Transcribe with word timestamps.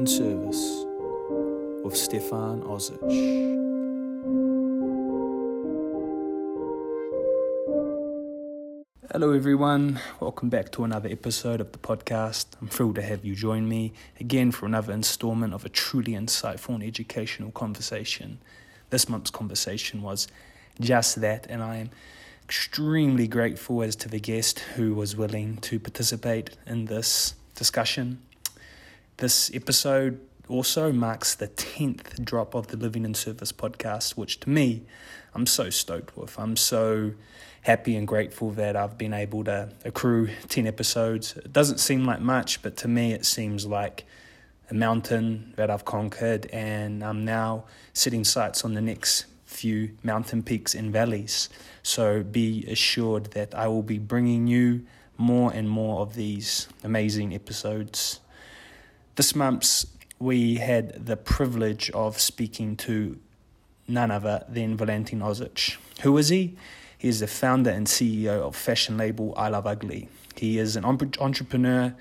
in 0.00 0.06
Service 0.06 0.86
with 1.84 1.94
Stefan 1.94 2.62
Ozich. 2.62 2.96
Hello, 9.12 9.32
everyone. 9.32 10.00
Welcome 10.18 10.48
back 10.48 10.72
to 10.72 10.84
another 10.84 11.10
episode 11.10 11.60
of 11.60 11.72
the 11.72 11.78
podcast. 11.78 12.46
I'm 12.62 12.68
thrilled 12.68 12.94
to 12.94 13.02
have 13.02 13.26
you 13.26 13.34
join 13.34 13.68
me 13.68 13.92
again 14.18 14.52
for 14.52 14.64
another 14.64 14.94
installment 14.94 15.52
of 15.52 15.66
a 15.66 15.68
truly 15.68 16.12
insightful 16.12 16.70
and 16.70 16.82
educational 16.82 17.50
conversation. 17.50 18.38
This 18.88 19.06
month's 19.06 19.30
conversation 19.30 20.00
was 20.00 20.28
just 20.80 21.20
that, 21.20 21.46
and 21.50 21.62
I 21.62 21.76
am 21.76 21.90
extremely 22.42 23.28
grateful 23.28 23.82
as 23.82 23.96
to 23.96 24.08
the 24.08 24.18
guest 24.18 24.60
who 24.76 24.94
was 24.94 25.14
willing 25.14 25.58
to 25.58 25.78
participate 25.78 26.56
in 26.66 26.86
this 26.86 27.34
discussion. 27.54 28.22
This 29.20 29.50
episode 29.52 30.18
also 30.48 30.92
marks 30.92 31.34
the 31.34 31.48
10th 31.48 32.24
drop 32.24 32.54
of 32.54 32.68
the 32.68 32.78
Living 32.78 33.04
in 33.04 33.12
Service 33.12 33.52
podcast, 33.52 34.12
which 34.12 34.40
to 34.40 34.48
me, 34.48 34.86
I'm 35.34 35.44
so 35.44 35.68
stoked 35.68 36.16
with. 36.16 36.38
I'm 36.38 36.56
so 36.56 37.12
happy 37.60 37.96
and 37.96 38.08
grateful 38.08 38.50
that 38.52 38.76
I've 38.76 38.96
been 38.96 39.12
able 39.12 39.44
to 39.44 39.74
accrue 39.84 40.30
10 40.48 40.66
episodes. 40.66 41.36
It 41.36 41.52
doesn't 41.52 41.80
seem 41.80 42.06
like 42.06 42.20
much, 42.20 42.62
but 42.62 42.78
to 42.78 42.88
me, 42.88 43.12
it 43.12 43.26
seems 43.26 43.66
like 43.66 44.06
a 44.70 44.74
mountain 44.74 45.52
that 45.56 45.68
I've 45.68 45.84
conquered, 45.84 46.46
and 46.46 47.04
I'm 47.04 47.22
now 47.22 47.64
setting 47.92 48.24
sights 48.24 48.64
on 48.64 48.72
the 48.72 48.80
next 48.80 49.26
few 49.44 49.90
mountain 50.02 50.42
peaks 50.42 50.74
and 50.74 50.90
valleys. 50.90 51.50
So 51.82 52.22
be 52.22 52.64
assured 52.66 53.32
that 53.32 53.54
I 53.54 53.68
will 53.68 53.82
be 53.82 53.98
bringing 53.98 54.46
you 54.46 54.86
more 55.18 55.52
and 55.52 55.68
more 55.68 56.00
of 56.00 56.14
these 56.14 56.68
amazing 56.82 57.34
episodes. 57.34 58.20
This 59.20 59.34
month, 59.34 59.84
we 60.18 60.54
had 60.54 61.04
the 61.04 61.14
privilege 61.14 61.90
of 61.90 62.18
speaking 62.18 62.74
to 62.76 63.18
none 63.86 64.10
other 64.10 64.46
than 64.48 64.78
Valentin 64.78 65.20
Ozich. 65.20 65.76
Who 66.00 66.16
is 66.16 66.30
he? 66.30 66.56
He 66.96 67.08
is 67.08 67.20
the 67.20 67.26
founder 67.26 67.68
and 67.68 67.86
CEO 67.86 68.40
of 68.40 68.56
fashion 68.56 68.96
label 68.96 69.34
I 69.36 69.50
Love 69.50 69.66
Ugly. 69.66 70.08
He 70.36 70.58
is 70.58 70.74
an 70.74 70.86
entrepreneur, 70.86 71.94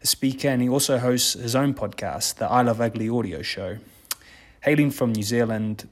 a 0.00 0.06
speaker, 0.06 0.48
and 0.48 0.62
he 0.62 0.68
also 0.70 0.96
hosts 0.96 1.34
his 1.34 1.54
own 1.54 1.74
podcast, 1.74 2.36
the 2.36 2.46
I 2.46 2.62
Love 2.62 2.80
Ugly 2.80 3.10
audio 3.10 3.42
show. 3.42 3.76
Hailing 4.62 4.90
from 4.90 5.12
New 5.12 5.24
Zealand, 5.24 5.86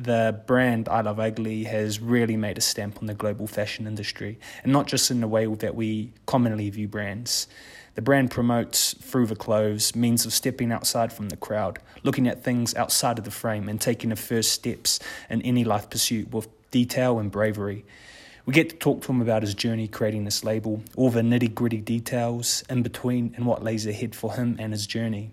the 0.00 0.42
brand 0.48 0.88
I 0.88 1.02
Love 1.02 1.20
Ugly 1.20 1.62
has 1.62 2.00
really 2.00 2.36
made 2.36 2.58
a 2.58 2.60
stamp 2.60 2.98
on 2.98 3.06
the 3.06 3.14
global 3.14 3.46
fashion 3.46 3.86
industry, 3.86 4.40
and 4.64 4.72
not 4.72 4.88
just 4.88 5.12
in 5.12 5.20
the 5.20 5.28
way 5.28 5.46
that 5.46 5.76
we 5.76 6.12
commonly 6.26 6.70
view 6.70 6.88
brands. 6.88 7.46
The 7.94 8.02
brand 8.02 8.32
promotes 8.32 8.94
through 8.94 9.26
the 9.26 9.36
clothes 9.36 9.94
means 9.94 10.26
of 10.26 10.32
stepping 10.32 10.72
outside 10.72 11.12
from 11.12 11.28
the 11.28 11.36
crowd, 11.36 11.78
looking 12.02 12.26
at 12.26 12.42
things 12.42 12.74
outside 12.74 13.18
of 13.18 13.24
the 13.24 13.30
frame, 13.30 13.68
and 13.68 13.80
taking 13.80 14.10
the 14.10 14.16
first 14.16 14.50
steps 14.50 14.98
in 15.30 15.42
any 15.42 15.62
life 15.62 15.88
pursuit 15.88 16.32
with 16.32 16.48
detail 16.72 17.20
and 17.20 17.30
bravery. 17.30 17.84
We 18.46 18.52
get 18.52 18.68
to 18.70 18.76
talk 18.76 19.02
to 19.02 19.12
him 19.12 19.22
about 19.22 19.42
his 19.42 19.54
journey 19.54 19.86
creating 19.86 20.24
this 20.24 20.42
label, 20.42 20.82
all 20.96 21.08
the 21.08 21.22
nitty 21.22 21.54
gritty 21.54 21.80
details 21.80 22.64
in 22.68 22.82
between, 22.82 23.32
and 23.36 23.46
what 23.46 23.62
lays 23.62 23.86
ahead 23.86 24.14
for 24.16 24.34
him 24.34 24.56
and 24.58 24.72
his 24.72 24.88
journey. 24.88 25.30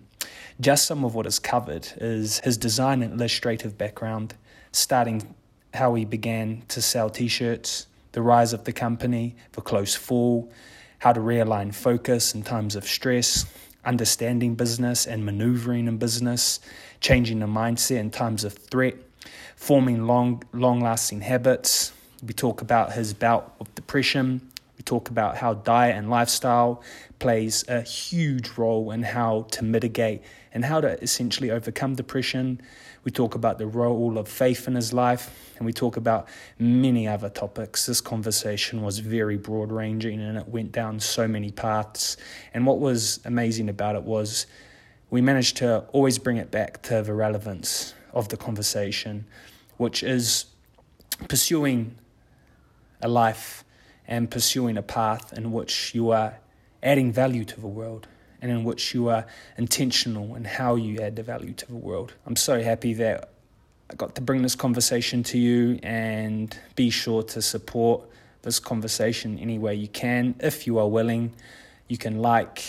Just 0.59 0.85
some 0.85 1.03
of 1.03 1.15
what 1.15 1.25
is 1.25 1.39
covered 1.39 1.87
is 1.97 2.39
his 2.43 2.57
design 2.57 3.01
and 3.01 3.13
illustrative 3.13 3.75
background, 3.75 4.35
starting 4.71 5.35
how 5.73 5.95
he 5.95 6.05
began 6.05 6.61
to 6.67 6.81
sell 6.81 7.09
t 7.09 7.27
shirts, 7.27 7.87
the 8.11 8.21
rise 8.21 8.53
of 8.53 8.65
the 8.65 8.71
company, 8.71 9.35
the 9.53 9.61
close 9.61 9.95
fall, 9.95 10.51
how 11.01 11.11
to 11.11 11.19
realign 11.19 11.73
focus 11.73 12.35
in 12.35 12.43
times 12.43 12.75
of 12.75 12.85
stress, 12.85 13.51
understanding 13.83 14.53
business 14.53 15.07
and 15.07 15.25
maneuvering 15.25 15.87
in 15.87 15.97
business, 15.97 16.59
changing 16.99 17.39
the 17.39 17.47
mindset 17.47 17.97
in 17.97 18.11
times 18.11 18.43
of 18.43 18.53
threat, 18.53 18.93
forming 19.55 20.05
long, 20.05 20.43
long-lasting 20.53 21.21
habits. 21.21 21.91
We 22.23 22.33
talk 22.35 22.61
about 22.61 22.93
his 22.93 23.15
bout 23.15 23.55
of 23.59 23.73
depression. 23.73 24.47
We 24.77 24.83
talk 24.83 25.09
about 25.09 25.37
how 25.37 25.55
diet 25.55 25.95
and 25.95 26.07
lifestyle 26.07 26.83
plays 27.17 27.67
a 27.67 27.81
huge 27.81 28.49
role 28.55 28.91
in 28.91 29.01
how 29.01 29.47
to 29.53 29.63
mitigate 29.63 30.21
and 30.53 30.63
how 30.63 30.81
to 30.81 31.01
essentially 31.01 31.49
overcome 31.49 31.95
depression. 31.95 32.61
We 33.03 33.11
talk 33.11 33.33
about 33.33 33.57
the 33.57 33.65
role 33.65 34.19
of 34.19 34.27
faith 34.27 34.67
in 34.67 34.75
his 34.75 34.93
life, 34.93 35.50
and 35.61 35.65
we 35.67 35.73
talk 35.73 35.95
about 35.95 36.27
many 36.57 37.07
other 37.07 37.29
topics. 37.29 37.85
This 37.85 38.01
conversation 38.01 38.81
was 38.81 38.97
very 38.97 39.37
broad 39.37 39.71
ranging 39.71 40.19
and 40.19 40.35
it 40.35 40.47
went 40.47 40.71
down 40.71 40.99
so 40.99 41.27
many 41.27 41.51
paths. 41.51 42.17
And 42.55 42.65
what 42.65 42.79
was 42.79 43.19
amazing 43.25 43.69
about 43.69 43.95
it 43.95 44.01
was 44.01 44.47
we 45.11 45.21
managed 45.21 45.57
to 45.57 45.81
always 45.91 46.17
bring 46.17 46.37
it 46.37 46.49
back 46.49 46.81
to 46.81 47.03
the 47.03 47.13
relevance 47.13 47.93
of 48.11 48.29
the 48.29 48.37
conversation, 48.37 49.25
which 49.77 50.01
is 50.01 50.45
pursuing 51.27 51.95
a 52.99 53.07
life 53.07 53.63
and 54.07 54.31
pursuing 54.31 54.77
a 54.77 54.81
path 54.81 55.31
in 55.31 55.51
which 55.51 55.93
you 55.93 56.09
are 56.09 56.39
adding 56.81 57.11
value 57.11 57.45
to 57.45 57.61
the 57.61 57.67
world 57.67 58.07
and 58.41 58.49
in 58.49 58.63
which 58.63 58.95
you 58.95 59.09
are 59.09 59.27
intentional 59.59 60.35
in 60.35 60.43
how 60.43 60.73
you 60.73 60.99
add 61.01 61.17
the 61.17 61.21
value 61.21 61.53
to 61.53 61.67
the 61.67 61.75
world. 61.75 62.15
I'm 62.25 62.35
so 62.35 62.63
happy 62.63 62.95
that 62.95 63.30
I 63.91 63.95
got 63.95 64.15
to 64.15 64.21
bring 64.21 64.41
this 64.41 64.55
conversation 64.55 65.21
to 65.23 65.37
you 65.37 65.77
and 65.83 66.57
be 66.77 66.89
sure 66.89 67.23
to 67.23 67.41
support 67.41 68.07
this 68.41 68.57
conversation 68.57 69.37
any 69.37 69.59
way 69.59 69.75
you 69.75 69.89
can. 69.89 70.33
If 70.39 70.65
you 70.65 70.79
are 70.79 70.87
willing, 70.87 71.33
you 71.89 71.97
can 71.97 72.19
like, 72.19 72.63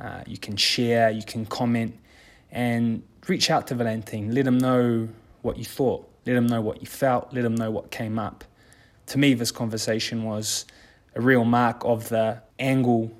uh, 0.00 0.22
you 0.26 0.36
can 0.36 0.56
share, 0.56 1.10
you 1.10 1.22
can 1.22 1.46
comment, 1.46 1.96
and 2.50 3.04
reach 3.28 3.50
out 3.50 3.68
to 3.68 3.76
Valentin. 3.76 4.34
Let 4.34 4.48
him 4.48 4.58
know 4.58 5.08
what 5.42 5.58
you 5.58 5.64
thought, 5.64 6.10
let 6.26 6.34
him 6.34 6.48
know 6.48 6.60
what 6.60 6.80
you 6.80 6.88
felt, 6.88 7.32
let 7.32 7.44
him 7.44 7.54
know 7.54 7.70
what 7.70 7.92
came 7.92 8.18
up. 8.18 8.42
To 9.06 9.18
me, 9.18 9.34
this 9.34 9.52
conversation 9.52 10.24
was 10.24 10.66
a 11.14 11.20
real 11.20 11.44
mark 11.44 11.84
of 11.84 12.08
the 12.08 12.42
angle 12.58 13.16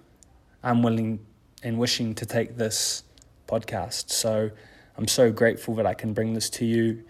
I'm 0.64 0.82
willing 0.82 1.24
and 1.62 1.78
wishing 1.78 2.16
to 2.16 2.26
take 2.26 2.56
this 2.56 3.04
podcast. 3.46 4.10
So 4.10 4.50
I'm 4.98 5.06
so 5.06 5.30
grateful 5.30 5.76
that 5.76 5.86
I 5.86 5.94
can 5.94 6.14
bring 6.14 6.34
this 6.34 6.50
to 6.50 6.64
you. 6.64 7.04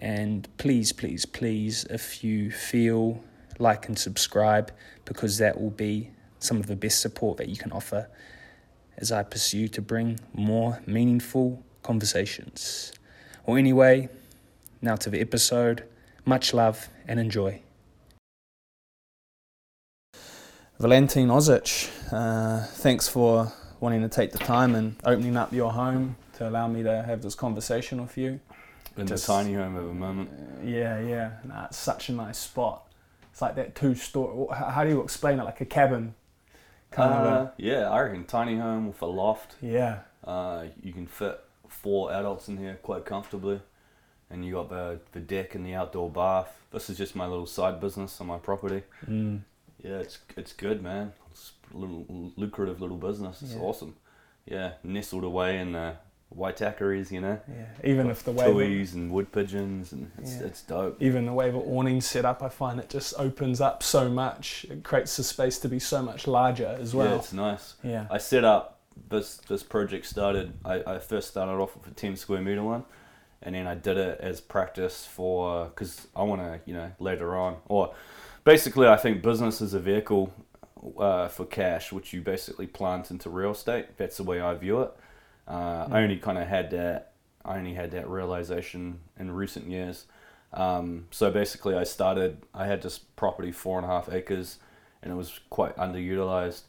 And 0.00 0.48
please, 0.56 0.92
please, 0.92 1.26
please, 1.26 1.84
if 1.84 2.24
you 2.24 2.50
feel 2.50 3.22
like 3.58 3.86
and 3.86 3.98
subscribe, 3.98 4.72
because 5.04 5.36
that 5.38 5.60
will 5.60 5.70
be 5.70 6.10
some 6.38 6.56
of 6.56 6.66
the 6.66 6.74
best 6.74 7.00
support 7.00 7.36
that 7.36 7.50
you 7.50 7.56
can 7.56 7.70
offer 7.70 8.08
as 8.96 9.12
I 9.12 9.22
pursue 9.22 9.68
to 9.68 9.82
bring 9.82 10.18
more 10.32 10.80
meaningful 10.86 11.62
conversations. 11.82 12.92
Well, 13.46 13.58
anyway, 13.58 14.08
now 14.80 14.96
to 14.96 15.10
the 15.10 15.20
episode. 15.20 15.84
Much 16.24 16.54
love 16.54 16.88
and 17.06 17.20
enjoy. 17.20 17.60
Valentin 20.78 21.28
Ozich, 21.28 21.90
uh, 22.10 22.64
thanks 22.64 23.06
for 23.06 23.52
wanting 23.80 24.00
to 24.00 24.08
take 24.08 24.32
the 24.32 24.38
time 24.38 24.74
and 24.74 24.96
opening 25.04 25.36
up 25.36 25.52
your 25.52 25.72
home 25.72 26.16
to 26.34 26.48
allow 26.48 26.68
me 26.68 26.82
to 26.82 27.02
have 27.02 27.20
this 27.20 27.34
conversation 27.34 28.00
with 28.00 28.16
you. 28.16 28.40
In 28.96 29.06
Just, 29.06 29.26
the 29.26 29.32
tiny 29.32 29.54
home 29.54 29.76
at 29.76 29.82
the 29.82 29.94
moment. 29.94 30.30
Yeah, 30.64 31.00
yeah. 31.00 31.30
Nah, 31.44 31.66
it's 31.66 31.76
such 31.76 32.08
a 32.08 32.12
nice 32.12 32.38
spot. 32.38 32.86
It's 33.32 33.40
like 33.40 33.54
that 33.56 33.74
two 33.74 33.94
story. 33.94 34.46
How 34.52 34.84
do 34.84 34.90
you 34.90 35.00
explain 35.00 35.38
it? 35.38 35.44
Like 35.44 35.60
a 35.60 35.64
cabin. 35.64 36.14
Kind 36.90 37.12
uh, 37.12 37.16
of 37.16 37.26
a, 37.26 37.52
yeah, 37.56 37.88
I 37.88 38.00
reckon 38.00 38.24
tiny 38.24 38.58
home 38.58 38.88
with 38.88 39.00
a 39.00 39.06
loft. 39.06 39.54
Yeah. 39.62 40.00
Uh, 40.24 40.66
you 40.82 40.92
can 40.92 41.06
fit 41.06 41.38
four 41.68 42.12
adults 42.12 42.48
in 42.48 42.56
here 42.56 42.78
quite 42.82 43.04
comfortably, 43.04 43.60
and 44.28 44.44
you 44.44 44.54
got 44.54 44.68
the 44.68 44.98
the 45.12 45.20
deck 45.20 45.54
and 45.54 45.64
the 45.64 45.74
outdoor 45.74 46.10
bath. 46.10 46.52
This 46.72 46.90
is 46.90 46.98
just 46.98 47.14
my 47.14 47.26
little 47.26 47.46
side 47.46 47.80
business 47.80 48.20
on 48.20 48.26
my 48.26 48.38
property. 48.38 48.82
Mm. 49.08 49.42
Yeah, 49.82 49.98
it's 49.98 50.18
it's 50.36 50.52
good, 50.52 50.82
man. 50.82 51.12
It's 51.30 51.52
a 51.72 51.76
little 51.76 52.32
lucrative 52.36 52.80
little 52.80 52.96
business. 52.96 53.40
It's 53.40 53.54
yeah. 53.54 53.60
awesome. 53.60 53.94
Yeah, 54.44 54.72
nestled 54.82 55.24
away 55.24 55.58
in 55.58 55.72
the 55.72 55.94
Waitakeres, 56.36 57.10
you 57.10 57.20
know. 57.20 57.40
Yeah, 57.48 57.90
even 57.90 58.08
if 58.08 58.22
the 58.22 58.32
way 58.32 58.46
tuis 58.46 58.94
and 58.94 59.10
wood 59.10 59.32
pigeons, 59.32 59.92
and 59.92 60.10
it's 60.18 60.36
yeah. 60.36 60.46
it's 60.46 60.62
dope. 60.62 61.02
Even 61.02 61.26
the 61.26 61.32
way 61.32 61.50
the 61.50 61.58
awning's 61.58 62.06
set 62.06 62.24
up, 62.24 62.42
I 62.42 62.48
find 62.48 62.78
it 62.78 62.88
just 62.88 63.14
opens 63.18 63.60
up 63.60 63.82
so 63.82 64.08
much. 64.08 64.66
It 64.70 64.84
creates 64.84 65.16
the 65.16 65.24
space 65.24 65.58
to 65.60 65.68
be 65.68 65.78
so 65.78 66.02
much 66.02 66.26
larger 66.26 66.76
as 66.80 66.94
well. 66.94 67.10
Yeah, 67.10 67.16
it's 67.16 67.32
nice. 67.32 67.74
Yeah, 67.82 68.06
I 68.10 68.18
set 68.18 68.44
up 68.44 68.80
this 69.08 69.36
this 69.36 69.62
project 69.62 70.06
started. 70.06 70.52
I, 70.64 70.82
I 70.86 70.98
first 70.98 71.28
started 71.28 71.52
off 71.52 71.76
with 71.76 71.86
a 71.88 71.94
ten 71.94 72.16
square 72.16 72.40
meter 72.40 72.62
one, 72.62 72.84
and 73.42 73.54
then 73.54 73.66
I 73.66 73.74
did 73.74 73.98
it 73.98 74.20
as 74.20 74.40
practice 74.40 75.06
for 75.06 75.66
because 75.66 76.06
I 76.14 76.22
want 76.22 76.42
to 76.42 76.60
you 76.64 76.74
know 76.74 76.92
later 76.98 77.36
on 77.36 77.56
or 77.66 77.92
basically, 78.44 78.86
I 78.86 78.96
think 78.96 79.22
business 79.22 79.60
is 79.60 79.74
a 79.74 79.80
vehicle 79.80 80.32
uh, 80.98 81.28
for 81.28 81.44
cash, 81.44 81.92
which 81.92 82.12
you 82.12 82.20
basically 82.20 82.66
plant 82.66 83.10
into 83.10 83.30
real 83.30 83.52
estate. 83.52 83.96
That's 83.96 84.16
the 84.16 84.24
way 84.24 84.40
I 84.40 84.54
view 84.54 84.80
it. 84.82 84.92
Uh, 85.48 85.86
I 85.90 86.02
only 86.02 86.16
kind 86.16 86.38
of 86.38 86.46
had 86.46 86.70
that. 86.70 87.12
I 87.44 87.56
only 87.56 87.74
had 87.74 87.90
that 87.92 88.08
realization 88.08 89.00
in 89.18 89.30
recent 89.30 89.68
years. 89.68 90.06
Um, 90.52 91.06
so 91.10 91.30
basically, 91.30 91.74
I 91.74 91.84
started. 91.84 92.42
I 92.54 92.66
had 92.66 92.82
this 92.82 92.98
property, 92.98 93.52
four 93.52 93.78
and 93.78 93.86
a 93.86 93.88
half 93.88 94.12
acres, 94.12 94.58
and 95.02 95.12
it 95.12 95.16
was 95.16 95.40
quite 95.48 95.76
underutilized. 95.76 96.62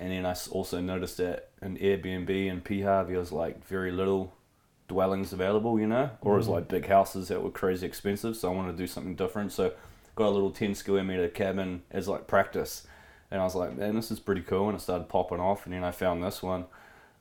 And 0.00 0.10
then 0.10 0.26
I 0.26 0.34
also 0.50 0.80
noticed 0.80 1.18
that 1.18 1.50
in 1.62 1.76
Airbnb 1.76 2.50
and 2.50 2.64
Pihav, 2.64 3.08
there 3.08 3.18
was 3.18 3.32
like 3.32 3.64
very 3.66 3.92
little 3.92 4.32
dwellings 4.88 5.32
available, 5.32 5.78
you 5.78 5.86
know, 5.86 6.10
or 6.20 6.34
it 6.34 6.38
was 6.38 6.48
like 6.48 6.68
big 6.68 6.86
houses 6.86 7.28
that 7.28 7.42
were 7.42 7.50
crazy 7.50 7.86
expensive. 7.86 8.36
So 8.36 8.50
I 8.50 8.54
wanted 8.54 8.72
to 8.72 8.78
do 8.78 8.86
something 8.86 9.14
different. 9.14 9.52
So 9.52 9.72
got 10.16 10.28
a 10.28 10.30
little 10.30 10.50
ten 10.50 10.74
square 10.74 11.04
meter 11.04 11.28
cabin 11.28 11.82
as 11.90 12.08
like 12.08 12.26
practice, 12.26 12.86
and 13.30 13.40
I 13.40 13.44
was 13.44 13.54
like, 13.54 13.76
man, 13.76 13.94
this 13.94 14.10
is 14.10 14.20
pretty 14.20 14.42
cool. 14.42 14.68
And 14.68 14.78
it 14.78 14.80
started 14.80 15.08
popping 15.08 15.40
off, 15.40 15.64
and 15.64 15.74
then 15.74 15.84
I 15.84 15.90
found 15.90 16.22
this 16.22 16.42
one 16.42 16.66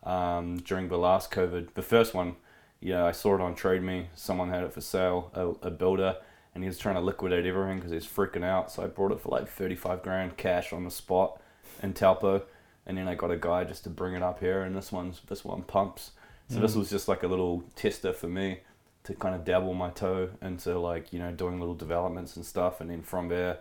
um, 0.04 0.58
during 0.58 0.88
the 0.90 0.98
last 0.98 1.32
COVID. 1.32 1.74
The 1.74 1.82
first 1.82 2.14
one, 2.14 2.36
yeah, 2.80 3.06
I 3.06 3.12
saw 3.12 3.36
it 3.36 3.42
on 3.42 3.56
Trade 3.56 3.82
Me. 3.84 4.08
Someone 4.16 4.50
had 4.50 4.64
it 4.64 4.74
for 4.74 4.82
sale, 4.82 5.32
a, 5.34 5.68
a 5.68 5.72
builder, 5.72 6.18
and 6.54 6.64
he 6.64 6.68
was 6.68 6.78
trying 6.78 6.96
to 6.96 7.02
liquidate 7.02 7.46
everything 7.46 7.78
because 7.78 7.92
he's 7.92 8.06
freaking 8.06 8.44
out. 8.44 8.72
So 8.72 8.84
I 8.84 8.88
bought 8.88 9.12
it 9.12 9.20
for 9.22 9.30
like 9.30 9.48
thirty 9.48 9.76
five 9.76 10.04
grand 10.04 10.38
cash 10.38 10.74
on 10.74 10.84
the 10.84 10.92
spot 10.92 11.40
in 11.82 11.94
Taupo, 11.94 12.44
and 12.86 12.98
then 12.98 13.08
I 13.08 13.16
got 13.16 13.32
a 13.32 13.38
guy 13.38 13.64
just 13.64 13.84
to 13.86 13.90
bring 13.90 14.14
it 14.14 14.22
up 14.24 14.40
here, 14.40 14.62
and 14.64 14.76
this 14.76 14.92
one's 14.92 15.22
this 15.28 15.44
one 15.46 15.64
pumps. 15.64 16.12
So 16.50 16.60
this 16.60 16.76
was 16.76 16.90
just 16.90 17.08
like 17.08 17.24
a 17.24 17.28
little 17.28 17.64
tester 17.76 18.14
for 18.14 18.28
me 18.28 18.60
to 19.06 19.16
kind 19.16 19.34
of 19.34 19.44
dabble 19.44 19.74
my 19.74 19.90
toe 19.90 20.30
into 20.42 20.78
like 20.78 21.12
you 21.12 21.18
know 21.20 21.32
doing 21.32 21.60
little 21.60 21.74
developments 21.76 22.36
and 22.36 22.46
stuff, 22.46 22.80
and 22.82 22.90
then 22.92 23.02
from 23.02 23.30
there, 23.30 23.58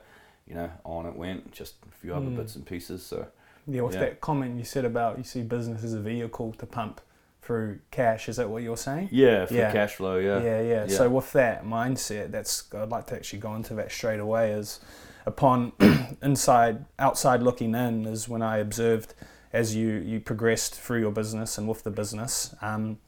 you 0.46 0.54
know, 0.54 0.70
on 0.84 1.06
it 1.06 1.14
went. 1.14 1.52
Just 1.52 1.76
a 1.88 1.94
few 1.94 2.12
other 2.12 2.26
Mm. 2.26 2.36
bits 2.36 2.56
and 2.56 2.66
pieces. 2.66 3.02
So 3.02 3.28
Yeah, 3.66 3.82
with 3.82 3.94
Yeah. 3.94 4.00
that 4.00 4.20
comment 4.20 4.58
you 4.58 4.64
said 4.64 4.84
about 4.84 5.18
you 5.18 5.24
see 5.24 5.42
business 5.42 5.84
as 5.84 5.94
a 5.94 6.00
vehicle 6.00 6.52
to 6.58 6.66
pump 6.66 7.00
through 7.42 7.78
cash, 7.90 8.28
is 8.28 8.36
that 8.36 8.48
what 8.50 8.62
you're 8.62 8.76
saying? 8.76 9.08
yeah, 9.10 9.46
for 9.46 9.54
Yeah. 9.54 9.72
cash 9.72 9.96
flow, 9.96 10.16
yeah, 10.18 10.40
yeah, 10.40 10.60
yeah. 10.60 10.84
Yeah. 10.86 10.96
So 10.96 11.08
with 11.10 11.32
that 11.32 11.64
mindset, 11.64 12.30
that's 12.30 12.64
I'd 12.74 12.88
like 12.90 13.06
to 13.08 13.16
actually 13.16 13.40
go 13.40 13.54
into 13.54 13.74
that 13.74 13.90
straight 13.90 14.20
away. 14.20 14.52
Is 14.52 14.80
upon 15.26 15.72
inside, 16.22 16.84
outside 16.98 17.42
looking 17.42 17.74
in, 17.74 18.06
is 18.06 18.28
when 18.28 18.42
I 18.42 18.58
observed 18.58 19.14
as 19.52 19.74
you 19.76 19.88
you 19.88 20.18
progressed 20.20 20.74
through 20.80 21.00
your 21.00 21.12
business 21.12 21.58
and 21.58 21.68
with 21.68 21.82
the 21.84 21.90
business. 21.90 22.54
Um, 22.62 22.98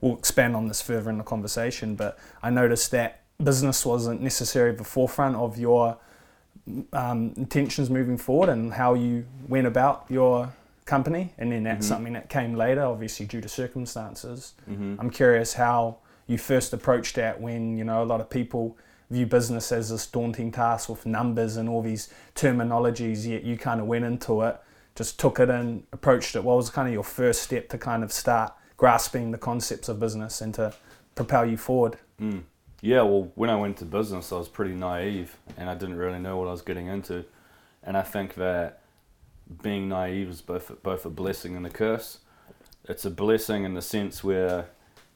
we'll 0.00 0.18
expand 0.18 0.54
on 0.54 0.68
this 0.68 0.82
further 0.82 1.08
in 1.10 1.18
the 1.18 1.24
conversation, 1.24 1.94
but 1.96 2.18
I 2.42 2.50
noticed 2.50 2.90
that 2.90 3.20
business 3.42 3.84
wasn't 3.86 4.20
necessarily 4.20 4.76
the 4.76 4.84
forefront 4.84 5.36
of 5.36 5.58
your 5.58 5.96
um, 6.92 7.32
intentions 7.36 7.90
moving 7.90 8.18
forward 8.18 8.48
and 8.48 8.72
how 8.72 8.94
you 8.94 9.24
went 9.48 9.66
about 9.66 10.04
your 10.08 10.52
company, 10.84 11.32
and 11.38 11.50
then 11.52 11.62
that's 11.64 11.86
Mhm. 11.86 11.88
something 11.88 12.12
that 12.12 12.28
came 12.28 12.54
later, 12.54 12.82
obviously 12.84 13.26
due 13.26 13.40
to 13.40 13.48
circumstances. 13.48 14.54
hmm 14.66 14.94
I'm 14.98 15.10
curious 15.10 15.54
how 15.54 15.96
you 16.26 16.38
first 16.38 16.72
approached 16.72 17.14
that 17.16 17.40
when 17.40 17.76
you 17.76 17.84
know 17.84 18.02
a 18.02 18.04
lot 18.12 18.20
of 18.20 18.28
people 18.30 18.76
view 19.10 19.26
business 19.26 19.70
as 19.70 19.90
this 19.90 20.06
daunting 20.06 20.50
task 20.50 20.88
with 20.88 21.06
numbers 21.06 21.56
and 21.56 21.68
all 21.68 21.82
these 21.82 22.08
terminologies. 22.34 23.24
Yet 23.26 23.44
you 23.44 23.56
kind 23.56 23.80
of 23.80 23.86
went 23.86 24.04
into 24.04 24.42
it, 24.42 24.56
just 24.96 25.18
took 25.20 25.38
it 25.38 25.48
and 25.50 25.84
approached 25.92 26.34
it. 26.34 26.42
What 26.42 26.56
was 26.56 26.70
kind 26.70 26.88
of 26.88 26.94
your 26.94 27.04
first 27.04 27.42
step 27.42 27.68
to 27.68 27.78
kind 27.78 28.02
of 28.02 28.12
start 28.12 28.52
grasping 28.76 29.30
the 29.30 29.38
concepts 29.38 29.88
of 29.88 30.00
business 30.00 30.40
and 30.40 30.52
to 30.54 30.72
propel 31.14 31.46
you 31.46 31.56
forward? 31.56 31.96
Mm. 32.20 32.42
Yeah, 32.80 33.02
well, 33.02 33.32
when 33.34 33.50
I 33.50 33.56
went 33.56 33.78
to 33.78 33.84
business, 33.84 34.32
I 34.32 34.36
was 34.36 34.48
pretty 34.48 34.74
naive 34.74 35.36
and 35.56 35.70
I 35.70 35.74
didn't 35.74 35.96
really 35.96 36.18
know 36.18 36.36
what 36.36 36.48
I 36.48 36.52
was 36.52 36.62
getting 36.62 36.86
into. 36.86 37.24
And 37.82 37.96
I 37.96 38.02
think 38.02 38.34
that 38.34 38.80
being 39.62 39.88
naive 39.88 40.28
is 40.28 40.40
both 40.40 40.70
both 40.82 41.04
a 41.04 41.10
blessing 41.10 41.56
and 41.56 41.66
a 41.66 41.70
curse. 41.70 42.18
It's 42.88 43.04
a 43.04 43.10
blessing 43.10 43.64
in 43.64 43.74
the 43.74 43.82
sense 43.82 44.22
where 44.22 44.66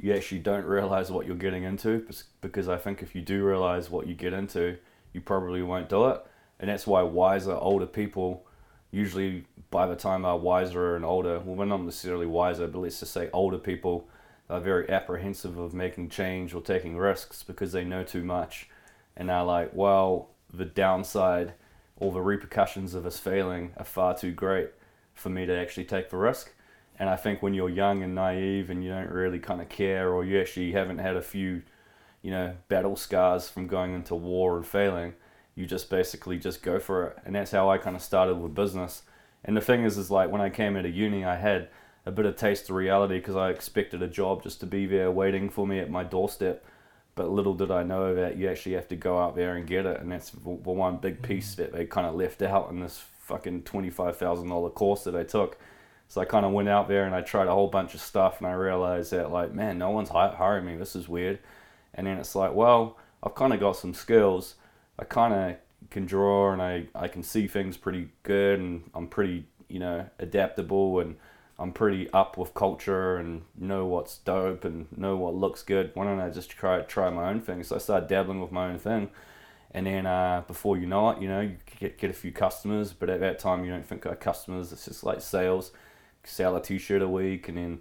you 0.01 0.15
actually 0.15 0.39
don't 0.39 0.65
realize 0.65 1.11
what 1.11 1.27
you're 1.27 1.37
getting 1.37 1.65
into 1.65 2.07
because 2.41 2.69
I 2.69 2.77
think 2.77 3.03
if 3.03 3.15
you 3.15 3.21
do 3.21 3.45
realize 3.45 3.91
what 3.91 4.07
you 4.07 4.15
get 4.15 4.33
into, 4.33 4.79
you 5.13 5.21
probably 5.21 5.63
won't 5.63 5.89
do 5.89 6.09
it. 6.09 6.25
And 6.59 6.71
that's 6.71 6.87
why 6.87 7.03
wiser, 7.03 7.55
older 7.55 7.87
people 7.87 8.47
usually 8.91 9.45
by 9.71 9.87
the 9.87 9.95
time 9.95 10.23
they're 10.23 10.35
wiser 10.35 10.97
and 10.97 11.05
older, 11.05 11.39
well, 11.41 11.55
we're 11.55 11.65
not 11.65 11.83
necessarily 11.83 12.27
wiser, 12.27 12.67
but 12.67 12.81
let's 12.81 13.01
just 13.01 13.13
say 13.13 13.31
older 13.33 13.59
people 13.59 14.09
are 14.51 14.61
very 14.61 14.91
apprehensive 14.91 15.57
of 15.59 15.73
making 15.73 16.09
change 16.09 16.53
or 16.53 16.61
taking 16.61 16.97
risks 16.97 17.43
because 17.43 17.73
they 17.73 17.85
know 17.85 18.03
too 18.03 18.25
much. 18.25 18.69
And 19.17 19.29
they're 19.29 19.43
like, 19.43 19.71
well, 19.73 20.31
the 20.53 20.65
downside 20.65 21.55
or 21.97 22.11
the 22.11 22.21
repercussions 22.21 22.95
of 22.95 23.07
us 23.07 23.19
failing 23.19 23.73
are 23.77 23.85
far 23.85 24.17
too 24.17 24.33
great 24.33 24.71
for 25.15 25.29
me 25.29 25.47
to 25.47 25.57
actually 25.57 25.85
take 25.85 26.11
the 26.11 26.17
risk. 26.17 26.53
And 26.99 27.09
I 27.09 27.17
think 27.17 27.43
when 27.43 27.55
you're 27.55 27.69
young 27.69 28.03
and 28.03 28.15
naive 28.15 28.71
and 28.71 28.83
you 28.83 28.91
don't 28.91 29.11
really 29.11 29.39
kind 29.39 29.61
of 29.61 29.69
care 29.69 30.13
or 30.13 30.25
you 30.25 30.41
actually 30.41 30.73
haven't 30.73 30.99
had 30.99 31.17
a 31.17 31.23
few, 31.23 31.63
you 32.21 32.31
know, 32.31 32.57
battle 32.69 32.97
scars 32.97 33.49
from 33.49 33.69
going 33.69 33.95
into 33.95 34.15
war 34.15 34.57
and 34.57 34.67
failing, 34.67 35.15
you 35.55 35.65
just 35.65 35.89
basically 35.89 36.39
just 36.39 36.63
go 36.63 36.79
for 36.79 37.07
it. 37.07 37.19
And 37.25 37.35
that's 37.35 37.53
how 37.53 37.71
I 37.71 37.79
kind 37.79 37.97
of 37.97 38.03
started 38.03 38.35
with 38.35 38.55
business. 38.55 39.03
And 39.45 39.57
the 39.57 39.61
thing 39.61 39.85
is, 39.85 39.97
is 39.97 40.11
like 40.11 40.31
when 40.31 40.41
I 40.41 40.51
came 40.51 40.77
into 40.77 40.91
uni, 40.91 41.25
I 41.25 41.37
had 41.37 41.69
a 42.07 42.11
bit 42.11 42.27
of 42.27 42.37
taste 42.37 42.71
of 42.71 42.77
reality 42.77 43.19
because 43.19 43.37
I 43.37 43.51
expected 43.51 44.03
a 44.03 44.09
job 44.09 44.43
just 44.43 44.61
to 44.61 44.67
be 44.67 44.87
there 44.87 45.11
waiting 45.11 45.49
for 45.49 45.67
me 45.67 45.79
at 45.79 45.91
my 45.91 46.05
doorstep. 46.05 46.65
But 47.15 47.31
little 47.31 47.55
did 47.55 47.71
I 47.71 47.83
know 47.83 48.15
that 48.15 48.37
you 48.37 48.49
actually 48.49 48.75
have 48.77 48.89
to 48.89 48.97
go 48.97 49.21
out 49.21 49.37
there 49.37 49.57
and 49.57 49.67
get 49.67 49.85
it, 49.85 50.01
and 50.01 50.11
that's 50.11 50.31
the 50.31 50.39
one 50.39 50.97
big 50.97 51.21
mm. 51.21 51.29
piece 51.29 51.55
that 51.57 51.73
they 51.73 51.85
kind 51.85 52.07
of 52.07 52.15
left 52.15 52.41
out 52.41 52.71
in 52.71 52.81
this 52.81 53.03
fucking 53.21 53.63
twenty 53.63 53.91
five 53.91 54.17
thousand 54.17 54.49
dollar 54.49 54.71
course 54.71 55.05
that 55.05 55.15
I 55.15 55.25
took. 55.25 55.59
So 56.09 56.21
I 56.21 56.25
kind 56.25 56.45
of 56.45 56.53
went 56.53 56.69
out 56.69 56.89
there 56.89 57.05
and 57.05 57.15
I 57.15 57.21
tried 57.21 57.47
a 57.47 57.53
whole 57.53 57.69
bunch 57.69 57.95
of 57.95 58.01
stuff, 58.01 58.39
and 58.39 58.47
I 58.47 58.53
realized 58.53 59.13
that 59.13 59.31
like, 59.31 59.53
man, 59.53 59.79
no 59.79 59.91
one's 59.91 60.09
hiring 60.09 60.67
me. 60.67 60.77
This 60.77 60.97
is 60.97 61.09
weird. 61.09 61.39
And 61.95 62.07
then 62.07 62.19
it's 62.19 62.35
like, 62.35 62.55
well, 62.55 62.97
I've 63.23 63.35
kind 63.35 63.53
of 63.53 63.61
got 63.61 63.77
some 63.77 63.95
skills. 63.95 64.55
I 64.99 65.05
kind 65.05 65.35
of 65.35 65.57
can 65.91 66.07
draw 66.07 66.53
and 66.53 66.63
I, 66.63 66.87
I 66.95 67.09
can 67.09 67.23
see 67.23 67.47
things 67.47 67.77
pretty 67.77 68.09
good 68.23 68.61
and 68.61 68.89
I'm 68.95 69.09
pretty, 69.09 69.47
you 69.69 69.79
know, 69.79 70.07
adaptable 70.19 71.01
and 71.01 71.17
I'm 71.61 71.73
pretty 71.73 72.11
up 72.13 72.39
with 72.39 72.55
culture 72.55 73.17
and 73.17 73.43
know 73.57 73.85
what's 73.85 74.17
dope 74.19 74.65
and 74.65 74.87
know 74.97 75.17
what 75.17 75.35
looks 75.35 75.63
good. 75.63 75.91
Why 75.95 76.05
don't 76.05 76.21
I 76.21 76.31
just 76.31 76.51
try 76.51 76.81
try 76.81 77.11
my 77.11 77.29
own 77.29 77.41
thing? 77.41 77.63
So 77.63 77.77
I 77.77 77.79
started 77.79 78.09
dabbling 78.09 78.41
with 78.41 78.51
my 78.51 78.69
own 78.69 78.79
thing. 78.79 79.11
And 79.73 79.87
then 79.87 80.07
uh, 80.07 80.43
before 80.49 80.79
you 80.79 80.87
know 80.87 81.11
it, 81.11 81.21
you 81.21 81.29
know, 81.29 81.43
you 81.43 81.57
get, 81.79 81.99
get 81.99 82.11
a 82.11 82.15
few 82.15 82.33
customers, 82.33 82.93
but 82.93 83.09
at 83.09 83.21
that 83.21 83.39
time 83.39 83.65
you 83.65 83.71
don't 83.71 83.87
think 83.87 84.05
of 84.05 84.19
customers, 84.19 84.73
it's 84.73 84.87
just 84.87 85.05
like 85.05 85.21
sales. 85.21 85.71
Sell 86.25 86.57
a 86.57 86.63
t-shirt 86.63 87.03
a 87.03 87.09
week 87.09 87.49
and 87.49 87.57
then 87.57 87.81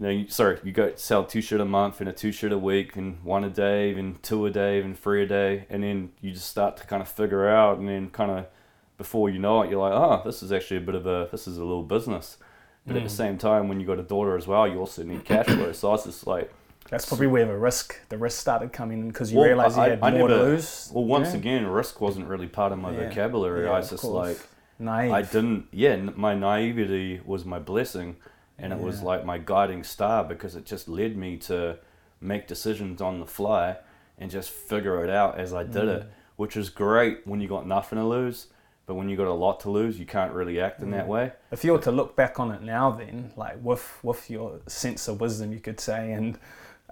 you 0.00 0.04
know, 0.04 0.10
you, 0.10 0.28
sorry, 0.28 0.58
you 0.62 0.72
go 0.72 0.92
sell 0.96 1.24
two 1.24 1.40
shirt 1.42 1.60
a 1.60 1.64
month 1.64 2.00
and 2.00 2.08
a 2.08 2.12
two 2.12 2.32
shirt 2.32 2.52
a 2.52 2.58
week 2.58 2.96
and 2.96 3.22
one 3.22 3.44
a 3.44 3.50
day, 3.50 3.92
and 3.92 4.22
two 4.22 4.46
a 4.46 4.50
day, 4.50 4.80
and 4.80 4.98
three 4.98 5.24
a 5.24 5.26
day, 5.26 5.66
and 5.68 5.82
then 5.82 6.12
you 6.22 6.32
just 6.32 6.48
start 6.48 6.78
to 6.78 6.86
kind 6.86 7.02
of 7.02 7.08
figure 7.08 7.46
out, 7.46 7.78
and 7.78 7.86
then 7.86 8.08
kind 8.08 8.30
of 8.30 8.46
before 8.96 9.28
you 9.28 9.38
know 9.38 9.62
it, 9.62 9.70
you're 9.70 9.80
like, 9.80 9.92
oh, 9.92 10.22
this 10.24 10.42
is 10.42 10.52
actually 10.52 10.78
a 10.78 10.80
bit 10.80 10.94
of 10.94 11.06
a 11.06 11.28
this 11.30 11.46
is 11.46 11.58
a 11.58 11.64
little 11.64 11.82
business. 11.82 12.38
But 12.86 12.96
at 12.96 13.02
the 13.02 13.08
Mm. 13.08 13.12
same 13.12 13.38
time, 13.38 13.68
when 13.68 13.78
you 13.80 13.86
got 13.86 13.98
a 13.98 14.02
daughter 14.02 14.36
as 14.36 14.46
well, 14.46 14.66
you 14.66 14.78
also 14.78 15.02
need 15.02 15.24
cash 15.24 15.46
flow. 15.46 15.72
So 15.72 15.88
I 15.88 15.92
was 15.92 16.04
just 16.04 16.26
like, 16.26 16.50
That's 16.88 17.06
probably 17.06 17.28
where 17.28 17.46
the 17.46 17.56
risk 17.56 18.00
the 18.08 18.18
risk 18.18 18.40
started 18.40 18.72
coming 18.72 19.00
in 19.00 19.08
because 19.08 19.30
you 19.30 19.38
Well, 19.38 19.46
realized 19.46 19.76
you 19.76 19.82
I- 19.82 19.88
had 19.90 19.98
I 20.02 20.10
more 20.10 20.28
never- 20.28 20.40
to 20.42 20.48
lose. 20.50 20.90
well, 20.92 21.04
once 21.04 21.30
Yeah. 21.32 21.36
again, 21.38 21.66
risk 21.68 22.00
wasn't 22.00 22.26
really 22.26 22.48
part 22.48 22.72
of 22.72 22.78
my 22.80 22.90
Yeah. 22.90 23.08
vocabulary. 23.08 23.64
Yeah, 23.66 23.72
I 23.72 23.76
was 23.78 23.90
just 23.90 24.02
course. 24.02 24.28
like, 24.28 24.48
naive. 24.78 25.12
I 25.12 25.22
didn't. 25.22 25.66
Yeah, 25.72 25.96
my 26.16 26.34
naivety 26.34 27.20
was 27.24 27.44
my 27.44 27.58
blessing, 27.60 28.16
and 28.58 28.72
it 28.72 28.80
was 28.80 29.02
like 29.02 29.24
my 29.24 29.38
guiding 29.38 29.84
star 29.84 30.24
because 30.24 30.56
it 30.56 30.64
just 30.64 30.88
led 30.88 31.16
me 31.16 31.36
to 31.36 31.76
make 32.20 32.48
decisions 32.48 33.00
on 33.00 33.20
the 33.20 33.26
fly 33.26 33.76
and 34.18 34.30
just 34.30 34.50
figure 34.50 35.04
it 35.04 35.10
out 35.10 35.38
as 35.38 35.54
I 35.54 35.62
did 35.62 35.84
it, 35.88 36.02
Mm. 36.02 36.06
which 36.36 36.56
is 36.56 36.70
great 36.70 37.24
when 37.26 37.40
you 37.40 37.46
got 37.46 37.66
nothing 37.68 37.98
to 37.98 38.04
lose. 38.04 38.48
But 38.86 38.94
when 38.94 39.08
you've 39.08 39.18
got 39.18 39.28
a 39.28 39.32
lot 39.32 39.60
to 39.60 39.70
lose, 39.70 40.00
you 40.00 40.06
can't 40.06 40.32
really 40.32 40.60
act 40.60 40.82
in 40.82 40.90
that 40.90 41.04
Mm. 41.06 41.08
way. 41.08 41.32
If 41.52 41.64
you 41.64 41.72
were 41.72 41.78
to 41.78 41.92
look 41.92 42.16
back 42.16 42.40
on 42.40 42.50
it 42.50 42.62
now, 42.62 42.90
then 42.90 43.30
like 43.36 43.56
with 43.62 43.98
with 44.02 44.28
your 44.28 44.60
sense 44.66 45.06
of 45.06 45.20
wisdom, 45.20 45.52
you 45.52 45.60
could 45.60 45.78
say, 45.78 46.12
and 46.12 46.38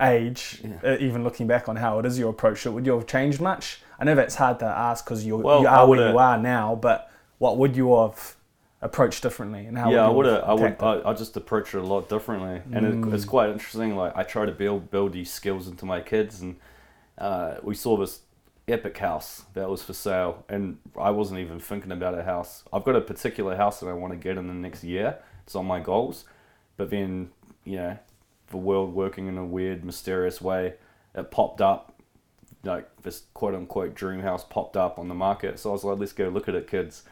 age, 0.00 0.62
Yeah. 0.62 0.92
uh, 0.92 0.96
even 1.00 1.24
looking 1.24 1.48
back 1.48 1.68
on 1.68 1.74
how 1.76 1.98
it 1.98 2.06
is 2.06 2.18
you 2.18 2.28
approach 2.28 2.64
it, 2.66 2.70
would 2.70 2.86
you 2.86 2.92
have 2.94 3.06
changed 3.06 3.40
much? 3.40 3.82
I 3.98 4.04
know 4.04 4.14
that's 4.14 4.36
hard 4.36 4.60
to 4.60 4.64
ask 4.66 5.04
because 5.04 5.26
you 5.26 5.38
Well, 5.38 5.62
you 5.62 5.66
are 5.66 5.88
where 5.88 6.10
you 6.12 6.18
are 6.18 6.38
now, 6.38 6.76
but 6.76 7.10
what 7.38 7.56
would 7.56 7.74
you 7.76 7.92
have 7.96 8.36
approached 8.80 9.24
differently, 9.24 9.66
and 9.66 9.76
how? 9.76 9.90
yeah, 9.90 10.06
I 10.06 10.08
would. 10.08 10.26
I 10.28 10.54
would. 10.54 10.76
I, 10.80 11.10
I 11.10 11.12
just 11.14 11.36
approach 11.36 11.74
it 11.74 11.78
a 11.78 11.82
lot 11.82 12.08
differently, 12.08 12.62
and 12.72 12.86
Mm. 12.86 13.08
it, 13.08 13.14
it's 13.14 13.24
quite 13.24 13.50
interesting. 13.50 13.96
Like 13.96 14.16
I 14.16 14.22
try 14.22 14.46
to 14.46 14.52
build 14.52 14.88
build 14.92 15.12
these 15.14 15.32
skills 15.32 15.66
into 15.66 15.84
my 15.84 16.00
kids, 16.00 16.40
and 16.42 16.56
uh, 17.18 17.56
we 17.64 17.74
saw 17.74 17.96
this 17.96 18.20
epic 18.68 18.98
house 18.98 19.44
that 19.54 19.68
was 19.68 19.82
for 19.82 19.92
sale, 19.92 20.44
and 20.48 20.78
I 20.98 21.10
wasn't 21.10 21.40
even 21.40 21.58
thinking 21.58 21.92
about 21.92 22.18
a 22.18 22.22
house. 22.22 22.64
I've 22.72 22.84
got 22.84 22.96
a 22.96 23.00
particular 23.00 23.56
house 23.56 23.80
that 23.80 23.86
I 23.86 23.92
want 23.92 24.12
to 24.12 24.18
get 24.18 24.36
in 24.36 24.46
the 24.46 24.54
next 24.54 24.84
year. 24.84 25.18
It's 25.44 25.54
on 25.54 25.66
my 25.66 25.80
goals, 25.80 26.24
but 26.76 26.90
then 26.90 27.30
you 27.64 27.76
know, 27.76 27.98
the 28.50 28.56
world 28.56 28.94
working 28.94 29.26
in 29.28 29.36
a 29.36 29.44
weird, 29.44 29.84
mysterious 29.84 30.40
way, 30.40 30.74
it 31.14 31.30
popped 31.30 31.60
up. 31.60 31.94
Like 32.64 32.88
this 33.02 33.22
quote 33.34 33.54
unquote 33.54 33.94
dream 33.94 34.20
house 34.20 34.44
popped 34.44 34.76
up 34.76 34.98
on 34.98 35.08
the 35.08 35.14
market, 35.14 35.58
so 35.58 35.70
I 35.70 35.72
was 35.72 35.84
like, 35.84 35.98
"Let's 35.98 36.12
go 36.12 36.28
look 36.28 36.48
at 36.48 36.54
it, 36.54 36.68
kids." 36.68 37.04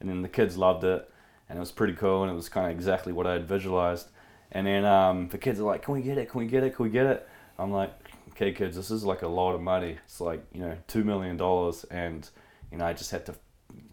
And 0.00 0.08
then 0.08 0.22
the 0.22 0.28
kids 0.28 0.56
loved 0.56 0.84
it, 0.84 1.10
and 1.48 1.56
it 1.56 1.60
was 1.60 1.72
pretty 1.72 1.94
cool, 1.94 2.22
and 2.22 2.30
it 2.30 2.34
was 2.34 2.48
kind 2.48 2.66
of 2.66 2.72
exactly 2.72 3.12
what 3.12 3.26
I 3.26 3.32
had 3.32 3.48
visualized. 3.48 4.08
And 4.52 4.66
then 4.66 4.84
um, 4.84 5.28
the 5.28 5.38
kids 5.38 5.58
are 5.58 5.64
like, 5.64 5.82
"Can 5.82 5.94
we 5.94 6.02
get 6.02 6.18
it? 6.18 6.30
Can 6.30 6.40
we 6.40 6.46
get 6.46 6.62
it? 6.62 6.76
Can 6.76 6.84
we 6.84 6.90
get 6.90 7.06
it?" 7.06 7.28
I'm 7.58 7.72
like, 7.72 7.92
"Okay, 8.32 8.52
kids, 8.52 8.76
this 8.76 8.90
is 8.90 9.04
like 9.04 9.22
a 9.22 9.28
lot 9.28 9.54
of 9.54 9.60
money. 9.60 9.98
It's 10.04 10.20
like 10.20 10.44
you 10.52 10.60
know 10.60 10.76
two 10.86 11.04
million 11.04 11.36
dollars, 11.36 11.84
and 11.84 12.28
you 12.70 12.78
know 12.78 12.86
I 12.86 12.92
just 12.92 13.10
had 13.10 13.26
to 13.26 13.34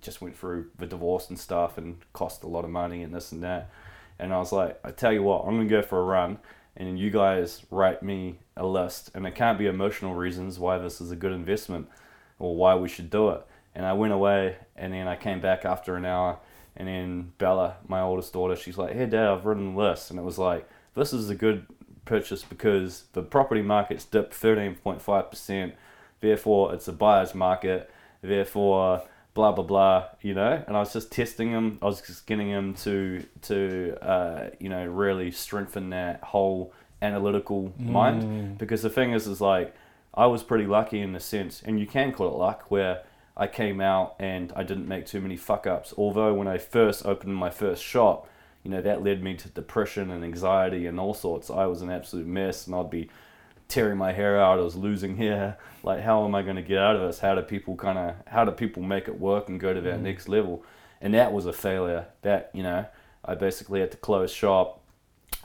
just 0.02 0.22
went 0.22 0.36
through 0.36 0.68
the 0.78 0.86
divorce 0.86 1.30
and 1.30 1.40
stuff, 1.40 1.78
and 1.78 1.98
cost 2.14 2.44
a 2.44 2.48
lot 2.48 2.66
of 2.66 2.72
money 2.72 3.04
and 3.04 3.14
this 3.14 3.32
and 3.32 3.44
that." 3.44 3.70
And 4.18 4.34
I 4.34 4.38
was 4.40 4.52
like, 4.52 4.80
"I 4.84 4.92
tell 4.92 5.14
you 5.14 5.24
what, 5.24 5.46
I'm 5.46 5.56
gonna 5.56 5.70
go 5.70 5.82
for 5.82 6.00
a 6.00 6.04
run." 6.04 6.40
and 6.80 6.98
you 6.98 7.10
guys 7.10 7.64
write 7.70 8.02
me 8.02 8.40
a 8.56 8.66
list, 8.66 9.12
and 9.14 9.28
it 9.28 9.36
can't 9.36 9.60
be 9.60 9.66
emotional 9.66 10.16
reasons 10.16 10.58
why 10.58 10.78
this 10.78 11.02
is 11.02 11.12
a 11.12 11.16
good 11.16 11.34
investment 11.34 11.88
or 12.40 12.56
why 12.56 12.74
we 12.76 12.88
should 12.88 13.10
do 13.10 13.30
it. 13.30 13.46
And 13.76 13.86
I 13.86 13.94
went 13.94 14.14
away, 14.14 14.56
and 14.76 14.94
then 14.94 15.08
I 15.08 15.16
came 15.16 15.42
back 15.42 15.66
after 15.66 15.96
an 15.96 16.06
hour, 16.06 16.40
and 16.78 16.88
then 16.88 17.34
Bella, 17.38 17.76
my 17.88 18.02
oldest 18.02 18.34
daughter, 18.34 18.56
she's 18.56 18.78
like, 18.78 18.94
"Hey, 18.94 19.06
Dad, 19.06 19.28
I've 19.28 19.46
written 19.46 19.74
a 19.74 19.78
list," 19.78 20.10
and 20.10 20.20
it 20.20 20.24
was 20.24 20.38
like, 20.38 20.68
"This 20.96 21.12
is 21.12 21.30
a 21.30 21.36
good 21.36 21.66
purchase 22.06 22.44
because 22.44 23.04
the 23.14 23.22
property 23.22 23.62
market's 23.62 24.06
dipped 24.06 24.34
thirteen 24.34 24.76
point 24.76 25.02
five 25.02 25.30
percent, 25.30 25.74
therefore 26.22 26.74
it's 26.74 26.88
a 26.88 26.94
buyer's 26.94 27.34
market, 27.36 27.90
therefore." 28.22 29.04
blah 29.36 29.52
blah 29.54 29.64
blah 29.64 30.04
you 30.22 30.34
know? 30.34 30.62
And 30.68 30.76
i 30.76 30.80
was 30.80 30.92
just 30.92 31.12
testing 31.14 31.52
him. 31.52 31.78
I 31.82 31.86
was 31.86 32.02
just 32.02 32.26
getting 32.26 32.50
him 32.50 32.74
to 32.86 33.24
to 33.44 33.96
uh, 34.02 34.50
you 34.60 34.68
know 34.70 34.86
really 34.86 35.32
strengthen 35.32 35.92
that 35.92 36.22
whole 36.24 36.74
analytical 37.02 37.72
Mm. 37.80 37.90
mind. 37.90 38.58
Because 38.58 38.82
the 38.82 38.90
thing 38.90 39.12
is 39.14 39.28
is 39.28 39.40
like 39.40 39.74
i 40.14 40.26
was 40.26 40.42
pretty 40.44 40.66
lucky 40.66 41.00
in 41.00 41.14
the 41.14 41.20
sense 41.20 41.62
and 41.64 41.80
you 41.80 41.86
can 41.86 42.12
call 42.12 42.28
it 42.28 42.34
luck 42.36 42.66
where 42.70 43.04
i 43.38 43.46
came 43.48 43.80
out 43.80 44.16
and 44.20 44.52
i 44.56 44.64
didn't 44.64 44.88
make 44.88 45.06
too 45.06 45.22
many 45.22 45.38
fuck 45.38 45.68
ups 45.68 45.94
although 45.98 46.34
when 46.34 46.48
i 46.48 46.58
first 46.58 47.06
opened 47.06 47.36
my 47.36 47.52
first 47.52 47.84
shop 47.84 48.28
you 48.64 48.72
know 48.72 48.82
that 48.82 49.04
led 49.04 49.24
me 49.24 49.36
to 49.36 49.48
depression 49.50 50.12
and 50.12 50.24
anxiety 50.24 50.86
and 50.86 51.00
all 51.00 51.14
sorts 51.14 51.50
i 51.50 51.66
was 51.66 51.82
an 51.82 51.90
absolute 51.90 52.28
mess 52.28 52.68
and 52.68 52.76
i'd 52.76 52.90
be 52.90 53.10
tearing 53.70 54.00
my 54.00 54.12
hair 54.12 54.42
out. 54.42 54.58
I 54.58 54.64
was 54.64 54.76
losing 54.76 55.16
hair. 55.18 55.56
Like, 55.84 56.02
how 56.02 56.26
am 56.26 56.34
I 56.34 56.42
going 56.42 56.56
to 56.56 56.64
get 56.64 56.80
out 56.80 56.96
of 56.96 57.04
this? 57.04 57.20
How 57.20 57.36
do 57.36 57.44
people 57.44 57.76
kind 57.76 58.00
of, 58.00 58.16
how 58.26 58.44
do 58.44 58.50
people 58.52 58.82
make 58.82 59.08
it 59.08 59.20
work 59.20 59.48
and 59.48 59.60
go 59.60 59.76
to 59.76 59.82
that 59.82 60.00
Mm. 60.00 60.02
next 60.02 60.28
level? 60.28 60.64
And 61.00 61.14
that 61.14 61.32
was 61.32 61.46
a 61.46 61.54
failure. 61.54 62.08
That, 62.24 62.50
you 62.52 62.64
know, 62.64 62.88
I 63.24 63.36
basically 63.36 63.80
had 63.80 63.92
to 63.92 63.98
close 63.98 64.32
shop. 64.32 64.82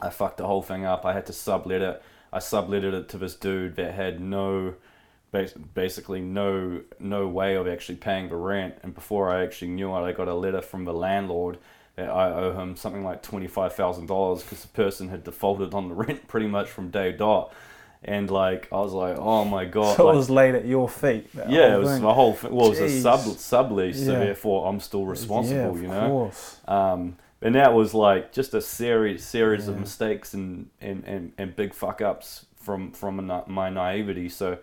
I 0.01 0.09
fucked 0.09 0.37
the 0.37 0.47
whole 0.47 0.63
thing 0.63 0.85
up. 0.85 1.05
I 1.05 1.13
had 1.13 1.27
to 1.27 1.33
sublet 1.33 1.83
it. 1.83 2.01
I 2.33 2.39
subletted 2.39 2.93
it 2.95 3.09
to 3.09 3.19
this 3.19 3.35
dude 3.35 3.75
that 3.75 3.93
had 3.93 4.19
no, 4.19 4.73
basically 5.75 6.21
no, 6.21 6.81
no 6.99 7.27
way 7.27 7.55
of 7.55 7.67
actually 7.67 7.97
paying 7.97 8.29
the 8.29 8.35
rent. 8.37 8.75
And 8.81 8.95
before 8.95 9.29
I 9.29 9.43
actually 9.43 9.69
knew 9.69 9.95
it, 9.95 10.01
I 10.01 10.11
got 10.13 10.27
a 10.27 10.33
letter 10.33 10.61
from 10.61 10.85
the 10.85 10.93
landlord 10.93 11.59
I 11.97 12.29
owe 12.31 12.53
him 12.53 12.75
something 12.75 13.03
like 13.03 13.21
twenty 13.23 13.47
five 13.47 13.73
thousand 13.73 14.07
dollars 14.07 14.43
because 14.43 14.61
the 14.61 14.67
person 14.69 15.09
had 15.09 15.23
defaulted 15.23 15.73
on 15.73 15.89
the 15.89 15.95
rent 16.03 16.27
pretty 16.27 16.47
much 16.47 16.69
from 16.69 16.89
day 16.89 17.11
dot. 17.11 17.53
And 18.03 18.29
like 18.29 18.67
I 18.71 18.75
was 18.81 18.93
like, 18.93 19.17
oh 19.17 19.45
my 19.45 19.65
god! 19.77 19.97
So 19.97 20.05
like, 20.05 20.13
it 20.13 20.17
was 20.17 20.29
laid 20.29 20.55
at 20.55 20.65
your 20.65 20.87
feet. 20.87 21.29
yeah, 21.47 21.75
it 21.75 21.79
was 21.79 21.89
thing. 21.89 22.03
my 22.03 22.13
whole 22.13 22.33
thing. 22.33 22.53
Well, 22.53 22.67
it 22.67 22.69
was 22.69 22.79
a 22.79 23.01
sub 23.01 23.19
sublease, 23.21 23.95
so 23.95 24.11
therefore 24.11 24.67
I'm 24.69 24.79
still 24.79 25.05
responsible. 25.05 25.75
Yeah, 25.75 25.81
you 25.81 25.87
know. 25.87 26.09
course. 26.09 26.57
Um, 26.67 27.17
and 27.41 27.55
that 27.55 27.73
was 27.73 27.93
like 27.93 28.31
just 28.31 28.53
a 28.53 28.61
series 28.61 29.23
series 29.23 29.67
of 29.67 29.79
mistakes 29.79 30.33
and, 30.33 30.69
and, 30.81 31.03
and, 31.05 31.31
and 31.37 31.55
big 31.55 31.73
fuck 31.73 32.01
ups 32.01 32.45
from 32.55 32.91
from 32.91 33.25
na- 33.27 33.43
my 33.47 33.69
naivety. 33.69 34.29
So 34.29 34.59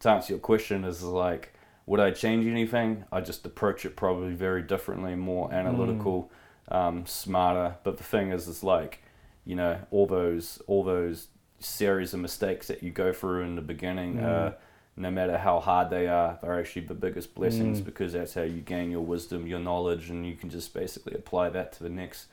to 0.00 0.10
answer 0.10 0.34
your 0.34 0.40
question, 0.40 0.84
is 0.84 1.02
like, 1.02 1.54
would 1.86 2.00
I 2.00 2.10
change 2.10 2.46
anything? 2.46 3.04
I 3.10 3.20
just 3.20 3.46
approach 3.46 3.84
it 3.84 3.96
probably 3.96 4.34
very 4.34 4.62
differently, 4.62 5.14
more 5.14 5.52
analytical, 5.52 6.30
um, 6.68 7.06
smarter. 7.06 7.76
But 7.84 7.98
the 7.98 8.04
thing 8.04 8.30
is, 8.30 8.48
is 8.48 8.62
like, 8.62 9.02
you 9.44 9.56
know, 9.56 9.78
all 9.90 10.06
those 10.06 10.60
all 10.66 10.82
those 10.84 11.28
series 11.58 12.12
of 12.14 12.20
mistakes 12.20 12.66
that 12.68 12.82
you 12.82 12.90
go 12.90 13.12
through 13.12 13.42
in 13.42 13.56
the 13.56 13.62
beginning. 13.62 14.16
Mm. 14.16 14.24
Uh, 14.24 14.52
no 14.98 15.10
matter 15.10 15.36
how 15.36 15.60
hard 15.60 15.90
they 15.90 16.06
are, 16.06 16.38
they're 16.40 16.58
actually 16.58 16.86
the 16.86 16.94
biggest 16.94 17.34
blessings 17.34 17.80
Mm. 17.80 17.84
because 17.84 18.14
that's 18.14 18.32
how 18.32 18.42
you 18.42 18.62
gain 18.62 18.90
your 18.90 19.02
wisdom, 19.02 19.46
your 19.46 19.58
knowledge, 19.58 20.08
and 20.08 20.26
you 20.26 20.34
can 20.34 20.48
just 20.48 20.72
basically 20.72 21.14
apply 21.14 21.50
that 21.50 21.72
to 21.74 21.82
the 21.82 21.90
next 21.90 22.28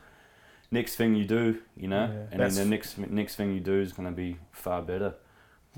next 0.72 0.96
thing 0.96 1.14
you 1.14 1.26
do, 1.26 1.60
you 1.76 1.88
know. 1.88 2.06
Yeah, 2.06 2.28
and 2.32 2.42
then 2.42 2.54
the 2.56 2.66
next 2.66 2.98
next 2.98 3.36
thing 3.36 3.54
you 3.54 3.60
do 3.60 3.80
is 3.82 3.92
going 3.92 4.08
to 4.08 4.16
be 4.16 4.38
far 4.52 4.82
better. 4.82 5.14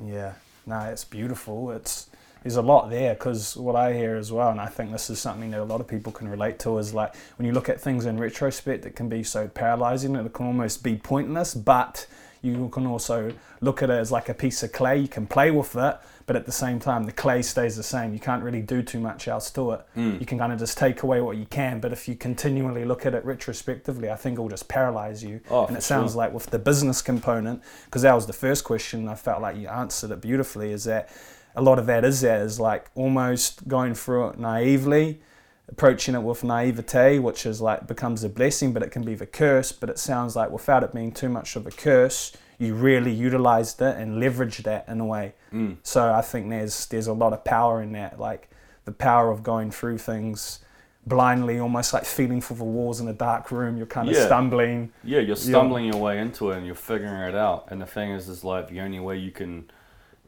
Yeah, 0.04 0.34
no, 0.66 0.80
it's 0.82 1.04
beautiful. 1.04 1.72
It's 1.72 2.08
there's 2.46 2.58
a 2.58 2.62
lot 2.62 2.92
there 2.92 3.16
because 3.16 3.58
what 3.58 3.76
I 3.76 3.94
hear 3.94 4.18
as 4.18 4.32
well, 4.32 4.52
and 4.52 4.62
I 4.62 4.68
think 4.68 4.92
this 4.92 5.10
is 5.10 5.18
something 5.18 5.50
that 5.50 5.60
a 5.60 5.64
lot 5.64 5.82
of 5.82 5.88
people 5.88 6.12
can 6.12 6.28
relate 6.28 6.60
to, 6.60 6.78
is 6.78 6.94
like 6.94 7.16
when 7.38 7.48
you 7.48 7.52
look 7.52 7.70
at 7.70 7.82
things 7.82 8.06
in 8.06 8.20
retrospect, 8.20 8.86
it 8.86 8.96
can 8.96 9.10
be 9.10 9.24
so 9.24 9.48
paralyzing 9.48 10.16
and 10.16 10.28
it 10.28 10.32
can 10.32 10.46
almost 10.46 10.84
be 10.84 10.96
pointless. 10.96 11.56
But 11.56 12.06
you 12.44 12.70
can 12.70 12.86
also 12.86 13.34
look 13.62 13.82
at 13.82 13.90
it 13.90 13.94
as 13.94 14.12
like 14.12 14.30
a 14.30 14.36
piece 14.36 14.62
of 14.62 14.72
clay. 14.72 15.00
You 15.00 15.08
can 15.08 15.26
play 15.26 15.50
with 15.50 15.76
it, 15.76 15.98
but 16.28 16.36
at 16.36 16.46
the 16.46 16.52
same 16.52 16.80
time, 16.80 17.06
the 17.06 17.12
clay 17.12 17.42
stays 17.42 17.78
the 17.78 17.82
same. 17.82 18.14
You 18.14 18.20
can't 18.20 18.44
really 18.44 18.62
do 18.62 18.84
too 18.84 19.00
much 19.00 19.28
else 19.28 19.50
to 19.50 19.72
it. 19.72 19.82
Mm. 19.98 20.20
You 20.20 20.28
can 20.28 20.38
kind 20.38 20.54
of 20.54 20.60
just 20.60 20.78
take 20.78 21.02
away 21.02 21.22
what 21.22 21.38
you 21.38 21.48
can, 21.48 21.80
but 21.80 21.92
if 21.92 22.08
you 22.08 22.14
continually 22.14 22.86
look 22.86 23.08
at 23.08 23.16
it 23.16 23.26
retrospectively, 23.26 24.12
I 24.12 24.16
think 24.16 24.38
it 24.38 24.42
will 24.42 24.50
just 24.50 24.68
paralyze 24.68 25.24
you. 25.24 25.42
Oh, 25.50 25.66
and 25.66 25.76
it 25.76 25.82
sounds 25.82 26.12
sure. 26.12 26.20
like 26.20 26.32
with 26.32 26.46
the 26.46 26.60
business 26.60 27.02
component, 27.02 27.64
because 27.86 28.04
that 28.04 28.14
was 28.14 28.28
the 28.28 28.34
first 28.34 28.64
question, 28.66 29.10
I 29.10 29.16
felt 29.16 29.42
like 29.42 29.58
you 29.58 29.68
answered 29.68 30.12
it 30.12 30.22
beautifully. 30.22 30.72
Is 30.72 30.84
that 30.84 31.10
a 31.56 31.62
lot 31.62 31.80
of 31.80 31.86
that 31.86 32.04
is 32.04 32.22
that 32.22 32.42
is 32.42 32.60
like 32.60 32.88
almost 32.96 33.68
going 33.68 33.94
through 33.96 34.30
it 34.30 34.40
naively, 34.40 35.22
approaching 35.70 36.16
it 36.16 36.22
with 36.22 36.44
naivete, 36.44 37.20
which 37.20 37.46
is 37.46 37.62
like 37.62 37.88
becomes 37.88 38.24
a 38.24 38.30
blessing, 38.30 38.74
but 38.74 38.84
it 38.84 38.92
can 38.92 39.04
be 39.04 39.16
the 39.16 39.26
curse. 39.26 39.72
But 39.72 39.90
it 39.90 40.00
sounds 40.00 40.36
like 40.36 40.50
without 40.52 40.84
it 40.84 40.94
being 40.94 41.12
too 41.12 41.30
much 41.30 41.56
of 41.56 41.66
a 41.66 41.72
curse, 41.72 42.34
you 42.60 42.74
really 42.76 43.12
utilized 43.12 43.82
it 43.82 43.98
and 43.98 44.22
leveraged 44.22 44.64
that 44.64 44.88
in 44.88 45.00
a 45.00 45.06
way. 45.06 45.34
Mm. 45.54 45.78
So 45.84 46.14
I 46.14 46.22
think 46.22 46.50
there's 46.50 46.86
there's 46.88 47.08
a 47.08 47.14
lot 47.14 47.34
of 47.34 47.44
power 47.44 47.82
in 47.82 47.92
that, 47.94 48.20
like 48.20 48.50
the 48.86 48.92
power 48.92 49.32
of 49.32 49.44
going 49.44 49.72
through 49.72 49.98
things 49.98 50.60
blindly, 51.08 51.60
almost 51.60 51.94
like 51.94 52.04
feeling 52.06 52.42
for 52.42 52.56
the 52.56 52.64
walls 52.64 53.00
in 53.00 53.08
a 53.08 53.14
dark 53.14 53.52
room. 53.52 53.78
You're 53.78 53.86
kind 53.86 54.10
of 54.10 54.16
Yeah. 54.16 54.26
stumbling. 54.26 54.92
Yeah, 55.04 55.20
you're 55.20 55.36
stumbling 55.36 55.86
your 55.86 56.02
way 56.02 56.20
into 56.20 56.52
it 56.52 56.58
and 56.58 56.66
you're 56.66 56.74
figuring 56.76 57.22
it 57.30 57.36
out. 57.36 57.68
And 57.70 57.80
the 57.82 57.86
thing 57.86 58.12
is, 58.12 58.28
is 58.28 58.44
like 58.44 58.70
the 58.70 58.82
only 58.82 59.00
way 59.00 59.18
you 59.18 59.32
can 59.32 59.70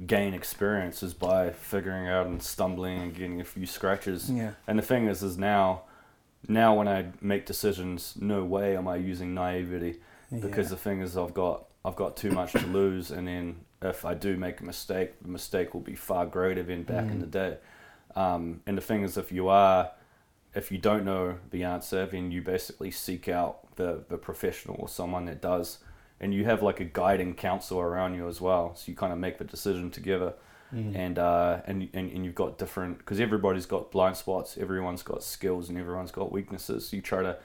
gain 0.05 0.33
experience 0.33 1.01
is 1.01 1.13
by 1.13 1.49
figuring 1.51 2.07
out 2.07 2.27
and 2.27 2.41
stumbling 2.41 3.01
and 3.01 3.13
getting 3.15 3.41
a 3.41 3.45
few 3.45 3.65
scratches. 3.65 4.29
Yeah. 4.29 4.51
And 4.67 4.77
the 4.77 4.83
thing 4.83 5.07
is, 5.07 5.23
is 5.23 5.37
now, 5.37 5.83
now 6.47 6.75
when 6.75 6.87
I 6.87 7.07
make 7.21 7.45
decisions, 7.45 8.15
no 8.19 8.43
way 8.43 8.77
am 8.77 8.87
I 8.87 8.97
using 8.97 9.33
naivety 9.33 9.99
because 10.31 10.65
Yeah. 10.67 10.69
the 10.71 10.77
thing 10.77 11.01
is, 11.01 11.17
I've 11.17 11.33
got 11.33 11.63
I've 11.85 11.95
got 11.95 12.17
too 12.17 12.31
much 12.31 12.51
to 12.51 12.67
lose, 12.67 13.11
and 13.11 13.25
then 13.25 13.61
if 13.81 14.03
I 14.03 14.13
do 14.13 14.35
make 14.35 14.59
a 14.59 14.65
mistake, 14.65 15.13
the 15.21 15.29
mistake 15.29 15.73
will 15.73 15.79
be 15.79 15.95
far 15.95 16.25
greater 16.25 16.61
than 16.61 16.83
back 16.83 17.05
in 17.05 17.17
Mm. 17.17 17.21
the 17.21 17.27
day. 17.27 17.57
Um, 18.13 18.61
and 18.67 18.77
the 18.77 18.81
thing 18.81 19.03
is, 19.03 19.15
if 19.17 19.31
you 19.31 19.47
are, 19.47 19.91
if 20.53 20.69
you 20.69 20.79
don't 20.79 21.05
know 21.05 21.37
the 21.51 21.63
answer, 21.63 22.05
then 22.05 22.29
you 22.31 22.41
basically 22.41 22.91
seek 22.91 23.29
out 23.29 23.73
the 23.77 24.03
the 24.09 24.17
professional 24.17 24.75
or 24.79 24.89
someone 24.89 25.25
that 25.25 25.41
does, 25.41 25.77
and 26.19 26.33
you 26.33 26.45
have 26.45 26.61
like 26.63 26.79
a 26.79 26.85
guiding 26.85 27.33
counsel 27.35 27.79
around 27.79 28.15
you 28.15 28.27
as 28.27 28.39
well. 28.41 28.75
So 28.75 28.83
you 28.91 28.95
kind 28.95 29.13
of 29.13 29.19
make 29.19 29.37
the 29.37 29.43
decision 29.45 29.91
together 29.91 30.33
Mm. 30.73 30.95
and 30.97 31.17
uh, 31.17 31.61
and, 31.65 31.87
and 31.93 32.11
and 32.11 32.25
you've 32.25 32.35
got 32.35 32.57
different 32.57 32.97
because 32.97 33.21
everybody's 33.21 33.65
got 33.65 33.89
blind 33.89 34.17
spots, 34.17 34.57
everyone's 34.57 35.01
got 35.01 35.23
skills, 35.23 35.69
and 35.69 35.77
everyone's 35.77 36.11
got 36.11 36.29
weaknesses. 36.29 36.89
So 36.89 36.97
you 36.97 37.01
try 37.01 37.21
to 37.23 37.37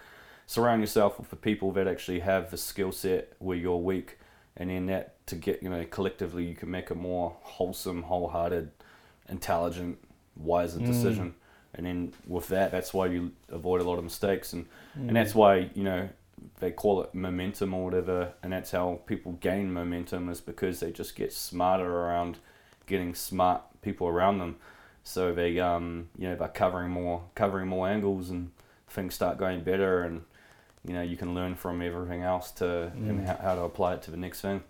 surround 0.47 0.81
yourself 0.81 1.21
with 1.21 1.31
the 1.31 1.37
people 1.37 1.71
that 1.73 1.87
actually 1.87 2.19
have 2.19 2.51
the 2.51 2.57
skill 2.57 2.91
set 2.91 3.35
where 3.39 3.57
you're 3.57 3.77
weak, 3.77 4.19
and 4.57 4.71
then 4.71 4.87
that 4.87 5.25
to 5.29 5.37
get 5.37 5.63
you 5.63 5.69
know 5.71 5.85
collectively 5.85 6.45
you 6.45 6.57
can 6.57 6.69
make 6.69 6.91
a 6.91 6.97
more 6.97 7.37
wholesome, 7.43 8.03
wholehearted, 8.03 8.73
intelligent, 9.29 9.99
wiser 10.37 10.81
Mm. 10.81 10.87
decision. 10.87 11.35
And 11.75 11.87
then 11.87 12.13
with 12.27 12.49
that, 12.49 12.71
that's 12.73 12.93
why 12.93 13.07
you 13.07 13.33
avoid 13.49 13.81
a 13.81 13.85
lot 13.85 13.99
of 13.99 14.05
mistakes, 14.05 14.53
and 14.53 14.65
Mm. 14.99 15.09
and 15.09 15.17
that's 15.17 15.35
why 15.35 15.71
you 15.75 15.85
know 15.85 16.09
they 16.61 16.71
call 16.71 17.03
it 17.03 17.15
momentum 17.15 17.75
or 17.75 17.85
whatever, 17.85 18.33
and 18.43 18.53
that's 18.53 18.71
how 18.73 19.01
people 19.07 19.33
gain 19.33 19.73
momentum 19.73 20.29
is 20.29 20.41
because 20.41 20.81
they 20.81 20.91
just 20.91 21.17
get 21.17 21.33
smarter 21.33 21.91
around 21.91 22.39
getting 22.87 23.15
smart 23.15 23.63
people 23.83 24.07
around 24.09 24.39
them. 24.39 24.57
So 25.05 25.33
they 25.35 25.59
um 25.61 26.09
you 26.19 26.29
know 26.29 26.37
by 26.37 26.49
covering 26.49 26.91
more 26.91 27.23
covering 27.35 27.69
more 27.69 27.89
angles 27.89 28.31
and 28.31 28.51
things 28.89 29.15
start 29.15 29.39
going 29.39 29.63
better 29.65 30.03
and 30.03 30.23
you 30.87 30.93
know 30.95 31.03
you 31.03 31.17
can 31.17 31.35
learn 31.35 31.55
from 31.55 31.81
everything 31.83 32.23
else 32.23 32.51
to 32.53 32.93
and 32.95 33.21
Mm. 33.21 33.27
how, 33.27 33.37
how 33.43 33.55
to 33.55 33.63
apply 33.63 33.95
it 33.95 34.03
to 34.03 34.11
the 34.11 34.17
next 34.17 34.41
thing. 34.43 34.63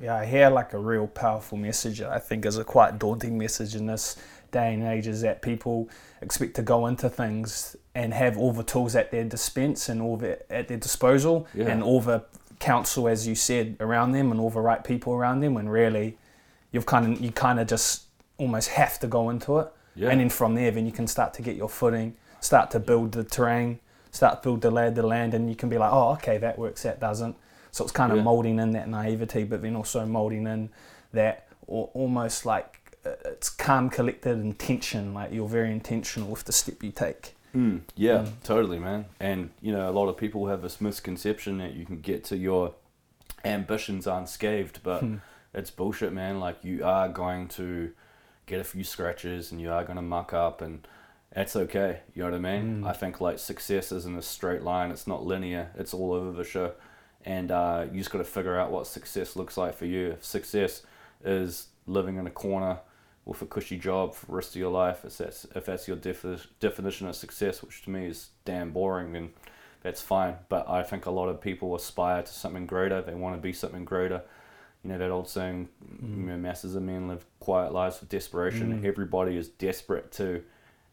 Yeah, 0.00 0.14
I 0.16 0.26
hear 0.26 0.48
like 0.50 0.72
a 0.72 0.78
real 0.78 1.08
powerful 1.08 1.58
message 1.58 2.00
I 2.02 2.18
think 2.20 2.46
is 2.46 2.58
a 2.58 2.64
quite 2.64 2.98
daunting 2.98 3.36
message 3.36 3.74
in 3.74 3.86
this 3.86 4.16
day 4.50 4.74
and 4.74 4.82
age 4.82 5.06
is 5.06 5.20
that 5.22 5.42
people 5.42 5.88
expect 6.20 6.54
to 6.56 6.62
go 6.62 6.86
into 6.86 7.08
things 7.08 7.76
and 7.94 8.12
have 8.14 8.36
all 8.38 8.52
the 8.52 8.62
tools 8.62 8.94
at 8.96 9.10
their 9.10 9.24
dispense 9.24 9.88
and 9.88 10.00
all 10.02 10.16
the, 10.16 10.38
at 10.52 10.68
their 10.68 10.76
disposal 10.78 11.46
Yeah. 11.54 11.68
and 11.68 11.82
all 11.82 12.00
the 12.00 12.24
counsel, 12.58 13.08
as 13.08 13.26
you 13.26 13.34
said, 13.34 13.76
around 13.80 14.12
them 14.12 14.30
and 14.30 14.40
all 14.40 14.50
the 14.50 14.60
right 14.60 14.84
people 14.84 15.12
around 15.14 15.40
them 15.40 15.54
when 15.54 15.68
really 15.68 16.18
you've 16.72 16.86
kind 16.86 17.12
of 17.14 17.20
you 17.20 17.32
kind 17.32 17.58
of 17.58 17.66
just 17.66 18.04
almost 18.38 18.68
have 18.70 18.98
to 19.00 19.06
go 19.06 19.30
into 19.30 19.58
it 19.58 19.68
Yeah. 19.94 20.10
and 20.10 20.20
then 20.20 20.30
from 20.30 20.54
there 20.54 20.70
then 20.70 20.86
you 20.86 20.92
can 20.92 21.06
start 21.06 21.34
to 21.34 21.42
get 21.42 21.56
your 21.56 21.68
footing 21.68 22.14
start 22.40 22.70
to 22.70 22.78
build 22.80 23.12
the 23.12 23.24
terrain 23.24 23.80
start 24.12 24.42
to 24.42 24.46
build 24.48 24.60
the 24.62 24.70
lay 24.70 24.88
the 24.90 25.02
land 25.06 25.34
and 25.34 25.48
you 25.50 25.56
can 25.56 25.68
be 25.68 25.76
like 25.78 25.90
oh 25.92 26.12
okay 26.12 26.38
that 26.38 26.58
works 26.58 26.82
that 26.84 27.00
doesn't 27.00 27.34
so 27.72 27.82
it's 27.84 27.92
kind 27.92 28.12
of 28.12 28.18
Yeah. 28.18 28.24
molding 28.24 28.58
in 28.58 28.70
that 28.72 28.88
naivety 28.88 29.44
but 29.44 29.62
then 29.62 29.74
also 29.76 30.06
molding 30.06 30.46
in 30.46 30.70
that 31.12 31.46
al- 31.68 31.90
almost 31.94 32.46
like 32.46 32.79
it's 33.04 33.48
calm 33.50 33.88
collected 33.90 34.38
intention 34.38 35.14
like 35.14 35.32
you're 35.32 35.48
very 35.48 35.70
intentional 35.72 36.28
with 36.28 36.44
the 36.44 36.52
step 36.52 36.82
you 36.82 36.90
take 36.92 37.34
Mm, 37.52 37.80
yeah, 37.96 38.26
totally, 38.44 38.78
man. 38.78 39.06
And 39.18 39.50
you 39.60 39.72
know, 39.72 39.88
a 39.88 39.90
lot 39.90 40.08
of 40.08 40.16
people 40.16 40.46
have 40.46 40.62
this 40.62 40.80
misconception 40.80 41.58
that 41.58 41.74
you 41.74 41.84
can 41.84 42.00
get 42.00 42.22
to 42.26 42.36
your 42.36 42.74
ambitions 43.44 44.06
unscathed, 44.06 44.80
but 44.84 45.00
Hmm. 45.00 45.16
it's 45.52 45.70
bullshit, 45.70 46.12
man. 46.12 46.38
Like 46.38 46.62
you 46.62 46.84
are 46.84 47.08
going 47.08 47.48
to 47.48 47.90
get 48.46 48.60
a 48.60 48.64
few 48.64 48.84
scratches 48.84 49.50
and 49.50 49.60
you 49.60 49.72
are 49.72 49.82
going 49.82 49.96
to 49.96 50.02
muck 50.02 50.32
up 50.32 50.60
and 50.62 50.86
that's 51.34 51.56
okay. 51.56 52.00
You 52.14 52.22
know 52.22 52.30
what 52.30 52.36
I 52.36 52.38
mean? 52.60 52.82
Mm. 52.82 52.86
I 52.86 52.92
think 52.92 53.20
like 53.20 53.38
success 53.40 53.90
isn't 53.92 54.16
a 54.16 54.22
straight 54.22 54.62
line. 54.62 54.90
It's 54.92 55.06
not 55.08 55.24
linear. 55.24 55.70
It's 55.76 55.92
all 55.94 56.12
over 56.12 56.30
the 56.32 56.44
show. 56.44 56.72
And 57.24 57.50
uh, 57.50 57.86
you 57.90 57.98
just 57.98 58.10
got 58.12 58.18
to 58.18 58.24
figure 58.24 58.56
out 58.58 58.70
what 58.70 58.86
success 58.86 59.34
looks 59.36 59.56
like 59.56 59.74
for 59.74 59.86
you. 59.86 60.10
If 60.12 60.24
success 60.24 60.82
is 61.24 61.66
living 61.86 62.16
in 62.16 62.26
a 62.28 62.30
corner 62.30 62.78
with 63.24 63.42
a 63.42 63.46
cushy 63.46 63.78
job 63.78 64.14
for 64.14 64.26
the 64.26 64.32
rest 64.32 64.50
of 64.50 64.56
your 64.56 64.70
life, 64.70 65.04
if 65.04 65.18
that's, 65.18 65.46
if 65.54 65.66
that's 65.66 65.86
your 65.86 65.96
defi- 65.96 66.38
definition 66.58 67.06
of 67.06 67.14
success, 67.16 67.62
which 67.62 67.82
to 67.82 67.90
me 67.90 68.06
is 68.06 68.30
damn 68.44 68.72
boring, 68.72 69.12
then 69.12 69.30
that's 69.82 70.00
fine. 70.00 70.36
But 70.48 70.68
I 70.68 70.82
think 70.82 71.06
a 71.06 71.10
lot 71.10 71.28
of 71.28 71.40
people 71.40 71.74
aspire 71.74 72.22
to 72.22 72.32
something 72.32 72.66
greater. 72.66 73.00
They 73.02 73.14
want 73.14 73.36
to 73.36 73.40
be 73.40 73.52
something 73.52 73.84
greater. 73.84 74.22
You 74.82 74.90
know 74.90 74.98
that 74.98 75.10
old 75.10 75.28
saying, 75.28 75.68
you 76.02 76.08
know, 76.08 76.38
masses 76.38 76.74
of 76.74 76.82
men 76.82 77.06
live 77.06 77.26
quiet 77.38 77.72
lives 77.72 78.00
with 78.00 78.08
desperation. 78.08 78.80
Mm. 78.80 78.84
Everybody 78.86 79.36
is 79.36 79.48
desperate 79.48 80.10
to 80.12 80.42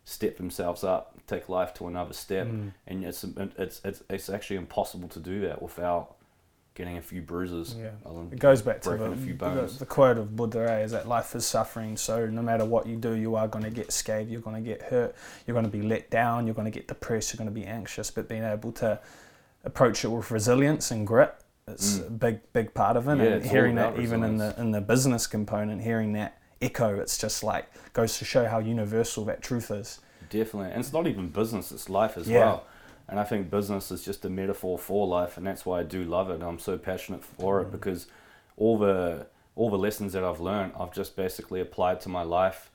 step 0.03 0.35
themselves 0.37 0.83
up, 0.83 1.17
take 1.25 1.47
life 1.47 1.73
to 1.75 1.87
another 1.87 2.13
step, 2.13 2.47
Mm. 2.47 2.73
and 2.85 3.03
it's 3.05 3.23
it's 3.23 3.81
it's 3.85 4.03
it's 4.09 4.29
actually 4.29 4.57
impossible 4.57 5.07
to 5.09 5.19
do 5.21 5.39
that 5.41 5.61
without 5.61 6.16
getting 6.77 6.97
a 6.97 7.01
few 7.01 7.23
bruises. 7.23 7.75
Yeah. 7.77 7.89
It 8.31 8.39
goes 8.39 8.61
back 8.61 8.81
to 8.81 8.91
the, 8.91 9.05
a 9.05 9.15
few 9.15 9.33
the, 9.33 9.75
the 9.79 9.85
quote 9.85 10.19
of 10.19 10.35
Buddha 10.35 10.71
eh, 10.71 10.83
is 10.83 10.91
that 10.91 11.07
life 11.07 11.33
is 11.35 11.43
suffering. 11.43 11.97
So 11.97 12.27
no 12.27 12.43
matter 12.43 12.65
what 12.65 12.85
you 12.85 12.95
do, 12.95 13.13
you 13.13 13.35
are 13.35 13.47
going 13.47 13.63
to 13.65 13.71
get 13.71 13.91
scathed. 13.91 14.29
You're 14.29 14.41
going 14.41 14.63
to 14.63 14.69
get 14.69 14.83
hurt. 14.83 15.15
You're 15.47 15.55
going 15.55 15.65
to 15.65 15.71
be 15.71 15.81
let 15.81 16.11
down. 16.11 16.45
You're 16.45 16.53
going 16.53 16.71
to 16.71 16.79
get 16.79 16.87
depressed. 16.87 17.33
You're 17.33 17.39
going 17.39 17.49
to 17.53 17.59
be 17.61 17.65
anxious. 17.65 18.11
But 18.11 18.29
being 18.29 18.43
able 18.43 18.71
to 18.73 18.99
approach 19.63 20.05
it 20.05 20.09
with 20.09 20.29
resilience 20.29 20.91
and 20.91 21.05
grit, 21.07 21.33
it's 21.67 21.97
Mm. 21.97 22.07
a 22.07 22.09
big, 22.11 22.53
big 22.53 22.73
part 22.75 22.95
of 22.95 23.07
it. 23.09 23.17
Yeah, 23.17 23.23
and 23.37 23.45
hearing 23.45 23.75
that 23.75 23.99
even 23.99 24.23
in 24.23 24.37
the 24.37 24.53
in 24.59 24.71
the 24.71 24.79
business 24.79 25.25
component, 25.25 25.81
hearing 25.81 26.13
that 26.13 26.37
echo, 26.61 26.99
it's 26.99 27.17
just 27.17 27.43
like 27.43 27.65
goes 27.93 28.19
to 28.19 28.25
show 28.25 28.45
how 28.45 28.59
universal 28.59 29.25
that 29.25 29.41
truth 29.41 29.71
is. 29.71 29.99
Definitely, 30.29 30.71
and 30.71 30.79
it's 30.79 30.93
not 30.93 31.07
even 31.07 31.27
business; 31.29 31.71
it's 31.71 31.89
life 31.89 32.17
as 32.17 32.29
Yeah. 32.29 32.39
well. 32.39 32.63
And 33.09 33.19
I 33.19 33.23
think 33.23 33.49
business 33.49 33.89
is 33.91 34.03
just 34.03 34.25
a 34.25 34.29
metaphor 34.29 34.77
for 34.77 35.07
life, 35.07 35.37
and 35.37 35.47
that's 35.47 35.65
why 35.65 35.79
I 35.79 35.83
do 35.83 36.03
love 36.03 36.29
it. 36.29 36.41
I'm 36.41 36.59
so 36.59 36.77
passionate 36.77 37.23
for 37.23 37.61
it 37.61 37.67
Mm. 37.67 37.71
because 37.71 38.07
all 38.57 38.77
the 38.77 39.27
all 39.55 39.69
the 39.71 39.77
lessons 39.77 40.13
that 40.13 40.23
I've 40.23 40.39
learned, 40.39 40.73
I've 40.79 40.93
just 40.93 41.15
basically 41.15 41.59
applied 41.61 41.99
to 42.01 42.09
my 42.09 42.21
life, 42.21 42.69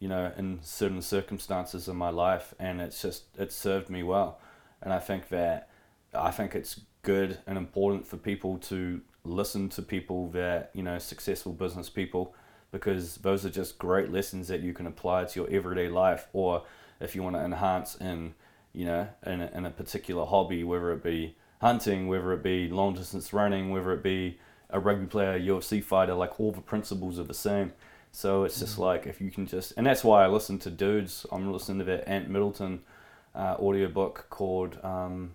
you 0.00 0.08
know, 0.08 0.32
in 0.36 0.58
certain 0.62 1.00
circumstances 1.00 1.86
in 1.86 1.96
my 1.96 2.10
life, 2.10 2.54
and 2.58 2.80
it's 2.80 3.00
just 3.02 3.24
it's 3.38 3.54
served 3.54 3.88
me 3.90 4.02
well. 4.02 4.40
And 4.82 4.92
I 4.92 4.98
think 4.98 5.28
that 5.28 5.68
I 6.14 6.30
think 6.30 6.54
it's 6.54 6.80
good 7.02 7.38
and 7.46 7.58
important 7.58 8.06
for 8.06 8.16
people 8.16 8.58
to 8.58 9.00
listen 9.24 9.68
to 9.70 9.82
people 9.82 10.28
that 10.30 10.70
you 10.74 10.82
know 10.82 10.98
successful 10.98 11.52
business 11.52 11.88
people 11.90 12.34
because 12.72 13.16
those 13.18 13.46
are 13.46 13.50
just 13.50 13.78
great 13.78 14.10
lessons 14.10 14.48
that 14.48 14.60
you 14.60 14.72
can 14.72 14.86
apply 14.86 15.24
to 15.24 15.40
your 15.40 15.50
everyday 15.50 15.88
life 15.88 16.26
or 16.32 16.62
if 17.00 17.14
you 17.14 17.22
want 17.22 17.36
to 17.36 17.42
enhance 17.42 17.94
in 17.96 18.34
you 18.74 18.84
know 18.84 19.08
in 19.24 19.40
a, 19.40 19.50
in 19.54 19.64
a 19.64 19.70
particular 19.70 20.26
hobby 20.26 20.64
whether 20.64 20.92
it 20.92 21.02
be 21.02 21.36
hunting 21.60 22.08
whether 22.08 22.32
it 22.32 22.42
be 22.42 22.68
long 22.68 22.94
distance 22.94 23.32
running 23.32 23.70
whether 23.70 23.92
it 23.92 24.02
be 24.02 24.38
a 24.70 24.80
rugby 24.80 25.06
player 25.06 25.38
UFC 25.38 25.82
fighter 25.82 26.14
like 26.14 26.38
all 26.40 26.52
the 26.52 26.60
principles 26.60 27.18
are 27.18 27.24
the 27.24 27.32
same. 27.32 27.72
So 28.10 28.44
it's 28.44 28.58
just 28.58 28.78
like 28.78 29.06
if 29.06 29.20
you 29.20 29.30
can 29.30 29.46
just 29.46 29.72
and 29.76 29.86
that's 29.86 30.04
why 30.04 30.24
I 30.24 30.28
listen 30.28 30.58
to 30.60 30.70
dudes. 30.70 31.24
I'm 31.32 31.50
listening 31.52 31.78
to 31.78 31.84
that 31.84 32.08
Ant 32.08 32.28
Middleton 32.28 32.82
uh, 33.34 33.56
audiobook 33.58 34.26
called 34.30 34.78
um, 34.84 35.34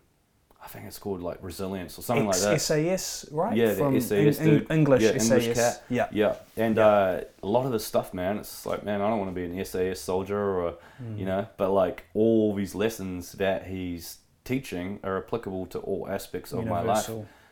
I 0.63 0.67
think 0.67 0.85
it's 0.85 0.99
called 0.99 1.21
like 1.21 1.37
resilience 1.41 1.97
or 1.97 2.01
something 2.01 2.27
like 2.27 2.39
that 2.39 2.59
SAS, 2.61 3.25
right? 3.31 3.55
Yeah, 3.55 3.67
the 3.69 3.75
From 3.75 3.99
SAS 4.01 4.39
Eng- 4.39 4.47
Eng- 4.47 4.59
dude. 4.59 4.71
English 4.71 5.01
Yeah, 5.03 5.11
SAS. 5.17 5.31
English 5.31 5.55
cat. 5.57 5.83
Yeah. 5.89 6.07
Yeah, 6.11 6.35
and 6.57 6.75
Yeah. 6.77 6.85
Uh, 6.87 7.21
a 7.43 7.47
lot 7.47 7.65
of 7.65 7.71
the 7.71 7.79
stuff, 7.79 8.13
man, 8.13 8.37
it's 8.39 8.65
like, 8.65 8.83
man, 8.83 9.01
I 9.01 9.07
don't 9.09 9.19
want 9.19 9.31
to 9.31 9.35
be 9.35 9.45
an 9.45 9.65
SAS 9.65 9.99
soldier 10.01 10.37
or, 10.59 10.73
Mm. 11.01 11.17
you 11.17 11.25
know, 11.25 11.47
but 11.57 11.71
like 11.71 12.03
all 12.13 12.53
these 12.53 12.75
lessons 12.75 13.31
that 13.33 13.67
he's 13.67 14.17
teaching 14.43 14.99
are 15.03 15.17
applicable 15.17 15.65
to 15.67 15.79
all 15.79 16.07
aspects 16.09 16.51
of 16.51 16.65
my 16.65 16.81
life. 16.81 17.09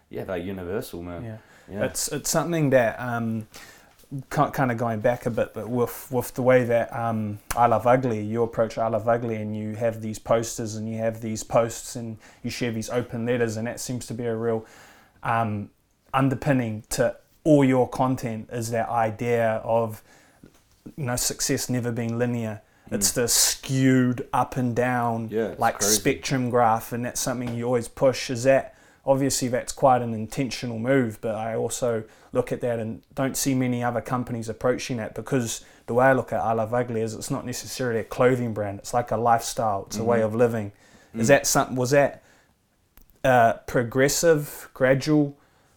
Yeah, 0.10 0.24
they're 0.26 0.38
universal, 0.38 1.02
man. 1.02 1.24
Yeah. 1.24 1.38
Yeah, 1.70 1.84
It's 1.86 2.08
it's 2.10 2.30
something 2.30 2.70
that 2.72 2.98
um, 3.00 3.48
kind 4.30 4.72
of 4.72 4.78
going 4.78 5.00
back 5.02 5.26
a 5.26 5.30
bit, 5.30 5.54
but 5.54 5.70
with 5.70 6.08
with 6.12 6.34
the 6.34 6.42
way 6.42 6.64
that 6.64 6.96
um, 6.96 7.40
I 7.56 7.68
love 7.68 7.86
ugly, 7.86 8.22
you 8.22 8.44
approach 8.44 8.78
I 8.78 8.88
love 8.88 9.08
ugly, 9.08 9.36
and 9.36 9.56
you 9.56 9.76
have 9.76 10.02
these 10.02 10.20
posters 10.20 10.76
and 10.76 10.90
you 10.90 10.98
have 10.98 11.22
these 11.22 11.44
posts 11.44 11.96
and 11.96 12.18
you 12.44 12.50
share 12.50 12.72
these 12.72 12.90
open 12.90 13.26
letters, 13.26 13.58
and 13.58 13.68
that 13.68 13.80
seems 13.80 14.06
to 14.08 14.14
be 14.14 14.26
a 14.26 14.36
real 14.36 14.66
um, 15.24 15.70
underpinning 16.14 16.84
to 16.90 17.16
all 17.44 17.64
your 17.64 17.88
content 17.88 18.50
is 18.52 18.72
that 18.72 18.90
idea 18.90 19.62
of 19.64 20.02
you 20.96 21.06
know 21.06 21.16
success 21.16 21.70
never 21.70 21.92
being 21.92 22.18
linear. 22.18 22.62
It's 22.90 23.12
the 23.12 23.28
skewed 23.28 24.26
up 24.32 24.56
and 24.56 24.74
down, 24.74 25.28
Mm. 25.28 25.32
Yeah, 25.32 25.56
like 25.58 25.80
crazy. 25.80 25.96
spectrum 26.00 26.50
graph, 26.50 26.94
and 26.94 27.04
that's 27.04 27.20
something 27.20 27.54
you 27.54 27.66
always 27.66 27.90
push. 27.90 28.30
Is 28.30 28.44
that 28.44 28.76
obviously 29.08 29.48
that's 29.48 29.72
quite 29.72 30.02
an 30.02 30.14
intentional 30.14 30.78
move, 30.78 31.20
but 31.22 31.34
I 31.34 31.56
also 31.56 32.04
look 32.34 32.52
at 32.52 32.60
that 32.62 32.78
and 32.80 33.02
don't 33.16 33.38
see 33.38 33.56
many 33.56 33.82
other 33.84 34.02
companies 34.02 34.50
approaching 34.50 34.98
that 34.98 35.16
because 35.16 35.64
the 35.86 35.94
way 35.94 36.06
I 36.08 36.14
look 36.14 36.34
at 36.34 36.42
I 36.42 36.52
Love 36.52 36.74
Ugly 36.74 37.02
is 37.02 37.14
it's 37.16 37.32
not 37.32 37.46
necessarily 37.46 38.02
a 38.02 38.04
clothing 38.04 38.54
brand. 38.54 38.80
It's 38.80 38.94
like 38.94 39.10
a 39.12 39.18
lifestyle. 39.18 39.86
It's 39.88 39.98
a 39.98 40.04
way 40.04 40.20
Mhm. 40.20 40.26
of 40.26 40.36
living. 40.36 40.72
Is 41.16 41.26
Mm. 41.26 41.28
that 41.30 41.48
something? 41.48 41.76
Was 41.78 41.92
that 41.92 42.22
uh, 43.24 43.54
progressive, 43.66 44.70
gradual 44.74 45.36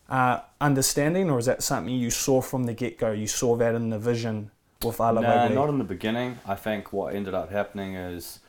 uh, 0.09 0.41
understanding, 0.61 1.31
or 1.31 1.39
is 1.39 1.47
that 1.47 1.63
something 1.63 1.93
you 1.95 2.11
saw 2.11 2.41
from 2.41 2.65
the 2.65 2.75
get 2.75 2.99
go? 2.99 3.13
You 3.13 3.27
saw 3.27 3.57
that 3.57 3.75
in 3.75 3.91
the 3.91 3.99
vision 3.99 4.51
with 4.85 4.99
Love 5.01 5.15
nah, 5.23 5.29
Ugly. 5.45 5.55
not 5.55 5.69
in 5.69 5.79
the 5.79 5.85
beginning. 5.85 6.39
I 6.47 6.55
think 6.57 6.93
what 6.93 7.15
ended 7.15 7.33
up 7.35 7.51
happening 7.51 7.95
is 7.95 8.41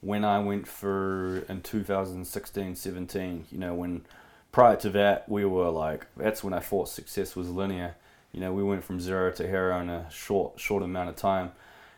when 0.00 0.24
I 0.24 0.38
went 0.40 0.66
through 0.66 1.44
in 1.48 1.60
2016, 1.62 2.74
17, 2.74 3.44
you 3.50 3.58
know, 3.58 3.74
when 3.74 4.04
prior 4.52 4.76
to 4.76 4.90
that, 4.90 5.28
we 5.28 5.44
were 5.44 5.70
like, 5.70 6.06
that's 6.16 6.42
when 6.42 6.52
I 6.52 6.60
thought 6.60 6.88
success 6.88 7.36
was 7.36 7.48
linear. 7.48 7.96
You 8.32 8.40
know, 8.40 8.52
we 8.52 8.62
went 8.62 8.84
from 8.84 9.00
zero 9.00 9.30
to 9.32 9.46
hero 9.46 9.80
in 9.80 9.88
a 9.88 10.10
short, 10.10 10.58
short 10.60 10.82
amount 10.82 11.08
of 11.08 11.16
time. 11.16 11.52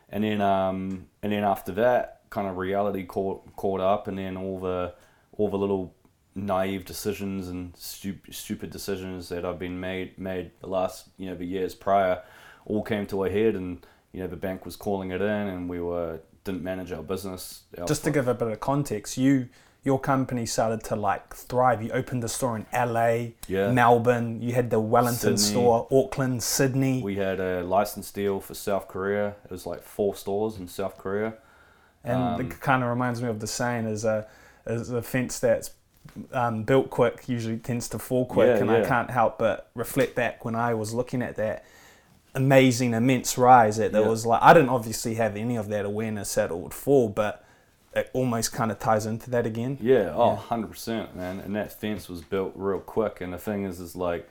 And 0.09 0.23
then, 0.23 0.41
um, 0.41 1.07
and 1.21 1.31
then 1.31 1.43
after 1.43 1.71
that, 1.73 2.21
kind 2.29 2.47
of 2.47 2.57
reality 2.57 3.05
caught, 3.05 3.55
caught 3.55 3.79
up, 3.79 4.07
and 4.07 4.17
then 4.17 4.37
all 4.37 4.59
the, 4.59 4.93
all 5.37 5.49
the 5.49 5.57
little 5.57 5.93
naive 6.35 6.85
decisions 6.85 7.47
and 7.47 7.75
stupid, 7.77 8.33
stupid 8.33 8.71
decisions 8.71 9.29
that 9.29 9.45
I've 9.45 9.59
been 9.59 9.79
made, 9.79 10.17
made 10.17 10.51
the 10.59 10.67
last, 10.67 11.09
you 11.17 11.29
know, 11.29 11.35
the 11.35 11.45
years 11.45 11.75
prior, 11.75 12.21
all 12.65 12.83
came 12.83 13.05
to 13.07 13.25
a 13.25 13.29
head, 13.29 13.55
and 13.55 13.85
you 14.11 14.21
know, 14.21 14.27
the 14.27 14.35
bank 14.35 14.65
was 14.65 14.75
calling 14.75 15.11
it 15.11 15.21
in, 15.21 15.27
and 15.47 15.69
we 15.69 15.79
were 15.79 16.19
didn't 16.43 16.63
manage 16.63 16.91
our 16.91 17.03
business. 17.03 17.63
Our 17.77 17.85
Just 17.85 18.03
to 18.03 18.11
give 18.11 18.27
a 18.27 18.33
bit 18.33 18.49
of 18.49 18.59
context, 18.59 19.17
you 19.17 19.49
your 19.83 19.99
company 19.99 20.45
started 20.45 20.81
to 20.85 20.95
like 20.95 21.33
thrive. 21.35 21.81
You 21.83 21.91
opened 21.91 22.23
a 22.23 22.29
store 22.29 22.55
in 22.55 22.65
LA, 22.73 23.33
Yeah. 23.47 23.71
Melbourne. 23.71 24.41
You 24.41 24.53
had 24.53 24.69
the 24.69 24.79
Wellington 24.79 25.37
Sydney. 25.37 25.61
store, 25.61 25.87
Auckland, 25.91 26.41
Sydney. 26.41 27.01
We 27.03 27.15
had 27.15 27.39
a 27.41 27.63
license 27.63 28.09
deal 28.11 28.39
for 28.39 28.53
South 28.53 28.87
Korea. 28.87 29.35
It 29.43 29.51
was 29.51 29.65
like 29.65 29.83
four 29.83 30.15
stores 30.15 30.57
in 30.57 30.67
South 30.69 30.97
Korea. 30.97 31.33
And 32.03 32.21
Um, 32.21 32.41
it 32.41 32.59
kind 32.61 32.81
of 32.83 32.89
reminds 32.89 33.21
me 33.21 33.27
of 33.29 33.39
the 33.39 33.47
saying 33.47 33.85
is 33.85 34.05
a, 34.05 34.25
is 34.65 34.89
a 34.89 35.01
fence 35.01 35.39
that's 35.39 35.71
um, 36.33 36.63
built 36.63 36.89
quick 36.89 37.23
usually 37.27 37.57
tends 37.57 37.87
to 37.89 37.99
fall 37.99 38.25
quick. 38.25 38.47
Yeah, 38.55 38.61
and 38.61 38.71
I 38.71 38.83
can't 38.85 39.09
help 39.09 39.37
but 39.37 39.69
reflect 39.75 40.15
back 40.15 40.43
when 40.45 40.55
I 40.55 40.73
was 40.73 40.93
looking 40.93 41.21
at 41.21 41.35
that 41.37 41.63
amazing, 42.35 42.93
immense 42.93 43.37
rise 43.37 43.77
that 43.77 43.91
there 43.91 44.01
Yeah. 44.01 44.07
was 44.07 44.25
like, 44.25 44.41
I 44.41 44.53
didn't 44.53 44.69
obviously 44.69 45.15
have 45.15 45.35
any 45.35 45.55
of 45.57 45.67
that 45.69 45.85
awareness 45.85 46.33
that 46.35 46.51
it 46.51 46.57
would 46.57 46.73
fall, 46.73 47.07
but 47.09 47.42
it 47.95 48.09
almost 48.13 48.51
kind 48.53 48.71
of 48.71 48.79
ties 48.79 49.05
into 49.05 49.29
that 49.31 49.45
again. 49.45 49.77
Yeah, 49.81 50.13
oh, 50.15 50.33
Yeah. 50.49 50.57
100%, 50.57 51.15
man. 51.15 51.39
And 51.39 51.55
that 51.55 51.71
fence 51.79 52.09
was 52.09 52.21
built 52.21 52.53
real 52.55 52.79
quick. 52.79 53.21
And 53.21 53.33
the 53.33 53.37
thing 53.37 53.65
is, 53.65 53.79
is 53.79 53.95
like 53.95 54.27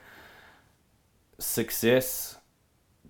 success, 1.38 2.36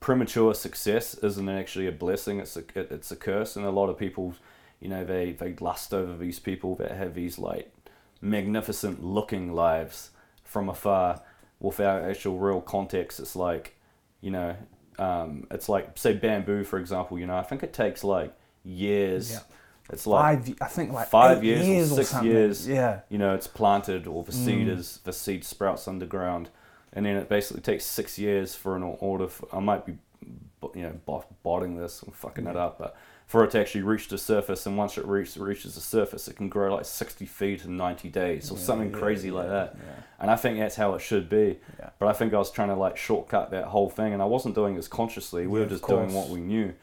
premature 0.01 0.55
success 0.55 1.15
isn't 1.15 1.49
actually 1.49 1.87
a 1.87 1.93
blessing, 1.93 2.41
it's 2.41 2.57
a, 2.57 2.61
it, 2.75 2.91
it's 2.91 3.11
a 3.11 3.17
curse. 3.17 3.57
And 3.57 3.65
a 3.65 3.71
lot 3.71 3.88
of 3.88 3.99
people, 3.99 4.35
you 4.81 4.88
know, 4.88 5.05
they, 5.05 5.33
they 5.33 5.55
lust 5.55 5.95
over 5.95 6.17
these 6.17 6.38
people 6.38 6.75
that 6.77 6.93
have 6.93 7.15
these 7.15 7.38
like 7.38 7.73
magnificent 8.21 9.05
looking 9.05 9.53
lives 9.55 10.11
from 10.45 10.69
afar 10.69 11.21
without 11.61 12.03
actual 12.03 12.38
real 12.38 12.61
context. 12.61 13.21
It's 13.21 13.37
like, 13.37 13.77
you 14.21 14.31
know, 14.31 14.57
um, 14.99 15.47
it's 15.51 15.69
like, 15.69 15.97
say, 15.97 16.12
bamboo, 16.15 16.65
for 16.65 16.79
example, 16.79 17.19
you 17.19 17.27
know, 17.27 17.37
I 17.37 17.43
think 17.43 17.62
it 17.62 17.73
takes 17.73 18.05
like 18.05 18.35
years. 18.65 19.33
Yeah. 19.33 19.38
It's 19.92 20.07
like 20.07 20.44
Five, 20.44 20.57
I 20.61 20.66
think 20.66 20.92
like 20.92 21.09
five 21.09 21.44
eight 21.44 21.64
years 21.64 21.92
or 21.92 21.96
six 21.96 22.09
something. 22.09 22.31
years. 22.31 22.66
Yeah. 22.66 23.00
you 23.11 23.18
know 23.18 23.35
it's 23.35 23.46
planted 23.46 24.07
or 24.07 24.24
the 24.24 24.33
seed 24.33 24.66
Mm. 24.68 24.78
is 24.78 25.00
the 25.05 25.12
seed 25.12 25.44
sprouts 25.44 25.87
underground 25.87 26.48
and 26.94 27.05
then 27.07 27.16
it 27.16 27.28
basically 27.28 27.62
takes 27.62 27.85
six 27.85 28.18
years 28.18 28.55
for 28.55 28.74
an 28.76 28.83
order 28.83 29.28
for, 29.28 29.48
i 29.55 29.61
might 29.61 29.85
be 29.87 29.94
you 30.74 30.83
know 30.83 30.92
bot- 31.07 31.42
botting 31.42 31.76
this 31.76 32.02
or 32.07 32.12
fucking 32.12 32.46
it 32.46 32.57
up 32.57 32.78
but 32.78 32.96
for 33.26 33.44
it 33.44 33.50
to 33.50 33.59
actually 33.59 33.81
reach 33.83 34.09
the 34.09 34.18
surface. 34.18 34.66
And 34.66 34.76
once 34.76 34.98
it 34.98 35.07
reaches 35.07 35.38
reaches 35.38 35.74
the 35.74 35.81
surface, 35.81 36.28
it 36.28 36.37
can 36.37 36.50
grow 36.50 36.74
like 36.74 36.85
60 36.85 37.24
feet 37.24 37.64
in 37.64 37.78
90 37.78 38.11
days 38.11 38.50
or 38.50 38.59
Yeah, 38.59 38.62
something 38.64 38.90
yeah, 38.90 38.98
crazy 38.98 39.28
yeah, 39.28 39.35
like 39.35 39.48
that. 39.48 39.74
Yeah. 39.78 39.92
And 40.20 40.31
I 40.31 40.37
think 40.37 40.59
that's 40.59 40.76
how 40.76 40.92
it 40.94 41.00
should 41.00 41.31
be. 41.31 41.59
Yeah. 41.78 41.90
But 41.98 42.09
I 42.09 42.12
think 42.12 42.35
I 42.35 42.38
was 42.38 42.50
trying 42.50 42.68
to 42.68 42.74
like 42.74 42.98
shortcut 42.98 43.50
that 43.52 43.66
whole 43.66 43.88
thing, 43.88 44.12
and 44.12 44.20
I 44.20 44.26
wasn't 44.26 44.55
doing 44.55 44.74
this 44.74 44.87
consciously. 44.87 45.46
We 45.46 45.61
Yeah, 45.61 45.64
were 45.64 45.70
just 45.70 45.87
doing 45.87 46.12
what 46.12 46.28
we 46.28 46.40
knew, 46.40 46.74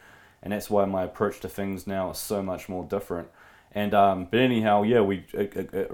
and 0.41 0.53
that's 0.53 0.69
why 0.69 0.85
my 0.85 1.03
approach 1.03 1.39
to 1.41 1.49
things 1.49 1.85
now 1.87 2.11
is 2.11 2.17
so 2.17 2.41
much 2.41 2.69
more 2.69 2.83
different. 2.83 3.27
And 3.71 3.93
um, 3.93 4.27
but 4.31 4.39
anyhow, 4.39 4.83
yeah, 4.83 5.01
we 5.01 5.25
it, 5.33 5.55
it, 5.55 5.73
it, 5.73 5.91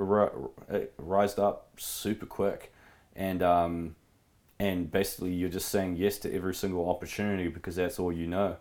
it 0.69 0.93
rised 0.97 1.39
up 1.39 1.67
super 1.77 2.25
quick, 2.25 2.73
and 3.15 3.43
um, 3.43 3.95
and 4.59 4.89
basically 4.89 5.33
you're 5.33 5.49
just 5.49 5.69
saying 5.69 5.97
yes 5.97 6.17
to 6.19 6.33
every 6.33 6.55
single 6.55 6.89
opportunity 6.89 7.49
because 7.49 7.75
that's 7.75 7.99
all 7.99 8.13
you 8.13 8.27
know, 8.27 8.55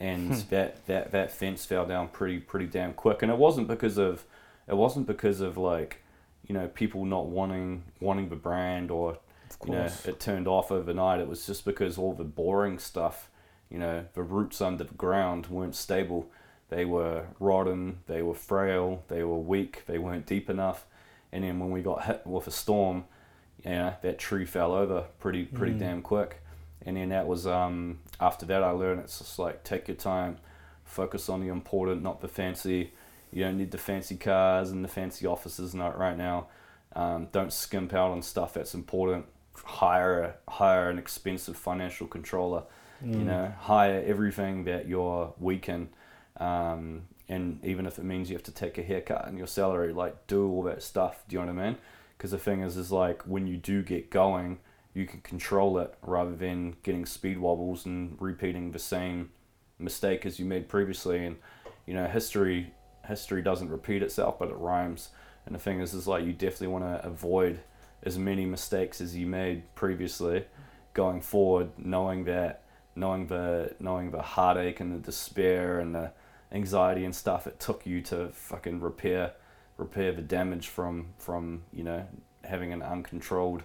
and 0.00 0.32
that, 0.50 0.86
that 0.86 1.12
that 1.12 1.30
fence 1.30 1.64
fell 1.64 1.86
down 1.86 2.08
pretty 2.08 2.38
pretty 2.38 2.66
damn 2.66 2.94
quick, 2.94 3.22
and 3.22 3.30
it 3.30 3.38
wasn't 3.38 3.68
because 3.68 3.98
of 3.98 4.24
it 4.66 4.74
wasn't 4.74 5.06
because 5.06 5.40
of 5.40 5.58
like 5.58 6.02
you 6.46 6.54
know 6.54 6.68
people 6.68 7.04
not 7.04 7.26
wanting 7.26 7.82
wanting 8.00 8.28
the 8.28 8.36
brand 8.36 8.90
or 8.90 9.18
you 9.64 9.72
know 9.72 9.88
it 10.06 10.20
turned 10.20 10.48
off 10.48 10.72
overnight. 10.72 11.20
It 11.20 11.28
was 11.28 11.46
just 11.46 11.64
because 11.64 11.98
all 11.98 12.14
the 12.14 12.24
boring 12.24 12.78
stuff, 12.78 13.28
you 13.70 13.78
know, 13.78 14.04
the 14.14 14.22
roots 14.22 14.60
under 14.60 14.84
the 14.84 14.94
ground 14.94 15.46
weren't 15.48 15.74
stable. 15.74 16.30
They 16.68 16.84
were 16.84 17.26
rotten. 17.40 17.98
They 18.06 18.22
were 18.22 18.34
frail. 18.34 19.02
They 19.08 19.22
were 19.24 19.38
weak. 19.38 19.84
They 19.86 19.98
weren't 19.98 20.26
deep 20.26 20.48
enough. 20.50 20.86
And 21.32 21.44
then 21.44 21.58
when 21.58 21.70
we 21.70 21.82
got 21.82 22.04
hit 22.04 22.22
with 22.26 22.46
a 22.46 22.50
storm, 22.50 23.04
yeah, 23.64 23.94
that 24.02 24.18
tree 24.18 24.44
fell 24.44 24.72
over 24.72 25.04
pretty 25.20 25.44
pretty 25.44 25.74
Mm. 25.74 25.78
damn 25.78 26.02
quick. 26.02 26.40
And 26.86 26.96
then 26.96 27.08
that 27.10 27.26
was 27.26 27.46
um, 27.46 28.00
after 28.20 28.44
that 28.46 28.62
I 28.62 28.70
learned 28.70 29.00
it's 29.00 29.18
just 29.18 29.38
like 29.38 29.64
take 29.64 29.88
your 29.88 29.96
time, 29.96 30.36
focus 30.84 31.28
on 31.28 31.40
the 31.40 31.48
important, 31.48 32.02
not 32.02 32.20
the 32.20 32.28
fancy. 32.28 32.92
You 33.32 33.42
don't 33.44 33.56
need 33.58 33.70
the 33.72 33.78
fancy 33.78 34.16
cars 34.16 34.70
and 34.70 34.84
the 34.84 34.88
fancy 34.88 35.26
offices 35.26 35.74
not 35.74 35.98
right 35.98 36.16
now. 36.16 36.46
Um, 36.94 37.28
don't 37.32 37.52
skimp 37.52 37.92
out 37.92 38.10
on 38.12 38.22
stuff 38.22 38.54
that's 38.54 38.74
important. 38.74 39.26
Hire 39.64 40.22
a, 40.46 40.50
hire 40.50 40.90
an 40.90 40.98
expensive 40.98 41.56
financial 41.56 42.06
controller. 42.06 42.62
You 43.12 43.20
Mm. 43.20 43.26
know, 43.26 43.52
hire 43.58 44.02
everything 44.06 44.64
that 44.64 44.88
you're 44.88 45.34
weak 45.38 45.68
in. 45.68 45.88
Um, 46.38 47.02
and 47.28 47.64
even 47.64 47.86
if 47.86 47.98
it 47.98 48.04
means 48.04 48.30
you 48.30 48.36
have 48.36 48.42
to 48.44 48.52
take 48.52 48.78
a 48.78 48.82
haircut 48.82 49.26
and 49.28 49.38
your 49.38 49.46
salary, 49.46 49.92
like 49.92 50.26
do 50.26 50.48
all 50.48 50.62
that 50.64 50.82
stuff. 50.82 51.24
Do 51.28 51.36
you 51.36 51.44
know 51.44 51.52
what 51.52 51.62
I 51.62 51.66
mean? 51.70 51.78
Because 52.16 52.30
the 52.30 52.38
thing 52.38 52.60
is, 52.62 52.76
is 52.76 52.92
like 52.92 53.22
when 53.22 53.46
you 53.46 53.56
do 53.56 53.82
get 53.82 54.10
going, 54.10 54.58
you 54.94 55.06
can 55.06 55.20
control 55.22 55.78
it 55.78 55.94
rather 56.02 56.34
than 56.36 56.76
getting 56.82 57.04
speed 57.06 57.38
wobbles 57.38 57.84
and 57.86 58.16
repeating 58.20 58.72
the 58.72 58.78
same 58.78 59.30
mistake 59.78 60.24
as 60.24 60.38
you 60.38 60.44
made 60.44 60.68
previously. 60.68 61.24
And 61.26 61.36
you 61.86 61.94
know, 61.94 62.06
history 62.06 62.72
history 63.06 63.42
doesn't 63.42 63.68
repeat 63.70 64.02
itself, 64.02 64.38
but 64.38 64.48
it 64.48 64.56
rhymes. 64.56 65.10
And 65.46 65.54
the 65.54 65.58
thing 65.58 65.80
is, 65.80 65.92
is 65.92 66.06
like 66.06 66.24
you 66.24 66.32
definitely 66.32 66.68
want 66.68 66.84
to 66.84 67.06
avoid 67.06 67.60
as 68.02 68.16
many 68.18 68.46
mistakes 68.46 69.00
as 69.00 69.14
you 69.16 69.26
made 69.26 69.62
previously, 69.74 70.44
going 70.94 71.20
forward, 71.20 71.70
knowing 71.78 72.24
that, 72.24 72.62
knowing 72.96 73.26
the 73.26 73.74
knowing 73.80 74.10
the 74.10 74.22
heartache 74.22 74.80
and 74.80 74.92
the 74.94 74.98
despair 74.98 75.80
and 75.80 75.94
the 75.94 76.10
anxiety 76.52 77.04
and 77.04 77.14
stuff 77.14 77.46
it 77.46 77.58
took 77.58 77.84
you 77.86 78.00
to 78.00 78.28
fucking 78.28 78.80
repair 78.80 79.32
repair 79.76 80.12
the 80.12 80.22
damage 80.22 80.68
from 80.68 81.06
from 81.18 81.62
you 81.72 81.82
know 81.82 82.06
having 82.44 82.72
an 82.72 82.82
uncontrolled 82.82 83.62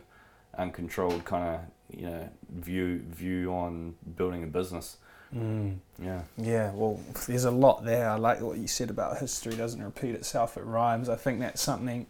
uncontrolled 0.58 1.24
kind 1.26 1.44
of 1.56 1.62
you 1.96 2.06
know 2.06 2.30
view 2.50 3.00
view 3.10 3.54
on 3.54 3.96
building 4.16 4.44
a 4.44 4.48
business 4.48 4.98
Mm. 5.36 5.78
yeah 6.02 6.24
Yeah, 6.38 6.72
well, 6.74 7.00
there's 7.28 7.46
a 7.46 7.52
lot 7.52 7.86
there. 7.86 8.10
I 8.10 8.16
like 8.16 8.42
what 8.42 8.58
you 8.58 8.68
said 8.68 8.90
about 8.90 9.20
history 9.20 9.56
doesn't 9.56 9.84
repeat 9.84 10.16
itself; 10.16 10.58
it 10.58 10.64
rhymes. 10.64 11.08
I 11.08 11.16
think 11.16 11.40
that's 11.40 11.62
something. 11.62 12.08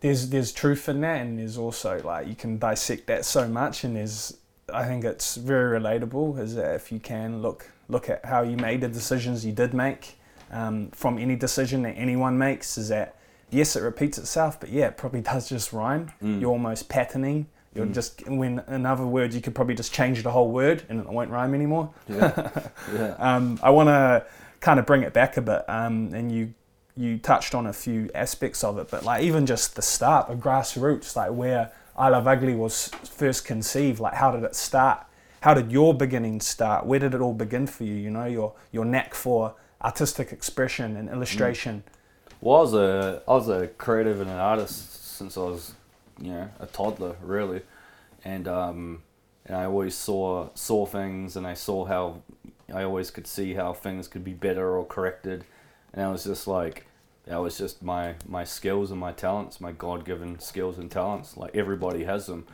There's 0.00 0.28
there's 0.30 0.52
truth 0.52 0.88
in 0.88 1.00
that, 1.00 1.20
and 1.22 1.38
there's 1.38 1.58
also 1.58 2.00
like 2.04 2.28
you 2.28 2.36
can 2.36 2.58
dissect 2.58 3.08
that 3.08 3.24
so 3.24 3.48
much, 3.48 3.82
and 3.82 3.96
there's 3.96 4.36
I 4.72 4.84
think 4.86 5.04
it's 5.04 5.36
very 5.36 5.78
relatable. 5.80 6.38
Is 6.38 6.54
that 6.56 6.74
if 6.74 6.92
you 6.92 7.00
can 7.00 7.42
look 7.42 7.70
look 7.88 8.08
at 8.10 8.24
how 8.24 8.42
you 8.42 8.56
made 8.56 8.80
the 8.82 8.88
decisions 8.88 9.44
you 9.46 9.52
did 9.52 9.72
make 9.72 10.18
um, 10.52 10.90
from 10.90 11.18
any 11.18 11.36
decision 11.36 11.82
that 11.82 11.92
anyone 11.92 12.36
makes, 12.36 12.76
is 12.78 12.88
that 12.88 13.16
yes, 13.50 13.76
it 13.76 13.80
repeats 13.82 14.18
itself, 14.18 14.60
but 14.60 14.68
yeah, 14.70 14.88
it 14.88 14.96
probably 14.96 15.20
does 15.32 15.48
just 15.48 15.72
rhyme. 15.72 16.10
Mm. 16.22 16.40
You're 16.40 16.50
almost 16.50 16.88
patterning. 16.88 17.46
You're 17.74 17.86
Mm. 17.86 17.94
just 17.94 18.28
when 18.28 18.62
in 18.68 18.86
other 18.86 19.06
words, 19.06 19.34
you 19.34 19.40
could 19.42 19.54
probably 19.54 19.74
just 19.74 19.92
change 19.92 20.22
the 20.22 20.30
whole 20.30 20.50
word 20.50 20.82
and 20.88 21.00
it 21.00 21.08
won't 21.08 21.30
rhyme 21.30 21.54
anymore. 21.54 21.90
yeah 22.08 22.50
yeah 22.94 23.14
Um, 23.18 23.58
I 23.62 23.70
want 23.70 23.88
to 23.88 24.24
kind 24.60 24.80
of 24.80 24.86
bring 24.86 25.02
it 25.02 25.12
back 25.12 25.36
a 25.36 25.42
bit, 25.42 25.64
um, 25.68 26.12
and 26.14 26.32
you 26.32 26.54
you 26.96 27.16
touched 27.16 27.54
on 27.54 27.66
a 27.68 27.72
few 27.72 28.10
aspects 28.14 28.64
of 28.64 28.76
it, 28.78 28.88
but 28.90 29.04
like 29.04 29.22
even 29.22 29.46
just 29.46 29.76
the 29.76 29.82
start, 29.82 30.26
the 30.28 30.34
grassroots, 30.34 31.14
like 31.14 31.30
where 31.30 31.70
I 31.98 32.10
Love 32.10 32.28
Ugly 32.28 32.54
was 32.54 32.88
first 32.88 33.44
conceived, 33.44 33.98
like 33.98 34.14
how 34.14 34.30
did 34.30 34.44
it 34.44 34.54
start? 34.54 35.04
How 35.40 35.52
did 35.52 35.72
your 35.72 35.92
beginning 35.92 36.40
start? 36.40 36.86
Where 36.86 37.00
did 37.00 37.12
it 37.12 37.20
all 37.20 37.34
begin 37.34 37.66
for 37.66 37.82
you? 37.82 37.94
You 37.94 38.10
know, 38.10 38.24
your 38.24 38.54
your 38.70 38.84
knack 38.84 39.14
for 39.14 39.54
artistic 39.82 40.32
expression 40.32 40.96
and 40.96 41.08
illustration. 41.08 41.82
Well, 42.40 42.58
I 42.58 42.60
was 42.60 42.74
a 42.74 43.22
I 43.26 43.32
was 43.32 43.48
a 43.48 43.66
creative 43.66 44.20
and 44.20 44.30
an 44.30 44.38
artist 44.38 45.16
since 45.16 45.36
I 45.36 45.40
was, 45.40 45.74
you 46.20 46.30
know, 46.30 46.48
a 46.60 46.66
toddler 46.66 47.16
really, 47.20 47.62
and 48.24 48.46
um, 48.46 49.02
and 49.44 49.56
I 49.56 49.64
always 49.64 49.96
saw 49.96 50.50
saw 50.54 50.86
things 50.86 51.36
and 51.36 51.46
I 51.46 51.54
saw 51.54 51.84
how 51.84 52.22
I 52.72 52.84
always 52.84 53.10
could 53.10 53.26
see 53.26 53.54
how 53.54 53.72
things 53.72 54.06
could 54.06 54.22
be 54.22 54.34
better 54.34 54.76
or 54.76 54.84
corrected, 54.84 55.44
and 55.92 56.04
I 56.04 56.12
was 56.12 56.22
just 56.22 56.46
like 56.46 56.86
that 57.28 57.40
was 57.40 57.58
just 57.58 57.82
my 57.82 58.14
my 58.26 58.44
skills 58.44 58.90
and 58.90 58.98
my 58.98 59.12
talents, 59.12 59.60
my 59.60 59.72
God 59.72 60.04
given 60.04 60.38
skills 60.40 60.78
and 60.78 60.90
talents. 60.90 61.36
Like 61.36 61.54
everybody 61.54 62.04
has 62.04 62.26
them. 62.26 62.46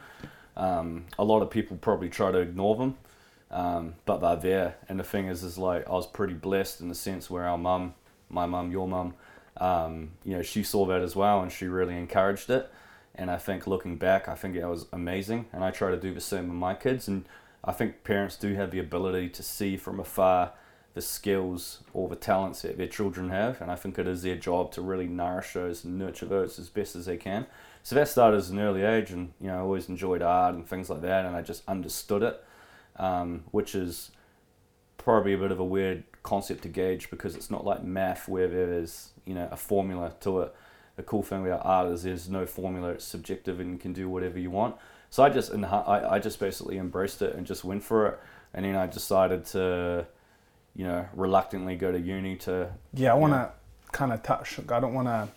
Um, 0.57 1.07
a 1.19 1.25
lot 1.25 1.43
of 1.43 1.51
people 1.51 1.77
probably 1.77 2.09
try 2.09 2.31
to 2.33 2.39
ignore 2.39 2.77
them, 2.77 2.97
um, 3.51 3.95
but 4.05 4.19
they're 4.19 4.37
there. 4.37 4.77
And 4.89 4.99
the 4.99 5.05
thing 5.05 5.29
is, 5.29 5.43
is 5.43 5.59
like 5.59 5.89
I 5.89 5.93
was 5.93 6.07
pretty 6.07 6.35
blessed 6.35 6.81
in 6.81 6.89
the 6.89 6.95
sense 6.95 7.31
where 7.31 7.45
our 7.45 7.59
mum, 7.59 7.95
my 8.29 8.47
mum, 8.47 8.71
your 8.73 8.89
mum, 8.89 9.15
um, 9.57 10.11
you 10.25 10.37
know, 10.37 10.43
she 10.43 10.63
saw 10.63 10.85
that 10.87 11.03
as 11.03 11.15
well 11.15 11.41
and 11.41 11.51
she 11.53 11.67
really 11.67 11.97
encouraged 11.97 12.51
it. 12.51 12.71
And 13.15 13.31
I 13.31 13.37
think 13.37 13.69
looking 13.69 13.97
back, 13.97 14.29
I 14.29 14.35
think 14.35 14.57
it 14.57 14.67
was 14.67 14.87
amazing. 14.93 15.47
And 15.53 15.63
I 15.63 15.71
try 15.71 15.91
to 15.91 15.97
do 15.97 16.13
the 16.13 16.21
same 16.21 16.49
with 16.49 16.57
my 16.57 16.75
kids. 16.75 17.07
And 17.07 17.25
I 17.63 17.71
think 17.73 18.03
parents 18.03 18.37
do 18.37 18.55
have 18.55 18.73
the 18.73 18.81
ability 18.81 19.29
to 19.31 19.43
see 19.43 19.77
from 19.77 20.01
afar 20.01 20.53
the 20.94 21.02
skills 21.02 21.80
or 21.92 22.09
the 22.09 22.16
talents 22.16 22.62
that 22.62 22.78
their 22.78 22.87
children 22.87 23.30
have. 23.30 23.61
And 23.61 23.70
I 23.70 23.74
think 23.74 23.98
it 23.98 24.07
is 24.07 24.22
their 24.22 24.37
job 24.37 24.72
to 24.72 24.83
really 24.83 25.07
nourish 25.07 25.52
those 25.52 25.85
and 25.85 25.98
nurture 25.98 26.26
those 26.26 26.59
as 26.59 26.68
best 26.68 26.96
as 26.96 27.07
they 27.07 27.16
can. 27.16 27.46
So 27.83 27.96
that 27.96 28.09
started 28.09 28.38
as 28.38 28.50
an 28.50 28.61
early 28.61 28.83
age. 28.83 29.11
And, 29.11 29.33
you 29.40 29.48
know, 29.48 29.57
I 29.57 29.61
always 29.61 29.88
enjoyed 29.88 30.22
art 30.22 30.54
and 30.54 30.66
things 30.66 30.88
like 30.88 31.02
that. 31.02 31.26
And 31.26 31.35
I 31.35 31.42
just 31.42 31.62
understood 31.68 32.22
it, 32.22 32.42
um, 32.96 33.44
which 33.50 33.74
is 33.74 34.12
probably 34.96 35.35
a 35.35 35.38
bit 35.38 35.52
of 35.52 35.61
a 35.61 35.64
weird 35.64 36.04
concept 36.22 36.62
to 36.62 36.68
gauge 36.68 37.11
because 37.11 37.37
it's 37.37 37.50
not 37.50 37.64
like 37.64 37.85
math 37.85 38.26
where 38.26 38.48
there's 38.48 39.11
you 39.24 39.35
know 39.35 39.48
a 39.52 39.57
formula 39.57 40.14
to 40.20 40.40
it. 40.40 40.54
The 40.96 41.02
cool 41.02 41.22
thing 41.22 41.46
about 41.46 41.61
art 41.64 41.92
is 41.92 42.02
there's 42.02 42.28
no 42.28 42.46
formula; 42.46 42.90
it's 42.90 43.04
subjective 43.04 43.61
and 43.61 43.72
you 43.72 43.78
can 43.78 43.92
do 43.92 44.09
whatever 44.09 44.38
you 44.38 44.50
want. 44.50 44.76
So 45.11 45.22
I 45.22 45.28
just 45.28 45.52
I, 45.54 46.07
I 46.12 46.18
just 46.18 46.40
basically 46.40 46.78
embraced 46.78 47.22
it 47.22 47.37
and 47.37 47.46
just 47.46 47.64
went 47.64 47.85
for 47.85 48.07
it, 48.07 48.18
and 48.52 48.64
then 48.64 48.74
I 48.74 48.87
decided 48.87 49.44
to, 49.46 50.07
you 50.77 50.85
know, 50.85 51.07
reluctantly 51.15 51.77
go 51.77 51.93
to 51.93 52.01
uni 52.01 52.37
to 52.37 52.71
Yeah, 52.93 53.13
I 53.13 53.17
want 53.17 53.33
to 53.33 53.51
kind 53.93 54.13
of 54.13 54.23
touch. 54.23 54.59
I 54.69 54.81
don't 54.81 54.95
want 54.95 55.09
to 55.09 55.29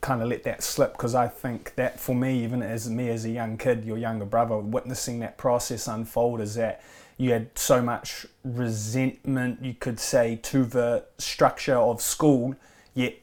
kind 0.00 0.20
of 0.20 0.28
let 0.28 0.42
that 0.42 0.62
slip 0.62 0.92
because 0.92 1.14
I 1.14 1.28
think 1.28 1.74
that 1.76 2.00
for 2.00 2.14
me, 2.14 2.42
even 2.42 2.62
as 2.62 2.90
me 2.90 3.08
as 3.08 3.24
a 3.24 3.30
young 3.30 3.56
kid, 3.56 3.84
your 3.84 3.98
younger 3.98 4.24
brother, 4.24 4.58
witnessing 4.58 5.20
that 5.20 5.38
process 5.38 5.86
unfold, 5.86 6.40
is 6.40 6.54
that 6.56 6.82
you 7.16 7.30
had 7.30 7.56
so 7.56 7.80
much 7.80 8.26
resentment, 8.42 9.62
you 9.62 9.74
could 9.74 10.00
say, 10.00 10.36
to 10.42 10.64
the 10.64 11.04
structure 11.18 11.76
of 11.76 12.02
school, 12.02 12.56
yet 12.94 13.14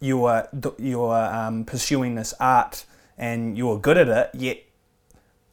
you 0.00 0.18
were 0.18 0.48
you 0.78 1.00
were 1.00 1.30
um, 1.32 1.64
pursuing 1.64 2.14
this 2.14 2.32
art 2.40 2.86
and 3.18 3.58
you 3.58 3.66
were 3.66 3.78
good 3.78 3.98
at 3.98 4.08
it, 4.08 4.30
yet 4.34 4.58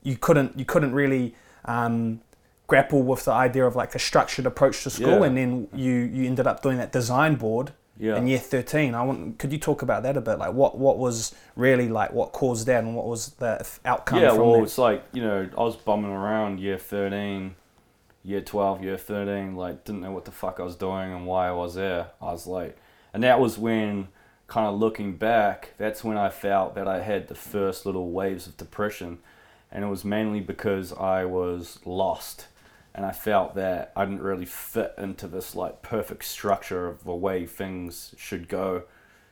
you 0.04 0.16
couldn't 0.16 0.58
you 0.58 0.66
couldn't 0.66 0.94
really 0.94 1.36
um, 1.66 2.22
grapple 2.68 3.04
with 3.04 3.26
the 3.26 3.32
idea 3.32 3.66
of 3.66 3.76
like 3.76 3.96
a 3.96 4.00
structured 4.00 4.46
approach 4.46 4.84
to 4.84 4.90
school, 4.90 5.20
Yeah. 5.20 5.26
and 5.26 5.38
then 5.38 5.68
you 5.74 5.94
you 5.94 6.26
ended 6.26 6.48
up 6.48 6.62
doing 6.62 6.78
that 6.78 6.92
design 6.92 7.36
board 7.36 7.72
yeah. 7.98 8.18
in 8.18 8.28
year 8.28 8.40
13 8.40 8.94
i 8.94 9.02
want 9.02 9.38
could 9.40 9.54
you 9.54 9.58
talk 9.58 9.82
about 9.82 10.04
that 10.04 10.18
a 10.18 10.22
bit 10.22 10.38
like 10.38 10.52
what 10.54 10.78
what 10.78 10.98
was 10.98 11.34
really 11.56 11.88
like 11.88 12.12
what 12.12 12.34
caused 12.34 12.68
that 12.68 12.84
and 12.84 12.94
what 12.96 13.06
was 13.08 13.30
the 13.36 13.66
outcome 13.86 14.20
yeah, 14.20 14.34
well, 14.34 14.54
that 14.54 14.64
it's 14.64 14.78
like 14.78 15.04
you 15.14 15.22
know, 15.22 15.50
I 15.58 15.62
was 15.62 15.78
bumming 15.78 16.12
around 16.12 16.60
year 16.60 16.78
thirteen, 16.78 17.56
year 18.24 18.42
twelve, 18.42 18.84
year 18.84 18.98
thirteen, 18.98 19.56
like 19.56 19.86
didn't 19.86 20.02
know 20.02 20.12
what 20.12 20.26
the 20.26 20.32
fuck 20.32 20.60
I 20.60 20.64
was 20.64 20.76
doing 20.76 21.14
and 21.14 21.26
why 21.26 21.48
I 21.48 21.52
was 21.52 21.76
there. 21.76 22.08
I 22.22 22.32
was 22.32 22.46
like, 22.48 22.78
and 23.14 23.24
that 23.24 23.40
was 23.40 23.58
when, 23.58 24.10
kind 24.48 24.68
of 24.68 24.78
looking 24.80 25.16
back, 25.16 25.74
that's 25.78 26.04
when 26.04 26.18
I 26.18 26.30
felt 26.30 26.76
that 26.76 26.88
I 26.88 27.02
had 27.02 27.28
the 27.30 27.36
first 27.36 27.86
little 27.86 28.12
waves 28.12 28.46
of 28.48 28.58
depression, 28.58 29.20
and 29.72 29.84
it 29.86 29.88
was 29.88 30.04
mainly 30.04 30.42
because 30.42 30.92
I 30.92 31.24
was 31.26 31.80
lost. 31.86 32.48
And 32.96 33.06
I 33.06 33.12
felt 33.12 33.56
that 33.56 33.92
I 33.94 34.06
didn't 34.06 34.22
really 34.22 34.46
fit 34.46 34.94
into 34.98 35.28
this 35.28 35.54
like 35.54 35.82
perfect 35.82 36.24
structure 36.24 36.88
of 36.88 37.04
the 37.04 37.14
way 37.14 37.46
things 37.46 38.16
should 38.18 38.48
go, 38.48 38.84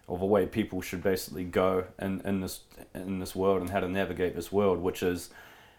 or 0.06 0.20
the 0.20 0.26
way 0.26 0.46
people 0.46 0.82
should 0.82 1.02
basically 1.02 1.46
go 1.46 1.86
in, 1.98 2.20
in 2.26 2.42
this 2.42 2.60
in 2.94 3.20
this 3.20 3.34
world 3.34 3.62
and 3.62 3.70
how 3.70 3.80
to 3.80 3.88
navigate 3.88 4.36
this 4.36 4.52
world, 4.52 4.80
which 4.80 5.02
is 5.02 5.30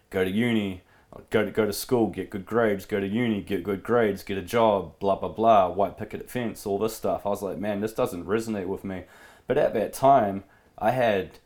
go 0.08 0.24
to 0.24 0.30
uni, 0.30 0.80
go 1.28 1.44
to 1.44 1.50
go 1.50 1.66
to 1.66 1.74
school, 1.74 2.06
get 2.06 2.30
good 2.30 2.46
grades, 2.46 2.86
go 2.86 3.00
to 3.00 3.06
uni, 3.06 3.42
get 3.42 3.62
good 3.62 3.82
grades, 3.82 4.22
get 4.22 4.38
a 4.38 4.42
job, 4.42 4.98
blah 4.98 5.16
blah 5.16 5.28
blah, 5.28 5.68
white 5.68 5.98
picket 5.98 6.30
fence, 6.30 6.64
all 6.64 6.78
this 6.78 6.96
stuff. 6.96 7.26
I 7.26 7.28
was 7.28 7.42
like, 7.42 7.58
man, 7.58 7.80
this 7.80 7.92
doesn't 7.92 8.24
resonate 8.24 8.66
with 8.66 8.82
me. 8.82 9.02
But 9.46 9.58
at 9.58 9.74
that 9.74 9.92
time, 9.92 10.44
I 10.78 10.92
had, 10.92 11.38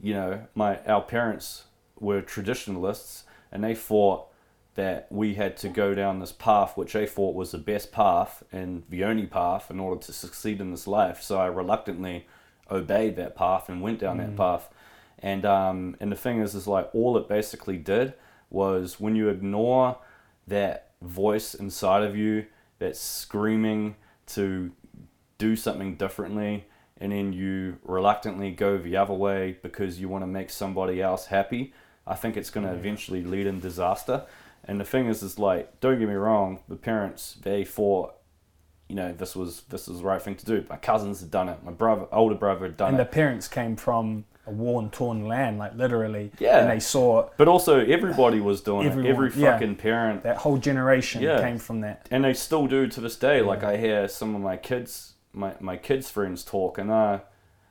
you 0.00 0.14
know, 0.14 0.46
my 0.54 0.78
our 0.86 1.02
parents 1.02 1.64
were 2.00 2.22
traditionalists, 2.22 3.24
and 3.52 3.62
they 3.62 3.74
thought 3.74 4.31
that 4.74 5.06
we 5.10 5.34
had 5.34 5.56
to 5.58 5.68
go 5.68 5.94
down 5.94 6.18
this 6.18 6.32
path 6.32 6.76
which 6.76 6.96
I 6.96 7.04
thought 7.04 7.34
was 7.34 7.50
the 7.50 7.58
best 7.58 7.92
path 7.92 8.42
and 8.50 8.84
the 8.88 9.04
only 9.04 9.26
path 9.26 9.70
in 9.70 9.78
order 9.78 10.00
to 10.02 10.12
succeed 10.12 10.60
in 10.60 10.70
this 10.70 10.86
life. 10.86 11.22
So 11.22 11.38
I 11.38 11.46
reluctantly 11.46 12.26
obeyed 12.70 13.16
that 13.16 13.36
path 13.36 13.68
and 13.68 13.82
went 13.82 13.98
down 13.98 14.18
mm. 14.18 14.26
that 14.26 14.36
path. 14.36 14.68
And 15.18 15.44
um, 15.44 15.96
and 16.00 16.10
the 16.10 16.16
thing 16.16 16.40
is, 16.40 16.54
is 16.54 16.66
like 16.66 16.90
all 16.94 17.16
it 17.16 17.28
basically 17.28 17.76
did 17.76 18.14
was 18.50 18.98
when 18.98 19.14
you 19.14 19.28
ignore 19.28 19.98
that 20.46 20.90
voice 21.00 21.54
inside 21.54 22.02
of 22.02 22.16
you 22.16 22.46
that's 22.78 23.00
screaming 23.00 23.96
to 24.26 24.72
do 25.38 25.56
something 25.56 25.96
differently 25.96 26.64
and 27.02 27.10
then 27.10 27.32
you 27.32 27.78
reluctantly 27.82 28.52
go 28.52 28.78
the 28.78 28.96
other 28.96 29.12
way 29.12 29.58
because 29.62 30.00
you 30.00 30.08
want 30.08 30.22
to 30.22 30.26
make 30.26 30.50
somebody 30.50 31.02
else 31.02 31.26
happy, 31.26 31.72
I 32.06 32.14
think 32.14 32.36
it's 32.36 32.50
going 32.50 32.66
to 32.66 32.72
eventually 32.72 33.24
lead 33.24 33.48
in 33.48 33.58
disaster. 33.58 34.24
And 34.64 34.80
the 34.80 34.84
thing 34.84 35.06
is, 35.06 35.22
is 35.22 35.38
like, 35.38 35.80
don't 35.80 35.98
get 35.98 36.08
me 36.08 36.14
wrong, 36.14 36.60
the 36.68 36.76
parents 36.76 37.36
they 37.42 37.64
thought, 37.64 38.14
you 38.88 38.96
know, 38.96 39.12
this 39.12 39.34
was 39.34 39.62
this 39.70 39.88
was 39.88 39.98
the 39.98 40.04
right 40.04 40.20
thing 40.20 40.36
to 40.36 40.44
do. 40.44 40.64
My 40.68 40.76
cousins 40.76 41.20
had 41.20 41.30
done 41.30 41.48
it. 41.48 41.62
My 41.64 41.72
brother, 41.72 42.06
older 42.12 42.34
brother, 42.34 42.66
had 42.66 42.76
done 42.76 42.88
and 42.88 42.98
it. 42.98 43.00
And 43.00 43.08
the 43.08 43.12
parents 43.12 43.48
came 43.48 43.74
from 43.74 44.26
a 44.46 44.50
worn, 44.50 44.90
torn 44.90 45.26
land, 45.26 45.58
like 45.58 45.74
literally. 45.74 46.30
Yeah. 46.38 46.60
And 46.60 46.70
they 46.70 46.80
saw. 46.80 47.30
But 47.38 47.48
also, 47.48 47.80
everybody 47.80 48.40
was 48.40 48.60
doing 48.60 48.86
everyone, 48.86 49.06
it. 49.06 49.10
Every 49.10 49.30
fucking 49.30 49.70
yeah. 49.70 49.82
parent. 49.82 50.22
That 50.24 50.38
whole 50.38 50.58
generation 50.58 51.22
yeah. 51.22 51.40
came 51.40 51.58
from 51.58 51.80
that. 51.80 52.06
And 52.10 52.24
they 52.24 52.34
still 52.34 52.66
do 52.66 52.86
to 52.86 53.00
this 53.00 53.16
day. 53.16 53.38
Yeah. 53.38 53.46
Like 53.46 53.64
I 53.64 53.78
hear 53.78 54.08
some 54.08 54.34
of 54.34 54.42
my 54.42 54.56
kids 54.56 55.12
my, 55.32 55.54
my 55.60 55.76
kids' 55.76 56.10
friends 56.10 56.44
talk, 56.44 56.78
and 56.78 56.92
I, 56.92 57.22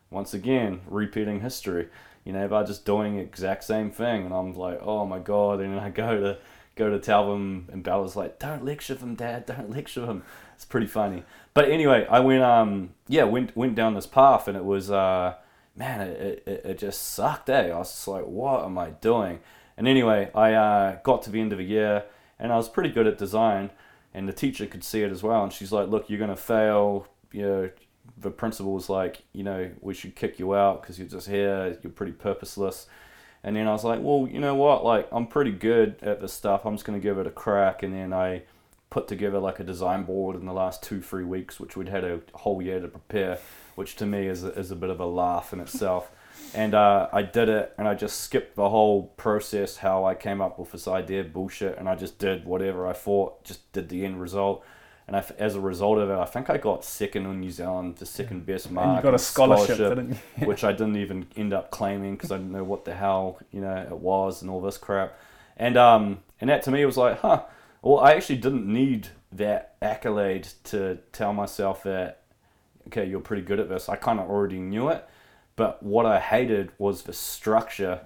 once 0.10 0.34
again, 0.34 0.82
repeating 0.88 1.42
history. 1.42 1.90
You 2.26 2.34
know, 2.34 2.48
they're 2.48 2.64
just 2.64 2.86
doing 2.86 3.16
the 3.16 3.22
exact 3.22 3.64
same 3.64 3.90
thing, 3.90 4.26
and 4.26 4.34
I'm 4.34 4.54
like, 4.54 4.80
oh 4.82 5.06
my 5.06 5.20
god! 5.20 5.60
And 5.60 5.80
I 5.80 5.90
go 5.90 6.20
to 6.20 6.38
go 6.76 6.90
to 6.90 7.00
tell 7.00 7.32
them, 7.32 7.68
and 7.72 7.84
Bella's 7.84 8.16
like, 8.16 8.40
don't 8.40 8.66
lecture 8.66 8.96
them, 8.96 9.16
Dad, 9.16 9.46
don't 9.46 9.70
lecture 9.70 10.06
them. 10.06 10.24
It's 10.56 10.66
pretty 10.66 10.88
funny. 10.88 11.24
But 11.54 11.70
anyway, 11.70 12.08
I 12.10 12.20
went, 12.20 12.44
um, 12.44 12.92
yeah, 13.08 13.24
went 13.24 13.56
went 13.56 13.76
down 13.76 13.94
this 13.94 14.08
path, 14.08 14.48
and 14.48 14.56
it 14.56 14.64
was, 14.64 14.90
uh, 14.92 15.36
man, 15.76 16.02
it, 16.02 16.44
it, 16.46 16.62
it 16.66 16.78
just 16.78 17.02
sucked. 17.02 17.50
Eh? 17.50 17.70
I 17.70 17.78
was 17.78 17.92
just 17.92 18.08
like, 18.08 18.26
what 18.26 18.64
am 18.64 18.78
I 18.78 18.92
doing? 18.92 19.40
And 19.78 19.88
anyway, 19.88 20.30
I 20.36 20.54
uh, 20.54 21.00
got 21.04 21.24
to 21.24 21.30
the 21.32 21.42
end 21.42 21.52
of 21.52 21.58
the 21.58 21.66
year, 21.66 22.06
and 22.40 22.52
I 22.54 22.58
was 22.58 22.70
pretty 22.70 22.90
good 22.90 23.08
at 23.08 23.18
design, 23.18 23.72
and 24.14 24.28
the 24.28 24.34
teacher 24.34 24.66
could 24.66 24.84
see 24.84 25.02
it 25.04 25.12
as 25.12 25.24
well, 25.24 25.44
and 25.44 25.52
she's 25.52 25.72
like, 25.72 25.90
look, 25.90 26.10
you're 26.10 26.20
gonna 26.20 26.36
fail 26.36 27.08
you 27.32 27.42
know, 27.42 27.70
the 28.18 28.32
principal 28.32 28.74
was 28.74 28.90
like, 28.90 29.24
you 29.34 29.44
know, 29.44 29.72
we 29.82 29.94
should 29.94 30.16
kick 30.16 30.40
you 30.40 30.56
out 30.56 30.82
because 30.82 31.00
you're 31.00 31.08
just 31.08 31.28
here, 31.28 31.78
you're 31.82 31.92
pretty 31.92 32.12
purposeless. 32.12 32.88
And 33.44 33.56
then 33.56 33.68
I 33.68 33.72
was 33.72 33.84
like, 33.84 34.00
well, 34.02 34.28
you 34.32 34.40
know 34.40 34.56
what? 34.56 34.84
Like, 34.84 35.08
I'm 35.12 35.28
pretty 35.28 35.52
good 35.52 35.96
at 36.02 36.22
this 36.22 36.34
stuff. 36.34 36.66
I'm 36.66 36.76
just 36.76 36.86
going 36.86 37.00
to 37.00 37.04
give 37.04 37.18
it 37.18 37.26
a 37.26 37.32
crack. 37.32 37.82
And 37.82 37.94
then 37.94 38.14
I 38.14 38.44
put 38.90 39.08
together 39.08 39.40
like 39.40 39.60
a 39.60 39.64
design 39.64 40.04
board 40.04 40.36
in 40.36 40.46
the 40.46 40.54
last 40.54 40.84
two, 40.84 41.02
three 41.02 41.24
weeks, 41.24 41.60
which 41.60 41.76
we'd 41.76 41.90
had 41.90 42.04
a 42.04 42.22
whole 42.34 42.62
year 42.62 42.80
to 42.80 42.88
prepare, 42.88 43.40
which 43.76 43.96
to 43.96 44.06
me 44.06 44.28
is 44.28 44.44
a, 44.44 44.52
is 44.54 44.70
a 44.70 44.76
bit 44.76 44.90
of 44.90 45.00
a 45.00 45.06
laugh 45.06 45.54
in 45.54 45.60
itself. 45.60 46.12
and 46.54 46.76
uh, 46.76 47.08
I 47.12 47.24
did 47.24 47.50
it, 47.50 47.74
and 47.78 47.88
I 47.88 47.96
just 47.96 48.20
skipped 48.20 48.56
the 48.56 48.70
whole 48.70 49.04
process, 49.18 49.78
how 49.78 50.06
I 50.06 50.14
came 50.14 50.42
up 50.42 50.60
with 50.60 50.72
this 50.72 50.88
idea, 50.88 51.24
bullshit, 51.24 51.78
and 51.78 51.90
I 51.90 51.96
just 51.96 52.20
did 52.20 52.46
whatever 52.46 52.86
I 52.86 52.94
thought, 52.94 53.44
just 53.44 53.72
did 53.72 53.90
the 53.90 54.06
end 54.06 54.22
result 54.22 54.64
and 55.08 55.16
I, 55.18 55.26
as 55.40 55.56
a 55.56 55.60
result 55.60 55.98
of 55.98 56.10
it, 56.10 56.18
I 56.18 56.26
think 56.26 56.50
I 56.50 56.58
got 56.58 56.86
second 56.86 57.26
in 57.26 57.40
New 57.40 57.52
Zealand, 57.52 57.98
the 57.98 58.06
second 58.06 58.46
best 58.46 58.72
mark. 58.72 58.88
And 58.88 58.98
you 58.98 59.04
got 59.04 59.14
a 59.14 59.20
scholarship, 59.20 59.76
scholarship 59.76 60.18
which 60.44 60.64
I 60.64 60.72
didn't 60.72 60.98
even 60.98 61.28
end 61.36 61.54
up 61.54 61.72
claiming 61.72 62.16
because 62.16 62.32
I 62.32 62.38
didn't 62.38 62.52
know 62.52 62.64
what 62.64 62.86
the 62.86 62.94
hell 62.94 63.40
you 63.52 63.62
know 63.62 63.76
it 63.76 63.98
was 63.98 64.42
and 64.42 64.50
all 64.50 64.62
this 64.62 64.78
crap. 64.78 65.18
And 65.58 65.78
um, 65.78 66.20
and 66.40 66.50
that 66.50 66.64
to 66.64 66.72
me 66.72 66.86
was 66.86 66.98
like, 66.98 67.20
huh. 67.20 67.44
Well, 67.82 68.00
I 68.00 68.14
actually 68.14 68.38
didn't 68.38 68.72
need 68.72 69.08
that 69.32 69.76
accolade 69.82 70.48
to 70.66 71.00
tell 71.14 71.34
myself 71.34 71.84
that 71.84 72.22
okay, 72.88 73.06
you're 73.06 73.22
pretty 73.22 73.42
good 73.42 73.60
at 73.60 73.70
this. 73.70 73.90
I 73.90 73.96
kind 73.96 74.20
of 74.20 74.30
already 74.30 74.60
knew 74.60 74.90
it, 74.90 75.08
but 75.56 75.82
what 75.82 76.06
I 76.06 76.20
hated 76.20 76.72
was 76.78 77.04
the 77.04 77.14
structure. 77.14 78.02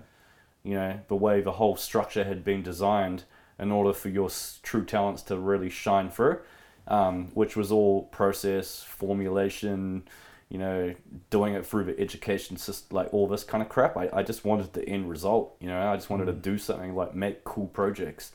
You 0.64 0.74
know, 0.74 1.00
the 1.08 1.16
way 1.16 1.42
the 1.42 1.54
whole 1.54 1.76
structure 1.76 2.24
had 2.24 2.44
been 2.44 2.64
designed 2.64 3.26
in 3.60 3.72
order 3.72 3.94
for 3.94 4.10
your 4.10 4.30
true 4.64 4.84
talents 4.84 5.22
to 5.24 5.38
really 5.38 5.70
shine 5.70 6.10
through 6.10 6.40
um, 6.88 7.32
which 7.34 7.56
was 7.56 7.72
all 7.72 8.04
process, 8.04 8.84
formulation, 8.84 10.04
you 10.50 10.60
know, 10.60 10.94
doing 11.30 11.56
it 11.56 11.66
through 11.66 11.86
the 11.86 12.00
education 12.00 12.58
system, 12.58 12.96
like 12.96 13.14
all 13.14 13.28
this 13.28 13.44
kind 13.44 13.64
of 13.64 13.70
crap. 13.70 13.98
I, 13.98 14.10
I 14.14 14.24
just 14.24 14.46
wanted 14.46 14.74
the 14.74 14.88
end 14.88 15.10
result, 15.10 15.56
you 15.60 15.68
know, 15.68 15.92
I 15.92 15.96
just 15.96 16.10
wanted 16.10 16.28
mm. 16.28 16.34
to 16.34 16.34
do 16.34 16.58
something 16.58 16.96
like 16.96 17.16
make 17.16 17.44
cool 17.44 17.68
projects. 17.68 18.32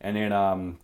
And 0.00 0.16
then 0.16 0.32
um, 0.32 0.78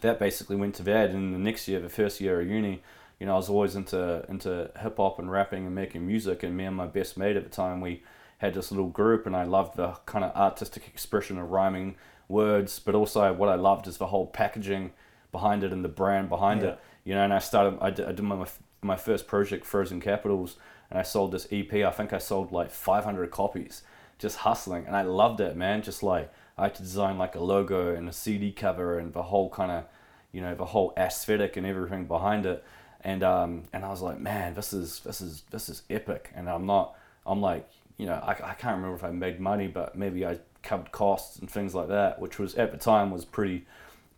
that 0.00 0.18
basically 0.18 0.56
went 0.56 0.74
to 0.76 0.82
that. 0.84 1.10
And 1.10 1.34
the 1.34 1.38
next 1.38 1.66
year, 1.66 1.80
the 1.80 1.88
first 1.88 2.20
year 2.20 2.40
of 2.40 2.48
uni, 2.48 2.82
you 3.18 3.26
know, 3.26 3.34
I 3.34 3.36
was 3.36 3.48
always 3.48 3.76
into 3.76 4.24
into 4.28 4.70
hip 4.80 4.96
hop 4.96 5.18
and 5.18 5.30
rapping 5.30 5.66
and 5.66 5.74
making 5.74 6.06
music. 6.06 6.42
And 6.42 6.56
me 6.56 6.64
and 6.64 6.76
my 6.76 6.86
best 6.86 7.16
mate 7.16 7.36
at 7.36 7.44
the 7.44 7.50
time, 7.50 7.80
we 7.80 8.02
had 8.38 8.54
this 8.54 8.72
little 8.72 8.88
group, 8.88 9.26
and 9.26 9.36
I 9.36 9.44
loved 9.44 9.76
the 9.76 9.96
kind 10.06 10.24
of 10.24 10.34
artistic 10.34 10.88
expression 10.88 11.38
of 11.38 11.50
rhyming 11.50 11.94
words, 12.28 12.80
but 12.80 12.94
also 12.94 13.32
what 13.32 13.48
I 13.48 13.54
loved 13.54 13.86
is 13.86 13.98
the 13.98 14.08
whole 14.08 14.26
packaging 14.26 14.92
behind 15.32 15.64
it 15.64 15.72
and 15.72 15.84
the 15.84 15.88
brand 15.88 16.28
behind 16.28 16.62
yeah. 16.62 16.68
it. 16.68 16.80
You 17.04 17.14
know, 17.14 17.24
and 17.24 17.32
I 17.32 17.40
started. 17.40 17.78
I 17.80 17.90
did, 17.90 18.06
I 18.06 18.12
did 18.12 18.22
my 18.22 18.46
my 18.82 18.96
first 18.96 19.26
project, 19.26 19.64
Frozen 19.64 20.00
Capitals, 20.00 20.56
and 20.90 20.98
I 20.98 21.02
sold 21.02 21.32
this 21.32 21.48
EP. 21.50 21.72
I 21.72 21.90
think 21.90 22.12
I 22.12 22.18
sold 22.18 22.52
like 22.52 22.70
500 22.70 23.30
copies, 23.30 23.82
just 24.18 24.38
hustling, 24.38 24.86
and 24.86 24.94
I 24.94 25.02
loved 25.02 25.40
it, 25.40 25.56
man. 25.56 25.82
Just 25.82 26.02
like 26.02 26.32
I 26.56 26.64
had 26.64 26.74
to 26.76 26.82
design 26.82 27.18
like 27.18 27.34
a 27.34 27.40
logo 27.40 27.94
and 27.94 28.08
a 28.08 28.12
CD 28.12 28.52
cover 28.52 28.98
and 28.98 29.12
the 29.12 29.22
whole 29.22 29.50
kind 29.50 29.72
of, 29.72 29.84
you 30.30 30.40
know, 30.40 30.54
the 30.54 30.66
whole 30.66 30.92
aesthetic 30.96 31.56
and 31.56 31.66
everything 31.66 32.04
behind 32.04 32.46
it. 32.46 32.64
And 33.00 33.24
um 33.24 33.64
and 33.72 33.84
I 33.84 33.88
was 33.88 34.02
like, 34.02 34.20
man, 34.20 34.54
this 34.54 34.72
is 34.72 35.00
this 35.00 35.20
is 35.20 35.42
this 35.50 35.68
is 35.68 35.82
epic. 35.90 36.30
And 36.34 36.48
I'm 36.48 36.66
not. 36.66 36.94
I'm 37.24 37.40
like, 37.40 37.68
you 37.96 38.06
know, 38.06 38.14
I, 38.14 38.32
I 38.32 38.54
can't 38.54 38.76
remember 38.76 38.96
if 38.96 39.04
I 39.04 39.10
made 39.10 39.38
money, 39.38 39.68
but 39.68 39.96
maybe 39.96 40.26
I 40.26 40.38
covered 40.62 40.92
costs 40.92 41.38
and 41.38 41.50
things 41.50 41.74
like 41.74 41.88
that, 41.88 42.20
which 42.20 42.38
was 42.38 42.54
at 42.56 42.72
the 42.72 42.78
time 42.78 43.10
was 43.10 43.24
pretty 43.24 43.64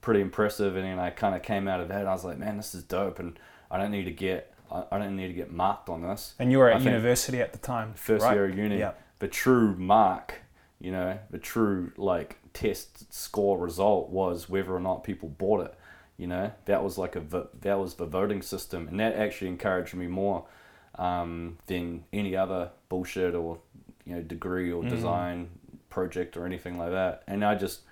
pretty 0.05 0.21
impressive. 0.21 0.77
And 0.77 0.85
then 0.85 0.99
I 0.99 1.11
kind 1.11 1.35
of 1.35 1.43
came 1.43 1.67
out 1.67 1.81
of 1.81 1.89
that. 1.89 2.07
I 2.07 2.13
was 2.13 2.25
like, 2.25 2.39
man, 2.39 2.59
this 2.59 2.75
is 2.75 2.85
dope, 2.85 3.19
and 3.19 3.39
I 3.71 3.79
don't 3.79 3.91
need 3.91 4.05
to 4.05 4.13
get 4.13 4.55
I 4.91 4.99
don't 4.99 5.17
need 5.17 5.29
to 5.29 5.35
get 5.35 5.53
marked 5.53 5.89
on 5.89 6.03
this. 6.03 6.35
And 6.39 6.51
you 6.51 6.59
were 6.59 6.71
at 6.71 6.81
I 6.81 6.85
university 6.85 7.41
at 7.41 7.53
the 7.53 7.59
time, 7.59 7.95
first 7.95 8.25
right? 8.25 8.35
year 8.35 8.47
of 8.47 8.57
uni. 8.57 8.85
The 9.21 9.29
true 9.29 9.75
mark, 9.77 10.35
you 10.81 10.91
know, 10.91 11.19
the 11.31 11.39
true 11.39 11.93
like 11.97 12.39
test 12.53 13.13
score 13.13 13.59
result 13.59 14.11
was 14.11 14.49
whether 14.49 14.75
or 14.75 14.81
not 14.81 15.05
people 15.05 15.29
bought 15.29 15.65
it. 15.65 15.75
You 16.17 16.27
know, 16.27 16.53
that 16.67 16.83
was 16.83 16.99
like 16.99 17.17
a 17.17 17.49
that 17.61 17.79
was 17.79 17.95
the 17.95 18.07
voting 18.07 18.43
system, 18.43 18.89
and 18.89 19.01
that 19.01 19.15
actually 19.15 19.49
encouraged 19.49 19.95
me 19.95 20.07
more 20.07 20.45
um, 20.97 21.59
than 21.67 22.05
any 22.13 22.37
other 22.37 22.71
bullshit 22.89 23.35
or 23.35 23.59
you 24.05 24.17
know 24.17 24.23
degree 24.23 24.71
or 24.73 24.83
mm. 24.83 24.89
design 24.89 25.51
project 25.89 26.37
or 26.37 26.45
anything 26.47 26.79
like 26.79 26.91
that. 26.91 27.23
And 27.27 27.45
I 27.45 27.55
just 27.55 27.83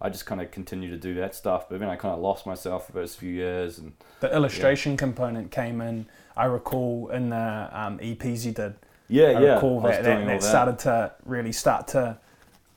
I 0.00 0.08
just 0.08 0.26
kind 0.26 0.40
of 0.40 0.50
continued 0.50 0.90
to 0.90 0.96
do 0.96 1.14
that 1.14 1.34
stuff. 1.34 1.68
But 1.68 1.80
then 1.80 1.88
I 1.88 1.96
kind 1.96 2.14
of 2.14 2.20
lost 2.20 2.46
myself 2.46 2.86
for 2.86 2.92
those 2.92 3.14
few 3.14 3.32
years. 3.32 3.78
And 3.78 3.92
the 4.20 4.32
illustration 4.32 4.92
yeah. 4.92 4.98
component 4.98 5.50
came 5.50 5.80
in. 5.80 6.06
I 6.36 6.44
recall 6.44 7.10
in 7.12 7.30
the 7.30 7.68
um, 7.72 7.98
EPs 7.98 8.44
you 8.44 8.52
did. 8.52 8.74
Yeah, 9.08 9.26
I 9.26 9.30
yeah. 9.40 9.54
Recall 9.54 9.80
that, 9.80 10.04
that, 10.04 10.26
that 10.26 10.42
started 10.42 10.78
to 10.80 11.12
really 11.24 11.52
start 11.52 11.88
to 11.88 12.18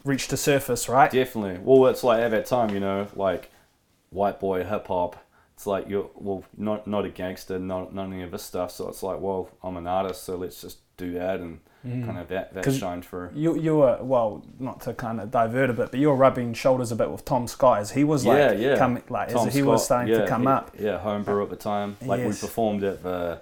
reach 0.04 0.30
the 0.30 0.38
surface, 0.38 0.90
right? 0.90 1.12
Definitely. 1.12 1.60
Well, 1.64 1.90
it's 1.90 2.04
like 2.04 2.22
at 2.22 2.32
that 2.32 2.46
time, 2.46 2.74
you 2.74 2.80
know, 2.80 3.08
like 3.16 3.52
white 4.10 4.40
boy 4.40 4.64
hip 4.64 4.88
hop. 4.88 5.18
It's 5.54 5.68
like 5.68 5.88
you're 5.88 6.10
well, 6.16 6.44
not 6.58 6.88
not 6.88 7.06
a 7.06 7.10
gangster, 7.10 7.60
not 7.60 7.94
none 7.94 8.14
any 8.14 8.24
of 8.24 8.32
this 8.32 8.44
stuff. 8.44 8.72
So 8.72 8.90
it's 8.90 9.04
like, 9.04 9.20
well, 9.20 9.50
I'm 9.62 9.78
an 9.78 9.86
artist, 9.86 10.24
so 10.24 10.38
let's 10.38 10.62
just 10.62 10.80
do 10.98 11.14
that 11.14 11.40
and 11.40 11.60
mm. 11.86 12.06
kind 12.06 12.18
of 12.18 12.28
that, 12.30 12.54
that 12.54 12.72
shined 12.74 13.06
through. 13.06 13.32
You 13.34 13.58
you 13.58 13.78
were 13.78 13.98
well, 14.02 14.44
not 14.60 14.82
to 14.82 14.94
kind 14.94 15.20
of 15.20 15.32
divert 15.32 15.70
a 15.70 15.74
bit, 15.74 15.92
but 15.92 16.00
you 16.00 16.10
were 16.10 16.16
rubbing 16.16 16.54
shoulders 16.54 16.92
a 16.92 16.96
bit 16.96 17.10
with 17.10 17.26
Tom 17.26 17.48
Scott 17.48 17.80
as 17.80 17.92
he 17.92 18.04
was 18.04 18.26
like 18.26 18.38
yeah, 18.38 18.52
yeah. 18.52 18.78
coming 18.78 19.04
like 19.10 19.30
Tom 19.30 19.48
as 19.48 19.54
he 19.54 19.62
Scott, 19.62 19.72
was 19.72 19.86
starting 19.86 20.14
yeah, 20.14 20.22
to 20.22 20.28
come 20.28 20.44
he, 20.44 20.48
up. 20.48 20.76
Yeah, 20.80 20.98
homebrew 21.00 21.44
at 21.44 21.50
the 21.50 21.56
time. 21.56 21.98
Like 22.02 22.20
yes. 22.20 22.42
we 22.42 22.48
performed 22.48 22.84
at 22.84 23.04
the 23.04 23.42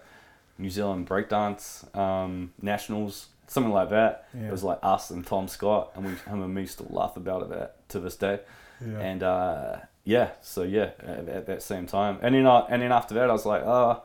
New 0.58 0.70
Zealand 0.70 1.08
Breakdance 1.08 1.96
um, 1.98 2.52
Nationals, 2.62 3.28
something 3.48 3.74
like 3.74 3.90
that. 3.90 4.28
Yeah. 4.34 4.48
It 4.48 4.52
was 4.52 4.64
like 4.64 4.80
us 4.84 5.10
and 5.10 5.26
Tom 5.26 5.48
Scott, 5.48 5.92
and 5.96 6.06
we 6.06 6.12
him 6.12 6.44
and 6.44 6.54
me 6.54 6.66
still 6.66 6.88
laugh 6.90 7.18
about 7.18 7.44
it 7.44 7.50
that, 7.50 7.90
to 7.90 8.00
this 8.00 8.16
day. 8.16 8.40
Yeah. 8.86 9.00
And 9.00 9.24
uh, 9.24 9.78
yeah, 10.04 10.32
so 10.42 10.64
yeah, 10.64 10.92
at, 11.00 11.28
at 11.28 11.46
that 11.48 11.62
same 11.62 11.86
time, 11.86 12.20
and 12.22 12.36
then 12.36 12.48
I, 12.48 12.66
and 12.70 12.82
then 12.82 12.92
after 12.92 13.16
that, 13.16 13.30
I 13.30 13.34
was 13.34 13.46
like, 13.46 13.64
oh, 13.64 14.04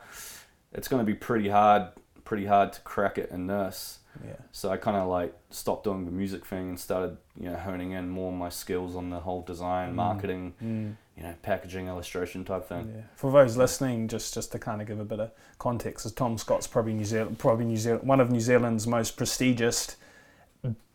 it's 0.73 0.89
gonna 0.89 1.05
be 1.05 1.15
pretty 1.15 1.49
hard, 1.49 1.89
pretty 2.25 2.47
hard 2.47 2.73
to 2.73 2.81
crack 2.81 3.19
it 3.19 3.31
in 3.31 3.47
this. 3.47 3.99
Yeah. 4.27 4.35
So 4.53 4.71
I 4.71 4.77
kind 4.77 4.97
of 4.97 5.09
like 5.09 5.35
stopped 5.51 5.85
doing 5.85 6.05
the 6.05 6.11
music 6.11 6.45
thing 6.45 6.69
and 6.71 6.79
started, 6.81 7.17
you 7.39 7.51
know, 7.51 7.57
honing 7.57 7.93
in 7.93 8.09
more 8.09 8.31
on 8.33 8.39
my 8.39 8.49
skills 8.49 8.95
on 8.97 9.11
the 9.11 9.21
whole 9.21 9.43
design, 9.43 9.93
Mm. 9.93 9.95
marketing, 9.95 10.55
Mm. 10.63 10.97
you 11.17 11.23
know, 11.23 11.35
packaging, 11.43 11.89
illustration 11.89 12.45
type 12.45 12.67
thing. 12.69 12.93
Yeah. 12.95 13.03
For 13.17 13.33
those 13.33 13.57
listening, 13.57 14.09
just 14.09 14.35
just 14.35 14.53
to 14.53 14.59
kind 14.59 14.81
of 14.81 14.87
give 14.87 15.01
a 15.01 15.05
bit 15.05 15.21
of 15.21 15.31
context, 15.59 16.07
is 16.07 16.13
Tom 16.13 16.39
Scott's 16.39 16.67
probably 16.67 16.93
New 16.95 17.05
Zealand, 17.05 17.39
probably 17.39 17.65
New 17.65 17.77
Zealand, 17.77 18.07
one 18.07 18.21
of 18.21 18.31
New 18.31 18.41
Zealand's 18.41 18.87
most 18.87 19.17
prestigious, 19.17 19.97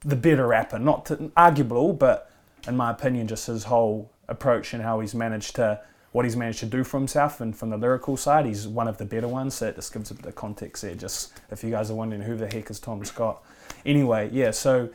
the 0.01 0.15
better 0.15 0.47
rapper. 0.47 0.79
Not 0.79 1.05
to, 1.07 1.31
arguable, 1.35 1.93
but 1.93 2.31
in 2.67 2.75
my 2.77 2.91
opinion, 2.91 3.27
just 3.27 3.47
his 3.47 3.65
whole 3.65 4.11
approach 4.27 4.73
and 4.73 4.83
how 4.83 4.99
he's 4.99 5.15
managed 5.15 5.55
to 5.55 5.81
what 6.11 6.25
he's 6.25 6.35
managed 6.35 6.59
to 6.59 6.65
do 6.65 6.83
for 6.83 6.97
himself 6.97 7.39
and 7.39 7.55
from 7.55 7.69
the 7.69 7.77
lyrical 7.77 8.17
side, 8.17 8.45
he's 8.45 8.67
one 8.67 8.87
of 8.87 8.97
the 8.97 9.05
better 9.05 9.27
ones. 9.27 9.55
So 9.55 9.67
it 9.67 9.75
just 9.75 9.93
gives 9.93 10.11
a 10.11 10.15
bit 10.15 10.25
of 10.25 10.35
context 10.35 10.81
there. 10.81 10.95
Just 10.95 11.33
if 11.51 11.63
you 11.63 11.69
guys 11.69 11.91
are 11.91 11.95
wondering 11.95 12.21
who 12.21 12.35
the 12.35 12.47
heck 12.47 12.69
is 12.69 12.79
Tom 12.79 13.03
Scott. 13.05 13.43
Anyway, 13.85 14.29
yeah. 14.31 14.51
So 14.51 14.89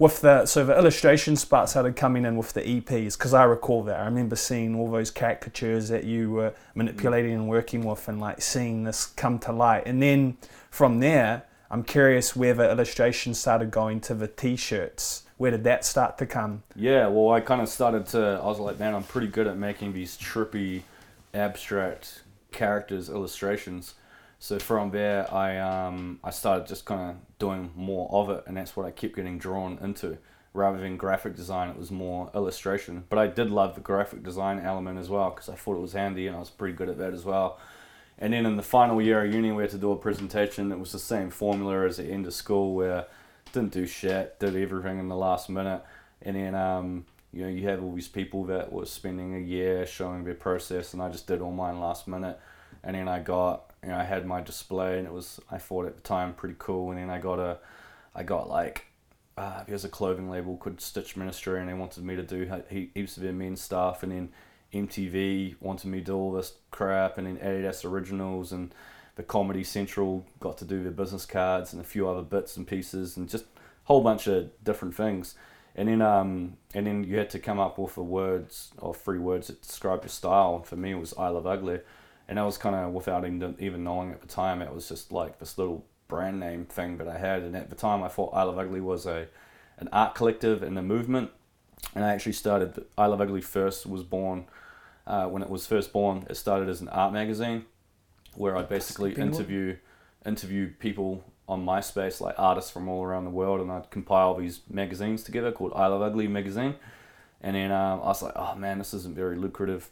with 0.00 0.22
the 0.22 0.46
so 0.46 0.64
the 0.64 0.76
illustration 0.76 1.36
part 1.36 1.68
started 1.68 1.94
coming 1.94 2.24
in 2.24 2.36
with 2.36 2.54
the 2.54 2.62
EPs 2.62 3.18
because 3.18 3.34
I 3.34 3.44
recall 3.44 3.82
that 3.84 4.00
I 4.00 4.06
remember 4.06 4.34
seeing 4.34 4.74
all 4.74 4.90
those 4.90 5.10
caricatures 5.10 5.90
that 5.90 6.04
you 6.04 6.30
were 6.30 6.54
manipulating 6.74 7.32
and 7.32 7.48
working 7.48 7.84
with 7.84 8.08
and 8.08 8.18
like 8.18 8.40
seeing 8.40 8.84
this 8.84 9.04
come 9.04 9.38
to 9.40 9.52
light 9.52 9.82
and 9.84 10.02
then 10.02 10.38
from 10.70 11.00
there 11.00 11.42
I'm 11.70 11.84
curious 11.84 12.34
where 12.34 12.54
the 12.54 12.70
illustration 12.70 13.34
started 13.34 13.70
going 13.70 14.00
to 14.00 14.14
the 14.14 14.26
t-shirts 14.26 15.24
where 15.40 15.50
did 15.50 15.64
that 15.64 15.86
start 15.86 16.18
to 16.18 16.26
come 16.26 16.62
Yeah, 16.76 17.06
well, 17.06 17.30
I 17.30 17.40
kind 17.40 17.62
of 17.62 17.68
started 17.70 18.04
to. 18.08 18.38
I 18.42 18.44
was 18.44 18.58
like, 18.58 18.78
man, 18.78 18.94
I'm 18.94 19.04
pretty 19.04 19.28
good 19.28 19.46
at 19.46 19.56
making 19.56 19.94
these 19.94 20.18
trippy, 20.18 20.82
abstract 21.32 22.24
characters 22.52 23.08
illustrations. 23.08 23.94
So 24.38 24.58
from 24.58 24.90
there, 24.90 25.32
I 25.32 25.56
um 25.56 26.20
I 26.22 26.28
started 26.28 26.66
just 26.66 26.84
kind 26.84 27.10
of 27.10 27.16
doing 27.38 27.70
more 27.74 28.06
of 28.12 28.28
it, 28.28 28.44
and 28.46 28.54
that's 28.54 28.76
what 28.76 28.84
I 28.84 28.90
kept 28.90 29.16
getting 29.16 29.38
drawn 29.38 29.78
into. 29.80 30.18
Rather 30.52 30.78
than 30.78 30.98
graphic 30.98 31.36
design, 31.36 31.70
it 31.70 31.78
was 31.78 31.90
more 31.90 32.30
illustration. 32.34 33.04
But 33.08 33.18
I 33.18 33.26
did 33.26 33.50
love 33.50 33.76
the 33.76 33.80
graphic 33.80 34.22
design 34.22 34.60
element 34.60 34.98
as 34.98 35.08
well 35.08 35.30
because 35.30 35.48
I 35.48 35.54
thought 35.54 35.76
it 35.76 35.80
was 35.80 35.94
handy, 35.94 36.26
and 36.26 36.36
I 36.36 36.40
was 36.40 36.50
pretty 36.50 36.74
good 36.74 36.90
at 36.90 36.98
that 36.98 37.14
as 37.14 37.24
well. 37.24 37.58
And 38.18 38.34
then 38.34 38.44
in 38.44 38.56
the 38.56 38.62
final 38.62 39.00
year 39.00 39.24
of 39.24 39.32
uni, 39.32 39.52
we 39.52 39.62
had 39.62 39.70
to 39.70 39.78
do 39.78 39.92
a 39.92 39.96
presentation. 39.96 40.70
It 40.70 40.78
was 40.78 40.92
the 40.92 40.98
same 40.98 41.30
formula 41.30 41.86
as 41.86 41.96
the 41.96 42.04
end 42.04 42.26
of 42.26 42.34
school, 42.34 42.74
where 42.74 43.06
didn't 43.52 43.72
do 43.72 43.86
shit, 43.86 44.38
did 44.38 44.56
everything 44.56 44.98
in 44.98 45.08
the 45.08 45.16
last 45.16 45.48
minute, 45.48 45.82
and 46.22 46.36
then 46.36 46.54
um, 46.54 47.04
you 47.32 47.42
know 47.42 47.48
you 47.48 47.68
have 47.68 47.82
all 47.82 47.92
these 47.92 48.08
people 48.08 48.44
that 48.44 48.72
were 48.72 48.86
spending 48.86 49.34
a 49.34 49.38
year 49.38 49.86
showing 49.86 50.24
their 50.24 50.34
process, 50.34 50.92
and 50.92 51.02
I 51.02 51.10
just 51.10 51.26
did 51.26 51.40
all 51.40 51.52
mine 51.52 51.80
last 51.80 52.08
minute, 52.08 52.38
and 52.82 52.96
then 52.96 53.08
I 53.08 53.20
got 53.20 53.72
you 53.82 53.90
know 53.90 53.96
I 53.98 54.04
had 54.04 54.26
my 54.26 54.40
display, 54.40 54.98
and 54.98 55.06
it 55.06 55.12
was 55.12 55.40
I 55.50 55.58
thought 55.58 55.86
at 55.86 55.96
the 55.96 56.02
time 56.02 56.34
pretty 56.34 56.56
cool, 56.58 56.90
and 56.90 56.98
then 56.98 57.10
I 57.10 57.18
got 57.18 57.38
a, 57.38 57.58
I 58.14 58.22
got 58.22 58.48
like. 58.48 58.86
Uh, 59.38 59.64
there's 59.66 59.86
a 59.86 59.88
clothing 59.88 60.28
label 60.28 60.58
called 60.58 60.82
Stitch 60.82 61.16
Ministry, 61.16 61.60
and 61.60 61.68
they 61.68 61.72
wanted 61.72 62.04
me 62.04 62.14
to 62.14 62.22
do 62.22 62.60
he- 62.68 62.90
heaps 62.92 63.16
of 63.16 63.22
their 63.22 63.32
men's 63.32 63.62
stuff, 63.62 64.02
and 64.02 64.12
then 64.12 64.28
MTV 64.74 65.56
wanted 65.60 65.88
me 65.88 65.98
to 66.00 66.04
do 66.04 66.14
all 66.14 66.32
this 66.32 66.54
crap, 66.70 67.16
and 67.16 67.26
then 67.26 67.38
Adidas 67.38 67.84
Originals 67.84 68.52
and 68.52 68.74
the 69.20 69.26
Comedy 69.26 69.62
Central 69.62 70.24
got 70.40 70.56
to 70.56 70.64
do 70.64 70.82
their 70.82 70.92
business 70.92 71.26
cards 71.26 71.74
and 71.74 71.82
a 71.82 71.84
few 71.84 72.08
other 72.08 72.22
bits 72.22 72.56
and 72.56 72.66
pieces, 72.66 73.18
and 73.18 73.28
just 73.28 73.44
a 73.44 73.48
whole 73.84 74.00
bunch 74.00 74.26
of 74.26 74.48
different 74.64 74.94
things. 74.94 75.34
And 75.76 75.88
then 75.88 76.00
um, 76.00 76.56
and 76.72 76.86
then 76.86 77.04
you 77.04 77.18
had 77.18 77.28
to 77.30 77.38
come 77.38 77.60
up 77.60 77.76
with 77.76 77.96
the 77.96 78.02
words 78.02 78.70
or 78.78 78.94
three 78.94 79.18
words 79.18 79.48
that 79.48 79.60
describe 79.60 80.04
your 80.04 80.08
style. 80.08 80.62
For 80.62 80.76
me, 80.76 80.92
it 80.92 80.98
was 80.98 81.12
I 81.18 81.28
love 81.28 81.46
ugly, 81.46 81.80
and 82.28 82.38
that 82.38 82.46
was 82.46 82.56
kind 82.56 82.74
of 82.74 82.92
without 82.92 83.26
even 83.26 83.84
knowing 83.84 84.10
at 84.10 84.22
the 84.22 84.26
time. 84.26 84.62
It 84.62 84.74
was 84.74 84.88
just 84.88 85.12
like 85.12 85.38
this 85.38 85.58
little 85.58 85.84
brand 86.08 86.40
name 86.40 86.64
thing 86.64 86.96
that 86.96 87.06
I 87.06 87.18
had, 87.18 87.42
and 87.42 87.54
at 87.54 87.68
the 87.68 87.76
time, 87.76 88.02
I 88.02 88.08
thought 88.08 88.30
I 88.32 88.44
love 88.44 88.58
ugly 88.58 88.80
was 88.80 89.04
a 89.04 89.26
an 89.76 89.90
art 89.92 90.14
collective 90.14 90.62
and 90.62 90.78
a 90.78 90.82
movement. 90.82 91.30
And 91.94 92.04
I 92.04 92.14
actually 92.14 92.32
started 92.32 92.86
I 92.96 93.04
love 93.04 93.20
ugly 93.20 93.42
first 93.42 93.84
was 93.84 94.02
born 94.02 94.46
uh, 95.06 95.26
when 95.26 95.42
it 95.42 95.50
was 95.50 95.66
first 95.66 95.92
born. 95.92 96.26
It 96.30 96.36
started 96.38 96.70
as 96.70 96.80
an 96.80 96.88
art 96.88 97.12
magazine 97.12 97.66
where 98.40 98.56
I 98.56 98.62
basically 98.62 99.12
interview 99.12 99.76
interview 100.24 100.70
people 100.78 101.22
on 101.46 101.64
MySpace, 101.64 102.20
like 102.20 102.34
artists 102.38 102.70
from 102.70 102.88
all 102.88 103.04
around 103.04 103.24
the 103.24 103.30
world, 103.30 103.60
and 103.60 103.70
I'd 103.70 103.90
compile 103.90 104.34
these 104.34 104.60
magazines 104.70 105.22
together 105.22 105.52
called 105.52 105.72
I 105.76 105.86
Love 105.88 106.00
Ugly 106.00 106.28
magazine. 106.28 106.74
And 107.42 107.54
then 107.54 107.70
um, 107.70 108.00
I 108.00 108.06
was 108.06 108.22
like, 108.22 108.32
oh 108.36 108.54
man, 108.54 108.78
this 108.78 108.94
isn't 108.94 109.14
very 109.14 109.36
lucrative. 109.36 109.90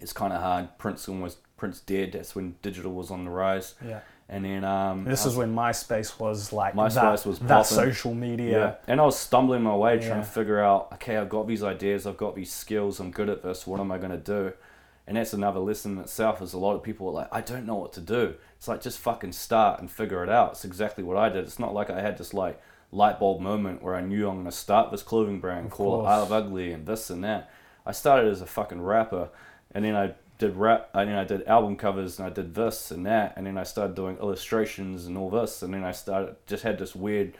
It's 0.00 0.12
kind 0.12 0.32
of 0.32 0.40
hard. 0.40 0.76
Prince 0.78 1.08
almost 1.08 1.38
Prince 1.56 1.80
dead. 1.80 2.12
That's 2.12 2.34
when 2.34 2.56
digital 2.62 2.92
was 2.92 3.10
on 3.10 3.24
the 3.24 3.30
rise. 3.30 3.74
yeah 3.84 4.00
And 4.28 4.44
then 4.44 4.64
um, 4.64 5.04
this 5.04 5.24
I 5.24 5.28
is 5.28 5.36
when 5.36 5.54
MySpace 5.54 6.18
was 6.18 6.52
like 6.52 6.74
MySpace 6.74 7.22
that, 7.22 7.26
was 7.26 7.38
that 7.40 7.66
social 7.66 8.14
media 8.14 8.58
yeah. 8.58 8.74
And 8.88 9.00
I 9.00 9.04
was 9.04 9.18
stumbling 9.18 9.62
my 9.62 9.76
way 9.76 9.98
trying 9.98 10.22
to 10.22 10.28
figure 10.28 10.60
out, 10.60 10.88
okay, 10.94 11.16
I've 11.16 11.28
got 11.28 11.46
these 11.46 11.62
ideas, 11.62 12.06
I've 12.06 12.16
got 12.16 12.34
these 12.34 12.52
skills, 12.52 12.98
I'm 13.00 13.10
good 13.10 13.28
at 13.28 13.42
this, 13.42 13.66
what 13.66 13.78
am 13.80 13.92
I 13.92 13.98
going 13.98 14.10
to 14.10 14.16
do? 14.36 14.52
And 15.08 15.16
that's 15.16 15.32
another 15.32 15.58
lesson 15.58 15.92
in 15.92 15.98
itself 15.98 16.42
is 16.42 16.52
a 16.52 16.58
lot 16.58 16.74
of 16.74 16.82
people 16.82 17.08
are 17.08 17.12
like, 17.12 17.28
I 17.32 17.40
don't 17.40 17.64
know 17.64 17.76
what 17.76 17.94
to 17.94 18.00
do. 18.02 18.34
It's 18.58 18.68
like, 18.68 18.82
just 18.82 18.98
fucking 18.98 19.32
start 19.32 19.80
and 19.80 19.90
figure 19.90 20.22
it 20.22 20.28
out. 20.28 20.52
It's 20.52 20.66
exactly 20.66 21.02
what 21.02 21.16
I 21.16 21.30
did. 21.30 21.44
It's 21.44 21.58
not 21.58 21.72
like 21.72 21.88
I 21.88 22.02
had 22.02 22.18
this 22.18 22.34
like 22.34 22.60
light 22.92 23.18
bulb 23.18 23.40
moment 23.40 23.82
where 23.82 23.96
I 23.96 24.02
knew 24.02 24.28
I'm 24.28 24.34
going 24.34 24.44
to 24.44 24.52
start 24.52 24.90
this 24.90 25.02
clothing 25.02 25.40
brand, 25.40 25.66
Of 25.66 25.72
call 25.72 26.02
course. 26.02 26.04
it 26.04 26.10
I 26.10 26.16
Love 26.18 26.32
Ugly 26.32 26.72
and 26.72 26.86
this 26.86 27.08
and 27.08 27.24
that. 27.24 27.50
I 27.86 27.92
started 27.92 28.30
as 28.30 28.42
a 28.42 28.46
fucking 28.46 28.82
rapper 28.82 29.30
and 29.72 29.82
then 29.82 29.96
I 29.96 30.12
did 30.38 30.56
rap, 30.56 30.90
and 30.94 31.08
then 31.08 31.16
I 31.16 31.24
did 31.24 31.46
album 31.48 31.76
covers 31.76 32.18
and 32.18 32.26
I 32.26 32.30
did 32.30 32.54
this 32.54 32.90
and 32.90 33.06
that. 33.06 33.32
And 33.36 33.46
then 33.46 33.56
I 33.56 33.62
started 33.64 33.96
doing 33.96 34.18
illustrations 34.18 35.06
and 35.06 35.16
all 35.16 35.30
this. 35.30 35.62
And 35.62 35.72
then 35.72 35.84
I 35.84 35.92
started, 35.92 36.36
just 36.46 36.62
had 36.62 36.78
this 36.78 36.94
weird 36.94 37.32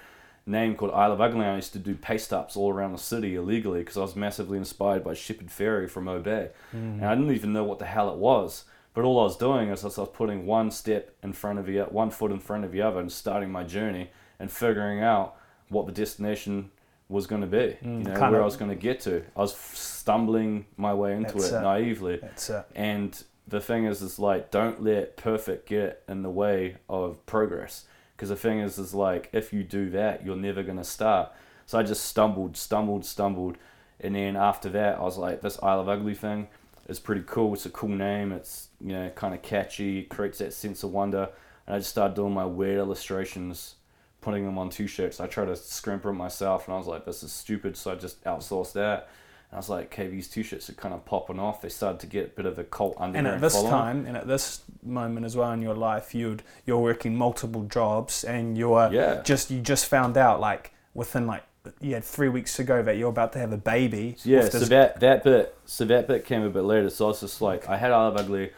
name 0.49 0.75
called 0.75 0.93
I 0.93 1.07
Love 1.07 1.21
Ugly. 1.21 1.45
I 1.45 1.57
used 1.57 1.73
to 1.75 1.79
do 1.79 1.95
paste 1.95 2.33
ups 2.33 2.57
all 2.57 2.73
around 2.73 2.93
the 2.93 2.99
city 2.99 3.35
illegally 3.35 3.81
because 3.81 3.97
I 3.97 4.01
was 4.01 4.17
massively 4.17 4.59
inspired 4.59 5.05
by 5.05 5.15
Shepard 5.15 5.49
Fairey 5.49 5.89
from 5.89 6.09
Obey. 6.09 6.51
And 6.73 7.05
I 7.05 7.15
didn't 7.15 7.35
even 7.35 7.53
know 7.53 7.65
what 7.65 7.79
the 7.79 7.85
hell 7.87 8.11
it 8.13 8.19
was. 8.19 8.65
But 8.95 9.05
all 9.05 9.21
I 9.21 9.25
was 9.25 9.37
doing 9.37 9.69
is 9.69 9.85
I 9.85 9.89
was 10.01 10.09
putting 10.13 10.47
one 10.47 10.71
step 10.71 11.15
in 11.23 11.33
front 11.33 11.59
of 11.59 11.67
the 11.67 11.81
one 11.83 12.11
foot 12.11 12.33
in 12.33 12.41
front 12.41 12.65
of 12.65 12.73
the 12.73 12.83
other 12.83 12.99
and 13.01 13.13
starting 13.13 13.53
my 13.53 13.63
journey 13.63 14.11
and 14.41 14.51
figuring 14.51 15.01
out 15.01 15.37
what 15.69 15.87
the 15.87 15.93
destination 15.93 16.71
was 17.09 17.27
going 17.27 17.43
to 17.43 17.47
be. 17.47 17.77
Mm, 17.83 17.99
you 17.99 18.05
know, 18.05 18.21
where 18.21 18.37
of- 18.37 18.43
I 18.43 18.45
was 18.45 18.57
going 18.57 18.71
to 18.71 18.77
get 18.77 19.01
to. 19.03 19.25
I 19.37 19.41
was 19.41 19.55
stumbling 19.55 20.67
my 20.77 20.95
way 20.95 21.15
into 21.15 21.37
it 21.39 21.53
it. 21.53 21.63
naively. 21.63 22.15
it 22.15 22.37
And 22.75 23.23
the 23.47 23.61
thing 23.61 23.85
is, 23.85 24.03
is 24.03 24.19
like, 24.19 24.51
don't 24.51 24.83
let 24.83 25.17
perfect 25.17 25.69
get 25.69 26.03
in 26.09 26.23
the 26.23 26.31
way 26.31 26.77
of 26.89 27.25
progress. 27.27 27.85
Because 28.19 28.31
the 28.31 28.37
thing 28.37 28.59
is, 28.59 28.81
is 28.81 28.95
like, 28.95 29.29
if 29.33 29.53
you 29.53 29.63
do 29.63 29.91
that, 29.91 30.27
you're 30.27 30.35
never 30.35 30.65
going 30.65 30.77
to 30.77 30.83
start. 30.83 31.31
So 31.67 31.79
I 31.79 31.85
just 31.85 32.05
stumbled, 32.05 32.57
stumbled, 32.57 33.05
stumbled. 33.05 33.59
And 34.01 34.17
then 34.17 34.35
after 34.35 34.69
that, 34.71 34.99
I 34.99 35.03
was 35.03 35.17
like, 35.17 35.41
this 35.41 35.57
I 35.63 35.75
Love 35.75 35.89
Ugly 35.89 36.17
thing 36.17 36.49
is 36.89 36.99
pretty 36.99 37.23
cool. 37.25 37.55
It's 37.55 37.65
a 37.65 37.71
cool 37.71 37.91
name. 37.91 38.33
It's, 38.33 38.71
you 38.81 38.93
know, 38.93 39.11
kind 39.11 39.35
of 39.35 39.43
catchy. 39.43 40.03
Creates 40.03 40.39
that 40.39 40.53
sense 40.53 40.83
of 40.83 40.91
wonder. 40.91 41.29
And 41.69 41.77
I 41.77 41.79
just 41.79 41.91
started 41.91 42.17
doing 42.17 42.35
my 42.35 42.45
weird 42.45 42.79
illustrations, 42.79 43.77
putting 44.21 44.45
them 44.45 44.59
on 44.59 44.71
t-shirts. 44.71 45.21
I 45.21 45.29
tried 45.29 45.47
to 45.47 45.55
scrimp 45.55 46.03
them 46.03 46.17
myself, 46.17 46.67
and 46.67 46.75
I 46.75 46.79
was 46.79 46.89
like, 46.89 47.05
this 47.05 47.23
is 47.23 47.31
stupid. 47.31 47.77
So 47.77 47.93
I 47.93 47.95
just 47.95 48.25
outsourced 48.25 48.73
that. 48.73 49.09
And 49.51 49.57
I 49.57 49.59
was 49.59 49.69
like, 49.71 49.87
okay, 49.87 50.09
these 50.09 50.29
t-shirts 50.29 50.69
are 50.69 50.75
kind 50.75 50.93
of 50.95 51.05
popping 51.07 51.39
off. 51.39 51.63
They 51.63 51.71
started 51.71 52.01
to 52.01 52.07
get 52.07 52.27
a 52.27 52.29
bit 52.31 52.45
of 52.47 52.59
a 52.59 52.65
cult 52.65 52.97
under. 52.99 53.19
and 53.19 53.27
at 53.27 53.41
this 53.41 53.55
following. 53.55 53.71
time 53.73 54.07
and 54.07 54.17
at 54.17 54.27
this 54.29 54.61
moment 54.83 55.25
as 55.25 55.37
well 55.37 55.51
in 55.53 55.63
your 55.63 55.75
life 55.75 56.15
you'd 56.15 56.43
you're 56.67 56.79
working 56.79 57.17
multiple 57.17 57.63
jobs 57.65 58.25
and 58.25 58.57
you're 58.59 58.91
Yeah. 58.93 59.23
just 59.23 59.51
you 59.51 59.61
just 59.61 59.87
found 59.87 60.17
out 60.17 60.39
like 60.41 60.73
within 60.95 61.27
like 61.27 61.43
you 61.81 61.95
had 61.95 62.05
three 62.05 62.29
weeks 62.29 62.57
to 62.57 62.65
go 62.65 62.83
that 62.83 62.97
you're 62.97 63.09
about 63.11 63.33
to 63.35 63.39
have 63.39 63.53
a 63.53 63.57
baby 63.59 64.17
Yeah, 64.25 64.49
so 64.49 64.59
that 64.61 65.01
that 65.01 65.25
bit, 65.25 65.55
so 65.67 65.85
that 65.87 66.07
bit 66.09 66.25
came 66.25 66.43
a 66.43 66.51
bit 66.51 66.63
later. 66.63 66.89
So 66.91 67.07
I 67.07 67.09
was 67.09 67.21
just 67.21 67.41
like, 67.43 67.69
I 67.69 67.77
had 67.77 67.91
I 67.91 67.97
Love 68.05 68.17
Ugly. 68.17 68.51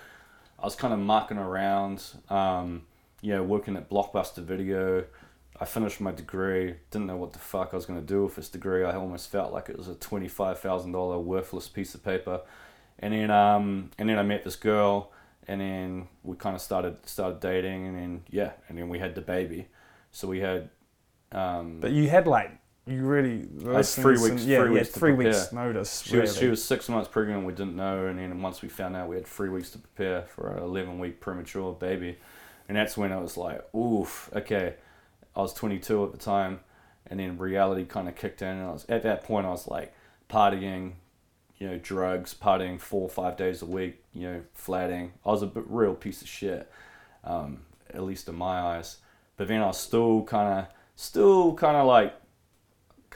I 0.58 0.64
was 0.64 0.76
kind 0.76 0.92
of 0.92 1.00
mucking 1.00 1.38
around, 1.38 2.04
um, 2.28 2.82
you 3.22 3.32
know, 3.32 3.42
working 3.42 3.76
at 3.76 3.88
Blockbuster 3.90 4.44
Video. 4.44 5.04
I 5.60 5.66
finished 5.66 6.00
my 6.00 6.10
degree. 6.12 6.76
Didn't 6.90 7.06
know 7.06 7.16
what 7.16 7.34
the 7.34 7.38
fuck 7.38 7.70
I 7.72 7.76
was 7.76 7.84
gonna 7.84 8.00
do 8.00 8.24
with 8.24 8.36
this 8.36 8.48
degree. 8.48 8.82
I 8.84 8.96
almost 8.96 9.30
felt 9.30 9.52
like 9.52 9.68
it 9.68 9.76
was 9.76 9.88
a 9.88 9.94
twenty 9.94 10.28
five 10.28 10.58
thousand 10.58 10.92
dollar 10.92 11.18
worthless 11.18 11.68
piece 11.68 11.94
of 11.94 12.02
paper. 12.02 12.40
And 12.98 13.12
then 13.14 13.30
um, 13.30 13.90
and 13.98 14.08
then 14.08 14.18
I 14.18 14.22
met 14.22 14.42
this 14.44 14.56
girl, 14.56 15.12
and 15.46 15.60
then 15.60 16.08
we 16.22 16.36
kind 16.36 16.56
of 16.56 16.62
started 16.62 16.96
started 17.06 17.40
dating, 17.40 17.86
and 17.88 17.96
then 17.96 18.22
yeah, 18.30 18.52
and 18.68 18.78
then 18.78 18.88
we 18.88 18.98
had 18.98 19.14
the 19.14 19.20
baby. 19.20 19.68
So 20.12 20.28
we 20.28 20.40
had. 20.40 20.70
Um, 21.32 21.78
but 21.80 21.92
you 21.92 22.08
had 22.08 22.26
like 22.26 22.50
you 22.86 23.02
really 23.02 23.46
had 23.62 23.86
three 23.86 24.18
weeks- 24.18 24.44
yeah 24.44 24.58
three 24.60 24.68
you 24.68 24.74
weeks 24.74 24.88
to 24.88 24.98
three 24.98 25.12
weeks 25.12 25.52
notice 25.52 26.02
She 26.02 26.16
was 26.16 26.36
she 26.36 26.48
was 26.48 26.64
six 26.64 26.88
months 26.88 27.08
pregnant. 27.08 27.44
We 27.46 27.52
didn't 27.52 27.76
know, 27.76 28.06
and 28.06 28.18
then 28.18 28.40
once 28.42 28.62
we 28.62 28.68
found 28.68 28.96
out, 28.96 29.08
we 29.08 29.16
had 29.16 29.26
three 29.26 29.48
weeks 29.50 29.70
to 29.72 29.78
prepare 29.78 30.22
for 30.22 30.50
an 30.56 30.62
eleven 30.62 30.98
week 30.98 31.20
premature 31.20 31.72
baby, 31.74 32.16
and 32.68 32.76
that's 32.76 32.96
when 32.96 33.12
I 33.12 33.18
was 33.18 33.36
like, 33.36 33.62
oof, 33.74 34.30
okay. 34.34 34.74
I 35.40 35.42
was 35.42 35.54
twenty 35.54 35.78
two 35.78 36.04
at 36.04 36.12
the 36.12 36.18
time, 36.18 36.60
and 37.06 37.18
then 37.18 37.38
reality 37.38 37.84
kind 37.84 38.08
of 38.08 38.14
kicked 38.14 38.42
in, 38.42 38.48
and 38.48 38.66
I 38.66 38.72
was 38.72 38.84
at 38.88 39.02
that 39.04 39.24
point 39.24 39.46
I 39.46 39.50
was 39.50 39.66
like 39.66 39.94
partying, 40.28 40.92
you 41.58 41.66
know, 41.66 41.78
drugs, 41.78 42.34
partying 42.34 42.78
four 42.78 43.02
or 43.02 43.08
five 43.08 43.36
days 43.36 43.62
a 43.62 43.66
week, 43.66 44.02
you 44.12 44.28
know, 44.30 44.42
flatting. 44.52 45.12
I 45.24 45.30
was 45.30 45.42
a 45.42 45.50
real 45.54 45.94
piece 45.94 46.20
of 46.20 46.28
shit, 46.28 46.70
um, 47.24 47.62
at 47.92 48.02
least 48.02 48.28
in 48.28 48.34
my 48.34 48.60
eyes. 48.60 48.98
But 49.38 49.48
then 49.48 49.62
I 49.62 49.68
was 49.68 49.78
still 49.78 50.22
kind 50.24 50.60
of, 50.60 50.66
still 50.96 51.54
kind 51.54 51.76
of 51.76 51.86
like, 51.86 52.14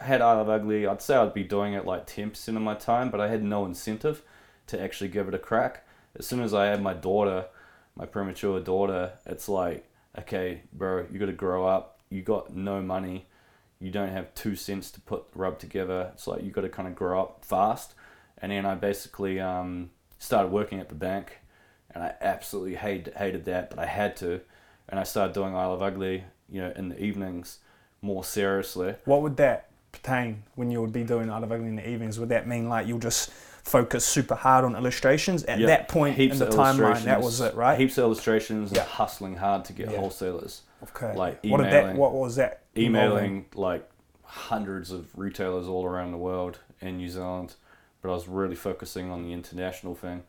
had 0.00 0.22
I 0.22 0.32
Love 0.32 0.48
Ugly. 0.48 0.86
I'd 0.86 1.02
say 1.02 1.16
I'd 1.16 1.34
be 1.34 1.44
doing 1.44 1.74
it 1.74 1.84
like 1.84 2.06
10% 2.06 2.48
of 2.48 2.62
my 2.62 2.74
time, 2.74 3.10
but 3.10 3.20
I 3.20 3.28
had 3.28 3.44
no 3.44 3.66
incentive 3.66 4.22
to 4.68 4.80
actually 4.80 5.08
give 5.08 5.28
it 5.28 5.34
a 5.34 5.38
crack. 5.38 5.86
As 6.16 6.26
soon 6.26 6.40
as 6.40 6.54
I 6.54 6.66
had 6.66 6.82
my 6.82 6.94
daughter, 6.94 7.46
my 7.94 8.06
premature 8.06 8.58
daughter, 8.60 9.12
it's 9.26 9.48
like, 9.48 9.86
okay, 10.18 10.62
bro, 10.72 11.06
you 11.12 11.18
got 11.18 11.26
to 11.26 11.32
grow 11.32 11.66
up. 11.66 11.93
You 12.10 12.22
got 12.22 12.54
no 12.54 12.80
money. 12.82 13.26
You 13.80 13.90
don't 13.90 14.10
have 14.10 14.34
two 14.34 14.56
cents 14.56 14.90
to 14.92 15.00
put 15.00 15.24
rub 15.34 15.58
together. 15.58 16.10
It's 16.14 16.26
like 16.26 16.42
you 16.42 16.50
got 16.50 16.62
to 16.62 16.68
kind 16.68 16.88
of 16.88 16.94
grow 16.94 17.20
up 17.20 17.44
fast 17.44 17.94
and 18.44 18.52
then 18.52 18.66
I 18.66 18.74
basically 18.74 19.40
um, 19.40 19.90
started 20.18 20.52
working 20.52 20.78
at 20.78 20.90
the 20.90 20.94
bank, 20.94 21.38
and 21.90 22.02
I 22.02 22.14
absolutely 22.20 22.74
hated 22.74 23.14
hated 23.14 23.46
that, 23.46 23.70
but 23.70 23.78
I 23.78 23.86
had 23.86 24.16
to, 24.18 24.40
and 24.88 25.00
I 25.00 25.04
started 25.04 25.32
doing 25.32 25.54
I 25.54 25.64
Love 25.66 25.82
Ugly, 25.82 26.24
you 26.50 26.60
know, 26.60 26.72
in 26.76 26.90
the 26.90 27.02
evenings, 27.02 27.60
more 28.02 28.22
seriously. 28.22 28.96
What 29.06 29.22
would 29.22 29.38
that 29.38 29.70
pertain 29.92 30.42
when 30.56 30.70
you 30.70 30.80
would 30.82 30.92
be 30.92 31.04
doing 31.04 31.30
I 31.30 31.38
Love 31.38 31.52
Ugly 31.52 31.68
in 31.68 31.76
the 31.76 31.88
evenings? 31.88 32.18
Would 32.20 32.28
that 32.30 32.46
mean 32.46 32.68
like 32.68 32.86
you'll 32.86 32.98
just 32.98 33.30
focus 33.64 34.04
super 34.04 34.34
hard 34.34 34.64
on 34.64 34.76
illustrations 34.76 35.42
at 35.44 35.58
Yep. 35.58 35.68
that 35.68 35.88
point 35.88 36.16
Heaps 36.16 36.34
in 36.40 36.48
the 36.50 36.54
timeline? 36.54 37.02
That 37.04 37.22
was 37.22 37.40
it, 37.40 37.54
right? 37.54 37.78
Heaps 37.78 37.96
of 37.98 38.04
illustrations 38.04 38.72
Yeah. 38.72 38.80
and 38.82 38.88
hustling 38.90 39.36
hard 39.36 39.64
to 39.66 39.72
get 39.72 39.90
Yeah. 39.90 39.98
wholesalers. 39.98 40.62
okay. 40.82 41.14
like 41.16 41.42
what 41.44 41.58
did 41.62 41.66
that? 41.72 41.80
emailing- 41.84 41.96
What 41.96 42.12
was 42.12 42.36
that? 42.36 42.60
involving? 42.74 43.24
emailing 43.24 43.46
like 43.54 43.88
hundreds 44.24 44.90
of 44.90 45.06
retailers 45.18 45.66
all 45.66 45.86
around 45.86 46.12
the 46.12 46.18
world 46.18 46.58
in 46.82 46.98
New 46.98 47.08
Zealand, 47.08 47.54
but 48.02 48.10
I 48.10 48.12
was 48.12 48.28
really 48.28 48.54
focusing 48.54 49.10
on 49.10 49.22
the 49.22 49.32
international 49.32 49.94
thing. 49.94 50.24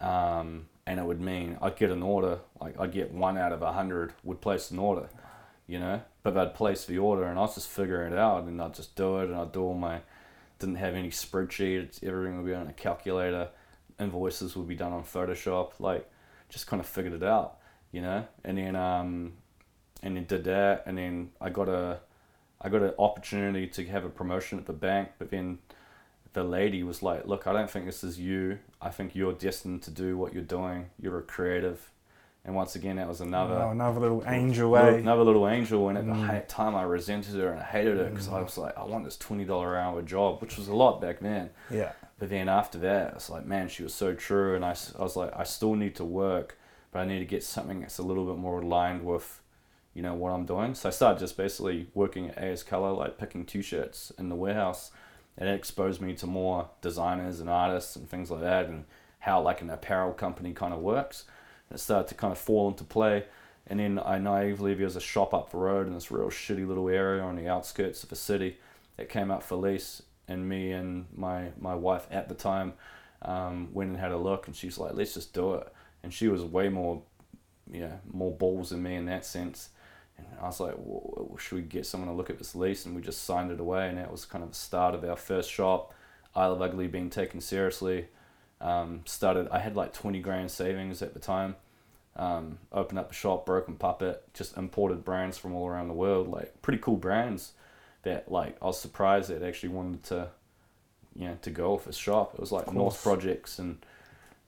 Um, 0.00 0.68
and 0.86 0.98
it 0.98 1.04
would 1.04 1.20
mean 1.20 1.58
I'd 1.60 1.76
get 1.76 1.90
an 1.90 2.02
order, 2.02 2.38
like 2.60 2.80
I'd 2.80 2.92
get 2.92 3.12
one 3.12 3.36
out 3.36 3.52
of 3.52 3.60
a 3.60 3.72
hundred 3.72 4.14
would 4.24 4.40
place 4.40 4.70
an 4.70 4.78
order, 4.78 5.08
you 5.66 5.78
know. 5.78 6.00
But 6.22 6.38
I'd 6.38 6.54
place 6.54 6.86
the 6.86 6.96
order, 6.98 7.24
and 7.24 7.38
I 7.38 7.42
was 7.42 7.56
just 7.56 7.68
figuring 7.68 8.12
it 8.12 8.18
out, 8.18 8.44
and 8.44 8.62
I'd 8.62 8.74
just 8.74 8.96
do 8.96 9.18
it, 9.18 9.24
and 9.24 9.34
I'd 9.36 9.52
do 9.52 9.62
all 9.62 9.74
my, 9.74 10.00
didn't 10.58 10.76
have 10.76 10.94
any 10.94 11.10
spreadsheets, 11.10 12.02
everything 12.02 12.36
would 12.36 12.46
be 12.46 12.54
on 12.54 12.66
a 12.66 12.72
calculator, 12.72 13.48
invoices 13.98 14.56
would 14.56 14.68
be 14.68 14.74
done 14.74 14.92
on 14.92 15.04
Photoshop, 15.04 15.72
like 15.78 16.08
just 16.48 16.66
kind 16.66 16.80
of 16.80 16.86
figured 16.86 17.14
it 17.14 17.22
out, 17.22 17.58
you 17.92 18.00
know. 18.00 18.26
And 18.44 18.58
then 18.58 18.76
um, 18.76 19.34
and 20.02 20.16
then 20.16 20.24
did 20.24 20.44
that, 20.44 20.84
and 20.86 20.98
then 20.98 21.30
I 21.40 21.50
got 21.50 21.68
a, 21.68 22.00
I 22.60 22.68
got 22.68 22.82
an 22.82 22.94
opportunity 22.98 23.66
to 23.66 23.86
have 23.86 24.04
a 24.04 24.10
promotion 24.10 24.58
at 24.58 24.66
the 24.66 24.72
bank, 24.72 25.10
but 25.18 25.30
then 25.30 25.58
the 26.32 26.44
lady 26.44 26.82
was 26.82 27.02
like, 27.02 27.26
"Look, 27.26 27.46
I 27.46 27.52
don't 27.52 27.70
think 27.70 27.86
this 27.86 28.04
is 28.04 28.18
you. 28.18 28.58
I 28.80 28.90
think 28.90 29.14
you're 29.14 29.32
destined 29.32 29.82
to 29.82 29.90
do 29.90 30.16
what 30.16 30.32
you're 30.32 30.42
doing. 30.42 30.90
You're 31.00 31.18
a 31.18 31.22
creative." 31.22 31.90
And 32.44 32.54
once 32.54 32.76
again, 32.76 32.96
that 32.96 33.06
was 33.08 33.20
another 33.20 33.54
Oh, 33.56 33.70
another 33.70 34.00
little 34.00 34.22
angel, 34.26 34.70
little- 34.70 34.94
eh? 34.94 34.98
another 34.98 35.22
little 35.22 35.46
angel. 35.48 35.88
And 35.90 35.98
at 35.98 36.04
Mm. 36.04 36.30
the 36.40 36.46
time, 36.46 36.74
I 36.74 36.82
resented 36.82 37.34
her 37.34 37.50
and 37.50 37.60
I 37.60 37.64
hated 37.64 37.98
her 37.98 38.08
because 38.08 38.28
I 38.28 38.40
Mm. 38.40 38.44
was 38.44 38.56
like, 38.56 38.76
"I 38.78 38.84
want 38.84 39.04
this 39.04 39.18
twenty 39.18 39.44
dollar 39.44 39.76
hour 39.76 40.00
job," 40.00 40.40
which 40.40 40.56
was 40.56 40.68
a 40.68 40.74
lot 40.74 41.00
back 41.00 41.20
then. 41.20 41.50
Yeah. 41.70 41.92
But 42.18 42.30
then 42.30 42.48
after 42.48 42.78
that, 42.78 43.14
it's 43.14 43.28
like, 43.28 43.44
man, 43.44 43.68
she 43.68 43.82
was 43.82 43.92
so 43.94 44.14
true. 44.14 44.56
And 44.56 44.64
I, 44.64 44.74
I 44.98 45.02
was 45.02 45.14
like, 45.14 45.30
I 45.36 45.44
still 45.44 45.74
need 45.74 45.94
to 45.96 46.04
work, 46.04 46.56
but 46.90 47.00
I 47.00 47.04
need 47.04 47.18
to 47.20 47.24
get 47.26 47.44
something 47.44 47.80
that's 47.80 47.98
a 47.98 48.02
little 48.02 48.24
bit 48.24 48.36
more 48.38 48.60
aligned 48.60 49.04
with, 49.04 49.40
you 49.94 50.02
know, 50.02 50.14
what 50.14 50.30
I'm 50.32 50.44
doing. 50.46 50.74
So 50.74 50.88
I 50.88 50.92
started 50.92 51.18
just 51.20 51.36
basically 51.36 51.90
working 51.94 52.30
at 52.30 52.38
AS 52.38 52.62
Colour, 52.62 52.92
like 52.92 53.18
picking 53.18 53.44
t-shirts 53.44 54.10
in 54.18 54.30
the 54.30 54.34
warehouse. 54.34 54.90
And 55.36 55.48
it 55.48 55.54
exposed 55.54 56.00
me 56.00 56.14
to 56.14 56.26
more 56.26 56.70
designers 56.80 57.38
and 57.40 57.48
artists 57.50 57.94
and 57.94 58.08
things 58.08 58.30
like 58.30 58.40
that 58.40 58.66
and 58.66 58.86
how 59.20 59.40
like 59.40 59.60
an 59.60 59.70
apparel 59.70 60.12
company 60.12 60.52
kind 60.52 60.72
of 60.74 60.80
works. 60.80 61.24
It 61.70 61.80
started 61.80 62.08
to 62.08 62.14
kind 62.14 62.32
of 62.32 62.38
fall 62.38 62.68
into 62.68 62.84
play. 62.84 63.24
And 63.66 63.80
then 63.80 64.00
I 64.02 64.18
naively, 64.18 64.74
there 64.74 64.86
was 64.86 64.96
a 64.96 65.00
shop 65.00 65.34
up 65.34 65.50
the 65.50 65.58
road 65.58 65.86
in 65.86 65.92
this 65.92 66.10
real 66.10 66.30
shitty 66.30 66.66
little 66.66 66.88
area 66.88 67.22
on 67.22 67.36
the 67.36 67.48
outskirts 67.48 68.02
of 68.02 68.10
a 68.10 68.16
city 68.16 68.56
that 68.96 69.08
came 69.08 69.30
up 69.30 69.42
for 69.42 69.56
lease. 69.56 70.02
And 70.26 70.48
me 70.48 70.72
and 70.72 71.06
my 71.14 71.52
my 71.58 71.74
wife 71.74 72.06
at 72.10 72.28
the 72.28 72.34
time 72.34 72.74
um, 73.22 73.68
went 73.72 73.90
and 73.90 73.98
had 73.98 74.12
a 74.12 74.18
look 74.18 74.46
and 74.46 74.54
she's 74.54 74.76
like 74.76 74.92
let's 74.94 75.14
just 75.14 75.32
do 75.32 75.54
it. 75.54 75.72
And 76.02 76.12
she 76.12 76.28
was 76.28 76.42
way 76.44 76.68
more 76.68 77.02
know 77.66 77.98
more 78.10 78.30
balls 78.30 78.70
than 78.70 78.82
me 78.82 78.94
in 78.96 79.06
that 79.06 79.24
sense. 79.24 79.70
And 80.18 80.26
I 80.38 80.46
was 80.46 80.60
like 80.60 80.74
well, 80.76 81.34
should 81.38 81.56
we 81.56 81.62
get 81.62 81.86
someone 81.86 82.10
to 82.10 82.14
look 82.14 82.28
at 82.28 82.36
this 82.36 82.54
lease? 82.54 82.84
And 82.84 82.94
we 82.94 83.00
just 83.00 83.24
signed 83.24 83.50
it 83.50 83.58
away 83.60 83.88
and 83.88 83.96
that 83.96 84.12
was 84.12 84.26
kind 84.26 84.44
of 84.44 84.50
the 84.50 84.56
start 84.56 84.94
of 84.94 85.02
our 85.02 85.16
first 85.16 85.50
shop. 85.50 85.94
I 86.36 86.44
Love 86.46 86.60
Ugly 86.60 86.88
being 86.88 87.08
taken 87.08 87.40
seriously 87.40 88.08
um, 88.60 89.02
started 89.04 89.48
I 89.50 89.58
had 89.58 89.76
like 89.76 89.92
20 89.92 90.20
grand 90.20 90.50
savings 90.50 91.02
at 91.02 91.14
the 91.14 91.20
time 91.20 91.56
um, 92.16 92.58
opened 92.72 92.98
up 92.98 93.10
a 93.10 93.14
shop 93.14 93.46
Broken 93.46 93.76
Puppet 93.76 94.22
just 94.34 94.56
imported 94.56 95.04
brands 95.04 95.38
from 95.38 95.54
all 95.54 95.68
around 95.68 95.88
the 95.88 95.94
world 95.94 96.28
like 96.28 96.60
pretty 96.62 96.78
cool 96.78 96.96
brands 96.96 97.52
that 98.02 98.30
like 98.30 98.56
I 98.62 98.66
was 98.66 98.80
surprised 98.80 99.30
that 99.30 99.42
actually 99.42 99.70
wanted 99.70 100.02
to, 100.04 100.28
you 101.14 101.28
know, 101.28 101.38
to 101.42 101.50
go 101.50 101.74
off 101.74 101.84
his 101.84 101.96
shop. 101.96 102.34
It 102.34 102.40
was 102.40 102.52
like 102.52 102.72
North. 102.72 103.02
Projects 103.02 103.58
and 103.58 103.78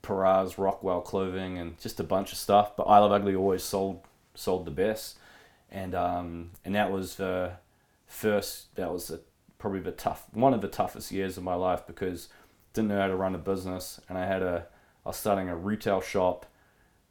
Paraz, 0.02 0.58
Rockwell 0.58 1.00
clothing, 1.00 1.58
and 1.58 1.78
just 1.80 2.00
a 2.00 2.04
bunch 2.04 2.32
of 2.32 2.38
stuff. 2.38 2.76
But 2.76 2.84
I 2.84 2.98
Love 2.98 3.12
Ugly 3.12 3.34
always 3.34 3.62
sold 3.62 4.00
sold 4.34 4.64
the 4.64 4.70
best, 4.70 5.18
and 5.70 5.94
um, 5.94 6.50
and 6.64 6.74
that 6.74 6.90
was 6.90 7.16
the 7.16 7.52
first. 8.06 8.74
That 8.76 8.92
was 8.92 9.08
the, 9.08 9.20
probably 9.58 9.80
the 9.80 9.92
tough 9.92 10.26
one 10.32 10.54
of 10.54 10.62
the 10.62 10.68
toughest 10.68 11.12
years 11.12 11.36
of 11.36 11.42
my 11.42 11.54
life 11.54 11.86
because 11.86 12.28
didn't 12.72 12.88
know 12.88 13.00
how 13.00 13.08
to 13.08 13.16
run 13.16 13.34
a 13.34 13.38
business, 13.38 14.00
and 14.08 14.16
I 14.16 14.26
had 14.26 14.42
a 14.42 14.66
I 15.04 15.08
was 15.08 15.16
starting 15.16 15.48
a 15.48 15.56
retail 15.56 16.00
shop. 16.00 16.46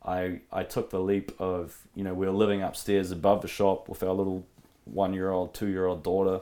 I 0.05 0.41
I 0.51 0.64
took 0.64 0.89
the 0.89 0.99
leap 0.99 1.32
of 1.39 1.78
you 1.95 2.03
know 2.03 2.14
we 2.14 2.26
were 2.26 2.34
living 2.34 2.62
upstairs 2.62 3.12
above 3.12 3.41
the 3.41 3.47
shop 3.47 3.89
with 3.89 4.03
our 4.03 4.14
little 4.14 4.45
one 4.86 5.14
year 5.14 5.32
old, 5.32 5.53
two 5.53 5.68
year 5.68 5.86
old 5.86 6.03
daughter, 6.03 6.41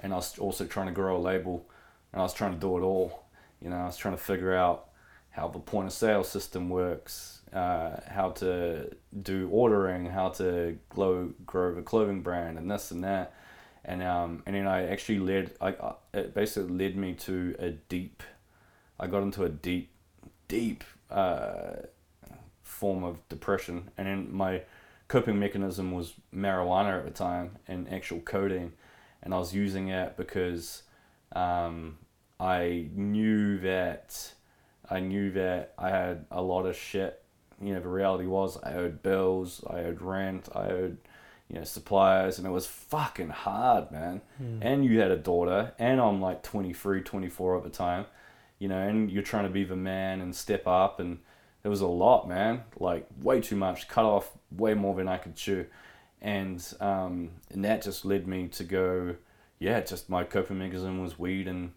and 0.00 0.12
I 0.12 0.16
was 0.16 0.38
also 0.38 0.64
trying 0.64 0.86
to 0.86 0.92
grow 0.92 1.16
a 1.16 1.18
label, 1.18 1.66
and 2.12 2.20
I 2.20 2.24
was 2.24 2.34
trying 2.34 2.54
to 2.54 2.60
do 2.60 2.76
it 2.78 2.82
all. 2.82 3.24
You 3.60 3.70
know, 3.70 3.76
I 3.76 3.86
was 3.86 3.96
trying 3.96 4.16
to 4.16 4.22
figure 4.22 4.54
out 4.54 4.88
how 5.30 5.48
the 5.48 5.58
point 5.58 5.86
of 5.86 5.92
sale 5.92 6.22
system 6.22 6.68
works, 6.68 7.40
uh, 7.52 7.96
how 8.08 8.30
to 8.30 8.90
do 9.22 9.48
ordering, 9.50 10.06
how 10.06 10.28
to 10.30 10.78
grow 10.88 11.32
grow 11.46 11.76
a 11.76 11.82
clothing 11.82 12.22
brand, 12.22 12.58
and 12.58 12.70
this 12.70 12.90
and 12.90 13.02
that, 13.04 13.34
and 13.84 14.02
um 14.02 14.42
and 14.46 14.56
then 14.56 14.66
I 14.66 14.86
actually 14.88 15.18
led 15.18 15.52
I 15.60 15.74
it 16.12 16.34
basically 16.34 16.76
led 16.76 16.96
me 16.96 17.14
to 17.14 17.54
a 17.58 17.70
deep, 17.70 18.22
I 18.98 19.06
got 19.06 19.22
into 19.22 19.44
a 19.44 19.48
deep, 19.48 19.90
deep 20.48 20.84
uh, 21.10 21.74
form 22.62 23.04
of 23.04 23.26
depression, 23.28 23.90
and 23.98 24.06
then 24.06 24.28
my 24.32 24.62
coping 25.08 25.38
mechanism 25.38 25.92
was 25.92 26.14
marijuana 26.34 26.98
at 26.98 27.04
the 27.04 27.10
time 27.10 27.56
and 27.68 27.92
actual 27.92 28.20
codeine, 28.20 28.72
and 29.22 29.34
I 29.34 29.38
was 29.38 29.54
using 29.54 29.88
it 29.88 30.16
because 30.16 30.82
um, 31.34 31.98
I 32.40 32.88
knew 32.94 33.58
that 33.60 34.32
I 34.88 35.00
knew 35.00 35.30
that 35.32 35.74
I 35.78 35.90
had 35.90 36.26
a 36.30 36.42
lot 36.42 36.66
of 36.66 36.76
shit. 36.76 37.22
You 37.60 37.74
know, 37.74 37.80
the 37.80 37.88
reality 37.88 38.26
was 38.26 38.58
I 38.62 38.74
owed 38.74 39.02
bills, 39.02 39.62
I 39.68 39.80
owed 39.80 40.02
rent, 40.02 40.48
I 40.54 40.68
owed 40.68 40.98
you 41.48 41.56
know 41.56 41.64
suppliers, 41.64 42.38
and 42.38 42.46
it 42.46 42.50
was 42.50 42.66
fucking 42.66 43.30
hard, 43.30 43.90
man. 43.90 44.22
And 44.62 44.84
you 44.84 45.00
had 45.00 45.10
a 45.10 45.16
daughter, 45.16 45.72
and 45.78 46.00
I'm 46.00 46.20
like 46.20 46.42
23, 46.42 47.02
24 47.02 47.58
at 47.58 47.64
the 47.64 47.70
time, 47.70 48.06
you 48.58 48.68
know, 48.68 48.80
and 48.80 49.10
you're 49.10 49.22
trying 49.22 49.44
to 49.44 49.50
be 49.50 49.64
the 49.64 49.76
man 49.76 50.20
and 50.20 50.34
step 50.34 50.66
up 50.66 51.00
and 51.00 51.18
it 51.64 51.68
was 51.68 51.80
a 51.80 51.86
lot, 51.86 52.28
man. 52.28 52.62
Like 52.78 53.06
way 53.20 53.40
too 53.40 53.56
much. 53.56 53.88
Cut 53.88 54.04
off 54.04 54.30
way 54.50 54.74
more 54.74 54.94
than 54.94 55.08
I 55.08 55.16
could 55.16 55.34
chew, 55.34 55.66
and 56.20 56.62
um, 56.78 57.30
and 57.50 57.64
that 57.64 57.82
just 57.82 58.04
led 58.04 58.28
me 58.28 58.48
to 58.48 58.64
go. 58.64 59.16
Yeah, 59.58 59.80
just 59.80 60.10
my 60.10 60.24
coping 60.24 60.58
mechanism 60.58 61.02
was 61.02 61.18
weed 61.18 61.48
and 61.48 61.72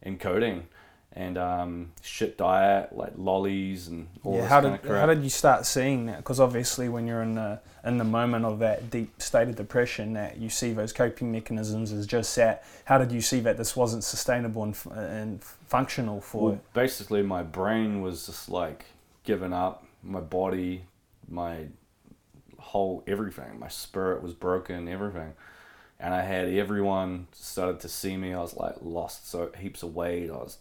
and 0.00 0.20
codeine, 0.20 0.68
and 1.14 1.36
um, 1.36 1.92
shit 2.02 2.38
diet 2.38 2.96
like 2.96 3.12
lollies 3.16 3.88
and 3.88 4.08
all 4.24 4.34
yeah. 4.34 4.40
this 4.42 4.48
How 4.50 4.60
kind 4.60 4.72
did 4.72 4.80
of 4.80 4.86
crap. 4.86 5.00
how 5.00 5.06
did 5.14 5.22
you 5.22 5.30
start 5.30 5.66
seeing 5.66 6.06
that? 6.06 6.18
Because 6.18 6.40
obviously, 6.40 6.88
when 6.88 7.06
you're 7.06 7.22
in 7.22 7.34
the 7.34 7.60
in 7.84 7.98
the 7.98 8.04
moment 8.04 8.44
of 8.44 8.60
that 8.60 8.90
deep 8.90 9.20
state 9.20 9.48
of 9.48 9.56
depression, 9.56 10.14
that 10.14 10.38
you 10.38 10.48
see 10.48 10.72
those 10.72 10.92
coping 10.92 11.30
mechanisms 11.30 11.92
as 11.92 12.06
just 12.06 12.34
that. 12.36 12.64
How 12.86 12.98
did 12.98 13.12
you 13.12 13.20
see 13.20 13.40
that 13.40 13.56
this 13.56 13.76
wasn't 13.76 14.04
sustainable 14.04 14.62
and, 14.62 14.76
and 14.94 15.44
functional 15.44 16.20
for? 16.20 16.50
Well, 16.50 16.60
basically, 16.72 17.22
my 17.22 17.42
brain 17.42 18.00
was 18.00 18.26
just 18.26 18.48
like 18.48 18.86
given 19.24 19.52
up. 19.52 19.84
My 20.02 20.20
body, 20.20 20.84
my 21.28 21.66
whole 22.58 23.04
everything, 23.06 23.58
my 23.58 23.68
spirit 23.68 24.22
was 24.22 24.32
broken. 24.32 24.88
Everything, 24.88 25.34
and 26.00 26.14
I 26.14 26.22
had 26.22 26.48
everyone 26.48 27.26
started 27.32 27.80
to 27.80 27.88
see 27.88 28.16
me. 28.16 28.32
I 28.32 28.40
was 28.40 28.56
like 28.56 28.76
lost 28.80 29.28
so 29.28 29.50
heaps 29.58 29.82
of 29.82 29.94
weight. 29.94 30.30
I 30.30 30.34
was 30.36 30.56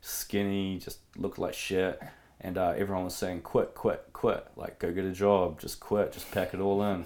skinny, 0.00 0.78
just 0.78 0.98
looked 1.16 1.38
like 1.38 1.54
shit. 1.54 2.00
And 2.40 2.56
uh, 2.56 2.72
everyone 2.76 3.04
was 3.04 3.14
saying, 3.14 3.42
"Quit, 3.42 3.74
quit, 3.74 4.02
quit! 4.14 4.46
Like, 4.56 4.78
go 4.78 4.92
get 4.92 5.04
a 5.04 5.12
job. 5.12 5.60
Just 5.60 5.78
quit. 5.78 6.12
Just 6.12 6.30
pack 6.30 6.54
it 6.54 6.60
all 6.60 6.82
in." 6.82 7.04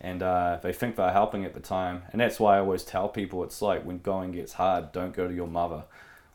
And 0.00 0.20
uh, 0.24 0.58
they 0.60 0.72
think 0.72 0.96
they're 0.96 1.12
helping 1.12 1.44
at 1.44 1.54
the 1.54 1.60
time, 1.60 2.02
and 2.10 2.20
that's 2.20 2.40
why 2.40 2.56
I 2.56 2.58
always 2.58 2.82
tell 2.82 3.08
people 3.08 3.44
it's 3.44 3.62
like 3.62 3.84
when 3.84 3.98
going 3.98 4.32
gets 4.32 4.54
hard, 4.54 4.90
don't 4.90 5.14
go 5.14 5.28
to 5.28 5.34
your 5.34 5.46
mother 5.46 5.84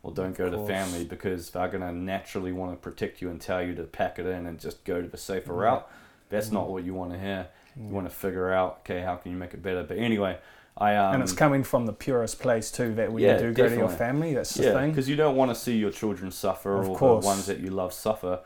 or 0.02 0.12
don't 0.12 0.34
go 0.34 0.48
to 0.48 0.66
family 0.66 1.04
because 1.04 1.50
they're 1.50 1.68
gonna 1.68 1.92
naturally 1.92 2.52
want 2.52 2.72
to 2.72 2.76
protect 2.78 3.20
you 3.20 3.28
and 3.28 3.38
tell 3.38 3.60
you 3.62 3.74
to 3.74 3.82
pack 3.82 4.18
it 4.18 4.24
in 4.24 4.46
and 4.46 4.58
just 4.58 4.82
go 4.84 5.02
to 5.02 5.08
the 5.08 5.18
safer 5.18 5.52
Yeah. 5.52 5.58
route. 5.60 5.90
That's 6.30 6.48
Mm. 6.48 6.52
not 6.52 6.70
what 6.70 6.84
you 6.84 6.94
want 6.94 7.12
to 7.12 7.18
hear. 7.18 7.48
You 7.76 7.88
want 7.94 8.08
to 8.08 8.14
figure 8.14 8.50
out, 8.50 8.78
okay, 8.80 9.02
how 9.02 9.16
can 9.16 9.32
you 9.32 9.36
make 9.38 9.52
it 9.52 9.62
better? 9.62 9.82
But 9.82 9.98
anyway, 9.98 10.38
I 10.80 10.94
um, 10.96 11.14
and 11.14 11.22
it's 11.22 11.32
coming 11.32 11.64
from 11.64 11.86
the 11.86 11.92
purest 11.92 12.38
place 12.40 12.70
too. 12.70 12.94
That 12.94 13.12
when 13.12 13.22
Yeah, 13.22 13.34
you 13.34 13.48
do 13.48 13.52
go 13.52 13.68
to 13.68 13.74
your 13.76 13.88
family, 13.88 14.32
that's 14.34 14.54
the 14.54 14.62
yeah, 14.64 14.72
thing. 14.74 14.90
because 14.90 15.08
you 15.08 15.16
don't 15.16 15.34
want 15.36 15.50
to 15.50 15.54
see 15.54 15.76
your 15.76 15.90
children 15.90 16.30
suffer 16.30 16.78
Of 16.80 16.88
or 16.90 16.96
course. 16.96 17.24
the 17.24 17.26
ones 17.26 17.46
that 17.46 17.58
you 17.58 17.70
love 17.70 17.92
suffer. 17.92 18.40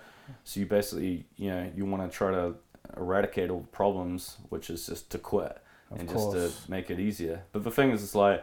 So 0.45 0.61
you 0.61 0.67
basically, 0.67 1.27
you 1.37 1.51
know, 1.51 1.71
you 1.77 1.85
want 1.85 2.11
to 2.11 2.17
try 2.17 2.31
to 2.31 2.55
eradicate 2.97 3.51
all 3.51 3.61
the 3.61 3.67
problems, 3.67 4.39
which 4.49 4.71
is 4.71 4.87
just 4.87 5.11
to 5.11 5.19
quit 5.19 5.59
Of 5.91 6.01
and 6.01 6.09
course. 6.09 6.35
just 6.35 6.65
to 6.65 6.71
make 6.71 6.91
it 6.91 6.99
easier. 6.99 7.43
But 7.53 7.65
the 7.65 7.71
thing 7.71 7.91
is, 7.91 8.03
it's 8.03 8.15
like, 8.15 8.43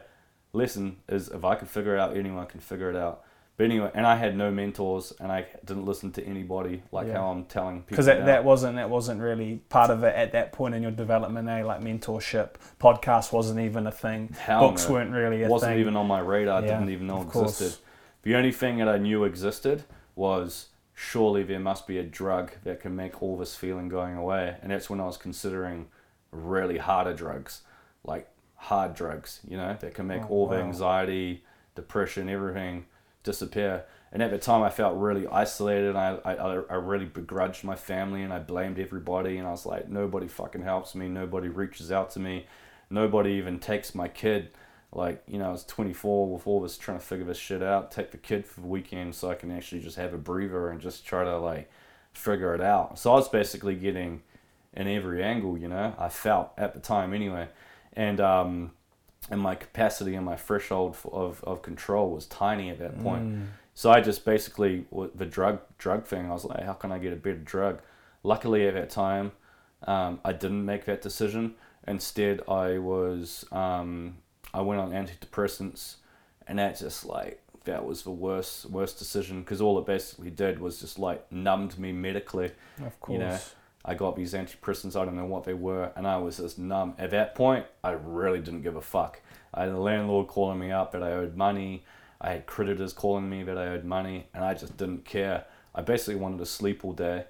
lesson 0.54 0.98
is 1.08 1.30
if 1.30 1.44
I 1.44 1.56
can 1.56 1.68
figure 1.68 1.96
it 1.96 2.00
out, 2.00 2.16
anyone 2.16 2.46
can 2.46 2.60
figure 2.60 2.90
it 2.92 2.96
out. 2.96 3.24
But 3.60 3.66
anyway, 3.66 3.92
and 3.94 4.08
I 4.08 4.16
had 4.16 4.38
no 4.38 4.52
mentors, 4.52 5.12
and 5.20 5.34
I 5.34 5.46
didn't 5.66 5.84
listen 5.84 6.14
to 6.14 6.24
anybody 6.26 6.82
like 6.94 7.08
Yeah. 7.08 7.16
how 7.18 7.32
I'm 7.32 7.44
telling 7.44 7.80
people 7.82 7.90
because 7.90 8.06
that, 8.06 8.22
now. 8.22 8.26
that 8.28 8.46
wasn't 8.46 8.78
that 8.78 8.90
wasn't 8.90 9.20
really 9.20 9.58
part 9.68 9.90
of 9.90 10.02
it 10.06 10.16
at 10.16 10.32
that 10.32 10.54
point 10.54 10.76
in 10.76 10.82
your 10.82 10.94
development. 10.94 11.50
Eh? 11.50 11.66
Like 11.66 11.82
mentorship, 11.82 12.52
podcast 12.80 13.34
wasn't 13.34 13.60
even 13.60 13.86
a 13.86 13.92
thing. 13.92 14.30
Hell 14.40 14.70
Books 14.70 14.88
no. 14.88 14.94
weren't 14.94 15.12
really 15.12 15.36
a 15.36 15.40
thing. 15.40 15.46
It 15.48 15.52
wasn't 15.52 15.72
thing. 15.74 15.80
even 15.82 15.98
on 15.98 16.08
my 16.08 16.22
radar. 16.22 16.62
Yeah, 16.62 16.68
Didn't 16.80 16.90
even 16.92 17.08
know 17.08 17.18
of 17.18 17.28
course. 17.28 17.60
existed. 17.60 17.84
The 18.24 18.36
only 18.36 18.54
thing 18.54 18.78
that 18.78 18.88
I 18.88 18.98
knew 18.98 19.26
existed 19.26 19.84
was 20.16 20.68
surely 20.94 21.44
there 21.44 21.60
must 21.60 21.86
be 21.86 21.98
a 21.98 22.04
drug 22.04 22.52
that 22.64 22.80
can 22.80 22.96
make 22.96 23.22
all 23.22 23.38
this 23.38 23.56
feeling 23.58 23.90
going 23.90 24.16
away, 24.16 24.56
and 24.62 24.72
that's 24.72 24.90
when 24.90 25.02
I 25.02 25.06
was 25.06 25.18
considering 25.18 25.88
really 26.32 26.78
harder 26.78 27.14
drugs, 27.14 27.64
like 28.06 28.30
hard 28.56 28.94
drugs, 28.94 29.42
you 29.46 29.58
know, 29.58 29.76
that 29.82 29.94
can 29.94 30.08
make 30.08 30.22
Oh, 30.24 30.28
all 30.30 30.48
the 30.48 30.56
anxiety, 30.60 31.44
depression, 31.76 32.30
everything 32.30 32.86
disappear. 33.24 33.86
And 34.12 34.24
at 34.24 34.32
the 34.32 34.38
time, 34.38 34.64
I 34.64 34.70
felt 34.70 34.98
really 34.98 35.28
isolated. 35.28 35.96
I, 35.96 36.18
I, 36.26 36.34
I 36.34 36.76
really 36.76 37.06
begrudged 37.06 37.64
my 37.64 37.76
family 37.76 38.24
and 38.24 38.34
I 38.34 38.40
blamed 38.40 38.80
everybody. 38.80 39.38
And 39.38 39.48
I 39.48 39.52
was 39.52 39.66
like, 39.66 39.88
nobody 39.88 40.28
fucking 40.28 40.64
helps 40.64 40.96
me. 40.96 41.08
Nobody 41.08 41.48
reaches 41.48 41.92
out 41.92 42.10
to 42.12 42.20
me. 42.20 42.48
Nobody 42.90 43.32
even 43.34 43.60
takes 43.60 43.94
my 43.94 44.08
kid. 44.08 44.50
Like, 44.92 45.22
you 45.28 45.38
know, 45.38 45.50
I 45.50 45.52
was 45.52 45.64
24 45.66 46.34
with 46.34 46.48
all 46.48 46.62
this 46.62 46.78
trying 46.78 46.98
to 46.98 47.06
figure 47.06 47.26
this 47.26 47.38
shit 47.38 47.62
out. 47.62 47.92
Take 47.92 48.10
the 48.10 48.18
kid 48.18 48.48
for 48.48 48.62
the 48.62 48.68
weekend 48.68 49.14
so 49.14 49.30
I 49.30 49.36
can 49.36 49.52
actually 49.52 49.82
just 49.82 49.98
have 49.98 50.16
a 50.16 50.18
breather 50.18 50.70
and 50.70 50.82
just 50.82 51.06
try 51.06 51.24
to, 51.24 51.38
like, 51.38 51.70
figure 52.12 52.56
it 52.56 52.62
out. 52.62 52.98
So 52.98 53.12
I 53.12 53.16
was 53.16 53.30
basically 53.30 53.76
getting 53.76 54.24
in 54.74 54.88
every 54.88 55.24
angle, 55.24 55.58
you 55.58 55.68
know, 55.68 55.94
I 56.00 56.10
felt 56.10 56.52
at 56.58 56.74
the 56.74 56.80
time 56.80 57.14
anyway. 57.14 57.50
And, 57.94 58.20
um, 58.20 58.72
and 59.30 59.40
my 59.40 59.56
capacity 59.56 60.16
and 60.16 60.26
my 60.26 60.36
threshold 60.36 60.98
of, 61.12 61.44
of 61.44 61.62
control 61.62 62.10
was 62.12 62.26
tiny 62.26 62.70
at 62.70 62.80
that 62.80 63.02
point. 63.04 63.24
Mm. 63.24 63.46
So 63.74 63.92
I 63.92 64.02
just 64.02 64.26
basically 64.26 64.86
with 64.92 65.18
the 65.18 65.26
drug 65.26 65.62
drug 65.78 66.06
thing. 66.06 66.26
I 66.30 66.34
was 66.34 66.46
like, 66.46 66.64
how 66.64 66.74
can 66.74 66.92
I 66.92 66.98
get 66.98 67.14
a 67.14 67.16
better 67.16 67.38
drug? 67.38 67.82
Luckily 68.24 68.68
at 68.68 68.74
that 68.74 68.90
time, 68.90 69.32
um, 69.88 70.20
I 70.26 70.34
didn't 70.34 70.66
make 70.66 70.86
that 70.86 71.02
decision. 71.02 71.56
Instead, 71.88 72.42
I 72.48 72.78
was 72.78 73.46
um, 73.52 74.18
I 74.54 74.62
went 74.62 74.82
on 74.82 74.92
antidepressants, 74.92 75.96
and 76.48 76.60
that 76.60 76.78
just 76.78 77.06
like 77.06 77.42
that 77.66 77.86
was 77.86 78.04
the 78.04 78.12
worst 78.12 78.66
worst 78.66 79.00
decision 79.00 79.42
because 79.42 79.62
all 79.62 79.78
it 79.80 79.86
basically 79.86 80.30
did 80.30 80.60
was 80.60 80.80
just 80.80 81.00
like 81.00 81.32
numbed 81.32 81.80
me 81.80 81.92
medically. 81.92 82.52
Of 82.86 83.00
course. 83.00 83.14
You 83.14 83.20
know, 83.20 83.40
I 83.86 83.96
got 83.96 84.16
these 84.16 84.34
antidepressants. 84.34 85.00
I 85.00 85.06
don't 85.06 85.16
know 85.16 85.26
what 85.26 85.46
they 85.46 85.54
were, 85.54 85.92
and 85.96 86.06
I 86.06 86.18
was 86.18 86.38
just 86.38 86.60
numb. 86.60 86.96
At 86.98 87.12
that 87.12 87.36
point, 87.36 87.66
I 87.84 87.92
really 87.92 88.40
didn't 88.40 88.62
give 88.62 88.76
a 88.76 88.82
fuck. 88.82 89.22
I 89.54 89.62
had 89.62 89.70
a 89.70 89.80
landlord 89.80 90.28
calling 90.28 90.60
me 90.60 90.72
up 90.72 90.92
that 90.92 91.04
I 91.04 91.14
owed 91.14 91.36
money. 91.36 91.86
I 92.22 92.32
had 92.32 92.46
creditors 92.46 92.94
calling 92.94 93.30
me 93.30 93.44
that 93.44 93.58
I 93.58 93.68
owed 93.68 93.86
money, 93.86 94.28
and 94.34 94.44
I 94.44 94.54
just 94.54 94.78
didn't 94.78 95.06
care. 95.06 95.46
I 95.74 95.82
basically 95.82 96.16
wanted 96.16 96.40
to 96.40 96.46
sleep 96.46 96.84
all 96.84 96.92
day, 96.94 97.26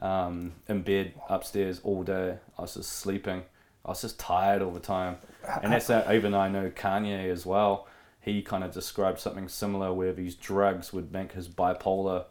um, 0.00 0.52
in 0.68 0.82
bed 0.82 1.14
upstairs 1.28 1.80
all 1.84 2.02
day. 2.02 2.38
I 2.58 2.62
was 2.62 2.74
just 2.74 2.90
sleeping. 2.90 3.44
I 3.84 3.90
was 3.90 4.02
just 4.02 4.18
tired 4.18 4.62
all 4.62 4.70
the 4.72 4.80
time, 4.80 5.16
and 5.62 5.72
that's 5.72 5.86
that. 5.86 6.12
Even 6.12 6.34
I 6.34 6.48
know 6.48 6.70
Kanye 6.70 7.30
as 7.30 7.46
well. 7.46 7.86
He 8.20 8.42
kind 8.42 8.62
of 8.62 8.72
described 8.72 9.18
something 9.18 9.48
similar 9.48 9.92
where 9.92 10.12
these 10.12 10.36
drugs 10.36 10.92
would 10.92 11.12
make 11.12 11.32
his 11.32 11.48
bipolar 11.48 12.26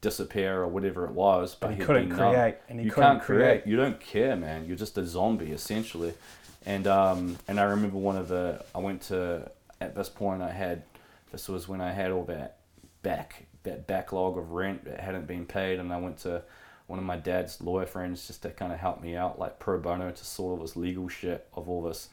disappear 0.00 0.62
or 0.62 0.68
whatever 0.68 1.04
it 1.04 1.12
was, 1.12 1.54
but 1.54 1.68
but 1.68 1.76
he 1.76 1.82
couldn't 1.82 2.10
create, 2.10 2.56
and 2.68 2.78
he 2.78 2.86
you 2.86 2.92
couldn't 2.92 3.10
can't 3.10 3.22
create. 3.22 3.66
You 3.66 3.76
don't 3.76 4.00
care, 4.00 4.36
man. 4.36 4.66
You're 4.66 4.76
just 4.76 4.96
a 4.98 5.06
zombie 5.06 5.52
essentially. 5.52 6.14
And 6.66 6.86
um, 6.86 7.38
and 7.48 7.58
I 7.58 7.64
remember 7.64 7.96
one 7.96 8.16
of 8.16 8.28
the 8.28 8.64
I 8.74 8.78
went 8.78 9.02
to 9.02 9.50
at 9.80 9.94
this 9.94 10.08
point 10.08 10.42
I 10.42 10.50
had 10.50 10.82
this 11.32 11.48
was 11.48 11.68
when 11.68 11.80
I 11.80 11.92
had 11.92 12.10
all 12.10 12.24
that 12.24 12.58
back 13.02 13.46
that 13.62 13.86
backlog 13.86 14.38
of 14.38 14.52
rent 14.52 14.84
that 14.84 15.00
hadn't 15.00 15.26
been 15.26 15.46
paid, 15.46 15.78
and 15.78 15.92
I 15.92 15.98
went 15.98 16.18
to 16.18 16.42
one 16.86 16.98
of 16.98 17.04
my 17.04 17.16
dad's 17.16 17.60
lawyer 17.60 17.86
friends 17.86 18.26
just 18.26 18.42
to 18.42 18.50
kind 18.50 18.72
of 18.72 18.78
help 18.78 19.00
me 19.00 19.14
out, 19.16 19.38
like 19.38 19.58
pro 19.58 19.78
bono, 19.78 20.10
to 20.10 20.24
sort 20.24 20.58
all 20.58 20.64
this 20.64 20.76
legal 20.76 21.08
shit 21.08 21.46
of 21.54 21.68
all 21.68 21.82
this, 21.82 22.08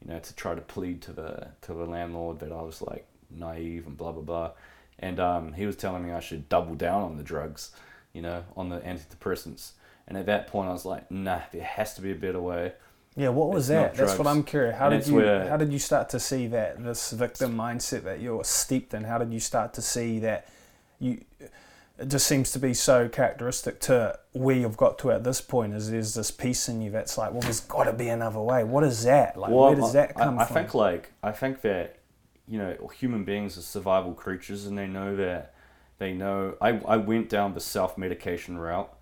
you 0.00 0.12
know, 0.12 0.20
to 0.20 0.34
try 0.36 0.54
to 0.54 0.60
plead 0.60 1.02
to 1.02 1.12
the 1.12 1.48
to 1.62 1.74
the 1.74 1.84
landlord 1.84 2.40
that 2.40 2.52
I 2.52 2.62
was 2.62 2.82
like 2.82 3.06
naive 3.30 3.86
and 3.86 3.96
blah 3.96 4.12
blah 4.12 4.22
blah. 4.22 4.50
And 5.02 5.20
um, 5.20 5.52
he 5.52 5.66
was 5.66 5.76
telling 5.76 6.06
me 6.06 6.12
I 6.12 6.20
should 6.20 6.48
double 6.48 6.74
down 6.74 7.02
on 7.02 7.16
the 7.18 7.22
drugs, 7.22 7.72
you 8.14 8.22
know, 8.22 8.44
on 8.56 8.70
the 8.70 8.78
antidepressants. 8.80 9.72
And 10.08 10.16
at 10.16 10.26
that 10.26 10.46
point, 10.46 10.68
I 10.68 10.72
was 10.72 10.84
like, 10.86 11.10
nah, 11.10 11.40
there 11.52 11.62
has 11.64 11.94
to 11.94 12.00
be 12.00 12.12
a 12.12 12.14
better 12.14 12.40
way. 12.40 12.72
Yeah, 13.16 13.28
what 13.28 13.50
was 13.50 13.68
It's 13.68 13.74
that? 13.74 13.94
That's 14.06 14.16
what. 14.18 14.26
I'm 14.26 14.42
curious. 14.42 14.76
How 14.78 14.88
And 14.88 15.02
did 15.02 15.08
you 15.10 15.16
where- 15.16 15.48
how 15.48 15.58
did 15.58 15.70
you 15.72 15.78
start 15.78 16.08
to 16.10 16.20
see 16.20 16.46
that 16.46 16.82
this 16.82 17.10
victim 17.10 17.54
mindset 17.54 18.04
that 18.04 18.20
you're 18.20 18.44
steeped 18.44 18.94
in? 18.94 19.04
How 19.04 19.18
did 19.18 19.32
you 19.32 19.40
start 19.40 19.74
to 19.74 19.82
see 19.82 20.18
that 20.20 20.46
you 20.98 21.22
it 21.98 22.08
just 22.08 22.26
seems 22.26 22.50
to 22.52 22.58
be 22.58 22.72
so 22.72 23.08
characteristic 23.08 23.78
to 23.80 24.18
where 24.32 24.56
you've 24.56 24.78
got 24.78 24.98
to 25.00 25.10
at 25.12 25.24
this 25.24 25.40
point 25.42 25.74
is 25.74 25.90
there's 25.90 26.14
this 26.14 26.30
piece 26.30 26.68
in 26.68 26.80
you 26.80 26.90
that's 26.90 27.18
like, 27.18 27.32
well 27.32 27.42
there's 27.42 27.60
gotta 27.60 27.92
be 27.92 28.08
another 28.08 28.40
way. 28.40 28.64
What 28.64 28.82
is 28.82 29.04
that? 29.04 29.36
Like 29.36 29.50
well, 29.50 29.66
where 29.66 29.76
does 29.76 29.92
that 29.92 30.12
I, 30.16 30.24
come 30.24 30.38
I 30.38 30.44
from? 30.46 30.54
think 30.54 30.74
like 30.74 31.12
I 31.22 31.32
think 31.32 31.60
that 31.60 31.96
you 32.48 32.58
know 32.58 32.90
human 32.94 33.24
beings 33.24 33.56
are 33.56 33.62
survival 33.62 34.14
creatures, 34.14 34.66
and 34.66 34.76
they 34.76 34.86
know 34.86 35.16
that 35.16 35.54
they 35.98 36.12
know. 36.12 36.56
I 36.60 36.80
I 36.86 36.96
went 36.96 37.28
down 37.28 37.54
the 37.54 37.60
self 37.60 37.96
medication 37.96 38.58
route, 38.58 38.92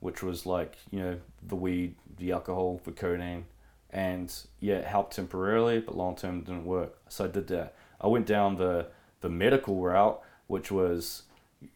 which 0.00 0.22
was 0.22 0.46
like 0.46 0.76
you 0.90 1.00
know 1.00 1.20
the 1.42 1.56
weed, 1.56 1.94
the 2.16 2.32
alcohol, 2.32 2.80
the 2.84 2.92
codeine, 2.92 3.46
and 3.90 4.32
yeah, 4.60 4.76
it 4.76 4.84
helped 4.84 5.14
temporarily, 5.14 5.80
but 5.80 5.96
long 5.96 6.16
term 6.16 6.40
didn't 6.40 6.64
work. 6.64 6.98
So 7.08 7.24
I 7.24 7.28
did 7.28 7.48
that. 7.48 7.74
I 8.00 8.06
went 8.08 8.26
down 8.26 8.56
the 8.56 8.88
the 9.20 9.28
medical 9.28 9.80
route, 9.80 10.20
which 10.46 10.70
was 10.70 11.22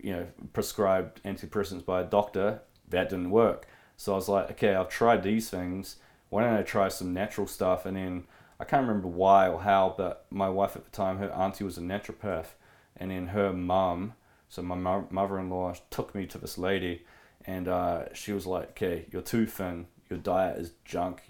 you 0.00 0.12
know 0.12 0.26
prescribed 0.52 1.22
antidepressants 1.24 1.84
by 1.84 2.00
a 2.00 2.04
doctor. 2.04 2.60
That 2.88 3.08
didn't 3.08 3.30
work. 3.30 3.66
So 3.96 4.12
I 4.12 4.16
was 4.16 4.28
like, 4.28 4.50
okay, 4.52 4.74
I've 4.74 4.88
tried 4.88 5.22
these 5.22 5.48
things. 5.48 5.96
Why 6.28 6.42
don't 6.42 6.54
I 6.54 6.62
try 6.62 6.88
some 6.88 7.12
natural 7.12 7.46
stuff? 7.46 7.86
And 7.86 7.96
then 7.96 8.24
I 8.59 8.64
can't 8.64 8.86
remember 8.86 9.09
why 9.09 9.48
or 9.48 9.62
how, 9.62 9.94
but 9.96 10.26
my 10.30 10.48
wife 10.48 10.76
at 10.76 10.84
the 10.84 10.90
time, 10.90 11.18
her 11.18 11.30
auntie 11.32 11.64
was 11.64 11.78
a 11.78 11.80
naturopath, 11.80 12.55
and 12.96 13.11
then 13.11 13.28
her 13.28 13.52
mum, 13.52 14.14
so 14.48 14.62
my 14.62 14.76
mo- 14.76 15.09
mother-in-law, 15.11 15.74
took 15.90 16.14
me 16.14 16.26
to 16.26 16.38
this 16.38 16.57
lady, 16.57 17.05
and 17.46 17.68
uh, 17.68 18.12
she 18.14 18.32
was 18.32 18.46
like, 18.46 18.70
"Okay, 18.70 19.07
you're 19.11 19.22
too 19.22 19.46
thin. 19.46 19.86
Your 20.09 20.18
diet 20.18 20.59
is 20.59 20.72
junk. 20.84 21.22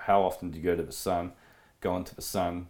How 0.00 0.22
often 0.22 0.50
do 0.50 0.58
you 0.58 0.64
go 0.64 0.76
to 0.76 0.82
the 0.82 0.92
sun? 0.92 1.32
Go 1.80 1.96
into 1.96 2.14
the 2.14 2.22
sun. 2.22 2.68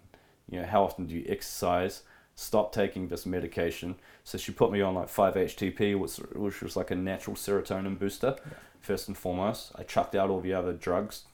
You 0.48 0.60
know, 0.60 0.66
how 0.66 0.84
often 0.84 1.06
do 1.06 1.14
you 1.14 1.24
exercise? 1.28 2.02
Stop 2.34 2.72
taking 2.72 3.08
this 3.08 3.24
medication." 3.26 3.96
So 4.24 4.38
she 4.38 4.52
put 4.52 4.72
me 4.72 4.82
on 4.82 4.94
like 4.94 5.08
5-HTP, 5.08 5.98
which, 5.98 6.16
which 6.36 6.60
was 6.60 6.76
like 6.76 6.90
a 6.90 6.96
natural 6.96 7.36
serotonin 7.36 7.98
booster. 7.98 8.36
First 8.80 9.08
and 9.08 9.16
foremost, 9.16 9.72
I 9.74 9.84
chucked 9.84 10.14
out 10.14 10.30
all 10.30 10.40
the 10.40 10.52
other 10.52 10.72
drugs. 10.72 11.24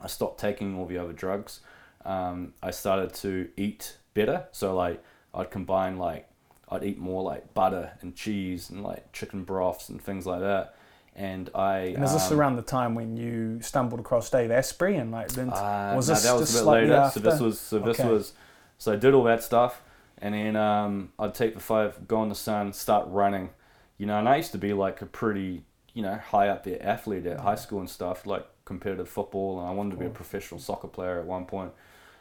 I 0.00 0.06
stopped 0.06 0.38
taking 0.38 0.78
all 0.78 0.86
the 0.86 0.98
other 0.98 1.12
drugs. 1.12 1.60
Um, 2.06 2.54
I 2.62 2.70
started 2.70 3.12
to 3.14 3.48
eat 3.56 3.96
better. 4.14 4.46
So 4.52 4.74
like 4.74 5.02
I'd 5.34 5.50
combine 5.50 5.98
like 5.98 6.28
I'd 6.68 6.84
eat 6.84 6.98
more 6.98 7.22
like 7.22 7.54
butter 7.54 7.92
and 8.00 8.14
cheese 8.14 8.70
and 8.70 8.82
like 8.82 9.12
chicken 9.12 9.44
broths 9.44 9.88
and 9.88 10.00
things 10.00 10.26
like 10.26 10.40
that. 10.40 10.74
And 11.14 11.50
I 11.54 11.78
and 11.78 12.04
is 12.04 12.12
this 12.12 12.30
um, 12.30 12.38
around 12.38 12.56
the 12.56 12.62
time 12.62 12.94
when 12.94 13.16
you 13.16 13.60
stumbled 13.62 14.00
across 14.00 14.30
Dave 14.30 14.50
Asprey 14.50 14.96
and 14.96 15.10
like 15.10 15.28
then 15.28 15.48
uh, 15.48 15.94
was 15.96 16.08
no, 16.08 16.14
this 16.14 16.22
that 16.22 16.32
was 16.32 16.48
just 16.48 16.62
a 16.62 16.64
bit 16.64 16.70
later. 16.70 16.94
after? 16.94 17.20
So 17.20 17.24
this 17.30 17.40
was 17.40 17.60
so 17.60 17.78
this 17.78 17.98
Okay. 17.98 18.08
was 18.08 18.32
so 18.78 18.92
I 18.92 18.96
did 18.96 19.14
all 19.14 19.24
that 19.24 19.42
stuff, 19.42 19.82
and 20.18 20.34
then 20.34 20.56
um, 20.56 21.12
I'd 21.18 21.34
take 21.34 21.54
the 21.54 21.60
five, 21.60 22.06
go 22.06 22.22
in 22.22 22.28
the 22.28 22.34
sun, 22.34 22.72
start 22.74 23.08
running, 23.08 23.50
you 23.96 24.04
know. 24.06 24.18
And 24.18 24.28
I 24.28 24.36
used 24.36 24.52
to 24.52 24.58
be 24.58 24.72
like 24.74 25.00
a 25.00 25.06
pretty 25.06 25.64
you 25.94 26.02
know 26.02 26.16
high 26.16 26.48
up 26.48 26.64
there 26.64 26.82
athlete 26.82 27.24
at 27.26 27.40
high 27.40 27.54
school 27.54 27.80
and 27.80 27.88
stuff, 27.88 28.26
like 28.26 28.46
competitive 28.66 29.08
football, 29.08 29.58
and 29.60 29.68
I 29.68 29.72
wanted 29.72 29.92
to 29.92 29.96
be 29.96 30.06
a 30.06 30.10
professional 30.10 30.60
soccer 30.60 30.88
player 30.88 31.18
at 31.18 31.24
one 31.26 31.46
point. 31.46 31.72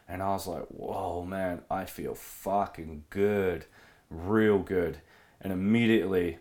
And 0.07 0.21
I 0.21 0.29
was 0.29 0.47
like, 0.47 0.65
whoa, 0.67 1.25
man, 1.25 1.61
I 1.69 1.85
feel 1.85 2.13
fucking 2.13 3.05
good, 3.09 3.65
real 4.09 4.59
good. 4.59 4.99
And 5.41 5.51
immediately, 5.51 6.39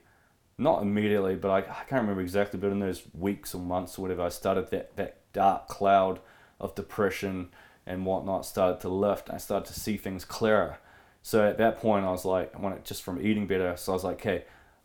not 0.58 0.82
immediately, 0.82 1.34
but 1.34 1.50
I, 1.50 1.58
I 1.58 1.84
can't 1.88 2.02
remember 2.02 2.20
exactly, 2.20 2.58
but 2.60 2.70
in 2.70 2.80
those 2.80 3.02
weeks 3.12 3.54
or 3.54 3.60
months 3.60 3.98
or 3.98 4.02
whatever, 4.02 4.22
I 4.22 4.28
started 4.28 4.70
that, 4.70 4.96
that 4.96 5.18
dark 5.32 5.68
cloud 5.68 6.20
of 6.60 6.74
depression 6.74 7.48
and 7.86 8.06
whatnot 8.06 8.46
started 8.46 8.80
to 8.80 8.88
lift. 8.88 9.30
I 9.30 9.38
started 9.38 9.72
to 9.72 9.78
see 9.78 9.96
things 9.96 10.24
clearer. 10.24 10.78
So 11.22 11.46
at 11.46 11.58
that 11.58 11.78
point, 11.78 12.04
I 12.04 12.10
was 12.10 12.24
like, 12.24 12.54
I 12.54 12.60
want 12.60 12.76
it 12.76 12.84
just 12.84 13.02
from 13.02 13.20
eating 13.20 13.46
better. 13.46 13.76
So 13.76 13.92
I 13.92 13.94
was 13.94 14.04
like, 14.04 14.16
okay, 14.16 14.44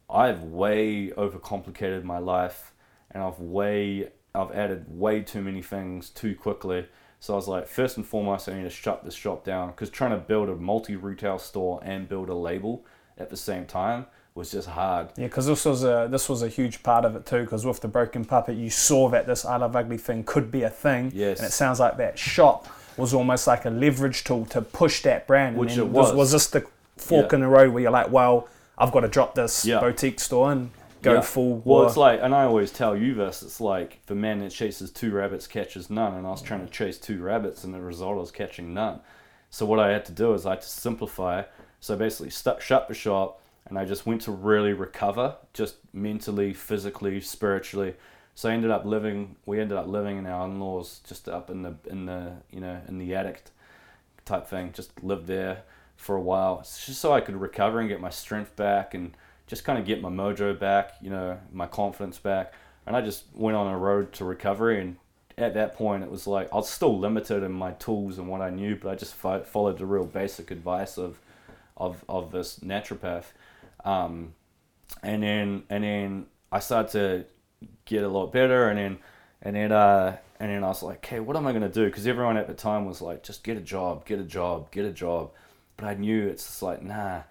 I've 0.10 0.44
way 0.44 1.10
overcomplicated 1.10 2.04
my 2.04 2.18
life, 2.18 2.74
and 3.12 3.22
I've 3.22 3.40
way 3.40 4.10
I've 4.34 4.52
added 4.52 4.86
way 4.88 5.22
too 5.22 5.42
many 5.42 5.62
things 5.62 6.10
too 6.10 6.36
quickly. 6.36 6.88
So 7.20 7.34
I 7.34 7.36
was 7.36 7.48
like, 7.48 7.68
first 7.68 7.98
and 7.98 8.06
foremost, 8.06 8.48
I 8.48 8.54
need 8.54 8.64
to 8.64 8.70
shut 8.70 9.04
this 9.04 9.14
shop 9.14 9.44
down 9.44 9.72
because 9.72 9.90
trying 9.90 10.12
to 10.12 10.18
build 10.18 10.48
a 10.50 10.56
multi 10.56 10.96
retail 10.96 11.38
store 11.38 11.80
and 11.84 12.08
build 12.08 12.30
a 12.30 12.34
label 12.34 12.86
at 13.18 13.30
the 13.30 13.36
same 13.38 13.66
time 13.66 14.06
was 14.36 14.52
just 14.52 14.70
hard. 14.70 15.10
Yeah, 15.18 15.26
because 15.28 15.46
this 15.48 15.66
was 15.66 15.84
a 15.84 16.08
this 16.10 16.30
was 16.30 16.42
a 16.44 16.48
huge 16.48 16.82
part 16.82 17.04
of 17.04 17.16
it 17.18 17.26
too. 17.26 17.42
Because 17.42 17.66
with 17.66 17.82
the 17.82 17.90
broken 17.90 18.24
puppet, 18.24 18.56
you 18.56 18.70
saw 18.70 19.10
that 19.10 19.28
this 19.28 19.44
I 19.44 19.58
love 19.58 19.76
ugly 19.76 19.98
thing 19.98 20.24
could 20.24 20.50
be 20.50 20.64
a 20.64 20.70
thing. 20.70 21.12
Yes. 21.14 21.40
And 21.40 21.48
it 21.48 21.52
sounds 21.52 21.80
like 21.80 21.98
that 21.98 22.18
shop 22.18 22.68
was 22.96 23.14
almost 23.14 23.48
like 23.48 23.66
a 23.66 23.70
leverage 23.70 24.24
tool 24.24 24.46
to 24.48 24.62
push 24.62 25.02
that 25.04 25.28
brand. 25.28 25.58
Which 25.58 25.72
and 25.72 25.80
it 25.80 25.84
then 25.86 25.94
was. 25.94 26.14
Was 26.14 26.32
this 26.32 26.48
the 26.48 26.66
fork 26.96 27.32
Yeah. 27.32 27.36
in 27.36 27.42
the 27.42 27.48
road 27.48 27.74
where 27.74 27.82
you're 27.82 27.92
like, 27.92 28.12
well, 28.12 28.48
I've 28.78 28.92
got 28.94 29.02
to 29.02 29.10
drop 29.10 29.36
this 29.36 29.66
Yeah. 29.66 29.82
boutique 29.82 30.22
store 30.22 30.52
and 30.54 30.72
go 31.02 31.16
Yeah. 31.16 31.22
full. 31.22 31.56
Well, 31.58 31.80
war. 31.80 31.88
it's 31.88 31.98
like, 31.98 32.20
and 32.22 32.34
I 32.36 32.44
always 32.44 32.72
tell 32.72 32.96
you 32.96 33.14
this, 33.14 33.42
it's 33.42 33.62
like 33.62 34.00
the 34.08 34.16
man 34.16 34.40
that 34.40 34.52
chases 34.52 34.92
two 34.92 35.12
rabbits 35.12 35.48
catches 35.48 35.90
none, 35.90 36.14
and 36.14 36.26
I 36.26 36.32
was 36.32 36.42
trying 36.42 36.66
to 36.66 36.72
chase 36.72 36.98
two 36.98 37.22
rabbits, 37.22 37.64
and 37.64 37.74
the 37.74 37.82
result 37.82 38.18
I 38.18 38.20
was 38.22 38.32
catching 38.32 38.74
none. 38.74 39.00
So 39.50 39.66
what 39.66 39.80
I 39.80 39.90
had 39.92 40.06
to 40.06 40.12
do 40.12 40.34
is 40.34 40.46
I 40.46 40.52
had 40.52 40.62
to 40.62 40.70
simplify. 40.70 41.44
So 41.80 41.96
basically, 41.96 42.30
shut 42.30 42.88
the 42.88 42.94
shop, 42.94 43.42
and 43.68 43.78
I 43.78 43.86
just 43.86 44.06
went 44.06 44.22
to 44.22 44.32
really 44.32 44.74
recover, 44.74 45.36
just 45.54 45.76
mentally, 45.94 46.54
physically, 46.54 47.22
spiritually. 47.22 47.96
So 48.36 48.50
I 48.50 48.54
ended 48.54 48.72
up 48.72 48.86
living. 48.86 49.36
We 49.46 49.60
ended 49.60 49.78
up 49.78 49.88
living 49.88 50.18
in 50.18 50.26
our 50.26 50.46
in-laws, 50.46 51.02
just 51.08 51.28
up 51.28 51.50
in 51.50 51.62
the 51.64 51.76
in 51.88 52.06
the 52.06 52.34
you 52.52 52.60
know 52.62 52.80
in 52.88 52.98
the 52.98 53.16
attic 53.16 53.44
type 54.26 54.48
thing. 54.48 54.72
Just 54.74 55.04
lived 55.04 55.28
there 55.28 55.64
for 55.98 56.16
a 56.16 56.22
while, 56.22 56.60
It's 56.62 56.86
just 56.86 57.02
so 57.02 57.12
I 57.12 57.20
could 57.20 57.36
recover 57.36 57.82
and 57.82 57.90
get 57.90 58.00
my 58.00 58.10
strength 58.10 58.56
back 58.56 58.94
and 58.94 59.18
just 59.50 59.64
kind 59.64 59.80
of 59.80 59.86
get 59.86 60.00
my 60.00 60.10
mojo 60.10 60.58
back, 60.58 60.94
you 61.02 61.10
know, 61.10 61.40
my 61.52 61.66
confidence 61.66 62.20
back. 62.20 62.54
And 62.86 62.96
I 62.96 63.02
just 63.02 63.26
went 63.34 63.58
on 63.58 63.68
a 63.68 63.78
road 63.78 64.14
to 64.14 64.26
recovery. 64.26 64.80
And 64.80 64.98
at 65.40 65.56
that 65.56 65.76
point, 65.76 66.04
it 66.04 66.12
was 66.12 66.28
like 66.28 66.54
I 66.54 66.56
was 66.56 66.70
still 66.70 66.98
limited 66.98 67.42
in 67.42 67.52
my 67.52 67.72
tools 67.72 68.20
and 68.20 68.28
what 68.28 68.42
I 68.42 68.52
knew, 68.52 68.76
but 68.76 68.90
I 68.90 68.96
just 68.96 69.16
fo- 69.16 69.44
followed 69.44 69.80
the 69.80 69.88
real 69.88 70.06
basic 70.06 70.52
advice 70.52 70.98
of 70.98 71.20
of 71.76 72.06
of 72.08 72.32
this 72.32 72.60
naturopath. 72.60 73.26
Um, 73.84 74.36
and 75.02 75.24
then 75.24 75.64
and 75.70 75.84
then 75.84 76.26
I 76.52 76.60
started 76.60 76.92
to 76.92 77.26
get 77.86 78.04
a 78.04 78.08
lot 78.08 78.32
better, 78.32 78.70
and 78.70 78.78
then 78.78 78.98
and 79.42 79.56
then 79.56 79.72
uh, 79.72 80.18
and 80.40 80.52
then 80.52 80.64
I 80.64 80.68
was 80.68 80.84
like, 80.84 80.98
okay, 80.98 81.20
what 81.20 81.36
am 81.36 81.48
I 81.48 81.54
gonna 81.54 81.70
do? 81.70 81.86
Because 81.86 82.06
everyone 82.06 82.38
at 82.38 82.48
the 82.48 82.54
time 82.54 82.86
was 82.86 83.02
like, 83.02 83.24
just 83.24 83.44
get 83.44 83.58
a 83.58 83.62
job, 83.62 84.06
get 84.06 84.20
a 84.20 84.24
job, 84.24 84.70
get 84.70 84.86
a 84.86 84.92
job. 84.92 85.32
But 85.76 85.88
I 85.88 85.96
knew 85.96 86.28
it's 86.28 86.46
just 86.46 86.62
like, 86.62 86.84
nah, 86.84 87.22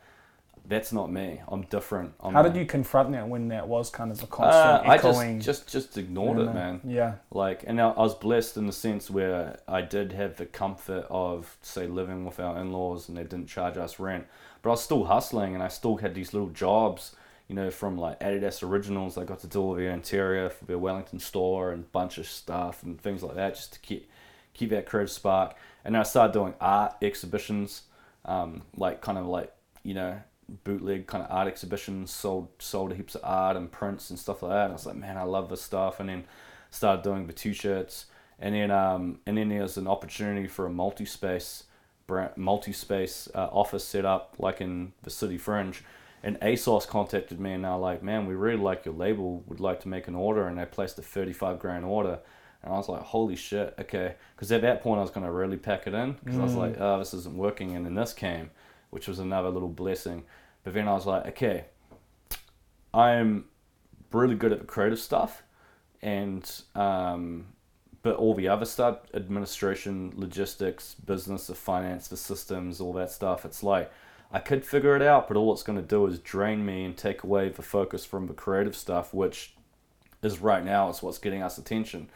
that's 0.69 0.93
not 0.93 1.11
me. 1.11 1.41
I'm 1.49 1.63
different. 1.63 2.13
I'm 2.21 2.35
How 2.35 2.43
did 2.43 2.55
you 2.55 2.67
confront 2.67 3.13
that 3.13 3.29
when 3.29 3.49
that 3.49 3.67
was 3.69 3.91
kind 3.91 4.11
of 4.13 4.21
a 4.21 4.25
Uh, 4.25 4.27
constant 4.27 4.89
I 4.89 4.95
echoing? 4.97 5.41
just 5.41 5.67
just 5.67 5.73
just 5.73 5.99
ignored 5.99 6.39
it, 6.39 6.53
man. 6.55 6.81
Yeah. 6.85 7.15
Like, 7.31 7.65
and 7.67 7.81
I 7.81 7.89
I 7.91 8.01
was 8.03 8.15
blessed 8.15 8.57
in 8.57 8.67
the 8.67 8.73
sense 8.73 9.11
where 9.11 9.59
I 9.67 9.81
did 9.81 10.13
have 10.13 10.37
the 10.37 10.47
comfort 10.47 11.07
of, 11.11 11.57
say, 11.63 11.87
living 11.87 12.25
with 12.27 12.39
our 12.39 12.59
in 12.59 12.71
laws 12.73 13.09
and 13.09 13.17
they 13.17 13.23
didn't 13.23 13.49
charge 13.49 13.77
us 13.77 13.99
rent. 13.99 14.27
But 14.63 14.71
I 14.71 14.73
was 14.73 14.83
still 14.83 15.05
hustling 15.05 15.55
and 15.55 15.63
I 15.63 15.69
still 15.69 15.97
had 15.97 16.15
these 16.15 16.35
little 16.35 16.51
jobs, 16.51 17.15
you 17.49 17.55
know, 17.55 17.71
from 17.71 17.97
like 17.97 18.21
Adidas 18.21 18.63
Originals. 18.63 19.17
I 19.17 19.25
got 19.25 19.41
to 19.41 19.47
do 19.47 19.61
all 19.63 19.75
their 19.75 19.91
interior 19.91 20.51
for 20.51 20.65
their 20.67 20.79
Wellington 20.79 21.19
store 21.21 21.73
and 21.73 21.91
bunch 21.93 22.19
of 22.19 22.27
stuff 22.27 22.83
and 22.83 23.01
things 23.01 23.23
like 23.23 23.37
that 23.37 23.55
just 23.55 23.73
to 23.75 23.79
keep 23.81 24.11
keep 24.53 24.71
that 24.71 24.85
creative 24.87 25.11
spark. 25.11 25.55
And 25.85 25.95
then 25.95 26.01
I 26.01 26.05
started 26.05 26.33
doing 26.33 26.55
art 26.61 26.97
exhibitions, 27.01 27.83
um, 28.27 28.63
like 28.77 29.01
kind 29.01 29.17
of 29.17 29.25
like, 29.27 29.53
you 29.85 29.95
know, 29.95 30.21
bootleg 30.65 31.07
kind 31.07 31.25
of 31.25 31.31
art 31.31 31.49
exhibitions, 31.49 32.11
sold 32.11 32.49
sold 32.59 32.95
heaps 32.95 33.15
of 33.15 33.23
art 33.25 33.57
and 33.57 33.71
prints 33.71 34.11
and 34.11 34.19
stuff 34.19 34.43
like 34.43 34.53
that. 34.53 34.65
And 34.65 34.73
I 34.73 34.75
was 34.75 34.87
like, 34.87 34.97
man, 34.97 35.17
I 35.17 35.23
love 35.23 35.49
this 35.49 35.63
stuff. 35.63 36.01
And 36.01 36.09
then 36.09 36.25
started 36.71 37.03
doing 37.03 37.27
the 37.27 37.33
t-shirts. 37.33 38.07
And 38.39 38.55
then 38.55 38.71
um, 38.71 39.21
and 39.27 39.37
then 39.37 39.49
there 39.49 39.63
was 39.63 39.77
an 39.77 39.87
opportunity 39.87 40.47
for 40.47 40.67
a 40.67 40.71
multi-space 40.71 41.65
brand, 42.07 42.37
multi-space 42.37 43.29
uh, 43.35 43.49
office 43.53 43.85
set 43.85 44.05
up 44.05 44.37
like 44.39 44.61
in 44.61 44.93
the 45.03 45.11
city 45.11 45.39
fringe. 45.39 45.83
And 46.23 46.39
ASOS 46.41 46.87
contacted 46.87 47.39
me 47.39 47.53
and 47.53 47.65
they're 47.65 47.77
like, 47.77 48.03
man, 48.03 48.27
we 48.27 48.35
really 48.35 48.61
like 48.61 48.85
your 48.85 48.95
label. 48.95 49.45
Would 49.47 49.61
like 49.61 49.81
to 49.81 49.89
make 49.89 50.09
an 50.09 50.17
order. 50.17 50.49
And 50.49 50.59
they 50.59 50.65
placed 50.65 50.99
a 50.99 51.03
35 51.03 51.61
grand 51.61 51.85
order. 51.85 52.19
And 52.63 52.73
I 52.73 52.77
was 52.77 52.89
like, 52.89 53.03
holy 53.03 53.37
shit, 53.37 53.75
okay. 53.79 54.17
Because 54.35 54.51
at 54.51 54.63
that 54.63 54.83
point, 54.83 54.99
I 54.99 55.03
was 55.03 55.11
going 55.11 55.25
to 55.25 55.33
really 55.33 55.57
pack 55.57 55.87
it 55.87 55.95
in. 55.95 56.17
Because 56.25 56.41
I 56.41 56.43
was 56.43 56.55
like, 56.55 56.81
oh, 56.81 56.99
this 56.99 57.15
isn't 57.15 57.37
working. 57.37 57.77
And 57.77 57.87
then 57.87 57.95
this 57.95 58.13
came, 58.13 58.51
which 58.91 59.09
was 59.09 59.19
another 59.19 59.51
little 59.51 59.69
blessing. 59.69 60.25
But 60.65 60.75
then 60.75 60.89
I 60.89 60.93
was 60.93 61.07
like, 61.07 61.27
okay, 61.29 61.65
I'm 62.93 63.47
really 64.13 64.35
good 64.35 64.53
at 64.53 64.61
the 64.61 64.67
creative 64.67 64.99
stuff. 64.99 65.43
And, 66.03 66.51
um, 66.75 67.47
but 68.03 68.17
all 68.17 68.35
the 68.35 68.49
other 68.49 68.65
stuff, 68.65 68.99
administration, 69.15 70.13
logistics, 70.17 70.95
business, 70.95 71.49
the 71.49 71.55
finance, 71.55 72.09
the 72.09 72.17
systems, 72.17 72.81
all 72.81 72.93
that 72.95 73.11
stuff, 73.11 73.45
it's 73.45 73.63
like, 73.63 73.91
I 74.31 74.41
could 74.41 74.65
figure 74.65 74.95
it 74.95 75.03
out, 75.03 75.27
but 75.27 75.37
all 75.37 75.53
it's 75.53 75.63
going 75.63 75.79
to 75.79 75.85
do 75.85 76.07
is 76.07 76.19
drain 76.19 76.65
me 76.65 76.85
and 76.85 76.97
take 76.97 77.23
away 77.23 77.49
the 77.49 77.63
focus 77.63 78.05
from 78.05 78.27
the 78.27 78.35
creative 78.35 78.77
stuff, 78.77 79.15
which 79.15 79.55
is 80.23 80.39
right 80.39 80.65
now 80.65 80.91
is 80.91 81.03
what's 81.03 81.19
getting 81.19 81.43
us 81.43 81.59
attention. 81.59 82.11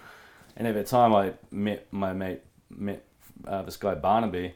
And 0.57 0.69
at 0.69 0.75
that 0.75 0.87
time, 0.87 1.15
I 1.15 1.33
met 1.51 1.91
my 1.91 2.13
mate, 2.13 2.43
met 2.69 3.05
uh, 3.47 3.63
this 3.63 3.77
guy 3.77 3.95
Barnaby, 3.95 4.55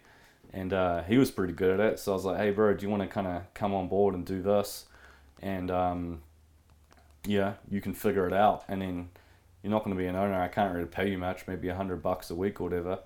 and 0.57 0.73
uh, 0.73 1.03
he 1.03 1.19
was 1.19 1.31
pretty 1.31 1.53
good 1.53 1.79
at 1.79 1.93
it. 1.93 1.99
So 1.99 2.13
I 2.13 2.15
was 2.15 2.25
like, 2.25 2.39
"Hey, 2.39 2.51
bro, 2.51 2.73
do 2.75 2.83
you 2.83 2.91
want 2.91 3.03
to 3.03 3.09
kind 3.09 3.27
of 3.27 3.43
come 3.53 3.75
on 3.75 3.89
board 3.89 4.15
and 4.15 4.25
do 4.25 4.41
this?" 4.41 4.87
And 5.43 5.71
um, 5.71 6.23
yeah, 7.27 7.55
you 7.69 7.83
can 7.83 7.93
figure 7.93 8.27
it 8.27 8.33
out. 8.33 8.65
And 8.67 8.81
then 8.81 9.11
you're 9.63 9.71
not 9.71 9.85
going 9.85 9.95
to 9.95 10.03
be 10.03 10.07
an 10.07 10.17
owner. 10.17 10.41
I 10.41 10.49
can't 10.49 10.75
really 10.75 10.87
pay 10.87 11.11
you 11.11 11.19
much, 11.19 11.47
maybe 11.47 11.69
a 11.69 11.75
hundred 11.75 12.03
bucks 12.03 12.31
a 12.31 12.35
week 12.35 12.59
or 12.59 12.65
whatever. 12.65 13.01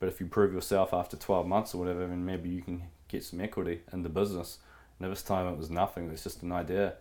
But 0.00 0.08
if 0.08 0.18
you 0.18 0.26
prove 0.26 0.54
yourself 0.54 0.94
after 0.94 1.16
12 1.16 1.46
months 1.46 1.74
or 1.74 1.78
whatever, 1.78 2.06
then 2.06 2.24
maybe 2.24 2.48
you 2.48 2.62
can 2.62 2.84
get 3.08 3.22
some 3.22 3.40
equity 3.40 3.82
in 3.92 4.02
the 4.02 4.08
business. 4.08 4.58
And 4.98 5.12
this 5.12 5.22
time 5.22 5.46
it 5.46 5.58
was 5.58 5.70
nothing. 5.70 6.06
It 6.06 6.12
was 6.12 6.24
just 6.24 6.42
an 6.42 6.52
idea. 6.52 6.94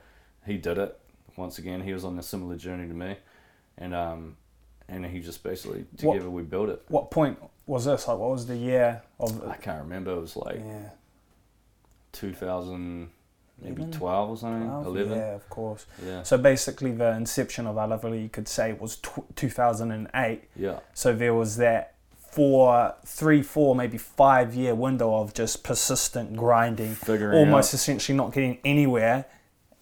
He 0.45 0.58
did 0.58 0.78
it. 0.78 0.99
Once 1.38 1.58
again, 1.58 1.82
he 1.82 1.93
was 1.93 2.04
on 2.04 2.20
a 2.20 2.24
similar 2.24 2.58
journey 2.58 2.88
to 2.88 2.93
me, 2.93 3.16
and 3.78 3.95
um, 3.95 4.36
and 4.90 5.06
he 5.06 5.20
just 5.20 5.44
basically 5.44 5.86
What- 6.02 6.14
together 6.14 6.30
we 6.30 6.44
built 6.44 6.70
it. 6.70 6.82
What 6.90 7.12
point 7.12 7.38
was 7.66 7.86
this? 7.86 8.08
Like, 8.08 8.18
what 8.18 8.32
was 8.32 8.46
the 8.48 8.58
year 8.58 9.02
of? 9.20 9.48
I 9.48 9.56
can't 9.56 9.82
remember. 9.84 10.12
It 10.12 10.20
was 10.22 10.36
like 10.36 10.58
yeah. 10.66 10.90
2000, 12.12 13.10
maybe 13.62 13.82
Eleven? 13.84 13.92
12 14.00 14.30
or 14.30 14.38
something, 14.38 14.68
12? 14.70 14.88
11. 14.88 15.18
Yeah, 15.18 15.34
of 15.36 15.50
course. 15.50 15.86
Yeah. 16.06 16.24
So 16.24 16.38
basically, 16.38 16.92
the 16.92 17.12
inception 17.16 17.68
of 17.68 17.78
I 17.78 17.86
Love 17.86 18.04
you 18.16 18.30
could 18.30 18.48
say, 18.48 18.74
was 18.74 18.98
tw- 18.98 19.36
2008. 19.36 20.44
Yeah. 20.56 20.80
So 20.94 21.14
there 21.14 21.34
was 21.34 21.58
that 21.58 21.96
four, 22.16 22.94
three, 23.06 23.42
four, 23.44 23.76
maybe 23.76 23.98
five 23.98 24.56
year 24.56 24.76
window 24.76 25.16
of 25.16 25.34
just 25.34 25.64
persistent 25.64 26.36
grinding, 26.36 26.94
Figuring 26.96 27.38
almost 27.38 27.70
out. 27.70 27.76
essentially 27.76 28.18
not 28.18 28.34
getting 28.34 28.58
anywhere. 28.66 29.26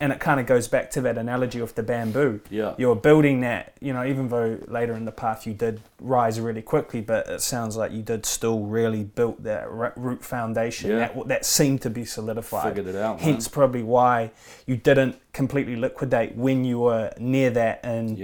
And 0.01 0.11
it 0.11 0.19
kind 0.19 0.39
of 0.39 0.47
goes 0.47 0.67
back 0.67 0.89
to 0.91 1.01
that 1.01 1.17
analogy 1.17 1.59
of 1.59 1.75
the 1.75 1.83
bamboo. 1.83 2.41
Yeah. 2.49 2.73
You're 2.77 2.95
building 2.95 3.41
that, 3.41 3.75
you 3.79 3.93
know, 3.93 4.03
even 4.03 4.29
though 4.29 4.57
later 4.67 4.93
in 4.95 5.05
the 5.05 5.11
path 5.11 5.45
you 5.45 5.53
did 5.53 5.79
rise 6.01 6.39
really 6.39 6.63
quickly, 6.63 7.01
but 7.01 7.27
it 7.27 7.39
sounds 7.41 7.77
like 7.77 7.91
you 7.91 8.01
did 8.01 8.25
still 8.25 8.61
really 8.61 9.03
built 9.03 9.43
that 9.43 9.69
root 9.71 10.23
foundation 10.23 10.89
Yeah. 10.89 10.97
that, 11.13 11.27
that 11.27 11.45
seemed 11.45 11.81
to 11.83 11.91
be 11.91 12.03
solidified. 12.03 12.75
Figured 12.75 12.95
it 12.95 12.99
out. 12.99 13.17
man. 13.17 13.25
Hence, 13.25 13.47
probably 13.47 13.83
why 13.83 14.31
you 14.65 14.75
didn't 14.75 15.17
completely 15.33 15.75
liquidate 15.75 16.35
when 16.35 16.65
you 16.65 16.79
were 16.79 17.13
near 17.19 17.51
that 17.51 17.85
in 17.85 18.17
Yeah. 18.17 18.23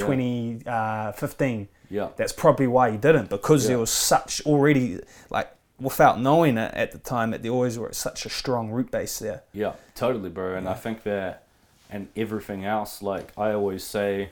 2015. 0.65 1.61
Uh, 1.61 1.75
yeah. 1.89 2.07
That's 2.15 2.33
probably 2.33 2.67
why 2.67 2.89
you 2.89 2.97
didn't, 2.97 3.29
because 3.29 3.63
Yeah. 3.65 3.69
there 3.69 3.79
was 3.79 3.91
such 3.91 4.41
already, 4.45 4.99
like, 5.29 5.49
without 5.79 6.19
knowing 6.19 6.57
it 6.57 6.73
at 6.73 6.91
the 6.91 6.97
time, 6.97 7.31
that 7.31 7.43
there 7.43 7.51
always 7.51 7.77
was 7.77 7.95
such 7.97 8.25
a 8.25 8.29
strong 8.29 8.71
root 8.71 8.89
base 8.91 9.19
there. 9.19 9.43
Yeah, 9.53 9.73
totally, 9.95 10.29
bro. 10.29 10.55
And 10.55 10.67
I 10.67 10.73
think 10.73 11.03
that, 11.03 11.43
and 11.89 12.07
everything 12.15 12.65
else, 12.65 13.01
like 13.01 13.31
I 13.37 13.51
always 13.51 13.83
say 13.83 14.29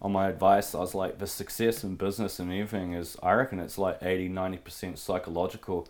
on 0.00 0.12
my 0.12 0.28
advice, 0.28 0.74
I 0.74 0.80
was 0.80 0.94
like, 0.94 1.18
the 1.18 1.26
success 1.26 1.82
in 1.84 1.96
business 1.96 2.38
and 2.38 2.52
everything 2.52 2.92
is, 2.92 3.16
I 3.22 3.32
reckon 3.32 3.58
it's 3.58 3.78
like 3.78 3.98
80, 4.02 4.28
90% 4.28 4.98
psychological 4.98 5.88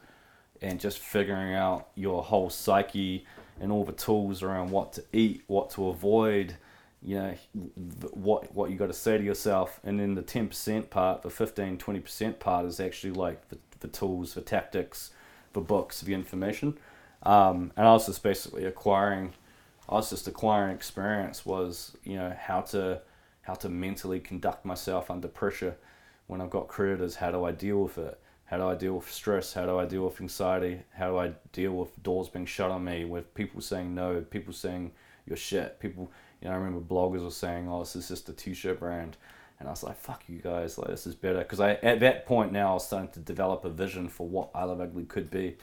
and 0.62 0.79
just 0.81 0.99
figuring 0.99 1.55
out 1.55 1.89
your 1.95 2.23
whole 2.23 2.51
psyche 2.51 3.27
and 3.61 3.71
all 3.71 3.85
the 3.85 3.93
tools 3.93 4.43
around 4.43 4.71
what 4.71 4.93
to 4.95 5.05
eat, 5.12 5.43
what 5.47 5.71
to 5.71 5.89
avoid, 5.89 6.57
you 7.03 7.17
know, 7.17 7.35
what 8.12 8.55
what 8.55 8.71
you 8.71 8.77
got 8.77 8.87
to 8.87 8.95
say 8.95 9.19
to 9.19 9.25
yourself. 9.25 9.79
And 9.85 10.01
then 10.01 10.15
the 10.15 10.23
10% 10.23 10.91
part, 10.91 11.23
the 11.23 11.31
15, 11.31 11.79
20% 11.79 12.39
part 12.39 12.67
is 12.67 12.81
actually 12.81 13.12
like 13.12 13.49
the, 13.49 13.59
the 13.81 13.89
tools, 13.89 14.35
the 14.35 14.41
tactics, 14.41 15.11
the 15.53 15.61
books, 15.61 16.01
the 16.01 16.15
information. 16.15 16.79
Um, 17.23 17.73
and 17.77 17.87
I 17.87 17.93
was 17.93 18.07
just 18.07 18.23
basically 18.23 18.65
acquiring, 18.65 19.35
I 19.89 19.95
was 19.95 20.11
just 20.11 20.26
acquiring 20.28 20.74
experience 20.74 21.45
was, 21.45 21.97
you 22.05 22.16
know, 22.16 22.35
how 22.39 22.62
to, 22.62 23.01
how 23.43 23.55
to 23.55 23.68
mentally 23.68 24.20
conduct 24.20 24.64
myself 24.64 25.11
under 25.11 25.28
pressure 25.28 25.76
when 26.26 26.41
I've 26.41 26.51
got 26.51 26.68
creditors, 26.68 27.16
how 27.16 27.30
do 27.30 27.45
I 27.45 27.53
deal 27.53 27.82
with 27.82 27.99
it? 27.99 28.18
How 28.47 28.57
do 28.59 28.64
I 28.66 28.74
deal 28.74 28.95
with 28.95 29.11
stress? 29.11 29.53
How 29.53 29.66
do 29.66 29.78
I 29.78 29.85
deal 29.85 30.05
with 30.05 30.20
anxiety? 30.20 30.80
How 30.95 31.11
do 31.11 31.18
I 31.18 31.32
deal 31.53 31.72
with 31.72 32.03
doors 32.03 32.28
being 32.28 32.47
shut 32.47 32.70
on 32.70 32.85
me? 32.85 33.05
With 33.05 33.35
people 33.35 33.61
saying 33.61 33.95
no, 33.95 34.20
people 34.22 34.53
saying 34.53 34.93
you're 35.26 35.37
shit. 35.37 35.80
People, 35.80 36.11
you 36.41 36.49
know, 36.49 36.55
I 36.55 36.57
remember 36.59 36.80
bloggers 36.80 37.22
were 37.24 37.30
saying, 37.30 37.68
"Oh, 37.68 37.80
this 37.80 37.97
is 37.97 38.09
just 38.09 38.28
a 38.28 38.32
t-shirt 38.35 38.78
brand," 38.80 39.16
and 39.59 39.68
I 39.68 39.70
was 39.72 39.82
like, 39.82 39.97
"Fuck 39.97 40.24
you 40.28 40.39
guys! 40.41 40.76
Like 40.78 40.89
this 40.89 41.07
is 41.07 41.14
better." 41.14 41.39
Because 41.39 41.61
I 41.61 41.72
at 41.74 42.01
that 42.01 42.26
point 42.26 42.53
now 42.53 42.70
I 42.70 42.74
was 42.74 42.87
starting 42.87 43.11
to 43.12 43.20
develop 43.20 43.64
a 43.64 43.70
vision 43.70 44.09
for 44.09 44.26
what 44.28 44.51
I 44.55 44.64
Love 44.64 44.80
Ugly 44.80 45.05
could 45.05 45.30
be, 45.30 45.57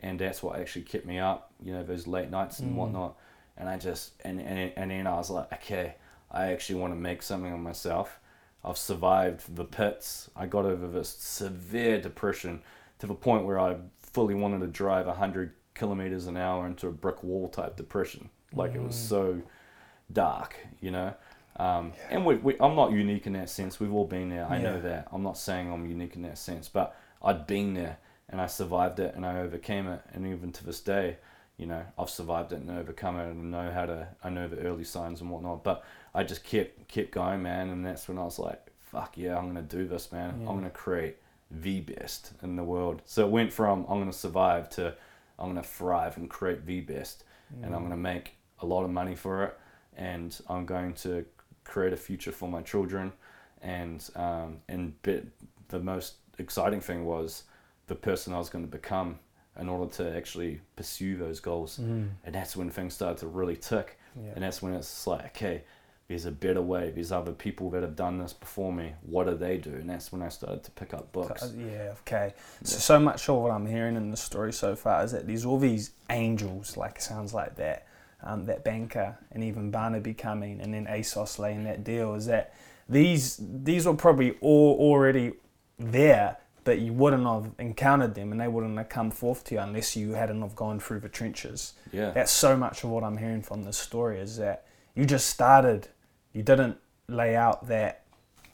and 0.00 0.18
that's 0.18 0.42
what 0.42 0.58
actually 0.58 0.82
kept 0.82 1.04
me 1.06 1.18
up. 1.18 1.52
You 1.62 1.74
know, 1.74 1.84
those 1.84 2.06
late 2.06 2.30
nights 2.30 2.60
and 2.60 2.72
Mm. 2.72 2.76
whatnot. 2.76 3.16
And 3.56 3.68
I 3.68 3.76
just 3.78 4.12
and 4.24 4.40
and 4.40 4.72
and 4.76 4.90
then 4.90 5.06
I 5.06 5.14
was 5.16 5.30
like, 5.30 5.52
okay, 5.52 5.94
I 6.30 6.46
actually 6.52 6.80
want 6.80 6.92
to 6.92 6.98
make 6.98 7.22
something 7.22 7.52
of 7.52 7.60
myself. 7.60 8.18
I've 8.64 8.78
survived 8.78 9.54
the 9.56 9.64
pits. 9.64 10.30
I 10.36 10.46
got 10.46 10.64
over 10.64 10.86
this 10.86 11.08
severe 11.10 12.00
depression 12.00 12.62
to 13.00 13.06
the 13.06 13.14
point 13.14 13.44
where 13.44 13.58
I 13.58 13.76
fully 14.00 14.34
wanted 14.34 14.60
to 14.60 14.68
drive 14.68 15.06
100 15.06 15.52
kilometers 15.74 16.26
an 16.26 16.36
hour 16.36 16.66
into 16.66 16.86
a 16.86 16.92
brick 16.92 17.22
wall 17.24 17.48
type 17.48 17.76
depression. 17.76 18.28
Like 18.54 18.74
it 18.74 18.82
was 18.82 18.94
Mm. 18.94 19.08
so 19.08 19.42
dark, 20.12 20.56
you 20.80 20.90
know? 20.90 21.14
Um, 21.56 21.92
and 22.10 22.24
we, 22.24 22.36
we, 22.36 22.56
I'm 22.60 22.74
not 22.76 22.92
unique 22.92 23.26
in 23.26 23.34
that 23.34 23.50
sense. 23.50 23.78
We've 23.80 23.92
all 23.92 24.06
been 24.06 24.28
there. 24.30 24.46
I 24.48 24.58
know 24.58 24.80
that. 24.80 25.08
I'm 25.12 25.22
not 25.22 25.36
saying 25.36 25.70
I'm 25.70 25.86
unique 25.86 26.16
in 26.16 26.22
that 26.22 26.38
sense, 26.38 26.68
but 26.68 26.94
I'd 27.22 27.46
been 27.46 27.74
there 27.74 27.98
and 28.28 28.40
I 28.40 28.46
survived 28.46 29.00
it 29.00 29.14
and 29.14 29.26
I 29.26 29.40
overcame 29.40 29.86
it. 29.88 30.00
And 30.12 30.26
even 30.26 30.52
to 30.52 30.64
this 30.64 30.80
day, 30.80 31.18
you 31.62 31.68
know, 31.68 31.84
I've 31.96 32.10
survived 32.10 32.52
it 32.52 32.56
and 32.58 32.72
overcome 32.72 33.20
it 33.20 33.30
and 33.30 33.52
know 33.52 33.70
how 33.70 33.86
to, 33.86 34.08
I 34.24 34.30
know 34.30 34.48
the 34.48 34.58
early 34.58 34.82
signs 34.82 35.20
and 35.20 35.30
whatnot. 35.30 35.62
But 35.62 35.84
I 36.12 36.24
just 36.24 36.42
kept, 36.42 36.88
kept 36.88 37.12
going, 37.12 37.40
man. 37.40 37.68
And 37.68 37.86
that's 37.86 38.08
when 38.08 38.18
I 38.18 38.24
was 38.24 38.40
like, 38.40 38.66
fuck 38.80 39.16
yeah, 39.16 39.38
I'm 39.38 39.44
going 39.44 39.64
to 39.64 39.76
do 39.76 39.86
this, 39.86 40.10
man. 40.10 40.40
Yeah. 40.40 40.48
I'm 40.48 40.58
going 40.58 40.64
to 40.64 40.70
create 40.70 41.18
the 41.52 41.78
best 41.78 42.32
in 42.42 42.56
the 42.56 42.64
world. 42.64 43.00
So 43.04 43.24
it 43.24 43.30
went 43.30 43.52
from 43.52 43.86
I'm 43.88 44.00
going 44.00 44.10
to 44.10 44.18
survive 44.18 44.70
to 44.70 44.96
I'm 45.38 45.52
going 45.52 45.62
to 45.62 45.68
thrive 45.68 46.16
and 46.16 46.28
create 46.28 46.66
the 46.66 46.80
best. 46.80 47.22
And 47.62 47.74
I'm 47.74 47.82
going 47.82 47.90
to 47.90 47.96
make 47.96 48.34
a 48.58 48.66
lot 48.66 48.82
of 48.82 48.90
money 48.90 49.14
for 49.14 49.44
it. 49.44 49.58
And 49.96 50.36
I'm 50.48 50.66
going 50.66 50.94
to 50.94 51.24
create 51.62 51.92
a 51.92 51.96
future 51.96 52.32
for 52.32 52.48
my 52.48 52.62
children. 52.62 53.12
And, 53.60 54.04
um, 54.16 54.62
and 54.68 55.00
bit, 55.02 55.28
the 55.68 55.78
most 55.78 56.14
exciting 56.38 56.80
thing 56.80 57.04
was 57.04 57.44
the 57.86 57.94
person 57.94 58.32
I 58.32 58.38
was 58.38 58.48
going 58.48 58.64
to 58.64 58.70
become 58.70 59.20
in 59.60 59.68
order 59.68 59.92
to 59.94 60.16
actually 60.16 60.60
pursue 60.76 61.16
those 61.16 61.40
goals. 61.40 61.78
Mm. 61.78 62.10
And 62.24 62.34
that's 62.34 62.56
when 62.56 62.70
things 62.70 62.94
started 62.94 63.18
to 63.18 63.26
really 63.26 63.56
tick. 63.56 63.98
Yeah. 64.16 64.32
And 64.34 64.44
that's 64.44 64.62
when 64.62 64.74
it's 64.74 65.06
like, 65.06 65.26
okay, 65.26 65.62
there's 66.08 66.26
a 66.26 66.30
better 66.30 66.60
way. 66.60 66.90
There's 66.90 67.12
other 67.12 67.32
people 67.32 67.70
that 67.70 67.82
have 67.82 67.96
done 67.96 68.18
this 68.18 68.32
before 68.32 68.72
me. 68.72 68.92
What 69.02 69.26
do 69.26 69.34
they 69.34 69.56
do? 69.56 69.70
And 69.70 69.88
that's 69.88 70.12
when 70.12 70.22
I 70.22 70.28
started 70.28 70.62
to 70.64 70.70
pick 70.72 70.92
up 70.92 71.12
books. 71.12 71.52
Yeah, 71.56 71.94
okay. 72.00 72.34
So, 72.64 72.78
so 72.78 73.00
much 73.00 73.28
of 73.28 73.36
what 73.36 73.50
I'm 73.50 73.66
hearing 73.66 73.96
in 73.96 74.10
the 74.10 74.16
story 74.16 74.52
so 74.52 74.76
far 74.76 75.04
is 75.04 75.12
that 75.12 75.26
there's 75.26 75.44
all 75.44 75.58
these 75.58 75.92
angels, 76.10 76.76
like 76.76 77.00
sounds 77.00 77.32
like 77.32 77.56
that, 77.56 77.86
um, 78.22 78.44
that 78.46 78.64
banker, 78.64 79.18
and 79.30 79.42
even 79.42 79.70
Barnaby 79.70 80.14
coming, 80.14 80.60
and 80.60 80.74
then 80.74 80.86
ASOS 80.86 81.38
laying 81.38 81.64
that 81.64 81.84
deal. 81.84 82.14
Is 82.14 82.26
that 82.26 82.54
these 82.88 83.38
these 83.40 83.86
were 83.86 83.94
probably 83.94 84.32
all 84.40 84.76
already 84.78 85.32
there, 85.78 86.36
but 86.64 86.78
you 86.78 86.92
wouldn't 86.92 87.24
have 87.26 87.50
encountered 87.58 88.14
them, 88.14 88.32
and 88.32 88.40
they 88.40 88.48
wouldn't 88.48 88.76
have 88.78 88.88
come 88.88 89.10
forth 89.10 89.44
to 89.44 89.54
you 89.56 89.60
unless 89.60 89.96
you 89.96 90.12
hadn't 90.12 90.42
have 90.42 90.54
gone 90.54 90.78
through 90.80 91.00
the 91.00 91.08
trenches. 91.08 91.74
Yeah. 91.92 92.10
That's 92.10 92.32
so 92.32 92.56
much 92.56 92.84
of 92.84 92.90
what 92.90 93.02
I'm 93.04 93.16
hearing 93.16 93.42
from 93.42 93.64
this 93.64 93.78
story 93.78 94.18
is 94.18 94.36
that 94.36 94.64
you 94.94 95.04
just 95.04 95.28
started, 95.28 95.88
you 96.32 96.42
didn't 96.42 96.76
lay 97.08 97.34
out 97.34 97.66
that 97.68 98.02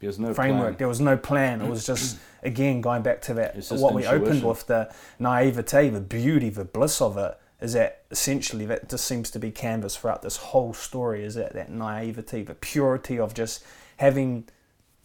There's 0.01 0.19
no 0.19 0.33
framework. 0.35 0.63
plan. 0.63 0.77
There 0.79 0.89
was 0.89 1.01
no 1.01 1.17
plan. 1.17 1.61
It 1.61 1.69
was 1.71 1.87
just 1.87 2.19
again 2.43 2.81
going 2.81 3.03
back 3.03 3.21
to 3.23 3.35
that 3.35 3.57
what 3.73 3.95
we 3.95 4.07
opened 4.07 4.43
with 4.45 4.67
the 4.67 4.93
naivete, 5.19 5.91
the 5.91 6.01
beauty, 6.01 6.49
the 6.51 6.65
bliss 6.65 7.01
of 7.01 7.17
it. 7.17 7.39
Is 7.61 7.73
that 7.73 8.05
essentially 8.13 8.65
that 8.67 8.89
just 8.89 9.05
seems 9.05 9.31
to 9.33 9.39
be 9.41 9.51
canvas 9.51 9.97
throughout 9.97 10.23
this 10.23 10.37
whole 10.37 10.73
story? 10.73 11.25
Is 11.25 11.35
that 11.35 11.55
that 11.55 11.71
naivety, 11.71 12.43
the 12.43 12.55
purity 12.55 13.19
of 13.19 13.35
just 13.35 13.65
having, 13.97 14.45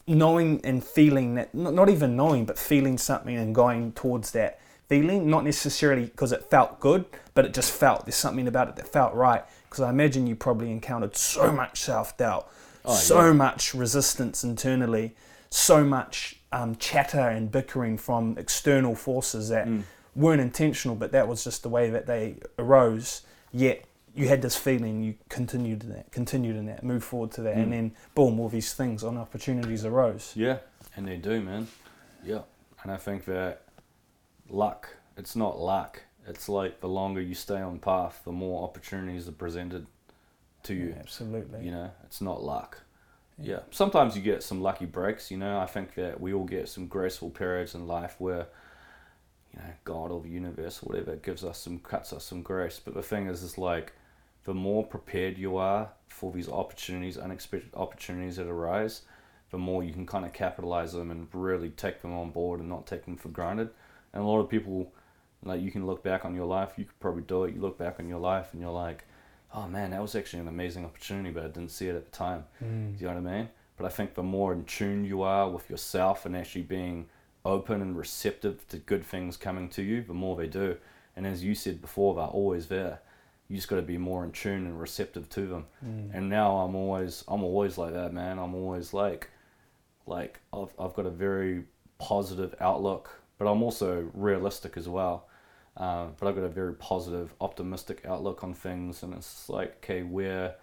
knowing 0.08 0.62
and 0.64 0.84
feeling 0.84 1.36
that 1.36 1.54
not 1.56 1.90
even 1.90 2.16
knowing, 2.16 2.46
but 2.46 2.58
feeling 2.60 2.98
something 2.98 3.36
and 3.38 3.54
going 3.56 3.92
towards 3.94 4.32
that 4.32 4.60
feeling. 4.90 5.30
Not 5.30 5.44
necessarily 5.46 6.06
because 6.06 6.32
it 6.32 6.50
felt 6.50 6.80
good, 6.80 7.06
but 7.34 7.46
it 7.46 7.54
just 7.54 7.72
felt. 7.72 8.06
There's 8.06 8.16
something 8.16 8.48
about 8.48 8.68
it 8.70 8.76
that 8.76 8.88
felt 8.88 9.14
right. 9.14 9.44
Because 9.70 9.82
I 9.82 9.90
imagine 9.90 10.28
you 10.28 10.36
probably 10.36 10.72
encountered 10.72 11.16
so 11.16 11.52
much 11.52 11.82
self 11.82 12.16
doubt, 12.18 12.50
Oh, 12.86 12.94
so 12.96 13.28
yeah. 13.28 13.32
much 13.34 13.74
resistance 13.74 14.44
internally, 14.44 15.16
so 15.50 15.84
much 15.86 16.36
um, 16.52 16.76
chatter 16.76 17.30
and 17.30 17.50
bickering 17.52 17.98
from 17.98 18.38
external 18.38 18.94
forces 18.94 19.50
that 19.50 19.68
Mm. 19.68 19.84
weren't 20.16 20.42
intentional, 20.42 20.96
but 20.96 21.12
that 21.14 21.28
was 21.28 21.44
just 21.44 21.64
the 21.64 21.70
way 21.70 21.90
that 21.90 22.06
they 22.06 22.36
arose. 22.60 23.22
Yet 23.52 23.86
you 24.16 24.28
had 24.28 24.42
this 24.42 24.56
feeling, 24.56 25.02
you 25.04 25.16
continued 25.30 25.84
in 25.84 25.90
that, 25.90 26.12
continued 26.12 26.56
in 26.56 26.66
that, 26.68 26.84
moved 26.84 27.04
forward 27.06 27.32
to 27.32 27.42
that, 27.42 27.56
Mm. 27.56 27.64
and 27.64 27.74
then 27.74 27.96
boom, 28.16 28.40
all 28.40 28.50
these 28.50 28.74
things 28.74 29.04
and 29.04 29.18
opportunities 29.18 29.86
arose. 29.86 30.34
Yeah, 30.36 30.60
and 30.96 31.08
they 31.08 31.18
do, 31.18 31.42
man. 31.42 31.68
Yeah, 32.24 32.42
and 32.84 32.92
I 32.92 32.98
think 32.98 33.26
that 33.26 33.64
luck, 34.50 34.90
it's 35.18 35.36
not 35.36 35.60
luck. 35.60 36.04
It's 36.28 36.48
like 36.48 36.80
the 36.80 36.88
longer 36.88 37.22
you 37.22 37.34
stay 37.36 37.60
on 37.60 37.80
path, 37.80 38.22
the 38.24 38.32
more 38.32 38.64
opportunities 38.64 39.28
are 39.28 39.32
presented 39.34 39.88
to 40.64 40.74
you. 40.74 40.96
absolutely. 40.98 41.66
You 41.66 41.72
know, 41.72 41.92
it's 42.06 42.22
not 42.22 42.42
luck. 42.42 42.82
Yeah. 43.38 43.60
Sometimes 43.72 44.16
you 44.16 44.22
get 44.22 44.44
some 44.44 44.62
lucky 44.62 44.86
breaks, 44.86 45.30
you 45.32 45.38
know. 45.38 45.60
I 45.60 45.66
think 45.66 45.96
that 45.96 46.22
we 46.22 46.34
all 46.34 46.46
get 46.46 46.70
some 46.70 46.88
graceful 46.88 47.30
periods 47.32 47.74
in 47.76 47.88
life 47.88 48.16
where, 48.20 48.46
you 49.52 49.60
know, 49.60 49.74
God 49.84 50.12
or 50.12 50.22
the 50.22 50.30
universe 50.30 50.82
or 50.82 50.86
whatever 50.94 51.16
gives 51.18 51.44
us 51.44 51.58
some, 51.58 51.80
cuts 51.80 52.14
us 52.14 52.24
some 52.24 52.42
grace. 52.44 52.80
But 52.84 52.94
the 52.94 53.02
thing 53.02 53.28
is, 53.28 53.44
is 53.44 53.58
like, 53.58 53.92
the 54.46 54.54
more 54.54 54.86
prepared 54.86 55.38
you 55.38 55.58
are 55.58 55.90
for 56.08 56.32
these 56.32 56.50
opportunities, 56.50 57.18
unexpected 57.18 57.72
opportunities 57.74 58.36
that 58.36 58.48
arise, 58.48 59.02
the 59.52 59.58
more 59.58 59.84
you 59.84 59.94
can 59.94 60.06
kind 60.06 60.26
of 60.26 60.34
capitalize 60.34 60.94
them 60.94 61.12
and 61.12 61.28
really 61.34 61.70
take 61.70 62.02
them 62.02 62.14
on 62.14 62.32
board 62.32 62.60
and 62.60 62.70
not 62.70 62.88
take 62.88 63.06
them 63.06 63.16
for 63.16 63.30
granted. 63.30 63.70
And 64.14 64.24
a 64.24 64.26
lot 64.26 64.40
of 64.40 64.50
people, 64.50 64.92
like, 65.44 65.62
you 65.62 65.72
can 65.72 65.86
look 65.86 66.04
back 66.04 66.26
on 66.26 66.36
your 66.36 66.46
life, 66.46 66.74
you 66.78 66.86
could 66.86 67.00
probably 67.00 67.24
do 67.24 67.44
it. 67.46 67.54
You 67.54 67.62
look 67.62 67.78
back 67.78 68.00
on 68.00 68.08
your 68.08 68.20
life 68.20 68.50
and 68.52 68.62
you're 68.62 68.72
like, 68.72 69.06
oh 69.54 69.68
man, 69.68 69.92
that 69.92 70.02
was 70.02 70.16
actually 70.16 70.40
an 70.40 70.48
amazing 70.48 70.86
opportunity, 70.86 71.32
but 71.32 71.44
I 71.44 71.48
didn't 71.48 71.72
see 71.72 71.88
it 71.88 71.96
at 71.96 72.06
the 72.06 72.18
time. 72.18 72.46
Mm. 72.64 72.98
Do 72.98 73.04
you 73.04 73.10
know 73.10 73.22
what 73.22 73.32
I 73.32 73.38
mean? 73.38 73.50
But 73.78 73.86
I 73.86 73.90
think 73.90 74.14
the 74.14 74.24
more 74.24 74.54
in 74.54 74.66
tune 74.66 75.06
you 75.06 75.22
are 75.22 75.50
with 75.50 75.70
yourself 75.70 76.26
and 76.26 76.36
actually 76.36 76.64
being 76.64 77.08
open 77.46 77.82
and 77.82 77.98
receptive 77.98 78.68
to 78.70 78.78
good 78.78 79.06
things 79.06 79.38
coming 79.38 79.70
to 79.70 79.82
you, 79.82 80.02
the 80.04 80.14
more 80.14 80.36
they 80.36 80.48
do. 80.48 80.78
And 81.16 81.28
as 81.28 81.44
you 81.44 81.54
said 81.56 81.82
before, 81.82 82.16
they're 82.16 82.26
always 82.26 82.68
there. 82.68 83.02
You 83.54 83.60
just 83.60 83.70
got 83.70 83.76
to 83.76 83.84
be 83.84 84.00
more 84.00 84.24
in 84.24 84.32
tune 84.32 84.66
and 84.66 84.82
receptive 84.82 85.30
to 85.30 85.46
them. 85.46 85.68
Mm. 85.86 86.16
And 86.16 86.28
now 86.28 86.58
I'm 86.58 86.74
always, 86.74 87.24
I'm 87.28 87.44
always 87.44 87.78
like 87.78 87.94
that, 87.94 88.12
man. 88.12 88.40
I'm 88.40 88.56
always 88.56 88.96
like, 88.96 89.30
like 90.08 90.40
I've, 90.52 90.74
I've 90.80 90.96
got 90.96 91.06
a 91.06 91.12
very 91.12 91.66
positive 92.00 92.56
outlook, 92.60 93.12
but 93.38 93.46
I'm 93.46 93.62
also 93.62 94.10
realistic 94.16 94.76
as 94.76 94.90
well. 94.90 95.28
Um, 95.78 96.16
but 96.20 96.28
I've 96.28 96.34
got 96.34 96.46
a 96.46 96.50
very 96.50 96.74
positive, 96.74 97.36
optimistic 97.40 98.04
outlook 98.08 98.44
on 98.44 98.56
things, 98.56 99.04
and 99.04 99.14
it's 99.14 99.48
like, 99.50 99.76
okay, 99.84 100.02
where, 100.02 100.56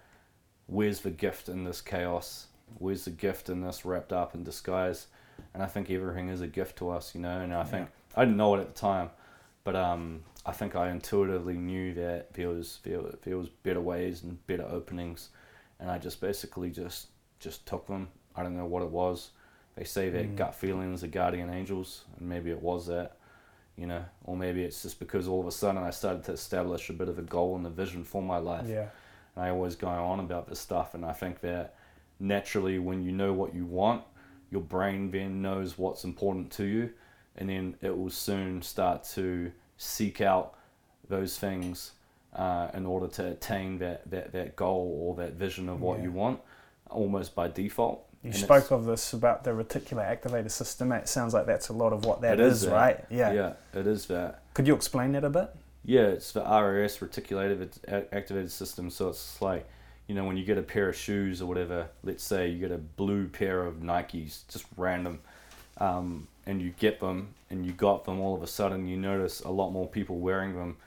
where's 0.67 0.99
the 0.99 1.11
gift 1.11 1.47
in 1.47 1.63
this 1.63 1.79
chaos? 1.79 2.47
Where's 2.77 3.05
the 3.05 3.11
gift 3.11 3.47
in 3.47 3.61
this 3.61 3.85
wrapped 3.85 4.11
up 4.11 4.35
in 4.35 4.43
disguise? 4.43 5.07
And 5.53 5.63
I 5.63 5.67
think 5.67 5.89
everything 5.89 6.27
is 6.27 6.41
a 6.41 6.47
gift 6.47 6.77
to 6.79 6.89
us, 6.89 7.15
you 7.15 7.21
know. 7.21 7.39
And 7.39 7.53
I 7.53 7.63
think 7.63 7.87
I 8.17 8.25
didn't 8.25 8.35
know 8.35 8.53
it 8.55 8.59
at 8.59 8.75
the 8.75 8.81
time, 8.81 9.11
but 9.63 9.77
um, 9.77 10.23
I 10.45 10.51
think 10.51 10.75
I 10.75 10.89
intuitively 10.89 11.55
knew 11.55 11.93
that 11.95 12.33
there 12.33 12.49
was 12.49 12.79
there, 12.83 13.01
there 13.23 13.37
was 13.37 13.49
better 13.49 13.81
ways 13.81 14.23
and 14.23 14.45
better 14.47 14.65
openings, 14.65 15.29
and 15.79 15.89
I 15.91 15.97
just 15.97 16.19
basically 16.21 16.71
just 16.71 17.07
just 17.39 17.65
took 17.65 17.87
them. 17.87 18.07
I 18.35 18.43
don't 18.43 18.55
know 18.57 18.65
what 18.65 18.83
it 18.83 18.89
was. 18.89 19.31
They 19.75 19.83
say 19.83 20.09
that 20.09 20.25
Mm. 20.25 20.35
gut 20.35 20.55
feelings 20.55 21.03
are 21.03 21.07
guardian 21.07 21.49
angels, 21.49 22.05
and 22.17 22.27
maybe 22.27 22.49
it 22.51 22.61
was 22.61 22.87
that, 22.87 23.17
you 23.75 23.87
know, 23.87 24.03
or 24.25 24.35
maybe 24.35 24.63
it's 24.63 24.81
just 24.81 24.99
because 24.99 25.27
all 25.27 25.39
of 25.39 25.47
a 25.47 25.51
sudden 25.51 25.81
I 25.83 25.89
started 25.91 26.23
to 26.25 26.33
establish 26.33 26.89
a 26.89 26.93
bit 26.93 27.07
of 27.09 27.17
a 27.19 27.23
goal 27.23 27.55
and 27.55 27.65
a 27.65 27.69
vision 27.69 28.03
for 28.03 28.21
my 28.21 28.37
life. 28.37 28.67
Yeah. 28.67 28.87
And 29.35 29.45
I 29.45 29.49
always 29.49 29.75
go 29.75 29.87
on 29.87 30.19
about 30.19 30.47
this 30.47 30.59
stuff, 30.59 30.93
and 30.93 31.05
I 31.05 31.13
think 31.13 31.39
that 31.41 31.75
naturally, 32.19 32.79
when 32.79 33.03
you 33.03 33.11
know 33.11 33.33
what 33.33 33.53
you 33.55 33.65
want, 33.65 34.03
your 34.49 34.61
brain 34.61 35.11
then 35.11 35.41
knows 35.41 35.77
what's 35.77 36.03
important 36.03 36.51
to 36.53 36.65
you, 36.65 36.91
and 37.37 37.49
then 37.49 37.75
it 37.81 37.97
will 37.97 38.09
soon 38.09 38.61
start 38.61 39.03
to 39.15 39.51
seek 39.81 40.21
out 40.21 40.53
those 41.09 41.37
things 41.37 41.91
uh, 42.35 42.69
in 42.73 42.85
order 42.85 43.07
to 43.07 43.31
attain 43.31 43.79
that, 43.79 44.09
that, 44.09 44.31
that 44.31 44.55
goal 44.55 44.99
or 45.01 45.15
that 45.15 45.33
vision 45.33 45.67
of 45.67 45.81
what 45.81 45.97
Yeah. 45.97 46.03
you 46.05 46.11
want, 46.11 46.39
almost 46.89 47.33
by 47.35 47.47
default. 47.47 48.05
You 48.23 48.29
And 48.29 48.39
spoke 48.39 48.69
of 48.69 48.85
this 48.85 49.11
about 49.13 49.43
the 49.43 49.49
reticular 49.51 50.05
activator 50.07 50.51
system. 50.51 50.91
It 50.91 51.09
sounds 51.09 51.33
like 51.33 51.47
that's 51.47 51.69
a 51.69 51.73
lot 51.73 51.91
of 51.93 52.05
what 52.05 52.21
that 52.21 52.39
is, 52.39 52.61
is 52.61 52.69
that. 52.69 52.71
right? 52.73 53.05
Yeah. 53.09 53.33
yeah, 53.33 53.53
it 53.73 53.87
is 53.87 54.05
that. 54.05 54.43
Could 54.53 54.67
you 54.67 54.75
explain 54.75 55.13
that 55.13 55.23
a 55.23 55.29
bit? 55.29 55.49
Yeah, 55.83 56.01
it's 56.01 56.31
the 56.31 56.41
RAS 56.41 57.01
reticulated 57.01 57.59
it's 57.61 57.79
activated 58.13 58.51
system. 58.51 58.91
So 58.91 59.09
it's 59.09 59.41
like, 59.41 59.67
you 60.07 60.13
know, 60.13 60.25
when 60.25 60.37
you 60.37 60.45
get 60.45 60.59
a 60.59 60.61
pair 60.61 60.89
of 60.89 60.95
shoes 60.95 61.41
or 61.41 61.47
whatever, 61.47 61.87
let's 62.03 62.23
say 62.23 62.49
you 62.49 62.59
get 62.59 62.71
a 62.71 62.77
blue 62.77 63.27
pair 63.27 63.65
of 63.65 63.77
Nikes, 63.77 64.41
just 64.47 64.65
random, 64.77 65.19
um, 65.79 66.27
and 66.51 66.61
you 66.61 66.71
get 66.85 66.99
them 66.99 67.17
and 67.49 67.65
you 67.65 67.71
got 67.71 68.05
them 68.05 68.19
all 68.19 68.35
of 68.35 68.43
a 68.43 68.47
sudden 68.47 68.87
you 68.87 68.97
notice 68.97 69.39
a 69.41 69.49
lot 69.49 69.71
more 69.71 69.87
people 69.87 70.17
wearing 70.17 70.53
them 70.55 70.77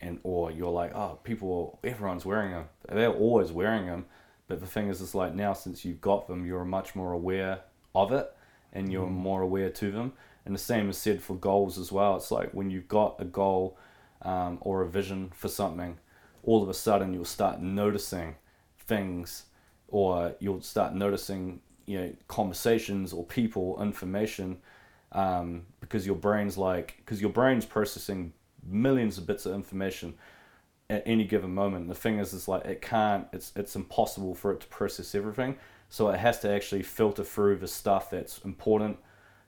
and 0.00 0.18
or 0.22 0.50
you're 0.50 0.70
like 0.82 0.92
oh 0.94 1.18
people 1.24 1.78
everyone's 1.84 2.24
wearing 2.24 2.50
them 2.52 2.64
they're 2.88 3.12
always 3.26 3.50
wearing 3.52 3.86
them 3.86 4.04
but 4.48 4.60
the 4.60 4.66
thing 4.66 4.88
is 4.88 5.00
it's 5.00 5.14
like 5.14 5.34
now 5.34 5.52
since 5.52 5.84
you've 5.84 6.00
got 6.00 6.26
them 6.28 6.44
you're 6.46 6.64
much 6.64 6.94
more 6.94 7.12
aware 7.12 7.60
of 7.94 8.12
it 8.12 8.28
and 8.72 8.90
you're 8.92 9.06
Mm. 9.06 9.12
more 9.28 9.42
aware 9.42 9.70
to 9.70 9.90
them. 9.92 10.12
And 10.44 10.54
the 10.54 10.58
same 10.72 10.90
is 10.90 10.98
said 10.98 11.22
for 11.22 11.36
goals 11.36 11.78
as 11.78 11.90
well. 11.92 12.16
It's 12.16 12.30
like 12.30 12.50
when 12.52 12.68
you've 12.70 12.88
got 12.88 13.14
a 13.20 13.24
goal 13.24 13.78
um, 14.22 14.58
or 14.62 14.82
a 14.82 14.88
vision 14.88 15.30
for 15.34 15.48
something 15.48 15.98
all 16.42 16.62
of 16.62 16.68
a 16.68 16.74
sudden 16.74 17.14
you'll 17.14 17.24
start 17.24 17.60
noticing 17.60 18.34
things 18.78 19.44
or 19.88 20.34
you'll 20.40 20.60
start 20.60 20.94
noticing 20.94 21.60
you 21.86 21.98
know 22.00 22.10
conversations 22.28 23.12
or 23.12 23.24
people 23.24 23.80
information 23.82 24.58
um, 25.14 25.62
because 25.80 26.06
your 26.06 26.16
brain's 26.16 26.58
like 26.58 26.96
because 26.98 27.20
your 27.20 27.30
brain's 27.30 27.64
processing 27.64 28.32
millions 28.66 29.18
of 29.18 29.26
bits 29.26 29.46
of 29.46 29.54
information 29.54 30.14
at 30.90 31.02
any 31.06 31.24
given 31.24 31.54
moment. 31.54 31.88
The 31.88 31.94
thing 31.94 32.18
is 32.18 32.34
it's 32.34 32.48
like 32.48 32.64
it 32.64 32.82
can't 32.82 33.26
it's 33.32 33.52
it's 33.56 33.76
impossible 33.76 34.34
for 34.34 34.52
it 34.52 34.60
to 34.60 34.66
process 34.66 35.14
everything. 35.14 35.56
So 35.88 36.08
it 36.08 36.18
has 36.18 36.40
to 36.40 36.50
actually 36.50 36.82
filter 36.82 37.24
through 37.24 37.56
the 37.56 37.68
stuff 37.68 38.10
that's 38.10 38.38
important 38.38 38.98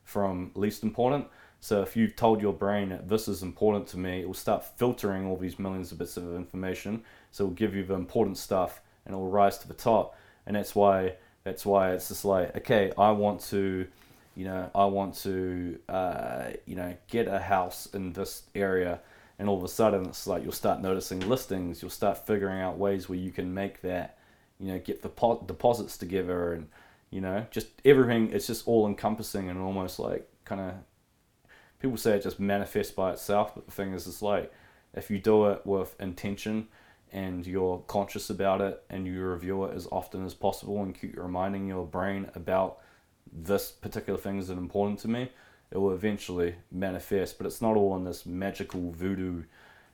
from 0.03 0.51
least 0.55 0.83
important. 0.83 1.27
So 1.59 1.81
if 1.81 1.95
you've 1.95 2.15
told 2.15 2.41
your 2.41 2.53
brain 2.53 2.89
that 2.89 3.09
this 3.09 3.27
is 3.27 3.43
important 3.43 3.87
to 3.87 3.97
me 3.97 4.21
it 4.21 4.27
will 4.27 4.33
start 4.33 4.63
filtering 4.77 5.25
all 5.25 5.35
these 5.35 5.59
millions 5.59 5.91
of 5.91 5.97
bits 5.97 6.17
of 6.17 6.35
information. 6.35 7.03
So 7.31 7.43
it 7.43 7.47
will 7.47 7.55
give 7.55 7.75
you 7.75 7.83
the 7.83 7.95
important 7.95 8.37
stuff 8.37 8.81
and 9.05 9.13
it 9.13 9.17
will 9.17 9.29
rise 9.29 9.57
to 9.59 9.67
the 9.67 9.73
top. 9.73 10.17
And 10.45 10.55
that's 10.55 10.73
why 10.73 11.15
that's 11.47 11.65
why 11.65 11.91
it's 11.91 12.09
just 12.09 12.25
like 12.25 12.55
okay 12.57 12.91
i 12.97 13.09
want 13.09 13.39
to 13.39 13.87
you 14.37 14.45
know 14.45 14.69
i 14.75 14.85
want 14.85 15.15
to 15.15 15.79
uh, 15.89 16.51
you 16.65 16.75
know 16.75 16.95
get 17.07 17.27
a 17.27 17.39
house 17.39 17.87
in 17.87 18.13
this 18.13 18.43
area 18.53 19.01
and 19.39 19.49
all 19.49 19.57
of 19.57 19.63
a 19.63 19.67
sudden 19.67 20.05
it's 20.05 20.27
like 20.27 20.43
you'll 20.43 20.51
start 20.51 20.79
noticing 20.79 21.19
listings 21.27 21.81
you'll 21.81 21.89
start 21.89 22.25
figuring 22.25 22.61
out 22.61 22.77
ways 22.77 23.09
where 23.09 23.17
you 23.17 23.31
can 23.31 23.51
make 23.53 23.81
that 23.81 24.17
you 24.59 24.67
know 24.67 24.77
get 24.77 25.01
the 25.01 25.09
po- 25.09 25.43
deposits 25.47 25.97
together 25.97 26.53
and 26.53 26.67
you 27.09 27.19
know 27.19 27.45
just 27.49 27.67
everything 27.83 28.31
it's 28.31 28.47
just 28.47 28.67
all 28.67 28.87
encompassing 28.87 29.49
and 29.49 29.59
almost 29.59 29.97
like 29.97 30.29
kind 30.45 30.61
of 30.61 30.73
people 31.79 31.97
say 31.97 32.15
it 32.15 32.23
just 32.23 32.39
manifests 32.39 32.91
by 32.91 33.11
itself 33.11 33.55
but 33.55 33.65
the 33.65 33.71
thing 33.71 33.91
is 33.93 34.05
it's 34.05 34.21
like 34.21 34.53
if 34.93 35.09
you 35.09 35.17
do 35.17 35.47
it 35.47 35.65
with 35.65 35.95
intention 35.99 36.67
and 37.11 37.47
you're 37.47 37.79
conscious 37.87 38.29
about 38.29 38.61
it 38.61 38.83
and 38.89 39.07
you 39.07 39.25
review 39.25 39.63
it 39.63 39.75
as 39.75 39.87
often 39.91 40.25
as 40.25 40.33
possible 40.35 40.83
and 40.83 40.99
keep 40.99 41.17
reminding 41.17 41.67
your 41.67 41.85
brain 41.85 42.29
about 42.35 42.79
this 43.43 43.71
particular 43.71 44.17
thing 44.19 44.37
is 44.39 44.49
important 44.49 44.99
to 44.99 45.07
me 45.07 45.29
it 45.71 45.77
will 45.77 45.91
eventually 45.93 46.55
manifest 46.71 47.37
but 47.37 47.45
it's 47.47 47.61
not 47.61 47.75
all 47.75 47.95
in 47.95 48.03
this 48.03 48.25
magical 48.25 48.91
voodoo 48.91 49.43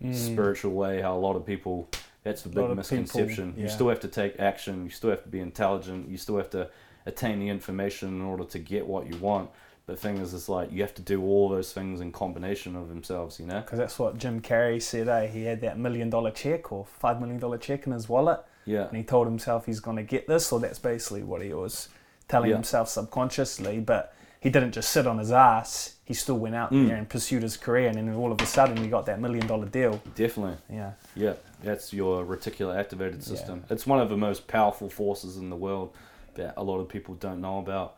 Mm. 0.01 0.13
spiritual 0.13 0.73
way 0.73 1.01
how 1.01 1.15
a 1.15 1.21
lot 1.27 1.35
of 1.37 1.45
people 1.45 1.87
that's 2.23 2.41
the 2.41 2.49
A 2.49 2.67
big 2.67 2.75
misconception 2.75 3.51
people, 3.51 3.63
you 3.63 3.69
still 3.69 3.87
have 3.89 3.99
to 4.01 4.07
take 4.07 4.37
action 4.39 4.83
you 4.83 4.89
still 4.89 5.11
have 5.11 5.23
to 5.23 5.29
be 5.29 5.39
intelligent 5.39 6.09
you 6.09 6.17
still 6.17 6.35
have 6.37 6.49
to 6.49 6.69
attain 7.05 7.39
the 7.39 7.47
information 7.47 8.09
in 8.09 8.21
order 8.21 8.43
to 8.43 8.59
get 8.59 8.85
what 8.85 9.07
you 9.07 9.15
want 9.17 9.49
but 9.85 9.95
the 9.95 10.01
thing 10.01 10.17
is 10.17 10.33
it's 10.33 10.49
like 10.49 10.71
you 10.73 10.81
have 10.81 10.95
to 10.95 11.01
do 11.01 11.21
all 11.23 11.47
those 11.47 11.71
things 11.71 12.01
in 12.01 12.11
combination 12.11 12.75
of 12.75 12.89
themselves 12.89 13.39
you 13.39 13.45
know 13.45 13.61
Because 13.61 13.79
that's 13.79 13.97
what 13.99 14.17
Jim 14.17 14.41
Carrey 14.41 14.81
said. 14.81 15.07
Eh? 15.07 15.27
He 15.27 15.43
had 15.43 15.61
that 15.61 15.77
million 15.77 16.09
dollar 16.09 16.31
check 16.31 16.71
or 16.71 16.85
five 16.85 17.21
million 17.21 17.39
dollar 17.39 17.57
check 17.57 17.85
in 17.87 17.93
his 17.93 18.09
wallet, 18.09 18.39
yeah 18.65 18.87
and 18.87 18.97
he 18.97 19.03
told 19.03 19.27
himself 19.27 19.65
he's 19.67 19.79
going 19.81 19.97
to 19.97 20.03
get 20.03 20.27
this. 20.27 20.51
Or 20.51 20.59
that's 20.59 20.79
basically 20.79 21.23
what 21.23 21.41
he 21.41 21.53
was 21.53 21.89
telling 22.33 22.49
Yeah. 22.49 22.55
himself 22.61 22.87
subconsciously. 22.89 23.79
But 23.79 24.13
he 24.39 24.49
didn't 24.49 24.73
just 24.73 24.89
sit 24.95 25.05
on 25.07 25.17
his 25.19 25.31
ass. 25.31 25.95
He 26.03 26.13
still 26.13 26.37
went 26.45 26.55
out 26.61 26.71
Mm. 26.71 26.87
there 26.87 26.97
and 26.97 27.07
pursued 27.07 27.43
his 27.43 27.55
career, 27.65 27.87
and 27.89 27.95
then 27.97 28.13
all 28.21 28.31
of 28.31 28.41
a 28.41 28.45
sudden 28.45 28.75
he 28.77 28.87
got 28.89 29.05
that 29.05 29.19
million 29.25 29.45
dollar 29.47 29.67
deal. 29.79 30.01
definitely 30.15 30.57
Yeah. 30.79 30.91
Yeah, 31.15 31.35
that's 31.67 31.93
your 31.93 32.25
reticular 32.25 32.75
activated 32.83 33.19
Yeah. 33.21 33.31
system. 33.33 33.55
It's 33.69 33.85
one 33.87 33.99
of 34.05 34.09
the 34.09 34.17
most 34.17 34.47
powerful 34.47 34.89
forces 34.89 35.37
in 35.37 35.49
the 35.49 35.55
world 35.67 35.89
that 36.35 36.51
a 36.57 36.63
lot 36.63 36.79
of 36.83 36.87
people 36.89 37.13
don't 37.15 37.39
know 37.47 37.59
about. 37.59 37.95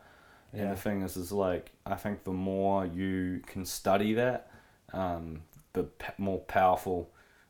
And 0.52 0.62
Yeah. 0.62 0.70
the 0.74 0.80
thing 0.86 1.02
is, 1.02 1.16
is 1.16 1.32
like 1.32 1.72
I 1.84 1.96
think 1.96 2.24
the 2.24 2.38
more 2.52 2.84
you 2.86 3.40
can 3.52 3.64
study 3.64 4.14
that, 4.14 4.48
um, 4.92 5.42
the 5.72 5.84
p- 5.84 6.12
more 6.18 6.38
powerful 6.58 6.98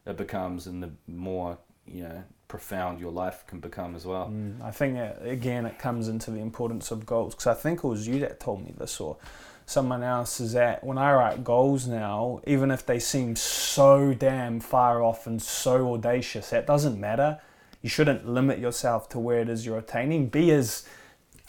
it 0.07 0.17
becomes, 0.17 0.67
and 0.69 0.83
the 0.83 0.91
more 1.07 1.59
you 1.87 2.03
know 2.09 2.23
profound 2.49 3.01
your 3.01 3.13
life 3.13 3.45
can 3.47 3.61
become 3.61 3.95
as 3.95 4.05
well. 4.05 4.29
Mm, 4.29 4.63
I 4.63 4.71
think 4.71 4.99
uh, 4.99 5.13
again 5.23 5.67
it 5.67 5.79
comes 5.79 6.09
into 6.09 6.31
the 6.31 6.41
importance 6.41 6.91
of 6.91 7.07
goals 7.07 7.35
because 7.35 7.47
I 7.47 7.55
think 7.55 7.85
it 7.85 7.87
was 7.87 8.07
you 8.07 8.21
that 8.21 8.41
told 8.41 8.65
me 8.65 8.75
this 8.77 9.01
or 9.01 9.17
someone 9.67 10.05
else 10.05 10.41
is 10.41 10.53
that 10.53 10.83
when 10.85 10.97
I 10.97 11.13
write 11.13 11.43
goals 11.43 11.89
now, 11.89 12.41
even 12.47 12.71
if 12.71 12.87
they 12.87 13.01
seem 13.01 13.35
so 13.35 14.15
damn 14.15 14.61
far 14.61 15.03
off 15.03 15.27
and 15.27 15.43
so 15.43 15.93
audacious, 15.95 16.51
that 16.51 16.67
doesn't 16.67 16.99
matter. 16.99 17.41
You 17.83 17.89
shouldn't 17.89 18.27
limit 18.27 18.59
yourself 18.59 19.09
to 19.11 19.19
where 19.19 19.41
it 19.41 19.49
is 19.49 19.67
you're 19.67 19.79
attaining. 19.79 20.29
Be 20.29 20.51
as 20.53 20.87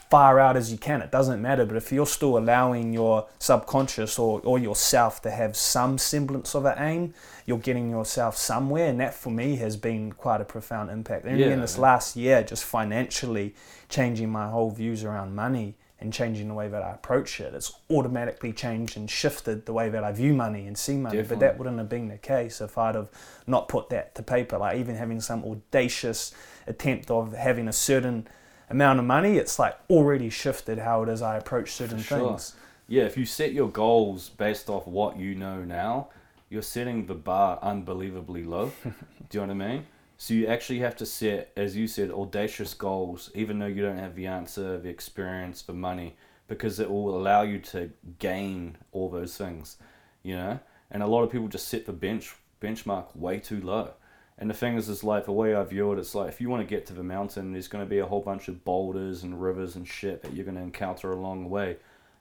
far 0.10 0.40
out 0.40 0.56
as 0.56 0.72
you 0.72 0.78
can. 0.78 1.02
It 1.02 1.12
doesn't 1.12 1.42
matter. 1.42 1.66
But 1.66 1.78
if 1.78 1.92
you're 1.92 2.06
still 2.06 2.38
allowing 2.38 2.94
your 2.94 3.28
subconscious 3.40 4.18
or, 4.18 4.42
or 4.44 4.58
yourself 4.60 5.22
to 5.24 5.32
have 5.32 5.56
some 5.56 5.98
semblance 5.98 6.56
of 6.56 6.66
an 6.66 6.78
aim, 6.80 7.14
you're 7.46 7.58
getting 7.58 7.90
yourself 7.90 8.38
somewhere. 8.38 8.88
And 8.88 9.00
that 9.00 9.14
for 9.14 9.30
me 9.30 9.58
has 9.58 9.76
been 9.78 10.12
quite 10.14 10.42
a 10.42 10.46
profound 10.46 10.90
impact. 10.90 11.26
And 11.26 11.40
Yeah, 11.40 11.48
in 11.48 11.62
this 11.62 11.78
last 11.78 12.16
year, 12.16 12.44
just 12.44 12.64
financially 12.64 13.56
changing 13.90 14.30
my 14.30 14.50
whole 14.50 14.72
views 14.72 15.04
around 15.04 15.36
money 15.36 15.76
and 16.00 16.14
changing 16.14 16.48
the 16.48 16.54
way 16.54 16.68
that 16.68 16.84
I 16.84 16.92
approach 16.92 17.40
it, 17.40 17.56
it's 17.56 17.72
automatically 17.90 18.54
changed 18.54 18.98
and 18.98 19.10
shifted 19.10 19.66
the 19.66 19.74
way 19.74 19.90
that 19.90 20.04
I 20.04 20.12
view 20.12 20.32
money 20.32 20.68
and 20.68 20.78
see 20.78 20.96
money. 20.96 21.18
But 21.24 21.40
that 21.40 21.58
wouldn't 21.58 21.80
have 21.80 21.90
been 21.90 22.08
the 22.08 22.20
case 22.20 22.62
if 22.62 22.78
I'd 22.78 22.94
have 22.94 23.10
not 23.48 23.68
put 23.68 23.90
that 23.90 24.14
to 24.16 24.22
paper. 24.22 24.60
Like 24.60 24.78
even 24.78 24.96
having 24.96 25.20
some 25.22 25.44
audacious 25.44 26.34
attempt 26.68 27.10
of 27.10 27.34
having 27.34 27.68
a 27.68 27.74
certain 27.74 28.28
amount 28.70 29.00
of 29.00 29.06
money, 29.06 29.38
it's 29.38 29.60
like 29.60 29.78
already 29.90 30.30
shifted 30.30 30.80
how 30.80 31.04
it 31.04 31.10
is 31.10 31.22
I 31.22 31.38
approach 31.38 31.72
certain 31.72 32.00
sure. 32.00 32.30
things. 32.30 32.56
Yeah, 32.88 33.04
if 33.04 33.18
you 33.18 33.26
set 33.26 33.54
your 33.54 33.70
goals 33.70 34.30
based 34.30 34.70
off 34.70 34.88
what 34.88 35.18
you 35.18 35.36
know 35.36 35.64
now, 35.64 36.10
you're 36.50 36.62
setting 36.62 37.06
the 37.06 37.16
bar 37.16 37.60
unbelievably 37.62 38.44
low. 38.44 38.72
Do 38.84 38.92
you 39.40 39.46
know 39.46 39.54
what 39.54 39.66
I 39.66 39.68
mean? 39.68 39.86
So 40.18 40.34
you 40.34 40.48
actually 40.48 40.80
have 40.80 40.96
to 40.98 41.06
set, 41.06 41.52
as 41.56 41.76
you 41.76 41.88
said, 41.88 42.10
audacious 42.10 42.74
goals, 42.74 43.30
even 43.36 43.60
though 43.60 43.68
you 43.68 43.84
don't 43.84 44.00
have 44.00 44.16
the 44.16 44.26
answer, 44.26 44.80
the 44.80 44.90
experience, 44.90 45.62
the 45.62 45.74
money, 45.74 46.16
because 46.48 46.80
it 46.80 46.90
will 46.90 47.16
allow 47.16 47.44
you 47.44 47.60
to 47.60 47.92
gain 48.18 48.78
all 48.92 49.10
those 49.10 49.38
things, 49.38 49.78
you 50.24 50.36
know. 50.36 50.60
And 50.90 51.04
a 51.04 51.08
lot 51.08 51.24
of 51.24 51.32
people 51.32 51.48
just 51.50 51.68
set 51.68 51.86
the 51.86 51.94
bench 51.94 52.34
benchmark 52.62 53.16
way 53.16 53.40
too 53.40 53.62
low. 53.62 53.92
And 54.40 54.50
the 54.50 54.54
thing 54.54 54.76
is, 54.76 54.88
is 54.88 55.04
like 55.04 55.26
the 55.26 55.32
way 55.32 55.56
I 55.56 55.64
view 55.64 55.92
it, 55.94 56.00
it's 56.00 56.14
like 56.14 56.30
if 56.30 56.40
you 56.40 56.50
want 56.50 56.62
to 56.62 56.76
get 56.76 56.86
to 56.88 56.94
the 56.94 57.04
mountain, 57.04 57.54
there's 57.54 57.68
going 57.68 57.84
to 57.84 57.90
be 57.90 58.00
a 58.00 58.06
whole 58.06 58.22
bunch 58.22 58.48
of 58.48 58.64
boulders 58.64 59.24
and 59.24 59.42
rivers 59.42 59.76
and 59.76 59.88
shit 59.88 60.22
that 60.22 60.34
you're 60.34 60.46
going 60.46 60.58
to 60.58 60.62
encounter 60.62 61.12
along 61.12 61.44
the 61.44 61.50
way. 61.50 61.78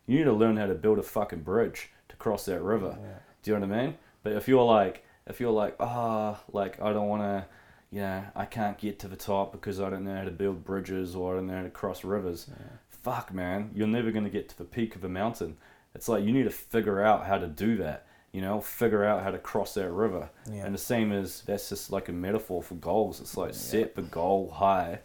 You 0.07 0.19
need 0.19 0.25
to 0.25 0.33
learn 0.33 0.57
how 0.57 0.67
to 0.67 0.75
build 0.75 0.99
a 0.99 1.03
fucking 1.03 1.43
bridge 1.43 1.91
to 2.09 2.17
cross 2.17 2.47
that 2.47 2.63
river. 2.63 2.97
Yeah. 2.99 3.19
Do 3.43 3.51
you 3.51 3.59
know 3.59 3.67
what 3.67 3.77
I 3.77 3.83
mean? 3.83 3.95
But 4.23 4.33
if 4.33 4.49
you're 4.49 4.65
like, 4.65 5.05
if 5.27 5.41
you're 5.41 5.51
like, 5.51 5.77
ah, 5.79 6.41
like 6.53 6.81
I 6.81 6.93
don't 6.93 7.09
want 7.09 7.23
to, 7.23 7.45
you 7.91 8.01
know, 8.01 8.25
I 8.35 8.45
can't 8.45 8.79
get 8.79 8.99
to 9.01 9.09
the 9.09 9.17
top 9.17 9.53
because 9.53 9.81
I 9.81 9.91
don't 9.91 10.05
know 10.05 10.17
how 10.17 10.25
to 10.25 10.31
build 10.31 10.65
bridges 10.65 11.15
or 11.15 11.35
I 11.35 11.37
don't 11.37 11.49
know 11.49 11.57
how 11.57 11.63
to 11.63 11.71
cross 11.71 12.03
rivers. 12.03 12.49
Fuck, 12.89 13.33
man, 13.33 13.71
you're 13.75 13.87
never 13.87 14.11
gonna 14.11 14.31
get 14.31 14.49
to 14.49 14.59
the 14.59 14.65
peak 14.65 14.97
of 14.97 15.05
a 15.05 15.09
mountain. 15.09 15.57
It's 15.95 16.09
like 16.09 16.25
you 16.25 16.33
need 16.33 16.45
to 16.45 16.51
figure 16.51 17.03
out 17.03 17.27
how 17.27 17.39
to 17.39 17.47
do 17.47 17.77
that. 17.77 18.06
You 18.37 18.43
know, 18.43 18.61
figure 18.61 19.03
out 19.03 19.23
how 19.23 19.31
to 19.31 19.39
cross 19.39 19.73
that 19.75 19.91
river. 19.91 20.29
Yeah. 20.53 20.67
And 20.67 20.75
the 20.75 20.85
same 20.95 21.11
as 21.11 21.41
that's 21.47 21.71
just 21.71 21.91
like 21.91 22.11
a 22.11 22.13
metaphor 22.13 22.63
for 22.63 22.75
goals. 22.75 23.19
It's 23.23 23.35
like 23.35 23.53
Yeah. 23.53 23.71
set 23.73 23.95
the 23.95 24.03
goal 24.03 24.51
high, 24.51 24.99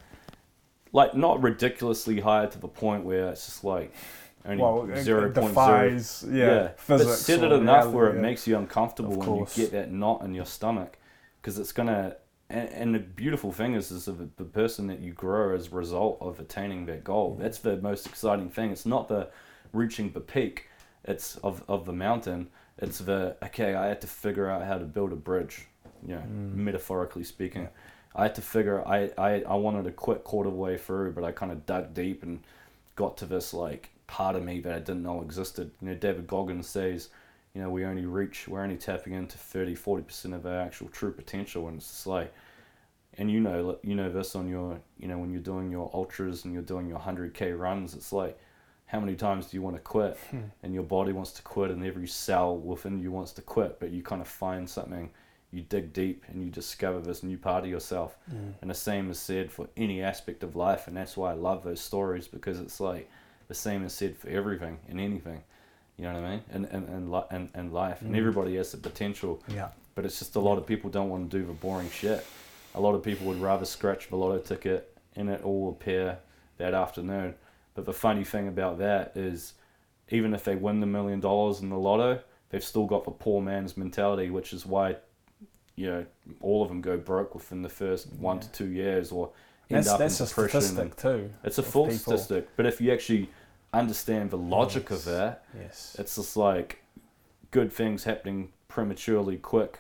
like 0.92 1.16
not 1.16 1.42
ridiculously 1.42 2.20
high 2.20 2.48
to 2.48 2.60
the 2.60 2.68
point 2.68 3.06
where 3.06 3.30
it's 3.30 3.46
just 3.46 3.64
like 3.64 3.94
only 4.44 4.62
well, 4.62 4.86
zero 4.98 5.32
point 5.32 6.02
zero 6.02 6.36
yeah, 6.36 6.72
but 6.88 7.00
set 7.08 7.42
it 7.42 7.54
enough 7.54 7.88
where 7.94 8.10
it 8.10 8.16
yeah. 8.16 8.22
makes 8.22 8.46
you 8.48 8.58
uncomfortable 8.58 9.16
when 9.16 9.40
you 9.40 9.48
get 9.56 9.72
that 9.72 9.90
knot 9.94 10.24
in 10.26 10.34
your 10.34 10.46
stomach, 10.46 10.98
because 11.42 11.58
it's 11.58 11.72
gonna. 11.72 12.18
And, 12.50 12.68
and 12.82 12.96
the 12.96 13.00
beautiful 13.00 13.54
thing 13.54 13.76
is, 13.76 13.92
is 13.92 14.06
the, 14.06 14.28
the 14.36 14.44
person 14.44 14.88
that 14.88 15.00
you 15.00 15.14
grow 15.14 15.56
as 15.56 15.68
a 15.68 15.76
result 15.84 16.18
of 16.20 16.38
attaining 16.42 16.86
that 16.88 17.06
goal. 17.06 17.38
That's 17.40 17.60
the 17.60 17.78
most 17.78 18.06
exciting 18.08 18.50
thing. 18.50 18.72
It's 18.72 18.86
not 18.86 19.08
the 19.08 19.30
reaching 19.72 20.12
the 20.12 20.20
peak. 20.20 20.68
It's 21.06 21.38
of, 21.38 21.64
of 21.70 21.86
the 21.86 21.94
mountain. 21.94 22.50
It's 22.78 23.00
the 23.00 23.36
okay. 23.44 23.76
I 23.76 23.88
had 23.88 24.02
to 24.02 24.08
figure 24.08 24.50
out 24.50 24.64
how 24.64 24.78
to 24.78 24.86
build 24.86 25.14
a 25.14 25.16
bridge. 25.18 25.68
You 26.06 26.16
know, 26.16 26.22
Mm. 26.22 26.56
metaphorically 26.56 27.24
speaking, 27.24 27.68
I 28.16 28.24
had 28.24 28.36
to 28.36 28.42
figure. 28.42 28.86
I, 28.88 29.12
I 29.18 29.44
I 29.44 29.56
wanted 29.56 29.84
to 29.86 29.92
quit 29.92 30.24
quarter 30.24 30.50
way 30.50 30.78
through, 30.78 31.12
but 31.14 31.24
I 31.24 31.32
kind 31.32 31.52
of 31.52 31.66
dug 31.66 31.94
deep 31.94 32.24
and 32.24 32.40
got 32.96 33.18
to 33.18 33.26
this 33.26 33.54
like 33.54 33.90
part 34.08 34.36
of 34.36 34.44
me 34.44 34.60
that 34.62 34.74
I 34.74 34.80
didn't 34.80 35.04
know 35.04 35.22
existed. 35.22 35.72
You 35.82 35.90
know, 35.90 35.96
David 35.96 36.28
Goggins 36.28 36.68
says, 36.68 37.10
you 37.54 37.62
know, 37.62 37.70
we 37.70 37.86
only 37.86 38.06
reach, 38.06 38.48
we're 38.48 38.62
only 38.64 38.78
tapping 38.78 39.14
into 39.14 39.38
30, 39.38 39.76
40% 39.76 40.34
of 40.34 40.46
our 40.46 40.60
actual 40.60 40.90
true 40.90 41.12
potential. 41.14 41.68
And 41.68 41.78
it's 41.78 41.88
just 41.88 42.08
like, 42.08 42.34
and 43.18 43.32
you 43.32 43.40
know, 43.40 43.78
you 43.84 43.96
know 43.96 44.10
this 44.12 44.36
on 44.36 44.50
your, 44.50 44.80
you 45.00 45.08
know, 45.08 45.18
when 45.18 45.32
you're 45.32 45.40
doing 45.42 45.72
your 45.72 45.90
ultras 45.94 46.44
and 46.46 46.54
you're 46.54 46.64
doing 46.64 46.88
your 46.88 47.00
100K 47.00 47.58
runs, 47.58 47.94
it's 47.94 48.12
like, 48.12 48.38
how 48.92 49.00
many 49.00 49.16
times 49.16 49.48
do 49.48 49.56
you 49.58 49.62
want 49.62 49.78
to 49.78 49.82
quit? 49.82 50.18
Hmm. 50.32 50.40
And 50.64 50.74
your 50.74 50.84
body 50.84 51.14
wants 51.14 51.32
to 51.34 51.42
quit, 51.44 51.72
and 51.72 51.86
every 51.86 52.08
cell 52.08 52.58
within 52.58 53.00
you 53.02 53.10
wants 53.12 53.32
to 53.34 53.42
quit, 53.42 53.80
but 53.80 53.92
you 53.92 54.04
kind 54.04 54.22
of 54.22 54.28
find 54.28 54.70
something, 54.70 55.10
you 55.52 55.62
dig 55.62 55.94
deep, 55.94 56.26
and 56.28 56.44
you 56.44 56.50
discover 56.52 57.00
this 57.00 57.24
new 57.24 57.38
part 57.38 57.64
of 57.64 57.70
yourself. 57.70 58.18
Mm. 58.30 58.54
And 58.62 58.70
the 58.70 58.76
same 58.76 59.10
is 59.10 59.18
said 59.18 59.50
for 59.50 59.68
any 59.78 60.02
aspect 60.04 60.44
of 60.44 60.58
life, 60.58 60.88
and 60.88 60.98
that's 60.98 61.16
why 61.16 61.32
I 61.32 61.36
love 61.36 61.64
those 61.64 61.80
stories 61.80 62.28
because 62.28 62.60
it's 62.60 62.82
like 62.82 63.10
the 63.48 63.54
same 63.54 63.86
is 63.86 63.94
said 63.94 64.18
for 64.18 64.28
everything 64.28 64.80
and 64.90 65.00
anything. 65.00 65.42
You 65.98 66.04
know 66.06 66.14
what 66.14 66.24
I 66.24 66.30
mean? 66.32 66.42
And 66.52 66.66
and 66.66 66.90
and 66.90 67.12
li- 67.12 67.30
and, 67.32 67.50
and 67.54 67.72
life, 67.72 68.02
and 68.02 68.14
Mm. 68.14 68.18
everybody 68.18 68.56
has 68.58 68.72
the 68.72 68.78
potential, 68.78 69.42
Yeah. 69.48 69.70
but 69.96 70.06
it's 70.06 70.20
just 70.20 70.36
a 70.36 70.40
lot 70.42 70.58
of 70.58 70.66
people 70.66 70.90
don't 70.90 71.10
want 71.10 71.32
to 71.32 71.38
do 71.40 71.46
the 71.46 71.54
boring 71.54 71.90
shit. 71.90 72.26
A 72.76 72.82
lot 72.82 72.94
of 72.96 73.04
people 73.04 73.28
would 73.28 73.42
rather 73.42 73.66
scratch 73.66 74.10
the 74.10 74.16
lotto 74.18 74.40
ticket 74.40 74.98
and 75.16 75.30
it 75.30 75.44
all 75.46 75.70
appear 75.70 76.18
that 76.58 76.74
afternoon. 76.74 77.36
But 77.74 77.86
the 77.86 77.94
funny 77.94 78.24
thing 78.24 78.48
about 78.48 78.78
that 78.80 79.14
is, 79.16 79.54
even 80.10 80.34
if 80.34 80.44
they 80.44 80.56
win 80.56 80.80
the 80.80 80.86
million 80.88 81.20
dollars 81.20 81.62
in 81.62 81.70
the 81.70 81.78
lotto, 81.78 82.20
they've 82.50 82.64
still 82.64 82.86
got 82.86 83.06
the 83.06 83.12
poor 83.12 83.42
man's 83.42 83.78
mentality, 83.78 84.30
which 84.30 84.52
is 84.54 84.66
why, 84.66 84.98
you 85.76 85.90
know, 85.90 86.06
all 86.42 86.62
of 86.64 86.68
them 86.70 86.82
go 86.82 86.98
broke 86.98 87.34
within 87.34 87.62
the 87.62 87.70
first 87.70 88.12
one 88.14 88.38
Yeah. 88.38 88.42
to 88.44 88.52
two 88.52 88.68
years 88.68 89.12
or 89.12 89.32
end 89.70 89.78
That's 89.86 89.88
up 89.90 90.00
that's 90.00 90.20
in 90.20 90.26
a 90.26 90.30
depression. 90.30 90.62
statistic 90.62 90.96
too. 90.98 91.30
It's 91.46 91.58
a 91.58 91.64
full 91.64 91.86
people. 91.86 91.98
statistic, 92.00 92.50
but 92.58 92.66
if 92.66 92.82
you 92.82 92.92
actually 92.92 93.30
understand 93.74 94.32
the 94.32 94.38
logic 94.38 94.88
Yes. 94.90 95.00
of 95.00 95.06
that, 95.14 95.46
Yes. 95.58 95.96
it's 95.98 96.16
just 96.18 96.36
like 96.36 96.84
good 97.52 97.72
things 97.72 98.04
happening 98.04 98.52
prematurely 98.68 99.38
quick 99.38 99.80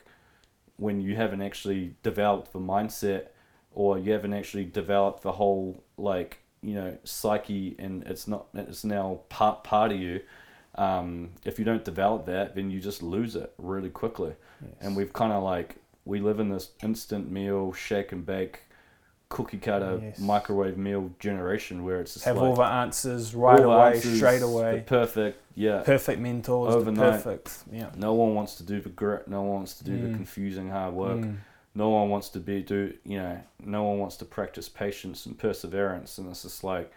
when 0.77 1.01
you 1.01 1.15
haven't 1.17 1.41
actually 1.41 1.95
developed 2.03 2.53
the 2.53 2.59
mindset 2.59 3.27
or 3.73 3.97
you 3.99 4.13
haven't 4.13 4.33
actually 4.33 4.65
developed 4.65 5.23
the 5.23 5.33
whole 5.33 5.83
like 5.97 6.39
you 6.61 6.75
know 6.75 6.95
psyche 7.03 7.75
and 7.79 8.03
it's 8.03 8.27
not 8.27 8.45
it's 8.53 8.83
now 8.83 9.19
part 9.29 9.63
part 9.63 9.91
of 9.91 9.99
you 9.99 10.21
um, 10.75 11.29
if 11.43 11.59
you 11.59 11.65
don't 11.65 11.83
develop 11.83 12.25
that 12.27 12.55
then 12.55 12.71
you 12.71 12.79
just 12.79 13.01
lose 13.03 13.35
it 13.35 13.53
really 13.57 13.89
quickly 13.89 14.33
yes. 14.63 14.71
and 14.81 14.95
we've 14.95 15.11
kind 15.13 15.33
of 15.33 15.43
like 15.43 15.75
we 16.05 16.19
live 16.19 16.39
in 16.39 16.49
this 16.49 16.69
instant 16.83 17.29
meal 17.31 17.73
shake 17.73 18.11
and 18.11 18.25
bake 18.25 18.61
cookie 19.29 19.57
cutter 19.57 19.99
Yes. 20.01 20.19
microwave 20.19 20.77
meal 20.77 21.11
generation 21.19 21.83
where 21.83 21.99
it's 22.01 22.13
just 22.13 22.25
have 22.25 22.35
like 22.37 22.45
all 22.45 22.55
the 22.55 22.63
answers 22.63 23.33
right 23.33 23.59
away, 23.59 23.93
answers, 23.95 24.17
straight 24.17 24.39
the 24.39 24.45
away. 24.45 24.83
perfect 24.85 25.39
yeah 25.55 25.81
Perfect 25.83 26.19
mentors, 26.21 26.73
Overnight. 26.75 26.95
the 26.95 27.11
perfect. 27.11 27.63
Yeah. 27.71 27.89
no 27.97 28.13
one 28.13 28.35
wants 28.35 28.55
to 28.55 28.63
do 28.63 28.79
the 28.79 28.87
grit. 28.89 29.27
No 29.27 29.41
one 29.41 29.55
wants 29.55 29.73
to 29.79 29.83
do 29.83 29.97
the 29.99 30.07
Mm. 30.07 30.15
confusing 30.15 30.69
hard 30.69 30.93
work. 30.93 31.17
Mm. 31.19 31.35
No 31.73 31.89
one 31.89 32.09
wants 32.09 32.29
to 32.29 32.39
be 32.39 32.61
do 32.61 32.93
you 33.03 33.17
know. 33.17 33.41
No 33.63 33.83
one 33.83 33.99
wants 33.99 34.17
to 34.17 34.25
practice 34.25 34.67
patience 34.69 35.25
and 35.25 35.37
perseverance. 35.37 36.17
And 36.17 36.29
it's 36.29 36.43
just 36.43 36.63
like, 36.63 36.91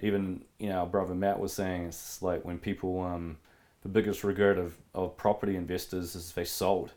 even 0.00 0.44
you 0.58 0.70
know, 0.70 0.78
our 0.80 0.86
brother 0.86 1.14
Matt 1.14 1.38
was 1.40 1.52
saying, 1.52 1.86
it's 1.86 2.22
like 2.22 2.44
when 2.44 2.58
people 2.58 3.00
um, 3.02 3.38
the 3.82 3.88
biggest 3.88 4.24
regret 4.24 4.58
of 4.58 4.76
of 4.94 5.16
property 5.16 5.56
investors 5.56 6.14
is 6.14 6.32
they 6.32 6.44
sold, 6.44 6.92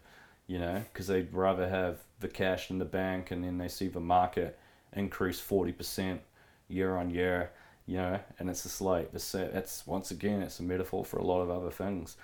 you 0.48 0.60
know, 0.60 0.84
because 0.92 1.08
they'd 1.08 1.34
rather 1.34 1.68
have 1.68 2.00
the 2.20 2.28
cash 2.28 2.70
in 2.72 2.78
the 2.80 2.86
bank 2.86 3.32
and 3.32 3.44
then 3.44 3.58
they 3.58 3.68
see 3.68 3.88
the 3.88 4.00
market 4.00 4.58
increase 4.94 5.40
forty 5.40 5.72
percent 5.72 6.22
year 6.70 6.96
on 6.96 7.10
year, 7.10 7.52
you 7.86 7.98
know, 7.98 8.20
and 8.40 8.50
it's 8.50 8.64
just 8.64 8.82
like 8.82 9.12
this. 9.12 9.32
That's 9.34 9.86
once 9.86 10.12
again, 10.12 10.42
it's 10.42 10.60
a 10.60 10.64
metaphor 10.64 11.04
for 11.04 11.18
a 11.18 11.26
lot 11.26 11.42
of 11.42 11.50
other 11.50 11.72
things. 11.72 12.16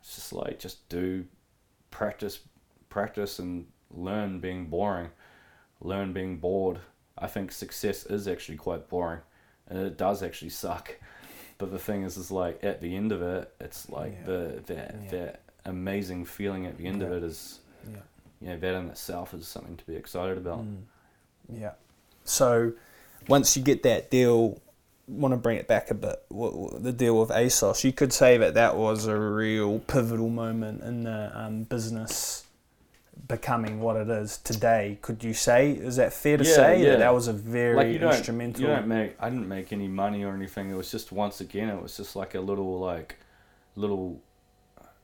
It's 0.00 0.16
just 0.16 0.32
like 0.32 0.58
just 0.58 0.88
do 0.88 1.24
practice, 1.90 2.40
practice, 2.88 3.38
and 3.38 3.66
learn 3.94 4.40
being 4.40 4.66
boring, 4.66 5.08
learn 5.80 6.12
being 6.12 6.38
bored. 6.38 6.78
I 7.18 7.26
think 7.26 7.52
success 7.52 8.06
is 8.06 8.26
actually 8.26 8.58
quite 8.58 8.88
boring, 8.88 9.20
and 9.68 9.78
it 9.78 9.96
does 9.96 10.22
actually 10.22 10.50
suck. 10.64 10.94
But 11.58 11.70
the 11.70 11.78
thing 11.78 12.02
is, 12.02 12.16
is 12.16 12.30
like 12.30 12.62
at 12.64 12.80
the 12.80 12.96
end 12.96 13.12
of 13.12 13.22
it, 13.22 13.52
it's 13.60 13.88
like 13.88 14.14
Yeah. 14.20 14.26
the 14.26 14.62
that 14.66 14.94
Yeah. 15.04 15.10
that 15.10 15.40
amazing 15.64 16.24
feeling 16.24 16.66
at 16.66 16.76
the 16.76 16.86
end 16.86 17.02
of 17.02 17.12
it 17.12 17.22
is, 17.22 17.60
Yeah. 17.88 18.00
you 18.40 18.48
know, 18.48 18.56
that 18.58 18.74
in 18.74 18.88
itself 18.90 19.32
is 19.34 19.46
something 19.46 19.76
to 19.76 19.86
be 19.86 19.94
excited 19.94 20.36
about. 20.38 20.60
Mm. 20.64 20.82
Yeah. 21.48 21.72
So 22.24 22.72
once 23.28 23.56
you 23.56 23.62
get 23.62 23.82
that 23.84 24.10
deal, 24.10 24.60
want 25.06 25.32
to 25.32 25.36
bring 25.36 25.56
it 25.58 25.68
back 25.68 25.90
a 25.90 25.94
bit. 25.94 26.24
The 26.30 26.92
deal 26.96 27.20
with 27.20 27.28
ASOS, 27.30 27.84
you 27.84 27.92
could 27.92 28.12
say 28.12 28.36
that 28.38 28.54
that 28.54 28.76
was 28.76 29.06
a 29.06 29.16
real 29.18 29.78
pivotal 29.80 30.30
moment 30.30 30.82
in 30.82 31.04
the 31.04 31.30
um, 31.38 31.62
business 31.64 32.44
becoming 33.28 33.80
what 33.80 33.96
it 33.96 34.08
is 34.08 34.38
today. 34.38 34.98
Could 35.02 35.22
you 35.22 35.34
say? 35.34 35.72
Is 35.72 35.96
that 35.96 36.12
fair 36.12 36.36
to 36.36 36.44
Yeah, 36.44 36.54
say 36.54 36.82
yeah. 36.82 36.90
that 36.90 36.98
that 37.00 37.14
was 37.14 37.28
a 37.28 37.32
very 37.32 37.76
like 37.76 37.88
you 37.88 38.08
instrumental? 38.08 38.60
you 38.62 38.66
don't 38.66 38.86
make. 38.88 39.16
I 39.20 39.28
didn't 39.30 39.48
make 39.48 39.72
any 39.72 39.88
money 39.88 40.24
or 40.24 40.34
anything. 40.34 40.70
It 40.70 40.76
was 40.76 40.90
just 40.90 41.12
once 41.12 41.40
again, 41.40 41.68
it 41.68 41.82
was 41.82 41.96
just 41.96 42.16
like 42.16 42.34
a 42.34 42.40
little 42.40 42.78
like, 42.78 43.16
little, 43.76 44.20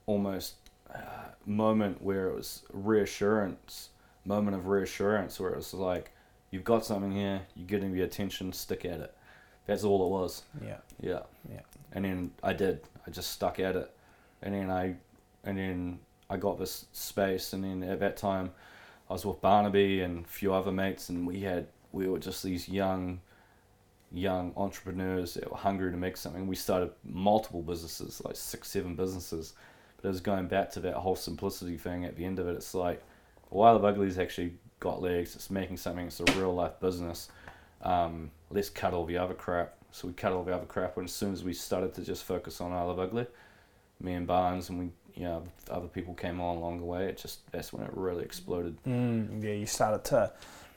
almost 0.07 0.55
uh, 0.95 0.99
moment 1.47 2.03
where 2.03 2.29
it 2.29 2.35
was 2.35 2.63
reassurance, 2.73 3.91
moment 4.25 4.57
of 4.57 4.67
reassurance 4.67 5.39
where 5.41 5.51
it 5.51 5.57
was 5.57 5.73
like, 5.75 6.11
you've 6.51 6.65
got 6.65 6.85
something 6.85 7.13
here, 7.13 7.43
you're 7.55 7.67
getting 7.67 7.93
the 7.93 8.03
attention, 8.03 8.53
stick 8.53 8.85
at 8.85 9.01
it. 9.01 9.15
That's 9.67 9.85
all 9.85 10.05
it 10.07 10.11
was. 10.11 10.43
yeah. 10.65 10.77
Yeah. 11.01 11.21
Yeah. 11.51 11.61
And 11.93 12.05
then 12.05 12.31
I 12.43 12.53
did. 12.55 12.81
I 13.07 13.11
just 13.11 13.31
stuck 13.31 13.59
at 13.61 13.77
it, 13.77 13.91
and 14.43 14.55
then 14.55 14.71
I, 14.71 14.97
and 15.45 15.57
then 15.59 15.99
I 16.31 16.37
got 16.37 16.59
this 16.59 16.87
space, 16.93 17.53
and 17.53 17.65
then 17.65 17.83
at 17.83 18.01
that 18.01 18.17
time, 18.17 18.51
I 19.09 19.15
was 19.15 19.25
with 19.25 19.41
Barnaby 19.41 20.03
and 20.03 20.25
a 20.25 20.29
few 20.29 20.53
other 20.53 20.73
mates, 20.73 21.09
and 21.09 21.27
we 21.27 21.41
had 21.41 21.69
we 21.93 22.07
were 22.09 22.19
just 22.19 22.43
these 22.43 22.69
young, 22.69 23.21
young 24.13 24.53
entrepreneurs 24.57 25.35
that 25.35 25.51
were 25.51 25.57
hungry 25.57 25.91
to 25.91 25.97
make 25.97 26.17
something. 26.17 26.47
We 26.47 26.57
started 26.57 26.91
multiple 27.05 27.63
businesses, 27.63 28.21
like 28.25 28.37
six, 28.37 28.69
seven 28.69 28.95
businesses, 28.95 29.55
but 29.97 30.09
it 30.09 30.11
was 30.11 30.21
going 30.21 30.49
back 30.49 30.71
to 30.73 30.81
that 30.81 30.95
whole 30.95 31.17
simplicity 31.17 31.79
thing. 31.79 32.05
At 32.05 32.17
the 32.17 32.27
end 32.27 32.39
of 32.39 32.47
it, 32.47 32.57
it's 32.57 32.75
like, 32.75 33.03
I 33.51 33.55
Love 33.55 33.85
Ugly's 33.85 34.19
actually 34.19 34.53
got 34.81 35.01
legs. 35.01 35.35
It's 35.35 35.51
making 35.51 35.79
something. 35.79 36.07
It's 36.07 36.21
a 36.21 36.25
real 36.37 36.55
life 36.55 36.79
business. 36.79 37.31
Um, 37.83 38.31
let's 38.51 38.69
cut 38.69 38.93
all 38.93 39.07
the 39.07 39.17
other 39.17 39.35
crap. 39.35 39.75
So 39.91 40.07
we 40.07 40.13
cut 40.13 40.33
all 40.33 40.45
the 40.45 40.55
other 40.55 40.67
crap, 40.67 40.99
and 40.99 41.07
as 41.07 41.13
soon 41.13 41.33
as 41.33 41.43
we 41.43 41.55
started 41.55 41.95
to 41.95 42.05
just 42.05 42.25
focus 42.25 42.61
on 42.61 42.73
I 42.73 42.83
Love 42.83 42.99
Ugly, 42.99 43.27
me 44.01 44.13
and 44.13 44.27
Barnes 44.27 44.69
and 44.69 44.79
we, 44.79 44.91
you 45.19 45.25
know, 45.25 45.43
other 45.69 45.89
people 45.89 46.15
came 46.15 46.41
on 46.41 46.57
along 46.59 46.79
the 46.79 46.85
way. 46.85 47.07
It 47.07 47.19
just 47.19 47.41
that's 47.51 47.73
when 47.73 47.85
it 47.85 47.91
really 47.93 48.25
exploded. 48.25 48.77
Mm, 48.87 49.43
yeah, 49.43 49.53
you 49.53 49.67
started 49.67 50.05
to 50.07 50.31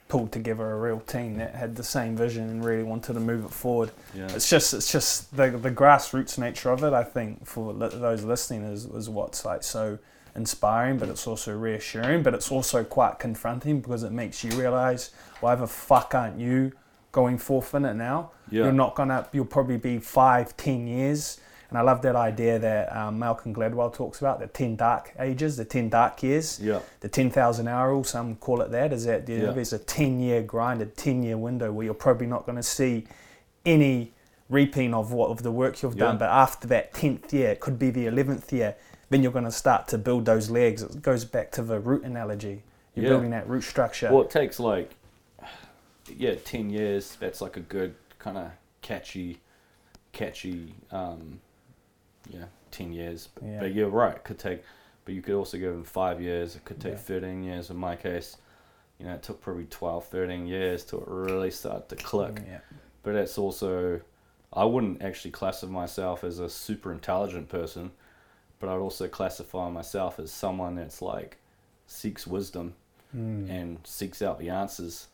pull 0.08 0.26
together 0.26 0.70
a 0.72 0.78
real 0.78 1.00
team 1.00 1.36
that 1.38 1.54
had 1.54 1.76
the 1.76 1.84
same 1.84 2.16
vision 2.16 2.50
and 2.50 2.62
really 2.64 2.82
wanted 2.82 3.14
to 3.14 3.20
move 3.20 3.44
it 3.44 3.50
forward. 3.52 3.90
Yeah, 4.14 4.26
It's 4.34 4.50
just 4.50 4.74
it's 4.74 4.90
just 4.90 5.34
the 5.36 5.50
the 5.50 5.70
grassroots 5.70 6.38
nature 6.38 6.70
of 6.70 6.82
it. 6.82 6.92
I 6.92 7.04
think 7.04 7.46
for 7.46 7.72
li- 7.72 7.88
those 7.92 8.24
listening 8.24 8.64
is 8.64 8.84
is 8.86 9.08
what's 9.08 9.44
like 9.44 9.62
so 9.62 9.98
inspiring, 10.34 10.98
but 10.98 11.08
it's 11.08 11.26
also 11.26 11.56
reassuring. 11.56 12.22
But 12.24 12.34
it's 12.34 12.50
also 12.50 12.82
quite 12.84 13.18
confronting 13.20 13.80
because 13.80 14.02
it 14.02 14.12
makes 14.12 14.42
you 14.42 14.50
realize 14.58 15.10
why 15.40 15.54
the 15.54 15.66
fuck 15.68 16.14
aren't 16.14 16.38
you 16.40 16.72
going 17.12 17.38
forth 17.38 17.74
in 17.74 17.84
it 17.84 17.94
now? 17.94 18.32
yeah, 18.50 18.64
You're 18.64 18.72
not 18.72 18.94
gonna. 18.96 19.28
You'll 19.32 19.44
probably 19.44 19.76
be 19.76 19.98
five, 19.98 20.56
ten 20.56 20.86
years. 20.86 21.38
And 21.72 21.78
I 21.78 21.80
love 21.80 22.02
that 22.02 22.14
idea 22.16 22.58
that 22.58 22.94
um, 22.94 23.18
Malcolm 23.18 23.54
Gladwell 23.54 23.94
talks 23.94 24.20
about 24.20 24.40
the 24.40 24.46
ten 24.46 24.76
dark 24.76 25.14
ages, 25.18 25.56
the 25.56 25.64
ten 25.64 25.88
dark 25.88 26.22
years 26.22 26.60
yeah, 26.60 26.80
the 27.00 27.08
10,000 27.08 27.66
hour 27.66 27.92
rule, 27.92 28.04
some 28.04 28.36
call 28.36 28.60
it 28.60 28.70
that, 28.72 28.92
is 28.92 29.06
that 29.06 29.26
Yeah. 29.26 29.52
there's 29.52 29.72
a 29.72 29.78
10 29.78 30.20
year 30.20 30.42
grind, 30.42 30.82
a 30.82 30.86
10 30.86 31.22
year 31.22 31.38
window 31.38 31.72
where 31.72 31.86
you're 31.86 31.94
probably 31.94 32.26
not 32.26 32.44
going 32.44 32.56
to 32.56 32.62
see 32.62 33.06
any 33.64 34.12
reaping 34.50 34.92
of 34.92 35.12
what 35.14 35.30
of 35.30 35.42
the 35.42 35.50
work 35.50 35.82
you've 35.82 35.96
done. 35.96 36.18
But 36.18 36.28
after 36.28 36.68
that 36.68 36.92
10th 36.92 37.32
year, 37.32 37.52
it 37.52 37.60
could 37.60 37.78
be 37.78 37.88
the 37.88 38.04
11th 38.04 38.52
year, 38.52 38.74
then 39.08 39.22
you're 39.22 39.32
going 39.32 39.46
to 39.46 39.50
start 39.50 39.88
to 39.88 39.96
build 39.96 40.26
those 40.26 40.50
legs. 40.50 40.82
It 40.82 41.00
goes 41.00 41.24
back 41.24 41.52
to 41.52 41.62
the 41.62 41.80
root 41.80 42.04
analogy. 42.04 42.64
You're 42.94 43.04
Yeah. 43.04 43.12
building 43.12 43.30
that 43.30 43.48
root 43.48 43.62
structure. 43.62 44.12
Well, 44.12 44.24
it 44.24 44.30
takes 44.30 44.60
like, 44.60 44.90
yeah, 46.14 46.34
ten 46.44 46.68
years. 46.68 47.16
That's 47.18 47.40
like 47.40 47.56
a 47.56 47.60
good 47.60 47.94
kind 48.18 48.36
of 48.36 48.50
catchy, 48.82 49.40
catchy, 50.12 50.74
um, 50.90 51.40
yeah, 52.28 52.44
ten 52.70 52.92
years. 52.92 53.28
But, 53.34 53.44
Yeah. 53.44 53.60
but 53.60 53.72
you're 53.74 53.88
right. 53.88 54.16
It 54.16 54.24
could 54.24 54.38
take, 54.38 54.62
but 55.04 55.14
you 55.14 55.22
could 55.22 55.34
also 55.34 55.58
give 55.58 55.72
them 55.72 55.84
five 55.84 56.20
years. 56.20 56.56
It 56.56 56.64
could 56.64 56.80
take 56.80 56.92
Yeah. 56.94 56.98
thirteen 56.98 57.42
years. 57.42 57.70
In 57.70 57.76
my 57.76 57.96
case, 57.96 58.36
you 58.98 59.06
know, 59.06 59.14
it 59.14 59.22
took 59.22 59.40
probably 59.40 59.64
12, 59.66 60.06
13 60.06 60.46
years 60.46 60.84
to 60.86 60.98
really 61.06 61.50
start 61.50 61.88
to 61.88 61.96
click. 61.96 62.40
Yeah. 62.46 62.60
But 63.02 63.16
it's 63.16 63.36
also, 63.36 64.00
I 64.52 64.64
wouldn't 64.64 65.02
actually 65.02 65.32
classify 65.32 65.72
myself 65.72 66.22
as 66.22 66.38
a 66.38 66.48
super 66.48 66.92
intelligent 66.92 67.48
person, 67.48 67.90
but 68.60 68.68
I'd 68.68 68.78
also 68.78 69.08
classify 69.08 69.68
myself 69.70 70.20
as 70.20 70.30
someone 70.30 70.76
that's 70.76 71.02
like 71.02 71.38
seeks 71.88 72.26
wisdom 72.26 72.74
Mm. 73.14 73.50
and 73.50 73.78
seeks 73.84 74.22
out 74.22 74.38
the 74.38 74.48
answers 74.50 75.08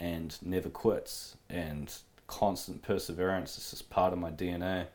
and 0.00 0.36
never 0.42 0.68
quits 0.70 1.36
and 1.48 1.96
constant 2.26 2.82
perseverance 2.82 3.56
is 3.58 3.70
just 3.70 3.90
part 3.90 4.12
of 4.12 4.18
my 4.18 4.30
DNA. 4.30 4.86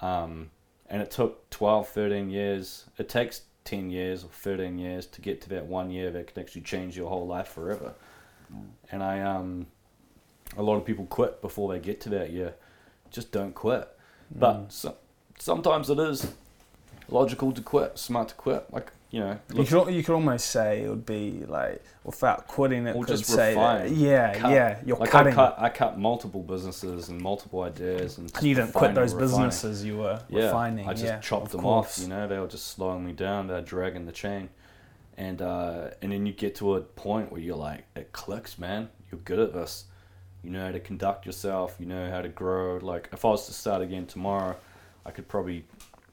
Um, 0.00 0.50
and 0.90 1.02
it 1.02 1.10
took 1.10 1.48
12, 1.50 1.88
13 1.88 2.30
years. 2.30 2.84
It 2.98 3.08
takes 3.08 3.42
10 3.64 3.90
years 3.90 4.24
or 4.24 4.28
13 4.32 4.78
years 4.78 5.06
to 5.06 5.20
get 5.20 5.40
to 5.42 5.48
that 5.50 5.66
one 5.66 5.90
year 5.90 6.10
that 6.10 6.32
can 6.32 6.42
actually 6.42 6.62
change 6.62 6.96
your 6.96 7.08
whole 7.08 7.26
life 7.26 7.48
forever. 7.48 7.94
And 8.90 9.02
I, 9.02 9.20
um, 9.20 9.66
a 10.56 10.62
lot 10.62 10.76
of 10.76 10.84
people 10.86 11.04
quit 11.06 11.42
before 11.42 11.70
they 11.72 11.78
get 11.78 12.00
to 12.02 12.08
that 12.10 12.30
year. 12.30 12.54
Just 13.10 13.30
don't 13.32 13.54
quit. 13.54 13.86
But 14.30 14.56
Mm. 14.68 14.72
so, 14.72 14.96
sometimes 15.38 15.90
it 15.90 15.98
is 15.98 16.32
logical 17.08 17.52
to 17.52 17.60
quit, 17.60 17.98
smart 17.98 18.28
to 18.28 18.34
quit. 18.34 18.64
Like 18.72 18.92
you 19.10 19.20
know, 19.20 19.38
You 19.54 19.64
could, 19.64 19.94
you 19.94 20.02
could 20.02 20.12
almost 20.14 20.48
say 20.50 20.82
it 20.84 20.88
would 20.90 21.06
be 21.06 21.44
like 21.48 21.82
without 22.04 22.46
quitting 22.46 22.86
it. 22.86 22.94
Or 22.94 23.04
could 23.04 23.16
just 23.16 23.24
say 23.30 23.54
that- 23.54 23.82
refine, 23.84 23.96
yeah, 23.98 24.34
cut. 24.38 24.50
yeah. 24.50 24.78
You're 24.84 24.98
like 24.98 25.10
cutting. 25.10 25.32
I 25.32 25.36
cut, 25.36 25.54
I 25.58 25.68
cut 25.70 25.98
multiple 25.98 26.42
businesses 26.42 27.08
and 27.08 27.18
multiple 27.20 27.62
ideas, 27.62 28.18
and, 28.18 28.30
and 28.34 28.42
you 28.44 28.54
didn't 28.54 28.72
quit 28.74 28.94
those 28.94 29.14
businesses 29.14 29.82
you 29.84 29.96
were 29.98 30.20
Yeah, 30.28 30.46
refining. 30.46 30.86
I 30.86 30.92
just 30.92 31.04
yeah, 31.04 31.20
chopped 31.20 31.46
of 31.46 31.52
them 31.52 31.60
course. 31.62 31.98
off. 31.98 32.02
You 32.02 32.08
know, 32.08 32.28
they 32.28 32.38
were 32.38 32.46
just 32.48 32.66
slowing 32.68 33.04
me 33.06 33.12
down. 33.12 33.46
They're 33.46 33.62
dragging 33.62 34.04
the 34.04 34.12
chain, 34.12 34.50
and 35.16 35.40
uh, 35.40 35.88
and 36.02 36.12
then 36.12 36.26
you 36.26 36.32
get 36.34 36.54
to 36.56 36.74
a 36.74 36.80
point 36.82 37.32
where 37.32 37.40
you're 37.40 37.56
like, 37.56 37.84
it 37.96 38.12
clicks, 38.12 38.58
man. 38.58 38.90
You're 39.10 39.20
good 39.22 39.38
at 39.38 39.54
this. 39.54 39.84
You 40.42 40.50
know 40.50 40.66
how 40.66 40.72
to 40.72 40.80
conduct 40.80 41.24
yourself. 41.24 41.76
You 41.80 41.86
know 41.86 42.10
how 42.10 42.20
to 42.20 42.28
grow. 42.28 42.76
Like 42.76 43.08
if 43.12 43.24
I 43.24 43.28
was 43.28 43.46
to 43.46 43.52
start 43.54 43.80
again 43.80 44.04
tomorrow, 44.06 44.54
I 45.06 45.10
could 45.12 45.28
probably 45.28 45.64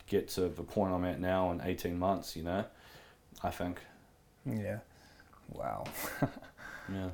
get 0.07 0.29
to 0.29 0.41
the 0.47 0.63
point 0.63 0.93
I'm 0.93 1.03
at 1.03 1.19
now 1.19 1.51
in 1.51 1.59
18 1.61 1.99
months. 1.99 2.35
You 2.35 2.43
know, 2.43 2.63
I 3.43 3.49
think. 3.51 3.79
Yeah. 4.45 4.79
Wow. 5.51 5.85
Yeah. 6.93 7.09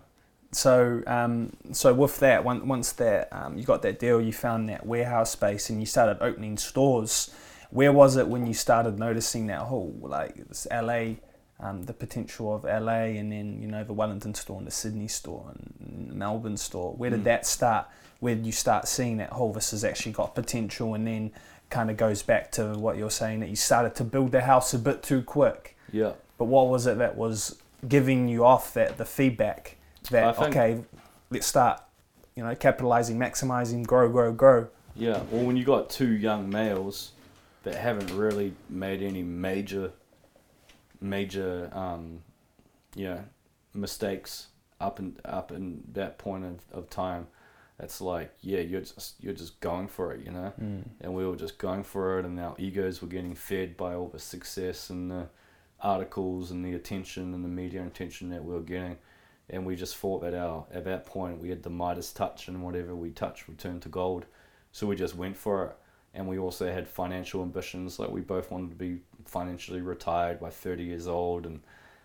So, 0.52 1.02
um, 1.08 1.54
so 1.72 1.94
with 1.94 2.20
that, 2.20 2.44
once 2.44 2.66
once 2.66 2.92
that 2.94 3.30
um, 3.32 3.58
you 3.58 3.64
got 3.64 3.82
that 3.84 4.00
deal, 4.00 4.20
you 4.20 4.34
found 4.34 4.68
that 4.68 4.86
warehouse 4.86 5.32
space, 5.32 5.70
and 5.70 5.80
you 5.80 5.86
started 5.86 6.18
opening 6.22 6.58
stores. 6.58 7.34
Where 7.70 7.94
was 7.94 8.18
it 8.18 8.28
when 8.28 8.46
you 8.46 8.54
started 8.54 9.00
noticing 9.00 9.48
that 9.48 9.60
whole 9.60 9.96
like 10.02 10.36
this 10.50 10.68
LA, 10.70 11.14
um, 11.62 11.84
the 11.84 11.94
potential 11.94 12.54
of 12.54 12.66
LA, 12.66 13.16
and 13.18 13.32
then 13.32 13.62
you 13.62 13.68
know 13.70 13.86
the 13.86 13.94
Wellington 13.94 14.34
store 14.34 14.58
and 14.58 14.68
the 14.68 14.72
Sydney 14.72 15.08
store 15.08 15.54
and 15.54 16.12
Melbourne 16.14 16.58
store? 16.58 16.92
Where 16.96 17.12
did 17.12 17.22
Mm. 17.22 17.32
that 17.32 17.46
start? 17.46 17.88
Where 18.20 18.36
did 18.36 18.46
you 18.46 18.52
start 18.52 18.90
seeing 18.90 19.16
that 19.20 19.30
whole 19.30 19.54
this 19.54 19.72
has 19.72 19.86
actually 19.86 20.12
got 20.12 20.36
potential, 20.36 20.96
and 20.96 21.08
then 21.08 21.32
kind 21.70 21.90
of 21.90 21.96
goes 21.96 22.24
back 22.24 22.52
to 22.52 22.74
what 22.78 22.98
you're 22.98 23.10
saying 23.10 23.40
that 23.40 23.48
you 23.48 23.56
started 23.56 23.96
to 23.96 24.04
build 24.04 24.34
the 24.34 24.42
house 24.42 24.74
a 24.74 24.80
bit 24.80 25.02
too 25.02 25.22
quick. 25.22 25.71
Yeah. 25.92 26.14
But 26.38 26.46
what 26.46 26.70
was 26.70 26.88
it 26.88 26.98
that 26.98 27.18
was 27.18 27.62
giving 27.88 28.28
you 28.28 28.46
off 28.46 28.74
that 28.74 28.98
the 28.98 29.06
feedback 29.06 29.78
that 30.10 30.38
okay, 30.40 30.84
let's 31.30 31.48
start, 31.48 31.82
you 32.36 32.44
know, 32.44 32.56
capitalizing, 32.56 33.18
maximizing, 33.18 33.86
grow, 33.86 34.10
grow, 34.10 34.32
grow. 34.32 34.68
Yeah, 34.96 35.22
well, 35.32 35.46
when 35.46 35.56
you 35.56 35.64
got 35.64 35.90
two 35.90 36.12
young 36.12 36.50
males 36.50 37.12
that 37.64 37.76
haven't 37.76 38.16
really 38.16 38.54
made 38.70 39.02
any 39.02 39.24
major, 39.24 39.92
major, 41.00 41.70
um, 41.74 42.22
yeah, 42.96 43.22
mistakes 43.74 44.48
up 44.80 45.00
and 45.00 45.20
up 45.24 45.52
in 45.52 45.84
that 45.94 46.18
point 46.18 46.44
of, 46.44 46.60
of 46.74 46.90
time, 46.90 47.28
it's 47.80 48.02
like 48.02 48.32
yeah, 48.42 48.60
you're 48.60 48.82
just 48.82 49.16
you're 49.20 49.34
just 49.34 49.60
going 49.60 49.88
for 49.88 50.14
it, 50.14 50.26
you 50.26 50.32
know. 50.32 50.54
And 51.02 51.14
we 51.14 51.26
were 51.26 51.36
just 51.36 51.58
going 51.58 51.84
for 51.84 52.20
it, 52.20 52.26
and 52.26 52.40
our 52.40 52.56
egos 52.58 53.02
were 53.02 53.08
getting 53.08 53.36
fed 53.36 53.78
by 53.78 53.94
all 53.96 54.08
the 54.08 54.20
success 54.20 54.90
and 54.90 55.10
the 55.10 55.28
articles 55.82 56.52
and 56.52 56.64
the 56.64 56.74
attention 56.74 57.34
and 57.34 57.44
the 57.44 57.50
media 57.50 57.86
attention 57.86 58.30
that 58.30 58.44
we 58.44 58.54
were 58.54 58.62
getting. 58.62 58.98
And 59.50 59.66
we 59.66 59.76
just 59.76 59.98
thought 59.98 60.22
that 60.22 60.34
our 60.34 60.66
at 60.74 60.86
that 60.86 61.06
point 61.06 61.42
we 61.42 61.50
had 61.50 61.64
the 61.64 61.70
Midas 61.70 62.14
touch, 62.14 62.48
and 62.48 62.64
whatever 62.64 62.96
we 62.96 63.12
touched 63.12 63.48
would 63.48 63.60
turn 63.60 63.80
to 63.82 63.90
gold. 63.90 64.26
So 64.72 64.88
we 64.88 64.96
just 64.96 65.16
went 65.16 65.36
for 65.36 65.66
it. 65.66 65.76
And 66.14 66.28
we 66.28 66.38
also 66.38 66.72
had 66.72 66.88
financial 66.88 67.42
ambitions. 67.42 68.00
Like 68.00 68.10
we 68.10 68.22
both 68.22 68.52
wanted 68.52 68.70
to 68.70 68.76
be 68.76 69.00
financially 69.26 69.82
retired 69.82 70.40
by 70.40 70.50
30 70.50 70.84
years 70.84 71.08
old. 71.08 71.46
And 71.46 71.62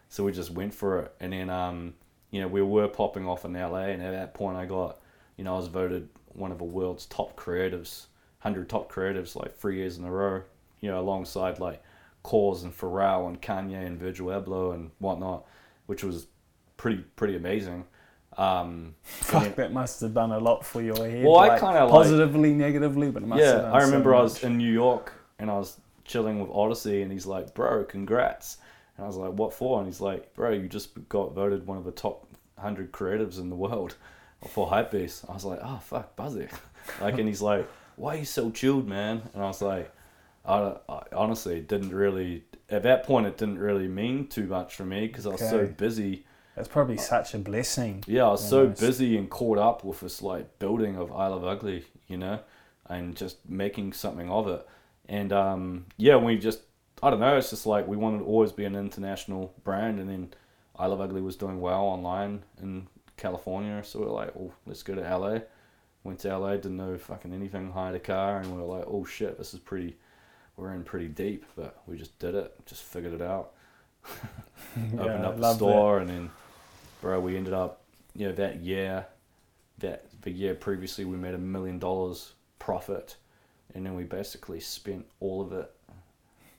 so 0.08 0.24
we 0.24 0.32
just 0.32 0.50
went 0.50 0.74
for 0.74 1.00
it. 1.00 1.14
And 1.20 1.32
then, 1.32 1.50
um, 1.50 1.94
you 2.30 2.40
know, 2.40 2.48
we 2.48 2.62
were 2.62 2.88
popping 2.88 3.26
off 3.26 3.44
in 3.44 3.52
LA. 3.52 3.86
And 3.86 4.02
at 4.02 4.12
that 4.12 4.34
point, 4.34 4.56
I 4.56 4.66
got, 4.66 5.00
you 5.36 5.44
know, 5.44 5.54
I 5.54 5.56
was 5.56 5.68
voted 5.68 6.08
one 6.28 6.52
of 6.52 6.58
the 6.58 6.64
world's 6.64 7.06
top 7.06 7.36
creatives, 7.36 8.06
100 8.42 8.68
top 8.68 8.92
creatives, 8.92 9.34
like 9.34 9.56
three 9.56 9.76
years 9.76 9.98
in 9.98 10.04
a 10.04 10.10
row, 10.10 10.42
you 10.80 10.90
know, 10.90 11.00
alongside 11.00 11.58
like 11.58 11.82
KAWS 12.26 12.64
and 12.64 12.76
Pharrell 12.76 13.28
and 13.28 13.40
Kanye 13.40 13.86
and 13.86 13.98
Virgil 13.98 14.26
Abloh 14.28 14.74
and 14.74 14.90
whatnot, 14.98 15.44
which 15.86 16.02
was 16.04 16.26
pretty, 16.76 17.04
pretty 17.16 17.36
amazing. 17.36 17.84
Um, 18.36 18.94
then- 19.30 19.42
Fuck, 19.44 19.54
that 19.56 19.72
must 19.72 20.00
have 20.02 20.12
done 20.12 20.32
a 20.32 20.38
lot 20.38 20.64
for 20.64 20.82
your 20.82 20.96
head. 21.08 21.24
Well, 21.24 21.38
I 21.38 21.48
like, 21.48 21.60
kinda 21.60 21.84
like- 21.84 21.90
positively, 21.92 22.52
negatively, 22.52 23.10
but 23.10 23.22
it 23.22 23.26
must 23.26 23.42
have 23.42 23.62
yeah, 23.62 23.72
I 23.72 23.80
remember 23.82 24.10
so 24.12 24.16
I 24.18 24.22
was 24.22 24.44
in 24.44 24.58
New 24.58 24.70
York 24.72 25.12
and 25.38 25.50
I 25.50 25.56
was 25.58 25.78
chilling 26.04 26.40
with 26.40 26.50
Odyssey, 26.50 27.02
and 27.02 27.10
he's 27.10 27.26
like, 27.26 27.54
"Bro, 27.54 27.84
congrats!" 27.84 28.58
And 28.96 29.04
I 29.04 29.08
was 29.08 29.16
like, 29.16 29.32
"What 29.32 29.52
for?" 29.54 29.78
And 29.78 29.86
he's 29.88 30.00
like, 30.00 30.34
"Bro, 30.34 30.50
you 30.50 30.68
just 30.68 30.90
got 31.08 31.32
voted 31.34 31.66
one 31.66 31.78
of 31.78 31.84
the 31.84 31.92
top 31.92 32.26
hundred 32.58 32.92
creatives 32.92 33.38
in 33.38 33.48
the 33.50 33.56
world 33.56 33.94
for 34.48 34.68
Hypebeast." 34.68 35.28
I 35.30 35.34
was 35.34 35.44
like, 35.44 35.60
"Oh 35.62 35.78
fuck, 35.82 36.14
buzzy!" 36.16 36.48
like, 37.00 37.18
and 37.18 37.26
he's 37.28 37.42
like, 37.42 37.66
"Why 37.96 38.14
are 38.14 38.18
you 38.18 38.24
so 38.24 38.50
chilled, 38.50 38.86
man?" 38.86 39.22
And 39.34 39.42
I 39.42 39.46
was 39.46 39.62
like, 39.62 39.90
I, 40.46 40.76
I 40.88 41.02
honestly 41.12 41.60
didn't 41.60 41.94
really 41.94 42.44
at 42.68 42.82
that 42.82 43.04
point 43.04 43.26
it 43.26 43.38
didn't 43.38 43.58
really 43.58 43.88
mean 43.88 44.28
too 44.28 44.46
much 44.46 44.74
for 44.74 44.84
me 44.84 45.06
because 45.06 45.26
I 45.26 45.30
was 45.30 45.40
so 45.40 45.66
busy. 45.66 46.24
It's 46.56 46.68
probably 46.68 46.96
such 46.96 47.34
a 47.34 47.38
blessing. 47.38 48.02
Yeah, 48.06 48.26
I 48.26 48.30
was 48.30 48.48
so 48.48 48.66
busy 48.66 49.18
and 49.18 49.28
caught 49.28 49.58
up 49.58 49.84
with 49.84 50.00
this 50.00 50.22
like 50.22 50.58
building 50.58 50.96
of 50.96 51.12
I 51.12 51.26
Love 51.26 51.44
Ugly, 51.44 51.84
you 52.08 52.16
know, 52.16 52.40
and 52.88 53.14
just 53.14 53.36
making 53.48 53.92
something 53.92 54.30
of 54.30 54.48
it. 54.48 54.66
And 55.08 55.32
um, 55.32 55.86
yeah, 55.96 56.16
we 56.16 56.38
just 56.38 56.60
I 57.02 57.10
don't 57.10 57.20
know, 57.20 57.36
it's 57.36 57.50
just 57.50 57.66
like 57.66 57.86
we 57.86 57.96
wanted 57.96 58.20
to 58.20 58.24
always 58.24 58.52
be 58.52 58.64
an 58.64 58.74
international 58.74 59.54
brand, 59.64 60.00
and 60.00 60.08
then 60.08 60.34
I 60.76 60.86
Love 60.86 61.00
Ugly 61.00 61.20
was 61.20 61.36
doing 61.36 61.60
well 61.60 61.82
online 61.82 62.42
in 62.62 62.88
California, 63.16 63.82
so 63.84 64.00
we 64.00 64.06
are 64.06 64.10
like, 64.10 64.32
oh, 64.38 64.52
let's 64.66 64.82
go 64.82 64.94
to 64.94 65.00
LA. 65.02 65.40
Went 66.04 66.20
to 66.20 66.36
LA, 66.38 66.52
didn't 66.52 66.76
know 66.76 66.96
fucking 66.96 67.34
anything, 67.34 67.72
hired 67.72 67.96
a 67.96 68.00
car, 68.00 68.38
and 68.40 68.50
we 68.50 68.62
were 68.62 68.78
like, 68.78 68.84
oh 68.86 69.04
shit, 69.04 69.36
this 69.38 69.52
is 69.52 69.60
pretty. 69.60 69.96
We're 70.56 70.72
in 70.72 70.84
pretty 70.84 71.08
deep, 71.08 71.44
but 71.54 71.80
we 71.86 71.96
just 71.98 72.18
did 72.18 72.34
it, 72.34 72.54
just 72.66 72.82
figured 72.82 73.12
it 73.12 73.22
out. 73.22 73.52
Opened 74.76 75.00
Yeah, 75.00 75.28
up 75.28 75.40
the 75.40 75.54
store 75.54 75.98
and 75.98 76.08
then 76.08 76.30
bro 77.00 77.20
we 77.20 77.36
ended 77.36 77.52
up 77.52 77.82
you 78.14 78.26
know 78.26 78.32
that 78.34 78.60
year 78.60 79.06
that 79.78 80.06
the 80.22 80.30
year 80.30 80.54
previously 80.54 81.04
we 81.04 81.16
made 81.16 81.34
a 81.34 81.38
million 81.38 81.78
dollars 81.78 82.32
profit 82.58 83.16
and 83.74 83.84
then 83.84 83.94
we 83.94 84.04
basically 84.04 84.60
spent 84.60 85.04
all 85.20 85.42
of 85.42 85.52
it 85.52 85.70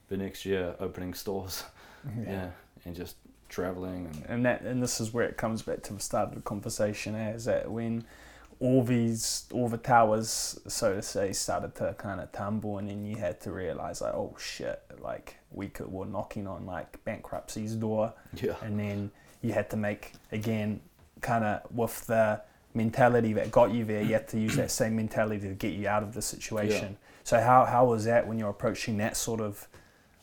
the 0.09 0.17
next 0.17 0.45
year 0.45 0.75
opening 0.79 1.13
stores. 1.13 1.63
That. 2.05 2.27
yeah, 2.27 2.49
and 2.85 2.95
just 2.95 3.15
traveling 3.49 4.05
and 4.05 4.25
and 4.29 4.45
that 4.45 4.61
and 4.61 4.81
this 4.81 5.01
is 5.01 5.13
where 5.13 5.25
it 5.25 5.35
comes 5.35 5.61
back 5.63 5.81
to 5.83 5.93
the 5.93 5.99
start 5.99 6.29
of 6.29 6.35
the 6.35 6.41
conversation 6.41 7.15
eh, 7.15 7.31
is 7.31 7.45
that 7.45 7.69
when 7.69 8.05
all 8.59 8.83
these 8.83 9.45
all 9.53 9.69
the 9.69 9.77
towers 9.77 10.59
so 10.67 10.95
to 10.95 11.01
say 11.01 11.31
started 11.31 11.75
to 11.75 11.93
kind 11.99 12.19
of 12.19 12.31
tumble 12.31 12.79
and 12.79 12.89
then 12.89 13.05
you 13.05 13.15
had 13.15 13.39
to 13.39 13.51
realize 13.51 14.01
like 14.01 14.13
oh 14.13 14.35
shit 14.39 14.81
like 14.99 15.37
we 15.51 15.67
could 15.67 15.91
were 15.91 16.05
knocking 16.05 16.47
on 16.47 16.65
like 16.65 17.03
bankruptcy's 17.05 17.73
door. 17.73 18.13
Yeah. 18.41 18.55
And 18.61 18.79
then 18.79 19.11
you 19.41 19.53
had 19.53 19.69
to 19.71 19.77
make 19.77 20.13
again 20.31 20.81
kind 21.21 21.43
of 21.43 21.61
with 21.73 22.05
the 22.07 22.41
mentality 22.73 23.33
that 23.33 23.51
got 23.51 23.71
you 23.71 23.83
there 23.83 24.03
you 24.03 24.13
had 24.13 24.27
to 24.27 24.39
use 24.39 24.55
that 24.55 24.69
same 24.69 24.95
mentality 24.95 25.47
to 25.47 25.55
get 25.55 25.73
you 25.73 25.87
out 25.87 26.03
of 26.03 26.13
the 26.13 26.21
situation. 26.21 26.97
So 27.23 27.41
how, 27.41 27.65
how 27.65 27.85
was 27.85 28.05
that 28.05 28.27
when 28.27 28.37
you're 28.37 28.49
approaching 28.49 28.97
that 28.97 29.17
sort 29.17 29.41
of 29.41 29.67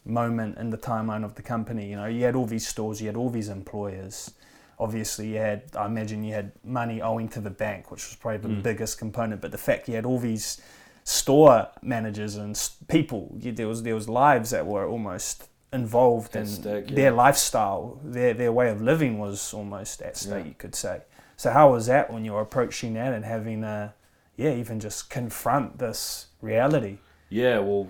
moment 0.06 0.56
in 0.59 0.70
the 0.70 0.78
timeline 0.78 1.24
of 1.24 1.35
the 1.35 1.43
company? 1.43 1.89
You 1.89 1.97
know 1.97 2.06
you 2.06 2.24
had 2.24 2.36
all 2.36 2.47
these 2.47 2.66
stores 2.66 3.01
you 3.01 3.09
had 3.09 3.16
all 3.16 3.31
these 3.31 3.48
employers 3.48 4.32
obviously 4.79 5.29
you 5.29 5.37
had 5.39 5.63
i 5.79 5.87
imagine 5.87 6.23
you 6.25 6.35
had 6.35 6.53
money 6.65 7.01
owing 7.03 7.29
to 7.29 7.41
the 7.41 7.51
bank 7.51 7.91
which 7.91 8.07
was 8.09 8.17
probably 8.17 8.39
the 8.39 8.49
Mm. 8.49 8.63
biggest 8.63 8.99
component 8.99 9.41
but 9.41 9.51
the 9.53 9.59
fact 9.59 9.89
you 9.89 9.95
had 9.95 10.05
all 10.07 10.19
these 10.19 10.61
store 11.05 11.69
managers 11.83 12.37
and 12.37 12.59
people 12.89 13.37
you, 13.41 13.53
there 13.53 13.69
was 13.69 13.83
there 13.83 13.95
was 13.95 14.09
lives 14.09 14.51
that 14.51 14.67
were 14.67 14.87
almost 14.87 15.49
involved 15.73 16.35
in 16.37 16.47
stake, 16.47 16.89
yeah. 16.89 16.97
their 16.97 17.11
lifestyle 17.11 17.99
their 18.03 18.33
their 18.35 18.53
way 18.53 18.71
of 18.71 18.81
living 18.81 19.19
was 19.19 19.53
almost 19.53 20.01
at 20.03 20.17
stake 20.17 20.45
Yeah. 20.45 20.49
you 20.49 20.55
could 20.57 20.75
say 20.75 21.03
so 21.37 21.51
how 21.51 21.73
was 21.73 21.87
that 21.87 22.13
when 22.13 22.25
you 22.25 22.33
were 22.33 22.41
approaching 22.41 22.95
that 22.95 23.13
and 23.13 23.25
having 23.25 23.65
a 23.65 23.93
yeah 24.37 24.53
even 24.55 24.81
just 24.81 25.11
confront 25.11 25.79
this 25.79 26.27
reality 26.41 26.99
yeah 27.29 27.59
well 27.59 27.89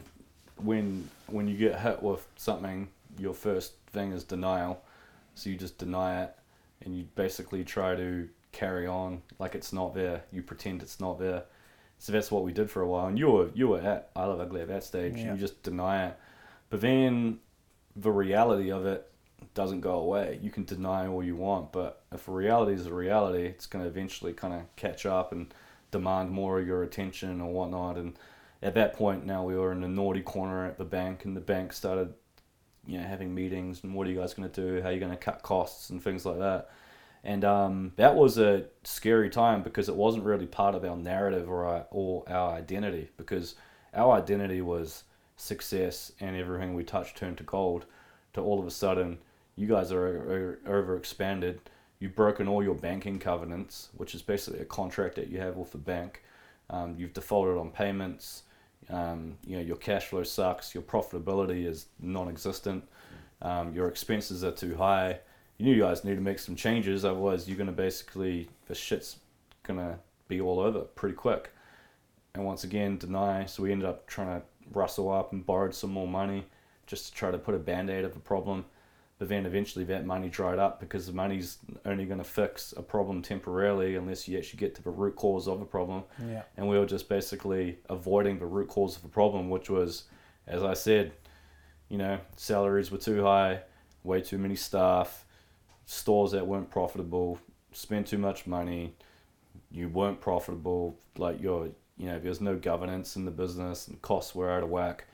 when 0.57 1.09
when 1.27 1.47
you 1.49 1.57
get 1.57 1.81
hit 1.81 2.03
with 2.03 2.27
something 2.37 2.89
your 3.19 3.35
first 3.35 3.75
thing 3.93 4.13
is 4.13 4.25
denial 4.25 4.83
so 5.35 5.51
you 5.51 5.57
just 5.57 5.79
deny 5.79 6.23
it 6.25 6.35
and 6.85 6.97
you 6.97 7.05
basically 7.15 7.65
try 7.65 7.95
to 7.95 8.29
carry 8.53 8.87
on 8.87 9.23
like 9.39 9.55
it's 9.55 9.73
not 9.73 9.95
there. 9.95 10.23
You 10.33 10.43
pretend 10.43 10.83
it's 10.83 11.01
not 11.01 11.19
there. 11.19 11.45
So 11.99 12.13
that's 12.13 12.31
what 12.31 12.45
we 12.45 12.53
did 12.53 12.71
for 12.71 12.83
a 12.83 12.89
while. 12.89 13.07
And 13.07 13.19
you 13.19 13.31
were 13.31 13.51
you 13.55 13.69
were 13.69 13.81
at 13.81 14.11
i 14.17 14.25
love 14.25 14.41
ugly 14.41 14.63
at 14.63 14.69
that 14.69 14.85
stage. 14.85 15.17
Yeah. 15.17 15.33
you 15.33 15.39
just 15.39 15.63
deny 15.63 16.07
it. 16.07 16.17
But 16.71 16.81
then 16.81 17.39
the 17.97 18.11
reality 18.11 18.71
of 18.71 18.87
it 18.87 19.11
doesn't 19.55 19.81
go 19.81 19.95
away. 19.95 20.39
You 20.43 20.51
can 20.51 20.65
deny 20.65 21.07
all 21.07 21.23
you 21.23 21.37
want 21.37 21.73
but 21.73 22.03
if 22.13 22.29
reality 22.29 22.73
is 22.73 22.87
a 22.87 22.95
reality 22.95 23.47
it's 23.47 23.67
going 23.67 23.85
to 23.85 23.91
eventually 23.91 24.33
kind 24.33 24.55
of 24.55 24.63
catch 24.77 25.05
up 25.05 25.33
and 25.33 25.53
demand 25.91 26.31
more 26.31 26.59
of 26.61 26.67
your 26.67 26.83
attention 26.83 27.41
or 27.41 27.53
whatnot. 27.53 27.97
And 27.97 28.19
at 28.63 28.75
that 28.75 28.95
point 28.95 29.27
now 29.27 29.45
we 29.45 29.57
were 29.57 29.73
in 29.73 29.81
the 29.81 29.89
naughty 29.89 30.23
corner 30.23 30.67
at 30.67 30.79
the 30.79 30.85
bank 30.85 31.25
and 31.25 31.37
the 31.37 31.41
bank 31.41 31.73
started 31.73 32.15
you 32.87 32.99
know 32.99 33.05
having 33.05 33.35
meetings 33.35 33.83
and 33.83 33.95
what 33.95 34.07
are 34.07 34.11
you 34.11 34.19
guys 34.19 34.35
going 34.35 34.49
to 34.49 34.61
do 34.61 34.83
how 34.83 34.89
are 34.89 34.93
you 34.93 35.01
going 35.01 35.11
to 35.11 35.17
cut 35.17 35.43
costs 35.43 35.91
and 35.91 36.03
things 36.03 36.25
like 36.25 36.39
that 36.39 36.69
and 37.25 37.43
um, 37.43 37.93
that 37.97 38.15
was 38.15 38.37
a 38.37 38.67
scary 38.85 39.31
time 39.31 39.63
because 39.63 39.89
it 39.89 39.97
wasn't 39.97 40.25
really 40.25 40.47
part 40.47 40.75
of 40.75 40.85
our 40.85 40.97
narrative 40.97 41.49
or 41.49 41.65
our, 41.65 41.87
or 41.91 42.23
our 42.29 42.53
identity 42.53 43.09
because 43.17 43.55
our 43.95 44.13
identity 44.13 44.61
was 44.61 45.05
success 45.37 46.13
and 46.21 46.37
everything 46.37 46.75
we 46.75 46.85
touched 46.85 47.17
turned 47.17 47.39
to 47.39 47.45
gold. 47.45 47.87
To 48.35 48.43
all 48.43 48.61
of 48.61 48.67
a 48.67 48.71
sudden, 48.71 49.19
you 49.57 49.67
guys 49.67 49.91
are, 49.91 50.07
are, 50.07 50.59
are 50.67 50.83
overexpanded. 50.83 51.59
You've 51.99 52.15
broken 52.15 52.47
all 52.47 52.63
your 52.63 52.75
banking 52.75 53.19
covenants, 53.19 53.89
which 53.97 54.15
is 54.15 54.21
basically 54.21 54.61
a 54.61 54.67
contract 54.67 55.15
that 55.15 55.29
you 55.29 55.39
have 55.39 55.57
with 55.57 55.73
the 55.73 55.79
bank. 55.79 56.23
Um, 56.69 56.95
you've 56.99 57.15
defaulted 57.15 57.57
on 57.57 57.71
payments. 57.71 58.43
Um, 58.91 59.37
you 59.47 59.57
know 59.57 59.63
your 59.63 59.77
cash 59.77 60.07
flow 60.07 60.23
sucks. 60.23 60.75
Your 60.75 60.83
profitability 60.83 61.67
is 61.67 61.87
non-existent. 62.01 62.85
Um, 63.43 63.75
your 63.75 63.89
expenses 63.89 64.45
are 64.45 64.53
too 64.53 64.77
high. 64.77 65.21
You 65.59 65.79
guys 65.79 66.05
need 66.05 66.17
to 66.17 66.21
make 66.21 66.39
some 66.39 66.57
changes, 66.57 67.05
otherwise 67.05 67.49
you're 67.49 67.59
gonna 67.59 67.73
basically 67.73 68.49
the 68.67 68.75
shit's 68.75 69.17
gonna 69.63 69.99
be 70.29 70.41
all 70.41 70.61
over 70.61 70.81
pretty 70.81 71.15
quick. 71.15 71.51
And 72.35 72.45
once 72.45 72.65
again, 72.65 72.99
deny. 72.99 73.47
So 73.47 73.63
we 73.63 73.71
ended 73.71 73.89
up 73.89 74.07
trying 74.07 74.41
to 74.41 74.47
rustle 74.73 75.11
up 75.11 75.33
and 75.33 75.47
borrowed 75.47 75.75
some 75.75 75.91
more 75.91 76.09
money 76.09 76.45
just 76.87 77.07
to 77.07 77.15
try 77.15 77.31
to 77.31 77.39
put 77.39 77.55
a 77.55 77.59
band-aid 77.59 78.05
of 78.05 78.17
a 78.17 78.21
problem 78.21 78.65
but 79.25 79.31
then 79.31 79.47
eventually 79.47 79.87
that 79.87 80.05
money 80.05 80.29
dried 80.29 80.59
up 80.59 80.79
because 80.79 81.07
the 81.07 81.13
money's 81.15 81.57
only 81.87 82.05
going 82.05 82.19
to 82.19 82.25
fix 82.25 82.75
a 82.77 82.83
problem 82.83 83.23
temporarily 83.23 83.97
unless 83.97 84.29
you 84.29 84.37
actually 84.37 84.59
get 84.59 84.75
to 84.75 84.83
the 84.83 84.91
root 84.91 85.17
cause 85.17 85.49
of 85.49 85.63
a 85.63 85.65
problem. 85.65 86.05
Yeah. 86.29 86.43
And 86.59 86.69
we 86.69 86.79
were 86.79 86.85
just 86.85 87.09
basically 87.09 87.79
avoiding 87.89 88.39
the 88.39 88.45
root 88.45 88.69
cause 88.69 88.99
of 88.99 89.05
a 89.07 89.09
problem, 89.09 89.49
which 89.49 89.71
was, 89.71 90.05
as 90.47 90.63
I 90.63 90.75
said, 90.75 91.13
you 91.89 91.97
know, 91.97 92.19
salaries 92.37 92.91
were 92.91 92.99
too 92.99 93.23
high, 93.23 93.61
way 94.03 94.21
too 94.21 94.37
many 94.37 94.57
staff, 94.57 95.25
stores 95.87 96.33
that 96.33 96.47
weren't 96.47 96.71
profitable, 96.71 97.39
spent 97.73 98.07
too 98.07 98.19
much 98.19 98.47
money, 98.47 98.95
you 99.71 99.89
weren't 99.89 100.21
profitable, 100.21 100.99
like 101.17 101.41
your, 101.41 101.71
you 101.97 102.09
know, 102.09 102.19
there's 102.19 102.43
no 102.43 102.57
governance 102.57 103.17
in 103.17 103.25
the 103.25 103.31
business 103.31 103.89
and 103.89 104.03
costs 104.03 104.35
were 104.35 104.51
out 104.51 104.63
of 104.63 104.69
whack 104.69 105.07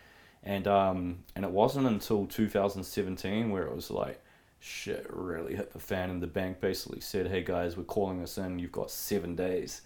and 0.43 0.67
um, 0.67 1.19
and 1.35 1.45
it 1.45 1.51
wasn't 1.51 1.87
until 1.87 2.27
2017 2.27 3.51
where 3.51 3.65
it 3.65 3.75
was 3.75 3.91
like 3.91 4.23
shit 4.59 5.07
really 5.09 5.55
hit 5.57 5.73
the 5.73 5.79
fan 5.79 6.11
and 6.11 6.23
the 6.23 6.27
bank 6.27 6.61
basically 6.61 7.01
said 7.01 7.27
hey 7.29 7.43
guys 7.43 7.77
we're 7.77 7.85
calling 7.85 8.21
this 8.21 8.39
in. 8.39 8.59
You've 8.59 8.73
got 8.73 8.91
seven 8.91 9.35
days 9.35 9.83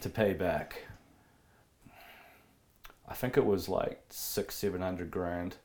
to 0.00 0.08
pay 0.08 0.32
back. 0.34 0.86
I 3.08 3.14
think 3.14 3.36
it 3.36 3.44
was 3.44 3.68
like 3.68 4.02
six 4.08 4.54
seven 4.54 4.80
hundred 4.82 5.10
grand 5.10 5.56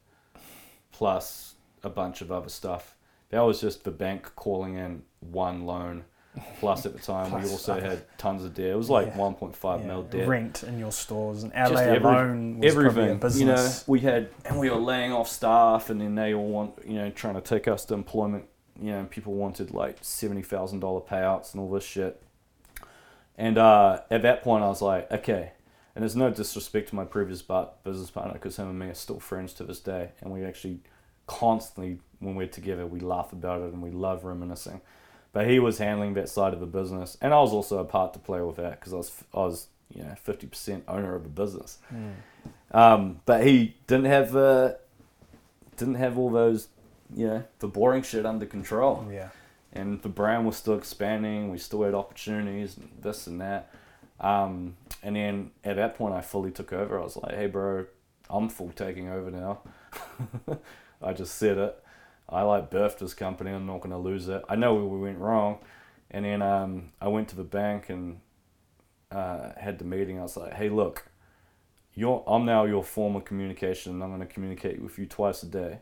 plus 0.91 1.55
a 1.83 1.89
bunch 1.89 2.21
of 2.21 2.31
other 2.31 2.49
stuff. 2.49 2.95
That 3.29 3.41
was 3.41 3.61
just 3.61 3.83
the 3.83 3.91
bank 3.91 4.31
calling 4.35 4.75
in 4.75 5.03
one 5.19 5.65
loan 5.65 6.05
Plus, 6.59 6.85
at 6.85 6.93
the 6.93 6.99
time, 6.99 7.31
we 7.31 7.49
also 7.49 7.79
had 7.79 8.03
tons 8.17 8.43
of 8.43 8.53
debt. 8.53 8.67
It 8.67 8.75
was 8.77 8.89
like 8.89 9.07
Yeah. 9.07 9.17
1.5 9.17 9.81
Yeah, 9.81 9.87
mil 9.87 10.03
debt. 10.03 10.27
Rent 10.27 10.63
in 10.63 10.77
your 10.79 10.91
stores 10.91 11.43
and 11.43 11.51
LA 11.53 11.81
every- 11.81 11.97
alone 12.09 12.59
was 12.59 12.73
probably 12.75 13.09
a 13.11 13.15
business. 13.15 13.39
you 13.39 13.45
know, 13.45 13.69
we 13.87 13.99
had, 14.01 14.29
and 14.45 14.59
we 14.59 14.69
were 14.69 14.77
laying 14.77 15.11
off 15.11 15.27
staff, 15.27 15.89
and 15.89 15.99
then 16.01 16.15
they 16.15 16.33
all 16.33 16.47
want, 16.47 16.79
you 16.85 16.95
know, 16.95 17.09
trying 17.09 17.35
to 17.35 17.41
take 17.41 17.67
us 17.67 17.85
to 17.85 17.93
employment. 17.93 18.45
You 18.79 18.91
know, 18.91 19.07
people 19.09 19.33
wanted 19.33 19.71
like 19.73 19.97
seventy 20.01 20.43
thousand 20.43 20.81
dollar 20.81 21.01
payouts 21.01 21.53
and 21.53 21.61
all 21.61 21.69
this 21.71 21.83
shit. 21.83 22.21
And 23.37 23.57
uh, 23.57 24.01
at 24.09 24.21
that 24.23 24.43
point, 24.43 24.63
I 24.63 24.67
was 24.67 24.81
like, 24.81 25.11
okay. 25.11 25.51
And 25.95 26.03
there's 26.03 26.15
no 26.15 26.29
disrespect 26.29 26.89
to 26.89 26.95
my 26.95 27.05
previous 27.05 27.41
but 27.41 27.83
business 27.83 28.11
partner 28.11 28.33
because 28.33 28.57
him 28.57 28.69
and 28.69 28.77
me 28.77 28.87
are 28.87 28.93
still 28.93 29.19
friends 29.19 29.53
to 29.53 29.63
this 29.63 29.79
day, 29.79 30.11
and 30.21 30.31
we 30.31 30.43
actually 30.45 30.79
constantly, 31.25 31.97
when 32.19 32.35
we're 32.35 32.47
together, 32.47 32.85
we 32.85 32.99
laugh 32.99 33.33
about 33.33 33.61
it 33.61 33.73
and 33.73 33.81
we 33.81 33.91
love 33.91 34.23
reminiscing. 34.23 34.79
But 35.37 35.47
he 35.47 35.59
was 35.59 35.77
handling 35.77 36.15
that 36.15 36.29
side 36.29 36.51
of 36.55 36.59
the 36.59 36.65
business, 36.65 37.15
and 37.21 37.31
I 37.31 37.39
was 37.39 37.53
also 37.53 37.77
a 37.77 37.85
part 37.85 38.11
to 38.13 38.19
play 38.19 38.41
with 38.41 38.55
that 38.55 38.79
because 38.79 38.91
I 38.91 38.95
was, 38.95 39.23
I 39.35 39.37
was, 39.41 39.67
you 39.93 40.01
know, 40.01 40.15
fifty 40.19 40.47
percent 40.47 40.83
owner 40.87 41.13
of 41.13 41.21
the 41.21 41.29
business. 41.29 41.77
Mm. 41.93 42.13
Um, 42.75 43.19
but 43.27 43.45
he 43.45 43.75
didn't 43.85 44.05
have, 44.05 44.35
uh, 44.35 44.71
didn't 45.75 45.93
have 45.93 46.17
all 46.17 46.31
those, 46.31 46.69
you 47.15 47.27
know, 47.27 47.43
the 47.59 47.67
boring 47.67 48.01
shit 48.01 48.25
under 48.25 48.47
control 48.47 49.05
Yeah. 49.11 49.29
and 49.73 50.01
the 50.01 50.09
brand 50.09 50.47
was 50.47 50.57
still 50.57 50.75
expanding. 50.75 51.51
We 51.51 51.59
still 51.59 51.83
had 51.83 51.93
opportunities, 51.93 52.75
and 52.75 52.89
this 52.99 53.27
and 53.27 53.39
that. 53.39 53.69
Um, 54.19 54.75
and 55.03 55.15
then 55.15 55.51
at 55.63 55.75
that 55.75 55.93
point, 55.99 56.15
I 56.15 56.21
fully 56.21 56.49
took 56.49 56.73
over. 56.73 56.99
I 56.99 57.03
was 57.03 57.15
like, 57.15 57.35
"Hey, 57.35 57.45
bro, 57.45 57.85
I'm 58.27 58.49
full 58.49 58.71
taking 58.71 59.07
over 59.07 59.29
now." 59.29 59.59
I 61.03 61.13
just 61.13 61.35
said 61.35 61.59
it. 61.59 61.83
I 62.29 62.41
like 62.41 62.69
this 62.71 63.13
company. 63.13 63.51
I'm 63.51 63.65
not 63.65 63.79
going 63.79 63.91
to 63.91 63.97
lose 63.97 64.27
it. 64.27 64.43
I 64.49 64.55
know 64.55 64.75
where 64.75 64.83
we 64.83 64.99
went 64.99 65.19
wrong. 65.19 65.59
And 66.11 66.25
then 66.25 66.41
um, 66.41 66.91
I 67.01 67.07
went 67.07 67.29
to 67.29 67.35
the 67.35 67.43
bank 67.43 67.89
and 67.89 68.19
uh, 69.11 69.51
had 69.57 69.79
the 69.79 69.85
meeting. 69.85 70.19
I 70.19 70.23
was 70.23 70.37
like, 70.37 70.53
"Hey, 70.53 70.69
look, 70.69 71.09
you're, 71.93 72.23
I'm 72.27 72.45
now 72.45 72.65
your 72.65 72.83
form 72.83 73.15
of 73.15 73.25
communication, 73.25 73.93
and 73.93 74.03
I'm 74.03 74.09
going 74.09 74.21
to 74.21 74.33
communicate 74.33 74.81
with 74.81 74.97
you 74.97 75.05
twice 75.05 75.43
a 75.43 75.47
day." 75.47 75.79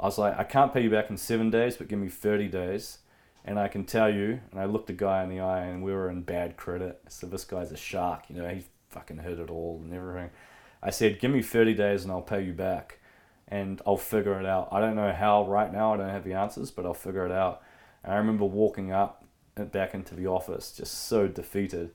I 0.00 0.06
was 0.06 0.18
like, 0.18 0.38
I 0.38 0.44
can't 0.44 0.72
pay 0.72 0.82
you 0.82 0.90
back 0.90 1.10
in 1.10 1.16
seven 1.16 1.50
days, 1.50 1.76
but 1.76 1.88
give 1.88 1.98
me 1.98 2.08
30 2.08 2.48
days. 2.48 2.98
And 3.44 3.58
I 3.58 3.68
can 3.68 3.84
tell 3.84 4.12
you, 4.12 4.40
and 4.50 4.58
I 4.58 4.64
looked 4.64 4.86
the 4.86 4.92
guy 4.94 5.22
in 5.22 5.28
the 5.28 5.40
eye, 5.40 5.64
and 5.64 5.82
we 5.82 5.92
were 5.92 6.08
in 6.08 6.22
bad 6.22 6.56
credit. 6.56 7.00
So 7.08 7.26
this 7.26 7.44
guy's 7.44 7.72
a 7.72 7.76
shark, 7.76 8.24
you 8.28 8.36
know, 8.36 8.48
he 8.48 8.64
fucking 8.92 9.18
hit 9.18 9.38
it 9.38 9.50
all 9.50 9.80
and 9.82 9.92
everything. 9.92 10.30
I 10.82 10.90
said, 10.90 11.20
give 11.20 11.30
me 11.30 11.42
30 11.42 11.74
days 11.74 12.02
and 12.02 12.12
I'll 12.12 12.22
pay 12.22 12.42
you 12.42 12.52
back. 12.52 12.98
And 13.48 13.82
I'll 13.86 13.96
figure 13.96 14.38
it 14.40 14.46
out. 14.46 14.68
I 14.72 14.80
don't 14.80 14.96
know 14.96 15.12
how 15.12 15.46
right 15.46 15.72
now, 15.72 15.94
I 15.94 15.96
don't 15.98 16.08
have 16.08 16.24
the 16.24 16.34
answers, 16.34 16.70
but 16.70 16.86
I'll 16.86 16.94
figure 16.94 17.26
it 17.26 17.32
out. 17.32 17.62
And 18.02 18.12
I 18.12 18.16
remember 18.16 18.44
walking 18.44 18.92
up 18.92 19.24
back 19.54 19.94
into 19.94 20.14
the 20.14 20.26
office 20.26 20.72
just 20.72 21.06
so 21.06 21.28
defeated. 21.28 21.90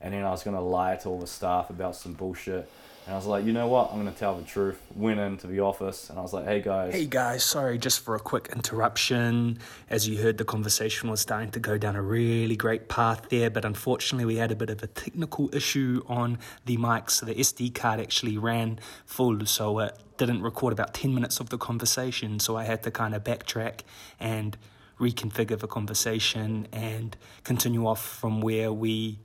And 0.00 0.14
then 0.14 0.24
I 0.24 0.30
was 0.30 0.42
going 0.42 0.56
to 0.56 0.62
lie 0.62 0.96
to 0.96 1.08
all 1.08 1.18
the 1.18 1.26
staff 1.26 1.70
about 1.70 1.96
some 1.96 2.14
bullshit. 2.14 2.70
And 3.06 3.12
I 3.12 3.16
was 3.16 3.26
like, 3.26 3.44
you 3.44 3.52
know 3.52 3.68
what? 3.68 3.90
I'm 3.92 4.00
going 4.00 4.10
to 4.10 4.18
tell 4.18 4.34
the 4.34 4.44
truth. 4.44 4.80
Went 4.94 5.20
into 5.20 5.46
the 5.46 5.60
office 5.60 6.08
and 6.08 6.18
I 6.18 6.22
was 6.22 6.32
like, 6.32 6.46
hey 6.46 6.62
guys. 6.62 6.94
Hey 6.94 7.04
guys, 7.04 7.44
sorry 7.44 7.76
just 7.76 8.00
for 8.00 8.14
a 8.14 8.18
quick 8.18 8.48
interruption. 8.54 9.58
As 9.90 10.08
you 10.08 10.22
heard, 10.22 10.38
the 10.38 10.44
conversation 10.44 11.10
was 11.10 11.20
starting 11.20 11.50
to 11.50 11.60
go 11.60 11.76
down 11.76 11.96
a 11.96 12.02
really 12.02 12.56
great 12.56 12.88
path 12.88 13.28
there, 13.28 13.50
but 13.50 13.66
unfortunately, 13.66 14.24
we 14.24 14.36
had 14.36 14.50
a 14.50 14.56
bit 14.56 14.70
of 14.70 14.82
a 14.82 14.86
technical 14.86 15.54
issue 15.54 16.02
on 16.06 16.38
the 16.64 16.78
mic, 16.78 17.10
so 17.10 17.26
the 17.26 17.34
SD 17.34 17.74
card 17.74 18.00
actually 18.00 18.38
ran 18.38 18.78
full, 19.04 19.44
so 19.44 19.80
it 19.80 19.98
didn't 20.16 20.40
record 20.40 20.72
about 20.72 20.94
10 20.94 21.14
minutes 21.14 21.40
of 21.40 21.50
the 21.50 21.58
conversation. 21.58 22.40
So 22.40 22.56
I 22.56 22.64
had 22.64 22.82
to 22.84 22.90
kind 22.90 23.14
of 23.14 23.22
backtrack 23.22 23.80
and 24.18 24.56
reconfigure 24.98 25.58
the 25.58 25.66
conversation 25.66 26.68
and 26.72 27.16
continue 27.42 27.86
off 27.86 28.02
from 28.02 28.40
where 28.40 28.72
we 28.72 29.18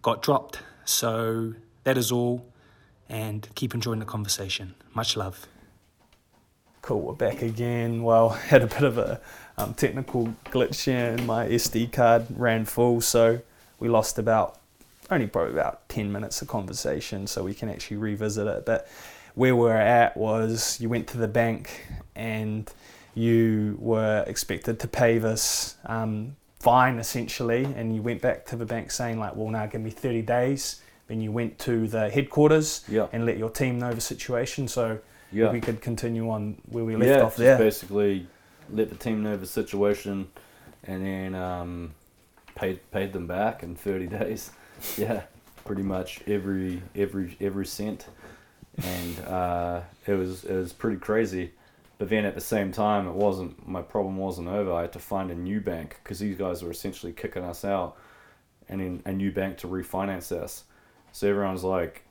got 0.00 0.22
dropped. 0.22 0.60
So 0.86 1.54
that 1.84 1.98
is 1.98 2.10
all, 2.10 2.46
and 3.08 3.48
keep 3.54 3.74
enjoying 3.74 3.98
the 3.98 4.06
conversation. 4.06 4.74
Much 4.94 5.16
love. 5.16 5.46
Cool, 6.82 7.00
we're 7.00 7.14
back 7.14 7.42
again. 7.42 8.02
Well, 8.02 8.28
had 8.52 8.62
a 8.62 8.66
bit 8.66 8.82
of 8.82 8.98
a 8.98 9.20
um, 9.58 9.74
technical 9.74 10.34
glitch 10.46 10.84
here, 10.84 11.12
and 11.12 11.26
my 11.26 11.46
SD 11.46 11.92
card 11.92 12.26
ran 12.30 12.64
full, 12.64 13.00
so 13.00 13.40
we 13.78 13.88
lost 13.88 14.18
about 14.18 14.58
only 15.10 15.26
probably 15.26 15.52
about 15.52 15.88
10 15.88 16.10
minutes 16.10 16.42
of 16.42 16.48
conversation, 16.48 17.26
so 17.26 17.44
we 17.44 17.54
can 17.54 17.68
actually 17.68 17.96
revisit 17.96 18.46
it. 18.46 18.66
But 18.66 18.88
where 19.34 19.54
we're 19.54 19.76
at 19.76 20.16
was 20.16 20.80
you 20.80 20.88
went 20.88 21.06
to 21.08 21.18
the 21.18 21.28
bank 21.28 21.86
and 22.14 22.72
you 23.14 23.76
were 23.78 24.24
expected 24.26 24.80
to 24.80 24.88
pay 24.88 25.18
this 25.18 25.76
um, 25.86 26.36
fine 26.58 26.98
essentially, 26.98 27.64
and 27.64 27.94
you 27.94 28.02
went 28.02 28.20
back 28.20 28.46
to 28.46 28.56
the 28.56 28.66
bank 28.66 28.90
saying, 28.90 29.18
like, 29.18 29.36
well, 29.36 29.48
now 29.48 29.66
give 29.66 29.80
me 29.80 29.90
30 29.90 30.22
days. 30.22 30.82
Then 31.08 31.20
you 31.20 31.30
went 31.32 31.58
to 31.60 31.86
the 31.86 32.10
headquarters 32.10 32.84
Yeah. 32.88 33.06
and 33.12 33.24
let 33.26 33.38
your 33.38 33.50
team 33.50 33.78
know 33.78 33.92
the 33.92 34.00
situation. 34.00 34.66
So 34.68 34.98
Yeah. 35.32 35.52
we 35.52 35.60
could 35.60 35.80
continue 35.80 36.28
on 36.30 36.60
where 36.68 36.84
we 36.84 36.96
left 36.96 37.08
yeah, 37.08 37.16
off 37.22 37.32
just 37.32 37.38
there. 37.38 37.58
basically 37.58 38.26
let 38.70 38.90
the 38.90 38.96
team 38.96 39.22
know 39.22 39.36
the 39.36 39.46
situation, 39.46 40.28
and 40.84 41.04
then 41.06 41.34
um, 41.36 41.94
paid 42.56 42.80
paid 42.90 43.12
them 43.12 43.26
back 43.28 43.62
in 43.62 43.76
thirty 43.76 44.06
days. 44.20 44.50
yeah, 44.98 45.22
pretty 45.64 45.82
much 45.82 46.20
every 46.26 46.82
every 46.96 47.36
every 47.40 47.66
cent, 47.66 48.06
and 48.82 49.20
uh, 49.26 49.80
it 50.06 50.14
was 50.14 50.44
it 50.44 50.54
was 50.56 50.72
pretty 50.72 50.96
crazy. 50.98 51.52
But 51.98 52.08
then 52.10 52.24
at 52.26 52.34
the 52.34 52.40
same 52.42 52.72
time, 52.72 53.06
it 53.06 53.14
wasn't 53.14 53.66
my 53.68 53.82
problem 53.82 54.16
wasn't 54.16 54.48
over. 54.48 54.72
I 54.72 54.82
had 54.82 54.92
to 54.94 54.98
find 54.98 55.30
a 55.30 55.34
new 55.36 55.60
bank 55.60 56.00
because 56.02 56.18
these 56.18 56.36
guys 56.36 56.62
were 56.62 56.70
essentially 56.72 57.12
kicking 57.12 57.44
us 57.44 57.64
out, 57.64 57.96
and 58.68 58.80
then 58.80 59.02
a 59.06 59.12
new 59.12 59.30
bank 59.30 59.58
to 59.58 59.68
refinance 59.68 60.32
us. 60.32 60.64
So 61.16 61.26
everyone's 61.30 61.64
like, 61.64 62.02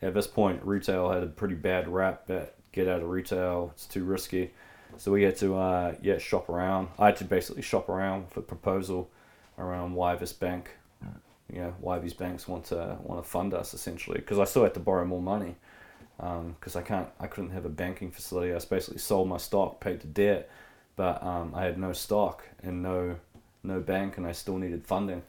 at 0.00 0.14
this 0.14 0.26
point, 0.26 0.64
retail 0.64 1.10
had 1.10 1.22
a 1.22 1.26
pretty 1.26 1.54
bad 1.54 1.86
rap. 1.86 2.28
That 2.28 2.54
get 2.72 2.88
out 2.88 3.02
of 3.02 3.10
retail, 3.10 3.72
it's 3.74 3.84
too 3.84 4.04
risky. 4.04 4.54
So 4.96 5.12
we 5.12 5.22
had 5.22 5.36
to, 5.36 5.54
uh, 5.54 5.94
yeah, 6.00 6.16
shop 6.16 6.48
around. 6.48 6.88
I 6.98 7.06
had 7.06 7.16
to 7.16 7.24
basically 7.24 7.60
shop 7.60 7.90
around 7.90 8.30
for 8.30 8.40
proposal 8.40 9.10
around 9.58 9.92
why 9.92 10.16
this 10.16 10.32
bank, 10.32 10.70
you 11.52 11.60
know, 11.60 11.74
why 11.78 11.98
these 11.98 12.14
banks 12.14 12.48
want 12.48 12.64
to 12.66 12.96
want 13.02 13.22
to 13.22 13.28
fund 13.28 13.52
us 13.52 13.74
essentially. 13.74 14.16
Because 14.16 14.38
I 14.38 14.44
still 14.44 14.62
had 14.62 14.72
to 14.74 14.80
borrow 14.80 15.04
more 15.04 15.20
money. 15.20 15.56
Because 16.16 16.74
I 16.74 16.80
can't, 16.80 17.08
I 17.20 17.26
couldn't 17.26 17.50
have 17.50 17.66
a 17.66 17.68
banking 17.68 18.10
facility. 18.10 18.54
I 18.54 18.58
basically 18.60 18.96
sold 18.98 19.28
my 19.28 19.36
stock, 19.36 19.78
paid 19.78 20.00
the 20.00 20.06
debt, 20.06 20.48
but 20.96 21.22
um, 21.22 21.52
I 21.54 21.64
had 21.64 21.76
no 21.76 21.92
stock 21.92 22.48
and 22.62 22.82
no, 22.82 23.16
no 23.62 23.80
bank, 23.80 24.16
and 24.16 24.26
I 24.26 24.32
still 24.32 24.56
needed 24.56 24.86
funding. 24.86 25.22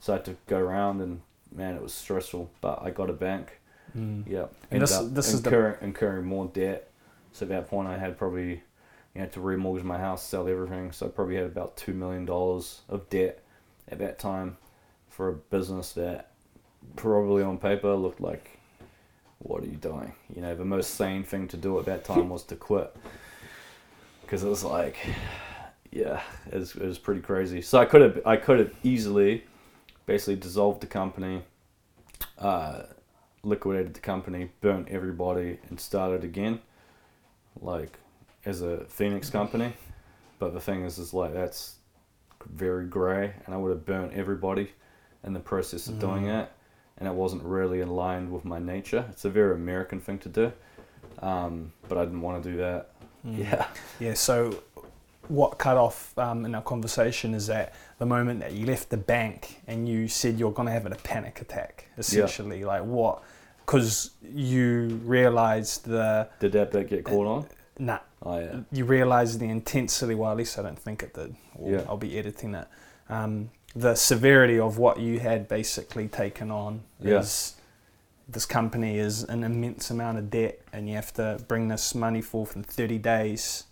So 0.00 0.14
I 0.14 0.16
had 0.16 0.24
to 0.24 0.36
go 0.48 0.58
around 0.58 1.00
and 1.00 1.20
man, 1.54 1.74
it 1.76 1.82
was 1.82 1.92
stressful. 1.94 2.50
But 2.60 2.82
I 2.82 2.90
got 2.90 3.10
a 3.10 3.14
bank 3.14 3.58
Mm. 3.96 4.26
Yeah, 4.26 4.46
And 4.70 4.80
this- 4.80 4.96
this 5.10 5.34
is 5.34 5.42
the- 5.42 5.50
incurring, 5.50 5.76
incurring 5.82 6.24
more 6.24 6.46
debt. 6.46 6.88
So 7.32 7.44
at 7.44 7.50
that 7.50 7.68
point, 7.68 7.88
I 7.88 7.98
had 7.98 8.16
probably 8.16 8.62
you 9.14 9.20
know 9.20 9.26
to 9.26 9.40
remortgage 9.40 9.82
my 9.82 9.98
house, 9.98 10.22
sell 10.26 10.48
everything. 10.48 10.92
So 10.92 11.06
I 11.06 11.08
probably 11.10 11.36
had 11.36 11.44
about 11.44 11.76
two 11.76 11.92
million 11.92 12.24
dollars 12.24 12.80
of 12.88 13.10
debt 13.10 13.40
at 13.88 13.98
that 13.98 14.18
time 14.18 14.56
for 15.10 15.28
a 15.28 15.32
business 15.34 15.92
that 15.92 16.30
probably 16.96 17.42
on 17.42 17.58
paper 17.58 17.94
looked 17.94 18.20
like, 18.20 18.58
what 19.40 19.62
are 19.62 19.66
you 19.66 19.76
doing? 19.76 20.14
You 20.34 20.40
know, 20.40 20.54
the 20.54 20.64
most 20.64 20.92
sane 20.94 21.22
thing 21.22 21.46
to 21.48 21.58
do 21.58 21.78
at 21.78 21.84
that 21.84 22.02
time 22.04 22.30
was 22.30 22.44
to 22.44 22.56
quit 22.56 22.96
because 24.22 24.42
it 24.42 24.48
was 24.48 24.64
like, 24.64 24.96
yeah, 25.90 26.22
it 26.50 26.54
was, 26.58 26.74
it 26.76 26.86
was 26.86 26.98
pretty 26.98 27.20
crazy. 27.20 27.60
So 27.60 27.78
I 27.78 27.84
could 27.84 28.00
have 28.00 28.20
I 28.24 28.36
could 28.36 28.58
have 28.58 28.72
easily, 28.82 29.44
basically 30.06 30.36
dissolved 30.36 30.80
the 30.80 30.86
company. 30.86 31.42
Uh, 32.38 32.82
liquidated 33.44 33.94
the 33.94 34.00
company, 34.00 34.50
burnt 34.60 34.88
everybody, 34.88 35.58
and 35.68 35.78
started 35.80 36.22
again, 36.22 36.60
like 37.60 37.98
as 38.44 38.62
a 38.62 38.84
Phoenix 38.84 39.30
company. 39.30 39.72
But 40.38 40.54
the 40.54 40.60
thing 40.60 40.84
is, 40.84 40.98
is 40.98 41.12
like 41.12 41.32
that's 41.32 41.76
very 42.46 42.86
grey, 42.86 43.32
and 43.44 43.54
I 43.54 43.58
would 43.58 43.70
have 43.70 43.84
burnt 43.84 44.12
everybody 44.14 44.70
in 45.24 45.32
the 45.32 45.40
process 45.40 45.88
of 45.88 45.98
doing 45.98 46.24
Mm. 46.24 46.42
it, 46.42 46.52
and 46.98 47.08
it 47.08 47.14
wasn't 47.14 47.42
really 47.44 47.80
aligned 47.80 48.32
with 48.32 48.44
my 48.44 48.58
nature. 48.58 49.04
It's 49.10 49.24
a 49.24 49.30
very 49.30 49.54
American 49.54 50.00
thing 50.00 50.18
to 50.20 50.28
do, 50.28 50.52
um, 51.20 51.72
but 51.88 51.98
I 51.98 52.04
didn't 52.04 52.22
want 52.22 52.42
to 52.42 52.50
do 52.50 52.56
that. 52.58 52.90
Mm. 53.26 53.38
Yeah, 53.38 53.66
Yeah, 54.00 54.14
so 54.14 54.62
what 55.28 55.58
cut 55.58 55.76
off 55.76 56.16
um, 56.18 56.44
in 56.44 56.54
our 56.54 56.62
conversation 56.62 57.34
is 57.34 57.46
that 57.46 57.74
the 57.98 58.06
moment 58.06 58.40
that 58.40 58.52
you 58.52 58.66
left 58.66 58.90
the 58.90 58.96
bank 58.96 59.60
and 59.66 59.88
you 59.88 60.08
said 60.08 60.38
you're 60.38 60.52
going 60.52 60.66
to 60.66 60.72
have 60.72 60.86
a 60.86 60.90
panic 60.90 61.40
attack, 61.40 61.86
essentially. 61.96 62.64
Like 62.64 62.84
what? 62.84 63.22
Because 63.58 64.10
you 64.22 65.00
realized 65.04 65.86
the. 65.86 66.28
did 66.40 66.52
that 66.52 66.72
bit 66.72 66.88
get 66.90 67.04
caught 67.04 67.26
on? 67.26 67.46
Nah, 67.78 67.98
Oh 68.24 68.38
yeah, 68.38 68.60
you 68.70 68.84
realized 68.84 69.40
the 69.40 69.48
intensity, 69.48 70.14
well, 70.14 70.30
at 70.30 70.36
least 70.36 70.58
I 70.58 70.62
don't 70.62 70.78
think 70.78 71.02
it 71.02 71.14
did. 71.14 71.34
Yeah. 71.60 71.82
I'll 71.88 71.96
be 71.96 72.18
editing 72.18 72.54
it. 72.54 72.68
Um, 73.08 73.50
the 73.74 73.94
severity 73.94 74.58
of 74.60 74.78
what 74.78 75.00
you 75.00 75.18
had 75.18 75.48
basically 75.48 76.06
taken 76.08 76.50
on 76.50 76.82
Yeah. 77.00 77.20
is 77.20 77.54
this 78.28 78.46
company 78.46 78.98
is 78.98 79.24
an 79.24 79.42
immense 79.42 79.90
amount 79.90 80.18
of 80.18 80.30
debt 80.30 80.60
and 80.72 80.88
you 80.88 80.94
have 80.94 81.12
to 81.14 81.38
bring 81.48 81.68
this 81.68 81.94
money 81.94 82.20
forth 82.22 82.54
in 82.54 82.62
30 82.62 82.98
days. 82.98 83.64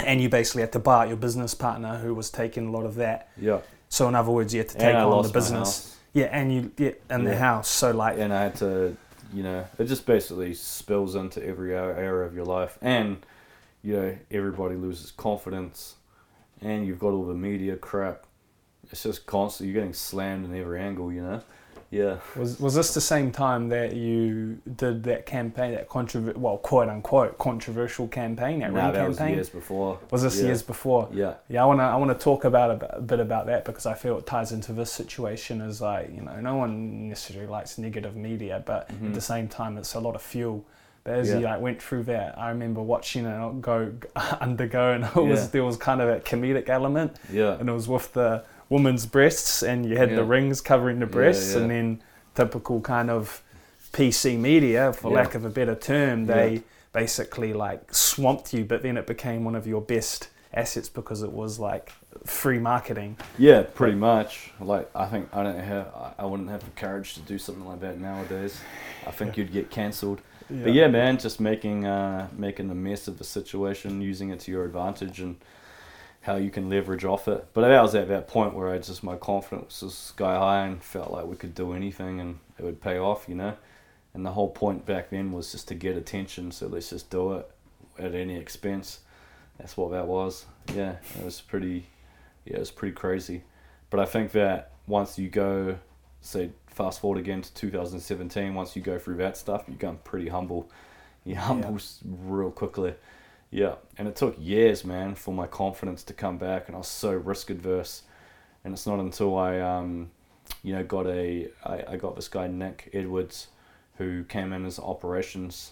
And 0.00 0.20
you 0.20 0.28
basically 0.28 0.62
had 0.62 0.72
to 0.72 0.78
buy 0.78 1.02
out 1.02 1.08
your 1.08 1.16
business 1.16 1.54
partner 1.54 1.98
who 1.98 2.14
was 2.14 2.30
taking 2.30 2.66
a 2.66 2.70
lot 2.70 2.84
of 2.84 2.96
that. 2.96 3.28
yeah. 3.40 3.60
So, 3.88 4.08
in 4.08 4.14
other 4.16 4.32
words, 4.32 4.52
you 4.52 4.58
had 4.58 4.68
to 4.70 4.74
take 4.74 4.94
And 4.94 4.96
on 4.96 5.22
the 5.22 5.28
business. 5.28 5.96
Yeah, 6.14 6.26
and 6.26 6.52
you 6.52 6.72
yeah, 6.78 6.92
and 7.08 7.26
the 7.26 7.36
house. 7.36 7.68
So, 7.68 7.92
like, 7.92 8.18
and 8.18 8.32
I 8.32 8.42
had 8.42 8.56
to, 8.56 8.96
you 9.32 9.42
know, 9.42 9.64
it 9.78 9.84
just 9.84 10.04
basically 10.04 10.54
spills 10.54 11.14
into 11.14 11.44
every 11.44 11.74
area 11.74 12.26
of 12.26 12.34
your 12.34 12.44
life, 12.44 12.76
and 12.82 13.24
you 13.82 13.92
know, 13.94 14.16
everybody 14.30 14.74
loses 14.74 15.10
confidence, 15.12 15.94
and 16.60 16.86
you've 16.86 16.98
got 16.98 17.10
all 17.10 17.24
the 17.24 17.34
media 17.34 17.76
crap. 17.76 18.26
It's 18.90 19.02
just 19.02 19.26
constant. 19.26 19.68
You're 19.68 19.74
getting 19.74 19.92
slammed 19.94 20.44
in 20.44 20.56
every 20.56 20.80
angle, 20.80 21.12
you 21.12 21.22
know. 21.22 21.42
Yeah, 21.90 22.16
Was 22.36 22.58
was 22.58 22.74
this 22.74 22.92
the 22.94 23.00
same 23.00 23.30
time 23.30 23.68
that 23.68 23.94
you 23.94 24.58
did 24.76 25.04
that 25.04 25.26
campaign, 25.26 25.72
that 25.74 25.88
controver- 25.88 26.36
well, 26.36 26.58
quote 26.58 26.88
unquote 26.88 27.38
controversial 27.38 28.08
campaign, 28.08 28.60
that 28.60 28.72
nah, 28.72 28.90
that 28.90 29.08
was 29.08 29.18
campaign? 29.18 29.34
years 29.36 29.48
before. 29.48 29.98
Was 30.10 30.22
this 30.22 30.38
yeah. 30.40 30.46
years 30.46 30.62
before? 30.62 31.08
Yeah, 31.12 31.34
Yeah, 31.48 31.62
I 31.62 31.66
wanna 31.66 31.84
I 31.84 31.96
wanna 31.96 32.14
talk 32.14 32.44
about 32.44 32.70
a, 32.72 32.74
bit- 32.76 32.90
a 32.92 33.00
bit 33.00 33.20
about 33.20 33.46
that 33.46 33.64
because 33.64 33.86
I 33.86 33.94
feel 33.94 34.18
it 34.18 34.26
ties 34.26 34.50
into 34.52 34.72
this 34.72 34.90
situation. 34.90 35.60
As 35.60 35.80
like 35.80 36.10
you 36.14 36.22
know, 36.22 36.40
no 36.40 36.56
one 36.56 37.08
necessarily 37.08 37.46
likes 37.50 37.78
negative 37.78 38.16
media, 38.16 38.62
but 38.66 38.90
at 38.90 38.96
Mhm. 39.00 39.14
the 39.14 39.20
same 39.20 39.46
time, 39.48 39.78
it's 39.78 39.94
a 39.94 40.00
lot 40.00 40.14
of 40.16 40.22
fuel. 40.22 40.64
But 41.04 41.14
as 41.16 41.28
you 41.28 41.40
Yeah. 41.40 41.52
like 41.52 41.60
went 41.60 41.82
through 41.82 42.04
that, 42.04 42.38
I 42.38 42.48
remember 42.48 42.80
watching 42.82 43.26
it 43.26 43.60
go 43.60 43.92
undergo, 44.40 44.92
and 44.92 45.04
it 45.04 45.14
was 45.14 45.40
Yeah. 45.42 45.46
there 45.52 45.64
was 45.64 45.76
kind 45.76 46.00
of 46.00 46.08
a 46.08 46.18
comedic 46.20 46.68
element, 46.70 47.16
yeah, 47.30 47.58
and 47.60 47.68
it 47.68 47.72
was 47.72 47.86
with 47.88 48.12
the 48.14 48.42
woman's 48.68 49.06
breasts, 49.06 49.62
and 49.62 49.86
you 49.86 49.96
had 49.96 50.10
Yeah. 50.10 50.16
the 50.16 50.24
rings 50.24 50.60
covering 50.60 50.98
the 51.00 51.06
breasts, 51.06 51.54
yeah. 51.54 51.60
and 51.60 51.70
then 51.70 52.02
typical 52.34 52.80
kind 52.80 53.10
of 53.10 53.42
PC 53.92 54.36
media, 54.38 54.92
for 54.92 55.10
Yeah. 55.10 55.16
lack 55.18 55.34
of 55.34 55.44
a 55.44 55.50
better 55.50 55.74
term, 55.74 56.26
they 56.26 56.52
Yeah. 56.54 56.60
basically 56.92 57.52
like 57.52 57.94
swamped 57.94 58.52
you. 58.52 58.64
But 58.64 58.82
then 58.82 58.96
it 58.96 59.06
became 59.06 59.44
one 59.44 59.54
of 59.54 59.66
your 59.66 59.80
best 59.80 60.28
assets 60.52 60.88
because 60.88 61.22
it 61.22 61.32
was 61.32 61.58
like 61.58 61.92
free 62.24 62.58
marketing. 62.58 63.16
yeah. 63.38 63.62
Pretty 63.62 63.96
much. 63.96 64.52
Like 64.60 64.88
I 64.94 65.06
think 65.06 65.28
I 65.32 65.42
don't 65.42 65.58
have. 65.58 65.86
I- 65.88 66.12
I 66.20 66.24
wouldn't 66.26 66.48
have 66.50 66.64
the 66.64 66.70
courage 66.80 67.14
to 67.14 67.20
do 67.20 67.38
something 67.38 67.66
like 67.66 67.80
that 67.80 67.98
nowadays. 68.00 68.60
I 69.06 69.10
think 69.10 69.36
you'd 69.36 69.52
get 69.52 69.70
cancelled. 69.70 70.20
But 70.50 70.72
yeah, 70.74 70.88
man, 70.88 71.18
just 71.18 71.40
making 71.40 71.86
uh, 71.86 72.28
making 72.36 72.70
a 72.70 72.74
mess 72.74 73.08
of 73.08 73.18
the 73.18 73.24
situation, 73.24 74.00
using 74.00 74.30
it 74.30 74.40
to 74.40 74.50
your 74.52 74.64
advantage, 74.64 75.18
and 75.20 75.36
how 76.24 76.36
you 76.36 76.50
can 76.50 76.70
leverage 76.70 77.04
off 77.04 77.28
it. 77.28 77.46
But 77.52 77.68
that 77.68 77.82
was 77.82 77.94
at 77.94 78.08
that 78.08 78.28
point 78.28 78.54
where 78.54 78.70
I 78.70 78.78
just 78.78 79.02
my 79.04 79.16
confidence 79.16 79.82
was 79.82 79.94
sky 79.94 80.36
high 80.38 80.64
and 80.66 80.82
felt 80.82 81.10
like 81.10 81.26
we 81.26 81.36
could 81.36 81.54
do 81.54 81.74
anything 81.74 82.18
and 82.18 82.38
it 82.58 82.64
would 82.64 82.80
pay 82.80 82.96
off, 82.96 83.26
you 83.28 83.34
know. 83.34 83.54
And 84.14 84.24
the 84.24 84.30
whole 84.30 84.48
point 84.48 84.86
back 84.86 85.10
then 85.10 85.32
was 85.32 85.52
just 85.52 85.68
to 85.68 85.74
get 85.74 85.98
attention, 85.98 86.50
so 86.50 86.66
let's 86.66 86.88
just 86.88 87.10
do 87.10 87.34
it 87.34 87.50
at 87.98 88.14
any 88.14 88.36
expense. 88.36 89.00
That's 89.58 89.76
what 89.76 89.90
that 89.90 90.06
was. 90.06 90.46
Yeah, 90.74 90.96
it 91.18 91.24
was 91.24 91.42
pretty. 91.42 91.88
Yeah, 92.46 92.56
it 92.56 92.60
was 92.60 92.70
pretty 92.70 92.94
crazy. 92.94 93.42
But 93.90 94.00
I 94.00 94.06
think 94.06 94.32
that 94.32 94.72
once 94.86 95.18
you 95.18 95.28
go, 95.28 95.78
say, 96.22 96.50
fast 96.68 97.00
forward 97.00 97.18
again 97.18 97.42
to 97.42 97.52
2017, 97.54 98.54
once 98.54 98.74
you 98.74 98.80
go 98.80 98.98
through 98.98 99.16
that 99.16 99.36
stuff, 99.36 99.64
you 99.68 99.74
become 99.74 99.98
pretty 100.04 100.28
humble. 100.28 100.70
You 101.24 101.36
humble 101.36 101.76
s 101.76 102.00
real 102.04 102.50
quickly. 102.50 102.94
Yeah, 103.54 103.76
and 103.96 104.08
it 104.08 104.16
took 104.16 104.34
years, 104.36 104.84
man, 104.84 105.14
for 105.14 105.32
my 105.32 105.46
confidence 105.46 106.02
to 106.04 106.12
come 106.12 106.38
back, 106.38 106.66
and 106.66 106.74
I 106.74 106.78
was 106.78 106.88
so 106.88 107.12
risk 107.12 107.50
adverse. 107.50 108.02
And 108.64 108.74
it's 108.74 108.84
not 108.84 108.98
until 108.98 109.38
I, 109.38 109.60
um, 109.60 110.10
you 110.64 110.74
know, 110.74 110.82
got 110.82 111.06
a, 111.06 111.50
I, 111.64 111.84
I 111.90 111.96
got 111.96 112.16
this 112.16 112.26
guy 112.26 112.48
Nick 112.48 112.90
Edwards, 112.92 113.46
who 113.96 114.24
came 114.24 114.52
in 114.52 114.66
as 114.66 114.80
operations, 114.80 115.70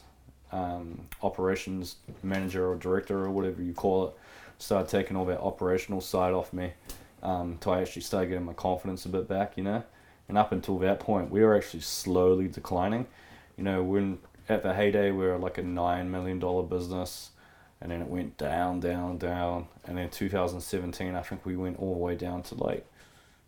um, 0.53 1.09
operations 1.25 1.97
manager 2.23 2.71
or 2.71 2.77
director 2.77 3.25
or 3.25 3.33
whatever 3.33 3.61
you 3.61 3.73
call 3.73 4.07
it, 4.07 4.15
started 4.59 4.89
taking 4.89 5.17
all 5.17 5.25
that 5.25 5.41
operational 5.41 6.01
side 6.01 6.35
off 6.35 6.53
me, 6.53 6.75
um, 7.25 7.59
till 7.61 7.73
I 7.73 7.81
actually 7.81 8.03
started 8.03 8.29
getting 8.29 8.45
my 8.45 8.53
confidence 8.53 9.07
a 9.07 9.09
bit 9.09 9.27
back, 9.27 9.57
you 9.57 9.65
know. 9.65 9.83
And 10.29 10.39
up 10.39 10.53
until 10.53 10.79
that 10.79 11.01
point, 11.01 11.33
we 11.33 11.41
were 11.41 11.57
actually 11.57 11.81
slowly 11.81 12.47
declining. 12.47 13.09
You 13.57 13.65
know, 13.65 13.83
when 13.83 14.21
at 14.49 14.63
the 14.63 14.73
heyday, 14.73 15.11
we 15.11 15.25
were 15.25 15.37
like 15.37 15.59
a 15.59 15.63
nine 15.63 16.13
million 16.13 16.39
dollar 16.39 16.63
business 16.63 17.32
and 17.83 17.91
then 17.91 18.01
it 18.01 18.07
went 18.07 18.39
down, 18.39 18.79
down, 18.79 19.19
down, 19.19 19.67
and 19.85 19.99
then 19.99 20.09
2017, 20.09 21.17
I 21.17 21.21
think 21.21 21.45
we 21.45 21.57
went 21.57 21.81
all 21.81 21.95
the 21.95 21.99
way 21.99 22.15
down 22.15 22.43
to 22.45 22.55
like 22.55 22.87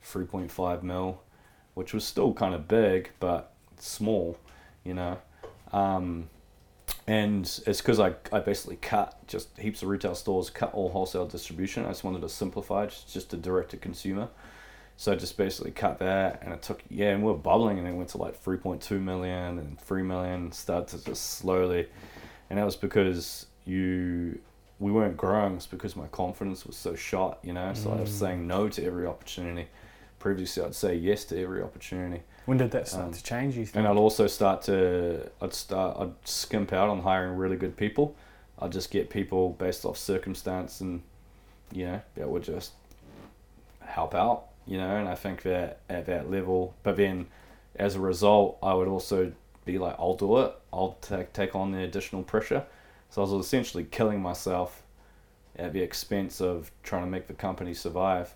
3.5 0.05 0.83
mil, 0.83 1.23
which 1.75 1.95
was 1.95 2.05
still 2.05 2.35
kind 2.35 2.53
of 2.53 2.67
big, 2.67 3.11
but 3.21 3.53
small, 3.79 4.37
you 4.83 4.93
know. 4.93 5.19
Um, 5.73 6.29
and 7.07 7.45
it's 7.65 7.81
because 7.81 8.01
I, 8.01 8.15
I 8.33 8.41
basically 8.41 8.77
cut 8.77 9.17
just 9.29 9.57
heaps 9.57 9.83
of 9.83 9.89
retail 9.89 10.17
stores, 10.17 10.51
cut 10.51 10.75
all 10.75 10.89
wholesale 10.89 11.27
distribution. 11.27 11.85
I 11.85 11.89
just 11.89 12.03
wanted 12.03 12.23
to 12.23 12.29
simplify 12.29 12.87
just, 12.87 13.13
just 13.13 13.31
to 13.31 13.37
direct 13.37 13.71
to 13.71 13.77
consumer. 13.77 14.29
So 14.97 15.13
I 15.13 15.17
just 15.17 15.37
basically 15.37 15.71
cut 15.71 16.01
that, 16.01 16.43
and 16.43 16.53
it 16.53 16.63
took 16.63 16.83
yeah, 16.89 17.11
and 17.11 17.23
we 17.23 17.31
were 17.31 17.39
bubbling, 17.39 17.79
and 17.79 17.87
it 17.87 17.93
went 17.93 18.09
to 18.11 18.19
like 18.19 18.43
3.2 18.43 19.01
million 19.01 19.59
and 19.59 19.81
3 19.81 20.03
million, 20.03 20.51
started 20.51 20.99
to 20.99 21.05
just 21.05 21.39
slowly, 21.39 21.89
and 22.51 22.59
that 22.59 22.65
was 22.65 22.77
because 22.77 23.47
you 23.65 24.39
we 24.81 24.91
weren't 24.91 25.17
growing. 25.17 25.55
It's 25.55 25.67
because 25.67 25.95
my 25.97 26.07
confidence 26.09 26.67
was 26.67 26.77
so 26.77 26.95
shot, 26.95 27.39
you 27.43 27.53
know. 27.53 27.73
So 27.75 27.93
I 27.93 28.01
was 28.01 28.11
Mm. 28.11 28.19
saying 28.19 28.47
no 28.47 28.69
to 28.69 28.85
every 28.85 29.07
opportunity. 29.07 29.69
Previously, 30.19 30.63
I'd 30.65 30.75
say 30.75 30.95
yes 30.97 31.25
to 31.27 31.41
every 31.41 31.63
opportunity, 31.63 32.23
When 32.47 32.59
did 32.59 32.71
that 32.73 32.89
start 32.89 33.05
Um, 33.07 33.13
to 33.13 33.23
change? 33.23 33.57
You 33.57 33.65
think? 33.67 33.77
and 33.77 33.87
I'd 33.87 33.97
also 33.97 34.27
start 34.27 34.63
to 34.63 35.31
I'd 35.41 35.55
start 35.55 35.97
I'd 35.99 36.13
skimp 36.29 36.73
out 36.73 36.89
on 36.89 37.01
hiring 37.03 37.37
really 37.37 37.57
good 37.57 37.77
people. 37.77 38.15
I'd 38.59 38.73
just 38.73 38.91
get 38.91 39.11
people 39.11 39.51
based 39.51 39.85
off 39.85 39.97
circumstance, 39.99 40.81
and 40.81 41.03
you 41.73 41.87
know 41.87 42.01
that 42.17 42.29
would 42.29 42.43
just 42.43 42.73
help 43.81 44.15
out, 44.15 44.47
you 44.67 44.79
know. 44.79 44.97
And 44.97 45.09
I 45.09 45.15
think 45.15 45.43
that 45.43 45.79
at 45.89 46.07
that 46.07 46.31
level, 46.31 46.75
but 46.83 46.97
then 46.97 47.27
as 47.77 47.95
a 47.97 48.01
result, 48.01 48.59
I 48.63 48.75
would 48.75 48.89
also 48.89 49.33
be 49.65 49.79
like, 49.79 49.97
I'll 49.99 50.15
do 50.15 50.39
it. 50.41 50.53
I'll 50.73 50.97
take 51.01 51.33
take 51.33 51.55
on 51.55 51.73
the 51.73 51.83
additional 51.83 52.23
pressure. 52.23 52.65
So 53.15 53.23
I 53.23 53.27
was 53.31 53.47
essentially 53.47 53.85
killing 53.85 54.21
myself 54.21 54.83
at 55.55 55.73
the 55.73 55.81
expense 55.81 56.41
of 56.41 56.73
trying 56.83 57.05
to 57.05 57.09
make 57.09 57.29
the 57.29 57.35
company 57.35 57.73
survive. 57.73 58.35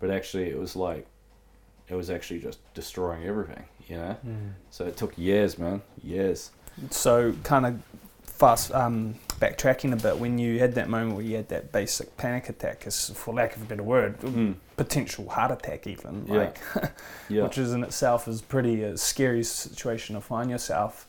But 0.00 0.10
actually, 0.10 0.50
it 0.50 0.58
was 0.58 0.76
like, 0.76 1.06
it 1.88 1.94
was 1.94 2.10
actually 2.10 2.40
just 2.40 2.58
destroying 2.74 3.24
everything, 3.24 3.64
you 3.88 3.96
know. 3.96 4.16
Mm. 4.26 4.50
So 4.68 4.84
it 4.84 4.98
took 4.98 5.16
years, 5.16 5.56
man, 5.58 5.80
years. 6.04 6.50
So, 6.90 7.32
kind 7.42 7.64
of 7.64 7.80
fast 8.22 8.70
um, 8.74 9.14
backtracking 9.40 9.94
a 9.94 9.96
bit, 9.96 10.18
when 10.18 10.36
you 10.36 10.58
had 10.58 10.74
that 10.74 10.90
moment 10.90 11.16
where 11.16 11.24
you 11.24 11.36
had 11.36 11.48
that 11.48 11.72
basic 11.72 12.14
panic 12.18 12.50
attack, 12.50 12.86
is 12.86 13.08
for 13.14 13.32
lack 13.32 13.56
of 13.56 13.62
a 13.62 13.64
better 13.64 13.82
word, 13.82 14.20
Mm. 14.20 14.56
potential 14.76 15.26
heart 15.30 15.52
attack, 15.52 15.86
even 15.86 16.26
Yeah. 16.26 16.34
like, 16.36 16.58
Yeah, 17.30 17.44
which 17.44 17.56
is 17.56 17.72
in 17.72 17.82
itself 17.82 18.28
is 18.28 18.42
pretty 18.42 18.82
a 18.82 18.98
scary 18.98 19.42
situation 19.42 20.16
to 20.16 20.20
find 20.20 20.50
yourself. 20.50 21.08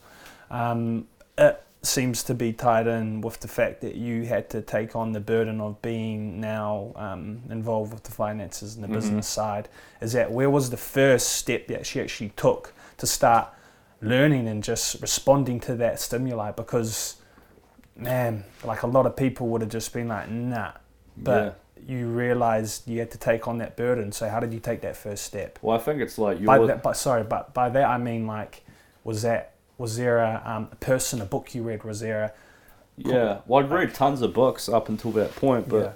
Um, 0.49 1.09
it 1.37 1.61
seems 1.81 2.23
to 2.23 2.33
be 2.33 2.51
tied 2.51 2.87
in 2.87 3.21
with 3.21 3.39
the 3.39 3.47
fact 3.47 3.79
that 3.81 3.95
you 3.95 4.25
had 4.25 4.49
to 4.49 4.61
take 4.61 4.95
on 4.97 5.13
the 5.13 5.19
burden 5.19 5.61
of 5.61 5.81
being 5.81 6.39
now 6.41 6.91
um, 6.97 7.41
involved 7.49 7.93
with 7.93 8.03
the 8.03 8.11
finances 8.11 8.75
and 8.75 8.83
the 8.83 8.87
Mhm. 8.89 8.93
business 8.93 9.27
side. 9.27 9.69
Is 10.01 10.11
that 10.13 10.29
where 10.31 10.49
was 10.49 10.69
the 10.71 10.77
first 10.77 11.29
step 11.29 11.67
that 11.67 11.85
she 11.85 12.01
actually 12.01 12.29
took 12.35 12.73
to 12.97 13.07
start 13.07 13.47
learning 14.01 14.47
and 14.49 14.61
just 14.61 15.01
responding 15.01 15.59
to 15.61 15.75
that 15.75 16.01
stimuli? 16.01 16.51
Because, 16.51 17.15
man, 17.95 18.43
like 18.65 18.83
a 18.83 18.87
lot 18.87 19.05
of 19.05 19.15
people 19.15 19.47
would 19.47 19.61
have 19.61 19.71
just 19.71 19.93
been 19.93 20.09
like, 20.09 20.29
nah, 20.29 20.71
but 21.15 21.59
you 21.87 22.07
realized 22.07 22.89
you 22.89 22.99
had 22.99 23.09
to 23.11 23.17
take 23.17 23.47
on 23.47 23.57
that 23.59 23.77
burden. 23.77 24.11
So 24.11 24.27
how 24.27 24.41
did 24.41 24.53
you 24.53 24.59
take 24.59 24.81
that 24.81 24.97
first 24.97 25.23
step? 25.23 25.57
Well, 25.61 25.77
I 25.77 25.79
think 25.79 26.01
it's 26.01 26.17
like 26.17 26.41
you're. 26.41 26.67
that, 26.67 26.83
but 26.83 26.97
sorry, 26.97 27.23
but 27.23 27.53
by 27.53 27.69
that 27.69 27.85
I 27.87 27.97
mean 27.97 28.27
like, 28.27 28.63
was 29.05 29.21
that 29.21 29.53
was 29.79 29.97
there 29.97 30.19
a, 30.19 30.43
um, 30.45 30.69
a 30.71 30.75
person, 30.75 31.21
a 31.21 31.25
book 31.25 31.55
you 31.55 31.63
read? 31.63 31.83
Was 31.83 32.01
there 32.01 32.23
a 32.23 32.33
yeah. 32.99 33.39
Well, 33.47 33.63
I'd 33.63 33.71
read 33.71 33.93
tons 33.93 34.21
of 34.21 34.33
books 34.33 34.67
up 34.67 34.89
until 34.89 35.11
that 35.11 35.35
point, 35.35 35.69
but 35.69 35.77
yeah, 35.77 35.91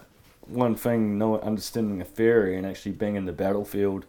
one 0.48 0.76
thing, 0.76 1.18
no 1.18 1.40
understanding 1.40 2.02
a 2.02 2.06
theory 2.06 2.58
and 2.58 2.66
actually 2.66 2.94
being 2.94 3.16
in 3.16 3.26
the 3.26 3.34
battlefield, 3.34 4.06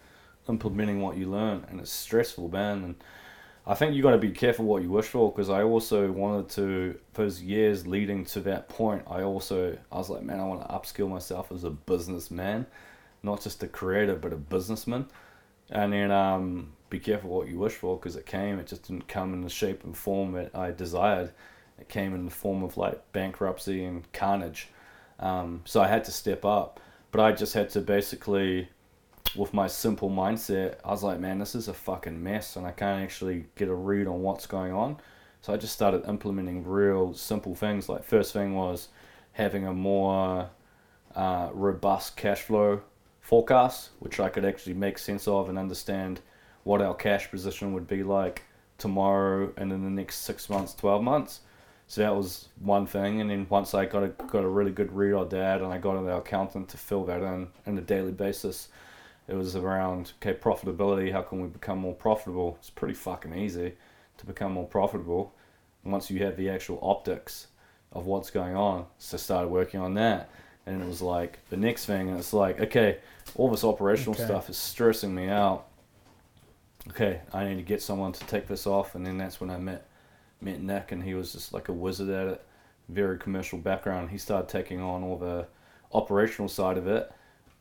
implementing 0.48 1.01
what 1.01 1.16
you 1.16 1.28
learn, 1.28 1.66
and 1.68 1.80
it's 1.80 1.90
stressful, 1.90 2.48
man. 2.48 2.84
And 2.84 2.94
I 3.66 3.74
think 3.74 3.94
you 3.94 4.02
got 4.02 4.12
to 4.12 4.18
be 4.18 4.30
careful 4.30 4.64
what 4.64 4.82
you 4.82 4.90
wish 4.90 5.06
for, 5.06 5.32
because 5.32 5.51
I 5.51 5.62
also 5.62 6.10
wanted 6.12 6.48
to, 6.51 6.98
those 7.14 7.42
years 7.42 7.86
leading 7.86 8.24
to 8.26 8.40
that 8.42 8.68
point, 8.68 9.02
I 9.09 9.22
also, 9.22 9.76
I 9.90 9.98
was 9.98 10.09
like, 10.09 10.22
man, 10.22 10.38
I 10.38 10.44
want 10.44 10.60
to 10.60 10.68
upskill 10.68 11.09
myself 11.09 11.51
as 11.51 11.64
a 11.64 11.70
businessman, 11.70 12.66
not 13.22 13.42
just 13.42 13.62
a 13.62 13.66
creator, 13.66 14.14
but 14.14 14.32
a 14.32 14.36
businessman. 14.36 15.06
And 15.70 15.92
then 15.92 16.10
um, 16.10 16.74
be 16.94 17.00
careful 17.00 17.30
what 17.30 17.48
you 17.48 17.58
wish 17.58 17.74
for, 17.74 17.96
because 17.96 18.16
it 18.16 18.26
came, 18.26 18.58
it 18.58 18.68
just 18.68 18.86
didn't 18.86 19.08
come 19.08 19.34
in 19.34 19.42
the 19.42 19.50
shape 19.50 19.82
and 19.84 19.96
form 19.96 20.32
that 20.32 20.54
I 20.54 20.70
desired. 20.70 21.30
It 21.78 21.88
came 21.88 22.14
in 22.14 22.24
the 22.24 22.30
form 22.30 22.62
of 22.62 22.76
like 22.76 23.12
bankruptcy 23.12 23.84
and 23.84 24.10
carnage. 24.12 24.68
Um, 25.18 25.62
so 25.64 25.80
I 25.80 25.88
had 25.88 26.04
to 26.04 26.12
step 26.12 26.44
up, 26.44 26.78
but 27.10 27.20
I 27.20 27.32
just 27.32 27.54
had 27.54 27.68
to 27.70 27.80
basically, 27.80 28.68
with 29.34 29.52
my 29.52 29.66
simple 29.66 30.08
mindset, 30.08 30.76
I 30.84 30.90
was 30.90 31.02
like, 31.02 31.18
man, 31.18 31.38
this 31.38 31.54
is 31.56 31.66
a 31.66 31.74
fucking 31.74 32.22
mess, 32.22 32.56
and 32.56 32.64
I 32.64 32.70
can't 32.70 33.02
actually 33.02 33.46
get 33.56 33.68
a 33.68 33.74
read 33.74 34.06
on 34.06 34.22
what's 34.22 34.46
going 34.46 34.72
on. 34.72 34.98
So 35.40 35.52
I 35.52 35.56
just 35.56 35.74
started 35.74 36.08
implementing 36.08 36.64
real 36.64 37.12
simple 37.12 37.54
things. 37.54 37.88
Like 37.88 38.04
first 38.04 38.32
thing 38.32 38.54
was 38.54 38.88
having 39.32 39.66
a 39.66 39.72
more 39.72 40.48
uh, 41.16 41.48
robust 41.52 42.16
cash 42.16 42.42
flow 42.42 42.82
forecast, 43.20 43.90
which 43.98 44.20
I 44.20 44.28
could 44.28 44.44
actually 44.44 44.74
make 44.74 44.96
sense 44.98 45.26
of 45.26 45.48
and 45.48 45.58
understand 45.58 46.20
what 46.65 46.82
our 46.82 46.95
cash 46.95 47.31
position 47.31 47.73
would 47.74 47.86
be 47.86 48.03
like 48.03 48.43
tomorrow 48.78 49.53
and 49.57 49.73
in 49.73 49.85
the 49.85 49.91
next 49.91 50.23
six 50.23 50.51
months, 50.51 50.74
twelve 50.74 51.03
months. 51.03 51.41
So 51.86 52.01
that 52.01 52.16
was 52.16 52.49
one 52.61 52.86
thing, 52.86 53.20
and 53.20 53.28
then 53.31 53.47
once 53.51 53.74
I 53.74 53.85
got 53.85 54.03
a 54.03 54.09
got 54.09 54.43
a 54.43 54.49
really 54.49 54.73
good 54.73 54.91
read 54.93 55.12
on 55.12 55.28
that, 55.28 55.61
and 55.61 55.73
I 55.73 55.78
got 55.78 55.97
an 55.97 56.09
accountant 56.09 56.69
to 56.70 56.78
fill 56.78 57.05
that 57.05 57.23
in 57.23 57.49
on 57.66 57.78
a 57.78 57.82
daily 57.82 58.11
basis, 58.11 58.69
it 59.28 59.35
was 59.35 59.55
around 59.55 60.12
okay 60.20 60.32
profitability. 60.35 61.12
How 61.12 61.20
can 61.23 61.41
we 61.43 61.49
become 61.49 61.78
more 61.78 61.95
profitable? 61.95 62.57
It's 62.59 62.70
pretty 62.70 62.95
fucking 62.95 63.35
easy 63.35 63.74
to 64.16 64.27
become 64.27 64.53
more 64.53 64.66
profitable 64.66 65.35
once 65.85 66.11
you 66.11 66.24
have 66.24 66.39
the 66.39 66.49
actual 66.49 66.78
optics 66.82 67.49
of 67.93 68.07
what's 68.07 68.31
going 68.31 68.57
on. 68.57 68.86
So 68.99 69.19
started 69.19 69.49
working 69.49 69.81
on 69.81 69.93
that, 69.95 70.31
and 70.66 70.82
it 70.82 70.86
was 70.86 71.03
like 71.03 71.39
the 71.51 71.59
next 71.59 71.85
thing, 71.85 72.09
and 72.09 72.19
it's 72.19 72.32
like 72.32 72.61
okay, 72.61 72.97
all 73.35 73.51
this 73.51 73.62
operational 73.62 74.15
Okay. 74.15 74.24
stuff 74.24 74.49
is 74.49 74.57
stressing 74.57 75.15
me 75.15 75.28
out. 75.28 75.66
Okay, 76.90 77.20
I 77.32 77.44
need 77.44 77.56
to 77.56 77.62
get 77.62 77.81
someone 77.81 78.12
to 78.12 78.27
take 78.27 78.47
this 78.47 78.66
off, 78.66 78.94
and 78.94 79.06
then 79.06 79.16
that's 79.16 79.40
when 79.40 79.51
I 79.51 79.56
met 79.56 79.86
met 80.40 80.61
Nick, 80.61 80.93
and 80.93 81.02
he 81.02 81.15
was 81.15 81.32
just 81.32 81.52
like 81.55 81.69
a 81.69 81.73
wizard 81.73 82.11
at 82.11 82.28
it. 82.28 82.44
Very 82.89 83.19
commercial 83.19 83.59
background. 83.59 84.11
He 84.11 84.19
started 84.19 84.48
taking 84.48 84.81
on 84.81 85.02
all 85.02 85.16
the 85.16 85.47
operational 85.93 86.48
side 86.48 86.77
of 86.77 86.86
it, 86.86 87.11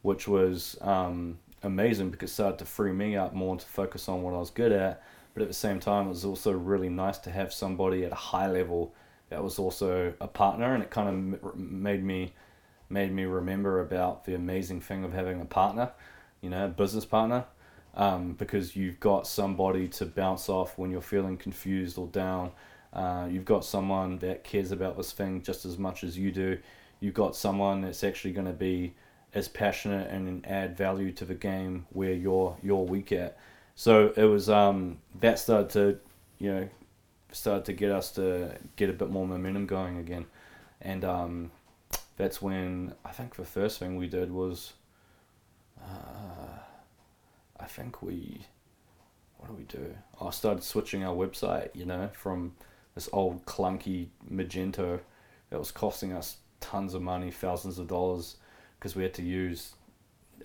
which 0.02 0.28
was 0.28 0.78
um, 0.82 1.40
amazing 1.62 2.10
because 2.10 2.32
it 2.32 2.34
started 2.34 2.60
to 2.60 2.66
free 2.66 2.92
me 2.92 3.16
up 3.16 3.34
more 3.34 3.56
to 3.56 3.66
focus 3.66 4.10
on 4.10 4.22
what 4.22 4.34
I 4.34 4.40
was 4.40 4.50
good 4.50 4.74
at. 4.74 5.02
But 5.34 5.44
at 5.44 5.48
the 5.48 5.54
same 5.54 5.80
time, 5.80 6.08
it 6.08 6.10
was 6.10 6.26
also 6.26 6.52
really 6.52 6.90
nice 6.90 7.18
to 7.20 7.32
have 7.32 7.54
somebody 7.54 8.04
at 8.04 8.12
a 8.12 8.16
high 8.16 8.52
level 8.52 8.94
that 9.30 9.42
was 9.42 9.58
also 9.58 10.14
a 10.20 10.28
partner, 10.28 10.74
and 10.74 10.84
it 10.84 10.90
kind 10.90 11.10
of 11.44 11.56
made 11.56 12.04
me 12.04 12.34
made 12.90 13.12
me 13.12 13.24
remember 13.24 13.80
about 13.80 14.26
the 14.26 14.36
amazing 14.36 14.82
thing 14.82 15.04
of 15.04 15.14
having 15.14 15.42
a 15.42 15.46
partner, 15.46 15.92
you 16.42 16.50
know, 16.50 16.66
a 16.66 16.68
business 16.68 17.06
partner, 17.06 17.46
um, 17.96 18.34
because 18.34 18.76
you've 18.76 19.00
got 19.00 19.28
somebody 19.28 19.88
to 19.88 20.06
bounce 20.06 20.50
off 20.50 20.78
when 20.78 20.92
you're 20.92 21.02
feeling 21.02 21.38
confused 21.38 21.98
or 21.98 22.08
down. 22.08 22.52
Uh, 22.92 23.28
you've 23.30 23.46
got 23.46 23.66
someone 23.66 24.20
that 24.20 24.44
cares 24.44 24.72
about 24.72 24.98
this 24.98 25.12
thing 25.12 25.42
just 25.42 25.66
as 25.66 25.78
much 25.78 26.04
as 26.04 26.18
you 26.18 26.32
do. 26.32 26.58
You've 27.00 27.14
got 27.14 27.36
someone 27.36 27.82
that's 27.82 28.04
actually 28.04 28.34
going 28.34 28.48
to 28.48 28.54
be 28.54 28.94
as 29.34 29.48
passionate 29.48 30.10
and 30.12 30.46
add 30.46 30.78
value 30.78 31.12
to 31.14 31.26
the 31.26 31.34
game 31.34 31.86
where 31.92 32.14
you're 32.14 32.56
you're 32.62 32.84
weak 32.84 33.12
at. 33.12 33.38
So 33.76 34.14
it 34.16 34.26
was 34.26 34.50
um, 34.50 35.00
that 35.20 35.40
started 35.40 35.70
to, 35.72 36.00
you 36.40 36.54
know, 36.54 36.70
started 37.32 37.66
to 37.66 37.74
get 37.74 37.92
us 37.92 38.12
to 38.12 38.56
get 38.76 38.90
a 38.90 38.94
bit 38.94 39.10
more 39.10 39.28
momentum 39.28 39.66
going 39.66 39.98
again, 39.98 40.26
and 40.82 41.04
um, 41.04 41.52
that's 42.16 42.42
when 42.42 42.94
I 43.04 43.12
think 43.12 43.36
the 43.36 43.46
first 43.46 43.80
thing 43.80 43.98
we 43.98 44.08
did 44.08 44.32
was, 44.32 44.74
uh, 45.82 46.60
I 47.64 47.68
think 47.68 48.02
we, 48.02 48.42
what 49.38 49.48
do 49.48 49.54
we 49.54 49.64
do? 49.64 49.96
I 50.22 50.30
started 50.32 50.64
switching 50.64 51.04
our 51.04 51.16
website, 51.16 51.70
you 51.74 51.86
know, 51.86 52.10
from 52.14 52.54
this 52.94 53.08
old 53.14 53.46
clunky 53.46 54.08
Magento 54.30 55.00
that 55.50 55.58
was 55.60 55.72
costing 55.72 56.12
us 56.12 56.38
tons 56.60 56.94
of 56.94 57.02
money, 57.02 57.32
thousands 57.32 57.80
of 57.80 57.88
dollars, 57.88 58.36
because 58.78 58.96
we 58.96 59.04
had 59.04 59.14
to 59.14 59.22
use 59.24 59.74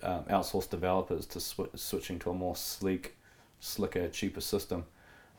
um, 0.01 0.23
outsourced 0.25 0.69
developers 0.69 1.25
to 1.27 1.39
sw- 1.41 1.75
switching 1.75 2.19
to 2.19 2.29
a 2.29 2.33
more 2.33 2.55
sleek, 2.55 3.15
slicker, 3.59 4.07
cheaper 4.07 4.41
system. 4.41 4.85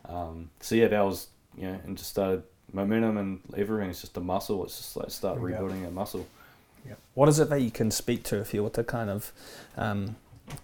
Um, 0.07 0.51
so 0.61 0.74
yeah, 0.74 0.89
that 0.89 1.01
was 1.05 1.28
you 1.57 1.66
know, 1.66 1.78
and 1.85 1.97
just 1.97 2.11
started 2.11 2.43
momentum 2.73 3.16
and 3.16 3.40
everything's 3.57 4.01
just 4.02 4.16
a 4.19 4.20
muscle. 4.20 4.65
It's 4.65 4.77
just 4.77 4.97
like 4.97 5.11
start 5.11 5.39
Yeah. 5.39 5.44
rebuilding 5.44 5.85
a 5.86 5.90
muscle. 5.90 6.27
yeah. 6.86 6.94
What 7.15 7.28
is 7.28 7.39
it 7.40 7.48
that 7.51 7.61
you 7.62 7.70
can 7.70 7.90
speak 7.90 8.23
to 8.24 8.39
if 8.39 8.52
you 8.55 8.62
were 8.62 8.70
to 8.70 8.85
kind 8.85 9.11
of 9.11 9.32
um, 9.77 10.16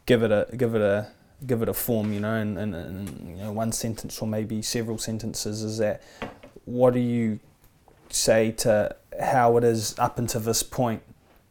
give 0.07 0.23
it 0.23 0.31
a 0.31 0.49
give 0.57 0.75
it 0.75 0.83
a 0.83 1.09
give 1.47 1.63
it 1.63 1.69
a 1.69 1.75
form, 1.75 2.13
you 2.13 2.21
know, 2.21 2.35
and, 2.35 2.59
and, 2.59 2.75
and 2.75 3.29
you 3.29 3.37
know 3.37 3.53
one 3.53 3.73
sentence 3.73 4.21
or 4.21 4.29
maybe 4.29 4.63
several 4.63 4.99
sentences? 4.99 5.63
Is 5.63 5.79
that 5.79 6.03
what 6.65 6.95
do 6.95 7.01
you 7.01 7.41
say 8.09 8.53
to 8.53 8.95
how 9.21 9.57
it 9.57 9.65
is 9.65 9.99
up 9.99 10.19
until 10.19 10.41
this 10.41 10.63
point 10.63 11.03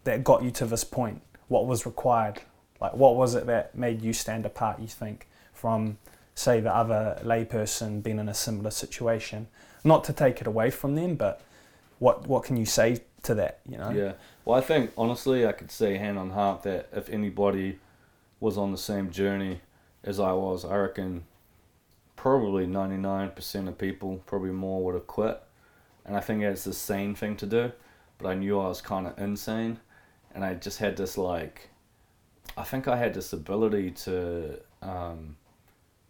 that 0.03 0.23
got 0.23 0.43
you 0.43 0.51
to 0.51 0.65
this 0.65 0.83
point? 0.83 1.21
What 1.47 1.67
was 1.67 1.85
required? 1.85 2.41
Like, 2.81 2.93
what 2.93 3.15
was 3.15 3.35
it 3.35 3.45
that 3.47 3.75
made 3.75 4.01
you 4.01 4.13
stand 4.13 4.45
apart? 4.45 4.79
You 4.79 4.87
think 4.87 5.27
from 5.53 5.97
say 6.33 6.59
the 6.59 6.75
other 6.75 7.19
layperson 7.23 8.03
being 8.03 8.19
in 8.19 8.29
a 8.29 8.33
similar 8.33 8.71
situation? 8.71 9.47
Not 9.83 10.03
to 10.05 10.13
take 10.13 10.41
it 10.41 10.47
away 10.47 10.71
from 10.71 10.95
them, 10.95 11.15
but 11.15 11.41
what 11.99 12.27
what 12.27 12.43
can 12.43 12.57
you 12.57 12.65
say 12.65 13.01
to 13.23 13.35
that? 13.35 13.59
You 13.67 13.77
know? 13.77 13.89
Yeah. 13.91 14.13
Well, 14.43 14.57
I 14.57 14.61
think 14.61 14.91
honestly, 14.97 15.45
I 15.45 15.51
could 15.51 15.71
say 15.71 15.97
hand 15.97 16.17
on 16.17 16.31
heart 16.31 16.63
that 16.63 16.89
if 16.93 17.09
anybody 17.09 17.79
was 18.39 18.57
on 18.57 18.71
the 18.71 18.77
same 18.77 19.11
journey 19.11 19.61
as 20.03 20.19
I 20.19 20.33
was, 20.33 20.65
I 20.65 20.75
reckon 20.77 21.25
probably 22.15 22.67
ninety 22.67 22.97
nine 22.97 23.31
percent 23.31 23.67
of 23.67 23.77
people, 23.77 24.21
probably 24.25 24.51
more, 24.51 24.83
would 24.83 24.95
have 24.95 25.07
quit. 25.07 25.41
And 26.05 26.15
I 26.15 26.19
think 26.19 26.43
it's 26.43 26.63
the 26.63 26.73
sane 26.73 27.15
thing 27.15 27.35
to 27.37 27.45
do. 27.45 27.71
But 28.17 28.29
I 28.29 28.35
knew 28.35 28.59
I 28.59 28.67
was 28.67 28.81
kind 28.81 29.07
of 29.07 29.17
insane, 29.17 29.79
and 30.33 30.45
I 30.45 30.53
just 30.53 30.79
had 30.79 30.95
this 30.95 31.17
like, 31.17 31.69
I 32.55 32.63
think 32.63 32.87
I 32.87 32.97
had 32.97 33.13
this 33.13 33.33
ability 33.33 33.91
to 33.91 34.59
um, 34.81 35.35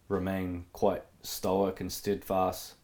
remain 0.10 0.66
quite 0.74 1.04
stoic 1.24 1.80
and 1.80 1.92
steadfast 1.92 2.76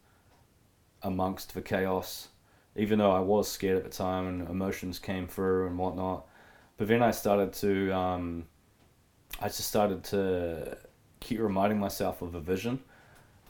amongst 1.02 1.54
the 1.54 1.62
chaos 1.62 2.28
even 2.76 2.98
though 2.98 3.10
I 3.10 3.20
was 3.20 3.50
scared 3.50 3.76
at 3.76 3.84
the 3.84 3.90
time 3.90 4.26
and 4.26 4.48
emotions 4.48 4.98
came 4.98 5.26
through 5.26 5.66
and 5.66 5.78
whatnot. 5.78 6.26
But 6.76 6.88
then 6.88 7.02
I 7.02 7.10
started 7.10 7.52
to, 7.54 7.92
um, 7.92 8.46
I 9.42 9.48
just 9.48 9.64
started 9.64 10.04
to 10.04 10.78
keep 11.18 11.40
reminding 11.40 11.80
myself 11.80 12.22
of 12.22 12.36
a 12.36 12.40
vision, 12.40 12.78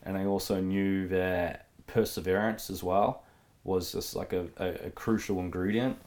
and 0.03 0.17
I 0.17 0.25
also 0.25 0.59
knew 0.59 1.07
that 1.09 1.67
perseverance 1.87 2.71
as 2.71 2.83
well 2.83 3.25
was 3.63 3.93
just 3.93 4.17
like 4.17 4.33
a, 4.33 4.47
a, 4.57 4.87
a 4.87 4.91
crucial 4.91 5.39
ingredient, 5.41 5.99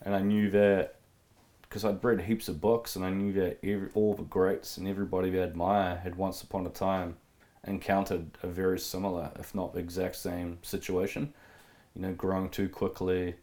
and 0.00 0.14
I 0.14 0.20
knew 0.20 0.50
that 0.50 0.96
because 1.62 1.84
I'd 1.84 2.02
read 2.02 2.22
heaps 2.22 2.48
of 2.48 2.60
books 2.60 2.96
and 2.96 3.04
I 3.04 3.10
knew 3.10 3.32
that 3.34 3.58
every, 3.62 3.88
all 3.94 4.14
the 4.14 4.22
greats 4.22 4.78
and 4.78 4.88
everybody 4.88 5.28
that 5.30 5.40
I 5.40 5.42
admire 5.42 5.96
had 5.96 6.14
once 6.14 6.40
upon 6.40 6.66
a 6.66 6.70
time 6.70 7.16
encountered 7.66 8.30
a 8.42 8.46
very 8.46 8.78
similar, 8.78 9.32
if 9.40 9.54
not 9.54 9.76
exact 9.76 10.16
same 10.16 10.58
situation. 10.62 11.34
You 11.94 12.02
know, 12.02 12.12
growing 12.12 12.48
too 12.48 12.68
quickly, 12.70 13.34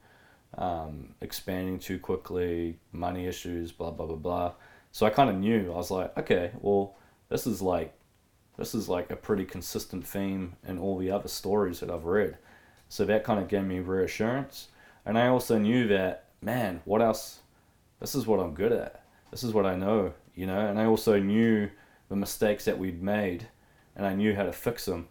um, 0.58 1.14
expanding 1.22 1.78
too 1.78 2.00
quickly, 2.00 2.80
money 2.92 3.28
issues, 3.28 3.72
blah 3.72 3.92
blah 3.92 4.08
blah 4.08 4.16
blah. 4.16 4.54
So 4.92 5.06
I 5.06 5.10
kind 5.10 5.30
of 5.30 5.36
knew. 5.36 5.72
I 5.72 5.76
was 5.76 5.92
like, 5.92 6.18
okay, 6.18 6.52
well, 6.62 6.96
this 7.30 7.48
is 7.48 7.62
like 7.62 7.94
this 8.58 8.76
is 8.76 8.88
like 8.90 9.12
a 9.12 9.16
pretty 9.16 9.46
consistent 9.46 10.06
theme 10.06 10.56
in 10.68 10.78
all 10.78 10.98
the 10.98 11.10
other 11.10 11.28
stories 11.28 11.80
that 11.80 11.90
I've 11.90 12.06
read. 12.06 12.38
So 12.90 13.06
that 13.06 13.24
kind 13.24 13.40
of 13.40 13.48
gave 13.48 13.64
me 13.64 13.80
reassurance. 13.80 14.68
And 15.06 15.18
I 15.18 15.28
also 15.28 15.58
knew 15.58 15.88
that, 15.88 16.26
man, 16.42 16.82
what 16.86 17.02
else? 17.02 17.40
This 18.00 18.14
is 18.14 18.28
what 18.28 18.40
I'm 18.40 18.54
good 18.54 18.72
at. 18.72 19.04
This 19.32 19.44
is 19.44 19.54
what 19.54 19.66
I 19.66 19.76
know, 19.76 20.14
you 20.36 20.46
know. 20.46 20.60
And 20.60 20.78
I 20.78 20.86
also 20.86 21.20
knew 21.20 21.70
the 22.10 22.16
mistakes 22.16 22.66
that 22.66 22.78
we'd 22.78 23.02
made 23.02 23.48
and 23.96 24.06
I 24.06 24.14
knew 24.14 24.36
how 24.36 24.44
to 24.44 24.52
fix 24.52 24.86
them. 24.86 25.08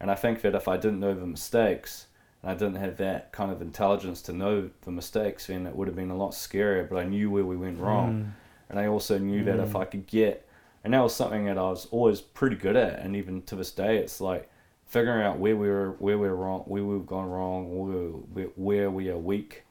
And 0.00 0.10
I 0.10 0.14
think 0.14 0.40
that 0.42 0.54
if 0.54 0.68
I 0.68 0.76
didn't 0.76 1.00
know 1.00 1.14
the 1.14 1.26
mistakes 1.26 2.06
and 2.42 2.50
I 2.50 2.54
didn't 2.54 2.76
have 2.76 2.96
that 2.98 3.32
kind 3.32 3.50
of 3.50 3.60
intelligence 3.60 4.22
to 4.22 4.32
know 4.32 4.70
the 4.82 4.92
mistakes, 4.92 5.48
then 5.48 5.66
it 5.66 5.74
would 5.74 5.88
have 5.88 5.96
been 5.96 6.10
a 6.10 6.16
lot 6.16 6.32
scarier. 6.32 6.88
But 6.88 6.98
I 6.98 7.04
knew 7.04 7.30
where 7.30 7.44
we 7.44 7.56
went 7.56 7.78
wrong. 7.78 8.14
Mm. 8.14 8.30
And 8.70 8.78
I 8.78 8.86
also 8.86 9.18
knew 9.18 9.44
that 9.44 9.58
if 9.60 9.72
Mm. 9.72 9.80
I 9.80 9.84
could 9.86 10.06
get, 10.06 10.46
and 10.84 10.92
that 10.94 11.00
was 11.02 11.14
something 11.14 11.46
that 11.46 11.58
I 11.58 11.62
was 11.70 11.86
always 11.86 12.20
pretty 12.20 12.56
good 12.56 12.76
at, 12.76 13.00
and 13.00 13.16
even 13.16 13.42
to 13.42 13.56
this 13.56 13.70
day, 13.72 13.96
it's 13.98 14.20
like 14.20 14.48
figuring 14.86 15.22
out 15.22 15.38
where 15.38 15.56
we 15.56 15.68
were, 15.68 15.92
where 15.98 16.18
we 16.18 16.28
were 16.28 16.36
wrong, 16.36 16.60
where 16.66 16.84
we've 16.84 17.06
gone 17.06 17.28
wrong, 17.28 17.78
where, 17.78 18.08
where, 18.34 18.52
where 18.56 18.90
we 18.90 19.08
are 19.10 19.18
weak, 19.18 19.64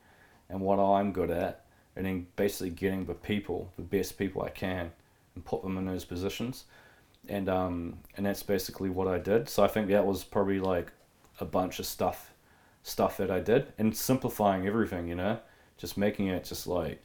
and 0.49 0.61
what 0.61 0.79
I'm 0.79 1.11
good 1.11 1.29
at, 1.31 1.65
and 1.95 2.05
then 2.05 2.27
basically 2.35 2.69
getting 2.69 3.05
the 3.05 3.13
people, 3.13 3.71
the 3.75 3.81
best 3.83 4.17
people 4.17 4.41
I 4.43 4.49
can, 4.49 4.91
and 5.35 5.45
put 5.45 5.61
them 5.63 5.77
in 5.77 5.85
those 5.85 6.05
positions, 6.05 6.65
and 7.27 7.49
um, 7.49 7.99
and 8.15 8.25
that's 8.25 8.43
basically 8.43 8.89
what 8.89 9.07
I 9.07 9.17
did. 9.17 9.49
So 9.49 9.63
I 9.63 9.67
think 9.67 9.87
that 9.89 10.05
was 10.05 10.23
probably 10.23 10.59
like 10.59 10.91
a 11.39 11.45
bunch 11.45 11.79
of 11.79 11.85
stuff, 11.85 12.33
stuff 12.83 13.17
that 13.17 13.29
I 13.29 13.39
did, 13.39 13.73
and 13.77 13.95
simplifying 13.95 14.65
everything, 14.67 15.07
you 15.07 15.15
know, 15.15 15.39
just 15.77 15.97
making 15.97 16.27
it 16.27 16.43
just 16.45 16.67
like 16.67 16.99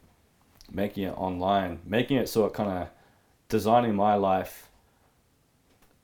making 0.73 1.05
it 1.05 1.16
online, 1.16 1.78
making 1.85 2.16
it 2.16 2.28
so 2.28 2.47
it 2.47 2.53
kind 2.55 2.70
of 2.70 2.89
designing 3.49 3.94
my 3.94 4.15
life. 4.15 4.69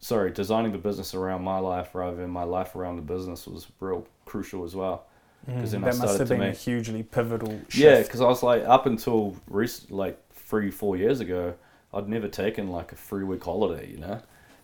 Sorry, 0.01 0.31
designing 0.31 0.73
the 0.73 0.79
business 0.79 1.15
around 1.15 1.43
my 1.43 1.59
life 1.59 1.95
rather 1.95 2.17
than 2.17 2.31
my 2.31 2.45
life 2.45 2.77
around 2.77 2.97
the 2.97 3.03
business 3.03 3.47
was 3.47 3.67
real 3.81 4.07
crucial 4.27 4.65
as 4.65 4.77
well. 4.77 5.05
'Cause 5.47 5.73
then 5.73 5.83
I 5.83 5.89
Mm. 5.89 5.93
that 5.93 5.99
must 5.99 5.99
started 5.99 6.19
have 6.19 6.29
to 6.29 6.35
been 6.35 6.43
a 6.43 6.47
make- 6.49 6.57
hugely 6.59 7.03
pivotal 7.03 7.59
shift. 7.69 7.75
Yeah, 7.77 8.03
because 8.03 8.21
I 8.21 8.27
was 8.27 8.43
like 8.43 8.63
up 8.65 8.87
until 8.87 9.37
recent, 9.49 9.91
like 9.91 10.19
three, 10.33 10.71
four 10.71 10.97
years 10.97 11.21
ago, 11.21 11.55
I'd 11.95 12.09
never 12.09 12.29
taken 12.29 12.69
like 12.71 12.93
a 12.93 12.97
three 12.97 13.25
week 13.25 13.43
holiday, 13.45 13.89
you 13.91 13.97
know, 13.99 14.21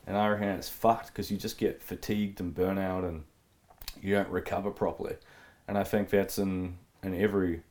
and 0.06 0.16
I 0.16 0.28
reckon 0.28 0.48
it's 0.48 0.68
fucked 0.68 1.06
because 1.08 1.30
you 1.30 1.36
just 1.38 1.58
get 1.58 1.82
fatigued 1.82 2.40
and 2.40 2.54
burnout 2.54 3.08
and 3.08 3.24
you 4.02 4.14
don't 4.14 4.28
recover 4.28 4.70
properly, 4.70 5.16
and 5.66 5.78
I 5.78 5.84
think 5.84 6.10
that's 6.10 6.38
in 6.38 6.76
in 7.02 7.14
every 7.14 7.62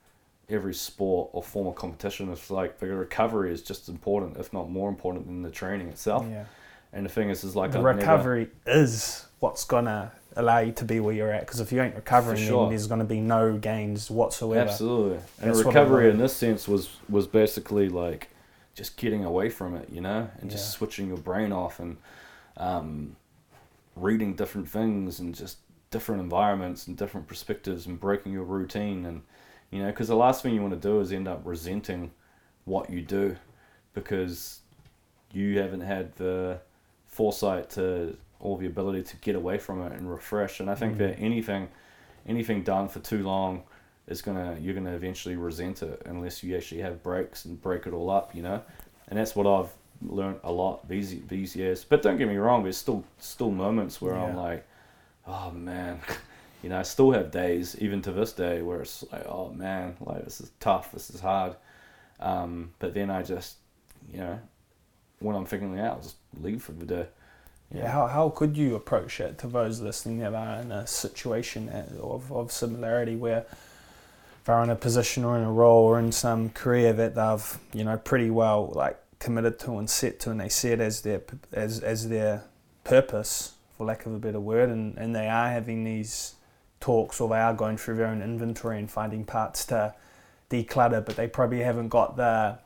every 0.53 0.73
sport 0.73 1.29
or 1.33 1.41
form 1.43 1.67
of 1.67 1.75
competition. 1.75 2.31
It's 2.31 2.49
like 2.51 2.79
the 2.79 2.87
recovery 2.87 3.51
is 3.51 3.61
just 3.61 3.89
important, 3.89 4.37
if 4.37 4.53
not 4.53 4.69
more 4.69 4.87
important 4.89 5.25
than 5.25 5.41
the 5.41 5.49
training 5.51 5.89
itself. 5.89 6.25
yeah. 6.29 6.45
And 6.93 7.05
the 7.05 7.09
thing 7.09 7.29
is, 7.31 7.43
is 7.43 7.55
like 7.55 7.71
the 7.71 7.79
I've 7.79 7.83
never- 7.85 7.97
recovery 7.97 8.49
is 8.67 9.25
what's 9.39 9.65
gonna 9.65 10.11
allow 10.35 10.59
you 10.59 10.71
to 10.73 10.85
be 10.85 10.99
where 10.99 11.13
you're 11.13 11.31
at. 11.31 11.41
Because 11.41 11.59
if 11.59 11.71
you 11.71 11.81
ain't 11.81 11.95
recovering, 11.95 12.37
sure. 12.37 12.63
then 12.65 12.69
there's 12.69 12.85
gonna 12.87 13.03
be 13.03 13.19
no 13.19 13.57
gains 13.57 14.11
whatsoever. 14.11 14.69
Absolutely. 14.69 15.17
And 15.41 15.49
That's 15.49 15.63
recovery 15.63 16.09
in 16.11 16.17
this 16.19 16.35
sense 16.35 16.67
was 16.67 16.89
was 17.09 17.25
basically 17.27 17.89
like 17.89 18.29
just 18.75 18.95
getting 18.97 19.25
away 19.25 19.49
from 19.49 19.75
it, 19.75 19.89
you 19.89 20.01
know, 20.01 20.29
and 20.39 20.49
just 20.51 20.65
Yeah. 20.73 20.77
switching 20.77 21.07
your 21.07 21.17
brain 21.17 21.51
off 21.51 21.79
and 21.79 21.97
um, 22.57 23.15
reading 23.95 24.35
different 24.35 24.69
things 24.69 25.19
and 25.19 25.33
just 25.35 25.57
different 25.91 26.21
environments 26.21 26.87
and 26.87 26.97
different 26.97 27.27
perspectives 27.27 27.85
and 27.85 27.99
breaking 27.99 28.31
your 28.33 28.43
routine 28.43 29.05
and 29.05 29.21
you 29.73 29.81
know 29.81 29.87
because 29.87 30.07
the 30.07 30.15
last 30.15 30.41
thing 30.43 30.53
you 30.53 30.61
want 30.61 30.73
to 30.73 30.87
do 30.89 30.99
is 30.99 31.11
end 31.11 31.27
up 31.27 31.41
resenting 31.43 32.11
what 32.65 32.89
you 32.89 33.01
do 33.01 33.35
because 33.93 34.59
you 35.31 35.59
haven't 35.59 35.81
had 35.81 36.15
the 36.17 36.59
foresight 37.07 37.69
to 37.71 38.15
or 38.39 38.57
the 38.57 38.65
ability 38.65 39.03
to 39.03 39.15
get 39.17 39.35
away 39.35 39.57
from 39.57 39.81
it 39.81 39.91
and 39.93 40.09
refresh 40.09 40.59
and 40.59 40.69
i 40.69 40.75
think 40.75 40.95
Mm. 40.95 40.97
that 40.99 41.19
anything 41.19 41.69
anything 42.27 42.63
done 42.63 42.87
for 42.87 42.99
too 42.99 43.23
long 43.23 43.63
is 44.07 44.21
gonna 44.21 44.57
you're 44.61 44.73
gonna 44.73 44.95
eventually 44.95 45.35
resent 45.35 45.81
it 45.81 46.01
unless 46.05 46.43
you 46.43 46.55
actually 46.57 46.81
have 46.81 47.01
breaks 47.03 47.45
and 47.45 47.61
break 47.61 47.87
it 47.87 47.93
all 47.93 48.09
up, 48.09 48.35
you 48.35 48.41
know. 48.43 48.61
And 49.07 49.17
that's 49.17 49.33
what 49.35 49.47
I've 49.47 49.71
learned 50.01 50.39
a 50.43 50.51
lot 50.51 50.87
these 50.89 51.15
these 51.29 51.55
years. 51.55 51.85
But 51.85 52.01
don't 52.01 52.17
get 52.17 52.27
me 52.27 52.35
wrong, 52.35 52.63
there's 52.63 52.75
still 52.77 53.03
still 53.19 53.49
moments 53.51 54.01
where 54.01 54.15
I'm 54.15 54.35
like, 54.35 54.65
oh 55.25 55.51
man, 55.51 55.99
you 56.63 56.69
know, 56.69 56.79
I 56.79 56.83
still 56.83 57.11
have 57.11 57.29
days 57.29 57.75
even 57.79 58.01
to 58.03 58.11
this 58.11 58.31
day 58.31 58.61
where 58.61 58.81
it's 58.81 59.03
like, 59.11 59.25
oh 59.27 59.49
man, 59.49 59.97
like 59.99 60.23
this 60.23 60.39
is 60.39 60.49
tough, 60.61 60.93
this 60.93 61.09
is 61.09 61.19
hard. 61.19 61.55
Um, 62.21 62.71
but 62.79 62.93
then 62.93 63.11
I 63.11 63.21
just, 63.21 63.57
you 64.11 64.19
know, 64.19 64.39
when 65.19 65.35
I'm 65.35 65.45
figuring 65.45 65.77
it 65.77 65.81
out, 65.81 65.97
I'll 65.97 66.01
just 66.01 66.15
leave 66.41 66.63
for 66.63 66.71
the 66.71 66.85
day. 66.85 67.05
Yeah, 67.73 67.91
how, 67.91 68.07
how 68.07 68.29
could 68.29 68.55
you 68.55 68.75
approach 68.75 69.19
it 69.19 69.37
to 69.39 69.47
those 69.47 69.81
listening 69.81 70.19
that 70.19 70.33
are 70.33 70.61
in 70.61 70.71
a 70.71 70.87
situation 70.87 71.69
of, 71.99 72.31
of 72.31 72.51
similarity 72.51 73.15
where 73.15 73.45
they're 74.45 74.63
in 74.63 74.69
a 74.69 74.75
position 74.75 75.25
or 75.25 75.37
in 75.37 75.43
a 75.43 75.51
role 75.51 75.83
or 75.83 75.99
in 75.99 76.11
some 76.11 76.49
career 76.49 76.93
that 76.93 77.15
they've, 77.15 77.59
you 77.73 77.83
know, 77.83 77.97
pretty 77.97 78.29
well 78.29 78.71
like 78.73 78.99
committed 79.19 79.57
to 79.57 79.77
and 79.77 79.89
set 79.89 80.19
to 80.21 80.29
and 80.29 80.39
they 80.39 80.49
see 80.49 80.69
it 80.69 80.79
as 80.79 81.01
their 81.01 81.21
as, 81.51 81.79
as 81.79 82.09
their 82.09 82.43
purpose, 82.83 83.55
for 83.77 83.85
lack 83.85 84.05
of 84.05 84.13
a 84.13 84.19
better 84.19 84.39
word, 84.39 84.69
and, 84.69 84.97
and 84.97 85.15
they 85.15 85.27
are 85.27 85.49
having 85.49 85.83
these 85.83 86.35
talks 86.83 87.21
or 87.21 87.29
they 87.29 87.39
are 87.39 87.53
going 87.53 87.77
through 87.77 87.95
their 87.95 88.07
own 88.07 88.21
inventory 88.21 88.77
and 88.77 88.91
finding 88.91 89.23
parts 89.23 89.65
to 89.65 89.95
declutter, 90.49 91.03
but 91.03 91.15
they 91.15 91.27
probably 91.27 91.61
haven't 91.61 91.87
got 91.87 92.17
the 92.17 92.59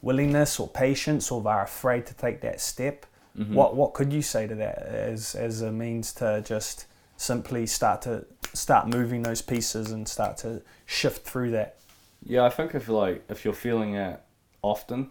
willingness 0.00 0.60
or 0.60 0.68
patience 0.68 1.32
or 1.32 1.42
they're 1.42 1.64
afraid 1.64 2.06
to 2.06 2.14
take 2.14 2.40
that 2.40 2.60
step. 2.60 3.04
Mhm. 3.36 3.54
What 3.54 3.74
what 3.74 3.94
could 3.94 4.12
you 4.12 4.22
say 4.22 4.46
to 4.46 4.54
that 4.54 4.78
as 4.78 5.34
as 5.34 5.60
a 5.60 5.72
means 5.72 6.12
to 6.14 6.40
just 6.46 6.86
simply 7.16 7.66
start 7.66 8.00
to 8.02 8.24
start 8.54 8.86
moving 8.86 9.22
those 9.24 9.42
pieces 9.42 9.90
and 9.90 10.06
start 10.06 10.36
to 10.38 10.62
shift 10.86 11.26
through 11.26 11.50
that? 11.50 11.76
Yeah, 12.22 12.44
I 12.44 12.50
think 12.50 12.76
if 12.76 12.88
like 12.88 13.24
if 13.28 13.44
you're 13.44 13.54
feeling 13.54 13.94
it 13.94 14.20
often, 14.62 15.10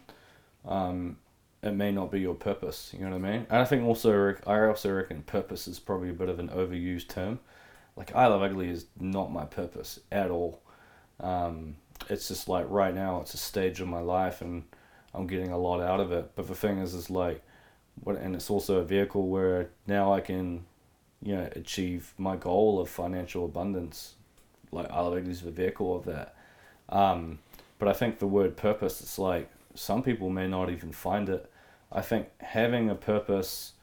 um, 0.65 1.17
it 1.61 1.73
may 1.73 1.91
not 1.91 2.11
be 2.11 2.21
your 2.21 2.35
purpose. 2.35 2.93
You 2.93 3.03
know 3.03 3.11
what 3.11 3.27
I 3.27 3.31
mean? 3.31 3.45
And 3.49 3.61
I 3.61 3.65
think 3.65 3.83
also 3.83 4.35
I 4.47 4.65
also 4.67 4.89
reckon 4.93 5.23
purpose 5.23 5.67
is 5.67 5.79
probably 5.79 6.09
a 6.11 6.13
bit 6.13 6.29
of 6.29 6.39
an 6.39 6.47
overused 6.47 7.09
term. 7.09 7.39
Like 7.97 8.15
I 8.15 8.27
love 8.27 8.43
ugly 8.43 8.69
is 8.69 8.85
not 8.99 9.31
my 9.31 9.45
purpose 9.45 9.99
at 10.11 10.29
all. 10.29 10.61
Um, 11.19 11.75
it's 12.09 12.27
just 12.27 12.47
like 12.47 12.67
right 12.69 12.93
now 12.93 13.21
it's 13.21 13.33
a 13.33 13.37
stage 13.37 13.81
of 13.81 13.87
my 13.87 13.99
life 13.99 14.41
and 14.41 14.63
I'm 15.13 15.25
getting 15.25 15.51
a 15.51 15.57
lot 15.57 15.81
out 15.81 15.99
of 15.99 16.11
it. 16.11 16.31
But 16.35 16.47
the 16.47 16.55
thing 16.55 16.77
is, 16.77 16.93
is 16.93 17.09
like, 17.09 17.41
what 18.03 18.17
and 18.17 18.35
it's 18.35 18.51
also 18.51 18.77
a 18.77 18.83
vehicle 18.83 19.27
where 19.27 19.71
now 19.87 20.13
I 20.13 20.21
can, 20.21 20.65
you 21.23 21.35
know, 21.35 21.49
achieve 21.55 22.13
my 22.19 22.35
goal 22.35 22.79
of 22.79 22.87
financial 22.87 23.45
abundance. 23.45 24.13
Like 24.71 24.91
I 24.91 25.01
love 25.01 25.13
ugly 25.13 25.31
is 25.31 25.41
the 25.41 25.51
vehicle 25.51 25.95
of 25.95 26.05
that. 26.05 26.35
Um, 26.89 27.39
but 27.79 27.87
I 27.87 27.93
think 27.93 28.19
the 28.19 28.27
word 28.27 28.55
purpose, 28.55 29.01
it's 29.01 29.17
like 29.17 29.49
some 29.73 30.03
people 30.03 30.29
may 30.29 30.47
not 30.47 30.69
even 30.69 30.91
find 30.91 31.29
it. 31.29 31.51
I 31.91 32.01
think 32.01 32.27
having 32.39 32.89
a 32.89 32.95
purpose, 32.95 33.73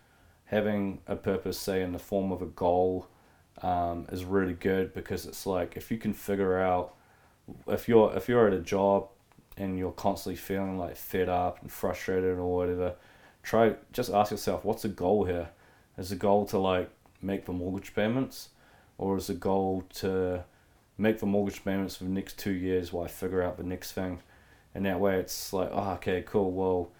having 0.47 1.01
a 1.09 1.17
purpose, 1.17 1.59
say 1.59 1.83
in 1.83 1.93
the 1.93 1.99
form 1.99 2.31
of 2.31 2.43
a 2.43 2.47
goal, 2.47 3.09
um, 3.63 4.07
is 4.11 4.25
really 4.25 4.55
good 4.55 4.93
because 4.95 5.27
it's 5.27 5.47
like 5.47 5.77
if 5.77 5.91
you 5.91 5.99
can 5.99 6.13
figure 6.13 6.59
out 6.59 6.95
if 7.67 7.89
you're 7.89 8.15
if 8.17 8.29
you're 8.29 8.47
at 8.47 8.55
a 8.55 8.61
job 8.61 9.09
and 9.57 9.79
you're 9.79 9.93
constantly 9.93 10.37
feeling 10.37 10.79
like 10.79 10.97
fed 10.97 11.29
up 11.29 11.61
and 11.63 11.71
frustrated 11.71 12.39
or 12.39 12.57
whatever, 12.57 12.95
try 13.43 13.75
just 13.93 14.13
ask 14.13 14.31
yourself 14.31 14.65
what's 14.65 14.83
the 14.83 14.89
goal 14.89 15.25
here? 15.25 15.51
Is 15.97 16.11
the 16.11 16.17
goal 16.17 16.47
to 16.47 16.59
like 16.59 16.91
make 17.23 17.47
the 17.47 17.53
mortgage 17.53 17.95
payments, 17.95 18.51
or 18.99 19.17
is 19.17 19.29
the 19.29 19.35
goal 19.35 19.85
to 19.95 20.45
make 20.99 21.19
the 21.19 21.27
mortgage 21.27 21.65
payments 21.65 21.97
for 21.97 22.05
the 22.05 22.11
next 22.11 22.39
two 22.39 22.53
years 22.53 22.93
while 22.93 23.05
I 23.05 23.09
figure 23.09 23.43
out 23.43 23.57
the 23.57 23.65
next 23.65 23.93
thing. 23.93 24.21
And 24.75 24.87
that 24.87 25.01
way 25.01 25.19
it's 25.19 25.53
like, 25.53 25.71
oh, 25.73 25.93
okay, 25.95 26.23
cool. 26.27 26.51
Well, 26.51 26.91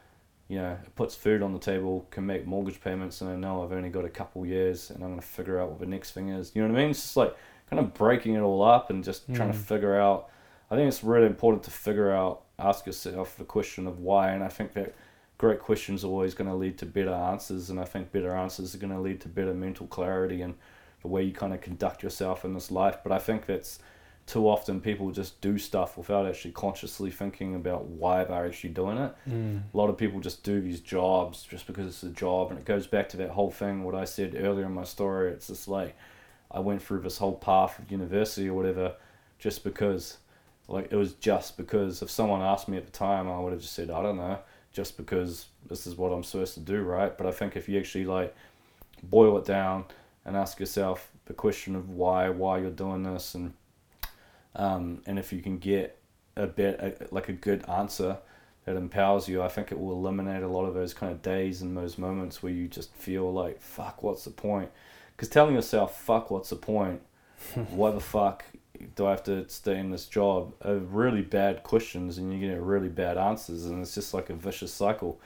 you 0.49 0.59
know, 0.59 0.73
it 0.85 0.95
puts 0.95 1.15
food 1.15 1.43
on 1.43 1.53
the 1.53 1.59
table, 1.59 2.07
can 2.11 2.27
make 2.27 2.47
mortgage 2.47 2.81
payments, 2.81 3.21
and 3.21 3.31
I 3.31 3.37
know 3.37 3.63
I've 3.65 3.73
only 3.73 3.89
got 3.89 4.05
a 4.05 4.11
couple 4.11 4.45
years 4.45 4.91
and 4.91 5.03
I'm 5.03 5.11
going 5.11 5.21
to 5.21 5.27
figure 5.27 5.59
out 5.61 5.71
what 5.71 5.81
the 5.81 5.87
next 5.87 6.11
thing 6.13 6.29
is. 6.29 6.53
You 6.55 6.63
know 6.63 6.69
what 6.69 6.79
I 6.79 6.83
mean? 6.83 6.91
It's 6.91 7.03
just 7.03 7.17
like 7.17 7.35
kind 7.71 7.81
of 7.81 7.95
breaking 7.95 8.35
it 8.35 8.41
all 8.41 8.63
up 8.63 8.91
and 8.91 9.03
just 9.03 9.27
trying 9.35 9.51
to 9.53 9.59
Mm. 9.59 9.63
figure 9.63 9.99
out. 9.99 10.29
I 10.71 10.77
think 10.77 10.89
it's 10.89 11.03
really 11.05 11.27
important 11.27 11.63
to 11.65 11.71
figure 11.71 12.11
out, 12.11 12.43
ask 12.59 12.87
yourself 12.87 13.37
the 13.37 13.45
question 13.45 13.87
of 13.87 14.01
why. 14.01 14.31
And 14.31 14.43
I 14.45 14.49
think 14.49 14.73
that 14.75 14.95
great 15.39 15.61
questions 15.61 16.05
are 16.05 16.09
always 16.09 16.35
going 16.35 16.49
to 16.51 16.55
lead 16.57 16.79
to 16.79 16.87
better 16.87 17.13
answers. 17.13 17.71
And 17.71 17.81
I 17.81 17.85
think 17.85 18.13
better 18.13 18.35
answers 18.35 18.75
are 18.75 18.79
going 18.79 18.93
to 18.93 19.01
lead 19.01 19.21
to 19.23 19.29
better 19.29 19.55
mental 19.55 19.87
clarity 19.87 20.43
and 20.43 20.55
the 21.03 21.09
way 21.09 21.23
you 21.23 21.33
kind 21.33 21.53
of 21.55 21.61
conduct 21.61 22.03
yourself 22.03 22.45
in 22.45 22.55
this 22.55 22.71
life. 22.71 22.99
But 23.03 23.13
I 23.13 23.19
think 23.19 23.47
that's 23.47 23.79
too 24.27 24.49
often 24.49 24.81
people 24.81 25.11
just 25.11 25.41
do 25.41 25.59
stuff 25.59 25.99
without 25.99 26.27
actually 26.27 26.53
consciously 26.53 27.11
thinking 27.11 27.55
about 27.55 27.85
why 27.85 28.25
they're 28.25 28.47
actually 28.47 28.71
doing 28.71 28.97
it. 28.97 29.15
Mm. 29.29 29.63
A 29.73 29.77
lot 29.77 29.91
of 29.91 29.99
people 29.99 30.21
just 30.21 30.43
do 30.43 30.61
these 30.61 30.81
jobs 30.81 31.43
just 31.43 31.67
because 31.67 31.87
it's 31.87 32.03
a 32.03 32.09
job, 32.09 32.51
and 32.51 32.59
it 32.59 32.65
goes 32.65 32.87
back 32.87 33.09
to 33.11 33.17
that 33.19 33.31
whole 33.31 33.51
thing 33.51 33.85
what 33.85 33.95
I 33.95 34.05
said 34.05 34.35
earlier 34.39 34.67
in 34.67 34.73
my 34.73 34.85
story. 34.85 35.33
It's 35.33 35.49
just 35.49 35.69
like 35.69 35.95
I 36.51 36.61
went 36.61 36.83
through 36.83 37.01
this 37.01 37.19
whole 37.19 37.35
path 37.35 37.79
of 37.79 37.91
university 37.91 38.49
or 38.49 38.55
whatever 38.55 38.95
just 39.39 39.65
because. 39.65 40.19
Like 40.67 40.91
it 40.91 40.97
was 40.97 41.13
just 41.13 41.59
because 41.59 42.01
if 42.01 42.11
someone 42.11 42.41
asked 42.41 42.69
me 42.69 42.79
at 42.79 42.87
the 42.87 42.91
time, 42.91 43.29
I 43.29 43.39
would 43.39 43.53
have 43.53 43.61
just 43.61 43.75
said, 43.75 43.91
I 43.91 44.01
don't 44.01 44.17
know, 44.17 44.39
just 44.73 44.97
because 44.97 45.49
this 45.69 45.87
is 45.87 45.95
what 45.95 46.11
I'm 46.11 46.25
supposed 46.25 46.55
to 46.55 46.61
do, 46.61 46.81
right? 46.81 47.15
But 47.15 47.27
I 47.27 47.33
think 47.33 47.55
if 47.55 47.69
you 47.69 47.79
actually 47.79 48.07
like 48.07 48.35
boil 49.03 49.37
it 49.37 49.45
down 49.45 49.85
and 50.25 50.39
ask 50.39 50.59
yourself 50.59 51.11
the 51.27 51.35
question 51.35 51.77
of 51.77 51.91
why, 51.91 52.31
why 52.31 52.61
you're 52.61 52.71
doing 52.71 53.03
this, 53.03 53.35
and 53.35 53.53
um, 54.55 55.03
and 55.07 55.19
if 55.19 55.33
you 55.33 55.41
can 55.41 55.59
get 55.59 55.99
a 56.37 56.47
bit 56.47 56.81
a, 56.81 57.15
like 57.15 57.29
a 57.29 57.33
good 57.33 57.69
answer 57.69 58.19
that 58.65 58.77
empowers 58.77 59.29
you, 59.29 59.43
I 59.43 59.49
think 59.49 59.73
it 59.73 59.79
will 59.79 59.93
eliminate 59.93 60.43
a 60.43 60.49
lot 60.49 60.65
of 60.65 60.75
those 60.75 60.95
kind 60.95 61.13
of 61.13 61.23
days 61.23 61.63
and 61.63 61.77
those 61.77 61.99
moments 61.99 62.43
where 62.43 62.53
you 62.53 62.69
just 62.69 62.95
feel 62.95 63.33
like 63.33 63.61
fuck, 63.61 64.03
what's 64.03 64.25
the 64.25 64.31
point? 64.31 64.71
Because 65.17 65.29
telling 65.29 65.55
yourself 65.55 66.01
fuck, 66.01 66.31
what's 66.31 66.51
the 66.51 66.57
point? 66.57 67.03
Why 67.71 67.91
the 67.91 68.01
fuck 68.01 68.45
do 68.97 69.07
I 69.07 69.11
have 69.11 69.25
to 69.25 69.49
stay 69.49 69.79
in 69.79 69.91
this 69.91 70.07
job? 70.07 70.55
Are 70.65 70.77
really 70.77 71.23
bad 71.23 71.63
questions, 71.63 72.19
and 72.19 72.33
you 72.33 72.49
get 72.49 72.61
really 72.61 72.89
bad 72.89 73.17
answers, 73.17 73.67
and 73.67 73.83
it's 73.83 73.95
just 73.95 74.15
like 74.15 74.31
a 74.31 74.35
vicious 74.35 74.73
cycle. 74.73 75.21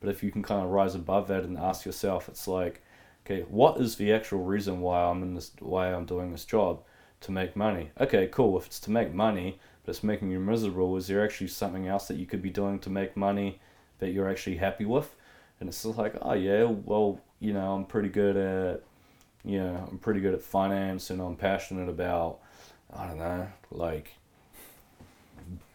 But 0.00 0.10
if 0.10 0.22
you 0.22 0.30
can 0.30 0.42
kind 0.42 0.62
of 0.62 0.70
rise 0.70 0.94
above 0.94 1.28
that 1.28 1.44
and 1.44 1.58
ask 1.58 1.86
yourself, 1.86 2.28
it's 2.28 2.46
like, 2.46 2.82
okay, 3.24 3.42
what 3.48 3.80
is 3.80 3.96
the 3.96 4.12
actual 4.12 4.42
reason 4.42 4.80
why 4.80 5.02
I'm 5.02 5.22
in 5.22 5.34
this, 5.34 5.50
why 5.58 5.92
I'm 5.92 6.04
doing 6.04 6.30
this 6.32 6.44
job? 6.44 6.82
To 7.24 7.32
make 7.32 7.56
money. 7.56 7.90
Okay, 8.00 8.28
cool. 8.30 8.58
If 8.58 8.66
it's 8.66 8.80
to 8.80 8.90
make 8.90 9.12
money, 9.14 9.58
but 9.84 9.94
it's 9.94 10.04
making 10.04 10.30
you 10.30 10.38
miserable, 10.38 10.94
is 10.96 11.06
there 11.06 11.24
actually 11.24 11.48
something 11.48 11.86
else 11.88 12.06
that 12.08 12.16
you 12.18 12.26
could 12.26 12.42
be 12.42 12.50
doing 12.50 12.78
to 12.80 12.90
make 12.90 13.16
money 13.16 13.60
that 13.98 14.10
you're 14.12 14.28
actually 14.28 14.56
happy 14.56 14.84
with? 14.84 15.14
And 15.58 15.68
it's 15.68 15.82
just 15.82 15.96
like, 15.96 16.14
oh 16.20 16.34
yeah, 16.34 16.64
well, 16.64 17.20
you 17.40 17.52
know, 17.54 17.72
I'm 17.74 17.84
pretty 17.86 18.10
good 18.10 18.36
at, 18.36 18.82
you 19.44 19.58
know, 19.58 19.88
I'm 19.90 19.98
pretty 19.98 20.20
good 20.20 20.34
at 20.34 20.42
finance, 20.42 21.08
and 21.10 21.20
I'm 21.22 21.36
passionate 21.36 21.88
about, 21.88 22.40
I 22.94 23.06
don't 23.06 23.18
know, 23.18 23.46
like 23.70 24.10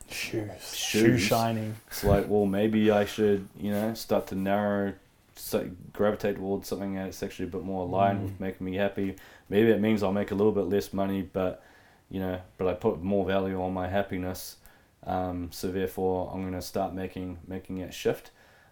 Shoes. 0.09 0.49
Shoe 0.75 0.99
Shoes. 1.17 1.21
shining. 1.21 1.75
It's 1.87 2.03
like, 2.03 2.27
well, 2.27 2.45
maybe 2.45 2.89
I 2.91 3.05
should, 3.05 3.47
you 3.59 3.71
know, 3.71 3.93
start 3.93 4.27
to 4.27 4.35
narrow, 4.35 4.93
so 5.35 5.69
gravitate 5.93 6.35
towards 6.37 6.67
something 6.67 6.95
that's 6.95 7.21
actually 7.21 7.45
a 7.45 7.51
bit 7.51 7.63
more 7.63 7.83
aligned 7.85 8.19
Mm. 8.19 8.23
with 8.23 8.39
making 8.39 8.65
me 8.65 8.75
happy. 8.75 9.15
Maybe 9.49 9.69
it 9.71 9.81
means 9.81 10.03
I'll 10.03 10.11
make 10.13 10.31
a 10.31 10.35
little 10.35 10.51
bit 10.51 10.65
less 10.65 10.93
money, 10.93 11.21
but, 11.23 11.63
you 12.09 12.19
know, 12.19 12.39
but 12.57 12.67
I 12.67 12.73
put 12.73 13.01
more 13.01 13.25
value 13.25 13.61
on 13.61 13.73
my 13.73 13.87
happiness. 13.87 14.57
Um, 15.05 15.49
so 15.51 15.71
therefore, 15.71 16.31
I'm 16.33 16.43
gonna 16.43 16.61
start 16.61 16.93
making 16.93 17.39
making 17.47 17.77
it 17.79 17.93
shift. 17.93 18.31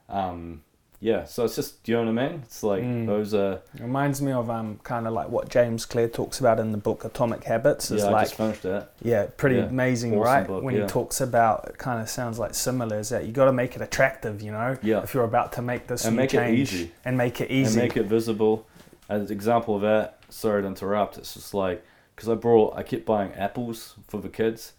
Um, 0.10 0.62
yeah, 1.00 1.26
so 1.26 1.46
it's 1.46 1.56
just, 1.56 1.88
you 1.88 1.94
know 1.96 2.12
what 2.12 2.22
I 2.24 2.28
mean? 2.30 2.42
It's 2.44 2.64
like 2.64 2.84
Mm. 2.84 3.06
those 3.06 3.34
are. 3.36 3.62
It 3.76 3.82
reminds 3.82 4.20
me 4.22 4.32
of 4.32 4.50
um 4.50 4.80
kind 4.84 5.06
of 5.08 5.14
like 5.14 5.30
what 5.30 5.48
James 5.48 5.86
Clear 5.86 6.08
talks 6.10 6.40
about 6.40 6.60
in 6.60 6.72
the 6.72 6.78
book 6.78 7.06
Atomic 7.06 7.44
Habits. 7.44 7.92
Is 7.92 8.04
Yeah, 8.04 8.14
I 8.16 8.24
just 8.24 8.34
finished 8.36 8.64
that. 8.64 8.94
Yeah, 9.04 9.28
pretty 9.38 9.58
Yeah, 9.58 9.66
amazing, 9.66 10.14
awesome 10.14 10.24
right? 10.24 10.48
book, 10.48 10.64
when 10.64 10.76
yeah. 10.76 10.82
he 10.82 10.88
talks 10.88 11.22
about, 11.22 11.68
it 11.70 11.78
kind 11.78 12.02
of 12.02 12.10
sounds 12.10 12.40
like 12.40 12.56
similar. 12.56 12.98
Is 13.00 13.10
that 13.10 13.26
you 13.26 13.32
got 13.32 13.46
to 13.46 13.54
make 13.54 13.76
it 13.76 13.82
attractive, 13.82 14.42
you 14.42 14.52
know? 14.52 14.76
Yeah. 14.82 15.04
If 15.04 15.14
you're 15.14 15.24
about 15.24 15.54
to 15.54 15.62
make 15.62 15.86
this 15.88 16.04
And 16.06 16.16
make 16.16 16.34
it 16.34 16.38
change 16.38 16.74
easy. 16.74 16.92
and 17.06 17.16
make 17.18 17.42
it 17.42 17.52
easy. 17.52 17.80
and 17.80 17.88
make 17.90 17.96
it 17.96 18.06
visible. 18.08 18.66
As 19.10 19.22
an 19.30 19.32
example 19.32 19.76
of 19.76 19.82
that, 19.82 20.20
sorry 20.30 20.62
to 20.62 20.68
interrupt. 20.68 21.18
It's 21.18 21.34
just 21.34 21.54
like 21.54 21.84
because 22.16 22.30
I 22.30 22.36
brought, 22.36 22.76
I 22.76 22.84
kept 22.84 23.06
buying 23.06 23.32
apples 23.34 23.96
for 24.08 24.20
the 24.20 24.30
kids, 24.30 24.74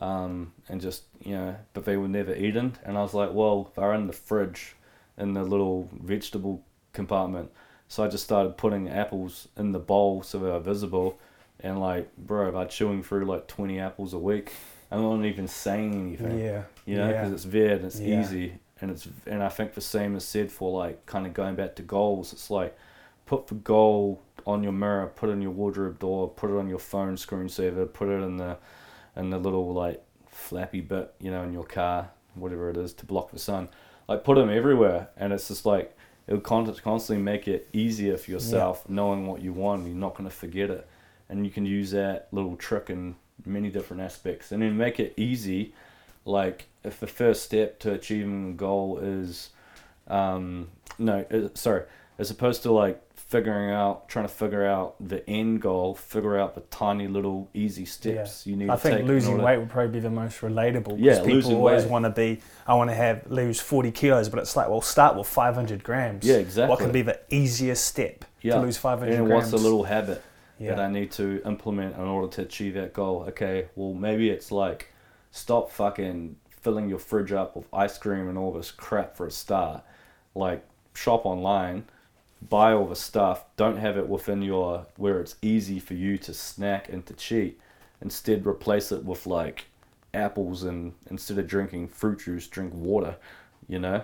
um, 0.00 0.52
and 0.68 0.80
just 0.80 1.02
you 1.22 1.34
know, 1.34 1.56
but 1.74 1.84
they 1.84 1.96
were 1.96 2.08
never 2.08 2.34
eaten. 2.34 2.76
And 2.84 2.96
I 2.96 3.02
was 3.02 3.14
like, 3.14 3.32
well, 3.32 3.72
they're 3.76 3.92
in 3.94 4.06
the 4.06 4.12
fridge, 4.12 4.76
in 5.18 5.32
the 5.34 5.42
little 5.42 5.88
vegetable 5.92 6.62
compartment. 6.92 7.50
So 7.88 8.02
I 8.04 8.08
just 8.08 8.24
started 8.24 8.56
putting 8.56 8.88
apples 8.88 9.48
in 9.56 9.72
the 9.72 9.78
bowl 9.78 10.22
so 10.22 10.38
they 10.38 10.50
were 10.50 10.60
visible, 10.60 11.18
and 11.60 11.80
like, 11.80 12.14
bro, 12.16 12.50
they're 12.52 12.64
chewing 12.66 13.02
through 13.02 13.26
like 13.26 13.46
twenty 13.46 13.78
apples 13.78 14.14
a 14.14 14.18
week. 14.18 14.52
I'm 14.90 15.02
not 15.02 15.24
even 15.24 15.48
saying 15.48 15.94
anything 15.94 16.38
yeah. 16.38 16.62
you 16.84 16.96
know, 16.96 17.08
yeah. 17.10 17.24
because 17.24 17.32
it's 17.32 17.44
there 17.52 17.74
and 17.74 17.84
it's 17.84 17.98
Yeah. 18.00 18.20
easy, 18.20 18.54
and 18.80 18.90
it's 18.90 19.08
and 19.26 19.42
I 19.42 19.48
think 19.48 19.74
the 19.74 19.80
same 19.80 20.14
is 20.16 20.24
said 20.24 20.50
for 20.50 20.70
like 20.78 21.04
kind 21.06 21.26
of 21.26 21.34
going 21.34 21.56
back 21.56 21.74
to 21.76 21.82
goals. 21.82 22.32
It's 22.32 22.50
like 22.50 22.76
put 23.26 23.48
the 23.48 23.54
goal 23.54 24.22
on 24.46 24.62
your 24.62 24.72
mirror, 24.72 25.06
put 25.08 25.28
it 25.28 25.32
in 25.32 25.42
your 25.42 25.50
wardrobe 25.50 25.98
door, 25.98 26.28
put 26.28 26.50
it 26.50 26.56
on 26.56 26.68
your 26.68 26.78
phone 26.78 27.16
screensaver, 27.16 27.92
put 27.92 28.08
it 28.08 28.22
in 28.22 28.36
the 28.36 28.56
in 29.16 29.30
the 29.30 29.38
little 29.38 29.72
like 29.72 30.02
flappy 30.28 30.80
bit, 30.80 31.12
you 31.20 31.30
know, 31.30 31.42
in 31.42 31.52
your 31.52 31.64
car, 31.64 32.10
whatever 32.34 32.70
it 32.70 32.76
is, 32.76 32.92
to 32.94 33.06
block 33.06 33.30
the 33.30 33.38
sun. 33.38 33.68
Like 34.08 34.22
put 34.22 34.36
them 34.36 34.50
everywhere, 34.50 35.08
and 35.16 35.32
it's 35.32 35.48
just 35.48 35.66
like 35.66 35.96
it'll 36.28 36.40
con- 36.40 36.72
constantly 36.76 37.22
make 37.22 37.48
it 37.48 37.68
easier 37.72 38.16
for 38.16 38.30
yourself 38.30 38.88
knowing 38.88 39.26
what 39.26 39.42
you 39.42 39.52
want. 39.52 39.86
You're 39.86 39.96
not 39.96 40.14
going 40.14 40.28
to 40.28 40.34
forget 40.34 40.70
it, 40.70 40.86
and 41.28 41.44
you 41.44 41.50
can 41.50 41.66
use 41.66 41.90
that 41.90 42.28
little 42.30 42.56
trick 42.56 42.88
in 42.88 43.16
many 43.44 43.68
different 43.70 44.02
aspects, 44.02 44.52
and 44.52 44.62
then 44.62 44.76
make 44.76 45.00
it 45.00 45.14
easy. 45.16 45.74
Like 46.24 46.66
if 46.84 47.00
the 47.00 47.06
first 47.08 47.42
step 47.42 47.80
to 47.80 47.92
achieving 47.92 48.50
a 48.50 48.52
goal 48.54 48.98
is, 48.98 49.50
um, 50.06 50.68
no, 50.98 51.24
uh, 51.32 51.48
sorry, 51.54 51.84
as 52.18 52.30
opposed 52.30 52.62
to 52.62 52.72
like 52.72 53.02
figuring 53.28 53.70
out, 53.70 54.08
trying 54.08 54.24
to 54.26 54.32
figure 54.32 54.64
out 54.64 54.94
the 55.00 55.28
end 55.28 55.60
goal, 55.60 55.94
figure 55.96 56.38
out 56.38 56.54
the 56.54 56.60
tiny 56.62 57.08
little 57.08 57.48
easy 57.54 57.84
steps 57.84 58.46
you 58.46 58.54
need. 58.56 58.70
I 58.70 58.74
to 58.76 58.80
think 58.80 59.08
losing 59.08 59.42
weight 59.42 59.58
would 59.58 59.68
probably 59.68 59.90
be 59.92 60.00
the 60.00 60.10
most 60.10 60.40
relatable. 60.42 60.96
Yeah, 60.98 61.16
people 61.18 61.32
losing 61.34 61.56
always 61.56 61.82
weight. 61.82 61.90
want 61.90 62.04
to 62.04 62.10
be. 62.10 62.40
I 62.66 62.74
want 62.74 62.90
to 62.90 62.94
have 62.94 63.30
lose 63.30 63.60
forty 63.60 63.90
kilos, 63.90 64.28
but 64.28 64.38
it's 64.38 64.54
like, 64.56 64.68
well, 64.68 64.80
start 64.80 65.16
with 65.16 65.26
five 65.26 65.54
hundred 65.56 65.82
grams. 65.82 66.24
Yeah, 66.24 66.36
exactly. 66.36 66.70
What 66.70 66.78
can 66.78 66.92
be 66.92 67.02
the 67.02 67.18
easiest 67.28 67.84
step 67.84 68.24
Yeah. 68.42 68.54
to 68.54 68.60
lose 68.60 68.76
five 68.76 69.00
hundred 69.00 69.14
And 69.16 69.26
grams? 69.26 69.42
what's 69.44 69.50
the 69.50 69.58
little 69.58 69.82
habit 69.84 70.22
yeah. 70.58 70.70
that 70.76 70.80
I 70.80 70.88
need 70.90 71.10
to 71.12 71.42
implement 71.44 71.96
in 71.96 72.02
order 72.02 72.28
to 72.36 72.42
achieve 72.42 72.74
that 72.74 72.92
goal? 72.92 73.24
Okay, 73.28 73.66
well 73.74 73.92
maybe 73.92 74.30
it's 74.30 74.52
like 74.52 74.92
stop 75.32 75.70
fucking 75.72 76.36
filling 76.48 76.88
your 76.88 76.98
fridge 77.00 77.32
up 77.32 77.56
with 77.56 77.66
ice 77.72 77.98
cream 77.98 78.28
and 78.28 78.38
all 78.38 78.52
this 78.52 78.70
crap 78.70 79.16
for 79.16 79.26
a 79.26 79.30
start. 79.32 79.82
Like 80.34 80.64
shop 80.94 81.26
online, 81.26 81.84
buy 82.42 82.72
all 82.72 82.86
the 82.86 82.96
stuff. 82.96 83.44
Don't 83.56 83.78
have 83.78 83.96
it 83.96 84.08
within 84.08 84.42
your 84.42 84.86
where 84.96 85.20
it's 85.20 85.36
easy 85.42 85.78
for 85.78 85.94
you 85.94 86.18
to 86.18 86.34
snack 86.34 86.88
and 86.88 87.04
to 87.06 87.14
cheat. 87.14 87.60
Instead, 88.00 88.46
replace 88.46 88.92
it 88.92 89.04
with 89.04 89.26
like 89.26 89.64
apples 90.14 90.62
and 90.64 90.92
instead 91.10 91.38
of 91.38 91.46
drinking 91.46 91.88
fruit 91.88 92.20
juice, 92.20 92.46
drink 92.46 92.72
water. 92.74 93.16
You 93.68 93.78
know. 93.80 94.02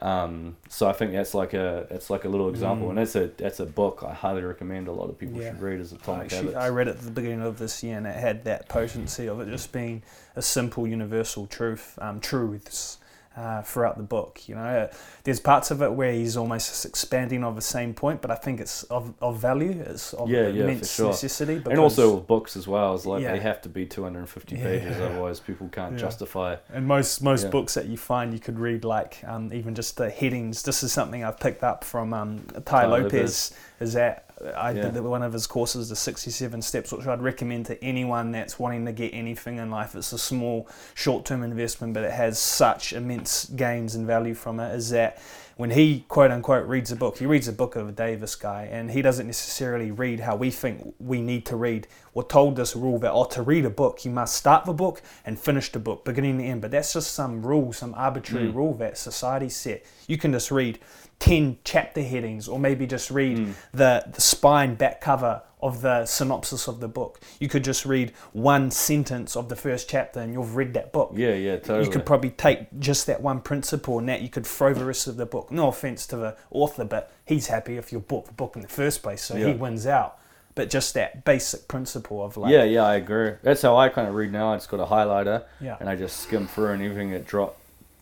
Um, 0.00 0.56
so 0.68 0.88
I 0.88 0.92
think 0.92 1.12
that's 1.12 1.34
like 1.34 1.52
a 1.52 1.86
that's 1.90 2.08
like 2.10 2.24
a 2.24 2.28
little 2.28 2.48
example, 2.48 2.86
Mm. 2.86 2.90
and 2.90 2.98
that's 2.98 3.16
a 3.16 3.26
that's 3.36 3.60
a 3.60 3.66
book 3.66 4.02
I 4.06 4.14
highly 4.14 4.40
recommend 4.42 4.88
a 4.88 4.92
lot 4.92 5.10
of 5.10 5.18
people 5.18 5.38
Yeah. 5.40 5.50
should 5.50 5.60
read 5.60 5.80
as 5.80 5.92
Atomic 5.92 6.26
actually, 6.26 6.38
Habits. 6.54 6.56
I 6.56 6.68
read 6.70 6.88
it 6.88 6.96
at 6.96 7.00
the 7.02 7.10
beginning 7.10 7.42
of 7.42 7.58
this 7.58 7.82
year 7.82 7.98
and 7.98 8.06
it 8.06 8.14
had 8.16 8.44
that 8.44 8.68
potency 8.68 9.26
of 9.28 9.40
it 9.40 9.50
just 9.50 9.72
being 9.72 10.02
a 10.36 10.42
simple 10.42 10.86
universal 10.86 11.46
truth, 11.46 11.98
um, 12.00 12.20
truths 12.20 12.98
uh, 13.36 13.62
throughout 13.62 13.96
the 13.96 14.02
book. 14.02 14.48
You 14.48 14.56
know, 14.56 14.88
there's 15.24 15.40
parts 15.40 15.70
of 15.70 15.82
it 15.82 15.92
where 15.92 16.12
he's 16.12 16.36
almost 16.36 16.84
expanding 16.84 17.44
on 17.44 17.54
the 17.54 17.60
same 17.62 17.94
point, 17.94 18.20
but 18.22 18.30
I 18.30 18.34
think 18.34 18.60
it's 18.60 18.82
of, 18.84 19.14
of 19.20 19.38
value, 19.38 19.82
it's 19.86 20.12
of 20.14 20.28
Yeah, 20.28 20.48
yeah, 20.48 20.64
immense 20.64 20.92
sure. 20.92 21.08
necessity. 21.08 21.56
Because, 21.58 21.70
and 21.70 21.78
also 21.78 22.16
with 22.16 22.26
books 22.26 22.56
as 22.56 22.66
well, 22.66 22.94
it's 22.94 23.06
like 23.06 23.22
Yeah. 23.22 23.32
they 23.32 23.40
have 23.40 23.62
to 23.62 23.68
be 23.68 23.86
250 23.86 24.56
Yeah. 24.56 24.62
pages, 24.64 25.00
otherwise 25.00 25.40
people 25.40 25.68
can't 25.68 25.96
justify. 25.96 26.56
And 26.72 26.86
most 26.86 27.22
most 27.22 27.50
books 27.50 27.74
that 27.74 27.86
you 27.86 27.96
find, 27.96 28.32
you 28.32 28.40
could 28.40 28.58
read 28.58 28.84
like 28.84 29.22
um, 29.26 29.52
even 29.52 29.74
just 29.74 29.96
the 29.96 30.10
headings. 30.10 30.62
This 30.62 30.82
is 30.82 30.92
something 30.92 31.22
I've 31.24 31.38
picked 31.38 31.62
up 31.62 31.84
from 31.84 32.12
um, 32.12 32.44
Tai 32.64 32.82
Tai 32.82 32.86
Lopez. 32.86 33.52
Is 33.78 33.92
that 33.94 34.29
I 34.56 34.70
Yeah. 34.70 34.88
did 34.88 35.00
one 35.02 35.22
of 35.22 35.32
his 35.32 35.46
courses, 35.46 35.88
the 35.90 35.96
67 35.96 36.62
Steps, 36.62 36.92
which 36.92 37.06
I'd 37.06 37.20
recommend 37.20 37.66
to 37.66 37.82
anyone 37.84 38.32
that's 38.32 38.58
wanting 38.58 38.86
to 38.86 38.92
get 38.92 39.12
anything 39.12 39.58
in 39.58 39.70
life. 39.70 39.94
It's 39.94 40.12
a 40.12 40.18
small, 40.18 40.66
short-term 40.94 41.42
investment, 41.42 41.92
but 41.94 42.04
it 42.04 42.12
has 42.12 42.38
such 42.38 42.92
immense 42.92 43.44
gains 43.44 43.94
and 43.94 44.06
value 44.06 44.34
from 44.34 44.58
it. 44.60 44.74
Is 44.74 44.90
that 44.90 45.18
when 45.60 45.70
he 45.72 46.06
quote 46.08 46.30
unquote 46.30 46.66
reads 46.66 46.90
a 46.90 46.96
book, 46.96 47.18
he 47.18 47.26
reads 47.26 47.46
a 47.46 47.52
book 47.52 47.76
of 47.76 47.86
a 47.86 47.92
Davis 47.92 48.34
guy, 48.34 48.62
and 48.72 48.90
he 48.90 49.02
doesn't 49.02 49.26
necessarily 49.26 49.90
read 49.90 50.20
how 50.20 50.34
we 50.34 50.50
think 50.50 50.94
we 50.98 51.20
need 51.20 51.44
to 51.44 51.54
read. 51.54 51.86
We're 52.14 52.22
told 52.22 52.56
this 52.56 52.74
rule 52.74 52.98
that 53.00 53.12
oh, 53.12 53.24
to 53.26 53.42
read 53.42 53.66
a 53.66 53.70
book, 53.70 54.02
you 54.06 54.10
must 54.10 54.34
start 54.36 54.64
the 54.64 54.72
book 54.72 55.02
and 55.26 55.38
finish 55.38 55.70
the 55.70 55.78
book, 55.78 56.02
beginning 56.02 56.38
to 56.38 56.44
end. 56.44 56.62
But 56.62 56.70
that's 56.70 56.94
just 56.94 57.12
some 57.12 57.42
rule, 57.42 57.74
some 57.74 57.92
arbitrary 57.94 58.48
Mm. 58.48 58.54
rule 58.54 58.74
that 58.78 58.96
society 58.96 59.50
set. 59.50 59.84
You 60.08 60.16
can 60.16 60.32
just 60.32 60.50
read 60.50 60.78
10 61.18 61.58
chapter 61.64 62.02
headings, 62.02 62.48
or 62.48 62.58
maybe 62.58 62.86
just 62.86 63.10
read 63.10 63.36
Mm. 63.36 63.52
the, 63.74 64.04
the 64.10 64.20
spine 64.22 64.76
back 64.76 65.02
cover 65.02 65.42
of 65.62 65.82
the 65.82 66.06
synopsis 66.06 66.68
of 66.68 66.80
the 66.80 66.88
book. 66.88 67.20
You 67.38 67.48
could 67.48 67.64
just 67.64 67.84
read 67.84 68.12
one 68.32 68.70
sentence 68.70 69.36
of 69.36 69.48
the 69.48 69.56
first 69.56 69.88
chapter 69.88 70.20
and 70.20 70.32
you've 70.32 70.56
read 70.56 70.74
that 70.74 70.92
book. 70.92 71.12
Yeah, 71.14 71.34
yeah, 71.34 71.56
totally. 71.56 71.84
You 71.84 71.90
could 71.90 72.06
probably 72.06 72.30
take 72.30 72.78
just 72.78 73.06
that 73.06 73.20
one 73.22 73.40
principle 73.40 73.98
and 73.98 74.08
that 74.08 74.22
you 74.22 74.28
could 74.28 74.46
throw 74.46 74.74
the 74.74 74.84
rest 74.84 75.06
of 75.06 75.16
the 75.16 75.26
book. 75.26 75.50
No 75.50 75.68
offense 75.68 76.06
to 76.08 76.16
the 76.16 76.36
author, 76.50 76.84
but 76.84 77.12
he's 77.24 77.48
happy 77.48 77.76
if 77.76 77.92
you 77.92 78.00
bought 78.00 78.26
the 78.26 78.32
book 78.32 78.56
in 78.56 78.62
the 78.62 78.68
first 78.68 79.02
place, 79.02 79.22
so 79.22 79.36
he 79.36 79.52
wins 79.52 79.86
out. 79.86 80.18
But 80.56 80.68
just 80.68 80.94
that 80.94 81.24
basic 81.24 81.68
principle 81.68 82.24
of 82.24 82.36
like, 82.36 82.52
yeah, 82.52 82.64
yeah, 82.64 82.82
I 82.82 82.96
agree. 82.96 83.34
That's 83.42 83.62
how 83.62 83.76
I 83.76 83.88
kind 83.88 84.08
of 84.08 84.14
read 84.14 84.32
now. 84.32 84.52
I 84.52 84.56
just 84.56 84.68
got 84.68 84.80
a 84.80 84.84
highlighter 84.84 85.44
yeah, 85.60 85.76
and 85.78 85.88
I 85.88 85.94
just 85.94 86.16
skim 86.18 86.48
through 86.48 86.72
and 86.72 86.82
everything 86.82 87.10
that 87.12 87.24
drop 87.26 87.56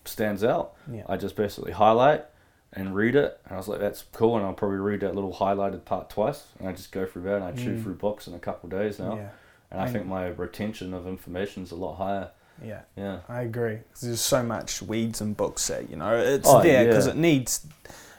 stands 0.06 0.42
out. 0.42 0.72
yeah, 0.90 1.02
I 1.08 1.18
just 1.18 1.36
basically 1.36 1.72
highlight 1.72 2.24
and 2.74 2.94
read 2.94 3.16
it, 3.16 3.40
and 3.44 3.54
I 3.54 3.56
was 3.56 3.68
like, 3.68 3.80
"That's 3.80 4.04
cool." 4.12 4.36
And 4.36 4.44
I'll 4.46 4.52
probably 4.52 4.78
read 4.78 5.00
that 5.00 5.14
little 5.14 5.32
highlighted 5.32 5.84
part 5.84 6.10
twice, 6.10 6.44
and 6.58 6.68
I 6.68 6.72
just 6.72 6.92
go 6.92 7.06
through 7.06 7.22
that, 7.22 7.36
and 7.36 7.44
I 7.44 7.52
chew 7.52 7.74
Mm. 7.76 7.82
through 7.82 7.94
books 7.94 8.26
in 8.28 8.34
a 8.34 8.38
couple 8.38 8.66
of 8.72 8.78
days 8.78 8.98
now. 8.98 9.16
yeah. 9.16 9.28
And 9.70 9.80
I 9.80 9.84
And- 9.84 9.92
think 9.92 10.06
my 10.06 10.26
retention 10.28 10.94
of 10.94 11.06
information 11.06 11.62
is 11.62 11.70
a 11.72 11.76
lot 11.76 11.96
higher. 11.96 12.28
Yeah, 12.64 12.80
Yeah. 12.96 13.18
I 13.28 13.42
agree. 13.42 13.78
'Cause 13.92 14.00
there's 14.02 14.20
so 14.20 14.42
much 14.42 14.82
weeds 14.82 15.20
and 15.20 15.36
books 15.36 15.68
that 15.68 15.88
you 15.90 15.96
know 15.96 16.16
it's 16.16 16.48
Oh, 16.48 16.60
there 16.62 16.86
because 16.86 17.06
yeah. 17.06 17.12
it 17.12 17.18
needs. 17.18 17.66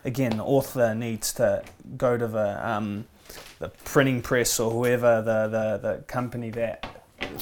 Again, 0.05 0.37
the 0.37 0.43
author 0.45 0.95
needs 0.95 1.33
to 1.33 1.61
go 1.97 2.17
to 2.17 2.25
the 2.27 2.67
um, 2.69 3.05
the 3.59 3.69
printing 3.83 4.21
press 4.21 4.57
or 4.59 4.71
whoever 4.71 5.21
the, 5.21 5.47
the, 5.49 5.77
the 5.87 5.97
company 6.03 6.49
that 6.51 6.85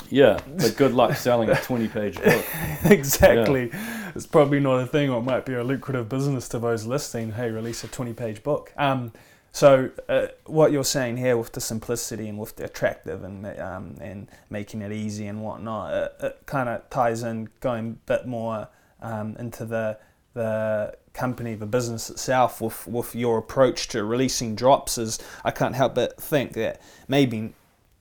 Yeah, 0.09 0.39
but 0.57 0.75
good 0.75 0.93
luck 0.93 1.15
selling 1.15 1.49
a 1.49 1.55
20 1.55 1.87
page 1.87 2.15
book. 2.21 2.43
exactly. 2.85 3.71
It's 4.17 4.25
probably 4.25 4.59
not 4.59 4.79
a 4.79 4.87
thing, 4.87 5.11
or 5.11 5.19
it 5.19 5.25
might 5.25 5.45
be 5.45 5.53
a 5.53 5.63
lucrative 5.63 6.09
business 6.09 6.49
to 6.49 6.57
those 6.57 6.87
listening. 6.87 7.33
Hey, 7.33 7.51
release 7.51 7.83
a 7.83 7.87
twenty-page 7.87 8.41
book. 8.41 8.73
Um, 8.75 9.13
so 9.51 9.91
uh, 10.09 10.29
what 10.47 10.71
you're 10.71 10.83
saying 10.83 11.17
here 11.17 11.37
with 11.37 11.51
the 11.51 11.61
simplicity 11.61 12.27
and 12.27 12.39
with 12.39 12.55
the 12.55 12.65
attractive 12.65 13.23
and 13.23 13.45
um, 13.59 13.95
and 14.01 14.27
making 14.49 14.81
it 14.81 14.91
easy 14.91 15.27
and 15.27 15.43
whatnot, 15.43 15.93
it, 15.93 16.15
it 16.25 16.39
kind 16.47 16.67
of 16.67 16.89
ties 16.89 17.21
in 17.21 17.49
going 17.59 17.89
a 17.89 18.11
bit 18.11 18.25
more 18.25 18.69
um, 19.03 19.35
into 19.37 19.65
the 19.65 19.99
the 20.33 20.97
company, 21.13 21.53
the 21.53 21.67
business 21.67 22.09
itself, 22.09 22.59
with 22.59 22.87
with 22.87 23.13
your 23.13 23.37
approach 23.37 23.87
to 23.89 24.03
releasing 24.03 24.55
drops. 24.55 24.97
Is 24.97 25.19
I 25.45 25.51
can't 25.51 25.75
help 25.75 25.93
but 25.93 26.19
think 26.19 26.53
that 26.53 26.81
maybe 27.07 27.53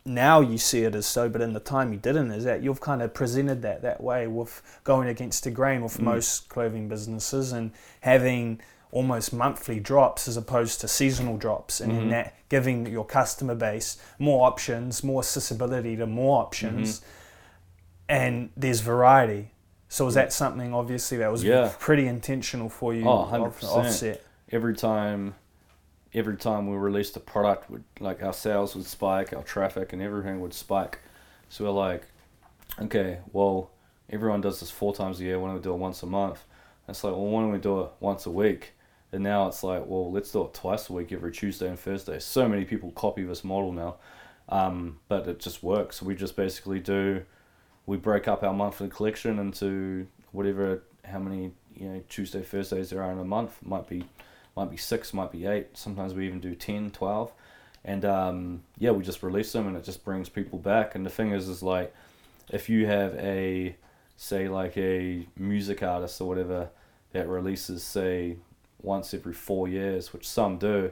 now 0.06 0.40
you 0.40 0.56
see 0.58 0.84
it 0.84 0.94
as 0.94 1.04
so, 1.06 1.28
but 1.28 1.40
in 1.42 1.52
the 1.52 1.60
time 1.60 1.92
you 1.92 1.98
didn't, 1.98 2.30
is 2.30 2.44
that 2.44 2.62
you've 2.62 2.80
kind 2.80 3.02
of 3.02 3.12
presented 3.12 3.62
that 3.62 3.82
that 3.82 4.00
way 4.02 4.26
with 4.26 4.62
going 4.84 5.08
against 5.08 5.44
the 5.44 5.50
grain 5.50 5.82
with 5.82 5.98
Mm. 5.98 6.02
most 6.04 6.48
clothing 6.48 6.88
businesses 6.88 7.52
and 7.52 7.72
having 8.00 8.60
almost 8.92 9.32
monthly 9.32 9.80
drops 9.80 10.28
as 10.28 10.36
opposed 10.36 10.80
to 10.80 10.88
seasonal 10.88 11.36
drops, 11.36 11.80
and 11.80 11.92
in 11.92 12.04
Mhm. 12.06 12.10
that 12.10 12.34
giving 12.48 12.86
your 12.86 13.04
customer 13.04 13.54
base 13.54 13.98
more 14.18 14.46
options, 14.46 15.02
more 15.04 15.20
accessibility 15.20 15.96
to 15.96 16.06
more 16.06 16.40
options, 16.40 17.00
Mm-hmm. 17.00 17.06
and 18.08 18.50
there's 18.56 18.80
variety. 18.80 19.52
So 19.88 20.06
is 20.06 20.14
that 20.14 20.32
something 20.32 20.72
obviously 20.72 21.18
that 21.18 21.30
was 21.30 21.42
Yeah. 21.44 21.72
pretty 21.78 22.06
intentional 22.06 22.68
for 22.68 22.94
you? 22.94 23.06
Oh, 23.08 23.24
100%. 23.24 23.72
offset. 23.86 24.22
Every 24.50 24.74
time, 24.74 25.34
every 26.16 26.36
time 26.36 26.66
we 26.66 26.76
released 26.76 27.16
a 27.16 27.20
product, 27.20 27.70
would 27.70 27.84
like 28.01 28.22
our 28.22 28.32
sales 28.32 28.74
would 28.74 28.86
spike, 28.86 29.32
our 29.34 29.43
traffic 29.43 29.93
and 29.93 30.01
everything 30.01 30.40
would 30.40 30.55
spike. 30.55 31.01
So 31.51 31.64
we're 31.64 31.70
like, 31.70 32.05
okay, 32.80 33.18
well, 33.32 33.70
everyone 34.10 34.40
does 34.40 34.60
this 34.60 34.70
four 34.70 34.94
times 34.94 35.20
a 35.20 35.24
year. 35.24 35.38
Why 35.38 35.48
don't 35.48 35.56
we 35.56 35.62
do 35.62 35.74
it 35.74 35.78
once 35.78 36.02
a 36.02 36.06
month? 36.06 36.43
And 36.86 36.94
it's 36.94 37.05
like, 37.05 37.12
well, 37.12 37.26
why 37.26 37.43
don't 37.43 37.52
we 37.52 37.59
do 37.59 37.82
it 37.82 37.90
once 38.01 38.24
a 38.24 38.30
week? 38.30 38.72
And 39.12 39.22
now 39.22 39.47
it's 39.47 39.62
like, 39.62 39.84
well, 39.86 40.10
let's 40.10 40.32
do 40.32 40.43
it 40.44 40.55
twice 40.55 40.88
a 40.88 40.93
week, 40.93 41.12
every 41.12 41.32
Tuesday 41.32 41.68
and 41.68 41.78
Thursday. 41.78 42.18
So 42.18 42.48
many 42.48 42.64
people 42.64 42.90
copy 42.93 43.22
this 43.22 43.44
model 43.44 43.72
now, 43.72 43.97
um, 44.48 44.98
but 45.09 45.28
it 45.28 45.38
just 45.38 45.62
works. 45.62 46.02
We 46.02 46.14
just 46.14 46.34
basically 46.34 46.80
do, 46.80 47.22
we 47.84 47.98
break 47.98 48.26
up 48.26 48.43
our 48.43 48.55
monthly 48.55 48.88
collection 48.88 49.38
into 49.38 50.06
whatever, 50.32 50.82
how 51.05 51.18
many 51.18 51.52
you 51.76 51.88
know 51.88 52.02
Tuesday, 52.09 52.43
Thursdays 52.43 52.90
there 52.90 53.02
are 53.02 53.12
in 53.12 53.18
a 53.18 53.24
month. 53.24 53.59
Might 53.62 53.86
be, 53.86 54.05
might 54.56 54.70
be 54.70 54.76
six, 54.76 55.12
might 55.12 55.30
be 55.30 55.46
eight. 55.46 55.76
Sometimes 55.76 56.14
we 56.14 56.26
even 56.26 56.40
do 56.40 56.54
10, 56.54 56.90
12. 56.90 57.32
and 57.84 58.04
um, 58.04 58.62
yeah, 58.78 58.90
we 58.90 59.04
just 59.04 59.22
release 59.22 59.52
them, 59.52 59.66
and 59.66 59.76
it 59.76 59.84
just 59.84 60.04
brings 60.04 60.28
people 60.28 60.58
back. 60.58 60.94
And 60.94 61.04
the 61.04 61.10
thing 61.10 61.32
is, 61.32 61.48
is 61.48 61.62
like, 61.62 61.94
if 62.50 62.68
you 62.68 62.86
have 62.86 63.14
a, 63.16 63.76
say, 64.16 64.48
like 64.48 64.76
a 64.76 65.26
music 65.36 65.82
artist 65.82 66.20
or 66.20 66.28
whatever 66.28 66.70
that 67.12 67.28
releases, 67.28 67.82
say, 67.82 68.36
once 68.82 69.12
every 69.12 69.34
four 69.34 69.68
years, 69.68 70.12
which 70.12 70.26
some 70.26 70.58
do, 70.58 70.90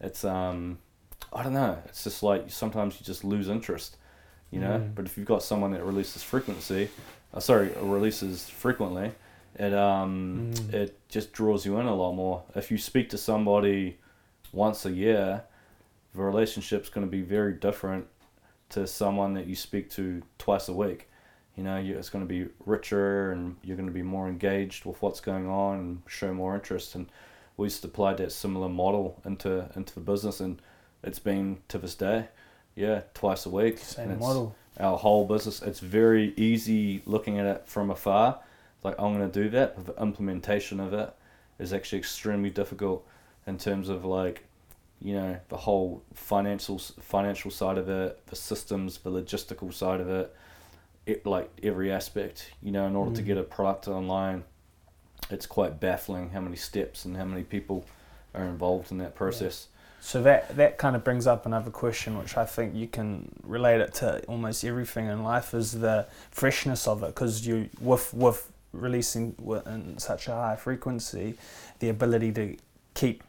it's 0.00 0.24
um, 0.24 0.78
I 1.32 1.42
don't 1.42 1.54
know. 1.54 1.78
It's 1.86 2.04
just 2.04 2.22
like 2.22 2.50
sometimes 2.50 2.98
you 2.98 3.06
just 3.06 3.24
lose 3.24 3.48
interest, 3.48 3.96
you 4.50 4.60
know. 4.60 4.78
Mm. 4.78 4.94
But 4.94 5.06
if 5.06 5.16
you've 5.16 5.26
got 5.26 5.42
someone 5.42 5.72
that 5.72 5.84
releases 5.84 6.22
frequency, 6.22 6.88
uh, 7.32 7.40
sorry, 7.40 7.70
releases 7.80 8.48
frequently, 8.48 9.12
it 9.58 9.72
um, 9.74 10.52
Mm. 10.54 10.72
it 10.74 10.98
just 11.08 11.32
draws 11.32 11.64
you 11.66 11.78
in 11.78 11.86
a 11.86 11.94
lot 11.94 12.12
more. 12.12 12.42
If 12.54 12.70
you 12.70 12.78
speak 12.78 13.10
to 13.10 13.18
somebody 13.18 13.98
once 14.52 14.84
a 14.86 14.92
year, 14.92 15.44
the 16.14 16.22
relationship's 16.22 16.88
going 16.88 17.06
to 17.06 17.10
be 17.10 17.22
very 17.22 17.52
different 17.54 18.06
to 18.70 18.86
someone 18.86 19.34
that 19.34 19.46
you 19.46 19.54
speak 19.54 19.90
to 19.90 20.22
twice 20.38 20.68
a 20.68 20.72
week. 20.72 21.08
You 21.56 21.64
know, 21.64 21.76
you, 21.78 21.98
it's 21.98 22.08
going 22.08 22.26
to 22.26 22.28
be 22.28 22.50
richer, 22.64 23.30
and 23.32 23.56
you're 23.62 23.76
going 23.76 23.88
to 23.88 23.92
be 23.92 24.02
more 24.02 24.26
engaged 24.28 24.86
with 24.86 25.00
what's 25.02 25.20
going 25.20 25.46
on, 25.48 25.78
and 25.78 26.02
show 26.06 26.32
more 26.32 26.54
interest. 26.54 26.94
And 26.94 27.06
we 27.58 27.68
just 27.68 27.84
applied 27.84 28.16
that 28.18 28.32
similar 28.32 28.70
model 28.70 29.20
into 29.26 29.68
into 29.76 29.92
the 29.94 30.00
business, 30.00 30.40
and 30.40 30.60
it's 31.02 31.18
been 31.18 31.58
to 31.68 31.76
this 31.78 31.94
day, 31.94 32.28
yeah, 32.74 33.02
twice 33.12 33.44
a 33.44 33.50
week. 33.50 33.78
Same 33.78 34.18
model. 34.18 34.54
our 34.80 34.96
whole 34.96 35.26
business. 35.26 35.60
It's 35.60 35.80
very 35.80 36.32
easy 36.38 37.02
looking 37.04 37.38
at 37.38 37.44
it 37.46 37.62
from 37.66 37.90
afar, 37.90 38.40
like 38.82 38.94
I'm 38.98 39.16
going 39.16 39.30
to 39.30 39.42
do 39.42 39.48
that, 39.50 39.76
but 39.76 39.96
the 39.96 40.02
implementation 40.02 40.80
of 40.80 40.92
it 40.92 41.12
is 41.58 41.72
actually 41.72 41.98
extremely 41.98 42.50
difficult 42.50 43.06
in 43.46 43.58
terms 43.58 43.88
of 43.88 44.04
like, 44.04 44.44
you 45.00 45.14
know, 45.14 45.36
the 45.48 45.56
whole 45.56 46.02
financial 46.14 46.78
financial 46.78 47.50
side 47.50 47.78
of 47.78 47.88
it, 47.88 48.24
the 48.26 48.36
systems, 48.36 48.98
the 48.98 49.10
logistical 49.10 49.72
side 49.72 50.00
of 50.00 50.08
it, 50.08 50.34
it 51.06 51.26
like 51.26 51.50
every 51.62 51.90
aspect. 51.90 52.52
You 52.62 52.70
know, 52.72 52.86
in 52.86 52.94
order 52.96 53.14
to 53.16 53.22
Mm. 53.22 53.26
get 53.26 53.38
a 53.38 53.42
product 53.42 53.88
online, 53.88 54.44
it's 55.30 55.46
quite 55.46 55.80
baffling 55.80 56.30
how 56.30 56.40
many 56.40 56.56
steps 56.56 57.04
and 57.04 57.16
how 57.16 57.24
many 57.24 57.42
people 57.42 57.84
are 58.34 58.44
involved 58.44 58.92
in 58.92 58.98
that 58.98 59.14
process. 59.14 59.68
So 60.00 60.22
that 60.22 60.56
that 60.56 60.78
kind 60.78 60.96
of 60.96 61.04
brings 61.04 61.26
up 61.26 61.46
another 61.46 61.70
question, 61.70 62.18
which 62.18 62.36
I 62.36 62.44
think 62.44 62.74
you 62.74 62.88
can 62.88 63.30
relate 63.44 63.80
it 63.80 63.94
to 63.94 64.24
almost 64.26 64.64
everything 64.64 65.06
in 65.06 65.22
life, 65.22 65.54
is 65.54 65.72
the 65.72 66.06
freshness 66.30 66.88
of 66.88 67.02
it. 67.02 67.08
Because 67.08 67.46
you 67.46 67.68
with 67.80 68.12
with 68.14 68.51
releasing 68.72 69.34
in 69.66 69.98
such 69.98 70.28
a 70.28 70.32
high 70.32 70.56
frequency, 70.56 71.34
the 71.78 71.88
ability 71.88 72.32
to 72.32 72.56
keep 72.94 73.22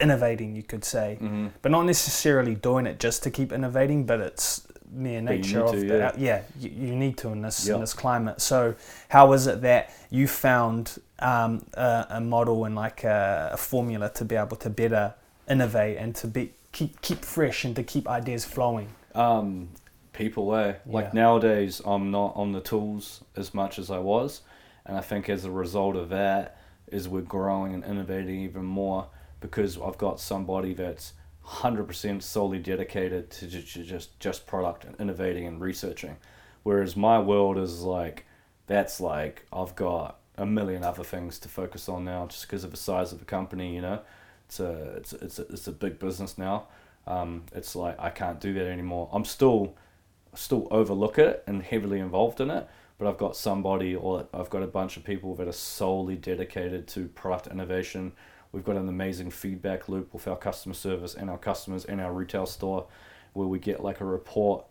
innovating, 0.00 0.56
you 0.56 0.62
could 0.62 0.84
say, 0.84 1.18
Mm-hmm. 1.20 1.48
but 1.62 1.70
not 1.70 1.82
necessarily 1.84 2.54
doing 2.54 2.86
it 2.86 2.98
just 2.98 3.22
to 3.24 3.30
keep 3.30 3.52
innovating, 3.52 4.06
but 4.06 4.20
it's 4.20 4.66
mere 4.90 5.20
nature 5.20 5.64
of 5.64 5.72
to, 5.72 5.80
the, 5.80 5.96
yeah. 5.98 6.12
yeah, 6.16 6.42
you, 6.58 6.70
you 6.70 6.94
need 6.94 7.16
to 7.18 7.28
in 7.30 7.42
this 7.42 7.66
Yeah. 7.66 7.74
in 7.74 7.80
this 7.80 7.92
climate. 7.94 8.40
So 8.40 8.74
how 9.08 9.32
is 9.32 9.46
it 9.46 9.60
that 9.62 9.90
you 10.10 10.26
found 10.28 10.98
um, 11.18 11.64
a, 11.74 12.06
a 12.10 12.20
model 12.20 12.64
and 12.64 12.74
like 12.74 13.04
a, 13.04 13.50
a 13.52 13.56
formula 13.56 14.08
to 14.14 14.24
be 14.24 14.36
able 14.36 14.56
to 14.58 14.70
better 14.70 15.14
innovate 15.48 15.96
and 15.98 16.14
to 16.16 16.26
be 16.28 16.52
keep 16.72 17.00
keep 17.00 17.24
fresh 17.24 17.64
and 17.64 17.74
to 17.76 17.82
keep 17.82 18.08
ideas 18.08 18.44
flowing? 18.44 18.88
um, 19.14 19.68
people 20.12 20.46
way. 20.46 20.76
Like 20.86 21.06
Yeah. 21.06 21.10
nowadays, 21.22 21.80
I'm 21.84 22.10
not 22.12 22.32
on 22.36 22.52
the 22.52 22.60
tools 22.60 23.22
as 23.36 23.52
much 23.54 23.78
as 23.80 23.90
I 23.90 23.98
was, 23.98 24.42
and 24.86 24.96
I 24.96 25.00
think 25.00 25.28
as 25.28 25.44
a 25.44 25.50
result 25.50 25.96
of 25.96 26.08
that, 26.10 26.58
is 26.88 27.08
we're 27.08 27.22
growing 27.22 27.74
and 27.74 27.84
innovating 27.84 28.40
even 28.42 28.64
more 28.64 29.08
because 29.40 29.80
I've 29.80 29.98
got 29.98 30.20
somebody 30.20 30.74
that's 30.74 31.14
hundred 31.42 31.84
percent 31.84 32.22
solely 32.22 32.58
dedicated 32.58 33.30
to 33.30 33.46
ju- 33.46 33.62
ju- 33.62 33.84
just 33.84 34.18
just 34.18 34.46
product 34.46 34.84
and 34.84 34.98
innovating 34.98 35.46
and 35.46 35.60
researching, 35.60 36.16
whereas 36.62 36.96
my 36.96 37.18
world 37.18 37.58
is 37.58 37.82
like 37.82 38.24
that's 38.66 39.00
like 39.00 39.46
I've 39.52 39.76
got 39.76 40.18
a 40.36 40.46
million 40.46 40.82
other 40.82 41.04
things 41.04 41.38
to 41.40 41.48
focus 41.48 41.88
on 41.88 42.04
now 42.04 42.26
just 42.26 42.42
because 42.42 42.64
of 42.64 42.70
the 42.70 42.76
size 42.76 43.12
of 43.12 43.18
the 43.18 43.24
company. 43.24 43.74
You 43.74 43.82
know, 43.82 44.00
it's 44.46 44.60
a 44.60 44.94
it's 44.96 45.12
a, 45.12 45.16
it's 45.24 45.38
a, 45.38 45.42
it's 45.48 45.66
a 45.66 45.72
big 45.72 45.98
business 45.98 46.38
now. 46.38 46.66
Um, 47.06 47.44
it's 47.54 47.76
like 47.76 47.98
I 48.00 48.10
can't 48.10 48.40
do 48.40 48.54
that 48.54 48.66
anymore. 48.66 49.08
I'm 49.12 49.24
still 49.24 49.74
still 50.34 50.66
overlook 50.70 51.18
it 51.18 51.44
and 51.46 51.62
heavily 51.62 52.00
involved 52.00 52.40
in 52.40 52.50
it, 52.50 52.66
but 53.04 53.10
I've 53.10 53.18
got 53.18 53.36
somebody 53.36 53.94
or 53.94 54.26
I've 54.32 54.48
got 54.48 54.62
a 54.62 54.66
bunch 54.66 54.96
of 54.96 55.04
people 55.04 55.34
that 55.34 55.46
are 55.46 55.52
solely 55.52 56.16
dedicated 56.16 56.88
to 56.88 57.08
product 57.08 57.48
innovation. 57.48 58.12
We've 58.50 58.64
got 58.64 58.76
an 58.76 58.88
amazing 58.88 59.30
feedback 59.30 59.90
loop 59.90 60.14
with 60.14 60.26
our 60.26 60.36
customer 60.36 60.74
service 60.74 61.14
and 61.14 61.28
our 61.28 61.36
customers 61.36 61.84
in 61.84 62.00
our 62.00 62.14
retail 62.14 62.46
store 62.46 62.86
where 63.34 63.46
we 63.46 63.58
get 63.58 63.84
like 63.84 64.00
a 64.00 64.06
report 64.06 64.64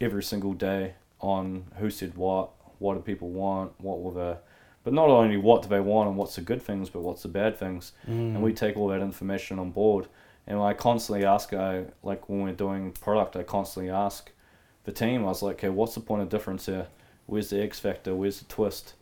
every 0.00 0.24
single 0.24 0.54
day 0.54 0.94
on 1.20 1.66
who 1.76 1.88
said 1.88 2.16
what, 2.16 2.50
what 2.80 2.94
do 2.94 3.00
people 3.00 3.30
want, 3.30 3.72
what 3.80 4.00
were 4.00 4.12
the 4.12 4.38
but 4.82 4.92
not 4.92 5.08
only 5.08 5.36
what 5.36 5.62
do 5.62 5.68
they 5.68 5.80
want 5.80 6.08
and 6.08 6.16
what's 6.16 6.34
the 6.34 6.40
good 6.40 6.62
things, 6.62 6.90
but 6.90 7.02
what's 7.02 7.22
the 7.22 7.28
bad 7.28 7.56
things 7.56 7.92
and 8.34 8.42
we 8.42 8.52
mm. 8.52 8.56
take 8.56 8.76
all 8.76 8.88
that 8.88 9.02
information 9.02 9.60
on 9.60 9.70
board. 9.70 10.08
And 10.48 10.58
I 10.58 10.72
constantly 10.72 11.24
ask, 11.24 11.52
I 11.54 11.84
like 12.02 12.28
when 12.28 12.42
we're 12.42 12.52
doing 12.54 12.90
product, 12.90 13.36
I 13.36 13.44
constantly 13.44 13.92
ask 13.92 14.32
the 14.84 14.90
team. 14.90 15.22
I 15.22 15.28
was 15.28 15.42
like, 15.42 15.56
okay, 15.56 15.68
what's 15.68 15.94
the 15.94 16.00
point 16.00 16.22
of 16.22 16.28
difference 16.28 16.66
here? 16.66 16.88
Where's 17.28 17.50
the 17.50 17.62
X 17.62 17.78
factor? 17.78 18.14
Where's 18.14 18.38
the 18.38 18.46
twist? 18.46 18.94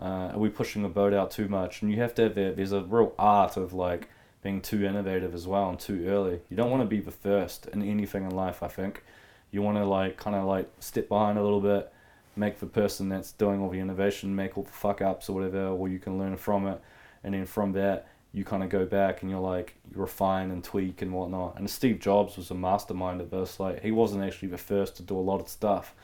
Uh, 0.00 0.30
are 0.32 0.38
we 0.38 0.48
pushing 0.48 0.82
the 0.82 0.88
boat 0.88 1.12
out 1.12 1.30
too 1.30 1.46
much? 1.46 1.82
And 1.82 1.90
you 1.90 1.98
have 1.98 2.14
to 2.16 2.22
have 2.22 2.34
that. 2.34 2.56
There's 2.56 2.72
a 2.72 2.80
real 2.80 3.14
art 3.18 3.58
of 3.58 3.74
like 3.74 4.08
being 4.42 4.62
too 4.62 4.82
innovative 4.84 5.34
as 5.34 5.46
well 5.46 5.68
and 5.68 5.78
too 5.78 6.06
early. 6.08 6.40
You 6.48 6.56
don't 6.56 6.70
want 6.70 6.82
to 6.82 6.88
be 6.88 7.00
the 7.00 7.10
first 7.10 7.66
in 7.66 7.82
anything 7.82 8.24
in 8.24 8.30
life. 8.30 8.62
I 8.62 8.68
think 8.68 9.02
you 9.50 9.60
want 9.60 9.76
to 9.76 9.84
like 9.84 10.16
kind 10.16 10.34
of 10.34 10.46
like 10.46 10.70
step 10.80 11.08
behind 11.08 11.38
a 11.38 11.42
little 11.42 11.60
bit, 11.60 11.92
make 12.34 12.60
the 12.60 12.66
person 12.66 13.10
that's 13.10 13.32
doing 13.32 13.60
all 13.60 13.68
the 13.68 13.78
innovation 13.78 14.34
make 14.34 14.56
all 14.56 14.64
the 14.64 14.70
fuck 14.70 15.02
ups 15.02 15.28
or 15.28 15.34
whatever, 15.34 15.68
or 15.68 15.86
you 15.88 15.98
can 15.98 16.18
learn 16.18 16.36
from 16.36 16.66
it, 16.66 16.80
and 17.22 17.34
then 17.34 17.44
from 17.44 17.72
that 17.72 18.08
you 18.32 18.44
kind 18.44 18.62
of 18.62 18.68
go 18.68 18.86
back 18.86 19.22
and 19.22 19.30
you're 19.30 19.40
like 19.40 19.74
you 19.90 20.00
refine 20.00 20.50
and 20.50 20.64
tweak 20.64 21.02
and 21.02 21.12
whatnot. 21.12 21.58
And 21.58 21.68
Steve 21.68 22.00
Jobs 22.00 22.36
was 22.36 22.50
a 22.50 22.54
mastermind 22.54 23.20
of 23.20 23.30
this. 23.30 23.60
Like 23.60 23.82
he 23.82 23.90
wasn't 23.90 24.24
actually 24.24 24.48
the 24.48 24.58
first 24.58 24.96
to 24.96 25.02
do 25.02 25.16
a 25.16 25.20
lot 25.20 25.40
of 25.40 25.48
stuff. 25.48 25.94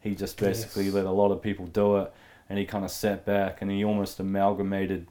He 0.00 0.14
just 0.14 0.38
basically 0.38 0.84
Yes. 0.86 0.94
let 0.94 1.04
a 1.06 1.10
lot 1.10 1.30
of 1.32 1.42
people 1.42 1.66
do 1.66 1.96
it. 1.98 2.12
and 2.48 2.58
he 2.58 2.64
kind 2.66 2.84
of 2.84 2.90
sat 2.90 3.24
back 3.24 3.62
and 3.62 3.70
he 3.70 3.84
almost 3.84 4.18
amalgamated 4.18 5.06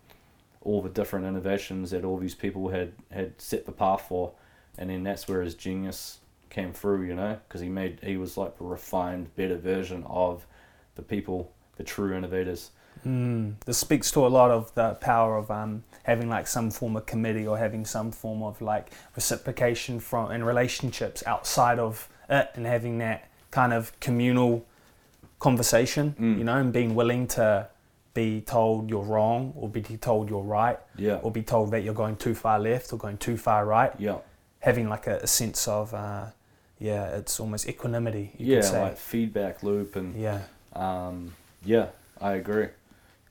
all 0.61 0.81
the 0.81 0.89
different 0.89 1.25
innovations 1.25 1.91
that 1.91 2.03
all 2.03 2.17
these 2.17 2.35
people 2.35 2.67
had 2.67 2.91
had 3.11 3.39
set 3.39 3.65
the 3.65 3.71
path 3.71 4.01
for, 4.09 4.33
and 4.77 4.89
then 4.89 5.03
that's 5.03 5.25
where 5.25 5.41
his 5.41 5.55
genius 5.55 6.19
came 6.49 6.73
through, 6.73 7.03
you 7.03 7.15
know, 7.15 7.37
because 7.47 7.61
he 7.61 7.69
made 7.69 7.99
he 8.03 8.17
was 8.17 8.35
like 8.35 8.53
a 8.59 8.63
refined, 8.65 9.33
better 9.37 9.55
version 9.55 10.03
of 10.09 10.45
the 10.95 11.01
people, 11.01 11.49
the 11.77 11.83
true 11.85 12.13
innovators. 12.13 12.71
Mm, 13.07 13.53
this 13.65 13.77
speaks 13.77 14.11
to 14.11 14.27
a 14.27 14.27
lot 14.27 14.51
of 14.51 14.73
the 14.75 14.95
power 14.95 15.37
of 15.37 15.49
um, 15.49 15.83
having 16.03 16.27
like 16.27 16.45
some 16.45 16.69
form 16.69 16.97
of 16.97 17.05
committee 17.05 17.47
or 17.47 17.57
having 17.57 17.85
some 17.85 18.11
form 18.11 18.43
of 18.43 18.61
like 18.61 18.91
reciprocation 19.15 20.01
from 20.01 20.31
in 20.31 20.43
relationships 20.43 21.23
outside 21.25 21.79
of 21.79 22.09
it, 22.29 22.49
and 22.55 22.65
having 22.65 22.97
that 22.97 23.29
kind 23.51 23.71
of 23.71 23.97
communal 24.01 24.65
conversation, 25.39 26.15
Mm. 26.19 26.37
you 26.37 26.43
know, 26.43 26.57
and 26.57 26.71
being 26.73 26.95
willing 26.95 27.27
to 27.27 27.67
be 28.13 28.41
told 28.41 28.89
you're 28.89 29.03
wrong 29.03 29.53
or 29.55 29.69
be 29.69 29.81
told 29.81 30.29
you're 30.29 30.41
right 30.43 30.77
Yeah, 30.97 31.15
or 31.23 31.31
be 31.31 31.43
told 31.43 31.71
that 31.71 31.83
you're 31.83 31.93
going 31.93 32.15
too 32.17 32.35
far 32.35 32.59
left 32.59 32.91
or 32.91 32.97
going 32.97 33.17
too 33.17 33.37
far 33.37 33.65
right. 33.65 33.93
yeah, 33.99 34.17
Having 34.59 34.89
like 34.89 35.07
a, 35.07 35.17
a 35.17 35.27
sense 35.27 35.67
of, 35.67 35.93
uh, 35.93 36.25
yeah, 36.79 37.15
it's 37.17 37.39
almost 37.39 37.67
equanimity, 37.69 38.31
you 38.37 38.55
yeah, 38.55 38.61
say. 38.61 38.81
like 38.81 38.97
feedback 38.97 39.63
loop 39.63 39.95
and 39.95 40.15
yeah. 40.15 40.41
um, 40.73 41.33
yeah, 41.63 41.87
I 42.19 42.33
agree, 42.33 42.67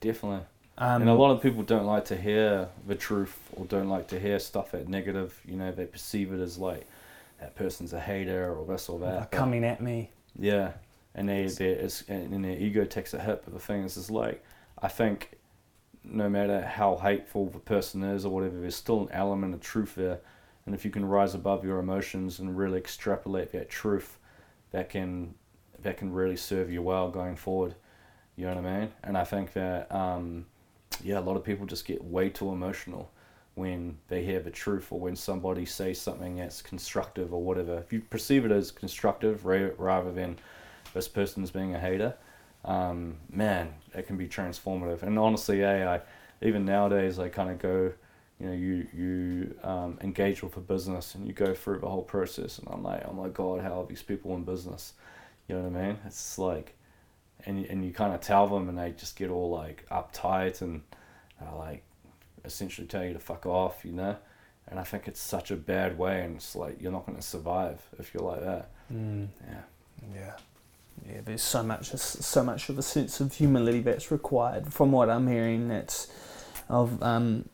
definitely. 0.01 0.45
Um, 0.79 1.03
and 1.03 1.11
a 1.11 1.15
lot 1.15 1.33
of 1.33 1.43
people 1.43 1.65
don't 1.65 1.87
like 1.87 2.05
to 2.07 2.17
hear 2.17 2.69
the 2.87 2.95
truth 2.95 3.37
or 3.57 3.65
don't 3.67 3.89
like 3.89 4.07
to 4.09 4.21
hear 4.21 4.39
stuff 4.39 4.71
that 4.71 4.89
negative. 4.89 5.39
You 5.45 5.57
know, 5.57 5.73
they 5.73 5.87
perceive 5.87 6.33
it 6.33 6.41
as 6.41 6.57
like 6.57 6.87
that 7.41 7.57
person's 7.57 7.93
a 7.93 8.01
hater 8.01 8.55
or 8.55 8.65
this 8.65 8.89
or 8.89 9.01
that. 9.01 9.31
coming 9.33 9.65
at 9.65 9.81
me. 9.83 10.11
Yeah, 10.39 10.71
and 11.15 11.29
they 11.29 11.47
they 11.47 11.71
it's, 11.71 12.03
and 12.09 12.45
their 12.45 12.57
ego 12.59 12.85
takes 12.85 13.15
a 13.15 13.21
hit. 13.21 13.43
But 13.45 13.55
the 13.55 13.61
thing 13.61 13.83
is, 13.83 13.97
is 13.97 14.11
like 14.11 14.45
I 14.81 14.89
think 14.89 15.39
no 16.05 16.29
matter 16.29 16.63
how 16.63 16.97
hateful 16.97 17.47
the 17.47 17.59
person 17.59 18.03
is 18.03 18.25
or 18.25 18.31
whatever, 18.33 18.61
there's 18.61 18.77
still 18.77 19.03
an 19.03 19.09
element 19.13 19.55
of 19.55 19.61
truth 19.61 19.95
there. 19.95 20.21
And 20.67 20.75
if 20.75 20.85
you 20.85 20.91
can 20.91 21.05
rise 21.05 21.35
above 21.35 21.65
your 21.65 21.79
emotions 21.79 22.39
and 22.39 22.57
really 22.57 22.79
extrapolate 22.79 23.53
that 23.53 23.69
truth, 23.71 24.19
that 24.71 24.91
can 24.91 25.35
that 25.83 25.97
can 25.97 26.13
really 26.13 26.37
serve 26.37 26.71
you 26.71 26.83
well 26.83 27.11
going 27.11 27.37
forward. 27.37 27.75
You 28.37 28.47
know 28.47 28.55
what 28.55 28.65
I 28.65 28.81
mean? 28.81 28.93
And 29.03 29.17
I 29.17 29.25
think 29.25 29.53
that 29.55 29.93
um, 29.95 30.47
yeah, 31.03 31.19
a 31.19 31.21
lot 31.21 31.37
of 31.37 31.45
people 31.45 31.67
just 31.67 31.85
get 31.85 32.03
way 32.03 32.29
too 32.29 32.51
emotional 32.51 33.11
when 33.55 33.99
they 34.09 34.23
hear 34.25 34.41
the 34.41 34.51
truth 34.51 34.93
or 34.93 35.01
when 35.01 35.17
somebody 35.17 35.65
says 35.65 36.01
something 36.01 36.37
that's 36.37 36.63
constructive 36.63 37.35
or 37.35 37.43
whatever. 37.43 37.79
If 37.79 37.93
you 37.93 38.01
perceive 38.01 38.45
it 38.45 38.53
as 38.53 38.71
constructive 38.71 39.45
rather 39.45 40.13
than 40.13 40.39
this 40.95 41.09
person's 41.09 41.51
being 41.51 41.75
a 41.75 41.79
hater, 41.79 42.15
um, 42.65 43.17
man, 43.31 43.75
it 43.95 44.07
can 44.07 44.17
be 44.17 44.29
transformative. 44.29 45.03
And 45.03 45.19
honestly, 45.19 45.61
yeah, 45.61 46.01
I, 46.01 46.47
even 46.47 46.65
nowadays, 46.65 47.19
I 47.19 47.29
kind 47.29 47.51
of 47.51 47.59
go, 47.59 47.93
you 48.41 48.47
know, 48.47 48.53
you 48.53 48.87
you 48.95 49.55
um, 49.63 49.99
engage 50.01 50.43
with 50.43 50.57
a 50.57 50.61
business 50.61 51.15
and 51.15 51.27
you 51.27 51.33
go 51.33 51.55
through 51.55 51.81
the 51.81 51.89
whole 51.89 52.03
process, 52.03 52.59
and 52.59 52.69
I'm 52.71 52.83
like, 52.83 53.03
oh 53.07 53.13
my 53.13 53.29
god, 53.29 53.61
how 53.61 53.81
are 53.81 53.87
these 53.87 54.03
people 54.03 54.35
in 54.37 54.45
business? 54.45 54.93
You 55.49 55.57
know 55.57 55.63
what 55.63 55.81
I 55.81 55.87
mean? 55.87 55.99
It's 56.07 56.39
like, 56.39 56.75
and 57.47 57.65
and 57.67 57.85
you 57.85 57.93
kind 57.93 58.15
of 58.15 58.21
tell 58.21 58.47
them, 58.47 58.69
and 58.69 58.79
they 58.79 58.93
just 58.93 59.17
get 59.17 59.31
all 59.31 59.51
like 59.51 59.87
uptight 59.91 60.63
and 60.63 60.83
uh, 61.43 61.57
like 61.57 61.83
essentially 62.45 62.87
tell 62.87 63.05
you 63.05 63.13
to 63.13 63.19
fuck 63.19 63.47
off, 63.47 63.85
you 63.85 63.93
know. 63.93 64.17
And 64.69 64.79
I 64.79 64.85
think 64.85 65.09
it's 65.09 65.21
such 65.21 65.51
a 65.51 65.57
bad 65.57 65.99
way, 65.99 66.23
and 66.23 66.37
it's 66.37 66.55
like 66.55 66.81
you're 66.81 66.93
not 66.93 67.07
going 67.07 67.17
to 67.17 67.23
survive 67.23 67.81
if 67.99 68.13
you're 68.15 68.23
like 68.23 68.43
that. 68.43 68.71
Mm. 68.93 69.29
Yeah. 69.49 69.63
Yeah, 70.15 70.37
yeah. 71.09 71.21
There's 71.25 71.43
so 71.43 71.63
much, 71.63 71.89
so 71.97 72.43
much 72.43 72.69
of 72.69 72.79
a 72.79 72.83
sense 72.83 73.21
of 73.21 73.35
humility 73.35 73.81
that's 73.81 74.11
required. 74.11 74.73
From 74.73 74.93
what 74.93 75.09
I'm 75.11 75.27
hearing, 75.27 75.69
that's 75.69 76.09
of 76.69 77.03
um, 77.03 77.49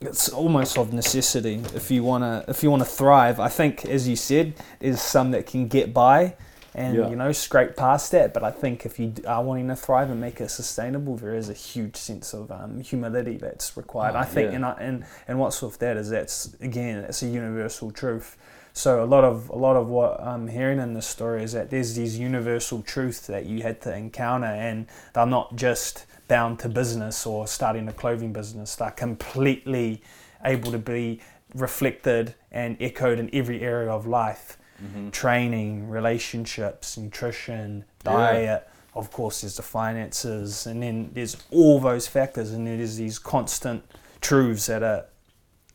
it's 0.00 0.28
almost 0.28 0.78
of 0.78 0.92
necessity 0.92 1.60
if 1.74 1.90
you 1.90 2.04
wanna 2.04 2.44
if 2.48 2.62
you 2.62 2.70
wanna 2.70 2.84
thrive. 2.84 3.40
I 3.40 3.48
think, 3.48 3.84
as 3.84 4.06
you 4.08 4.16
said, 4.16 4.54
there's 4.78 5.00
some 5.00 5.32
that 5.32 5.46
can 5.46 5.66
get 5.68 5.92
by 5.92 6.36
and 6.74 6.96
Yeah. 6.96 7.08
you 7.08 7.16
know 7.16 7.32
scrape 7.32 7.76
past 7.76 8.12
that. 8.12 8.32
But 8.32 8.44
I 8.44 8.50
think 8.52 8.86
if 8.86 8.98
you 9.00 9.12
are 9.26 9.42
wanting 9.42 9.68
to 9.68 9.76
thrive 9.76 10.10
and 10.10 10.20
make 10.20 10.40
it 10.40 10.50
sustainable, 10.50 11.16
there 11.16 11.34
is 11.34 11.48
a 11.48 11.54
huge 11.54 11.96
sense 11.96 12.32
of 12.32 12.50
um, 12.52 12.80
humility 12.80 13.36
that's 13.36 13.76
required. 13.76 14.14
Oh, 14.14 14.20
I 14.20 14.24
think, 14.24 14.50
yeah. 14.50 14.56
and 14.56 14.66
I, 14.66 14.72
and 14.78 15.04
and 15.26 15.38
what's 15.40 15.60
with 15.60 15.78
that 15.80 15.96
is 15.96 16.10
that's 16.10 16.54
again, 16.60 16.98
it's 16.98 17.22
a 17.22 17.26
universal 17.26 17.90
truth. 17.90 18.36
So 18.78 19.02
a 19.02 19.06
lot 19.06 19.24
of 19.24 19.48
a 19.48 19.56
lot 19.56 19.74
of 19.74 19.88
what 19.88 20.20
I'm 20.20 20.46
hearing 20.46 20.78
in 20.78 20.94
this 20.94 21.08
story 21.08 21.42
is 21.42 21.50
that 21.52 21.68
there's 21.68 21.96
these 21.96 22.16
universal 22.16 22.80
truths 22.82 23.26
that 23.26 23.44
you 23.44 23.62
had 23.64 23.80
to 23.82 23.92
encounter, 23.92 24.46
and 24.46 24.86
they're 25.14 25.26
not 25.26 25.56
just 25.56 26.06
bound 26.28 26.60
to 26.60 26.68
business 26.68 27.26
or 27.26 27.48
starting 27.48 27.88
a 27.88 27.92
clothing 27.92 28.32
business. 28.32 28.76
They're 28.76 28.92
completely 28.92 30.00
able 30.44 30.70
to 30.70 30.78
be 30.78 31.20
reflected 31.56 32.36
and 32.52 32.76
echoed 32.80 33.18
in 33.18 33.28
every 33.32 33.62
area 33.62 33.90
of 33.90 34.06
life: 34.06 34.56
Mm-hmm. 34.80 35.10
training, 35.10 35.88
relationships, 35.90 36.96
nutrition, 36.96 37.84
Yeah. 38.06 38.12
diet. 38.12 38.68
Of 38.94 39.10
course, 39.10 39.40
there's 39.40 39.56
the 39.56 39.64
finances, 39.64 40.68
and 40.68 40.80
then 40.84 41.10
there's 41.14 41.36
all 41.50 41.80
those 41.80 42.06
factors, 42.06 42.52
and 42.52 42.64
there's 42.64 42.96
these 42.96 43.18
constant 43.18 43.82
truths 44.20 44.66
that 44.66 44.84
are 44.84 45.06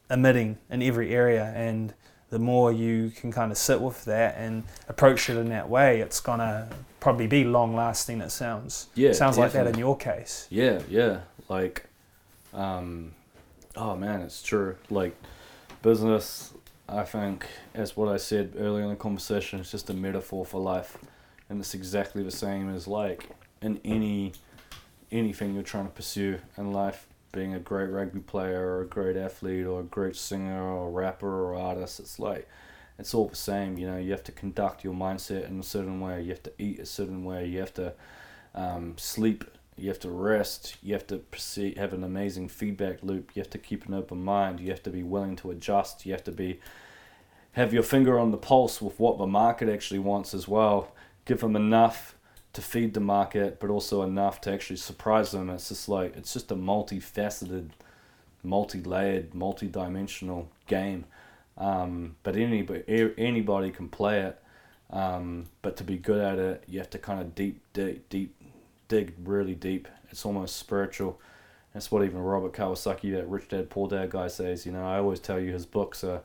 emitting 0.10 0.58
in 0.70 0.82
every 0.82 1.14
area 1.14 1.52
and 1.54 1.94
the 2.34 2.40
more 2.40 2.72
you 2.72 3.12
can 3.12 3.32
kind 3.32 3.52
of 3.52 3.58
sit 3.60 3.80
with 3.80 4.04
that 4.06 4.36
and 4.40 4.64
approach 4.90 5.30
it 5.30 5.38
in 5.38 5.50
that 5.50 5.70
way 5.70 6.02
it's 6.02 6.20
gonna 6.20 6.68
probably 7.00 7.28
be 7.28 7.44
long 7.44 7.76
lasting 7.76 8.20
it 8.22 8.32
sounds 8.32 8.88
Yeah, 8.96 9.12
sounds 9.12 9.38
like 9.38 9.52
that 9.52 9.68
in 9.68 9.78
your 9.78 9.96
case 9.96 10.48
Yeah, 10.50 10.82
yeah. 10.90 11.20
Like, 11.48 11.86
um, 12.54 13.12
oh 13.76 13.96
man, 13.96 14.22
it's 14.22 14.42
true. 14.42 14.76
Like, 14.90 15.16
business, 15.84 16.54
I 16.88 17.04
think, 17.04 17.46
as 17.76 17.96
what 17.96 18.10
I 18.10 18.18
said 18.18 18.54
earlier 18.58 18.84
in 18.84 18.90
the 18.90 18.96
conversation, 18.96 19.60
it's 19.60 19.72
just 19.72 19.90
a 19.90 19.94
metaphor 19.94 20.46
for 20.46 20.60
life, 20.60 20.98
and 21.50 21.60
it's 21.60 21.74
exactly 21.76 22.24
the 22.24 22.32
same 22.32 22.74
as 22.74 22.88
like 22.88 23.30
in 23.62 23.80
any 23.86 24.34
anything 25.12 25.54
you're 25.54 25.62
trying 25.62 25.86
to 25.86 25.92
pursue 25.92 26.40
in 26.58 26.72
life. 26.72 27.08
Being 27.34 27.54
a 27.54 27.60
great 27.60 27.90
rugby 27.90 28.22
player 28.22 28.62
or 28.62 28.82
a 28.82 28.88
great 28.88 29.18
athlete 29.18 29.66
or 29.66 29.82
a 29.82 29.84
great 29.84 30.16
singer 30.16 30.64
or 30.64 30.90
rapper 30.90 31.28
or 31.28 31.56
artist, 31.56 32.00
it's 32.00 32.20
like 32.20 32.48
it's 32.98 33.14
all 33.14 33.28
the 33.28 33.36
same. 33.36 33.78
You 33.78 33.88
know, 33.88 33.98
you 33.98 34.12
have 34.12 34.24
to 34.26 34.32
conduct 34.32 34.84
your 34.84 34.94
mindset 34.94 35.50
in 35.50 35.60
a 35.60 35.64
certain 35.64 36.00
way. 36.00 36.22
You 36.22 36.30
have 36.30 36.44
to 36.44 36.54
eat 36.58 36.80
a 36.80 36.86
certain 36.86 37.26
way. 37.26 37.48
You 37.48 37.60
have 37.60 37.74
to 37.74 37.94
um, 38.56 38.96
sleep 38.98 39.44
you 39.78 39.88
have 39.88 40.00
to 40.00 40.10
rest 40.10 40.78
you 40.82 40.94
have 40.94 41.08
to 41.08 41.22
have 41.78 41.94
an 41.94 42.04
amazing 42.04 42.48
feedback 42.48 43.02
loop 43.02 43.32
you 43.34 43.42
have 43.42 43.50
to 43.50 43.58
keep 43.58 43.86
an 43.86 43.94
open 43.94 44.24
mind 44.24 44.60
you 44.60 44.70
have 44.70 44.84
to 44.84 44.90
be 44.90 45.04
willing 45.04 45.36
to 45.36 45.52
adjust 45.52 46.06
you 46.06 46.12
have 46.12 46.24
to 46.24 46.32
be 46.32 46.60
have 47.54 47.74
your 47.74 47.84
finger 47.84 48.20
on 48.20 48.32
the 48.32 48.38
pulse 48.38 48.82
with 48.82 49.00
what 49.00 49.18
the 49.18 49.28
market 49.28 49.70
actually 49.70 50.00
wants 50.00 50.34
as 50.34 50.48
well 50.48 50.94
give 51.26 51.40
them 51.40 51.56
enough 51.56 52.16
to 52.54 52.62
feed 52.62 52.94
the 52.94 53.00
market 53.00 53.60
but 53.60 53.70
also 53.70 54.04
enough 54.04 54.40
to 54.42 54.52
actually 54.52 54.76
surprise 54.78 55.32
them 55.32 55.50
it's 55.50 55.70
just 55.70 55.90
like 55.90 56.16
it's 56.16 56.34
just 56.34 56.52
a 56.52 56.56
multifaceted 56.56 57.70
multi-layered 58.44 59.34
multi-dimensional 59.34 60.48
game 60.68 61.06
um, 61.58 62.16
but 62.24 62.36
anybody 62.36 62.84
anybody 63.18 63.72
can 63.72 63.88
play 63.90 64.22
it 64.22 64.40
um, 64.92 65.46
but 65.62 65.76
to 65.78 65.84
be 65.84 65.98
good 65.98 66.20
at 66.20 66.38
it 66.40 66.64
you 66.68 66.80
have 66.80 66.90
to 66.90 66.98
kind 67.00 67.20
of 67.22 67.34
deep 67.36 67.62
deep 67.74 68.08
deep 68.10 68.36
dig 68.94 69.14
really 69.24 69.56
deep. 69.56 69.88
It's 70.10 70.26
almost 70.26 70.58
spiritual. 70.58 71.20
That's 71.74 71.92
what 71.92 72.04
even 72.04 72.20
Robert 72.20 72.54
Kiyosaki, 72.54 73.12
that 73.14 73.28
Rich 73.28 73.50
Dad 73.50 73.70
Poor 73.70 73.88
Dad 73.88 74.12
guy, 74.12 74.28
says. 74.28 74.66
You 74.66 74.72
know, 74.72 74.86
I 74.86 74.98
always 74.98 75.20
tell 75.20 75.40
you 75.40 75.52
his 75.52 75.66
books 75.66 76.04
are, 76.04 76.22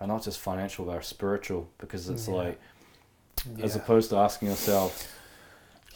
are 0.00 0.06
not 0.06 0.22
just 0.22 0.38
financial; 0.38 0.84
they're 0.84 1.02
spiritual 1.02 1.68
because 1.78 2.08
it's 2.08 2.28
Yeah. 2.28 2.34
like, 2.34 2.60
as 3.60 3.74
opposed 3.74 4.10
to 4.10 4.16
asking 4.16 4.48
yourself, 4.48 5.15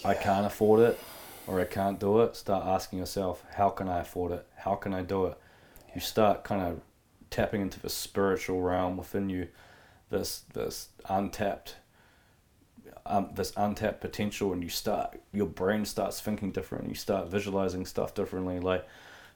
"I 0.05 0.15
can't 0.15 0.47
afford 0.47 0.81
it," 0.81 0.99
or 1.47 1.61
"I 1.61 1.65
can't 1.65 1.99
do 1.99 2.21
it," 2.21 2.37
start 2.37 2.65
asking 2.65 2.99
yourself, 2.99 3.45
"How 3.55 3.71
can 3.71 3.89
I 3.89 4.01
afford 4.01 4.33
it? 4.33 4.47
How 4.57 4.75
can 4.75 4.95
I 4.95 5.03
do 5.03 5.27
it?" 5.27 5.39
You 5.95 6.01
start 6.01 6.45
kind 6.45 6.63
of 6.63 6.81
tapping 7.31 7.61
into 7.61 7.81
the 7.81 7.89
spiritual 7.89 8.61
realm 8.61 8.97
within 8.97 9.31
you, 9.31 9.49
this 10.11 10.41
this 10.53 10.89
untapped 11.09 11.77
um, 13.07 13.31
this 13.35 13.53
untapped 13.57 14.01
potential 14.01 14.53
and 14.53 14.63
you 14.63 14.69
start 14.69 15.21
your 15.33 15.47
brain 15.47 15.85
starts 15.85 16.21
thinking 16.21 16.51
different 16.51 16.89
you 16.89 16.95
start 16.95 17.29
visualizing 17.29 17.87
stuff 17.87 18.15
differently 18.15 18.61
like 18.61 18.87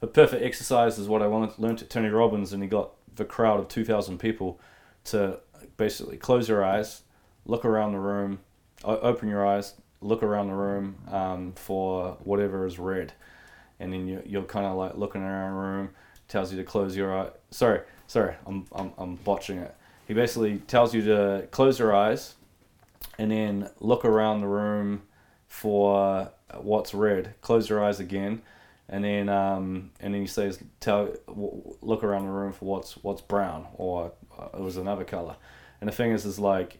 the 0.01 0.07
perfect 0.07 0.43
exercise 0.43 0.99
is 0.99 1.09
what 1.09 1.23
i 1.23 1.27
wanted 1.27 1.55
to 1.55 1.63
learn 1.63 1.77
at 1.77 1.89
tony 1.89 2.09
robbins 2.09 2.53
and 2.53 2.63
he 2.63 2.69
got 2.69 2.91
the 3.15 3.25
crowd 3.25 3.61
of 3.61 3.69
2000 3.69 4.19
people 4.19 4.61
to 5.05 5.39
basically 5.77 6.17
close 6.17 6.49
your 6.49 6.65
eyes 6.65 7.03
look 7.47 7.65
around 7.65 7.93
the 7.93 7.99
room 7.99 8.41
open 8.85 9.29
your 9.29 9.47
eyes 9.47 9.75
look 10.05 10.23
around 10.23 10.49
the 10.49 10.55
room 10.55 10.97
um, 11.11 11.53
for 11.57 12.17
whatever 12.25 12.67
is 12.67 12.79
red 12.79 13.13
and 13.81 13.93
then 13.93 14.07
you, 14.07 14.23
you're 14.25 14.43
kind 14.43 14.67
of 14.67 14.77
like 14.77 14.97
looking 14.97 15.23
around 15.23 15.53
the 15.53 15.61
room 15.61 15.91
tells 16.29 16.53
you 16.53 16.59
to 16.59 16.65
close 16.65 16.97
your 16.97 17.13
eye 17.13 17.29
sorry 17.51 17.81
sorry 18.07 18.35
I'm, 18.47 18.67
I'm, 18.73 18.93
I'm 18.99 19.15
botching 19.17 19.59
it 19.59 19.75
he 20.07 20.15
basically 20.15 20.59
tells 20.59 20.95
you 20.95 21.03
to 21.03 21.49
close 21.51 21.79
your 21.79 21.95
eyes 21.95 22.35
and 23.19 23.31
then 23.31 23.71
look 23.81 24.05
around 24.05 24.41
the 24.41 24.47
room 24.47 25.03
for 25.49 26.31
what's 26.61 26.95
red. 26.95 27.35
Close 27.41 27.69
your 27.69 27.83
eyes 27.83 28.01
again, 28.01 28.43
and 28.89 29.05
then 29.05 29.29
um, 29.29 29.91
and 30.01 30.15
then 30.15 30.21
he 30.21 30.27
says, 30.27 30.59
tell 30.81 31.15
w- 31.27 31.77
look 31.81 32.05
around 32.05 32.25
the 32.25 32.33
room 32.33 32.53
for 32.53 32.65
what's 32.65 32.97
what's 32.99 33.23
brown 33.23 33.67
or 33.75 34.13
uh, 34.39 34.49
it 34.55 34.61
was 34.61 34.77
another 34.77 35.05
color. 35.05 35.37
And 35.81 35.89
the 35.89 35.95
thing 35.95 36.13
is, 36.13 36.25
is 36.25 36.39
like 36.39 36.79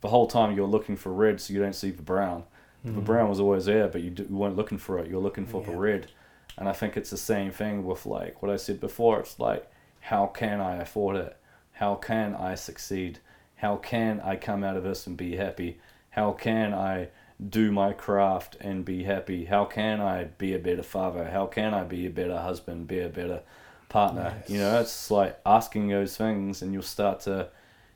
the 0.00 0.08
whole 0.08 0.26
time 0.26 0.56
you're 0.56 0.66
looking 0.66 0.96
for 0.96 1.12
red, 1.12 1.40
so 1.40 1.52
you 1.52 1.60
don't 1.60 1.74
see 1.74 1.90
the 1.90 2.02
brown. 2.02 2.44
Mm. 2.86 2.94
The 2.94 3.00
brown 3.00 3.28
was 3.28 3.40
always 3.40 3.66
there, 3.66 3.88
but 3.88 4.02
you, 4.02 4.10
d- 4.10 4.26
you 4.28 4.36
weren't 4.36 4.56
looking 4.56 4.78
for 4.78 4.98
it. 4.98 5.08
You're 5.08 5.20
looking 5.20 5.46
for 5.46 5.62
the 5.62 5.76
red. 5.76 6.10
And 6.56 6.68
I 6.68 6.72
think 6.72 6.96
it's 6.96 7.10
the 7.10 7.16
same 7.16 7.50
thing 7.50 7.84
with 7.84 8.06
like 8.06 8.42
what 8.42 8.50
I 8.50 8.56
said 8.56 8.80
before. 8.80 9.20
It's 9.20 9.38
like, 9.38 9.70
how 10.00 10.26
can 10.26 10.60
I 10.60 10.76
afford 10.76 11.16
it? 11.16 11.36
How 11.72 11.94
can 11.94 12.34
I 12.34 12.54
succeed? 12.54 13.18
How 13.56 13.76
can 13.76 14.20
I 14.20 14.36
come 14.36 14.64
out 14.64 14.76
of 14.76 14.82
this 14.82 15.06
and 15.06 15.16
be 15.16 15.36
happy? 15.36 15.78
How 16.10 16.32
can 16.32 16.74
I 16.74 17.08
do 17.48 17.70
my 17.72 17.92
craft 17.92 18.56
and 18.60 18.84
be 18.84 19.04
happy? 19.04 19.46
How 19.46 19.64
can 19.64 20.00
I 20.00 20.24
be 20.24 20.54
a 20.54 20.58
better 20.58 20.82
father? 20.82 21.30
How 21.30 21.46
can 21.46 21.72
I 21.72 21.84
be 21.84 22.06
a 22.06 22.10
better 22.10 22.38
husband? 22.38 22.88
Be 22.88 23.00
a 23.00 23.08
better 23.08 23.40
partner? 23.88 24.42
You 24.46 24.58
know, 24.58 24.80
it's 24.80 25.10
like 25.10 25.38
asking 25.46 25.88
those 25.88 26.16
things, 26.16 26.62
and 26.62 26.72
you'll 26.72 26.82
start 26.82 27.20
to 27.20 27.48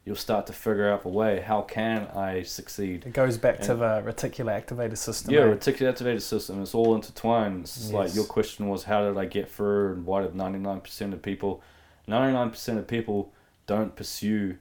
you'll 0.05 0.16
start 0.16 0.47
to 0.47 0.52
figure 0.52 0.89
out 0.90 1.05
a 1.05 1.09
way. 1.09 1.40
How 1.40 1.62
can 1.62 2.06
I 2.14 2.43
succeed? 2.43 3.05
It 3.06 3.12
goes 3.12 3.39
back 3.39 3.60
to 3.62 3.74
the 3.74 4.02
reticular 4.05 4.62
activator 4.62 4.97
system. 4.97 5.32
Yeah, 5.32 5.40
eh? 5.40 5.55
reticular 5.55 5.89
activated 5.90 6.22
system. 6.22 6.62
It's 6.62 6.74
all 6.74 6.94
intertwined. 6.94 7.64
It's 7.64 7.76
just 7.76 7.93
like 7.93 8.14
your 8.14 8.24
question 8.24 8.68
was, 8.68 8.85
how 8.85 9.06
did 9.06 9.18
I 9.18 9.24
get 9.24 9.51
through, 9.51 9.94
and 9.94 10.06
why 10.06 10.22
did 10.22 10.35
ninety 10.35 10.59
nine 10.59 10.81
percent 10.81 11.14
of 11.14 11.22
people, 11.22 11.62
ninety 12.06 12.35
nine 12.35 12.51
percent 12.51 12.78
of 12.78 12.86
people 12.86 13.32
don't 13.66 13.97
pursue 13.97 14.59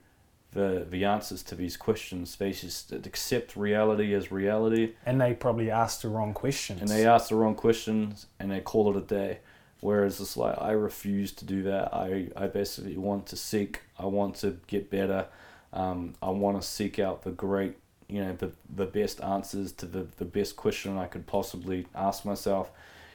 the 0.54 0.86
the 0.90 1.04
answers 1.04 1.44
to 1.44 1.56
these 1.56 1.76
questions. 1.76 2.36
They 2.36 2.52
just 2.52 2.92
accept 2.94 3.56
reality 3.56 4.14
as 4.14 4.32
reality, 4.32 4.94
and 5.06 5.20
they 5.20 5.34
probably 5.34 5.70
asked 5.70 6.04
the 6.04 6.10
wrong 6.10 6.34
questions. 6.34 6.82
and 6.82 6.90
they 6.90 7.06
ask 7.06 7.30
the 7.30 7.36
wrong 7.36 7.56
questions, 7.56 8.28
and 8.40 8.50
they 8.50 8.62
call 8.62 8.96
it 8.96 8.98
a 8.98 9.06
day. 9.06 9.40
Whereas 9.84 10.22
it's 10.22 10.38
like 10.38 10.58
I 10.62 10.72
refuse 10.72 11.34
to 11.34 11.44
do 11.44 11.62
that. 11.64 11.94
I, 11.94 12.30
I 12.38 12.48
basically 12.48 12.96
want 12.96 13.26
to 13.28 13.36
seek. 13.36 13.82
I 14.00 14.06
want 14.06 14.36
to 14.38 14.58
get 14.66 14.90
better. 14.90 15.28
Um, 15.74 16.14
I 16.22 16.30
want 16.30 16.62
to 16.62 16.66
seek 16.66 17.00
out 17.00 17.24
the 17.24 17.32
great, 17.32 17.76
you 18.08 18.24
know, 18.24 18.32
the 18.32 18.54
the 18.74 18.86
best 18.86 19.22
answers 19.22 19.74
to 19.74 19.86
the 19.86 20.08
the 20.16 20.24
best 20.24 20.56
question 20.56 20.98
I 20.98 21.08
could 21.08 21.28
possibly 21.28 21.86
ask 21.94 22.24
myself, 22.24 22.72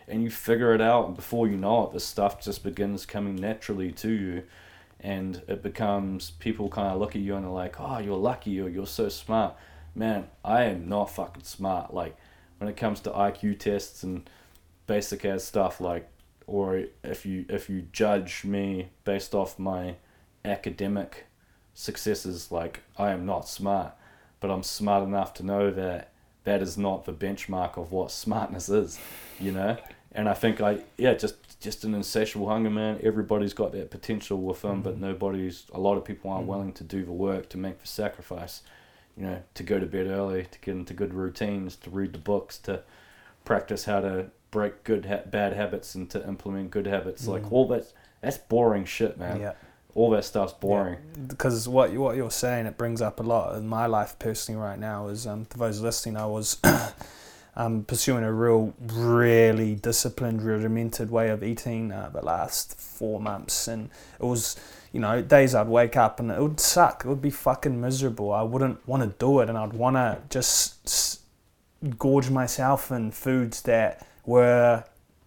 and 0.07 0.23
you 0.23 0.29
figure 0.29 0.75
it 0.75 0.83
out. 0.83 1.07
And 1.07 1.17
before 1.17 1.49
you 1.49 1.57
know 1.57 1.87
it, 1.87 1.95
the 1.95 2.01
stuff 2.01 2.39
just 2.39 2.63
begins 2.63 3.07
coming 3.07 3.37
naturally 3.37 3.91
to 3.93 4.11
you, 4.11 4.43
and 5.01 5.41
it 5.49 5.63
becomes 5.63 6.33
people 6.33 6.69
kind 6.69 6.89
of 6.89 7.01
look 7.01 7.17
at 7.17 7.23
you 7.23 7.35
and 7.35 7.45
they're 7.47 7.51
like, 7.51 7.77
"Oh, 7.81 7.97
you're 7.97 8.19
lucky," 8.19 8.61
or 8.61 8.69
"You're 8.69 8.87
so 8.87 9.09
smart." 9.09 9.55
Man, 9.95 10.29
I 10.45 10.65
am 10.65 10.87
not 10.87 11.09
fucking 11.09 11.45
smart. 11.45 11.95
Like 11.95 12.15
when 12.59 12.69
it 12.69 12.77
comes 12.77 13.01
to 13.01 13.11
IQ 13.11 13.59
tests 13.59 14.03
and 14.03 14.29
basic 14.87 15.25
ass 15.25 15.45
stuff, 15.45 15.81
like 15.81 16.11
or 16.49 16.85
if 17.05 17.25
you 17.27 17.45
if 17.49 17.69
you 17.71 17.83
judge 17.93 18.43
me 18.45 18.89
based 19.05 19.35
off 19.35 19.59
my 19.59 19.95
academic 20.45 21.27
successes 21.75 22.51
like 22.51 22.81
I 22.99 23.11
am 23.11 23.25
not 23.25 23.49
smart 23.49 23.93
but 24.41 24.51
I'm 24.51 24.63
smart 24.63 25.05
enough 25.05 25.35
to 25.35 25.47
know 25.47 25.71
that 25.71 26.11
that 26.45 26.63
is 26.63 26.77
not 26.79 27.05
the 27.05 27.13
benchmark 27.13 27.77
of 27.77 27.93
what 27.93 28.11
smartness 28.11 28.69
is 28.69 28.99
you 29.39 29.53
know? 29.53 29.77
And 30.13 30.29
I 30.29 30.35
think 30.35 30.61
I 30.61 30.81
yeah 30.97 31.15
just 31.15 31.37
just 31.61 31.85
an 31.85 31.93
insatiable 31.95 32.49
hunger 32.49 32.71
man. 32.71 32.99
Everybody's 33.03 33.53
got 33.53 33.73
that 33.73 33.91
potential 33.91 34.39
with 34.41 34.63
them 34.63 34.81
but 34.83 34.99
nobody's 34.99 35.67
a 35.73 35.79
lot 35.79 35.97
of 35.97 36.05
people 36.05 36.31
aren't 36.31 36.47
Mhm. 36.47 36.49
willing 36.51 36.73
to 36.75 36.85
do 36.85 37.05
the 37.05 37.13
work 37.13 37.49
to 37.51 37.59
make 37.59 37.81
the 37.81 37.87
sacrifice 37.87 38.63
you 39.17 39.25
know 39.25 39.43
to 39.55 39.63
go 39.63 39.79
to 39.79 39.87
bed 39.87 40.07
early 40.07 40.45
to 40.51 40.59
get 40.61 40.73
into 40.73 40.95
good 40.95 41.13
routines 41.13 41.77
to 41.77 41.91
read 41.91 42.13
the 42.13 42.19
books 42.19 42.59
to 42.59 42.83
practice 43.45 43.85
how 43.85 44.01
to 44.01 44.31
break 44.51 44.85
good 44.85 45.07
ha- 45.07 45.23
bad 45.27 45.53
habits 45.53 45.95
and 45.95 46.09
to 46.11 46.27
implement 46.27 46.71
good 46.71 46.87
habits. 46.87 47.27
Like 47.27 47.43
Mhm. 47.45 47.53
all 47.53 47.69
that 47.69 47.93
that's 48.21 48.39
boring 48.39 48.85
shit 48.85 49.19
man. 49.19 49.41
Yeah. 49.41 49.53
all 49.95 50.11
that 50.11 50.25
stuff's 50.25 50.53
boring. 50.53 50.99
Because 51.27 51.67
what 51.69 51.91
you- 51.93 52.01
what 52.01 52.15
you're 52.17 52.31
saying 52.31 52.67
it 52.67 52.77
brings 52.79 53.01
up 53.03 53.19
a 53.19 53.23
lot 53.23 53.57
in 53.57 53.67
my 53.67 53.87
life 53.87 54.17
personally 54.19 54.61
right 54.61 54.79
now 54.79 55.09
is 55.09 55.27
um 55.27 55.45
for 55.47 55.59
those 55.59 55.81
listening 55.81 56.17
I 56.17 56.27
was 56.27 56.57
um 57.57 57.83
pursuing 57.85 58.23
a 58.25 58.33
real 58.33 58.73
really 58.93 59.75
disciplined 59.75 60.43
regimented 60.43 61.11
way 61.11 61.31
of 61.31 61.43
eating 61.43 61.91
uh, 61.93 62.11
the 62.13 62.25
last 62.25 62.79
four 62.81 63.21
months. 63.21 63.67
And 63.69 63.91
it 64.21 64.25
was 64.25 64.57
you 64.93 65.01
know 65.01 65.21
days 65.21 65.55
I'd 65.55 65.69
wake 65.69 65.97
up 65.97 66.21
and 66.21 66.31
it 66.31 66.41
would 66.41 66.61
suck. 66.61 67.05
It 67.05 67.09
would 67.09 67.23
be 67.23 67.31
fucking 67.31 67.81
miserable. 67.81 68.33
I 68.33 68.43
wouldn't 68.43 68.87
want 68.87 69.03
to 69.03 69.09
do 69.19 69.41
it. 69.41 69.49
And 69.49 69.59
I'd 69.59 69.73
want 69.73 69.97
to 69.97 70.19
just 70.31 70.79
s- 70.87 71.19
gorge 71.99 72.31
myself 72.31 72.91
in 72.93 73.11
foods 73.11 73.63
that 73.63 74.07
were 74.29 74.85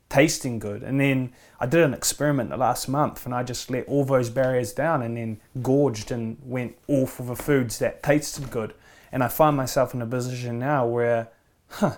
tasting 0.09 0.59
good 0.59 0.83
and 0.83 0.99
then 0.99 1.31
I 1.61 1.67
did 1.67 1.81
an 1.81 1.93
experiment 1.93 2.49
the 2.49 2.57
last 2.57 2.87
month 2.89 3.23
and 3.23 3.35
I 3.35 3.43
just 3.43 3.69
let 3.69 3.87
all 3.87 4.03
those 4.03 4.31
barriers 4.31 4.73
down 4.73 5.03
and 5.03 5.15
then 5.15 5.39
gorged 5.61 6.09
and 6.09 6.37
went 6.43 6.75
all 6.87 7.05
for 7.05 7.21
the 7.21 7.35
foods 7.35 7.77
that 7.77 8.01
tasted 8.01 8.49
good. 8.49 8.73
And 9.11 9.23
I 9.23 9.27
find 9.27 9.55
myself 9.55 9.93
in 9.93 10.01
a 10.01 10.07
position 10.07 10.57
now 10.57 10.87
where 10.87 11.27
huh, 11.69 11.97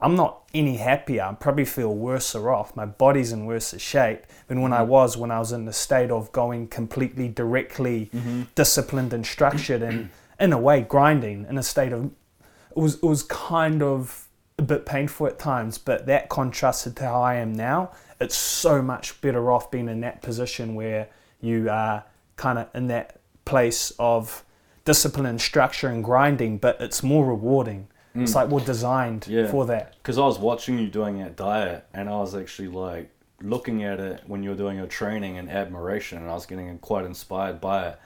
I'm 0.00 0.16
not 0.16 0.42
any 0.52 0.78
happier. 0.78 1.22
I 1.22 1.32
probably 1.34 1.64
feel 1.64 1.94
worse 1.94 2.34
off. 2.34 2.74
My 2.74 2.86
body's 2.86 3.30
in 3.30 3.46
worse 3.46 3.80
shape 3.80 4.24
than 4.48 4.62
when 4.62 4.72
I 4.72 4.80
mm-hmm. 4.80 4.90
was 4.90 5.16
when 5.16 5.30
I 5.30 5.38
was 5.38 5.52
in 5.52 5.64
the 5.64 5.72
state 5.72 6.10
of 6.10 6.32
going 6.32 6.66
completely 6.66 7.28
directly 7.28 8.10
mm-hmm. 8.12 8.42
disciplined 8.56 9.12
and 9.12 9.24
structured 9.24 9.80
and 9.80 10.10
in 10.40 10.52
a 10.52 10.58
way 10.58 10.82
grinding 10.82 11.46
in 11.48 11.56
a 11.56 11.62
state 11.62 11.92
of 11.92 12.06
it 12.06 12.80
was 12.80 12.96
it 12.96 13.04
was 13.04 13.22
kind 13.22 13.80
of 13.80 14.23
a 14.58 14.62
bit 14.62 14.86
painful 14.86 15.26
at 15.26 15.38
times, 15.38 15.78
but 15.78 16.06
that 16.06 16.28
contrasted 16.28 16.96
to 16.96 17.04
how 17.04 17.20
I 17.22 17.34
am 17.36 17.52
now. 17.52 17.90
It's 18.20 18.36
so 18.36 18.80
much 18.82 19.20
better 19.20 19.50
off 19.50 19.70
being 19.70 19.88
in 19.88 20.00
that 20.02 20.22
position 20.22 20.74
where 20.74 21.08
you 21.40 21.68
are 21.68 22.04
kind 22.36 22.58
of 22.58 22.68
in 22.74 22.86
that 22.88 23.20
place 23.44 23.92
of 23.98 24.44
discipline 24.84 25.26
and 25.26 25.40
structure 25.40 25.88
and 25.88 26.04
grinding, 26.04 26.58
but 26.58 26.80
it's 26.80 27.02
more 27.02 27.26
rewarding. 27.26 27.88
It's 28.16 28.36
like 28.36 28.48
we're 28.48 28.60
designed 28.64 29.22
Mm. 29.22 29.28
Yeah. 29.32 29.50
for 29.50 29.66
that. 29.66 29.94
because 29.94 30.18
I 30.18 30.24
was 30.24 30.38
watching 30.38 30.78
you 30.78 30.86
doing 30.86 31.18
that 31.18 31.34
diet 31.34 31.84
and 31.92 32.08
I 32.08 32.12
was 32.18 32.36
actually 32.36 32.68
like 32.68 33.10
looking 33.42 33.82
at 33.82 33.98
it 33.98 34.22
when 34.28 34.44
you 34.44 34.50
were 34.50 34.56
doing 34.56 34.76
your 34.76 34.86
training 34.86 35.36
and 35.36 35.50
admiration 35.50 36.18
and 36.18 36.30
I 36.30 36.34
was 36.34 36.46
getting 36.46 36.78
quite 36.78 37.04
inspired 37.04 37.60
by 37.60 37.88
it 37.88 37.98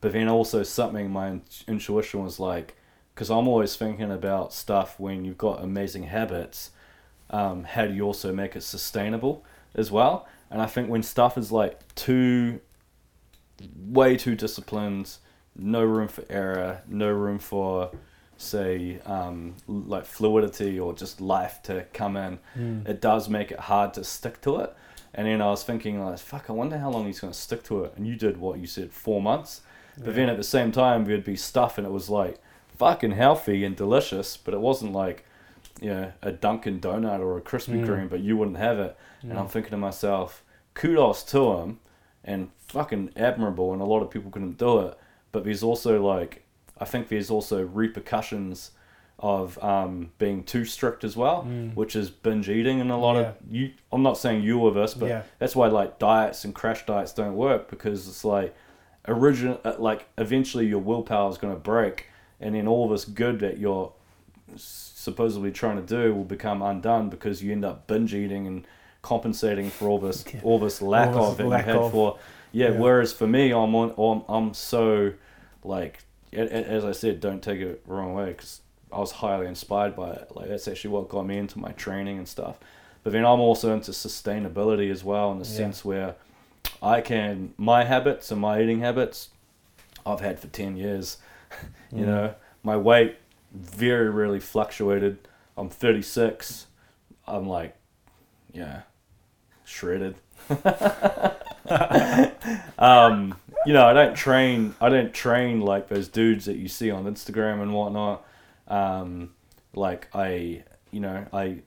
but 0.00 0.12
then 0.12 0.28
also 0.28 0.62
something 0.62 1.10
my 1.10 1.40
intuition 1.66 2.22
was 2.22 2.38
like 2.38 2.76
because 3.16 3.30
I'm 3.30 3.48
always 3.48 3.74
thinking 3.74 4.12
about 4.12 4.52
stuff 4.52 5.00
when 5.00 5.24
you've 5.24 5.38
got 5.38 5.64
amazing 5.64 6.04
habits 6.04 6.70
um, 7.30 7.64
how 7.64 7.86
do 7.86 7.94
you 7.94 8.02
also 8.02 8.32
make 8.32 8.54
it 8.56 8.62
sustainable 8.62 9.44
as 9.74 9.90
well? 9.90 10.28
And 10.50 10.62
I 10.62 10.66
think 10.66 10.88
when 10.88 11.02
stuff 11.02 11.36
is 11.36 11.50
like 11.50 11.94
too 11.94 12.60
way 13.88 14.16
too 14.16 14.34
disciplined 14.34 15.16
no 15.58 15.82
room 15.82 16.08
for 16.08 16.22
error 16.28 16.82
no 16.86 17.10
room 17.10 17.38
for 17.38 17.90
say 18.36 19.00
um, 19.06 19.54
like 19.66 20.04
fluidity 20.04 20.78
or 20.78 20.92
just 20.92 21.22
life 21.22 21.62
to 21.62 21.86
come 21.94 22.18
in 22.18 22.38
it 22.86 23.00
does 23.00 23.30
make 23.30 23.50
it 23.50 23.58
hard 23.58 23.94
to 23.94 24.04
stick 24.04 24.40
to 24.42 24.56
it. 24.60 24.76
And 25.14 25.26
then 25.26 25.40
I 25.40 25.46
was 25.46 25.64
thinking 25.64 26.04
like 26.04 26.18
fuck 26.18 26.50
I 26.50 26.52
wonder 26.52 26.78
how 26.78 26.90
long 26.90 27.06
he's 27.06 27.20
going 27.20 27.32
to 27.32 27.38
stick 27.38 27.62
to 27.64 27.84
it. 27.84 27.94
And 27.96 28.06
you 28.06 28.14
did 28.14 28.36
what? 28.36 28.58
You 28.58 28.66
said 28.66 28.92
four 28.92 29.20
months. 29.22 29.62
But 29.98 30.14
then 30.14 30.28
at 30.28 30.36
the 30.36 30.44
same 30.44 30.70
time 30.70 31.06
there'd 31.06 31.24
be 31.24 31.36
stuff 31.36 31.78
and 31.78 31.86
it 31.86 31.90
was 31.90 32.10
like 32.10 32.38
fucking 32.78 33.12
healthy 33.12 33.64
and 33.64 33.76
delicious 33.76 34.36
but 34.36 34.54
it 34.54 34.60
wasn't 34.60 34.92
like 34.92 35.24
you 35.80 35.90
know 35.90 36.12
a 36.22 36.32
Dunkin' 36.32 36.80
Donut 36.80 37.20
or 37.20 37.36
a 37.36 37.40
Krispy 37.40 37.80
Mm. 37.82 37.86
Kreme 37.86 38.08
but 38.10 38.20
you 38.20 38.36
wouldn't 38.36 38.56
have 38.58 38.78
it 38.78 38.96
and 39.22 39.38
I'm 39.38 39.48
thinking 39.48 39.70
to 39.72 39.76
myself 39.76 40.42
kudos 40.74 41.22
to 41.24 41.52
him 41.54 41.78
and 42.24 42.50
fucking 42.68 43.10
admirable 43.16 43.72
and 43.72 43.80
a 43.82 43.84
lot 43.84 44.02
of 44.02 44.10
people 44.10 44.30
couldn't 44.30 44.58
do 44.58 44.80
it 44.80 44.98
but 45.32 45.44
there's 45.44 45.62
also 45.62 46.02
like 46.04 46.42
I 46.78 46.84
think 46.84 47.08
there's 47.08 47.30
also 47.30 47.62
repercussions 47.64 48.72
of 49.18 49.62
um, 49.64 50.10
being 50.18 50.44
too 50.44 50.66
strict 50.66 51.02
as 51.02 51.16
well, 51.16 51.44
Mm. 51.48 51.74
which 51.74 51.96
is 51.96 52.10
binge 52.10 52.50
eating 52.50 52.82
and 52.82 52.90
a 52.90 52.96
lot 52.96 53.16
of 53.16 53.34
you. 53.50 53.70
I'm 53.90 54.02
not 54.02 54.18
saying 54.18 54.42
you 54.42 54.58
were 54.58 54.72
this, 54.72 54.92
but 54.92 55.08
Yeah. 55.08 55.22
that's 55.38 55.56
why 55.56 55.68
like 55.68 55.98
diets 55.98 56.44
and 56.44 56.54
crash 56.54 56.84
diets 56.84 57.14
don't 57.14 57.34
work 57.34 57.70
because 57.70 58.06
it's 58.08 58.26
like 58.26 58.54
original, 59.08 59.58
uh, 59.64 59.72
like 59.78 60.06
eventually 60.18 60.66
your 60.66 60.80
willpower 60.80 61.30
is 61.30 61.38
going 61.38 61.54
to 61.54 61.58
break, 61.58 62.08
and 62.40 62.54
then 62.54 62.66
all 62.68 62.88
this 62.88 63.04
good 63.04 63.40
that 63.40 63.58
you're 63.58 63.92
supposedly 64.56 65.50
trying 65.52 65.76
to 65.76 65.82
do 65.82 66.14
will 66.14 66.24
become 66.24 66.62
undone 66.62 67.08
because 67.08 67.42
you 67.42 67.52
end 67.52 67.64
up 67.64 67.86
binge 67.86 68.14
eating 68.14 68.46
and 68.46 68.66
compensating 69.02 69.70
for 69.70 69.88
all 69.88 69.98
this 69.98 70.24
Yeah. 70.32 70.40
all 70.42 70.58
this 70.58 70.82
lack 70.82 71.08
All 71.14 71.30
this 71.30 71.32
of 71.32 71.36
that 71.38 71.46
lack 71.46 71.66
you 71.66 71.72
had 71.72 71.80
of. 71.82 71.92
for 71.92 72.18
yeah, 72.52 72.70
Yeah. 72.70 72.78
Whereas 72.78 73.12
for 73.12 73.26
me, 73.26 73.52
I'm 73.52 73.74
on 73.74 73.94
I'm, 73.98 74.22
I'm 74.34 74.54
so 74.54 75.12
like 75.64 76.00
as 76.32 76.84
I 76.84 76.92
said, 76.92 77.20
don't 77.20 77.42
take 77.42 77.60
it 77.60 77.86
the 77.86 77.92
wrong 77.94 78.12
way 78.14 78.26
because 78.26 78.60
I 78.92 78.98
was 78.98 79.10
highly 79.12 79.46
inspired 79.46 79.94
by 79.96 80.10
it. 80.10 80.30
Like 80.34 80.48
that's 80.48 80.68
actually 80.68 80.90
what 80.90 81.08
got 81.08 81.26
me 81.26 81.38
into 81.38 81.58
my 81.58 81.72
training 81.72 82.18
and 82.18 82.28
stuff. 82.28 82.58
But 83.04 83.12
then 83.12 83.24
I'm 83.24 83.40
also 83.40 83.72
into 83.72 83.92
sustainability 83.92 84.90
as 84.90 85.04
well 85.04 85.30
in 85.32 85.38
the 85.38 85.44
Yeah. 85.46 85.56
sense 85.56 85.84
where 85.84 86.14
I 86.82 87.00
can 87.00 87.54
my 87.56 87.84
habits 87.84 88.30
and 88.30 88.40
my 88.40 88.60
eating 88.60 88.80
habits 88.80 89.28
I've 90.04 90.20
had 90.20 90.38
for 90.40 90.48
ten 90.48 90.76
years. 90.76 91.18
you 91.92 92.02
Mm. 92.04 92.06
know, 92.06 92.34
my 92.62 92.76
weight 92.76 93.16
very 93.52 94.10
rarely 94.10 94.40
fluctuated. 94.40 95.18
I'm 95.56 95.68
36. 95.70 96.66
I'm 97.26 97.48
like, 97.48 97.76
yeah, 98.52 98.82
shredded. 99.64 100.16
um, 102.78 103.36
you 103.64 103.72
know, 103.72 103.86
I 103.86 103.92
don't 103.92 104.14
train. 104.14 104.74
I 104.80 104.88
don't 104.88 105.12
train 105.12 105.60
like 105.60 105.88
those 105.88 106.08
dudes 106.08 106.44
that 106.46 106.56
you 106.56 106.68
see 106.68 106.90
on 106.90 107.04
Instagram 107.04 107.62
and 107.62 107.72
whatnot. 107.74 108.24
Um, 108.68 109.34
like 109.74 110.08
I, 110.14 110.64
you 110.90 111.00
know, 111.00 111.26
I 111.32 111.60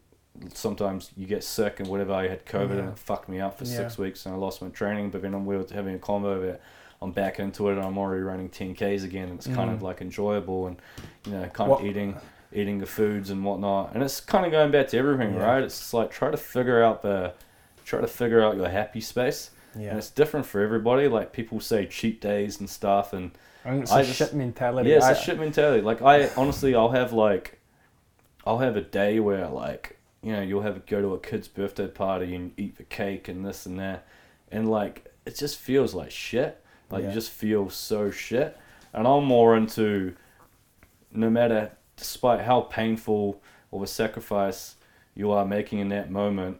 sometimes 0.53 1.11
you 1.17 1.25
get 1.27 1.43
sick 1.43 1.79
and 1.79 1.89
whatever. 1.89 2.13
I 2.13 2.27
had 2.27 2.45
COVID 2.45 2.69
Yeah. 2.75 2.79
and 2.79 2.89
it 2.89 2.99
fucked 2.99 3.27
me 3.29 3.39
up 3.41 3.57
for 3.57 3.65
Yeah. 3.65 3.75
six 3.77 3.97
weeks 3.97 4.25
and 4.25 4.33
I 4.35 4.37
lost 4.37 4.61
my 4.61 4.69
training. 4.69 5.09
But 5.09 5.21
then 5.21 5.33
I'm 5.33 5.45
we 5.45 5.57
were 5.57 5.65
having 5.73 5.95
a 5.95 5.99
combo 5.99 6.39
that 6.45 6.61
I'm 7.01 7.11
back 7.11 7.39
into 7.39 7.69
it 7.69 7.73
and 7.77 7.81
I'm 7.81 7.97
already 7.97 8.21
running 8.23 8.49
10ks 8.49 9.03
again. 9.03 9.29
It's 9.29 9.47
kind 9.47 9.71
of 9.71 9.79
Mm. 9.79 9.83
like 9.83 10.01
enjoyable 10.01 10.67
and 10.67 10.77
you 11.25 11.31
know, 11.33 11.45
kind 11.47 11.69
What- 11.69 11.81
of 11.81 11.85
eating 11.85 12.15
eating 12.51 12.79
the 12.79 12.85
foods 12.87 13.29
and 13.29 13.45
whatnot. 13.45 13.93
And 13.93 14.01
it's 14.01 14.19
kind 14.19 14.43
of 14.43 14.51
going 14.51 14.71
back 14.71 14.87
to 14.87 14.97
everything, 14.97 15.35
Yeah. 15.35 15.45
right? 15.45 15.63
It's 15.63 15.93
like 15.93 16.09
try 16.09 16.31
to 16.31 16.37
figure 16.37 16.83
out 16.83 17.03
the 17.03 17.33
try 17.85 18.01
to 18.01 18.07
figure 18.07 18.43
out 18.43 18.55
your 18.57 18.67
happy 18.69 19.01
space. 19.01 19.51
Yeah. 19.77 19.89
And 19.89 19.99
it's 19.99 20.09
different 20.09 20.47
for 20.47 20.59
everybody. 20.61 21.07
Like 21.07 21.31
people 21.31 21.59
say 21.59 21.85
cheat 21.85 22.19
days 22.19 22.59
and 22.59 22.67
stuff 22.69 23.13
and 23.13 23.31
I 23.63 23.69
think 23.71 23.83
it's 23.83 23.91
I 23.91 24.01
a 24.01 24.03
just- 24.03 24.17
shit 24.17 24.33
mentality. 24.33 24.89
yeah, 24.89 24.95
it's 24.97 25.05
I- 25.05 25.11
a 25.11 25.15
shit 25.15 25.39
mentality. 25.39 25.81
Like 25.81 26.01
I 26.01 26.29
honestly, 26.35 26.73
I'll 26.75 26.89
have 26.89 27.13
like, 27.13 27.59
I'll 28.47 28.57
have 28.59 28.75
a 28.75 28.81
day 28.81 29.19
where 29.19 29.47
like, 29.47 29.97
you 30.23 30.33
know, 30.33 30.41
you'll 30.41 30.63
have 30.63 30.85
go 30.87 31.01
to 31.01 31.13
a 31.13 31.19
kid's 31.19 31.47
birthday 31.47 31.87
party 31.87 32.33
and 32.35 32.51
eat 32.57 32.77
the 32.77 32.83
cake 32.83 33.27
and 33.27 33.45
this 33.45 33.65
and 33.67 33.79
that, 33.79 34.05
and 34.51 34.69
like 34.69 35.05
it 35.25 35.35
just 35.37 35.57
feels 35.57 35.93
like 35.93 36.09
shit. 36.11 36.61
Like 36.89 37.01
Yeah. 37.03 37.09
you 37.09 37.13
just 37.13 37.31
feel 37.31 37.69
so 37.69 38.11
shit. 38.11 38.57
And 38.93 39.07
I'm 39.07 39.23
more 39.25 39.55
into, 39.55 40.15
no 41.11 41.29
matter, 41.29 41.71
despite 41.97 42.41
how 42.41 42.61
painful 42.61 43.41
or 43.71 43.81
the 43.81 43.87
sacrifice 43.87 44.75
you 45.15 45.31
are 45.31 45.45
making 45.45 45.79
in 45.79 45.89
that 45.89 46.09
moment, 46.09 46.57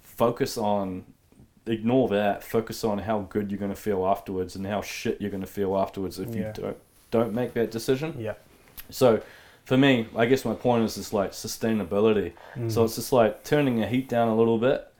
focus 0.00 0.56
on 0.58 1.04
ignore 1.66 2.08
that 2.08 2.42
focus 2.42 2.82
on 2.82 2.98
how 2.98 3.20
good 3.20 3.48
you're 3.50 3.58
going 3.58 3.70
to 3.70 3.80
feel 3.80 4.04
afterwards 4.04 4.56
and 4.56 4.66
how 4.66 4.82
shit 4.82 5.20
you're 5.20 5.30
going 5.30 5.40
to 5.42 5.46
feel 5.46 5.76
afterwards 5.76 6.18
if 6.18 6.28
Yeah. 6.34 6.48
you 6.48 6.52
don't 6.54 6.76
don't 7.12 7.32
make 7.32 7.54
that 7.54 7.70
decision 7.70 8.16
Yeah. 8.18 8.34
so 8.90 9.22
for 9.64 9.76
me 9.78 10.08
i 10.16 10.26
guess 10.26 10.44
my 10.44 10.54
point 10.54 10.82
is 10.84 10.96
just 10.96 11.12
like 11.12 11.30
sustainability 11.30 12.32
so 12.68 12.80
Mm. 12.80 12.84
it's 12.84 12.96
just 12.96 13.12
like 13.12 13.44
turning 13.44 13.76
the 13.78 13.86
heat 13.86 14.08
down 14.08 14.26
a 14.26 14.34
little 14.34 14.58
bit 14.58 14.91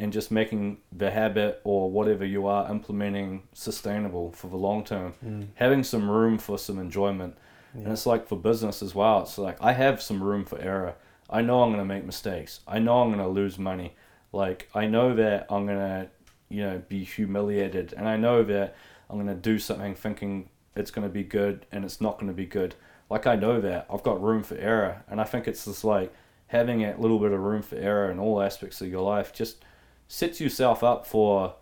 and 0.00 0.12
just 0.12 0.30
making 0.30 0.78
the 0.90 1.10
habit 1.10 1.60
or 1.62 1.90
whatever 1.90 2.24
you 2.24 2.46
are 2.46 2.70
implementing 2.70 3.42
sustainable 3.52 4.32
for 4.32 4.48
the 4.48 4.56
long 4.56 4.82
term 4.84 5.12
Mm. 5.24 5.46
having 5.54 5.82
some 5.84 6.10
room 6.10 6.38
for 6.38 6.58
some 6.58 6.78
enjoyment 6.78 7.36
and 7.74 7.86
it's 7.92 8.04
like 8.06 8.26
for 8.26 8.36
business 8.36 8.82
as 8.82 8.94
well. 8.96 9.22
It's 9.22 9.38
like 9.38 9.56
I 9.62 9.72
have 9.74 10.02
some 10.02 10.20
room 10.22 10.44
for 10.44 10.58
error. 10.58 10.94
I 11.28 11.40
know 11.42 11.62
I'm 11.62 11.70
going 11.72 11.78
to 11.86 11.94
make 11.94 12.04
mistakes. 12.04 12.60
I 12.66 12.80
know 12.80 13.00
I'm 13.02 13.12
going 13.12 13.20
to 13.24 13.28
lose 13.28 13.58
money. 13.60 13.94
Like 14.32 14.68
I 14.74 14.86
know 14.86 15.14
that 15.14 15.46
I'm 15.48 15.66
going 15.66 15.78
to, 15.78 16.08
you 16.48 16.62
know, 16.64 16.82
be 16.88 17.04
humiliated 17.04 17.94
and 17.96 18.08
I 18.08 18.16
know 18.16 18.42
that 18.42 18.74
I'm 19.08 19.16
going 19.16 19.28
to 19.28 19.40
do 19.50 19.58
something 19.60 19.94
thinking 19.94 20.48
it's 20.74 20.90
going 20.90 21.06
to 21.06 21.12
be 21.12 21.22
good 21.22 21.66
and 21.70 21.84
it's 21.84 22.00
not 22.00 22.14
going 22.18 22.26
to 22.28 22.34
be 22.34 22.46
good. 22.46 22.74
Like 23.08 23.26
I 23.28 23.36
know 23.36 23.60
that. 23.60 23.86
I've 23.92 24.02
got 24.02 24.20
room 24.22 24.42
for 24.42 24.56
error 24.56 25.04
and 25.08 25.20
I 25.20 25.24
think 25.24 25.46
it's 25.46 25.64
just 25.66 25.84
like 25.84 26.12
having 26.48 26.82
a 26.84 26.96
little 26.96 27.20
bit 27.20 27.30
of 27.30 27.38
room 27.40 27.62
for 27.62 27.76
error 27.76 28.10
in 28.10 28.18
all 28.18 28.42
aspects 28.42 28.80
of 28.80 28.88
your 28.88 29.02
life 29.02 29.32
just 29.32 29.64
sets 30.12 30.40
yourself 30.40 30.82
up 30.82 31.06
for 31.06 31.54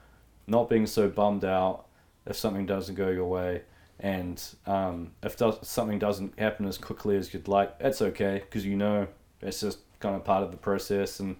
not 0.46 0.70
being 0.70 0.86
so 0.86 1.06
bummed 1.06 1.44
out 1.44 1.84
if 2.24 2.34
something 2.34 2.64
doesn't 2.64 2.94
go 2.94 3.10
your 3.10 3.26
way 3.26 3.60
and 4.00 4.42
um, 4.66 5.10
if 5.22 5.36
does, 5.36 5.58
something 5.68 5.98
doesn't 5.98 6.38
happen 6.38 6.64
as 6.66 6.78
quickly 6.78 7.14
as 7.16 7.34
you'd 7.34 7.46
like, 7.46 7.78
that's 7.78 8.00
okay 8.00 8.40
because 8.44 8.64
you 8.64 8.74
know 8.74 9.06
it's 9.42 9.60
just 9.60 9.80
kind 10.00 10.16
of 10.16 10.24
part 10.24 10.42
of 10.44 10.50
the 10.50 10.56
process. 10.56 11.20
And 11.20 11.36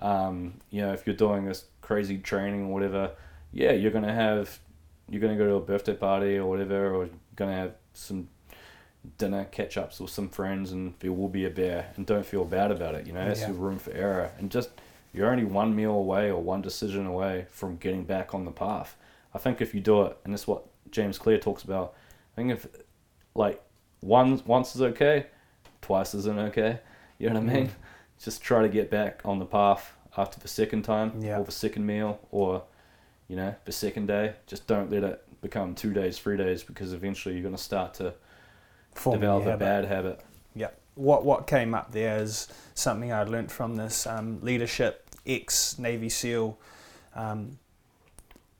um, 0.00 0.54
you 0.70 0.80
know, 0.80 0.92
if 0.92 1.06
you're 1.06 1.14
doing 1.14 1.44
this 1.44 1.66
crazy 1.80 2.18
training 2.18 2.62
or 2.64 2.72
whatever, 2.72 3.12
yeah, 3.52 3.72
you're 3.72 3.90
gonna 3.92 4.12
have 4.14 4.58
you're 5.08 5.20
gonna 5.20 5.36
go 5.36 5.46
to 5.46 5.54
a 5.54 5.60
birthday 5.60 5.94
party 5.94 6.38
or 6.38 6.46
whatever, 6.48 6.94
or 6.94 7.04
you're 7.04 7.14
gonna 7.36 7.54
have 7.54 7.74
some 7.92 8.28
dinner 9.18 9.44
catch 9.44 9.76
ups 9.76 10.00
with 10.00 10.10
some 10.10 10.28
friends, 10.30 10.72
and 10.72 10.94
there 11.00 11.12
will 11.12 11.28
be 11.28 11.44
a 11.44 11.50
bear. 11.50 11.92
And 11.96 12.06
don't 12.06 12.24
feel 12.26 12.44
bad 12.46 12.70
about 12.70 12.94
it. 12.94 13.06
You 13.06 13.12
know, 13.12 13.24
that's 13.26 13.40
Yeah. 13.42 13.48
your 13.48 13.56
room 13.56 13.78
for 13.78 13.92
error, 13.92 14.32
and 14.38 14.50
just 14.50 14.70
you're 15.12 15.30
only 15.30 15.44
one 15.44 15.74
meal 15.74 15.92
away 15.92 16.30
or 16.30 16.40
one 16.42 16.62
decision 16.62 17.06
away 17.06 17.46
from 17.50 17.76
getting 17.76 18.04
back 18.04 18.34
on 18.34 18.44
the 18.44 18.50
path. 18.50 18.96
I 19.34 19.38
think 19.38 19.60
if 19.60 19.74
you 19.74 19.80
do 19.80 20.02
it, 20.02 20.16
and 20.24 20.32
that's 20.32 20.46
what 20.46 20.64
James 20.90 21.18
Clear 21.18 21.38
talks 21.38 21.62
about. 21.64 21.94
I 22.32 22.36
think 22.36 22.52
if 22.52 22.66
like 23.34 23.62
one 24.00 24.40
once 24.46 24.74
is 24.74 24.82
okay, 24.82 25.26
twice 25.82 26.14
isn't 26.14 26.38
okay. 26.38 26.80
You 27.18 27.28
know 27.30 27.40
what 27.40 27.50
I 27.50 27.54
mean? 27.54 27.66
Mm. 27.68 27.72
Just 28.22 28.42
try 28.42 28.62
to 28.62 28.68
get 28.68 28.90
back 28.90 29.20
on 29.24 29.38
the 29.38 29.44
path 29.44 29.92
after 30.16 30.40
the 30.40 30.48
second 30.48 30.82
time 30.82 31.20
Yeah. 31.20 31.38
or 31.38 31.44
the 31.44 31.52
second 31.52 31.86
meal 31.86 32.18
or 32.30 32.62
you 33.28 33.36
know 33.36 33.54
the 33.64 33.72
second 33.72 34.06
day. 34.06 34.34
Just 34.46 34.66
don't 34.66 34.90
let 34.90 35.04
it 35.04 35.40
become 35.40 35.74
two 35.74 35.92
days, 35.92 36.18
three 36.18 36.36
days 36.36 36.62
because 36.62 36.92
eventually 36.92 37.34
you're 37.34 37.42
going 37.42 37.54
to 37.56 37.62
start 37.62 37.94
to 37.94 38.14
Forming 38.94 39.20
develop 39.20 39.42
a 39.42 39.50
habit. 39.50 39.58
bad 39.60 39.84
habit. 39.84 40.20
Yeah. 40.54 40.70
What 40.98 41.24
what 41.24 41.46
came 41.46 41.74
up 41.74 41.92
there 41.92 42.18
is 42.20 42.48
something 42.74 43.12
I 43.12 43.22
learnt 43.22 43.52
from 43.52 43.76
this 43.76 44.04
um, 44.04 44.40
leadership 44.42 45.08
ex 45.24 45.78
Navy 45.78 46.08
SEAL. 46.08 46.58
Um, 47.14 47.58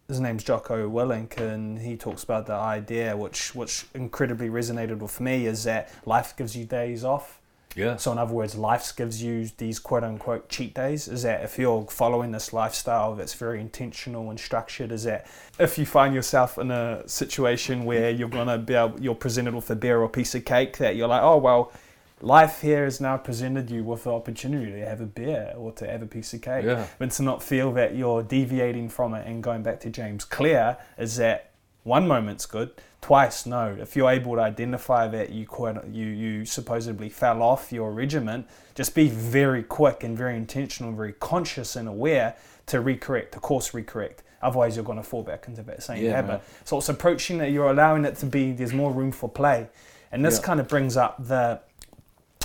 his 0.07 0.21
name's 0.21 0.45
Jocko 0.45 0.89
Willink, 0.89 1.37
and 1.37 1.79
he 1.81 1.97
talks 1.97 2.23
about 2.23 2.47
the 2.47 2.55
idea, 2.55 3.17
which 3.17 3.57
which 3.57 3.87
incredibly 3.93 4.49
resonated 4.49 4.99
with 4.99 5.21
me, 5.21 5.47
is 5.47 5.65
that 5.65 5.93
life 6.07 6.37
gives 6.37 6.57
you 6.57 6.65
days 6.65 7.03
off. 7.05 7.41
Yeah. 7.77 7.97
So 7.97 8.13
in 8.13 8.19
other 8.19 8.33
words, 8.33 8.57
life 8.57 8.95
gives 8.97 9.23
you 9.23 9.51
these 9.59 9.79
quote 9.79 10.05
unquote 10.05 10.49
cheat 10.49 10.75
days. 10.75 11.09
Is 11.09 11.23
that 11.25 11.45
if 11.45 11.59
you're 11.59 11.87
following 11.87 12.33
this 12.33 12.53
lifestyle 12.53 13.15
that's 13.17 13.35
very 13.35 13.61
intentional 13.61 14.31
and 14.31 14.41
structured, 14.41 14.93
is 14.93 15.05
that 15.05 15.27
if 15.59 15.77
you 15.77 15.85
find 15.85 16.15
yourself 16.15 16.57
in 16.57 16.71
a 16.71 17.07
situation 17.07 17.85
where 17.85 18.11
you're 18.11 18.29
gonna 18.29 18.59
be 18.59 18.75
able, 18.75 19.01
you're 19.01 19.15
presented 19.15 19.55
with 19.55 19.69
a 19.71 19.77
beer 19.77 20.01
or 20.01 20.09
piece 20.09 20.35
of 20.35 20.45
cake 20.45 20.79
that 20.79 20.97
you're 20.97 21.09
like, 21.09 21.23
oh 21.23 21.37
well, 21.37 21.73
life 22.21 22.61
here 22.61 22.85
has 22.85 23.01
now 23.01 23.17
presented 23.17 23.71
you 23.71 23.85
with 23.85 24.05
the 24.05 24.13
opportunity 24.13 24.73
to 24.73 24.87
have 24.87 25.01
a 25.01 25.07
beer 25.07 25.53
or 25.57 25.73
to 25.73 25.87
have 25.87 26.03
a 26.03 26.07
piece 26.07 26.33
of 26.35 26.43
cake. 26.43 26.65
Yeah. 26.65 26.87
But 26.99 27.11
to 27.13 27.23
not 27.23 27.43
feel 27.43 27.73
that 27.75 27.95
you're 27.97 28.23
deviating 28.23 28.89
from 28.89 29.15
it 29.15 29.27
and 29.27 29.43
going 29.43 29.63
back 29.63 29.81
to 29.81 29.91
James 29.91 30.25
Clear 30.25 30.77
is 30.97 31.17
that 31.17 31.51
one 31.85 32.07
moment's 32.09 32.45
good, 32.45 32.71
twice 33.01 33.47
no. 33.47 33.77
If 33.81 33.97
you're 33.97 34.11
able 34.11 34.35
to 34.35 34.43
identify 34.43 35.07
that 35.09 35.31
you 35.31 35.47
quite, 35.47 35.87
you 35.89 36.07
you 36.07 36.45
supposedly 36.45 37.09
fell 37.09 37.43
off 37.43 37.73
your 37.73 37.93
regiment, 37.93 38.47
just 38.75 38.95
be 38.95 39.09
very 39.09 39.63
quick 39.63 40.03
and 40.05 40.19
very 40.19 40.37
intentional, 40.37 40.93
very 40.93 41.15
conscious 41.15 41.77
and 41.77 41.89
aware 41.89 42.35
to 42.67 42.79
recorrect, 42.83 43.31
to 43.31 43.39
course 43.41 43.71
recorrect. 43.71 44.19
Otherwise, 44.43 44.77
you're 44.77 44.85
going 44.85 44.99
to 44.99 45.05
fall 45.05 45.23
back 45.23 45.49
into 45.49 45.63
that 45.63 45.83
same 45.83 46.05
Yeah, 46.05 46.13
habit. 46.17 46.29
man. 46.29 46.41
So 46.65 46.79
it's 46.79 46.89
approaching 46.89 47.39
that 47.39 47.53
you're 47.53 47.71
allowing 47.71 48.05
it 48.05 48.17
to 48.17 48.27
be. 48.27 48.53
There's 48.53 48.75
more 48.75 48.93
room 48.93 49.11
for 49.11 49.29
play, 49.29 49.69
and 50.13 50.23
this 50.25 50.39
Yeah. 50.39 50.45
kind 50.47 50.61
of 50.61 50.69
brings 50.69 50.97
up 50.97 51.17
the 51.27 51.61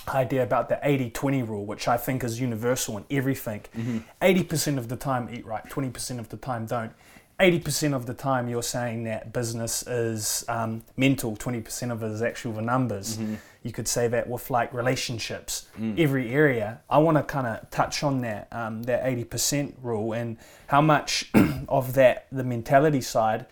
idea 0.08 0.44
about 0.44 0.70
the 0.70 0.80
80-20 0.84 1.48
rule, 1.48 1.66
which 1.66 1.88
I 1.88 1.98
think 1.98 2.24
is 2.24 2.40
universal 2.40 2.98
in 2.98 3.06
everything. 3.10 3.62
Mm-hmm. 3.78 3.98
80% 4.22 4.78
of 4.78 4.88
the 4.90 4.96
time 4.96 5.30
eat 5.32 5.46
right, 5.46 5.64
20% 5.70 6.20
of 6.20 6.30
the 6.30 6.38
time 6.38 6.66
don't. 6.66 6.92
80% 7.40 7.94
of 7.94 8.06
the 8.06 8.14
time 8.14 8.48
you're 8.48 8.62
saying 8.64 9.06
that 9.06 9.34
business 9.34 9.86
is 9.88 10.46
um, 10.48 10.84
mental, 10.96 11.36
20% 11.36 11.92
of 11.92 12.04
it 12.04 12.12
is 12.12 12.22
actual 12.22 12.54
the 12.54 12.62
numbers. 12.62 13.18
Mm-hmm. 13.18 13.36
You 13.64 13.72
could 13.72 13.88
say 13.88 14.08
that 14.10 14.30
with 14.30 14.50
like 14.52 14.74
relationships, 14.74 15.68
Mm. 15.80 16.00
every 16.00 16.30
area. 16.32 16.82
I 16.90 17.00
want 17.00 17.18
to 17.18 17.24
kind 17.24 17.48
of 17.48 17.70
touch 17.72 18.04
on 18.04 18.22
that, 18.22 18.48
um, 18.52 18.84
that 18.84 19.04
80% 19.04 19.74
rule 19.82 20.14
and 20.14 20.38
how 20.68 20.82
much 20.82 21.32
of 21.68 21.94
that, 21.94 22.28
the 22.32 22.44
mentality 22.44 23.02
side, 23.02 23.46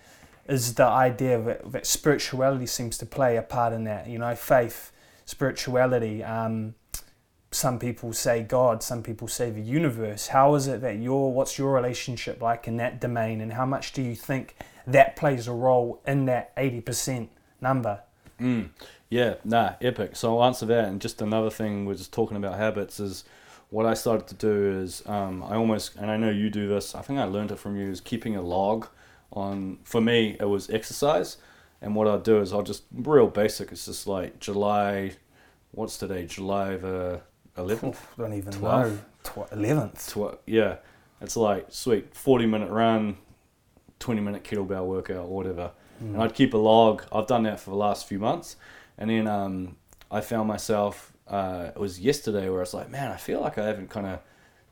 is 0.47 0.75
the 0.75 0.85
idea 0.85 1.41
that, 1.41 1.71
that 1.71 1.85
spirituality 1.87 2.65
seems 2.67 2.97
to 2.99 3.05
play 3.05 3.35
a 3.37 3.41
part 3.41 3.73
in 3.73 3.83
that. 3.85 4.07
You 4.07 4.19
know, 4.19 4.35
faith, 4.35 4.91
spirituality. 5.31 6.23
Um, 6.23 6.75
some 7.51 7.79
people 7.79 8.13
say 8.13 8.43
God, 8.43 8.83
some 8.83 9.01
people 9.03 9.27
say 9.27 9.49
the 9.49 9.61
universe. 9.79 10.27
How 10.27 10.55
is 10.55 10.67
it 10.67 10.79
that 10.81 10.97
your 11.07 11.33
what's 11.33 11.57
your 11.57 11.71
relationship 11.73 12.41
like 12.41 12.67
in 12.67 12.77
that 12.77 13.01
domain, 13.01 13.41
and 13.41 13.51
how 13.53 13.65
much 13.65 13.93
do 13.93 14.01
you 14.01 14.15
think 14.15 14.55
that 14.87 15.15
plays 15.15 15.47
a 15.47 15.55
role 15.67 16.01
in 16.05 16.25
that 16.25 16.51
eighty 16.55 16.81
percent 16.81 17.29
number? 17.59 18.01
Mm. 18.39 18.69
Yeah, 19.09 19.35
nah, 19.43 19.73
epic. 19.81 20.15
So 20.15 20.25
I'll 20.29 20.45
answer 20.45 20.65
that. 20.67 20.85
And 20.85 21.01
just 21.01 21.21
another 21.21 21.49
thing, 21.49 21.85
we're 21.85 21.95
just 21.95 22.13
talking 22.13 22.37
about 22.37 22.55
habits, 22.57 22.99
is 22.99 23.25
what 23.69 23.85
I 23.85 23.93
started 23.93 24.27
to 24.27 24.35
do 24.35 24.81
is 24.81 25.03
um, 25.05 25.43
I 25.43 25.55
almost, 25.55 25.95
and 25.97 26.09
I 26.09 26.17
know 26.17 26.29
you 26.29 26.49
do 26.49 26.67
this, 26.67 26.95
I 26.95 27.01
think 27.01 27.19
I 27.19 27.25
learned 27.25 27.51
it 27.51 27.59
from 27.59 27.75
you, 27.75 27.89
is 27.89 28.01
keeping 28.01 28.35
a 28.37 28.41
log 28.41 28.87
on, 29.33 29.79
for 29.83 30.01
me, 30.01 30.37
it 30.39 30.49
was 30.55 30.69
exercise. 30.69 31.37
And 31.81 31.95
what 31.95 32.07
I'll 32.07 32.19
do 32.19 32.39
is 32.39 32.53
I'll 32.53 32.63
just, 32.63 32.83
real 32.93 33.27
basic, 33.27 33.71
it's 33.71 33.85
just 33.85 34.07
like 34.07 34.39
July, 34.39 35.17
what's 35.71 35.97
today? 35.97 36.25
July 36.25 36.77
the 36.77 37.21
11th? 37.57 37.97
don't 38.17 38.33
even 38.33 38.51
Twelve. 38.51 39.01
know. 39.35 39.47
Eleventh. 39.51 40.13
Tw- 40.13 40.39
yeah, 40.47 40.77
it's 41.21 41.37
like, 41.37 41.67
sweet, 41.69 42.15
40 42.15 42.45
minute 42.47 42.69
run, 42.69 43.17
20 43.99 44.21
minute 44.21 44.43
kettlebell 44.43 44.85
workout, 44.85 45.25
or 45.25 45.27
whatever. 45.35 45.71
Mm. 46.03 46.13
and 46.15 46.23
I'd 46.23 46.33
keep 46.33 46.53
a 46.53 46.57
log. 46.57 47.03
I've 47.11 47.27
done 47.27 47.43
that 47.43 47.59
for 47.59 47.69
the 47.69 47.75
last 47.75 48.07
few 48.07 48.17
months, 48.19 48.55
and 48.97 49.09
then 49.09 49.27
um, 49.27 49.75
I 50.09 50.21
found 50.21 50.47
myself. 50.47 51.13
Uh, 51.27 51.71
it 51.73 51.79
was 51.79 51.99
yesterday 51.99 52.49
where 52.49 52.59
I 52.59 52.63
was 52.63 52.73
like, 52.73 52.89
man, 52.89 53.09
I 53.11 53.15
feel 53.15 53.39
like 53.39 53.57
I 53.57 53.65
haven't 53.65 53.89
kind 53.89 54.05
of 54.07 54.19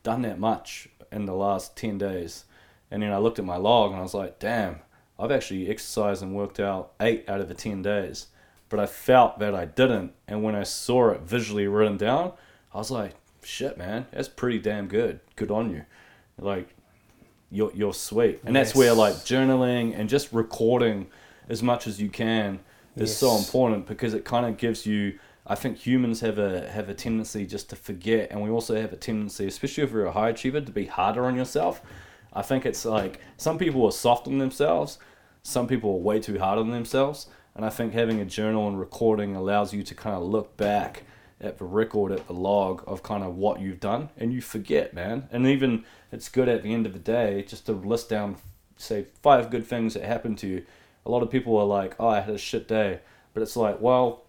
done 0.03 0.23
that 0.23 0.39
much 0.39 0.89
in 1.11 1.25
the 1.25 1.33
last 1.33 1.77
10 1.77 1.97
days. 1.97 2.43
And 2.91 3.01
then 3.01 3.13
I 3.13 3.17
looked 3.17 3.39
at 3.39 3.45
my 3.45 3.55
log 3.55 3.91
and 3.91 3.99
I 3.99 4.03
was 4.03 4.13
like, 4.13 4.39
damn, 4.39 4.79
I've 5.17 5.31
actually 5.31 5.69
exercised 5.69 6.21
and 6.21 6.35
worked 6.35 6.59
out 6.59 6.93
eight 6.99 7.23
out 7.29 7.39
of 7.39 7.47
the 7.47 7.53
10 7.53 7.81
days. 7.81 8.27
But 8.69 8.79
I 8.79 8.85
felt 8.85 9.39
that 9.39 9.55
I 9.55 9.65
didn't. 9.65 10.13
And 10.27 10.43
when 10.43 10.55
I 10.55 10.63
saw 10.63 11.09
it 11.09 11.21
visually 11.21 11.67
written 11.67 11.97
down, 11.97 12.33
I 12.73 12.77
was 12.77 12.91
like, 12.91 13.15
shit, 13.43 13.77
man, 13.77 14.05
that's 14.11 14.29
pretty 14.29 14.59
damn 14.59 14.87
good. 14.87 15.19
Good 15.35 15.51
on 15.51 15.71
you. 15.71 15.85
Like, 16.37 16.75
you're, 17.51 17.71
you're 17.73 17.93
sweet. 17.93 18.41
And 18.45 18.55
that's 18.55 18.75
where, 18.75 18.93
like, 18.93 19.15
journaling 19.15 19.97
and 19.97 20.07
just 20.07 20.31
recording 20.31 21.07
as 21.49 21.63
much 21.63 21.87
as 21.87 21.99
you 21.99 22.09
can 22.09 22.59
is 22.95 23.15
so 23.15 23.37
important 23.37 23.85
because 23.87 24.13
it 24.13 24.25
kind 24.25 24.45
of 24.45 24.57
gives 24.57 24.85
you. 24.85 25.19
I 25.47 25.55
think 25.55 25.77
humans 25.77 26.19
have 26.19 26.37
a 26.37 26.69
have 26.69 26.89
a 26.89 26.93
tendency 26.93 27.45
just 27.45 27.69
to 27.71 27.75
forget, 27.75 28.29
and 28.29 28.41
we 28.41 28.49
also 28.49 28.79
have 28.79 28.93
a 28.93 28.97
tendency, 28.97 29.47
especially 29.47 29.83
if 29.83 29.91
you're 29.91 30.05
a 30.05 30.11
high 30.11 30.29
achiever, 30.29 30.61
to 30.61 30.71
be 30.71 30.85
harder 30.85 31.25
on 31.25 31.35
yourself. 31.35 31.81
I 32.33 32.43
think 32.43 32.65
it's 32.65 32.85
like 32.85 33.19
some 33.37 33.57
people 33.57 33.83
are 33.85 33.91
soft 33.91 34.27
on 34.27 34.37
themselves, 34.37 34.99
some 35.41 35.65
people 35.65 35.91
are 35.93 35.97
way 35.97 36.19
too 36.19 36.37
hard 36.37 36.59
on 36.59 36.69
themselves, 36.69 37.27
and 37.59 37.65
I 37.65 37.69
think 37.69 37.91
having 37.91 38.21
a 38.21 38.25
journal 38.25 38.69
and 38.69 38.79
recording 38.79 39.35
allows 39.35 39.73
you 39.73 39.83
to 39.83 39.93
kind 39.93 40.15
of 40.15 40.23
look 40.23 40.55
back 40.55 41.03
at 41.41 41.57
the 41.57 41.65
record, 41.65 42.09
at 42.13 42.25
the 42.25 42.33
log 42.33 42.81
of 42.87 43.03
kind 43.03 43.21
of 43.21 43.35
what 43.35 43.59
you've 43.59 43.81
done, 43.81 44.07
and 44.15 44.31
you 44.31 44.39
forget, 44.39 44.93
man. 44.93 45.27
And 45.29 45.45
even 45.45 45.83
it's 46.09 46.29
good 46.29 46.47
at 46.47 46.63
the 46.63 46.73
end 46.73 46.85
of 46.85 46.93
the 46.93 46.99
day 46.99 47.43
just 47.45 47.65
to 47.65 47.73
list 47.73 48.07
down, 48.07 48.37
say, 48.77 49.07
five 49.21 49.49
good 49.49 49.67
things 49.67 49.93
that 49.95 50.03
happened 50.03 50.37
to 50.37 50.47
you. 50.47 50.65
A 51.05 51.11
lot 51.11 51.21
of 51.21 51.29
people 51.29 51.57
are 51.57 51.65
like, 51.65 51.97
oh, 51.99 52.07
I 52.07 52.21
had 52.21 52.33
a 52.33 52.37
shit 52.37 52.65
day. 52.65 53.01
But 53.33 53.43
it's 53.43 53.57
like, 53.57 53.81
well, 53.81 54.23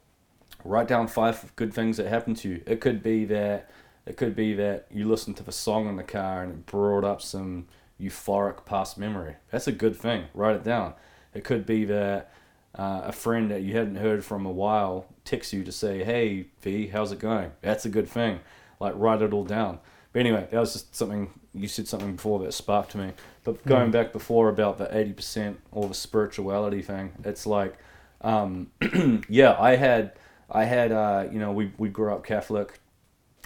write 0.65 0.89
down 0.89 1.07
five 1.07 1.53
good 1.55 1.73
things 1.73 1.99
that 1.99 2.09
happened 2.09 2.39
to 2.39 2.49
you. 2.49 2.63
It 2.67 2.81
could 2.81 3.01
be 3.01 3.27
that 3.27 3.71
it 4.07 4.17
could 4.17 4.35
be 4.35 4.55
that 4.55 4.87
you 4.91 5.09
listened 5.09 5.37
to 5.37 5.45
the 5.45 5.53
song 5.53 5.89
in 5.89 5.95
the 5.95 6.03
car 6.03 6.43
and 6.43 6.51
it 6.51 6.67
brought 6.67 7.05
up 7.05 7.23
some 7.23 7.69
euphoric 8.01 8.65
past 8.65 8.99
memory. 8.99 9.37
That's 9.53 9.69
a 9.69 9.73
good 9.73 9.95
thing. 9.95 10.25
Write 10.35 10.57
it 10.57 10.65
down. 10.65 10.95
It 11.33 11.45
could 11.45 11.65
be 11.65 11.85
that 11.85 12.33
uh, 12.79 13.03
a 13.05 13.13
friend 13.13 13.51
that 13.51 13.63
you 13.63 13.75
hadn't 13.77 13.97
heard 13.97 14.25
from 14.25 14.47
a 14.47 14.51
while 14.51 15.07
texts 15.25 15.53
you 15.53 15.65
to 15.65 15.73
say, 15.73 16.05
"Hey 16.05 16.47
V, 16.63 16.89
how's 16.89 17.13
it 17.13 17.19
going?" 17.19 17.53
That's 17.63 17.85
a 17.85 17.89
good 17.89 18.09
thing. 18.09 18.41
Like 18.79 18.95
write 18.97 19.23
it 19.23 19.33
all 19.33 19.45
down. 19.45 19.79
But 20.13 20.21
anyway, 20.21 20.49
that 20.51 20.59
was 20.59 20.73
just 20.73 20.95
something 20.95 21.31
you 21.53 21.67
said 21.69 21.89
something 21.89 22.15
before 22.17 22.39
that 22.41 22.53
sparked 22.53 22.93
to 22.93 22.99
me. 22.99 23.13
But 23.45 23.65
going 23.67 23.89
Mm. 23.89 23.93
back 23.93 24.13
before 24.13 24.49
about 24.49 24.79
the 24.79 24.95
eighty 24.97 25.13
percent 25.13 25.59
or 25.73 25.89
the 25.89 25.95
spirituality 25.95 26.83
thing, 26.83 27.13
it's 27.25 27.47
like, 27.47 27.77
um, 28.21 28.71
yeah, 29.29 29.57
I 29.59 29.77
had, 29.77 30.13
I 30.51 30.65
had, 30.65 30.93
uh, 30.93 31.27
you 31.31 31.39
know, 31.39 31.53
we 31.53 31.73
we 31.79 31.89
grew 31.89 32.13
up 32.13 32.25
Catholic, 32.25 32.81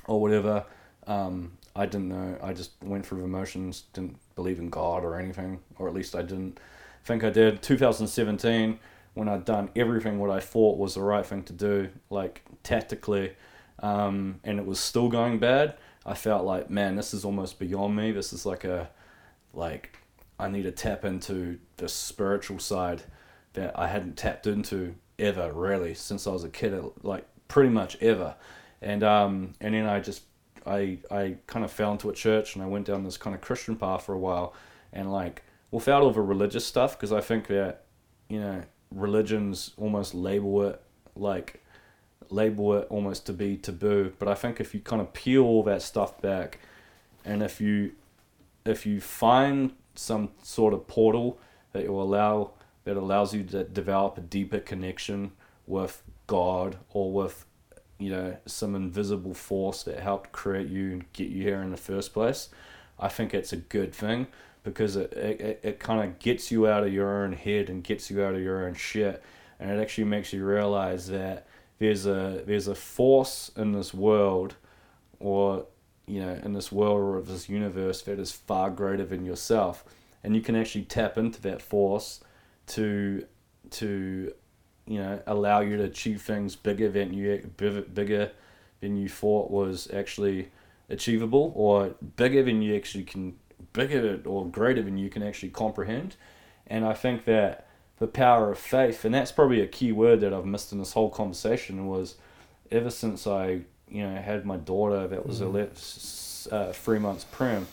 or 0.07 0.21
whatever. 0.21 0.65
Um, 1.07 1.53
I 1.77 1.87
didn't 1.87 2.09
know. 2.09 2.39
I 2.43 2.53
just 2.53 2.73
went 2.83 3.05
through 3.07 3.23
the 3.23 3.29
motions. 3.29 3.85
Didn't 3.95 4.17
believe 4.37 4.59
in 4.59 4.69
God 4.71 5.05
or 5.05 5.19
anything, 5.19 5.61
or 5.79 5.89
at 5.89 5.95
least 5.95 6.15
I 6.15 6.23
didn't 6.23 6.59
think 7.05 7.25
I 7.25 7.31
did. 7.31 7.63
2017, 7.63 8.79
when 9.15 9.29
I'd 9.29 9.45
done 9.45 9.71
everything 9.77 10.19
what 10.19 10.31
I 10.31 10.41
thought 10.41 10.79
was 10.79 10.95
the 10.95 11.03
right 11.03 11.25
thing 11.25 11.45
to 11.45 11.53
do, 11.53 11.91
like 12.11 12.43
tactically, 12.63 13.35
um, 13.81 14.41
and 14.45 14.59
it 14.59 14.67
was 14.67 14.79
still 14.79 15.09
going 15.09 15.39
bad. 15.39 15.77
I 16.05 16.15
felt 16.15 16.45
like, 16.45 16.69
man, 16.69 16.97
this 16.97 17.15
is 17.15 17.25
almost 17.25 17.59
beyond 17.59 17.97
me. 17.97 18.13
This 18.13 18.33
is 18.33 18.45
like 18.45 18.65
a, 18.65 18.91
like, 19.55 19.99
I 20.39 20.49
need 20.49 20.65
to 20.65 20.73
tap 20.73 21.05
into 21.05 21.59
the 21.77 21.89
spiritual 21.89 22.59
side 22.59 23.03
that 23.55 23.79
I 23.79 23.87
hadn't 23.87 24.17
tapped 24.17 24.47
into 24.47 24.97
ever 25.19 25.53
really 25.53 25.95
since 25.95 26.27
I 26.27 26.31
was 26.31 26.45
a 26.45 26.49
kid, 26.49 26.75
like 27.03 27.25
pretty 27.49 27.71
much 27.71 27.97
ever. 28.03 28.35
And 28.83 29.03
um, 29.03 29.55
and 29.61 29.75
then 29.75 29.87
I 29.87 30.01
just 30.01 30.23
I 30.67 30.99
I 31.11 31.37
kind 31.47 31.65
of 31.65 31.71
fell 31.71 31.93
into 31.93 32.11
a 32.11 32.15
church 32.15 32.55
and 32.55 32.63
I 32.63 32.67
went 32.67 32.87
down 32.87 33.05
this 33.05 33.17
kind 33.17 33.35
of 33.35 33.41
Christian 33.41 33.77
path 33.77 34.05
for 34.05 34.13
a 34.13 34.19
while, 34.19 34.55
and 34.93 35.11
like 35.13 35.43
without 35.71 36.03
all 36.03 36.11
the 36.11 36.21
religious 36.21 36.67
stuff 36.67 36.97
because 36.97 37.13
I 37.13 37.21
think 37.21 37.47
that 37.47 37.85
you 38.29 38.41
know 38.41 38.63
religions 38.95 39.73
almost 39.77 40.15
label 40.15 40.63
it 40.63 40.81
like 41.17 41.63
label 42.31 42.75
it 42.75 42.87
almost 42.91 43.27
to 43.27 43.33
be 43.33 43.57
taboo. 43.57 44.13
But 44.19 44.29
I 44.29 44.35
think 44.35 44.61
if 44.61 44.75
you 44.75 44.81
kind 44.81 45.01
of 45.03 45.13
peel 45.13 45.45
all 45.45 45.63
that 45.65 45.83
stuff 45.83 46.21
back, 46.21 46.61
and 47.25 47.43
if 47.43 47.61
you 47.61 47.93
if 48.65 48.87
you 48.87 49.01
find 49.01 49.73
some 49.95 50.31
sort 50.43 50.75
of 50.75 50.87
portal 50.87 51.39
that 51.73 51.89
will 51.89 52.03
allow 52.03 52.53
that 52.85 52.97
allows 52.97 53.35
you 53.35 53.45
to 53.45 53.65
develop 53.65 54.19
a 54.19 54.21
deeper 54.21 54.59
connection 54.59 55.33
with 55.67 56.03
God 56.27 56.77
or 56.91 57.13
with 57.13 57.47
you 57.99 58.11
know 58.11 58.37
some 58.47 58.75
invisible 58.75 59.35
force 59.35 59.83
that 59.85 60.01
helped 60.01 60.33
create 60.33 60.69
you 60.69 60.93
and 60.93 61.13
get 61.13 61.29
you 61.29 61.43
here 61.43 61.63
in 61.63 61.71
the 61.71 61.77
first 61.77 62.13
place, 62.13 62.49
I 62.99 63.09
think 63.09 63.35
it's 63.35 63.53
a 63.53 63.57
good 63.57 63.95
thing 63.95 64.27
because 64.65 64.97
it 64.97 65.13
it, 65.13 65.61
it 65.63 65.79
kind 65.79 66.03
of 66.03 66.19
gets 66.19 66.51
you 66.51 66.67
out 66.67 66.83
of 66.83 66.93
your 66.93 67.23
own 67.23 67.33
head 67.33 67.71
and 67.71 67.85
gets 67.85 68.11
you 68.11 68.25
out 68.25 68.35
of 68.35 68.41
your 68.41 68.67
own 68.67 68.75
shit, 68.75 69.23
and 69.61 69.71
it 69.71 69.81
actually 69.81 70.05
makes 70.05 70.33
you 70.33 70.45
realize 70.45 71.07
that 71.09 71.47
there's 71.79 72.07
a 72.07 72.43
there's 72.47 72.67
a 72.67 72.75
force 72.75 73.51
in 73.57 73.73
this 73.73 73.95
world, 73.95 74.57
or 75.21 75.67
you 76.07 76.21
know 76.21 76.41
in 76.43 76.55
this 76.55 76.73
world 76.73 77.01
or 77.01 77.23
this 77.23 77.49
universe 77.49 78.03
that 78.03 78.19
is 78.19 78.33
far 78.33 78.71
greater 78.71 79.05
than 79.05 79.25
yourself, 79.25 79.85
and 80.25 80.35
you 80.35 80.41
can 80.41 80.57
actually 80.57 80.85
tap 80.85 81.17
into 81.19 81.41
that 81.43 81.63
force 81.63 82.21
to 82.67 83.25
to 83.71 84.33
you 84.87 84.99
know 84.99 85.21
allow 85.27 85.61
you 85.61 85.77
to 85.77 85.85
achieve 85.85 86.23
things 86.23 86.57
bigger 86.57 86.89
than 86.89 87.13
you 87.13 87.53
bigger 87.57 87.83
bigger 87.83 88.33
than 88.81 88.97
you 88.97 89.09
thought 89.09 89.51
was 89.51 89.89
actually 89.93 90.51
achievable 90.91 91.53
or 91.55 91.95
bigger 92.17 92.43
than 92.43 92.61
you 92.61 92.77
actually 92.77 93.05
can 93.05 93.35
bigger 93.79 94.21
or 94.25 94.47
greater 94.47 94.81
than 94.81 94.97
you 94.97 95.11
can 95.11 95.23
actually 95.23 95.51
comprehend. 95.51 96.17
And 96.67 96.87
i 96.87 96.95
think 96.95 97.27
that 97.27 97.67
the 97.99 98.07
power 98.07 98.51
of 98.51 98.59
faith 98.59 99.05
and 99.05 99.15
that's 99.15 99.31
probably 99.31 99.61
a 99.61 99.67
key 99.67 99.93
word 99.93 100.21
that 100.23 100.33
i've 100.33 100.47
missed 100.47 100.73
in 100.73 100.79
this 100.79 100.95
whole 100.95 101.11
conversation 101.11 101.87
was 101.87 102.17
ever 102.73 102.89
since 102.91 103.27
i 103.27 103.61
you 103.89 104.03
know 104.03 104.17
had 104.17 104.47
my 104.47 104.57
daughter 104.57 105.07
that 105.07 105.27
was 105.27 105.41
Mhm. 105.41 105.55
ele- 106.53 106.59
uh, 106.59 106.73
three 106.73 106.99
months 106.99 107.25
prim 107.31 107.67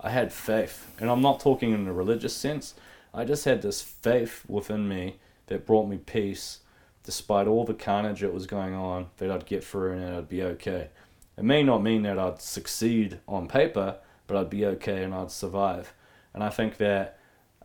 i 0.00 0.10
had 0.10 0.32
faith. 0.32 0.76
And 1.00 1.10
i'm 1.10 1.20
not 1.20 1.40
talking 1.40 1.72
in 1.72 1.88
a 1.88 1.92
religious 1.92 2.34
sense. 2.34 2.74
I 3.12 3.24
just 3.24 3.44
had 3.46 3.62
this 3.62 3.80
faith 3.82 4.44
within 4.46 4.86
me 4.88 5.16
that 5.48 5.64
brought 5.66 5.88
me 5.88 5.96
peace 5.96 6.60
despite 7.02 7.46
all 7.46 7.64
the 7.64 7.72
carnage 7.74 8.20
that 8.20 8.32
was 8.34 8.46
going 8.46 8.74
on 8.74 9.06
that 9.16 9.30
i'd 9.30 9.46
get 9.46 9.64
through 9.64 9.92
and 9.92 10.04
i'd 10.16 10.28
be 10.28 10.42
okay. 10.42 10.88
It 11.38 11.44
may 11.44 11.62
not 11.62 11.82
mean 11.82 12.02
that 12.02 12.18
I'd 12.18 12.40
succeed 12.40 13.18
on 13.28 13.46
paper, 13.48 13.98
but 14.26 14.36
I'd 14.36 14.50
be 14.50 14.66
okay 14.66 15.02
and 15.02 15.14
I'd 15.14 15.30
survive. 15.30 15.92
And 16.34 16.42
I 16.42 16.50
think 16.50 16.76
that 16.78 17.18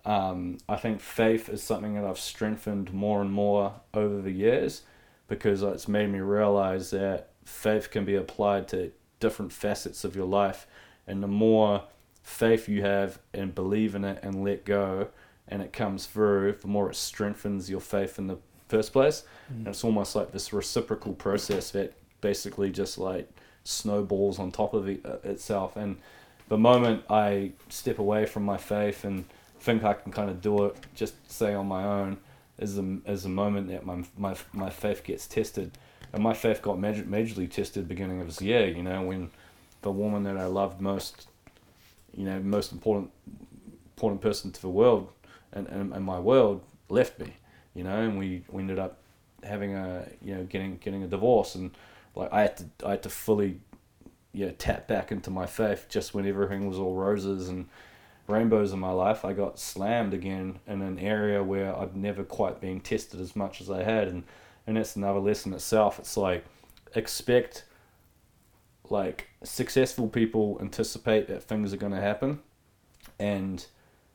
um, 0.05 0.57
I 0.67 0.77
think 0.77 0.99
faith 0.99 1.49
is 1.49 1.61
something 1.61 1.93
that 1.95 2.05
I've 2.05 2.19
strengthened 2.19 2.91
more 2.93 3.21
and 3.21 3.31
more 3.31 3.73
over 3.93 4.21
the 4.21 4.31
years 4.31 4.83
because 5.27 5.61
it's 5.61 5.87
made 5.87 6.09
me 6.09 6.19
realize 6.19 6.89
that 6.91 7.29
faith 7.45 7.91
can 7.91 8.05
be 8.05 8.15
applied 8.15 8.67
to 8.69 8.91
different 9.19 9.53
facets 9.53 10.03
of 10.03 10.15
your 10.15 10.25
life. 10.25 10.67
And 11.07 11.21
the 11.21 11.27
more 11.27 11.83
faith 12.23 12.67
you 12.67 12.81
have 12.81 13.19
and 13.33 13.53
believe 13.53 13.95
in 13.95 14.03
it 14.03 14.19
and 14.23 14.43
let 14.43 14.65
go, 14.65 15.09
and 15.47 15.61
it 15.61 15.73
comes 15.73 16.05
through, 16.05 16.53
the 16.61 16.67
more 16.67 16.89
it 16.89 16.95
strengthens 16.95 17.69
your 17.69 17.79
faith 17.79 18.17
in 18.17 18.27
the 18.27 18.37
first 18.67 18.93
place. 18.93 19.23
And 19.49 19.67
it's 19.67 19.83
almost 19.83 20.15
like 20.15 20.31
this 20.31 20.53
reciprocal 20.53 21.13
process 21.13 21.71
that 21.71 21.93
basically 22.21 22.71
just 22.71 22.97
like 22.97 23.29
snowballs 23.63 24.39
on 24.39 24.51
top 24.51 24.73
of 24.73 24.87
it, 24.87 25.05
uh, 25.05 25.17
itself. 25.23 25.75
And 25.75 25.97
the 26.51 26.57
moment 26.57 27.01
I 27.09 27.53
step 27.69 27.97
away 27.97 28.25
from 28.25 28.43
my 28.43 28.57
faith 28.57 29.05
and 29.05 29.23
think 29.61 29.85
I 29.85 29.93
can 29.93 30.11
kind 30.11 30.29
of 30.29 30.41
do 30.41 30.65
it, 30.65 30.75
just 30.93 31.13
say 31.31 31.53
on 31.53 31.65
my 31.65 31.85
own, 31.85 32.17
is 32.59 32.75
the 32.75 32.99
is 33.05 33.23
the 33.23 33.29
moment 33.29 33.69
that 33.69 33.85
my 33.85 34.03
my 34.17 34.35
my 34.51 34.69
faith 34.69 35.01
gets 35.05 35.27
tested. 35.27 35.71
And 36.11 36.21
my 36.21 36.33
faith 36.33 36.61
got 36.61 36.77
major, 36.77 37.03
majorly 37.03 37.49
tested 37.49 37.87
beginning 37.87 38.19
of 38.19 38.27
this 38.27 38.41
year. 38.41 38.67
You 38.67 38.83
know 38.83 39.01
when 39.01 39.29
the 39.81 39.91
woman 39.93 40.23
that 40.23 40.35
I 40.35 40.43
loved 40.43 40.81
most, 40.81 41.29
you 42.13 42.25
know, 42.25 42.37
most 42.41 42.73
important 42.73 43.11
important 43.95 44.21
person 44.21 44.51
to 44.51 44.61
the 44.61 44.67
world 44.81 45.07
and, 45.53 45.67
and, 45.69 45.93
and 45.93 46.03
my 46.03 46.19
world 46.19 46.63
left 46.89 47.17
me. 47.17 47.33
You 47.73 47.85
know, 47.85 47.97
and 48.01 48.19
we, 48.19 48.43
we 48.49 48.61
ended 48.63 48.77
up 48.77 48.97
having 49.41 49.73
a 49.73 50.05
you 50.21 50.35
know 50.35 50.43
getting 50.43 50.79
getting 50.83 51.01
a 51.03 51.07
divorce 51.07 51.55
and 51.55 51.71
like 52.13 52.33
I 52.33 52.41
had 52.41 52.57
to 52.57 52.65
I 52.85 52.89
had 52.91 53.03
to 53.03 53.09
fully 53.09 53.61
yeah 54.33 54.51
tap 54.57 54.87
back 54.87 55.11
into 55.11 55.29
my 55.29 55.45
faith 55.45 55.87
just 55.89 56.13
when 56.13 56.25
everything 56.25 56.67
was 56.67 56.77
all 56.77 56.95
roses 56.95 57.49
and 57.49 57.67
rainbows 58.27 58.71
in 58.71 58.79
my 58.79 58.91
life 58.91 59.25
I 59.25 59.33
got 59.33 59.59
slammed 59.59 60.13
again 60.13 60.59
in 60.67 60.81
an 60.81 60.99
area 60.99 61.43
where 61.43 61.77
I'd 61.77 61.95
never 61.95 62.23
quite 62.23 62.61
been 62.61 62.79
tested 62.79 63.19
as 63.19 63.35
much 63.35 63.61
as 63.61 63.69
I 63.69 63.83
had. 63.83 64.07
And 64.07 64.23
and 64.65 64.77
that's 64.77 64.95
another 64.95 65.19
lesson 65.19 65.53
itself. 65.53 65.99
It's 65.99 66.15
like 66.15 66.45
expect 66.95 67.65
like 68.89 69.29
successful 69.43 70.07
people 70.07 70.57
anticipate 70.61 71.27
that 71.27 71.43
things 71.43 71.73
are 71.73 71.77
going 71.77 71.93
to 71.93 72.01
happen. 72.01 72.39
And 73.19 73.65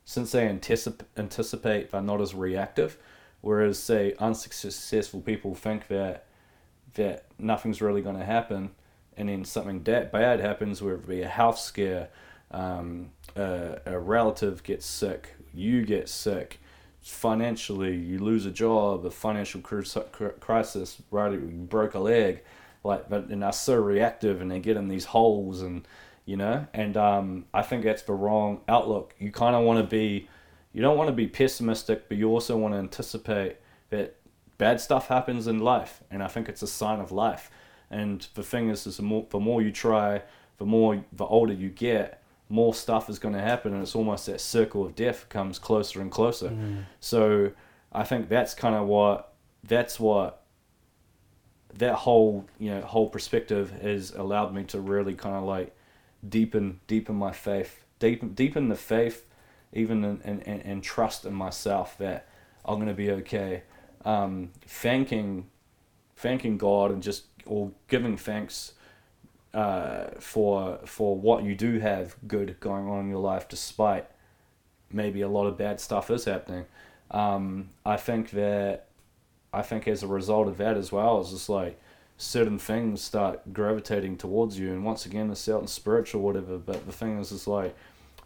since 0.05 0.31
they 0.31 0.47
anticip- 0.47 1.05
anticipate 1.17 1.91
they're 1.91 2.01
not 2.01 2.21
as 2.21 2.33
reactive 2.33 2.97
whereas 3.41 3.77
say 3.77 4.13
unsuccessful 4.19 5.21
people 5.21 5.53
think 5.53 5.87
that 5.87 6.25
that 6.93 7.25
nothing's 7.37 7.81
really 7.81 8.01
going 8.01 8.17
to 8.17 8.25
happen 8.25 8.71
and 9.17 9.29
then 9.29 9.43
something 9.43 9.83
that 9.83 10.11
bad 10.11 10.39
happens, 10.39 10.81
whether 10.81 10.95
it 10.95 11.07
be 11.07 11.21
a 11.21 11.27
health 11.27 11.59
scare, 11.59 12.09
um, 12.51 13.09
a, 13.35 13.79
a 13.85 13.99
relative 13.99 14.63
gets 14.63 14.85
sick, 14.85 15.35
you 15.53 15.85
get 15.85 16.07
sick, 16.07 16.59
financially 17.01 17.95
you 17.95 18.19
lose 18.19 18.45
a 18.45 18.51
job, 18.51 19.05
a 19.05 19.11
financial 19.11 19.61
crisis, 19.61 21.01
right? 21.11 21.31
You 21.31 21.39
broke 21.39 21.95
a 21.95 21.99
leg, 21.99 22.43
like, 22.83 23.09
but 23.09 23.27
and 23.29 23.43
are 23.43 23.53
so 23.53 23.75
reactive 23.75 24.41
and 24.41 24.51
they 24.51 24.59
get 24.59 24.77
in 24.77 24.87
these 24.87 25.05
holes 25.05 25.61
and 25.61 25.87
you 26.25 26.35
know, 26.35 26.67
and 26.73 26.97
um, 26.97 27.45
I 27.53 27.61
think 27.61 27.85
that's 27.85 28.01
the 28.01 28.13
wrong 28.13 28.59
outlook. 28.67 29.15
You 29.17 29.31
kind 29.31 29.55
of 29.55 29.63
want 29.63 29.79
to 29.79 29.89
be, 29.89 30.27
you 30.73 30.81
don't 30.81 30.97
want 30.97 31.07
to 31.07 31.13
be 31.13 31.25
pessimistic, 31.25 32.09
but 32.09 32.17
you 32.17 32.27
also 32.29 32.57
want 32.57 32.73
to 32.73 32.79
anticipate 32.79 33.55
that 33.91 34.17
bad 34.57 34.81
stuff 34.81 35.07
happens 35.07 35.47
in 35.47 35.59
life, 35.59 36.03
and 36.11 36.21
I 36.21 36.27
think 36.27 36.49
it's 36.49 36.61
a 36.61 36.67
sign 36.67 36.99
of 36.99 37.13
life. 37.13 37.49
And 37.89 38.27
the 38.33 38.43
thing 38.43 38.69
is, 38.69 38.85
is 38.85 38.97
the 38.97 39.03
more, 39.03 39.25
the 39.29 39.39
more 39.39 39.61
you 39.61 39.71
try, 39.71 40.21
the 40.57 40.65
more 40.65 41.03
the 41.13 41.25
older 41.25 41.53
you 41.53 41.69
get, 41.69 42.21
more 42.49 42.73
stuff 42.73 43.09
is 43.09 43.19
going 43.19 43.33
to 43.33 43.41
happen, 43.41 43.73
and 43.73 43.81
it's 43.81 43.95
almost 43.95 44.25
that 44.27 44.39
circle 44.39 44.85
of 44.85 44.95
death 44.95 45.27
comes 45.29 45.59
closer 45.59 46.01
and 46.01 46.11
closer. 46.11 46.49
Mm. 46.49 46.83
So 46.99 47.51
I 47.91 48.03
think 48.03 48.29
that's 48.29 48.53
kind 48.53 48.75
of 48.75 48.87
what 48.87 49.33
that's 49.63 49.99
what 49.99 50.43
that 51.75 51.93
whole 51.93 52.47
you 52.57 52.71
know 52.71 52.81
whole 52.81 53.09
perspective 53.09 53.71
has 53.81 54.11
allowed 54.11 54.53
me 54.53 54.63
to 54.63 54.79
really 54.79 55.13
kind 55.13 55.35
of 55.35 55.43
like 55.43 55.75
deepen 56.27 56.79
deepen 56.87 57.15
my 57.15 57.31
faith, 57.31 57.83
deepen 57.99 58.33
deepen 58.33 58.69
the 58.69 58.75
faith, 58.75 59.25
even 59.73 60.03
in, 60.03 60.21
in, 60.21 60.41
in, 60.41 60.61
in 60.61 60.81
trust 60.81 61.25
in 61.25 61.33
myself 61.33 61.97
that 61.97 62.27
I'm 62.65 62.79
gonna 62.79 62.93
be 62.93 63.11
okay. 63.11 63.63
Um, 64.05 64.51
thanking 64.65 65.47
thanking 66.15 66.57
God 66.57 66.91
and 66.91 67.03
just 67.03 67.25
or 67.47 67.71
giving 67.87 68.17
thanks 68.17 68.73
uh, 69.53 70.07
for 70.19 70.79
for 70.85 71.15
what 71.15 71.43
you 71.43 71.55
do 71.55 71.79
have 71.79 72.15
good 72.27 72.59
going 72.59 72.87
on 72.87 73.01
in 73.01 73.09
your 73.09 73.19
life, 73.19 73.47
despite 73.47 74.07
maybe 74.91 75.21
a 75.21 75.27
lot 75.27 75.47
of 75.47 75.57
bad 75.57 75.79
stuff 75.79 76.09
is 76.11 76.25
happening. 76.25 76.65
Um, 77.11 77.69
I 77.85 77.97
think 77.97 78.31
that 78.31 78.87
I 79.53 79.61
think 79.61 79.87
as 79.87 80.03
a 80.03 80.07
result 80.07 80.47
of 80.47 80.57
that 80.57 80.77
as 80.77 80.91
well, 80.91 81.21
it's 81.21 81.31
just 81.31 81.49
like 81.49 81.79
certain 82.17 82.59
things 82.59 83.01
start 83.01 83.53
gravitating 83.53 84.17
towards 84.17 84.59
you. 84.59 84.71
And 84.71 84.83
once 84.83 85.05
again, 85.05 85.31
it's 85.31 85.39
certain 85.41 85.67
spiritual 85.67 86.21
whatever. 86.21 86.57
But 86.57 86.85
the 86.85 86.91
thing 86.91 87.19
is, 87.19 87.31
it's 87.31 87.47
like 87.47 87.75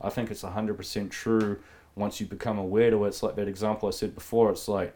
I 0.02 0.10
think 0.10 0.32
it's 0.32 0.42
hundred 0.42 0.78
percent 0.78 1.12
true. 1.12 1.60
Once 1.96 2.20
you 2.20 2.26
become 2.26 2.58
aware 2.58 2.90
to 2.90 3.06
it, 3.06 3.10
it's 3.10 3.24
like 3.24 3.36
that 3.36 3.48
example 3.48 3.88
I 3.88 3.92
said 3.92 4.16
before. 4.16 4.50
It's 4.52 4.68
like 4.68 4.96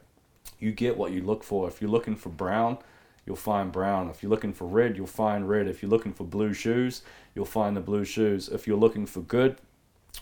you 0.59 0.71
get 0.71 0.97
what 0.97 1.11
you 1.11 1.21
look 1.21 1.43
for. 1.43 1.67
If 1.67 1.81
you're 1.81 1.89
looking 1.89 2.15
for 2.15 2.29
brown, 2.29 2.77
you'll 3.25 3.35
find 3.35 3.71
brown. 3.71 4.09
If 4.09 4.21
you're 4.21 4.29
looking 4.29 4.53
for 4.53 4.65
red, 4.65 4.97
you'll 4.97 5.07
find 5.07 5.49
red. 5.49 5.67
If 5.67 5.81
you're 5.81 5.89
looking 5.89 6.13
for 6.13 6.23
blue 6.23 6.53
shoes, 6.53 7.01
you'll 7.33 7.45
find 7.45 7.75
the 7.75 7.81
blue 7.81 8.05
shoes. 8.05 8.49
If 8.49 8.67
you're 8.67 8.77
looking 8.77 9.05
for 9.05 9.21
good, 9.21 9.57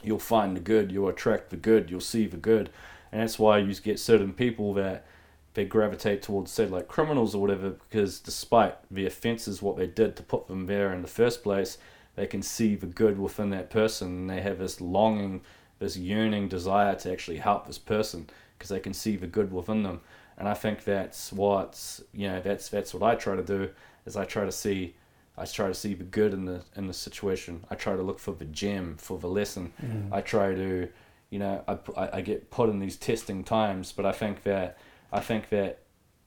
you'll 0.01 0.19
find 0.19 0.55
the 0.55 0.61
good. 0.61 0.91
You'll 0.91 1.09
attract 1.09 1.49
the 1.49 1.57
good. 1.57 1.89
You'll 1.89 1.99
see 1.99 2.27
the 2.27 2.38
good. 2.38 2.69
And 3.11 3.21
that's 3.21 3.38
why 3.38 3.59
you 3.59 3.73
get 3.75 3.99
certain 3.99 4.34
people 4.34 4.73
that 4.75 5.05
they 5.53 5.65
gravitate 5.65 6.21
towards 6.21 6.51
say 6.51 6.65
like 6.65 6.88
criminals 6.88 7.35
or 7.35 7.41
whatever 7.41 7.71
because 7.71 8.19
despite 8.19 8.75
the 8.89 9.05
offences 9.05 9.61
what 9.61 9.77
they 9.77 9.88
did 9.88 10.15
to 10.15 10.23
put 10.23 10.47
them 10.47 10.65
there 10.65 10.91
in 10.91 11.01
the 11.01 11.07
first 11.07 11.43
place 11.43 11.77
they 12.15 12.25
can 12.25 12.41
see 12.41 12.75
the 12.75 12.85
good 12.85 13.19
within 13.19 13.49
that 13.51 13.69
person 13.69 14.07
and 14.07 14.30
they 14.30 14.41
have 14.41 14.59
this 14.59 14.81
longing 14.81 15.41
this 15.80 15.97
yearning 15.97 16.47
desire 16.47 16.95
to 16.95 17.11
actually 17.11 17.38
help 17.38 17.67
this 17.67 17.77
person 17.77 18.27
because 18.57 18.69
they 18.69 18.80
can 18.80 18.93
see 18.93 19.15
the 19.15 19.27
good 19.27 19.51
within 19.51 19.84
them 19.84 20.01
and 20.43 20.49
i 20.49 20.53
think 20.53 20.83
that's 20.83 21.31
what's 21.31 22.03
you 22.11 22.27
know 22.27 22.41
that's 22.41 22.67
that's 22.67 22.93
what 22.93 23.01
i 23.01 23.15
try 23.15 23.33
to 23.33 23.43
do 23.43 23.69
is 24.05 24.17
i 24.17 24.25
try 24.25 24.43
to 24.43 24.51
see 24.51 24.93
I 25.37 25.45
try 25.45 25.67
to 25.67 25.73
see 25.73 25.93
the 25.93 26.03
good 26.03 26.33
in 26.33 26.45
the 26.45 26.61
in 26.75 26.87
the 26.87 26.93
situation. 26.93 27.65
I 27.69 27.75
try 27.75 27.95
to 27.95 28.03
look 28.03 28.19
for 28.19 28.33
the 28.33 28.45
gem, 28.45 28.97
for 28.97 29.17
the 29.17 29.27
lesson. 29.27 29.73
Mm. 29.83 30.13
I 30.13 30.21
try 30.21 30.53
to, 30.53 30.87
you 31.31 31.39
know, 31.39 31.63
I, 31.67 32.17
I 32.17 32.21
get 32.21 32.51
put 32.51 32.69
in 32.69 32.79
these 32.79 32.97
testing 32.97 33.43
times, 33.43 33.91
but 33.91 34.05
I 34.05 34.11
think 34.11 34.43
that 34.43 34.77
I 35.11 35.21
think 35.21 35.49
that 35.49 35.79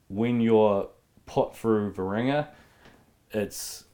when 0.08 0.40
you're 0.40 0.88
put 1.26 1.56
through 1.56 1.92
the 1.92 2.02
ringer, 2.02 2.48
it's 3.30 3.84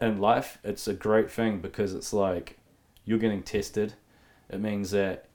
in 0.00 0.18
life 0.20 0.58
it's 0.64 0.88
a 0.88 0.94
great 0.94 1.30
thing 1.30 1.60
because 1.60 1.92
it's 1.92 2.12
like 2.12 2.56
you're 3.04 3.18
getting 3.18 3.42
tested. 3.42 3.94
It 4.48 4.60
means 4.60 4.92
that 4.92 5.26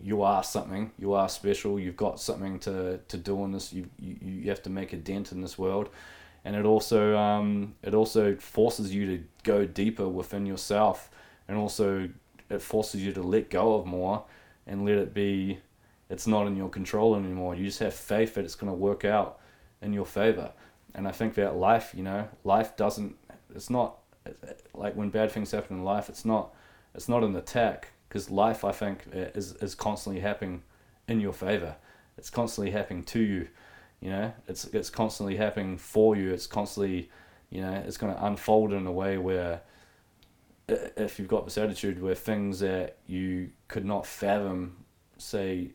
you 0.00 0.22
are 0.22 0.42
something. 0.44 0.92
You 0.98 1.14
are 1.14 1.28
special. 1.28 1.78
You've 1.78 1.96
got 1.96 2.20
something 2.20 2.58
to, 2.60 2.98
to 3.08 3.16
do 3.16 3.44
in 3.44 3.52
this. 3.52 3.72
You, 3.72 3.88
you 3.98 4.16
you 4.20 4.48
have 4.50 4.62
to 4.62 4.70
make 4.70 4.92
a 4.92 4.96
dent 4.96 5.32
in 5.32 5.40
this 5.40 5.58
world, 5.58 5.88
and 6.44 6.54
it 6.54 6.64
also 6.64 7.16
um, 7.16 7.74
it 7.82 7.94
also 7.94 8.36
forces 8.36 8.94
you 8.94 9.06
to 9.06 9.24
go 9.42 9.64
deeper 9.64 10.08
within 10.08 10.46
yourself, 10.46 11.10
and 11.48 11.58
also 11.58 12.08
it 12.48 12.62
forces 12.62 13.02
you 13.02 13.12
to 13.12 13.22
let 13.22 13.50
go 13.50 13.74
of 13.74 13.86
more 13.86 14.24
and 14.66 14.84
let 14.84 14.94
it 14.96 15.12
be 15.12 15.58
it's 16.10 16.26
not 16.26 16.46
in 16.46 16.56
your 16.56 16.68
control 16.68 17.14
anymore. 17.16 17.54
You 17.54 17.64
just 17.64 17.80
have 17.80 17.94
faith 17.94 18.34
that 18.34 18.44
it's 18.44 18.54
going 18.54 18.72
to 18.72 18.76
work 18.76 19.04
out 19.04 19.40
in 19.82 19.92
your 19.92 20.06
favor. 20.06 20.52
And 20.94 21.06
I 21.06 21.12
think 21.12 21.34
that 21.34 21.56
life, 21.56 21.92
you 21.94 22.02
know, 22.02 22.28
life 22.44 22.76
doesn't. 22.76 23.16
It's 23.54 23.70
not 23.70 23.98
like 24.74 24.94
when 24.94 25.10
bad 25.10 25.30
things 25.30 25.50
happen 25.50 25.78
in 25.78 25.84
life. 25.84 26.08
It's 26.08 26.24
not. 26.24 26.54
It's 26.94 27.08
not 27.08 27.22
an 27.22 27.36
attack 27.36 27.92
because 28.08 28.30
life, 28.30 28.64
I 28.64 28.72
think, 28.72 29.02
is 29.12 29.54
is 29.54 29.74
constantly 29.74 30.20
happening 30.20 30.62
in 31.06 31.20
your 31.20 31.32
favor. 31.32 31.76
It's 32.16 32.30
constantly 32.30 32.70
happening 32.70 33.04
to 33.04 33.20
you. 33.20 33.48
You 34.00 34.10
know, 34.10 34.32
it's 34.46 34.64
it's 34.66 34.90
constantly 34.90 35.36
happening 35.36 35.76
for 35.78 36.16
you. 36.16 36.32
It's 36.32 36.46
constantly, 36.46 37.10
you 37.50 37.60
know, 37.60 37.72
it's 37.86 37.96
going 37.96 38.14
to 38.14 38.24
unfold 38.24 38.72
in 38.72 38.86
a 38.86 38.92
way 38.92 39.18
where 39.18 39.62
if 40.68 41.18
you've 41.18 41.28
got 41.28 41.44
this 41.44 41.56
attitude 41.56 42.02
where 42.02 42.14
things 42.14 42.60
that 42.60 42.98
you 43.06 43.50
could 43.68 43.84
not 43.84 44.06
fathom, 44.06 44.84
say 45.16 45.70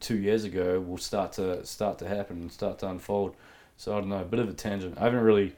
two 0.00 0.16
years 0.16 0.44
ago 0.44 0.80
will 0.80 0.98
start 0.98 1.32
to 1.32 1.64
start 1.66 1.98
to 1.98 2.08
happen 2.08 2.42
and 2.42 2.52
start 2.52 2.78
to 2.78 2.88
unfold. 2.88 3.34
So 3.76 3.96
I 3.96 4.00
don't 4.00 4.08
know, 4.08 4.20
a 4.20 4.24
bit 4.24 4.40
of 4.40 4.48
a 4.48 4.52
tangent. 4.52 4.96
I 4.98 5.04
haven't 5.04 5.20
really, 5.20 5.54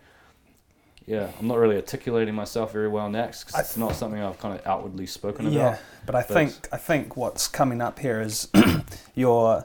yeah, 1.08 1.30
I'm 1.40 1.48
not 1.48 1.56
really 1.56 1.76
articulating 1.76 2.34
myself 2.34 2.72
very 2.72 2.86
well 2.86 3.08
next 3.08 3.44
because 3.44 3.60
it's 3.60 3.76
not 3.78 3.94
something 3.94 4.20
I've 4.20 4.38
kind 4.38 4.58
of 4.58 4.66
outwardly 4.66 5.06
spoken 5.06 5.46
about. 5.46 5.56
Yeah, 5.56 5.78
but 6.04 6.14
I 6.14 6.20
but 6.20 6.28
think 6.28 6.68
I 6.70 6.76
think 6.76 7.16
what's 7.16 7.48
coming 7.48 7.80
up 7.80 7.98
here 7.98 8.20
is 8.20 8.48
your 9.14 9.64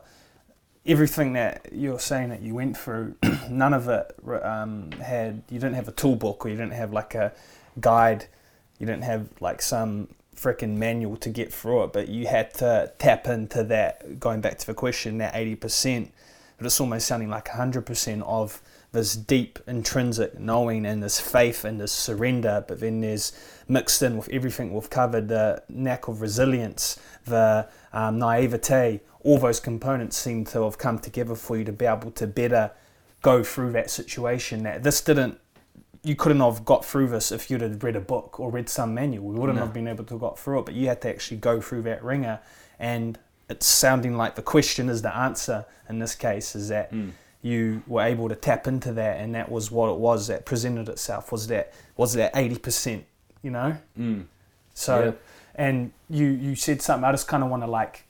everything 0.86 1.34
that 1.34 1.68
you're 1.74 2.00
saying 2.00 2.30
that 2.30 2.42
you 2.42 2.56
went 2.56 2.78
through. 2.78 3.16
none 3.50 3.74
of 3.74 3.90
it 3.90 4.16
um, 4.42 4.92
had 4.94 5.44
you 5.50 5.60
didn't 5.60 5.74
have 5.74 5.90
a 5.90 5.92
tool 5.92 6.16
book 6.16 6.46
or 6.46 6.50
you 6.50 6.56
didn't 6.56 6.74
have 6.74 6.94
like 6.94 7.14
a 7.14 7.34
guide. 7.78 8.26
You 8.80 8.86
didn't 8.86 9.04
have 9.04 9.28
like 9.42 9.62
some 9.62 10.08
freaking 10.34 10.78
manual 10.78 11.18
to 11.18 11.30
get 11.30 11.54
through 11.54 11.84
it, 11.84 11.94
but 11.94 12.08
you 12.08 12.26
had 12.26 12.54
to 12.56 12.92
tap 13.00 13.28
into 13.28 13.66
that, 13.66 14.18
going 14.20 14.40
back 14.40 14.58
to 14.60 14.66
the 14.66 14.74
question, 14.74 15.18
that 15.20 15.34
80%, 15.34 16.10
but 16.58 16.66
it's 16.66 16.80
almost 16.82 17.06
sounding 17.06 17.30
like 17.30 17.50
100% 17.50 18.24
of 18.24 18.62
this 18.94 19.16
deep 19.16 19.60
intrinsic 19.68 20.40
knowing 20.40 20.86
and 20.86 21.04
this 21.04 21.20
faith 21.20 21.66
and 21.66 21.82
this 21.82 21.92
surrender, 21.92 22.64
but 22.68 22.80
then 22.80 23.02
there's 23.02 23.34
mixed 23.68 24.02
in 24.02 24.16
with 24.16 24.30
everything 24.30 24.72
we've 24.72 24.90
covered 24.90 25.28
the 25.28 25.62
knack 25.68 26.08
of 26.08 26.22
resilience, 26.22 27.00
the 27.26 27.68
um, 27.92 28.20
naivete, 28.20 29.02
all 29.22 29.40
those 29.40 29.60
components 29.60 30.16
seem 30.16 30.46
to 30.46 30.64
have 30.64 30.78
come 30.78 31.00
together 31.00 31.36
for 31.36 31.58
you 31.58 31.64
to 31.64 31.72
be 31.74 31.86
able 31.86 32.12
to 32.12 32.28
better 32.28 32.72
go 33.22 33.44
through 33.44 33.72
that 33.72 33.90
situation. 33.90 34.64
That 34.64 34.84
this 34.84 35.02
didn't 35.02 35.40
you 36.04 36.16
couldn't 36.16 36.42
have 36.42 36.66
got 36.66 36.84
through 36.84 37.08
this 37.08 37.32
if 37.32 37.50
you'd 37.50 37.62
have 37.62 37.82
read 37.82 37.96
a 37.96 38.02
book 38.02 38.40
or 38.40 38.52
read 38.52 38.68
some 38.68 38.94
manual. 38.94 39.26
We 39.26 39.40
wouldn't 39.40 39.58
no. 39.58 39.64
have 39.64 39.74
been 39.74 39.88
able 39.88 40.04
to 40.04 40.16
have 40.16 40.22
got 40.22 40.38
through 40.38 40.60
it, 40.60 40.66
but 40.66 40.76
you 40.76 40.88
had 40.88 41.02
to 41.02 41.10
actually 41.10 41.38
go 41.38 41.62
through 41.62 41.84
that 41.84 42.04
ringer. 42.04 42.42
And 42.78 43.18
it's 43.50 43.66
sounding 43.66 44.18
like 44.18 44.36
the 44.36 44.42
question 44.42 44.90
is 44.90 45.02
the 45.02 45.16
answer 45.16 45.66
in 45.88 46.00
this 46.00 46.14
case 46.14 46.56
is 46.56 46.68
that 46.68 46.92
mm. 46.92 47.12
You 47.44 47.84
were 47.88 48.02
able 48.02 48.30
to 48.30 48.36
tap 48.36 48.68
into 48.68 48.94
that, 48.94 49.20
and 49.20 49.36
that 49.36 49.52
was 49.52 49.70
what 49.70 49.90
it 49.92 49.98
was 49.98 50.28
that 50.28 50.46
presented 50.46 50.90
itself 50.90 51.32
was 51.32 51.48
that 51.48 51.74
was 51.98 52.14
that 52.14 52.32
eighty 52.36 52.58
percent, 52.58 53.06
you 53.44 53.52
know. 53.52 53.78
Mm. 54.00 54.26
So, 54.74 55.04
yeah. 55.04 55.12
and 55.54 55.92
you 56.10 56.26
you 56.26 56.56
said 56.56 56.82
something. 56.82 57.04
I 57.04 57.12
just 57.12 57.28
kind 57.28 57.44
of 57.44 57.50
want 57.50 57.62
to 57.64 57.68
like 57.68 58.06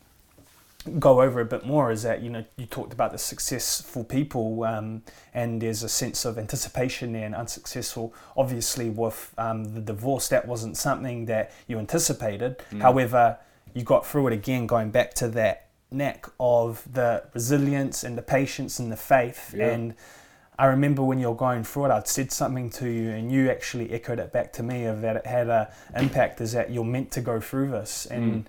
go 0.99 1.21
over 1.21 1.39
a 1.39 1.45
bit 1.45 1.65
more 1.65 1.91
is 1.91 2.03
that 2.03 2.21
you 2.21 2.29
know 2.29 2.43
you 2.57 2.65
talked 2.65 2.91
about 2.91 3.11
the 3.11 3.17
successful 3.17 4.03
people 4.03 4.63
um, 4.65 5.01
and 5.33 5.61
there's 5.61 5.81
a 5.81 5.87
sense 5.87 6.25
of 6.25 6.37
anticipation 6.37 7.13
there 7.13 7.25
and 7.25 7.33
unsuccessful 7.33 8.13
obviously 8.35 8.89
with 8.89 9.33
um, 9.37 9.63
the 9.75 9.79
divorce 9.79 10.27
that 10.27 10.45
wasn't 10.45 10.75
something 10.75 11.25
that 11.25 11.53
you 11.67 11.79
anticipated 11.79 12.61
mm. 12.69 12.81
however 12.81 13.37
you 13.73 13.81
got 13.81 14.05
through 14.05 14.27
it 14.27 14.33
again 14.33 14.67
going 14.67 14.91
back 14.91 15.13
to 15.13 15.29
that 15.29 15.69
knack 15.93 16.27
of 16.39 16.87
the 16.91 17.23
resilience 17.33 18.03
and 18.03 18.17
the 18.17 18.21
patience 18.21 18.79
and 18.79 18.91
the 18.91 18.97
faith 18.97 19.53
yeah. 19.55 19.71
and 19.71 19.95
I 20.57 20.65
remember 20.67 21.01
when 21.01 21.17
you're 21.17 21.35
going 21.35 21.63
through 21.63 21.85
it, 21.85 21.91
I'd 21.91 22.07
said 22.07 22.31
something 22.31 22.69
to 22.71 22.87
you, 22.87 23.09
and 23.09 23.31
you 23.31 23.49
actually 23.49 23.91
echoed 23.91 24.19
it 24.19 24.31
back 24.31 24.53
to 24.53 24.63
me 24.63 24.85
of 24.85 25.01
that 25.01 25.15
it 25.15 25.25
had 25.25 25.49
a 25.49 25.73
impact. 25.95 26.41
Is 26.41 26.51
that 26.51 26.69
you're 26.69 26.83
meant 26.83 27.09
to 27.13 27.21
go 27.21 27.39
through 27.39 27.71
this, 27.71 28.05
and 28.05 28.45
mm 28.45 28.47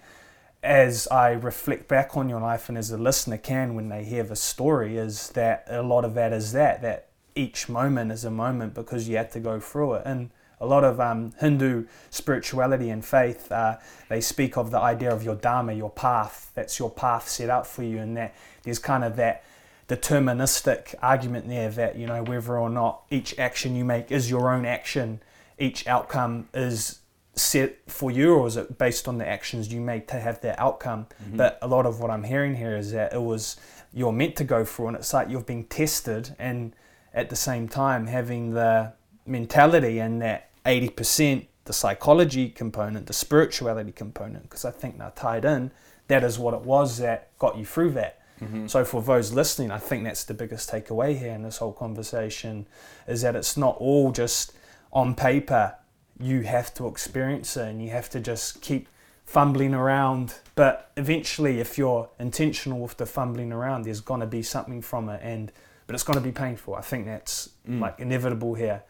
as 0.64 1.06
I 1.08 1.32
reflect 1.32 1.88
back 1.88 2.16
on 2.16 2.30
your 2.30 2.40
life 2.40 2.70
and 2.70 2.78
as 2.78 2.90
a 2.90 2.96
listener 2.96 3.36
can 3.36 3.74
when 3.74 3.90
they 3.90 4.02
hear 4.02 4.22
the 4.22 4.34
story 4.34 4.96
is 4.96 5.28
that 5.30 5.66
a 5.68 5.82
lot 5.82 6.06
of 6.06 6.14
that 6.14 6.32
is 6.32 6.52
that 6.52 6.80
that 6.80 7.08
each 7.34 7.68
moment 7.68 8.10
is 8.10 8.24
a 8.24 8.30
moment 8.30 8.72
because 8.72 9.06
you 9.06 9.18
had 9.18 9.30
to 9.32 9.40
go 9.40 9.60
through 9.60 9.94
it. 9.94 10.02
And 10.06 10.30
a 10.64 10.66
lot 10.66 10.84
of 10.84 10.98
um, 10.98 11.32
Hindu 11.40 11.86
spirituality 12.10 12.90
and 12.90 13.04
faith, 13.04 13.52
uh, 13.52 13.76
they 14.08 14.20
speak 14.20 14.56
of 14.56 14.70
the 14.70 14.78
idea 14.78 15.12
of 15.12 15.22
your 15.22 15.34
dharma, 15.34 15.72
your 15.72 15.90
path. 15.90 16.50
That's 16.54 16.78
your 16.78 16.90
path 16.90 17.28
set 17.28 17.50
up 17.50 17.66
for 17.66 17.82
you, 17.82 17.98
and 17.98 18.16
that 18.16 18.34
there's 18.62 18.78
kind 18.78 19.04
of 19.04 19.16
that 19.16 19.44
deterministic 19.88 20.94
argument 21.02 21.46
there 21.46 21.68
that 21.68 21.96
you 21.96 22.06
know 22.06 22.22
whether 22.22 22.58
or 22.58 22.70
not 22.70 23.02
each 23.10 23.38
action 23.38 23.76
you 23.76 23.84
make 23.84 24.10
is 24.10 24.30
your 24.30 24.52
own 24.52 24.64
action, 24.64 25.20
each 25.58 25.86
outcome 25.86 26.48
is 26.54 27.00
set 27.34 27.76
for 27.86 28.10
you, 28.10 28.34
or 28.34 28.46
is 28.46 28.56
it 28.56 28.78
based 28.78 29.06
on 29.06 29.18
the 29.18 29.28
actions 29.28 29.72
you 29.72 29.80
make 29.80 30.08
to 30.08 30.18
have 30.18 30.40
that 30.40 30.58
outcome? 30.58 31.06
Mm-hmm. 31.22 31.36
But 31.36 31.58
a 31.60 31.68
lot 31.68 31.84
of 31.84 32.00
what 32.00 32.10
I'm 32.10 32.24
hearing 32.24 32.54
here 32.56 32.76
is 32.76 32.92
that 32.92 33.12
it 33.12 33.22
was 33.22 33.56
you're 33.92 34.12
meant 34.12 34.36
to 34.36 34.44
go 34.44 34.64
through, 34.64 34.88
and 34.88 34.96
it's 34.96 35.12
like 35.12 35.28
you've 35.28 35.46
been 35.46 35.64
tested, 35.64 36.34
and 36.38 36.74
at 37.12 37.28
the 37.28 37.36
same 37.36 37.68
time 37.68 38.06
having 38.06 38.54
the 38.54 38.92
mentality 39.26 39.98
and 39.98 40.20
that 40.20 40.50
80% 40.64 41.46
the 41.64 41.72
psychology 41.72 42.50
component, 42.50 43.06
the 43.06 43.12
spirituality 43.12 43.92
component, 43.92 44.44
because 44.44 44.64
I 44.64 44.70
think 44.70 44.98
they're 44.98 45.12
tied 45.14 45.44
in. 45.44 45.70
That 46.08 46.22
is 46.22 46.38
what 46.38 46.54
it 46.54 46.60
was 46.60 46.98
that 46.98 47.36
got 47.38 47.56
you 47.56 47.64
through 47.64 47.92
that. 47.92 48.20
Mm-hmm. 48.40 48.66
So 48.66 48.84
for 48.84 49.00
those 49.00 49.32
listening, 49.32 49.70
I 49.70 49.78
think 49.78 50.04
that's 50.04 50.24
the 50.24 50.34
biggest 50.34 50.70
takeaway 50.70 51.18
here 51.18 51.32
in 51.32 51.42
this 51.42 51.58
whole 51.58 51.72
conversation 51.72 52.66
is 53.06 53.22
that 53.22 53.34
it's 53.34 53.56
not 53.56 53.76
all 53.78 54.12
just 54.12 54.52
on 54.92 55.14
paper. 55.14 55.76
You 56.20 56.42
have 56.42 56.74
to 56.74 56.86
experience 56.86 57.56
it 57.56 57.68
and 57.68 57.82
you 57.82 57.90
have 57.90 58.10
to 58.10 58.20
just 58.20 58.60
keep 58.60 58.88
fumbling 59.24 59.72
around. 59.72 60.34
But 60.54 60.90
eventually, 60.96 61.60
if 61.60 61.78
you're 61.78 62.10
intentional 62.18 62.80
with 62.80 62.98
the 62.98 63.06
fumbling 63.06 63.52
around, 63.52 63.82
there's 63.82 64.00
going 64.00 64.20
to 64.20 64.26
be 64.26 64.42
something 64.42 64.82
from 64.82 65.08
it. 65.08 65.20
And 65.22 65.50
but 65.86 65.94
it's 65.94 66.04
going 66.04 66.18
to 66.18 66.24
be 66.24 66.32
painful. 66.32 66.74
I 66.74 66.80
think 66.80 67.06
that's 67.06 67.50
mm. 67.68 67.80
like 67.80 67.98
inevitable 67.98 68.54
here. 68.54 68.82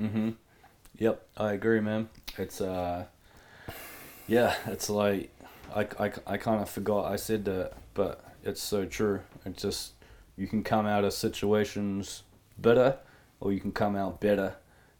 Mm-hmm. 0.00 0.30
Yep, 0.98 1.24
I 1.36 1.52
agree, 1.52 1.80
man. 1.80 2.08
It's 2.36 2.60
uh, 2.60 3.04
yeah, 4.26 4.56
it's 4.66 4.90
like 4.90 5.30
I, 5.74 5.86
I, 5.98 6.12
I 6.26 6.36
kind 6.36 6.60
of 6.60 6.68
forgot 6.68 7.10
I 7.10 7.16
said 7.16 7.44
that, 7.44 7.74
but 7.94 8.24
it's 8.42 8.62
so 8.62 8.84
true. 8.84 9.20
It's 9.44 9.62
just 9.62 9.92
you 10.36 10.48
can 10.48 10.64
come 10.64 10.86
out 10.86 11.04
of 11.04 11.12
situations 11.12 12.24
better, 12.58 12.98
or 13.40 13.52
you 13.52 13.60
can 13.60 13.70
come 13.70 13.94
out 13.94 14.20
better, 14.20 14.56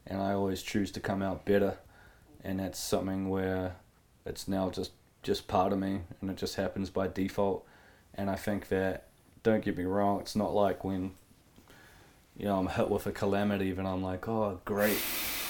and 0.06 0.22
I 0.22 0.34
always 0.34 0.62
choose 0.62 0.92
to 0.92 1.00
come 1.00 1.20
out 1.20 1.44
better, 1.44 1.78
and 2.44 2.60
that's 2.60 2.78
something 2.78 3.28
where 3.28 3.74
it's 4.24 4.46
now 4.46 4.70
just 4.70 4.92
just 5.24 5.48
part 5.48 5.72
of 5.72 5.80
me, 5.80 6.02
and 6.20 6.30
it 6.30 6.36
just 6.36 6.54
happens 6.54 6.90
by 6.90 7.08
default, 7.08 7.66
and 8.14 8.30
I 8.30 8.36
think 8.36 8.68
that 8.68 9.08
don't 9.42 9.64
get 9.64 9.76
me 9.76 9.84
wrong, 9.84 10.20
it's 10.20 10.36
not 10.36 10.54
like 10.54 10.84
when 10.84 11.12
you 12.36 12.44
know, 12.44 12.58
I'm 12.58 12.68
hit 12.68 12.88
with 12.88 13.04
a 13.08 13.12
calamity, 13.12 13.70
and 13.72 13.88
I'm 13.88 14.00
like, 14.00 14.28
oh, 14.28 14.60
great, 14.64 14.96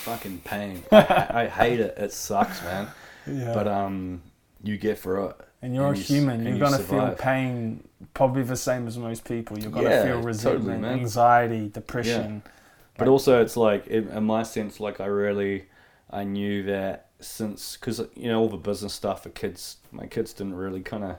fucking 0.09 0.39
pain. 0.39 0.83
I, 0.93 1.27
I, 1.31 1.47
hate 1.47 1.81
it. 1.81 1.97
It 1.99 2.13
sucks, 2.13 2.63
man. 2.63 2.89
Yeah. 3.27 3.53
But 3.55 3.69
um, 3.69 4.23
you 4.63 4.79
get 4.79 4.99
through 4.99 5.29
it. 5.29 5.37
And 5.61 5.75
you're 5.75 5.89
and 5.89 5.97
a 5.97 6.01
human. 6.01 6.47
You're 6.47 6.59
gonna 6.59 6.79
feel 6.79 7.15
pain, 7.19 7.87
probably 8.15 8.45
the 8.45 8.57
same 8.57 8.87
as 8.87 8.97
most 8.97 9.25
people. 9.25 9.59
You're 9.59 9.73
gonna 9.73 9.91
yeah, 9.91 10.05
feel 10.05 10.23
resentment, 10.23 10.83
totally, 10.83 11.01
anxiety, 11.01 11.69
depression. 11.69 12.43
Yeah. 12.45 12.53
But 12.97 13.05
like, 13.05 13.11
also, 13.11 13.43
it's 13.43 13.57
like 13.57 13.87
in 13.89 14.25
my 14.25 14.45
sense, 14.45 14.79
like 14.79 15.01
I 15.01 15.07
really, 15.07 15.67
I 16.11 16.23
knew 16.25 16.63
that 16.65 17.09
since 17.21 17.77
because 17.77 18.01
you 18.15 18.29
know 18.29 18.41
all 18.41 18.49
the 18.49 18.57
business 18.57 18.95
stuff 18.95 19.25
for 19.25 19.31
kids, 19.31 19.79
my 19.91 20.07
kids 20.07 20.33
didn't 20.33 20.55
really 20.55 20.81
kind 20.81 21.03
of 21.03 21.17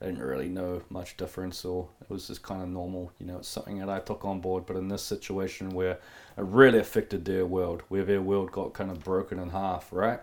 I 0.00 0.06
didn't 0.06 0.22
really 0.22 0.48
know 0.48 0.82
much 0.90 1.16
difference, 1.16 1.64
or 1.64 1.88
it 2.02 2.10
was 2.10 2.26
just 2.26 2.42
kind 2.42 2.62
of 2.62 2.68
normal. 2.68 3.12
You 3.18 3.26
know, 3.26 3.38
it's 3.38 3.48
something 3.48 3.78
that 3.78 3.88
I 3.88 4.00
took 4.00 4.24
on 4.24 4.40
board. 4.40 4.66
But 4.66 4.76
in 4.76 4.88
this 4.88 5.02
situation 5.02 5.70
where 5.70 5.98
it 6.36 6.44
really 6.44 6.78
affected 6.78 7.24
their 7.24 7.46
world, 7.46 7.82
where 7.88 8.04
their 8.04 8.22
world 8.22 8.52
got 8.52 8.74
kind 8.74 8.90
of 8.90 9.02
broken 9.02 9.38
in 9.38 9.50
half, 9.50 9.88
right? 9.92 10.20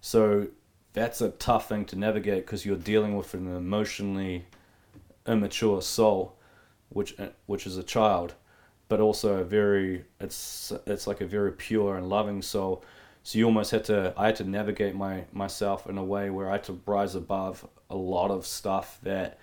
So 0.00 0.48
that's 0.92 1.20
a 1.20 1.30
tough 1.30 1.68
thing 1.68 1.84
to 1.86 1.96
navigate 1.96 2.46
because 2.46 2.64
you're 2.64 2.76
dealing 2.76 3.16
with 3.16 3.34
an 3.34 3.54
emotionally 3.54 4.46
immature 5.26 5.82
soul, 5.82 6.36
which 6.88 7.18
uh, 7.18 7.28
which 7.46 7.66
is 7.66 7.76
a 7.76 7.82
child, 7.82 8.34
but 8.88 9.00
also 9.00 9.38
a 9.38 9.44
very 9.44 10.04
it's 10.20 10.72
it's 10.86 11.06
like 11.06 11.20
a 11.20 11.26
very 11.26 11.52
pure 11.52 11.96
and 11.96 12.08
loving 12.08 12.42
soul. 12.42 12.84
So 13.22 13.38
you 13.38 13.44
almost 13.44 13.70
had 13.72 13.84
to 13.84 14.14
I 14.16 14.26
had 14.26 14.36
to 14.36 14.44
navigate 14.44 14.94
my 14.94 15.24
myself 15.32 15.86
in 15.86 15.98
a 15.98 16.04
way 16.04 16.30
where 16.30 16.48
I 16.48 16.52
had 16.52 16.64
to 16.64 16.80
rise 16.86 17.14
above 17.14 17.66
a 17.90 17.96
lot 17.96 18.30
of 18.30 18.46
stuff 18.46 18.98
that 19.02 19.38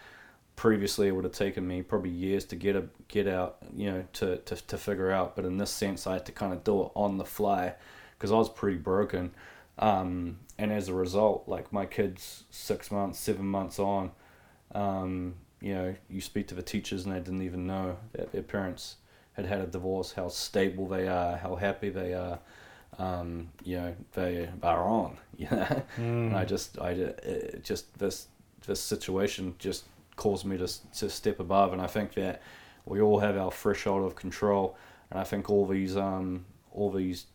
previously 0.56 1.07
it 1.07 1.11
would 1.11 1.23
have 1.26 1.34
taken 1.34 1.68
me 1.68 1.82
probably 1.82 2.10
years 2.10 2.45
to 2.45 2.56
get 2.56 2.76
a 2.76 2.86
get 3.07 3.27
out 3.27 3.57
you 3.76 3.91
know 3.91 4.03
to, 4.14 4.38
to, 4.38 4.56
to 4.56 4.77
figure 4.77 5.11
out 5.11 5.36
but 5.36 5.45
in 5.45 5.57
this 5.57 5.72
sense 5.72 6.07
i 6.07 6.14
had 6.14 6.26
to 6.26 6.32
kind 6.32 6.53
of 6.53 6.64
do 6.64 6.84
it 6.84 6.91
on 6.95 7.18
the 7.18 7.26
fly 7.26 7.73
because 8.18 8.32
i 8.32 8.36
was 8.36 8.49
pretty 8.49 8.77
broken 8.77 9.32
um, 9.77 10.38
and 10.57 10.72
as 10.72 10.88
a 10.88 10.94
result 10.94 11.44
like 11.48 11.73
my 11.73 11.86
kids 11.86 12.45
six 12.49 12.90
months 12.90 13.19
seven 13.19 13.45
months 13.45 13.80
on 13.80 14.11
um, 14.73 15.36
you 15.60 15.73
know 15.73 15.94
you 16.10 16.22
speak 16.22 16.48
to 16.48 16.56
the 16.56 16.64
teachers 16.64 17.06
and 17.06 17.14
they 17.14 17.19
didn't 17.19 17.41
even 17.41 17.68
know 17.68 17.98
that 18.14 18.32
their 18.32 18.44
parents 18.44 18.95
had 19.34 19.45
had 19.45 19.60
a 19.60 19.68
divorce 19.68 20.14
how 20.14 20.30
stable 20.30 20.88
they 20.88 21.07
are 21.07 21.36
how 21.38 21.56
happy 21.56 21.90
they 21.90 22.14
are 22.14 22.40
um, 22.98 23.49
you 23.65 23.76
know 23.76 23.95
they 24.14 24.49
are 24.64 24.84
on 24.86 25.18
you 25.38 25.48
know 25.52 25.84
mm. 25.98 26.27
and 26.27 26.38
i 26.38 26.45
just 26.45 26.80
i 26.80 26.94
just 27.61 27.94
this 27.99 28.27
this 28.65 28.80
situation 28.80 29.53
just 29.60 29.84
caused 30.16 30.46
me 30.46 30.58
to, 30.58 30.68
to 30.98 31.10
step 31.10 31.40
above. 31.40 31.74
And 31.74 31.82
I 31.82 31.88
think 31.88 32.14
that 32.14 32.42
we 32.86 33.02
all 33.02 33.20
have 33.20 33.38
our 33.38 33.52
threshold 33.52 34.06
of 34.06 34.16
control. 34.16 34.78
And 35.10 35.20
I 35.20 35.24
think 35.24 35.50
all 35.50 35.66
these 35.66 35.96
um, 35.96 36.46
all 36.72 36.92
these 36.92 37.26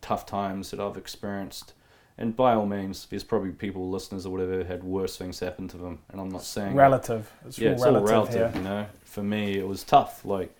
tough 0.00 0.26
times 0.26 0.70
that 0.70 0.80
I've 0.80 0.96
experienced, 0.96 1.72
and 2.18 2.36
by 2.36 2.54
all 2.54 2.66
means, 2.66 3.06
there's 3.06 3.24
probably 3.24 3.50
people, 3.50 3.88
listeners 3.90 4.26
or 4.26 4.30
whatever, 4.30 4.62
had 4.62 4.84
worse 4.84 5.16
things 5.16 5.40
happen 5.40 5.66
to 5.68 5.76
them. 5.76 5.98
And 6.10 6.20
I'm 6.20 6.28
not 6.28 6.44
saying 6.44 6.74
relative. 6.74 7.30
It's 7.46 7.58
yeah, 7.58 7.70
it's 7.70 7.82
relative 7.82 8.08
all 8.08 8.14
relative. 8.14 8.52
Here. 8.52 8.62
You 8.62 8.68
know, 8.68 8.86
for 9.04 9.22
me, 9.22 9.58
it 9.58 9.66
was 9.66 9.82
tough. 9.82 10.24
Like, 10.24 10.54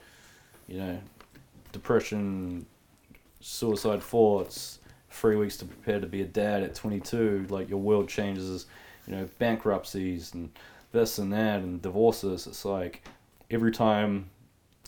you 0.67 0.79
know, 0.79 0.99
depression, 1.73 2.67
suicide 3.41 4.03
thoughts, 4.03 4.79
three 5.11 5.37
weeks 5.37 5.57
to 5.59 5.65
prepare 5.65 6.01
to 6.01 6.07
be 6.07 6.23
a 6.23 6.27
dad 6.27 6.63
at 6.63 6.75
22. 6.75 7.47
Like 7.51 7.69
your 7.69 7.81
world 7.81 8.09
changes 8.09 8.67
you 9.07 9.15
know, 9.15 9.29
bankruptcies 9.39 10.35
and 10.35 10.51
this 10.95 11.19
and 11.19 11.33
that 11.35 11.61
and 11.61 11.83
divorces. 11.83 12.47
It's 12.47 12.65
like 12.65 13.07
every 13.51 13.73
time 13.73 14.31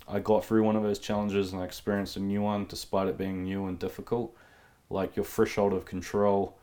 I 0.09 0.20
got 0.20 0.45
through 0.45 0.62
one 0.62 0.77
of 0.77 0.83
those 0.83 0.99
challenges 0.99 1.53
and 1.53 1.61
I 1.61 1.66
experienced 1.66 2.16
a 2.16 2.20
new 2.20 2.41
one, 2.41 2.65
despite 2.66 3.09
it 3.09 3.19
being 3.19 3.43
new 3.45 3.66
and 3.66 3.78
difficult, 3.78 4.35
like 4.89 5.16
your 5.16 5.24
threshold 5.24 5.74
of 5.74 5.85
control 5.85 6.57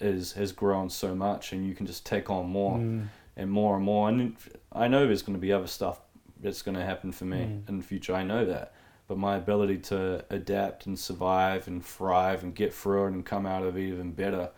is 0.00 0.32
has 0.32 0.52
grown 0.52 0.88
so 0.88 1.14
much, 1.14 1.52
and 1.52 1.66
you 1.66 1.74
can 1.74 1.86
just 1.86 2.06
take 2.06 2.30
on 2.30 2.48
more 2.48 2.78
mm. 2.78 3.06
and 3.36 3.50
more 3.50 3.76
and 3.76 3.84
more. 3.84 4.08
And 4.08 4.36
I 4.72 4.88
know 4.88 5.06
there's 5.06 5.22
going 5.22 5.36
to 5.36 5.40
be 5.40 5.52
other 5.52 5.66
stuff 5.66 6.00
that's 6.40 6.62
going 6.62 6.76
to 6.76 6.84
happen 6.84 7.12
for 7.12 7.24
me 7.24 7.38
mm. 7.38 7.68
in 7.68 7.78
the 7.78 7.84
future. 7.84 8.14
I 8.14 8.22
know 8.22 8.44
that, 8.46 8.74
but 9.08 9.18
my 9.18 9.36
ability 9.36 9.78
to 9.78 10.24
adapt 10.30 10.86
and 10.86 10.96
survive 10.96 11.66
and 11.66 11.84
thrive 11.84 12.44
and 12.44 12.54
get 12.54 12.72
through 12.72 13.06
it 13.06 13.12
and 13.12 13.26
come 13.26 13.44
out 13.44 13.64
of 13.64 13.76
it 13.76 13.82
even 13.82 14.12
better 14.12 14.50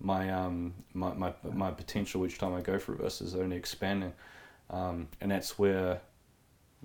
my 0.00 0.30
um 0.30 0.74
my, 0.94 1.12
my 1.14 1.32
my 1.52 1.70
potential 1.70 2.24
each 2.26 2.38
time 2.38 2.54
I 2.54 2.60
go 2.60 2.78
through 2.78 2.96
this 2.96 3.20
is 3.20 3.34
only 3.34 3.56
expanding, 3.56 4.12
um, 4.70 5.08
and 5.20 5.30
that's 5.30 5.58
where, 5.58 6.00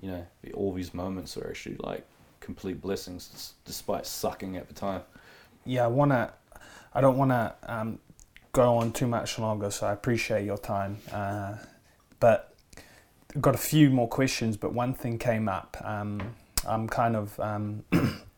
you 0.01 0.11
know, 0.11 0.25
all 0.53 0.73
these 0.73 0.93
moments 0.93 1.37
are 1.37 1.47
actually 1.47 1.77
like 1.79 2.05
complete 2.39 2.81
blessings, 2.81 3.53
despite 3.65 4.05
sucking 4.05 4.57
at 4.57 4.67
the 4.67 4.73
time. 4.73 5.01
Yeah, 5.65 5.85
I 5.85 5.87
wanna, 5.87 6.33
I 6.93 7.01
don't 7.01 7.17
wanna 7.17 7.55
um, 7.67 7.99
go 8.51 8.77
on 8.77 8.91
too 8.91 9.07
much 9.07 9.39
longer, 9.39 9.71
so 9.71 9.87
I 9.87 9.93
appreciate 9.93 10.45
your 10.45 10.57
time, 10.57 10.97
uh, 11.11 11.55
but 12.19 12.55
got 13.39 13.55
a 13.55 13.59
few 13.59 13.89
more 13.89 14.07
questions. 14.07 14.57
But 14.57 14.73
one 14.73 14.93
thing 14.93 15.17
came 15.17 15.47
up. 15.47 15.77
Um, 15.83 16.35
I'm 16.67 16.87
kind 16.87 17.15
of 17.15 17.39
um, 17.39 17.83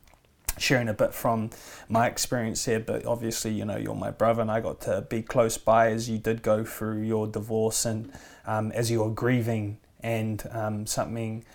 sharing 0.57 0.87
a 0.87 0.93
bit 0.93 1.13
from 1.13 1.49
my 1.89 2.07
experience 2.07 2.65
here, 2.65 2.79
but 2.79 3.05
obviously, 3.05 3.51
you 3.51 3.65
know, 3.65 3.77
you're 3.77 3.95
my 3.95 4.11
brother, 4.11 4.41
and 4.41 4.51
I 4.51 4.61
got 4.61 4.81
to 4.81 5.01
be 5.01 5.21
close 5.21 5.57
by 5.57 5.91
as 5.91 6.09
you 6.09 6.17
did 6.17 6.41
go 6.41 6.63
through 6.63 7.01
your 7.01 7.27
divorce 7.27 7.85
and 7.85 8.11
um, 8.45 8.71
as 8.71 8.89
you 8.91 9.03
were 9.03 9.09
grieving. 9.09 9.77
And 10.01 10.47
um, 10.51 10.85
something 10.85 11.45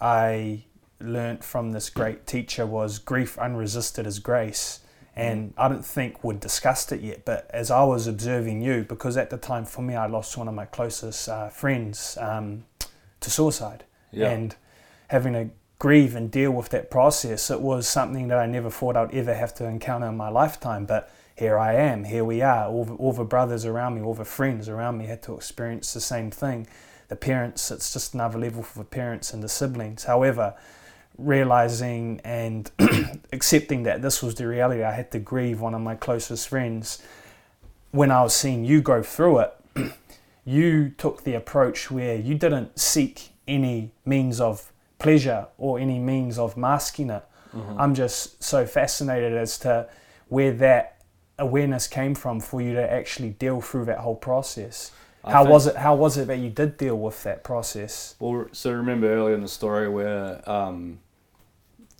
I 0.00 0.64
learnt 1.00 1.44
from 1.44 1.72
this 1.72 1.90
great 1.90 2.26
teacher 2.26 2.66
was 2.66 2.98
grief 2.98 3.38
unresisted 3.38 4.06
is 4.06 4.18
grace. 4.18 4.80
And 5.14 5.52
I 5.58 5.68
don't 5.68 5.84
think 5.84 6.24
we'd 6.24 6.40
discussed 6.40 6.90
it 6.90 7.02
yet, 7.02 7.26
but 7.26 7.48
as 7.50 7.70
I 7.70 7.84
was 7.84 8.06
observing 8.06 8.62
you, 8.62 8.84
because 8.88 9.18
at 9.18 9.28
the 9.28 9.36
time 9.36 9.66
for 9.66 9.82
me, 9.82 9.94
I 9.94 10.06
lost 10.06 10.38
one 10.38 10.48
of 10.48 10.54
my 10.54 10.64
closest 10.64 11.28
uh, 11.28 11.50
friends 11.50 12.16
um, 12.18 12.64
to 13.20 13.30
suicide. 13.30 13.84
Yeah. 14.10 14.30
And 14.30 14.56
having 15.08 15.34
a 15.34 15.50
grieve 15.82 16.14
and 16.14 16.30
deal 16.30 16.52
with 16.52 16.68
that 16.68 16.92
process. 16.92 17.50
It 17.50 17.60
was 17.60 17.88
something 17.88 18.28
that 18.28 18.38
I 18.38 18.46
never 18.46 18.70
thought 18.70 18.96
I'd 18.96 19.12
ever 19.12 19.34
have 19.34 19.52
to 19.54 19.64
encounter 19.64 20.06
in 20.06 20.16
my 20.16 20.28
lifetime, 20.28 20.86
but 20.86 21.12
here 21.34 21.58
I 21.58 21.74
am, 21.74 22.04
here 22.04 22.24
we 22.24 22.40
are. 22.40 22.68
All 22.68 22.84
the, 22.84 22.94
all 22.94 23.12
the 23.12 23.24
brothers 23.24 23.64
around 23.64 23.96
me, 23.96 24.02
all 24.02 24.14
the 24.14 24.24
friends 24.24 24.68
around 24.68 24.98
me 24.98 25.06
had 25.06 25.24
to 25.24 25.34
experience 25.34 25.92
the 25.92 26.00
same 26.00 26.30
thing. 26.30 26.68
The 27.08 27.16
parents, 27.16 27.68
it's 27.72 27.92
just 27.92 28.14
another 28.14 28.38
level 28.38 28.62
for 28.62 28.78
the 28.78 28.84
parents 28.84 29.34
and 29.34 29.42
the 29.42 29.48
siblings. 29.48 30.04
However, 30.04 30.54
realizing 31.18 32.20
and 32.22 32.70
accepting 33.32 33.82
that 33.82 34.02
this 34.02 34.22
was 34.22 34.36
the 34.36 34.46
reality. 34.46 34.84
I 34.84 34.92
had 34.92 35.10
to 35.10 35.18
grieve 35.18 35.60
one 35.60 35.74
of 35.74 35.80
my 35.80 35.96
closest 35.96 36.48
friends. 36.48 37.02
When 37.90 38.12
I 38.12 38.22
was 38.22 38.36
seeing 38.36 38.64
you 38.64 38.82
go 38.82 39.02
through 39.02 39.40
it, 39.40 39.54
you 40.44 40.90
took 40.90 41.24
the 41.24 41.34
approach 41.34 41.90
where 41.90 42.14
you 42.14 42.36
didn't 42.36 42.78
seek 42.78 43.30
any 43.48 43.90
means 44.06 44.40
of 44.40 44.71
pleasure 45.02 45.48
or 45.58 45.78
any 45.78 45.98
means 45.98 46.38
of 46.38 46.56
masking 46.56 47.10
it. 47.10 47.24
Mm-hmm. 47.54 47.80
I'm 47.80 47.94
just 47.94 48.42
so 48.42 48.64
fascinated 48.64 49.34
as 49.34 49.58
to 49.58 49.88
where 50.28 50.52
that 50.52 51.02
awareness 51.38 51.86
came 51.86 52.14
from 52.14 52.40
for 52.40 52.62
you 52.62 52.72
to 52.74 52.92
actually 52.92 53.30
deal 53.30 53.60
through 53.60 53.86
that 53.86 53.98
whole 53.98 54.16
process. 54.16 54.92
I 55.24 55.32
how 55.32 55.44
was 55.44 55.66
it? 55.66 55.76
How 55.76 55.94
was 55.94 56.16
it 56.16 56.26
that 56.28 56.38
you 56.38 56.50
did 56.50 56.76
deal 56.76 56.96
with 56.96 57.22
that 57.24 57.44
process? 57.44 58.16
Well, 58.18 58.46
so 58.52 58.72
remember 58.72 59.12
earlier 59.12 59.34
in 59.34 59.42
the 59.42 59.48
story 59.48 59.88
where, 59.88 60.48
um, 60.48 60.98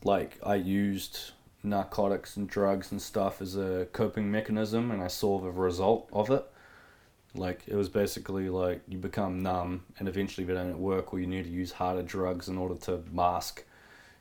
like, 0.02 0.38
I 0.42 0.56
used 0.56 1.32
narcotics 1.62 2.36
and 2.36 2.48
drugs 2.48 2.90
and 2.90 3.00
stuff 3.00 3.40
as 3.40 3.56
a 3.56 3.86
coping 3.92 4.30
mechanism, 4.30 4.90
and 4.90 5.02
I 5.02 5.08
saw 5.08 5.38
the 5.38 5.50
result 5.50 6.08
of 6.12 6.30
it. 6.30 6.44
Like, 7.34 7.62
it 7.66 7.74
was 7.74 7.88
basically 7.88 8.48
like 8.50 8.82
you 8.88 8.98
become 8.98 9.40
numb, 9.40 9.84
and 9.98 10.08
eventually 10.08 10.46
they 10.46 10.54
don't 10.54 10.78
work, 10.78 11.12
or 11.12 11.20
you 11.20 11.26
need 11.26 11.44
to 11.44 11.50
use 11.50 11.72
harder 11.72 12.02
drugs 12.02 12.48
in 12.48 12.58
order 12.58 12.74
to 12.86 13.02
mask, 13.10 13.64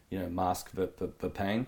you 0.09 0.19
know, 0.19 0.29
mask 0.29 0.71
the 0.71 0.89
the, 0.97 1.09
the 1.19 1.29
pain. 1.29 1.67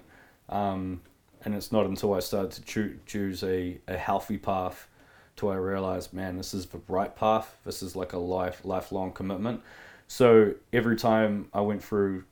Um, 0.49 1.01
and 1.43 1.53
it's 1.53 1.71
not 1.71 1.85
until 1.85 2.13
I 2.13 2.19
started 2.19 2.51
to 2.51 2.61
choo- 2.63 2.99
choose 3.05 3.43
a, 3.43 3.77
a 3.87 3.97
healthy 3.97 4.37
path 4.37 4.87
till 5.35 5.49
I 5.49 5.55
realized, 5.55 6.13
man, 6.13 6.37
this 6.37 6.53
is 6.53 6.67
the 6.67 6.79
right 6.87 7.13
path. 7.15 7.57
This 7.65 7.83
is 7.83 7.95
like 7.95 8.13
a 8.13 8.17
life 8.17 8.61
lifelong 8.63 9.11
commitment. 9.11 9.61
So 10.07 10.53
every 10.71 10.95
time 10.95 11.49
I 11.53 11.61
went 11.61 11.83
through, 11.83 12.23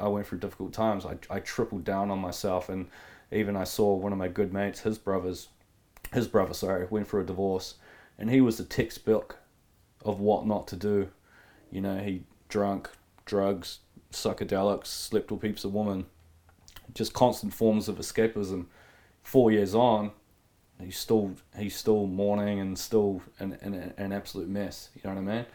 I 0.00 0.08
went 0.08 0.26
through 0.26 0.38
difficult 0.38 0.72
times. 0.72 1.04
I 1.04 1.16
I 1.30 1.40
tripled 1.40 1.84
down 1.84 2.10
on 2.10 2.18
myself, 2.18 2.68
and 2.68 2.86
even 3.32 3.56
I 3.56 3.64
saw 3.64 3.94
one 3.94 4.12
of 4.12 4.18
my 4.18 4.28
good 4.28 4.52
mates, 4.52 4.80
his 4.80 4.98
brothers, 4.98 5.48
his 6.12 6.28
brother, 6.28 6.54
sorry, 6.54 6.86
went 6.90 7.08
through 7.08 7.22
a 7.22 7.26
divorce, 7.26 7.74
and 8.18 8.30
he 8.30 8.40
was 8.40 8.58
the 8.58 8.64
textbook 8.64 9.38
of 10.04 10.20
what 10.20 10.46
not 10.46 10.66
to 10.68 10.76
do. 10.76 11.08
You 11.70 11.80
know, 11.80 11.98
he 11.98 12.24
drank, 12.48 12.90
drugs, 13.24 13.80
psychedelics, 14.12 14.86
slept 14.86 15.30
with 15.30 15.42
heaps 15.42 15.64
of 15.64 15.74
women, 15.74 16.06
just 16.94 17.12
constant 17.12 17.54
forms 17.54 17.88
of 17.88 17.96
escapism. 17.98 18.66
Four 19.22 19.50
years 19.50 19.74
on, 19.74 20.12
he's 20.80 20.98
still 20.98 21.34
he's 21.56 21.76
still 21.76 22.06
mourning 22.06 22.60
and 22.60 22.78
still 22.78 23.22
an, 23.38 23.58
an, 23.60 23.92
an 23.96 24.12
absolute 24.12 24.48
mess. 24.48 24.90
You 24.94 25.02
know 25.04 25.16
what 25.16 25.30
I 25.30 25.34
mean? 25.36 25.46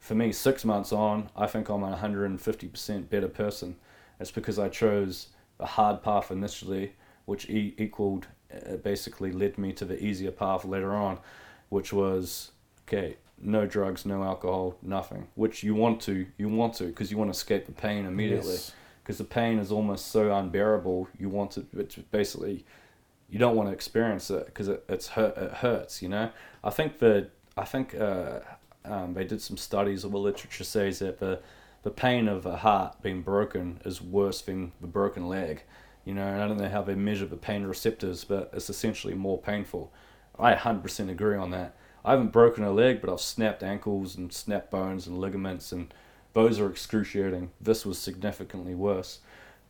For 0.00 0.14
me, 0.14 0.32
six 0.32 0.64
months 0.64 0.92
on, 0.92 1.30
I 1.36 1.46
think 1.46 1.68
I'm 1.68 1.84
a 1.84 1.96
150% 1.96 3.08
better 3.08 3.28
person. 3.28 3.76
It's 4.18 4.32
because 4.32 4.58
I 4.58 4.68
chose 4.68 5.28
the 5.58 5.66
hard 5.66 6.02
path 6.02 6.32
initially, 6.32 6.94
which 7.24 7.48
e- 7.48 7.74
equaled, 7.78 8.26
uh, 8.52 8.76
basically 8.76 9.30
led 9.30 9.58
me 9.58 9.72
to 9.74 9.84
the 9.84 10.02
easier 10.02 10.32
path 10.32 10.64
later 10.64 10.92
on, 10.92 11.20
which 11.72 11.90
was, 11.90 12.50
okay, 12.86 13.16
no 13.40 13.64
drugs, 13.64 14.04
no 14.04 14.22
alcohol, 14.22 14.76
nothing. 14.82 15.26
Which 15.36 15.62
you 15.62 15.74
want 15.74 16.02
to, 16.02 16.26
you 16.36 16.50
want 16.50 16.74
to, 16.74 16.84
because 16.84 17.10
you 17.10 17.16
want 17.16 17.28
to 17.32 17.36
escape 17.36 17.64
the 17.64 17.72
pain 17.72 18.04
immediately. 18.04 18.58
Because 19.02 19.16
yes. 19.16 19.18
the 19.18 19.24
pain 19.24 19.58
is 19.58 19.72
almost 19.72 20.08
so 20.08 20.34
unbearable, 20.34 21.08
you 21.18 21.30
want 21.30 21.52
to, 21.52 21.64
it's 21.72 21.96
basically 21.96 22.66
you 23.30 23.38
don't 23.38 23.56
want 23.56 23.70
to 23.70 23.72
experience 23.72 24.30
it 24.30 24.44
because 24.44 24.68
it, 24.68 24.84
it's 24.86 25.08
hurt, 25.08 25.34
it 25.38 25.50
hurts, 25.50 26.02
you 26.02 26.10
know. 26.10 26.30
I 26.62 26.68
think 26.68 26.98
that 26.98 27.30
I 27.56 27.64
think 27.64 27.94
uh, 27.94 28.40
um, 28.84 29.14
they 29.14 29.24
did 29.24 29.40
some 29.40 29.56
studies, 29.56 30.04
or 30.04 30.10
the 30.10 30.18
literature 30.18 30.64
says 30.64 30.98
that 30.98 31.20
the 31.20 31.40
the 31.84 31.90
pain 31.90 32.28
of 32.28 32.44
a 32.44 32.58
heart 32.58 33.00
being 33.00 33.22
broken 33.22 33.80
is 33.86 34.02
worse 34.02 34.42
than 34.42 34.72
the 34.82 34.86
broken 34.86 35.26
leg, 35.26 35.62
you 36.04 36.12
know. 36.12 36.26
And 36.26 36.42
I 36.42 36.46
don't 36.46 36.58
know 36.58 36.68
how 36.68 36.82
they 36.82 36.94
measure 36.94 37.24
the 37.24 37.36
pain 37.36 37.64
receptors, 37.64 38.24
but 38.24 38.50
it's 38.52 38.68
essentially 38.68 39.14
more 39.14 39.38
painful. 39.38 39.90
I 40.38 40.54
100% 40.54 41.10
agree 41.10 41.36
on 41.36 41.50
that. 41.50 41.76
I 42.04 42.12
haven't 42.12 42.32
broken 42.32 42.64
a 42.64 42.72
leg, 42.72 43.00
but 43.00 43.10
I've 43.10 43.20
snapped 43.20 43.62
ankles 43.62 44.16
and 44.16 44.32
snapped 44.32 44.70
bones 44.70 45.06
and 45.06 45.18
ligaments, 45.18 45.70
and 45.72 45.92
those 46.32 46.58
are 46.58 46.68
excruciating. 46.68 47.50
This 47.60 47.86
was 47.86 47.98
significantly 47.98 48.74
worse. 48.74 49.20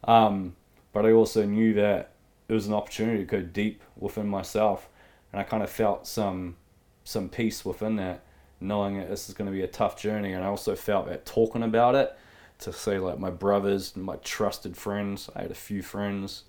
Um, 0.04 0.56
but 0.92 1.04
I 1.04 1.12
also 1.12 1.44
knew 1.44 1.74
that 1.74 2.12
it 2.48 2.52
was 2.52 2.66
an 2.66 2.74
opportunity 2.74 3.18
to 3.18 3.24
go 3.24 3.42
deep 3.42 3.82
within 3.96 4.28
myself, 4.28 4.88
and 5.32 5.40
I 5.40 5.44
kind 5.44 5.62
of 5.62 5.70
felt 5.70 6.06
some 6.06 6.56
some 7.04 7.28
peace 7.28 7.64
within 7.64 7.96
that, 7.96 8.22
knowing 8.60 8.96
that 8.98 9.10
this 9.10 9.28
is 9.28 9.34
going 9.34 9.50
to 9.50 9.56
be 9.56 9.62
a 9.62 9.68
tough 9.68 10.00
journey. 10.00 10.32
And 10.32 10.44
I 10.44 10.46
also 10.46 10.76
felt 10.76 11.08
that 11.08 11.26
talking 11.26 11.64
about 11.64 11.96
it 11.96 12.16
to 12.60 12.72
say 12.72 12.98
like 12.98 13.18
my 13.18 13.30
brothers 13.30 13.92
and 13.96 14.04
my 14.04 14.16
trusted 14.16 14.76
friends. 14.76 15.28
I 15.34 15.42
had 15.42 15.50
a 15.50 15.54
few 15.54 15.82
friends, 15.82 16.44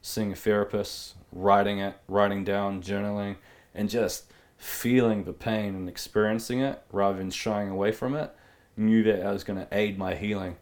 seeing 0.00 0.30
a 0.30 0.36
therapist, 0.36 1.14
writing 1.32 1.80
it, 1.80 1.96
writing 2.06 2.44
down, 2.44 2.82
journaling, 2.82 3.36
and 3.76 3.88
just 3.88 4.24
feeling 4.56 5.24
the 5.24 5.32
pain 5.32 5.74
and 5.74 5.88
experiencing 5.88 6.60
it 6.60 6.82
rather 6.90 7.18
than 7.18 7.30
shying 7.30 7.68
away 7.68 7.92
from 7.92 8.14
it. 8.14 8.34
Knew 8.76 9.02
that 9.04 9.24
I 9.24 9.32
was 9.32 9.44
going 9.44 9.58
to 9.58 9.68
aid 9.70 9.98
my 9.98 10.14
healing 10.14 10.56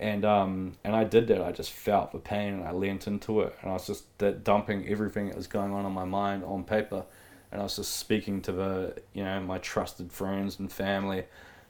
and 0.00 0.24
um 0.24 0.72
and 0.82 0.96
I 0.96 1.04
did 1.04 1.28
that. 1.28 1.42
I 1.42 1.52
just 1.52 1.70
felt 1.70 2.10
the 2.10 2.18
pain 2.18 2.54
and 2.54 2.64
I 2.64 2.72
leant 2.72 3.06
into 3.06 3.42
it, 3.42 3.54
and 3.60 3.70
I 3.70 3.74
was 3.74 3.86
just 3.86 4.18
that 4.18 4.42
dumping 4.42 4.88
everything 4.88 5.28
that 5.28 5.36
was 5.36 5.46
going 5.46 5.72
on 5.72 5.84
in 5.84 5.92
my 5.92 6.06
mind 6.06 6.42
on 6.42 6.64
paper, 6.64 7.04
and 7.52 7.60
I 7.60 7.64
was 7.64 7.76
just 7.76 7.96
speaking 7.96 8.40
to 8.42 8.52
the 8.52 8.94
you 9.12 9.22
know 9.22 9.38
my 9.40 9.58
trusted 9.58 10.10
friends 10.10 10.58
and 10.58 10.72
family, 10.72 11.24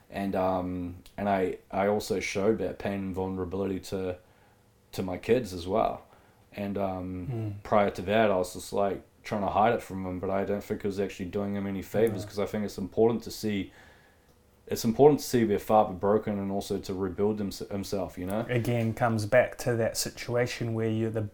and 0.09 0.35
um 0.35 0.95
and 1.17 1.27
I 1.27 1.57
I 1.69 1.87
also 1.87 2.21
showed 2.21 2.57
that 2.59 2.79
pain 2.79 2.93
and 2.93 3.15
vulnerability 3.15 3.79
to 3.91 4.15
to 4.93 5.03
my 5.03 5.17
kids 5.17 5.53
as 5.53 5.67
well, 5.67 6.05
and 6.53 6.77
um 6.77 7.27
mm. 7.31 7.63
prior 7.63 7.89
to 7.91 8.01
that 8.03 8.31
I 8.31 8.37
was 8.37 8.53
just 8.53 8.71
like 8.71 9.03
trying 9.23 9.41
to 9.41 9.47
hide 9.47 9.73
it 9.73 9.81
from 9.81 10.03
them, 10.03 10.19
but 10.19 10.29
I 10.29 10.43
don't 10.43 10.63
think 10.63 10.83
it 10.83 10.87
was 10.87 10.99
actually 10.99 11.27
doing 11.27 11.53
them 11.53 11.67
any 11.67 11.81
favors 11.81 12.23
because 12.23 12.39
I 12.39 12.45
think 12.45 12.65
it's 12.65 12.77
important 12.77 13.23
to 13.23 13.31
see 13.31 13.71
it's 14.67 14.85
important 14.85 15.19
to 15.19 15.25
see 15.25 15.43
their 15.43 15.59
father 15.59 15.93
broken 15.93 16.39
and 16.39 16.49
also 16.49 16.77
to 16.77 16.93
rebuild 16.93 17.39
himself, 17.39 18.17
you 18.17 18.25
know? 18.25 18.45
Again, 18.47 18.93
comes 18.93 19.25
back 19.25 19.57
to 19.59 19.75
that 19.75 19.97
situation 19.97 20.73
where 20.73 20.87
you 20.87 21.09
the 21.09 21.27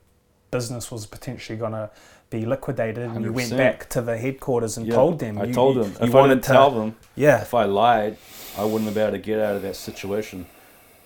business 0.49 0.89
was 0.89 1.05
potentially 1.05 1.57
going 1.57 1.73
to 1.73 1.91
be 2.29 2.45
liquidated 2.45 3.03
and 3.03 3.19
100%. 3.19 3.23
you 3.23 3.33
went 3.33 3.51
back 3.51 3.89
to 3.89 4.01
the 4.01 4.17
headquarters 4.17 4.77
and 4.77 4.87
yeah, 4.87 4.95
told 4.95 5.19
them. 5.19 5.37
I 5.37 5.45
you, 5.45 5.53
told 5.53 5.77
them. 5.77 5.91
You, 5.99 6.07
if 6.07 6.15
I 6.15 6.27
didn't 6.27 6.43
to, 6.45 6.51
tell 6.51 6.71
them, 6.71 6.95
yeah. 7.15 7.41
if 7.41 7.53
I 7.53 7.65
lied, 7.65 8.17
I 8.57 8.63
wouldn't 8.63 8.85
have 8.85 8.95
been 8.95 9.03
able 9.03 9.17
to 9.17 9.23
get 9.23 9.39
out 9.39 9.55
of 9.55 9.61
that 9.61 9.75
situation. 9.75 10.47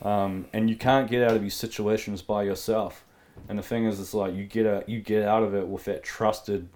Um, 0.01 0.45
and 0.53 0.69
you 0.69 0.75
can't 0.75 1.09
get 1.09 1.23
out 1.23 1.35
of 1.35 1.41
these 1.41 1.53
situations 1.53 2.21
by 2.21 2.43
yourself. 2.43 3.03
And 3.49 3.59
the 3.59 3.63
thing 3.63 3.85
is, 3.85 3.99
it's 3.99 4.13
like 4.13 4.33
you 4.33 4.45
get 4.45 4.65
out, 4.65 4.87
you 4.87 5.01
get 5.01 5.23
out 5.23 5.43
of 5.43 5.53
it 5.53 5.67
with 5.67 5.85
that 5.85 6.03
trusted 6.03 6.69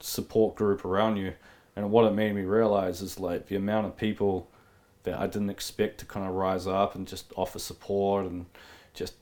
support 0.00 0.56
group 0.56 0.84
around 0.84 1.16
you. 1.16 1.34
And 1.76 1.90
what 1.90 2.04
it 2.04 2.12
made 2.12 2.34
me 2.34 2.42
realize 2.42 3.00
is 3.00 3.20
like 3.20 3.46
the 3.46 3.56
amount 3.56 3.86
of 3.86 3.96
people 3.96 4.48
that 5.04 5.18
I 5.18 5.26
didn't 5.26 5.50
expect 5.50 5.98
to 5.98 6.04
kind 6.04 6.26
of 6.26 6.34
rise 6.34 6.66
up 6.66 6.94
and 6.94 7.06
just 7.06 7.32
offer 7.36 7.58
support 7.58 8.26
and 8.26 8.46
just 8.92 9.14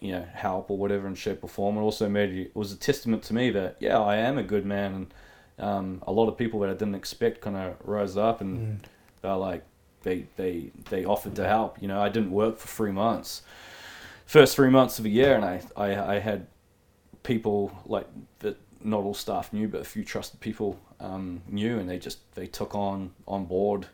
you 0.00 0.12
know 0.12 0.26
help 0.34 0.70
or 0.70 0.76
whatever 0.76 1.06
in 1.06 1.14
shape 1.14 1.42
or 1.42 1.48
form. 1.48 1.76
It 1.76 1.80
also 1.80 2.08
made 2.08 2.30
it 2.30 2.54
was 2.54 2.72
a 2.72 2.76
testament 2.76 3.22
to 3.24 3.34
me 3.34 3.50
that 3.50 3.76
yeah 3.80 3.98
I 3.98 4.16
am 4.16 4.36
a 4.36 4.42
good 4.42 4.66
man 4.66 4.94
and 4.94 5.14
um, 5.58 6.02
a 6.06 6.12
lot 6.12 6.28
of 6.28 6.36
people 6.36 6.60
that 6.60 6.70
I 6.70 6.74
didn't 6.74 6.96
expect 6.96 7.40
kind 7.40 7.56
of 7.56 7.76
rose 7.84 8.16
up 8.16 8.40
and 8.40 8.58
mm. 8.58 8.86
they're 9.20 9.36
like 9.36 9.64
they 10.02 10.26
they 10.36 10.70
they 10.90 11.04
offered 11.04 11.36
to 11.36 11.46
help. 11.46 11.80
You 11.80 11.88
know 11.88 12.00
I 12.00 12.08
didn't 12.08 12.32
work 12.32 12.58
for 12.58 12.68
three 12.68 12.92
months, 12.92 13.42
first 14.32 14.56
three 14.56 14.70
months 14.70 14.98
of 14.98 15.04
a 15.04 15.10
year, 15.10 15.34
and 15.34 15.44
I 15.44 15.60
I, 15.76 16.14
I 16.14 16.18
had 16.18 16.46
people 17.22 17.70
like 17.84 18.06
that 18.38 18.56
not 18.82 19.04
all 19.04 19.14
staff 19.14 19.52
knew, 19.52 19.68
but 19.68 19.82
a 19.82 19.84
few 19.84 20.04
trusted 20.04 20.40
people 20.40 20.78
um, 21.00 21.42
knew, 21.48 21.78
and 21.78 21.88
they 21.88 21.98
just 21.98 22.18
they 22.34 22.46
took 22.46 22.74
on 22.74 23.10
on 23.28 23.44
board 23.44 23.86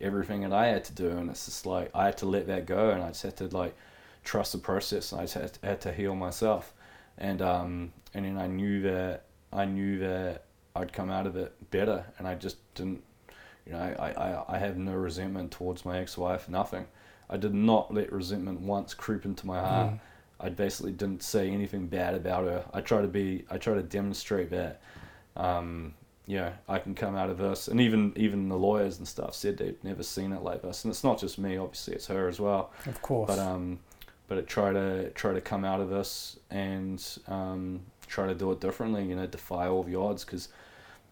everything 0.00 0.40
that 0.42 0.52
I 0.52 0.66
had 0.66 0.84
to 0.86 0.92
do, 0.92 1.10
and 1.10 1.30
it's 1.30 1.44
just 1.46 1.66
like 1.66 1.90
I 1.94 2.06
had 2.06 2.18
to 2.18 2.26
let 2.26 2.48
that 2.48 2.66
go, 2.66 2.90
and 2.90 3.02
I 3.02 3.08
just 3.08 3.22
had 3.22 3.36
to 3.36 3.46
like 3.46 3.76
trust 4.24 4.52
the 4.52 4.58
process, 4.58 5.12
and 5.12 5.20
I 5.20 5.24
just 5.24 5.34
had 5.34 5.52
to, 5.54 5.66
had 5.66 5.80
to 5.82 5.92
heal 5.92 6.16
myself, 6.16 6.74
and 7.16 7.40
um, 7.40 7.92
and 8.12 8.24
then 8.24 8.38
I 8.38 8.48
knew 8.48 8.82
that 8.82 9.26
I 9.52 9.66
knew 9.66 10.00
that 10.00 10.46
I'd 10.74 10.92
come 10.92 11.10
out 11.10 11.28
of 11.28 11.36
it 11.36 11.52
better, 11.70 12.04
and 12.18 12.26
I 12.26 12.34
just 12.34 12.56
didn't, 12.74 13.04
you 13.64 13.72
know, 13.72 13.78
I, 13.78 14.10
I, 14.10 14.56
I 14.56 14.58
have 14.58 14.76
no 14.76 14.94
resentment 14.94 15.52
towards 15.52 15.84
my 15.84 16.00
ex-wife, 16.00 16.48
nothing. 16.48 16.86
I 17.28 17.36
did 17.36 17.54
not 17.54 17.92
let 17.92 18.12
resentment 18.12 18.60
once 18.60 18.94
creep 18.94 19.24
into 19.24 19.46
my 19.46 19.58
heart. 19.60 19.92
Mm. 19.92 20.00
I 20.38 20.48
basically 20.50 20.92
didn't 20.92 21.22
say 21.22 21.48
anything 21.50 21.86
bad 21.86 22.14
about 22.14 22.44
her. 22.44 22.64
I 22.72 22.80
try 22.80 23.00
to 23.00 23.08
be, 23.08 23.44
I 23.50 23.58
try 23.58 23.74
to 23.74 23.82
demonstrate 23.82 24.50
that, 24.50 24.80
um, 25.36 25.94
yeah, 26.26 26.52
I 26.68 26.78
can 26.78 26.94
come 26.94 27.16
out 27.16 27.30
of 27.30 27.38
this. 27.38 27.68
And 27.68 27.80
even 27.80 28.12
even 28.16 28.48
the 28.48 28.56
lawyers 28.56 28.98
and 28.98 29.06
stuff 29.06 29.34
said 29.34 29.56
they've 29.56 29.82
never 29.82 30.02
seen 30.02 30.32
it 30.32 30.42
like 30.42 30.62
this. 30.62 30.84
And 30.84 30.90
it's 30.90 31.04
not 31.04 31.18
just 31.18 31.38
me, 31.38 31.56
obviously, 31.56 31.94
it's 31.94 32.06
her 32.08 32.28
as 32.28 32.40
well. 32.40 32.72
Of 32.84 33.00
course. 33.00 33.28
But 33.28 33.38
um, 33.38 33.78
but 34.28 34.38
it 34.38 34.46
try 34.46 34.72
to 34.72 35.10
try 35.10 35.32
to 35.32 35.40
come 35.40 35.64
out 35.64 35.80
of 35.80 35.88
this 35.88 36.38
and 36.50 37.02
um, 37.28 37.80
try 38.06 38.26
to 38.26 38.34
do 38.34 38.50
it 38.52 38.60
differently. 38.60 39.04
You 39.04 39.16
know, 39.16 39.26
defy 39.26 39.68
all 39.68 39.84
the 39.84 39.94
odds 39.94 40.24
because 40.24 40.48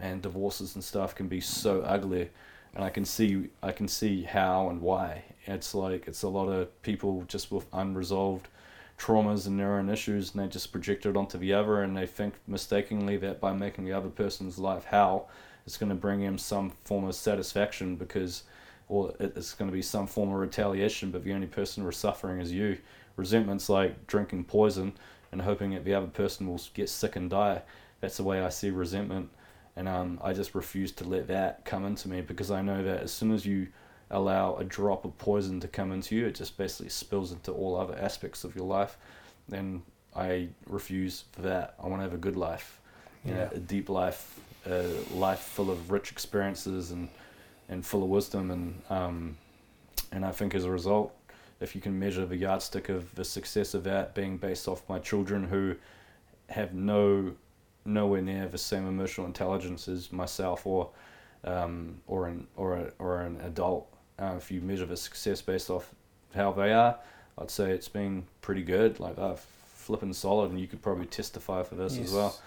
man, 0.00 0.20
divorces 0.20 0.74
and 0.74 0.82
stuff 0.82 1.14
can 1.14 1.28
be 1.28 1.40
so 1.40 1.82
ugly. 1.82 2.30
And 2.74 2.84
I 2.84 2.90
can 2.90 3.04
see 3.04 3.48
I 3.62 3.72
can 3.72 3.88
see 3.88 4.22
how 4.24 4.68
and 4.68 4.80
why. 4.80 5.22
It's 5.46 5.74
like 5.74 6.08
it's 6.08 6.22
a 6.22 6.28
lot 6.28 6.48
of 6.48 6.82
people 6.82 7.24
just 7.28 7.50
with 7.50 7.66
unresolved 7.72 8.48
traumas 8.98 9.46
and 9.46 9.58
their 9.58 9.78
own 9.78 9.88
issues 9.88 10.32
and 10.32 10.42
they 10.42 10.48
just 10.48 10.72
project 10.72 11.04
it 11.04 11.16
onto 11.16 11.36
the 11.36 11.52
other 11.52 11.82
and 11.82 11.96
they 11.96 12.06
think 12.06 12.34
mistakenly 12.46 13.16
that 13.16 13.40
by 13.40 13.52
making 13.52 13.84
the 13.84 13.92
other 13.92 14.08
person's 14.08 14.56
life 14.56 14.84
hell 14.84 15.28
it's 15.66 15.76
going 15.76 15.88
to 15.88 15.96
bring 15.96 16.20
him 16.20 16.38
some 16.38 16.72
form 16.84 17.04
of 17.04 17.14
satisfaction 17.14 17.96
because 17.96 18.44
or 18.88 19.14
it's 19.18 19.54
going 19.54 19.68
to 19.68 19.74
be 19.74 19.82
some 19.82 20.06
form 20.06 20.30
of 20.30 20.38
retaliation 20.38 21.10
but 21.10 21.24
the 21.24 21.32
only 21.32 21.46
person 21.46 21.82
who's 21.82 21.96
suffering 21.96 22.40
is 22.40 22.52
you. 22.52 22.78
Resentment's 23.16 23.68
like 23.68 24.06
drinking 24.06 24.44
poison 24.44 24.92
and 25.32 25.42
hoping 25.42 25.70
that 25.70 25.84
the 25.84 25.94
other 25.94 26.06
person 26.06 26.46
will 26.46 26.60
get 26.74 26.88
sick 26.88 27.16
and 27.16 27.30
die. 27.30 27.62
That's 28.00 28.18
the 28.18 28.24
way 28.24 28.42
i 28.42 28.50
see 28.50 28.70
resentment 28.70 29.30
and 29.76 29.88
um, 29.88 30.20
i 30.22 30.32
just 30.34 30.54
refuse 30.54 30.92
to 30.92 31.04
let 31.04 31.26
that 31.28 31.64
come 31.64 31.86
into 31.86 32.08
me 32.08 32.20
because 32.20 32.50
i 32.50 32.60
know 32.60 32.82
that 32.82 33.00
as 33.00 33.12
soon 33.12 33.32
as 33.32 33.46
you 33.46 33.68
allow 34.10 34.56
a 34.56 34.64
drop 34.64 35.04
of 35.04 35.16
poison 35.18 35.60
to 35.60 35.68
come 35.68 35.92
into 35.92 36.14
you, 36.14 36.26
it 36.26 36.34
just 36.34 36.56
basically 36.56 36.90
spills 36.90 37.32
into 37.32 37.52
all 37.52 37.76
other 37.76 37.98
aspects 37.98 38.44
of 38.44 38.54
your 38.54 38.66
life. 38.66 38.96
Then 39.48 39.82
I 40.14 40.48
refuse 40.66 41.24
for 41.32 41.42
that. 41.42 41.74
I 41.82 41.88
want 41.88 42.00
to 42.00 42.04
have 42.04 42.14
a 42.14 42.18
good 42.18 42.36
life, 42.36 42.80
you 43.24 43.32
yeah. 43.32 43.44
know, 43.44 43.50
a 43.54 43.58
deep 43.58 43.88
life, 43.88 44.38
a 44.66 44.88
life 45.12 45.40
full 45.40 45.70
of 45.70 45.90
rich 45.90 46.10
experiences 46.12 46.90
and 46.90 47.08
and 47.68 47.84
full 47.84 48.02
of 48.02 48.10
wisdom. 48.10 48.50
And 48.50 48.82
um, 48.90 49.36
and 50.12 50.24
I 50.24 50.30
think 50.32 50.54
as 50.54 50.64
a 50.64 50.70
result, 50.70 51.14
if 51.60 51.74
you 51.74 51.80
can 51.80 51.98
measure 51.98 52.26
the 52.26 52.36
yardstick 52.36 52.88
of 52.88 53.14
the 53.14 53.24
success 53.24 53.74
of 53.74 53.84
that 53.84 54.14
being 54.14 54.36
based 54.36 54.68
off 54.68 54.82
my 54.88 54.98
children 54.98 55.44
who 55.44 55.74
have 56.50 56.74
no 56.74 57.32
nowhere 57.84 58.22
near 58.22 58.46
the 58.46 58.58
same 58.58 58.86
emotional 58.86 59.26
intelligence 59.26 59.88
as 59.88 60.12
myself 60.12 60.66
or 60.66 60.90
um, 61.44 62.00
or 62.06 62.28
an 62.28 62.46
or 62.56 62.74
a, 62.76 62.92
or 62.98 63.20
an 63.22 63.40
adult 63.42 63.93
uh, 64.18 64.34
if 64.36 64.50
you 64.50 64.60
measure 64.60 64.86
the 64.86 64.96
success 64.96 65.42
based 65.42 65.70
off 65.70 65.94
how 66.34 66.52
they 66.52 66.72
are, 66.72 66.98
I'd 67.38 67.50
say 67.50 67.70
it's 67.70 67.88
been 67.88 68.24
pretty 68.40 68.62
good. 68.62 69.00
Like 69.00 69.16
they're 69.16 69.36
flipping 69.36 70.12
solid, 70.12 70.50
and 70.50 70.60
you 70.60 70.66
could 70.66 70.82
probably 70.82 71.06
testify 71.06 71.62
for 71.62 71.74
this 71.74 71.96
yes. 71.96 72.08
as 72.08 72.14
well. 72.14 72.38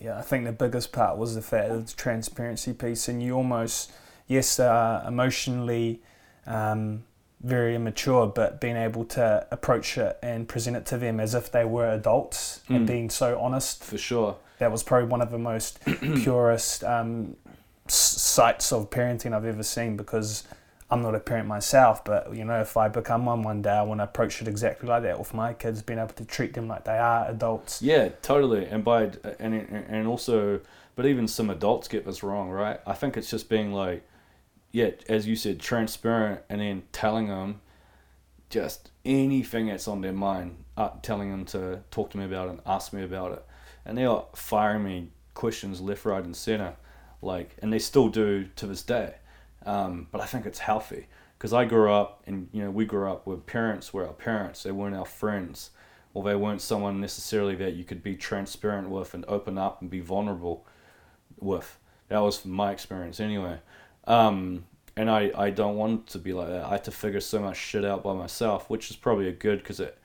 Yeah, 0.00 0.18
I 0.18 0.22
think 0.22 0.44
the 0.44 0.52
biggest 0.52 0.92
part 0.92 1.16
was 1.16 1.34
the 1.34 1.42
fact 1.42 1.70
of 1.70 1.86
the 1.86 1.92
transparency 1.94 2.72
piece, 2.72 3.08
and 3.08 3.22
you 3.22 3.34
almost, 3.34 3.92
yes, 4.26 4.60
uh, 4.60 5.04
emotionally 5.08 6.02
um, 6.46 7.04
very 7.40 7.74
immature, 7.74 8.26
but 8.26 8.60
being 8.60 8.76
able 8.76 9.04
to 9.04 9.46
approach 9.50 9.98
it 9.98 10.18
and 10.22 10.48
present 10.48 10.76
it 10.76 10.86
to 10.86 10.98
them 10.98 11.20
as 11.20 11.34
if 11.34 11.50
they 11.50 11.64
were 11.64 11.90
adults 11.90 12.60
mm. 12.68 12.76
and 12.76 12.86
being 12.86 13.10
so 13.10 13.38
honest. 13.38 13.84
For 13.84 13.98
sure. 13.98 14.36
That 14.58 14.72
was 14.72 14.82
probably 14.82 15.08
one 15.08 15.20
of 15.20 15.30
the 15.30 15.38
most 15.38 15.78
purest 16.00 16.82
um, 16.84 17.36
sites 17.88 18.72
of 18.72 18.90
parenting 18.90 19.32
I've 19.32 19.44
ever 19.44 19.62
seen 19.62 19.96
because 19.96 20.44
I'm 20.88 21.02
not 21.02 21.14
a 21.14 21.20
parent 21.20 21.48
myself, 21.48 22.04
but 22.04 22.34
you 22.34 22.44
know, 22.44 22.60
if 22.60 22.76
I 22.76 22.88
become 22.88 23.26
one 23.26 23.42
one 23.42 23.62
day, 23.62 23.72
I 23.72 23.82
want 23.82 24.00
to 24.00 24.04
approach 24.04 24.40
it 24.40 24.46
exactly 24.46 24.88
like 24.88 25.02
that 25.02 25.18
with 25.18 25.34
my 25.34 25.52
kids, 25.52 25.82
being 25.82 25.98
able 25.98 26.14
to 26.14 26.24
treat 26.24 26.54
them 26.54 26.68
like 26.68 26.84
they 26.84 26.98
are 26.98 27.28
adults. 27.28 27.82
Yeah, 27.82 28.10
totally. 28.22 28.66
And 28.66 28.84
by 28.84 29.10
and 29.40 29.54
and 29.54 30.06
also, 30.06 30.60
but 30.94 31.06
even 31.06 31.26
some 31.26 31.50
adults 31.50 31.88
get 31.88 32.06
this 32.06 32.22
wrong, 32.22 32.50
right? 32.50 32.80
I 32.86 32.92
think 32.92 33.16
it's 33.16 33.30
just 33.30 33.48
being 33.48 33.72
like, 33.72 34.06
yeah, 34.70 34.90
as 35.08 35.26
you 35.26 35.34
said, 35.34 35.58
transparent, 35.58 36.42
and 36.48 36.60
then 36.60 36.84
telling 36.92 37.28
them 37.28 37.60
just 38.48 38.90
anything 39.04 39.66
that's 39.66 39.88
on 39.88 40.02
their 40.02 40.12
mind, 40.12 40.56
uh, 40.76 40.90
telling 41.02 41.32
them 41.32 41.44
to 41.46 41.80
talk 41.90 42.10
to 42.10 42.18
me 42.18 42.24
about 42.24 42.46
it, 42.46 42.50
and 42.50 42.60
ask 42.64 42.92
me 42.92 43.02
about 43.02 43.32
it, 43.32 43.44
and 43.84 43.98
they 43.98 44.04
are 44.04 44.26
firing 44.36 44.84
me 44.84 45.08
questions 45.34 45.80
left, 45.80 46.04
right, 46.04 46.22
and 46.22 46.36
center 46.36 46.76
like, 47.26 47.56
and 47.60 47.72
they 47.72 47.78
still 47.78 48.08
do 48.08 48.46
to 48.56 48.66
this 48.66 48.82
day. 48.82 49.16
Um, 49.66 50.06
but 50.12 50.20
I 50.20 50.26
think 50.26 50.46
it's 50.46 50.60
healthy 50.60 51.08
because 51.36 51.52
I 51.52 51.64
grew 51.64 51.92
up 51.92 52.22
and 52.26 52.48
you 52.52 52.62
know 52.62 52.70
we 52.70 52.84
grew 52.84 53.10
up 53.10 53.26
with 53.26 53.46
parents 53.46 53.92
were 53.92 54.06
our 54.06 54.12
parents. 54.12 54.62
They 54.62 54.72
weren't 54.72 54.96
our 54.96 55.04
friends, 55.04 55.70
or 56.14 56.22
they 56.22 56.36
weren't 56.36 56.62
someone 56.62 57.00
necessarily 57.00 57.56
that 57.56 57.74
you 57.74 57.84
could 57.84 58.02
be 58.02 58.16
transparent 58.16 58.88
with 58.88 59.12
and 59.12 59.24
open 59.26 59.58
up 59.58 59.82
and 59.82 59.90
be 59.90 60.00
vulnerable 60.00 60.66
with. 61.38 61.78
That 62.08 62.20
was 62.20 62.44
my 62.44 62.70
experience 62.72 63.20
anyway. 63.20 63.58
Um, 64.06 64.64
and 64.96 65.10
I, 65.10 65.30
I 65.36 65.50
don't 65.50 65.76
want 65.76 66.06
to 66.08 66.18
be 66.18 66.32
like 66.32 66.48
that. 66.48 66.64
I 66.64 66.70
had 66.70 66.84
to 66.84 66.90
figure 66.90 67.20
so 67.20 67.40
much 67.40 67.58
shit 67.58 67.84
out 67.84 68.02
by 68.02 68.14
myself, 68.14 68.70
which 68.70 68.88
is 68.88 68.96
probably 68.96 69.28
a 69.28 69.32
good 69.32 69.58
because 69.58 69.80
it 69.80 69.98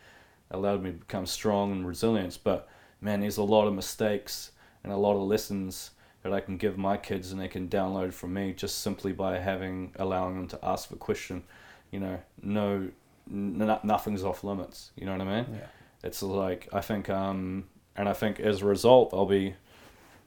allowed 0.50 0.84
me 0.84 0.92
to 0.92 0.98
become 0.98 1.26
strong 1.26 1.72
and 1.72 1.88
resilient. 1.88 2.40
But 2.44 2.68
man, 3.00 3.22
there's 3.22 3.38
a 3.38 3.44
lot 3.44 3.68
of 3.68 3.74
mistakes 3.74 4.52
and 4.84 4.92
a 4.92 4.98
lot 4.98 5.16
of 5.16 5.22
lessons 5.22 5.92
that 6.24 6.34
I 6.34 6.40
can 6.40 6.58
give 6.58 6.78
my 6.78 6.98
kids 6.98 7.32
and 7.32 7.42
they 7.42 7.48
can 7.48 7.68
download 7.68 8.14
from 8.14 8.34
me 8.34 8.54
just 8.54 8.80
simply 8.80 9.12
by 9.12 9.40
having 9.40 9.94
allowing 9.98 10.36
them 10.36 10.48
to 10.50 10.60
ask 10.64 10.90
the 10.90 10.96
question. 10.96 11.44
You 11.92 12.00
know, 12.00 12.20
no, 12.42 12.90
n- 13.30 13.80
nothing's 13.84 14.24
off 14.24 14.44
limits. 14.44 14.92
You 14.96 15.06
know 15.06 15.14
what 15.14 15.22
I 15.22 15.42
mean? 15.42 15.46
Yeah. 15.54 15.68
It's 16.04 16.22
like 16.22 16.68
I 16.72 16.82
think, 16.82 17.10
um, 17.10 17.66
and 17.96 18.08
I 18.08 18.14
think 18.14 18.40
as 18.40 18.62
a 18.62 18.66
result, 18.66 19.10
I'll 19.14 19.26
be, 19.26 19.56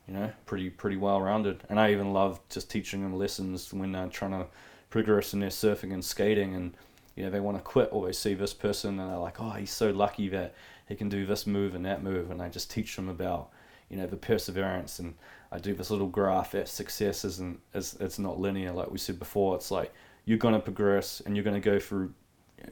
you 0.08 0.14
know, 0.14 0.32
pretty 0.46 0.70
pretty 0.70 0.96
well 0.96 1.20
rounded. 1.20 1.62
And 1.68 1.78
I 1.78 1.92
even 1.92 2.12
love 2.12 2.40
just 2.48 2.70
teaching 2.70 3.02
them 3.02 3.16
lessons 3.16 3.72
when 3.72 3.92
they're 3.92 4.08
trying 4.08 4.32
to 4.32 4.46
progress 4.90 5.32
in 5.32 5.40
their 5.40 5.48
surfing 5.48 5.92
and 5.92 6.04
skating, 6.04 6.54
and 6.54 6.76
you 7.16 7.24
know 7.24 7.30
they 7.30 7.40
want 7.40 7.56
to 7.56 7.62
quit 7.62 7.88
or 7.92 8.06
they 8.06 8.12
see 8.12 8.34
this 8.34 8.52
person 8.52 8.98
and 8.98 9.10
they're 9.10 9.18
like, 9.18 9.40
oh, 9.40 9.50
he's 9.50 9.72
so 9.72 9.90
lucky 9.90 10.28
that 10.28 10.54
he 10.88 10.94
can 10.94 11.08
do 11.08 11.24
this 11.24 11.46
move 11.46 11.74
and 11.74 11.84
that 11.86 12.02
move, 12.02 12.30
and 12.30 12.42
I 12.42 12.48
just 12.48 12.70
teach 12.70 12.96
them 12.96 13.08
about 13.08 13.50
you 13.88 13.96
know 13.96 14.06
the 14.06 14.16
perseverance 14.16 14.98
and 14.98 15.14
I 15.52 15.58
do 15.58 15.72
this 15.72 15.90
little 15.90 16.08
graph 16.08 16.50
that 16.50 16.68
success 16.68 17.24
isn't 17.24 17.60
is 17.74 17.96
it's 18.00 18.18
not 18.18 18.40
linear 18.40 18.72
like 18.72 18.90
we 18.90 18.98
said 18.98 19.18
before. 19.20 19.54
It's 19.54 19.70
like 19.70 19.92
you're 20.24 20.38
gonna 20.38 20.58
progress 20.58 21.22
and 21.24 21.36
you're 21.36 21.44
gonna 21.44 21.60
go 21.60 21.78
through 21.78 22.12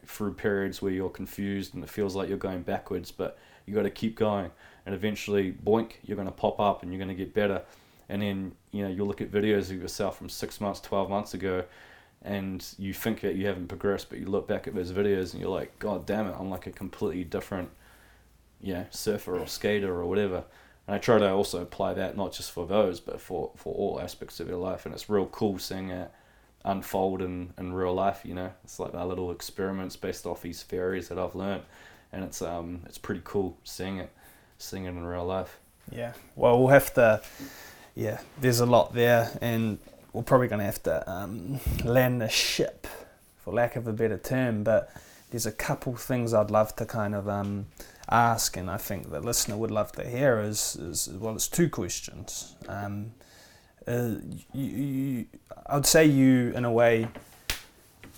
through 0.06 0.34
periods 0.34 0.82
where 0.82 0.90
you're 0.90 1.10
confused 1.10 1.74
and 1.74 1.84
it 1.84 1.90
feels 1.90 2.16
like 2.16 2.28
you're 2.28 2.38
going 2.38 2.62
backwards, 2.62 3.12
but 3.12 3.38
you 3.66 3.74
got 3.74 3.82
to 3.82 3.90
keep 3.90 4.16
going 4.16 4.50
and 4.86 4.94
eventually 4.94 5.52
boink 5.52 5.92
you're 6.02 6.16
gonna 6.16 6.32
pop 6.32 6.58
up 6.58 6.82
and 6.82 6.92
you're 6.92 6.98
gonna 6.98 7.14
get 7.14 7.32
better. 7.34 7.62
And 8.08 8.20
then 8.20 8.52
you 8.72 8.82
know 8.82 8.90
you'll 8.90 9.06
look 9.06 9.20
at 9.20 9.30
videos 9.30 9.70
of 9.70 9.80
yourself 9.80 10.18
from 10.18 10.28
six 10.28 10.60
months, 10.60 10.80
twelve 10.80 11.08
months 11.08 11.34
ago, 11.34 11.64
and 12.22 12.66
you 12.78 12.92
think 12.92 13.20
that 13.20 13.36
you 13.36 13.46
haven't 13.46 13.68
progressed, 13.68 14.08
but 14.08 14.18
you 14.18 14.26
look 14.26 14.48
back 14.48 14.66
at 14.66 14.74
those 14.74 14.90
videos 14.90 15.32
and 15.32 15.40
you're 15.40 15.50
like, 15.50 15.78
God 15.78 16.04
damn 16.04 16.26
it, 16.26 16.34
I'm 16.36 16.50
like 16.50 16.66
a 16.66 16.72
completely 16.72 17.22
different, 17.22 17.70
yeah, 18.60 18.86
surfer 18.90 19.38
or 19.38 19.46
skater 19.46 19.94
or 19.94 20.06
whatever 20.06 20.44
and 20.86 20.96
I 20.96 20.98
try 20.98 21.18
to 21.18 21.30
also 21.30 21.62
apply 21.62 21.94
that 21.94 22.16
not 22.16 22.32
just 22.32 22.50
for 22.50 22.66
those, 22.66 23.00
but 23.00 23.20
for, 23.20 23.50
for 23.56 23.74
all 23.74 24.00
aspects 24.00 24.40
of 24.40 24.48
your 24.48 24.58
life. 24.58 24.84
And 24.84 24.94
it's 24.94 25.08
real 25.08 25.26
cool 25.26 25.58
seeing 25.58 25.90
it 25.90 26.10
unfold 26.64 27.22
in, 27.22 27.52
in 27.58 27.72
real 27.72 27.94
life. 27.94 28.20
You 28.24 28.34
know, 28.34 28.52
it's 28.64 28.78
like 28.80 28.94
our 28.94 29.06
little 29.06 29.30
experiments 29.30 29.96
based 29.96 30.26
off 30.26 30.42
these 30.42 30.62
theories 30.62 31.08
that 31.08 31.18
I've 31.18 31.34
learned, 31.34 31.62
and 32.12 32.24
it's 32.24 32.42
um 32.42 32.82
it's 32.86 32.98
pretty 32.98 33.22
cool 33.24 33.56
seeing 33.64 33.98
it, 33.98 34.10
seeing 34.58 34.84
it 34.84 34.90
in 34.90 35.04
real 35.04 35.24
life. 35.24 35.58
Yeah. 35.90 36.12
Well, 36.36 36.58
we'll 36.58 36.68
have 36.68 36.92
to. 36.94 37.22
Yeah, 37.94 38.20
there's 38.40 38.60
a 38.60 38.66
lot 38.66 38.94
there, 38.94 39.30
and 39.40 39.78
we're 40.12 40.22
probably 40.22 40.48
to 40.60 40.64
have 40.64 40.82
to 40.84 41.10
um, 41.10 41.60
land 41.84 42.22
the 42.22 42.28
ship, 42.28 42.86
for 43.44 43.52
lack 43.52 43.76
of 43.76 43.86
a 43.86 43.92
better 43.92 44.16
term. 44.18 44.64
But 44.64 44.90
there's 45.30 45.46
a 45.46 45.52
couple 45.52 45.94
things 45.96 46.32
I'd 46.32 46.50
love 46.50 46.74
to 46.76 46.86
kind 46.86 47.14
of 47.14 47.28
um, 47.28 47.66
ask, 48.10 48.56
and 48.56 48.70
I 48.70 48.76
think 48.76 49.10
the 49.10 49.20
listener 49.20 49.56
would 49.56 49.70
love 49.70 49.92
to 49.92 50.08
hear, 50.08 50.40
is, 50.40 50.76
is 50.76 51.08
well, 51.08 51.34
it's 51.34 51.48
two 51.48 51.68
questions. 51.68 52.56
Um, 52.68 53.12
uh, 53.86 54.16
you, 54.52 54.64
you, 54.64 55.26
I'd 55.66 55.86
say 55.86 56.04
you, 56.04 56.52
in 56.54 56.64
a 56.64 56.72
way, 56.72 57.08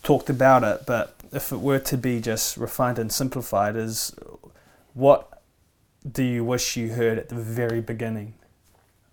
talked 0.02 0.30
about 0.30 0.62
it, 0.62 0.82
but 0.86 1.16
if 1.32 1.52
it 1.52 1.60
were 1.60 1.78
to 1.80 1.96
be 1.96 2.20
just 2.20 2.56
refined 2.56 2.98
and 2.98 3.10
simplified, 3.10 3.76
is 3.76 4.14
what 4.92 5.42
do 6.10 6.22
you 6.22 6.44
wish 6.44 6.76
you 6.76 6.90
heard 6.90 7.18
at 7.18 7.28
the 7.28 7.34
very 7.34 7.80
beginning 7.80 8.34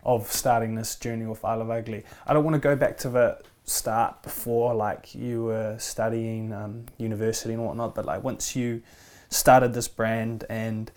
of 0.03 0.31
starting 0.31 0.75
this 0.75 0.95
journey 0.95 1.25
with 1.25 1.43
I 1.45 1.55
Ugly? 1.55 2.03
I 2.27 2.33
don't 2.33 2.43
want 2.43 2.55
to 2.55 2.59
go 2.59 2.75
back 2.75 2.97
to 2.99 3.09
the 3.09 3.41
start 3.63 4.21
before, 4.23 4.73
like 4.73 5.15
you 5.15 5.45
were 5.45 5.77
studying 5.79 6.51
um, 6.51 6.85
university 6.97 7.53
and 7.53 7.65
whatnot, 7.65 7.95
but 7.95 8.05
like 8.05 8.23
once 8.23 8.55
you 8.55 8.81
started 9.31 9.73
this 9.73 9.87
brand 9.87 10.43
and 10.49 10.91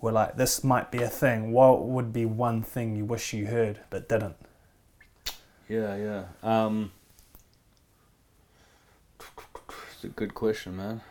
were 0.00 0.12
like, 0.12 0.36
this 0.36 0.64
might 0.64 0.90
be 0.90 0.98
a 1.02 1.08
thing, 1.08 1.52
what 1.52 1.84
would 1.84 2.12
be 2.12 2.24
one 2.24 2.62
thing 2.62 2.96
you 2.96 3.04
wish 3.04 3.34
you 3.34 3.46
heard 3.46 3.80
but 3.90 4.08
didn't? 4.08 4.36
Yeah, 5.68 5.96
yeah. 5.96 6.24
Um, 6.42 6.92
it's 9.18 10.04
a 10.04 10.08
good 10.08 10.34
question, 10.34 10.76
man. 10.76 11.02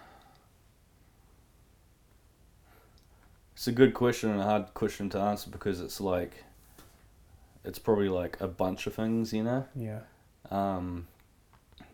It's 3.54 3.68
a 3.68 3.72
good 3.72 3.94
question 3.94 4.32
and 4.32 4.40
a 4.40 4.44
hard 4.44 4.74
question 4.74 5.10
to 5.10 5.20
answer 5.20 5.50
because 5.50 5.82
it's 5.82 6.00
like, 6.02 6.46
it's 7.66 7.78
probably 7.78 8.10
like 8.10 8.40
a 8.40 8.48
bunch 8.48 8.88
of 8.88 8.96
things, 8.96 9.34
you 9.34 9.44
know? 9.44 9.66
Yeah. 9.76 10.00
Um, 10.50 11.08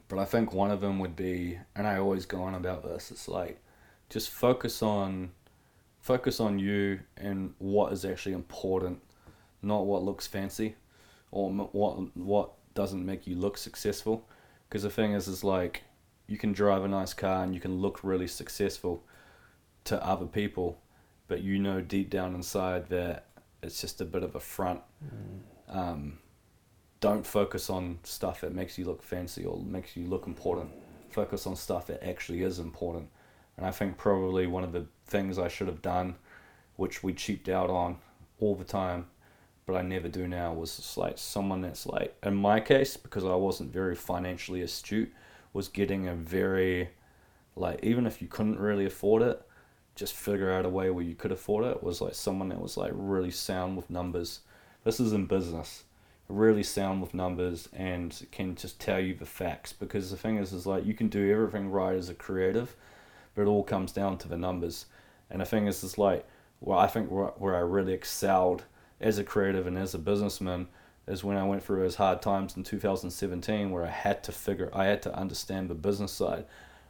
but 0.07 0.19
I 0.19 0.25
think 0.25 0.53
one 0.53 0.69
of 0.69 0.79
them 0.79 0.99
would 0.99 1.15
be, 1.15 1.57
and 1.75 1.87
I 1.87 1.97
always 1.97 2.27
go 2.27 2.43
on 2.43 2.53
about 2.53 2.83
this, 2.83 3.09
it's 3.09 3.27
like, 3.27 3.59
just 4.09 4.29
focus 4.29 4.81
on 4.81 5.31
focus 5.99 6.39
on 6.39 6.59
you 6.59 6.99
and 7.17 7.53
what 7.57 7.91
is 7.91 8.05
actually 8.05 8.33
important, 8.33 9.01
not 9.61 9.85
what 9.85 10.03
looks 10.03 10.27
fancy 10.27 10.75
or 11.31 11.49
what 11.51 12.15
what 12.15 12.51
doesn't 12.73 13.05
make 13.05 13.27
you 13.27 13.35
look 13.35 13.57
successful. 13.57 14.27
Because 14.67 14.83
the 14.83 14.89
thing 14.89 15.13
is, 15.13 15.27
is 15.27 15.43
like 15.43 15.83
you 16.27 16.37
can 16.37 16.53
drive 16.53 16.83
a 16.83 16.87
nice 16.87 17.13
car 17.13 17.43
and 17.43 17.53
you 17.53 17.61
can 17.61 17.79
look 17.79 18.03
really 18.03 18.27
successful, 18.27 19.03
to 19.85 20.03
other 20.03 20.25
people, 20.25 20.81
but 21.27 21.41
you 21.41 21.57
know 21.57 21.79
deep 21.79 22.09
down 22.09 22.35
inside 22.35 22.89
that 22.89 23.27
it's 23.63 23.79
just 23.79 24.01
a 24.01 24.05
bit 24.05 24.23
of 24.23 24.35
a 24.35 24.39
front. 24.39 24.81
Mm. 25.03 25.75
Um, 25.75 26.17
don't 26.99 27.25
focus 27.25 27.69
on 27.69 27.99
stuff 28.03 28.41
that 28.41 28.53
makes 28.53 28.77
you 28.77 28.85
look 28.85 29.01
fancy 29.01 29.45
or 29.45 29.59
makes 29.59 29.95
you 29.95 30.07
look 30.07 30.27
important. 30.27 30.71
Focus 31.11 31.47
on 31.47 31.55
stuff 31.55 31.87
that 31.87 32.03
actually 32.03 32.41
is 32.41 32.59
important. 32.59 33.09
And 33.57 33.65
I 33.65 33.71
think 33.71 33.97
probably 33.97 34.47
one 34.47 34.63
of 34.63 34.73
the 34.73 34.85
things 35.05 35.39
I 35.39 35.47
should 35.47 35.67
have 35.67 35.81
done, 35.81 36.15
which 36.75 37.03
we 37.03 37.13
cheaped 37.13 37.49
out 37.49 37.69
on 37.69 37.97
all 38.39 38.55
the 38.55 38.65
time, 38.65 39.07
but 39.65 39.75
I 39.75 39.81
never 39.81 40.07
do 40.07 40.27
now, 40.27 40.53
was 40.53 40.75
just 40.75 40.97
like 40.97 41.17
someone 41.17 41.61
that's 41.61 41.85
like, 41.85 42.15
in 42.23 42.35
my 42.35 42.59
case, 42.59 42.97
because 42.97 43.25
I 43.25 43.35
wasn't 43.35 43.71
very 43.71 43.95
financially 43.95 44.61
astute, 44.61 45.11
was 45.53 45.69
getting 45.69 46.07
a 46.07 46.13
very, 46.13 46.89
like, 47.55 47.79
even 47.81 48.05
if 48.05 48.21
you 48.21 48.27
couldn't 48.27 48.59
really 48.59 48.85
afford 48.85 49.21
it, 49.21 49.41
just 49.95 50.13
figure 50.13 50.51
out 50.51 50.65
a 50.65 50.69
way 50.69 50.89
where 50.89 51.05
you 51.05 51.15
could 51.15 51.31
afford 51.31 51.65
it 51.65 51.81
was 51.81 52.01
like 52.01 52.13
someone 52.13 52.49
that 52.49 52.59
was 52.59 52.75
like 52.75 52.91
really 52.93 53.31
sound 53.31 53.77
with 53.77 53.89
numbers. 53.89 54.41
This 54.83 54.99
is 54.99 55.13
in 55.13 55.25
business, 55.25 55.85
really 56.27 56.63
sound 56.63 57.01
with 57.01 57.13
numbers 57.13 57.69
and 57.71 58.27
can 58.31 58.55
just 58.55 58.79
tell 58.79 58.99
you 58.99 59.15
the 59.15 59.25
facts. 59.25 59.71
Because 59.71 60.11
the 60.11 60.17
thing 60.17 60.37
is, 60.37 60.51
is 60.51 60.67
like 60.67 60.85
you 60.85 60.93
can 60.93 61.07
do 61.07 61.31
everything 61.31 61.71
right 61.71 61.95
as 61.95 62.09
a 62.09 62.13
creative, 62.13 62.75
but 63.35 63.43
it 63.43 63.47
all 63.47 63.63
comes 63.63 63.91
down 63.91 64.17
to 64.19 64.27
the 64.27 64.37
numbers. 64.37 64.85
And 65.29 65.41
the 65.41 65.45
thing 65.45 65.67
is, 65.67 65.83
it's 65.83 65.97
like, 65.97 66.25
well, 66.61 66.79
I 66.79 66.87
think 66.87 67.11
where, 67.11 67.27
where 67.37 67.55
I 67.55 67.59
really 67.59 67.93
excelled 67.93 68.63
as 69.01 69.17
a 69.19 69.23
creative 69.23 69.67
and 69.67 69.77
as 69.77 69.93
a 69.93 69.99
businessman 69.99 70.67
is 71.07 71.23
when 71.23 71.37
I 71.37 71.45
went 71.45 71.61
through 71.63 71.81
those 71.81 71.95
hard 71.95 72.21
times 72.21 72.55
in 72.57 72.63
2017 72.63 73.69
where 73.71 73.85
I 73.85 73.89
had 73.89 74.23
to 74.23 74.31
figure, 74.31 74.69
I 74.73 74.85
had 74.85 75.01
to 75.03 75.15
understand 75.15 75.69
the 75.69 75.75
business 75.75 76.11
side 76.11 76.45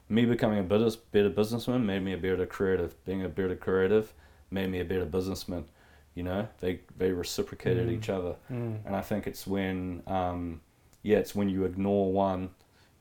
me 0.08 0.24
becoming 0.24 0.60
a 0.60 0.64
better, 0.64 0.92
better 1.12 1.30
businessman 1.30 1.84
made 1.84 2.04
me 2.04 2.14
a 2.14 2.18
better 2.18 2.46
creative. 2.46 3.04
Being 3.06 3.24
a 3.24 3.28
better 3.28 3.56
creative 3.56 4.14
made 4.52 4.70
me 4.70 4.80
a 4.80 4.86
better 4.86 5.04
businessman. 5.06 5.66
You 6.14 6.22
know, 6.22 6.48
they 6.60 6.82
they 6.96 7.12
reciprocated 7.12 7.88
Mm. 7.88 7.92
each 7.98 8.10
other, 8.10 8.36
Mm. 8.52 8.86
and 8.86 8.96
I 8.96 9.02
think 9.02 9.26
it's 9.26 9.48
when, 9.48 10.04
um, 10.06 10.62
yeah, 11.02 11.18
it's 11.18 11.34
when 11.34 11.50
you 11.50 11.66
ignore 11.66 12.14
one, 12.14 12.52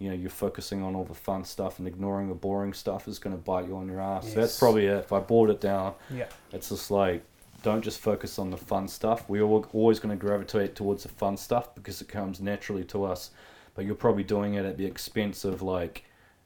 you 0.05 0.11
know, 0.11 0.17
you're 0.17 0.29
focusing 0.29 0.83
on 0.83 0.95
all 0.95 1.05
the 1.05 1.15
fun 1.15 1.45
stuff 1.45 1.79
and 1.79 1.89
ignoring 1.89 2.29
the 2.29 2.35
boring 2.35 2.75
stuff 2.75 3.09
is 3.09 3.19
going 3.19 3.35
to 3.35 3.43
bite 3.43 3.67
you 3.67 3.75
on 3.75 3.89
your 3.89 4.03
ass. 4.03 4.29
So 4.29 4.41
that's 4.41 4.59
probably 4.59 4.85
it. 4.85 4.99
If 4.99 5.13
I 5.15 5.21
boiled 5.21 5.49
it 5.49 5.63
down, 5.63 5.95
Yeah. 6.11 6.27
it's 6.53 6.69
just 6.69 6.91
like 6.91 7.23
don't 7.63 7.81
just 7.83 7.99
focus 8.01 8.39
on 8.39 8.51
the 8.51 8.59
fun 8.59 8.87
stuff. 8.87 9.27
We're 9.31 9.43
always 9.43 9.99
going 9.99 10.15
to 10.15 10.21
gravitate 10.27 10.75
towards 10.75 11.05
the 11.05 11.09
fun 11.09 11.39
stuff 11.39 11.75
because 11.75 12.03
it 12.03 12.09
comes 12.09 12.39
naturally 12.39 12.85
to 12.85 13.05
us, 13.05 13.31
but 13.75 13.87
you're 13.87 13.95
probably 13.95 14.25
doing 14.25 14.53
it 14.53 14.67
at 14.67 14.77
the 14.77 14.85
expense 14.85 15.47
of 15.47 15.63
like 15.63 16.05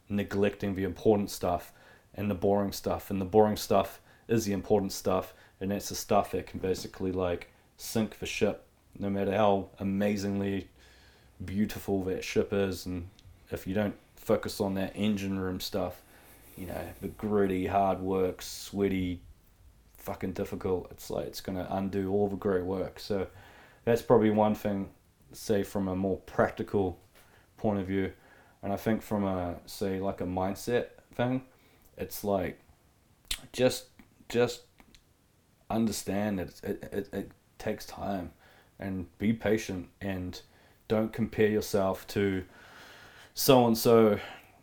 neglecting 0.09 0.77
the 0.77 0.85
important 0.85 1.29
stuff 1.31 1.73
and 2.15 2.31
the 2.31 2.37
boring 2.37 2.71
stuff. 2.71 3.11
And 3.11 3.21
the 3.21 3.25
boring 3.25 3.57
stuff 3.57 4.01
is 4.29 4.45
the 4.45 4.53
important 4.53 4.93
stuff, 4.93 5.35
and 5.61 5.73
that's 5.73 5.89
the 5.89 5.97
stuff 5.97 6.31
that 6.31 6.47
can 6.47 6.61
basically 6.61 7.11
like 7.11 7.51
sink 7.77 8.21
the 8.21 8.27
ship, 8.27 8.65
no 8.97 9.11
matter 9.11 9.33
how 9.33 9.71
amazingly 9.81 10.69
beautiful 11.45 12.05
that 12.05 12.23
ship 12.23 12.53
is. 12.53 12.87
And 12.87 13.09
if 13.51 13.67
you 13.67 13.75
don't 13.75 13.97
focus 14.17 14.61
on 14.61 14.75
that 14.75 14.93
engine 14.95 15.39
room 15.39 15.61
stuff, 15.61 16.03
you 16.57 16.67
know, 16.67 16.85
the 17.01 17.09
gritty, 17.09 17.67
hard 17.67 18.01
work, 18.01 18.43
sweaty, 18.43 19.21
fucking 19.97 20.33
difficult, 20.33 20.89
it's 20.91 21.11
like 21.11 21.27
it's 21.27 21.41
gonna 21.41 21.67
undo 21.71 22.11
all 22.13 22.29
the 22.29 22.37
great 22.37 22.65
work. 22.65 22.99
So 22.99 23.27
that's 23.85 24.03
probably 24.03 24.31
one 24.31 24.55
thing, 24.55 24.91
say 25.33 25.63
from 25.63 25.89
a 25.89 25.97
more 25.97 26.19
practical 26.19 26.99
point 27.57 27.81
of 27.81 27.87
view. 27.87 28.13
And 28.63 28.73
I 28.73 28.77
think 28.77 29.03
from 29.03 29.25
a 29.25 29.57
say 29.67 30.01
like 30.01 30.21
a 30.21 30.25
mindset 30.27 30.89
thing, 31.15 31.43
it's 31.97 32.25
like 32.25 32.59
just 33.53 33.87
just 34.29 34.63
understand 35.71 36.39
that 36.39 36.49
it, 36.63 36.89
it, 36.93 37.09
it 37.13 37.31
takes 37.59 37.87
time 37.87 38.33
and 38.81 39.07
be 39.19 39.33
patient 39.33 39.89
and 40.01 40.41
don't 40.87 41.13
compare 41.13 41.49
yourself 41.49 42.07
to 42.09 42.45
so 43.39 43.69
and 43.69 43.79
so 43.79 44.19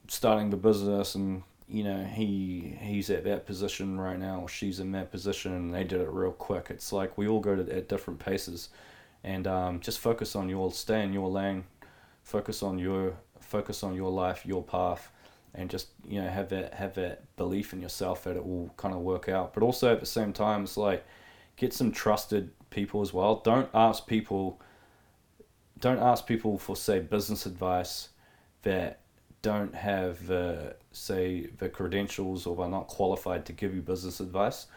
starting 0.09 0.49
the 0.49 0.57
business 0.57 1.15
and 1.15 1.43
you 1.65 1.81
know 1.81 2.03
he 2.03 2.77
he's 2.81 3.09
at 3.09 3.23
that 3.23 3.45
position 3.45 3.97
right 3.97 4.19
now 4.19 4.41
or 4.41 4.49
she's 4.49 4.81
in 4.81 4.91
that 4.91 5.09
position 5.11 5.53
and 5.53 5.73
they 5.73 5.85
did 5.85 6.01
it 6.01 6.09
real 6.09 6.33
quick. 6.33 6.67
It's 6.69 6.91
like 6.91 7.17
we 7.17 7.25
all 7.25 7.39
go 7.39 7.55
to 7.55 7.73
at 7.73 7.87
different 7.87 8.19
paces. 8.19 8.67
And 9.23 9.47
um, 9.47 9.79
just 9.79 9.99
focus 9.99 10.35
on 10.35 10.49
your 10.49 10.73
stay 10.73 11.03
in 11.03 11.13
your 11.13 11.29
lane. 11.29 11.63
Focus 12.23 12.61
on 12.61 12.77
your 12.77 13.13
focus 13.39 13.81
on 13.81 13.95
your 13.95 14.11
life 14.11 14.45
your 14.45 14.61
path 14.61 15.09
and 15.53 15.69
just 15.69 15.87
you 16.05 16.21
know 16.21 16.27
have 16.27 16.49
that 16.49 16.73
have 16.73 16.95
that 16.95 17.23
belief 17.37 17.71
in 17.71 17.79
yourself 17.79 18.25
that 18.25 18.35
it 18.35 18.45
will 18.45 18.73
kind 18.75 18.93
of 18.93 18.99
work 18.99 19.29
out. 19.29 19.53
But 19.53 19.63
also 19.63 19.93
at 19.93 20.01
the 20.01 20.05
same 20.05 20.33
time 20.33 20.63
it's 20.63 20.75
like 20.75 21.05
get 21.55 21.71
some 21.71 21.93
trusted 21.93 22.51
people 22.71 23.01
as 23.01 23.13
well. 23.13 23.37
Don't 23.37 23.69
ask 23.73 24.05
people 24.05 24.59
don't 25.79 25.99
ask 25.99 26.27
people 26.27 26.57
for 26.57 26.75
say 26.75 26.99
business 26.99 27.45
advice 27.45 28.09
that 28.65 28.99
don't 29.41 29.73
have 29.73 30.29
uh, 30.29 30.73
say 30.91 31.47
the 31.57 31.69
credentials 31.69 32.45
or 32.45 32.61
are 32.61 32.69
not 32.69 32.87
qualified 32.87 33.45
to 33.45 33.53
give 33.53 33.73
you 33.73 33.81
business 33.81 34.19
advice 34.19 34.67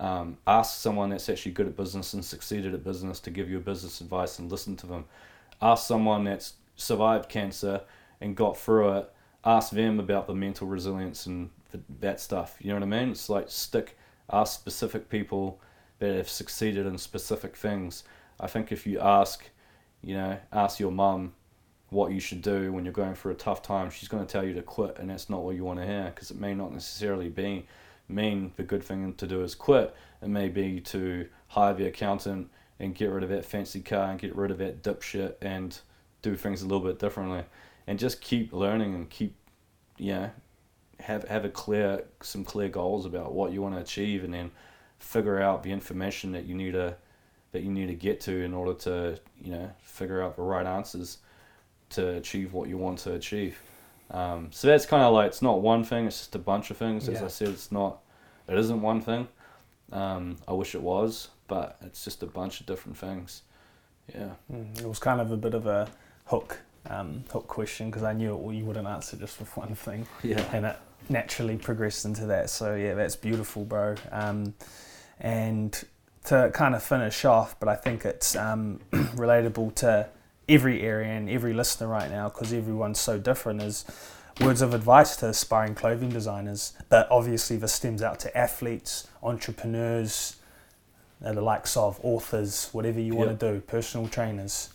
um, 0.00 0.38
ask 0.46 0.80
someone 0.80 1.10
that's 1.10 1.28
actually 1.28 1.52
good 1.52 1.66
at 1.66 1.76
business 1.76 2.14
and 2.14 2.24
succeeded 2.24 2.72
at 2.72 2.82
business 2.82 3.20
to 3.20 3.30
give 3.30 3.50
you 3.50 3.60
business 3.60 4.00
advice 4.00 4.38
and 4.38 4.50
listen 4.50 4.74
to 4.76 4.86
them. 4.86 5.04
Ask 5.60 5.86
someone 5.86 6.24
that's 6.24 6.54
survived 6.74 7.28
cancer 7.28 7.82
and 8.20 8.34
got 8.34 8.56
through 8.56 8.96
it 8.96 9.12
ask 9.44 9.72
them 9.72 9.98
about 9.98 10.26
the 10.26 10.34
mental 10.34 10.66
resilience 10.66 11.26
and 11.26 11.50
th- 11.72 11.84
that 12.00 12.20
stuff 12.20 12.56
you 12.60 12.68
know 12.68 12.74
what 12.74 12.82
i 12.82 12.86
mean? 12.86 13.10
It's 13.10 13.28
like 13.28 13.50
stick 13.50 13.98
ask 14.32 14.58
specific 14.58 15.08
people 15.08 15.60
that 15.98 16.14
have 16.14 16.28
succeeded 16.28 16.86
in 16.86 16.96
specific 16.96 17.56
things. 17.56 18.04
I 18.38 18.46
think 18.46 18.72
if 18.72 18.86
you 18.86 18.98
ask 19.00 19.50
you 20.02 20.14
know 20.14 20.38
ask 20.52 20.80
your 20.80 20.92
mum 20.92 21.34
what 21.90 22.12
you 22.12 22.20
should 22.20 22.40
do 22.40 22.72
when 22.72 22.84
you're 22.84 22.92
going 22.92 23.14
through 23.14 23.32
a 23.32 23.36
tough 23.36 23.62
time. 23.62 23.90
She's 23.90 24.08
going 24.08 24.24
to 24.24 24.32
tell 24.32 24.44
you 24.44 24.54
to 24.54 24.62
quit 24.62 24.98
and 24.98 25.10
that's 25.10 25.28
not 25.28 25.42
what 25.42 25.56
you 25.56 25.64
want 25.64 25.80
to 25.80 25.86
hear 25.86 26.12
because 26.14 26.30
it 26.30 26.40
may 26.40 26.54
not 26.54 26.72
necessarily 26.72 27.28
be 27.28 27.66
mean 28.08 28.52
the 28.56 28.62
good 28.62 28.82
thing 28.82 29.12
to 29.14 29.26
do 29.26 29.42
is 29.42 29.54
quit. 29.54 29.94
It 30.22 30.28
may 30.28 30.48
be 30.48 30.80
to 30.80 31.28
hire 31.48 31.74
the 31.74 31.86
accountant 31.86 32.50
and 32.78 32.94
get 32.94 33.10
rid 33.10 33.22
of 33.22 33.28
that 33.30 33.44
fancy 33.44 33.80
car 33.80 34.10
and 34.10 34.18
get 34.18 34.34
rid 34.34 34.50
of 34.50 34.58
that 34.58 34.82
dipshit 34.82 35.34
and 35.40 35.78
do 36.22 36.36
things 36.36 36.62
a 36.62 36.66
little 36.66 36.86
bit 36.86 36.98
differently. 36.98 37.44
And 37.86 37.98
just 37.98 38.20
keep 38.20 38.52
learning 38.52 38.94
and 38.94 39.08
keep 39.08 39.34
know 39.98 40.30
have 41.00 41.24
have 41.24 41.44
a 41.44 41.48
clear 41.48 42.04
some 42.22 42.44
clear 42.44 42.68
goals 42.68 43.06
about 43.06 43.32
what 43.32 43.52
you 43.52 43.62
want 43.62 43.74
to 43.74 43.80
achieve 43.80 44.24
and 44.24 44.32
then 44.32 44.50
figure 44.98 45.40
out 45.40 45.62
the 45.62 45.72
information 45.72 46.32
that 46.32 46.44
you 46.44 46.54
need 46.54 46.72
to 46.72 46.94
that 47.52 47.62
you 47.62 47.70
need 47.70 47.86
to 47.86 47.94
get 47.94 48.20
to 48.20 48.42
in 48.42 48.54
order 48.54 48.74
to 48.74 49.18
you 49.42 49.50
know 49.50 49.70
figure 49.82 50.22
out 50.22 50.36
the 50.36 50.42
right 50.42 50.66
answers 50.66 51.18
to 51.90 52.16
achieve 52.16 52.52
what 52.52 52.68
you 52.68 52.78
want 52.78 52.98
to 53.00 53.14
achieve. 53.14 53.60
Um, 54.10 54.48
so 54.50 54.66
that's 54.68 54.86
kind 54.86 55.02
of 55.02 55.12
like 55.12 55.28
it's 55.28 55.42
not 55.42 55.60
one 55.60 55.84
thing 55.84 56.06
it's 56.06 56.18
just 56.18 56.34
a 56.34 56.38
bunch 56.38 56.70
of 56.70 56.76
things. 56.76 57.08
As 57.08 57.20
Yeah. 57.20 57.24
i 57.26 57.28
said 57.28 57.48
it's 57.48 57.70
not 57.70 57.98
it 58.48 58.58
isn't 58.58 58.80
one 58.82 59.00
thing. 59.00 59.28
Um, 59.92 60.36
i 60.46 60.52
wish 60.52 60.74
it 60.74 60.82
was 60.82 61.28
but 61.48 61.76
it's 61.82 62.04
just 62.04 62.22
a 62.22 62.26
bunch 62.26 62.60
of 62.60 62.66
different 62.66 62.96
things. 62.96 63.42
Yeah. 64.14 64.30
Mm, 64.52 64.80
It 64.80 64.86
was 64.86 64.98
kind 65.00 65.20
of 65.20 65.30
a 65.32 65.36
bit 65.36 65.54
of 65.54 65.66
a 65.66 65.88
hook 66.26 66.60
um, 66.88 67.24
hook 67.30 67.46
question 67.46 67.90
because 67.90 68.02
I 68.04 68.12
knew 68.14 68.34
it, 68.34 68.54
you 68.54 68.64
wouldn't 68.64 68.86
answer 68.86 69.16
just 69.16 69.38
with 69.38 69.54
one 69.56 69.74
thing, 69.74 70.06
yeah. 70.22 70.42
And 70.52 70.64
it 70.64 70.76
naturally 71.08 71.56
progressed 71.56 72.04
into 72.04 72.26
that. 72.26 72.50
So 72.50 72.74
yeah, 72.74 72.94
that's 72.94 73.16
beautiful, 73.16 73.64
bro. 73.64 73.96
Um, 74.10 74.54
and 75.20 75.78
to 76.24 76.50
kind 76.54 76.74
of 76.74 76.82
finish 76.82 77.24
off, 77.24 77.58
but 77.60 77.68
I 77.68 77.74
think 77.76 78.04
it's 78.04 78.34
um, 78.36 78.80
relatable 78.92 79.74
to 79.76 80.08
every 80.50 80.82
area 80.82 81.08
and 81.08 81.30
every 81.30 81.54
listener 81.54 81.86
right 81.86 82.10
now 82.10 82.28
because 82.28 82.52
everyone's 82.52 83.00
so 83.00 83.18
different. 83.18 83.62
Is 83.62 83.84
words 84.40 84.62
of 84.62 84.74
advice 84.74 85.16
to 85.16 85.28
aspiring 85.28 85.74
clothing 85.74 86.08
designers, 86.08 86.72
but 86.88 87.06
obviously 87.10 87.56
this 87.56 87.72
stems 87.72 88.02
out 88.02 88.18
to 88.20 88.36
athletes, 88.36 89.06
entrepreneurs, 89.22 90.36
uh, 91.24 91.32
the 91.32 91.42
likes 91.42 91.76
of 91.76 92.00
authors, 92.02 92.70
whatever 92.72 93.00
you 93.00 93.14
want 93.14 93.38
to 93.38 93.52
do, 93.52 93.60
personal 93.60 94.08
trainers. 94.08 94.70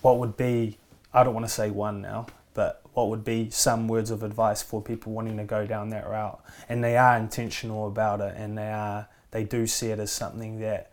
What 0.00 0.18
would 0.18 0.36
be, 0.36 0.78
I 1.12 1.22
don't 1.22 1.34
want 1.34 1.46
to 1.46 1.52
say 1.52 1.70
one 1.70 2.00
now, 2.00 2.26
but 2.54 2.80
what 2.94 3.08
would 3.08 3.24
be 3.24 3.50
some 3.50 3.86
words 3.86 4.10
of 4.10 4.22
advice 4.22 4.62
for 4.62 4.80
people 4.80 5.12
wanting 5.12 5.36
to 5.36 5.44
go 5.44 5.66
down 5.66 5.90
that 5.90 6.08
route? 6.08 6.42
And 6.68 6.82
they 6.82 6.96
are 6.96 7.16
intentional 7.18 7.86
about 7.86 8.20
it 8.20 8.34
and 8.36 8.56
they 8.56 8.70
are, 8.70 9.08
they 9.30 9.44
do 9.44 9.66
see 9.66 9.88
it 9.88 9.98
as 9.98 10.10
something 10.10 10.60
that 10.60 10.90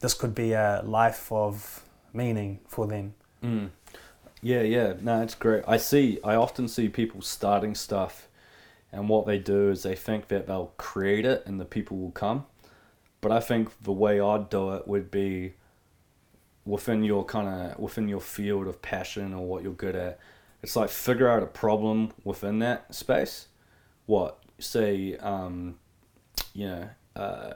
this 0.00 0.14
could 0.14 0.34
be 0.34 0.52
a 0.52 0.82
life 0.84 1.30
of 1.30 1.84
meaning 2.12 2.58
for 2.66 2.88
them. 2.88 3.14
Mm. 3.42 3.70
Yeah, 4.40 4.62
yeah. 4.62 4.94
No, 5.00 5.22
it's 5.22 5.34
great. 5.34 5.64
I 5.66 5.76
see. 5.76 6.18
I 6.24 6.34
often 6.34 6.68
see 6.68 6.88
people 6.88 7.22
starting 7.22 7.74
stuff, 7.74 8.28
and 8.90 9.08
what 9.08 9.26
they 9.26 9.38
do 9.38 9.70
is 9.70 9.82
they 9.82 9.94
think 9.94 10.28
that 10.28 10.46
they'll 10.46 10.72
create 10.76 11.24
it 11.24 11.44
and 11.46 11.60
the 11.60 11.64
people 11.64 11.96
will 11.96 12.10
come. 12.10 12.46
But 13.20 13.32
I 13.32 13.40
think 13.40 13.70
the 13.82 13.92
way 13.92 14.20
I'd 14.20 14.50
do 14.50 14.72
it 14.72 14.88
would 14.88 15.10
be 15.10 15.54
within 16.64 17.02
your 17.02 17.24
kind 17.24 17.48
of 17.48 17.78
within 17.78 18.08
your 18.08 18.20
field 18.20 18.66
of 18.66 18.82
passion 18.82 19.32
or 19.32 19.46
what 19.46 19.62
you're 19.62 19.72
good 19.72 19.96
at. 19.96 20.18
It's 20.62 20.76
like 20.76 20.90
figure 20.90 21.28
out 21.28 21.42
a 21.42 21.46
problem 21.46 22.12
within 22.24 22.58
that 22.60 22.94
space. 22.94 23.48
What 24.06 24.38
say? 24.58 25.16
Um, 25.18 25.76
you 26.52 26.66
know, 26.66 26.88
uh, 27.16 27.52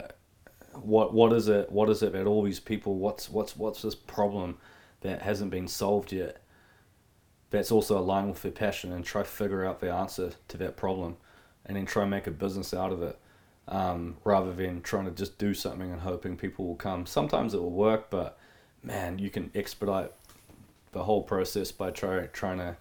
what 0.73 1.13
what 1.13 1.33
is 1.33 1.47
it? 1.49 1.71
What 1.71 1.89
is 1.89 2.01
it 2.01 2.13
that 2.13 2.25
all 2.25 2.43
these 2.43 2.59
people? 2.61 2.95
What's 2.95 3.29
what's 3.29 3.55
what's 3.57 3.81
this 3.81 3.95
problem 3.95 4.57
that 5.01 5.21
hasn't 5.21 5.51
been 5.51 5.67
solved 5.67 6.11
yet? 6.11 6.41
That's 7.49 7.71
also 7.71 7.97
aligned 7.97 8.29
with 8.29 8.41
their 8.41 8.51
passion, 8.51 8.91
and 8.91 9.05
try 9.05 9.23
to 9.23 9.27
figure 9.27 9.65
out 9.65 9.79
the 9.79 9.91
answer 9.91 10.31
to 10.49 10.57
that 10.57 10.77
problem, 10.77 11.17
and 11.65 11.77
then 11.77 11.85
try 11.85 12.03
and 12.03 12.11
make 12.11 12.27
a 12.27 12.31
business 12.31 12.73
out 12.73 12.91
of 12.91 13.01
it, 13.01 13.17
um, 13.67 14.17
rather 14.23 14.53
than 14.53 14.81
trying 14.81 15.05
to 15.05 15.11
just 15.11 15.37
do 15.37 15.53
something 15.53 15.91
and 15.91 16.01
hoping 16.01 16.35
people 16.35 16.65
will 16.65 16.75
come. 16.75 17.05
Sometimes 17.05 17.53
it 17.53 17.61
will 17.61 17.71
work, 17.71 18.09
but 18.09 18.37
man, 18.83 19.19
you 19.19 19.29
can 19.29 19.51
expedite 19.55 20.11
the 20.91 21.03
whole 21.03 21.23
process 21.23 21.71
by 21.71 21.91
try, 21.91 22.25
trying 22.27 22.57
to 22.57 22.77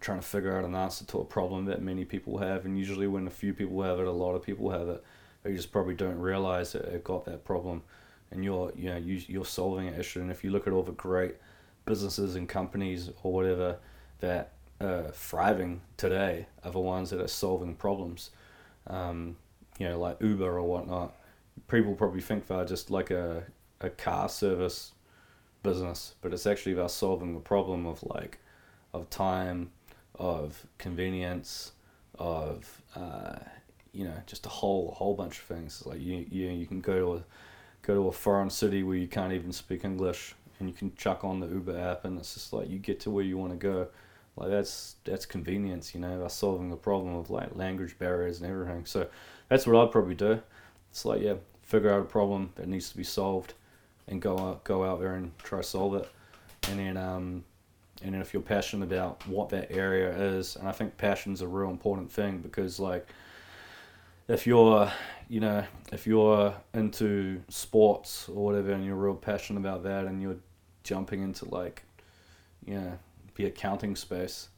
trying 0.00 0.20
to 0.20 0.26
figure 0.26 0.56
out 0.56 0.64
an 0.64 0.76
answer 0.76 1.04
to 1.04 1.18
a 1.18 1.24
problem 1.24 1.64
that 1.64 1.82
many 1.82 2.04
people 2.04 2.38
have, 2.38 2.64
and 2.64 2.78
usually 2.78 3.08
when 3.08 3.26
a 3.26 3.30
few 3.30 3.52
people 3.52 3.82
have 3.82 3.98
it, 3.98 4.06
a 4.06 4.12
lot 4.12 4.34
of 4.34 4.42
people 4.42 4.70
have 4.70 4.88
it. 4.88 5.02
They 5.42 5.54
just 5.54 5.72
probably 5.72 5.94
don't 5.94 6.18
realize 6.18 6.72
that 6.72 6.90
they've 6.90 7.02
got 7.02 7.24
that 7.24 7.44
problem, 7.44 7.82
and 8.30 8.44
you're 8.44 8.72
you 8.76 8.90
know 8.90 8.96
you, 8.96 9.20
you're 9.26 9.44
solving 9.44 9.88
an 9.88 9.94
issue. 9.94 10.20
And 10.20 10.30
if 10.30 10.44
you 10.44 10.50
look 10.50 10.66
at 10.66 10.72
all 10.72 10.82
the 10.82 10.92
great 10.92 11.36
businesses 11.88 12.36
and 12.36 12.48
companies 12.48 13.10
or 13.22 13.32
whatever 13.32 13.78
that 14.20 14.52
are 14.80 15.10
thriving 15.12 15.80
today 15.96 16.46
are 16.62 16.70
the 16.70 16.78
ones 16.78 17.10
that 17.10 17.20
are 17.20 17.28
solving 17.28 17.74
problems, 17.74 18.30
um, 18.86 19.36
you 19.78 19.88
know 19.88 19.98
like 19.98 20.20
Uber 20.20 20.58
or 20.58 20.62
whatnot. 20.62 21.14
People 21.66 21.94
probably 21.94 22.20
think 22.20 22.46
they're 22.46 22.64
just 22.64 22.90
like 22.90 23.10
a 23.10 23.44
a 23.80 23.90
car 23.90 24.28
service 24.28 24.92
business, 25.62 26.14
but 26.20 26.32
it's 26.32 26.46
actually 26.46 26.72
about 26.72 26.90
solving 26.90 27.34
the 27.34 27.40
problem 27.40 27.86
of 27.86 28.02
like 28.04 28.38
of 28.92 29.08
time 29.10 29.70
of 30.18 30.66
convenience, 30.78 31.72
of 32.18 32.82
uh, 32.96 33.36
you 33.92 34.04
know, 34.04 34.14
just 34.26 34.46
a 34.46 34.48
whole 34.48 34.92
whole 34.92 35.14
bunch 35.14 35.38
of 35.38 35.44
things. 35.44 35.84
Like 35.86 36.00
you 36.00 36.26
you 36.30 36.48
you 36.48 36.66
can 36.66 36.80
go 36.80 36.98
to 36.98 37.14
a 37.14 37.24
go 37.82 37.94
to 37.94 38.08
a 38.08 38.12
foreign 38.12 38.50
city 38.50 38.82
where 38.82 38.96
you 38.96 39.08
can't 39.08 39.32
even 39.32 39.52
speak 39.52 39.84
English, 39.84 40.34
and 40.58 40.68
you 40.68 40.74
can 40.74 40.94
chuck 40.94 41.24
on 41.24 41.40
the 41.40 41.46
Uber 41.46 41.78
app, 41.78 42.04
and 42.04 42.18
it's 42.18 42.34
just 42.34 42.52
like 42.52 42.68
you 42.68 42.78
get 42.78 43.00
to 43.00 43.10
where 43.10 43.24
you 43.24 43.38
want 43.38 43.52
to 43.52 43.58
go. 43.58 43.88
Like 44.36 44.50
that's 44.50 44.96
that's 45.04 45.26
convenience, 45.26 45.94
you 45.94 46.00
know, 46.00 46.20
that's 46.20 46.34
solving 46.34 46.70
the 46.70 46.76
problem 46.76 47.14
of 47.16 47.30
like 47.30 47.56
language 47.56 47.98
barriers 47.98 48.40
and 48.40 48.50
everything. 48.50 48.86
So 48.86 49.08
that's 49.48 49.66
what 49.66 49.76
I'd 49.76 49.90
probably 49.90 50.14
do. 50.14 50.40
It's 50.90 51.04
like 51.04 51.22
yeah, 51.22 51.34
figure 51.62 51.92
out 51.92 52.00
a 52.00 52.04
problem 52.04 52.50
that 52.56 52.68
needs 52.68 52.90
to 52.90 52.96
be 52.96 53.04
solved, 53.04 53.54
and 54.06 54.22
go 54.22 54.38
out 54.38 54.64
go 54.64 54.84
out 54.84 55.00
there 55.00 55.14
and 55.14 55.36
try 55.38 55.58
to 55.58 55.64
solve 55.64 55.94
it, 55.94 56.08
and 56.68 56.78
then 56.78 56.96
um, 56.96 57.44
and 58.02 58.14
then 58.14 58.20
if 58.20 58.32
you're 58.32 58.42
passionate 58.42 58.84
about 58.84 59.26
what 59.26 59.48
that 59.48 59.70
area 59.70 60.10
is 60.10 60.56
and 60.56 60.68
i 60.68 60.72
think 60.72 60.96
passion's 60.96 61.42
a 61.42 61.48
real 61.48 61.70
important 61.70 62.10
thing 62.10 62.38
because 62.38 62.78
like 62.78 63.08
if 64.28 64.46
you're 64.46 64.90
you 65.28 65.40
know 65.40 65.64
if 65.92 66.06
you're 66.06 66.54
into 66.74 67.40
sports 67.48 68.28
or 68.28 68.44
whatever 68.44 68.72
and 68.72 68.84
you're 68.84 68.96
real 68.96 69.14
passionate 69.14 69.60
about 69.60 69.82
that 69.82 70.04
and 70.04 70.20
you're 70.22 70.36
jumping 70.88 71.22
into 71.22 71.44
like 71.50 71.82
you 72.64 72.74
know 72.74 72.98
the 73.34 73.44
accounting 73.44 73.94
space 73.94 74.48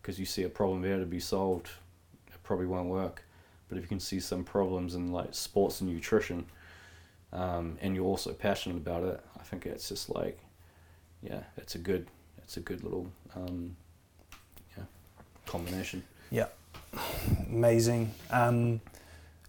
because 0.00 0.18
you 0.18 0.24
see 0.24 0.42
a 0.42 0.48
problem 0.48 0.80
there 0.80 0.98
to 0.98 1.06
be 1.06 1.20
solved 1.20 1.68
it 2.28 2.42
probably 2.42 2.66
won't 2.66 2.88
work 2.88 3.22
but 3.68 3.76
if 3.76 3.84
you 3.84 3.88
can 3.88 4.00
see 4.00 4.18
some 4.18 4.42
problems 4.42 4.94
in 4.94 5.12
like 5.12 5.34
sports 5.34 5.80
and 5.80 5.92
nutrition 5.92 6.46
um, 7.32 7.76
and 7.82 7.94
you're 7.94 8.06
also 8.06 8.32
passionate 8.32 8.76
about 8.76 9.04
it 9.04 9.20
i 9.38 9.42
think 9.42 9.66
it's 9.66 9.90
just 9.90 10.08
like 10.08 10.38
yeah 11.22 11.42
it's 11.58 11.74
a 11.74 11.78
good 11.78 12.06
it's 12.46 12.56
a 12.56 12.60
good 12.60 12.82
little 12.84 13.10
um, 13.34 13.76
yeah, 14.76 14.84
combination. 15.46 16.04
Yeah, 16.30 16.46
amazing. 17.50 18.12
Um, 18.30 18.80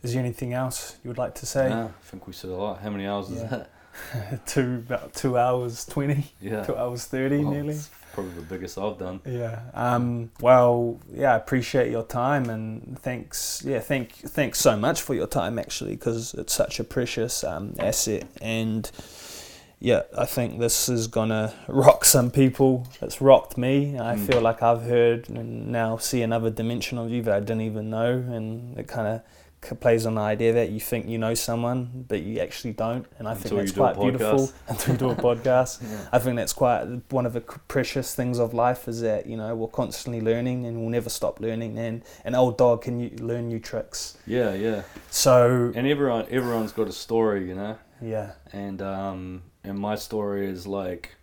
is 0.02 0.14
there 0.14 0.24
anything 0.24 0.54
else 0.54 0.98
you 1.04 1.10
would 1.10 1.20
like 1.20 1.36
to 1.36 1.46
say? 1.46 1.72
I 1.72 1.90
think 2.02 2.26
we 2.26 2.34
said 2.34 2.50
a 2.50 2.56
lot. 2.56 2.82
How 2.82 2.90
many 2.90 3.06
hours 3.06 3.30
yeah. 3.30 3.36
is 3.36 3.50
that? 3.52 3.72
two 4.46 4.84
about 4.88 5.14
two 5.14 5.38
hours 5.38 5.86
twenty. 5.86 6.26
Yeah, 6.42 6.64
two 6.64 6.76
hours 6.76 7.06
thirty 7.06 7.44
well, 7.44 7.54
nearly. 7.54 7.78
Probably 8.14 8.34
the 8.34 8.42
biggest 8.42 8.78
I've 8.78 8.98
done. 8.98 9.22
Yeah. 9.26 9.62
Um, 9.74 10.32
well, 10.40 11.00
yeah, 11.14 11.34
I 11.34 11.38
appreciate 11.38 11.92
your 11.92 12.04
time 12.04 12.50
and 12.50 12.98
thanks. 13.00 13.64
Yeah, 13.66 13.80
thank 13.80 14.14
thanks 14.14 14.60
so 14.60 14.76
much 14.76 15.02
for 15.02 15.14
your 15.14 15.28
time 15.28 15.60
actually 15.60 15.96
because 15.96 16.34
it's 16.34 16.54
such 16.54 16.80
a 16.80 16.84
precious 16.84 17.44
um, 17.44 17.76
asset 17.80 18.28
and 18.42 18.90
yeah, 19.80 20.04
I 20.18 20.26
think 20.26 20.60
this 20.60 20.90
is 20.90 21.08
gonna 21.08 21.54
rock 21.68 22.06
some 22.06 22.32
people. 22.32 22.88
It's 23.02 23.22
rocked 23.22 23.58
me. 23.58 24.00
I 24.00 24.16
mm. 24.16 24.26
feel 24.26 24.42
like 24.42 24.64
I've 24.64 24.82
heard 24.84 25.30
and 25.30 25.68
now 25.72 25.98
see 25.98 26.24
another 26.24 26.50
dimension 26.50 26.98
of 26.98 27.12
you 27.12 27.22
that 27.24 27.34
I 27.34 27.40
didn't 27.40 27.62
even 27.62 27.90
know, 27.90 28.12
and 28.12 28.78
it 28.78 28.88
kind 28.88 29.08
of 29.08 29.22
plays 29.62 30.06
on 30.06 30.16
the 30.16 30.22
idea 30.22 30.54
that 30.54 30.70
you 30.70 30.80
think 30.80 31.08
you 31.08 31.18
know 31.18 31.34
someone, 31.34 32.06
but 32.08 32.22
you 32.22 32.40
actually 32.40 32.74
don't. 32.74 33.06
And 33.20 33.28
I 33.28 33.34
until 33.34 33.50
think 33.50 33.62
that's 33.62 33.72
quite 33.72 34.00
beautiful 34.00 34.52
until 34.68 34.94
you 34.94 34.98
do 34.98 35.10
a 35.10 35.16
podcast. 35.16 35.82
yeah. 35.90 36.08
I 36.12 36.20
think 36.20 36.36
that's 36.36 36.54
quite 36.54 36.86
one 37.12 37.26
of 37.26 37.34
the 37.34 37.42
precious 37.42 38.16
things 38.16 38.40
of 38.40 38.54
life 38.54 38.88
is 38.88 39.02
that 39.02 39.26
you 39.26 39.36
know 39.36 39.56
we're 39.56 39.68
constantly 39.68 40.22
learning 40.22 40.66
and 40.66 40.80
we'll 40.80 40.90
never 40.90 41.10
stop 41.10 41.40
learning. 41.40 41.78
And 41.78 42.04
an 42.24 42.36
old 42.36 42.58
dog 42.58 42.84
can 42.84 43.00
you 43.00 43.10
learn 43.18 43.48
new 43.48 43.60
tricks. 43.60 44.18
Yeah, 44.26 44.54
yeah. 44.54 44.84
So 45.10 45.72
and 45.76 45.88
everyone 45.88 46.28
everyone's 46.30 46.72
got 46.72 46.88
a 46.88 46.94
story, 46.94 47.48
you 47.48 47.56
know. 47.56 47.78
Yeah. 48.02 48.34
And 48.54 48.82
um 48.82 49.44
and 49.64 49.78
my 49.78 49.96
story 49.96 50.48
is 50.48 50.66
like, 50.66 51.16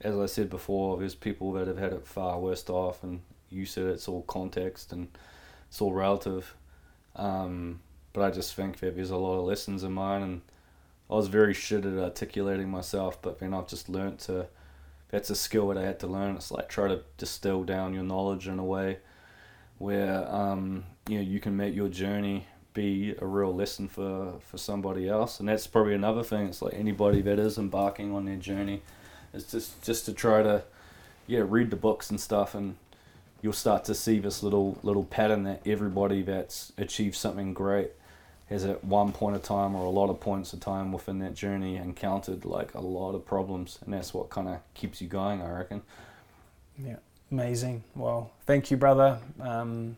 as 0.00 0.18
I 0.18 0.26
said 0.26 0.50
before, 0.50 0.98
there's 0.98 1.14
people 1.14 1.52
that 1.52 1.68
have 1.68 1.78
had 1.78 1.92
it 1.92 2.06
far 2.06 2.40
worse 2.40 2.68
off, 2.68 3.04
and 3.04 3.20
you 3.48 3.64
said 3.64 3.84
it's 3.86 4.08
all 4.08 4.22
context 4.22 4.92
and 4.92 5.08
it's 5.68 5.80
all 5.80 5.92
relative. 5.92 6.54
Um, 7.16 7.80
but 8.12 8.22
I 8.22 8.30
just 8.30 8.54
think 8.54 8.78
that 8.80 8.94
there's 8.94 9.10
a 9.10 9.16
lot 9.16 9.38
of 9.38 9.44
lessons 9.44 9.84
in 9.84 9.92
mine, 9.92 10.22
and 10.22 10.42
I 11.10 11.14
was 11.14 11.28
very 11.28 11.54
shit 11.54 11.84
at 11.84 11.98
articulating 11.98 12.68
myself, 12.68 13.20
but 13.20 13.38
then 13.38 13.54
I've 13.54 13.68
just 13.68 13.88
learned 13.88 14.18
to. 14.20 14.46
That's 15.10 15.28
a 15.28 15.36
skill 15.36 15.68
that 15.68 15.76
I 15.76 15.82
had 15.82 16.00
to 16.00 16.06
learn. 16.06 16.36
It's 16.36 16.50
like 16.50 16.70
try 16.70 16.88
to 16.88 17.02
distill 17.18 17.64
down 17.64 17.92
your 17.92 18.02
knowledge 18.02 18.48
in 18.48 18.58
a 18.58 18.64
way 18.64 18.98
where 19.76 20.26
um, 20.32 20.84
you 21.06 21.16
know 21.16 21.22
you 21.22 21.38
can 21.38 21.54
make 21.54 21.74
your 21.74 21.88
journey 21.88 22.46
be 22.74 23.14
a 23.20 23.26
real 23.26 23.54
lesson 23.54 23.88
for, 23.88 24.34
for 24.40 24.58
somebody 24.58 25.08
else. 25.08 25.40
And 25.40 25.48
that's 25.48 25.66
probably 25.66 25.94
another 25.94 26.22
thing. 26.22 26.46
It's 26.46 26.62
like 26.62 26.74
anybody 26.74 27.20
that 27.22 27.38
is 27.38 27.58
embarking 27.58 28.14
on 28.14 28.24
their 28.24 28.36
journey 28.36 28.82
is 29.32 29.50
just, 29.50 29.82
just 29.82 30.06
to 30.06 30.12
try 30.12 30.42
to, 30.42 30.64
yeah, 31.26 31.42
read 31.46 31.70
the 31.70 31.76
books 31.76 32.10
and 32.10 32.20
stuff 32.20 32.54
and 32.54 32.76
you'll 33.42 33.52
start 33.52 33.84
to 33.84 33.94
see 33.94 34.18
this 34.20 34.42
little, 34.42 34.78
little 34.82 35.04
pattern 35.04 35.42
that 35.42 35.60
everybody 35.66 36.22
that's 36.22 36.72
achieved 36.78 37.16
something 37.16 37.52
great 37.52 37.90
has 38.48 38.64
at 38.64 38.82
one 38.84 39.12
point 39.12 39.34
of 39.34 39.42
time 39.42 39.74
or 39.74 39.84
a 39.84 39.90
lot 39.90 40.08
of 40.08 40.20
points 40.20 40.52
of 40.52 40.60
time 40.60 40.92
within 40.92 41.18
that 41.18 41.34
journey 41.34 41.76
encountered 41.76 42.44
like 42.44 42.72
a 42.74 42.80
lot 42.80 43.14
of 43.14 43.26
problems. 43.26 43.78
And 43.84 43.92
that's 43.92 44.14
what 44.14 44.30
kind 44.30 44.48
of 44.48 44.58
keeps 44.74 45.00
you 45.00 45.08
going, 45.08 45.42
I 45.42 45.50
reckon. 45.50 45.82
Yeah. 46.78 46.96
Amazing. 47.30 47.82
Well, 47.96 48.30
thank 48.46 48.70
you, 48.70 48.76
brother. 48.76 49.18
Um, 49.40 49.96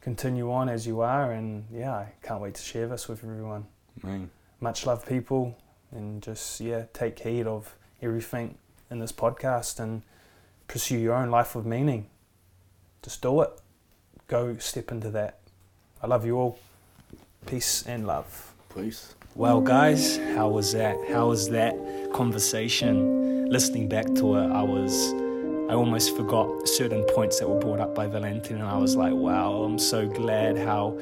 continue 0.00 0.50
on 0.50 0.68
as 0.68 0.86
you 0.86 1.02
are. 1.02 1.32
And 1.32 1.64
yeah, 1.70 1.92
I 1.92 2.12
can't 2.22 2.40
wait 2.40 2.54
to 2.54 2.62
share 2.62 2.88
this 2.88 3.08
with 3.08 3.22
everyone. 3.22 3.66
Mm. 4.02 4.28
Much 4.60 4.86
love, 4.86 5.06
people, 5.06 5.56
and 5.92 6.22
just 6.22 6.60
yeah, 6.60 6.84
take 6.94 7.18
heed 7.18 7.46
of 7.46 7.74
everything 8.00 8.56
in 8.90 9.00
this 9.00 9.12
podcast 9.12 9.78
and 9.78 10.02
pursue 10.66 10.96
your 10.96 11.14
own 11.14 11.30
life 11.30 11.54
of 11.54 11.66
meaning. 11.66 12.08
Just 13.06 13.22
do 13.22 13.40
it. 13.42 13.50
Go 14.26 14.56
step 14.56 14.90
into 14.90 15.10
that. 15.10 15.38
I 16.02 16.08
love 16.08 16.26
you 16.26 16.40
all. 16.40 16.58
Peace 17.46 17.84
and 17.86 18.04
love. 18.04 18.52
Peace. 18.74 19.14
Well, 19.36 19.60
guys, 19.60 20.16
how 20.34 20.48
was 20.48 20.72
that? 20.72 20.96
How 21.08 21.28
was 21.28 21.48
that 21.50 21.76
conversation? 22.12 23.46
Listening 23.48 23.88
back 23.88 24.06
to 24.16 24.34
it, 24.38 24.50
I 24.50 24.60
was 24.64 25.12
I 25.70 25.74
almost 25.74 26.16
forgot 26.16 26.66
certain 26.66 27.04
points 27.14 27.38
that 27.38 27.48
were 27.48 27.60
brought 27.60 27.78
up 27.78 27.94
by 27.94 28.08
Valentin, 28.08 28.56
and 28.56 28.66
I 28.66 28.76
was 28.76 28.96
like, 28.96 29.14
wow, 29.14 29.62
I'm 29.62 29.78
so 29.78 30.08
glad 30.08 30.58
how 30.58 30.98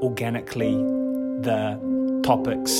organically 0.00 0.72
the 0.72 1.78
topics 2.24 2.72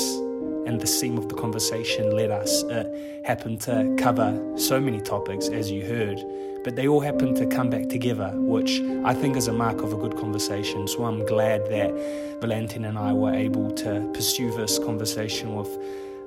and 0.64 0.80
the 0.80 0.86
theme 0.86 1.18
of 1.18 1.28
the 1.28 1.34
conversation 1.34 2.16
led 2.16 2.30
us. 2.30 2.62
It 2.62 3.26
happened 3.26 3.60
to 3.62 3.94
cover 3.98 4.40
so 4.56 4.80
many 4.80 5.02
topics, 5.02 5.48
as 5.50 5.70
you 5.70 5.84
heard, 5.84 6.24
but 6.64 6.76
they 6.76 6.86
all 6.86 7.00
happened 7.00 7.36
to 7.36 7.46
come 7.46 7.70
back 7.70 7.88
together, 7.88 8.32
which 8.34 8.80
I 9.04 9.14
think 9.14 9.36
is 9.36 9.48
a 9.48 9.52
mark 9.52 9.82
of 9.82 9.92
a 9.92 9.96
good 9.96 10.16
conversation. 10.16 10.86
So 10.86 11.04
I'm 11.04 11.24
glad 11.26 11.68
that 11.70 11.92
Valentin 12.40 12.84
and 12.84 12.98
I 12.98 13.12
were 13.12 13.34
able 13.34 13.70
to 13.72 14.10
pursue 14.14 14.54
this 14.56 14.78
conversation 14.78 15.54
with 15.54 15.68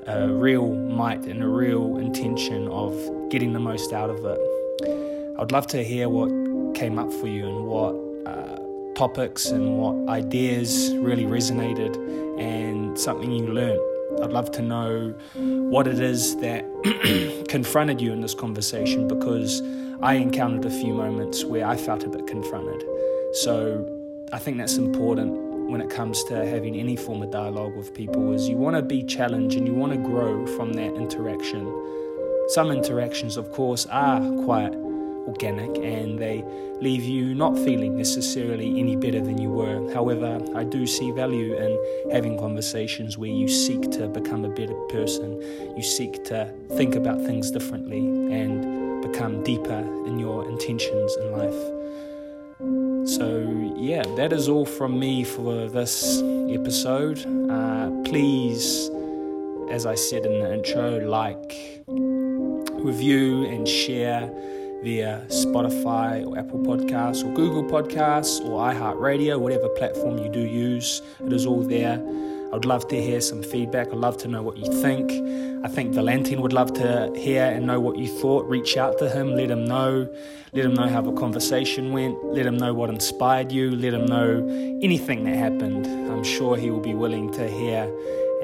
a 0.08 0.28
real 0.28 0.74
might 0.74 1.26
and 1.26 1.42
a 1.42 1.48
real 1.48 1.98
intention 1.98 2.68
of 2.68 2.94
getting 3.30 3.54
the 3.54 3.60
most 3.60 3.94
out 3.94 4.10
of 4.10 4.24
it. 4.26 4.40
I'd 5.40 5.52
love 5.52 5.68
to 5.68 5.84
hear 5.84 6.10
what 6.10 6.30
came 6.76 7.00
up 7.00 7.12
for 7.12 7.28
you 7.28 7.48
and 7.48 7.66
what 7.66 7.96
uh, 8.26 8.60
topics 8.96 9.48
and 9.48 9.78
what 9.78 10.10
ideas 10.10 10.94
really 10.98 11.26
resonated 11.26 11.96
and 12.40 12.98
something 12.98 13.32
you 13.32 13.48
learned. 13.48 13.82
I'd 14.22 14.32
love 14.32 14.52
to 14.52 14.62
know 14.62 15.14
what 15.34 15.88
it 15.88 16.00
is 16.00 16.38
that 16.38 16.64
confronted 17.50 18.00
you 18.00 18.14
in 18.14 18.22
this 18.22 18.34
conversation 18.34 19.08
because 19.08 19.62
I 20.06 20.14
encountered 20.14 20.66
a 20.66 20.70
few 20.70 20.94
moments 20.94 21.44
where 21.44 21.66
I 21.66 21.76
felt 21.76 22.04
a 22.04 22.10
bit 22.10 22.28
confronted. 22.28 22.88
So 23.34 23.90
I 24.32 24.38
think 24.38 24.60
that's 24.60 24.78
important 24.78 25.34
when 25.68 25.82
it 25.82 25.90
comes 25.90 26.24
to 26.26 26.46
having 26.46 26.76
any 26.76 26.96
form 26.96 27.24
of 27.24 27.32
dialogue 27.32 27.76
with 27.76 27.92
people 27.92 28.32
is 28.32 28.48
you 28.48 28.56
want 28.56 28.76
to 28.76 28.84
be 28.84 29.02
challenged 29.02 29.58
and 29.58 29.66
you 29.66 29.74
want 29.74 29.94
to 29.94 29.98
grow 29.98 30.46
from 30.58 30.74
that 30.74 30.94
interaction. 30.94 31.66
Some 32.50 32.70
interactions, 32.70 33.36
of 33.36 33.52
course, 33.52 33.88
are 33.88 34.22
quite 34.44 34.76
organic 35.26 35.76
and 35.78 36.20
they 36.20 36.46
leave 36.82 37.02
you 37.02 37.34
not 37.34 37.58
feeling 37.58 37.98
necessarily 37.98 38.80
any 38.80 38.96
better 38.96 39.22
than 39.22 39.40
you 39.40 39.50
were. 39.50 39.92
However, 39.92 40.40
I 40.56 40.66
do 40.66 40.86
see 40.86 41.10
value 41.10 41.56
in 41.56 42.12
having 42.12 42.38
conversations 42.38 43.18
where 43.18 43.32
you 43.32 43.48
seek 43.48 43.90
to 43.94 44.08
become 44.08 44.46
a 44.46 44.50
better 44.50 44.76
person, 44.90 45.42
you 45.76 45.82
seek 45.82 46.24
to 46.26 46.54
think 46.74 46.94
about 46.94 47.22
things 47.22 47.50
differently 47.50 48.06
and 48.32 48.75
become 49.12 49.44
deeper 49.44 49.82
in 50.08 50.20
your 50.20 50.48
intentions 50.50 51.16
in 51.18 51.32
life. 51.32 51.62
So, 53.08 53.28
yeah, 53.78 54.04
that 54.16 54.34
is 54.34 54.50
all 54.50 54.66
from 54.66 55.00
me 55.00 55.24
for 55.24 55.68
this 55.68 56.22
episode. 56.50 57.20
Uh, 57.50 57.92
please, 58.04 58.90
as 59.70 59.86
I 59.86 59.96
said 59.96 60.26
in 60.26 60.40
the 60.40 60.54
intro, 60.54 61.08
like, 61.08 61.84
review, 62.86 63.46
and 63.46 63.68
share 63.68 64.30
via 64.84 65.24
Spotify 65.30 66.26
or 66.26 66.38
Apple 66.38 66.60
Podcasts 66.60 67.24
or 67.24 67.34
Google 67.34 67.64
Podcasts 67.64 68.40
or 68.46 68.60
iHeartRadio, 68.72 69.40
whatever 69.40 69.70
platform 69.70 70.18
you 70.18 70.30
do 70.30 70.42
use. 70.42 71.02
It 71.26 71.34
is 71.34 71.46
all 71.46 71.62
there. 71.62 71.98
I'd 72.56 72.64
love 72.64 72.88
to 72.88 73.02
hear 73.02 73.20
some 73.20 73.44
feedback. 73.44 73.88
I'd 73.90 73.96
love 73.96 74.16
to 74.20 74.30
know 74.30 74.42
what 74.42 74.56
you 74.56 74.72
think. 74.82 75.12
I 75.66 75.68
think 75.68 75.94
Valentin 75.94 76.42
would 76.42 76.54
love 76.54 76.74
to 76.76 77.12
hear 77.14 77.44
and 77.44 77.68
know 77.68 77.82
what 77.82 77.98
you 77.98 78.08
thought. 78.08 78.48
Reach 78.48 78.78
out 78.78 78.98
to 79.00 79.10
him, 79.10 79.36
let 79.36 79.52
him 79.52 79.66
know. 79.66 80.08
Let 80.54 80.64
him 80.64 80.74
know 80.74 80.88
how 80.88 81.02
the 81.02 81.12
conversation 81.12 81.92
went. 81.92 82.24
Let 82.24 82.46
him 82.46 82.56
know 82.56 82.74
what 82.74 82.90
inspired 82.90 83.52
you. 83.52 83.72
Let 83.72 83.94
him 83.94 84.06
know 84.06 84.48
anything 84.82 85.26
that 85.26 85.36
happened. 85.36 85.86
I'm 85.86 86.24
sure 86.24 86.56
he 86.56 86.72
will 86.72 86.80
be 86.80 86.94
willing 86.94 87.30
to 87.34 87.46
hear 87.46 87.94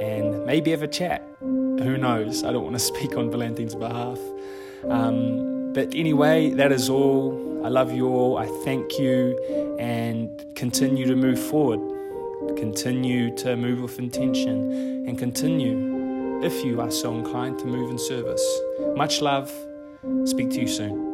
and 0.01 0.45
maybe 0.45 0.72
have 0.72 0.83
a 0.83 0.90
chat. 0.90 1.25
Who 1.40 1.98
knows? 1.98 2.43
I 2.43 2.51
don't 2.51 2.64
want 2.64 2.75
to 2.75 2.80
speak 2.93 3.15
on 3.15 3.31
Valentin's 3.31 3.75
behalf. 3.75 4.19
Um, 4.90 5.72
but 5.72 5.95
anyway, 5.95 6.49
that 6.49 6.73
is 6.73 6.90
all. 6.90 7.64
I 7.64 7.69
love 7.69 7.93
you 7.93 8.09
all. 8.09 8.38
I 8.38 8.48
thank 8.65 8.99
you 8.99 9.38
and 9.80 10.30
continue 10.56 11.06
to 11.07 11.15
move 11.15 11.40
forward. 11.40 11.80
Continue 12.57 13.35
to 13.38 13.55
move 13.55 13.81
with 13.81 13.99
intention 13.99 15.07
and 15.07 15.17
continue, 15.17 16.41
if 16.43 16.63
you 16.63 16.80
are 16.81 16.91
so 16.91 17.13
inclined, 17.13 17.59
to 17.59 17.65
move 17.65 17.89
in 17.89 17.97
service. 17.97 18.43
Much 18.95 19.21
love. 19.21 19.51
Speak 20.25 20.49
to 20.51 20.61
you 20.61 20.67
soon. 20.67 21.10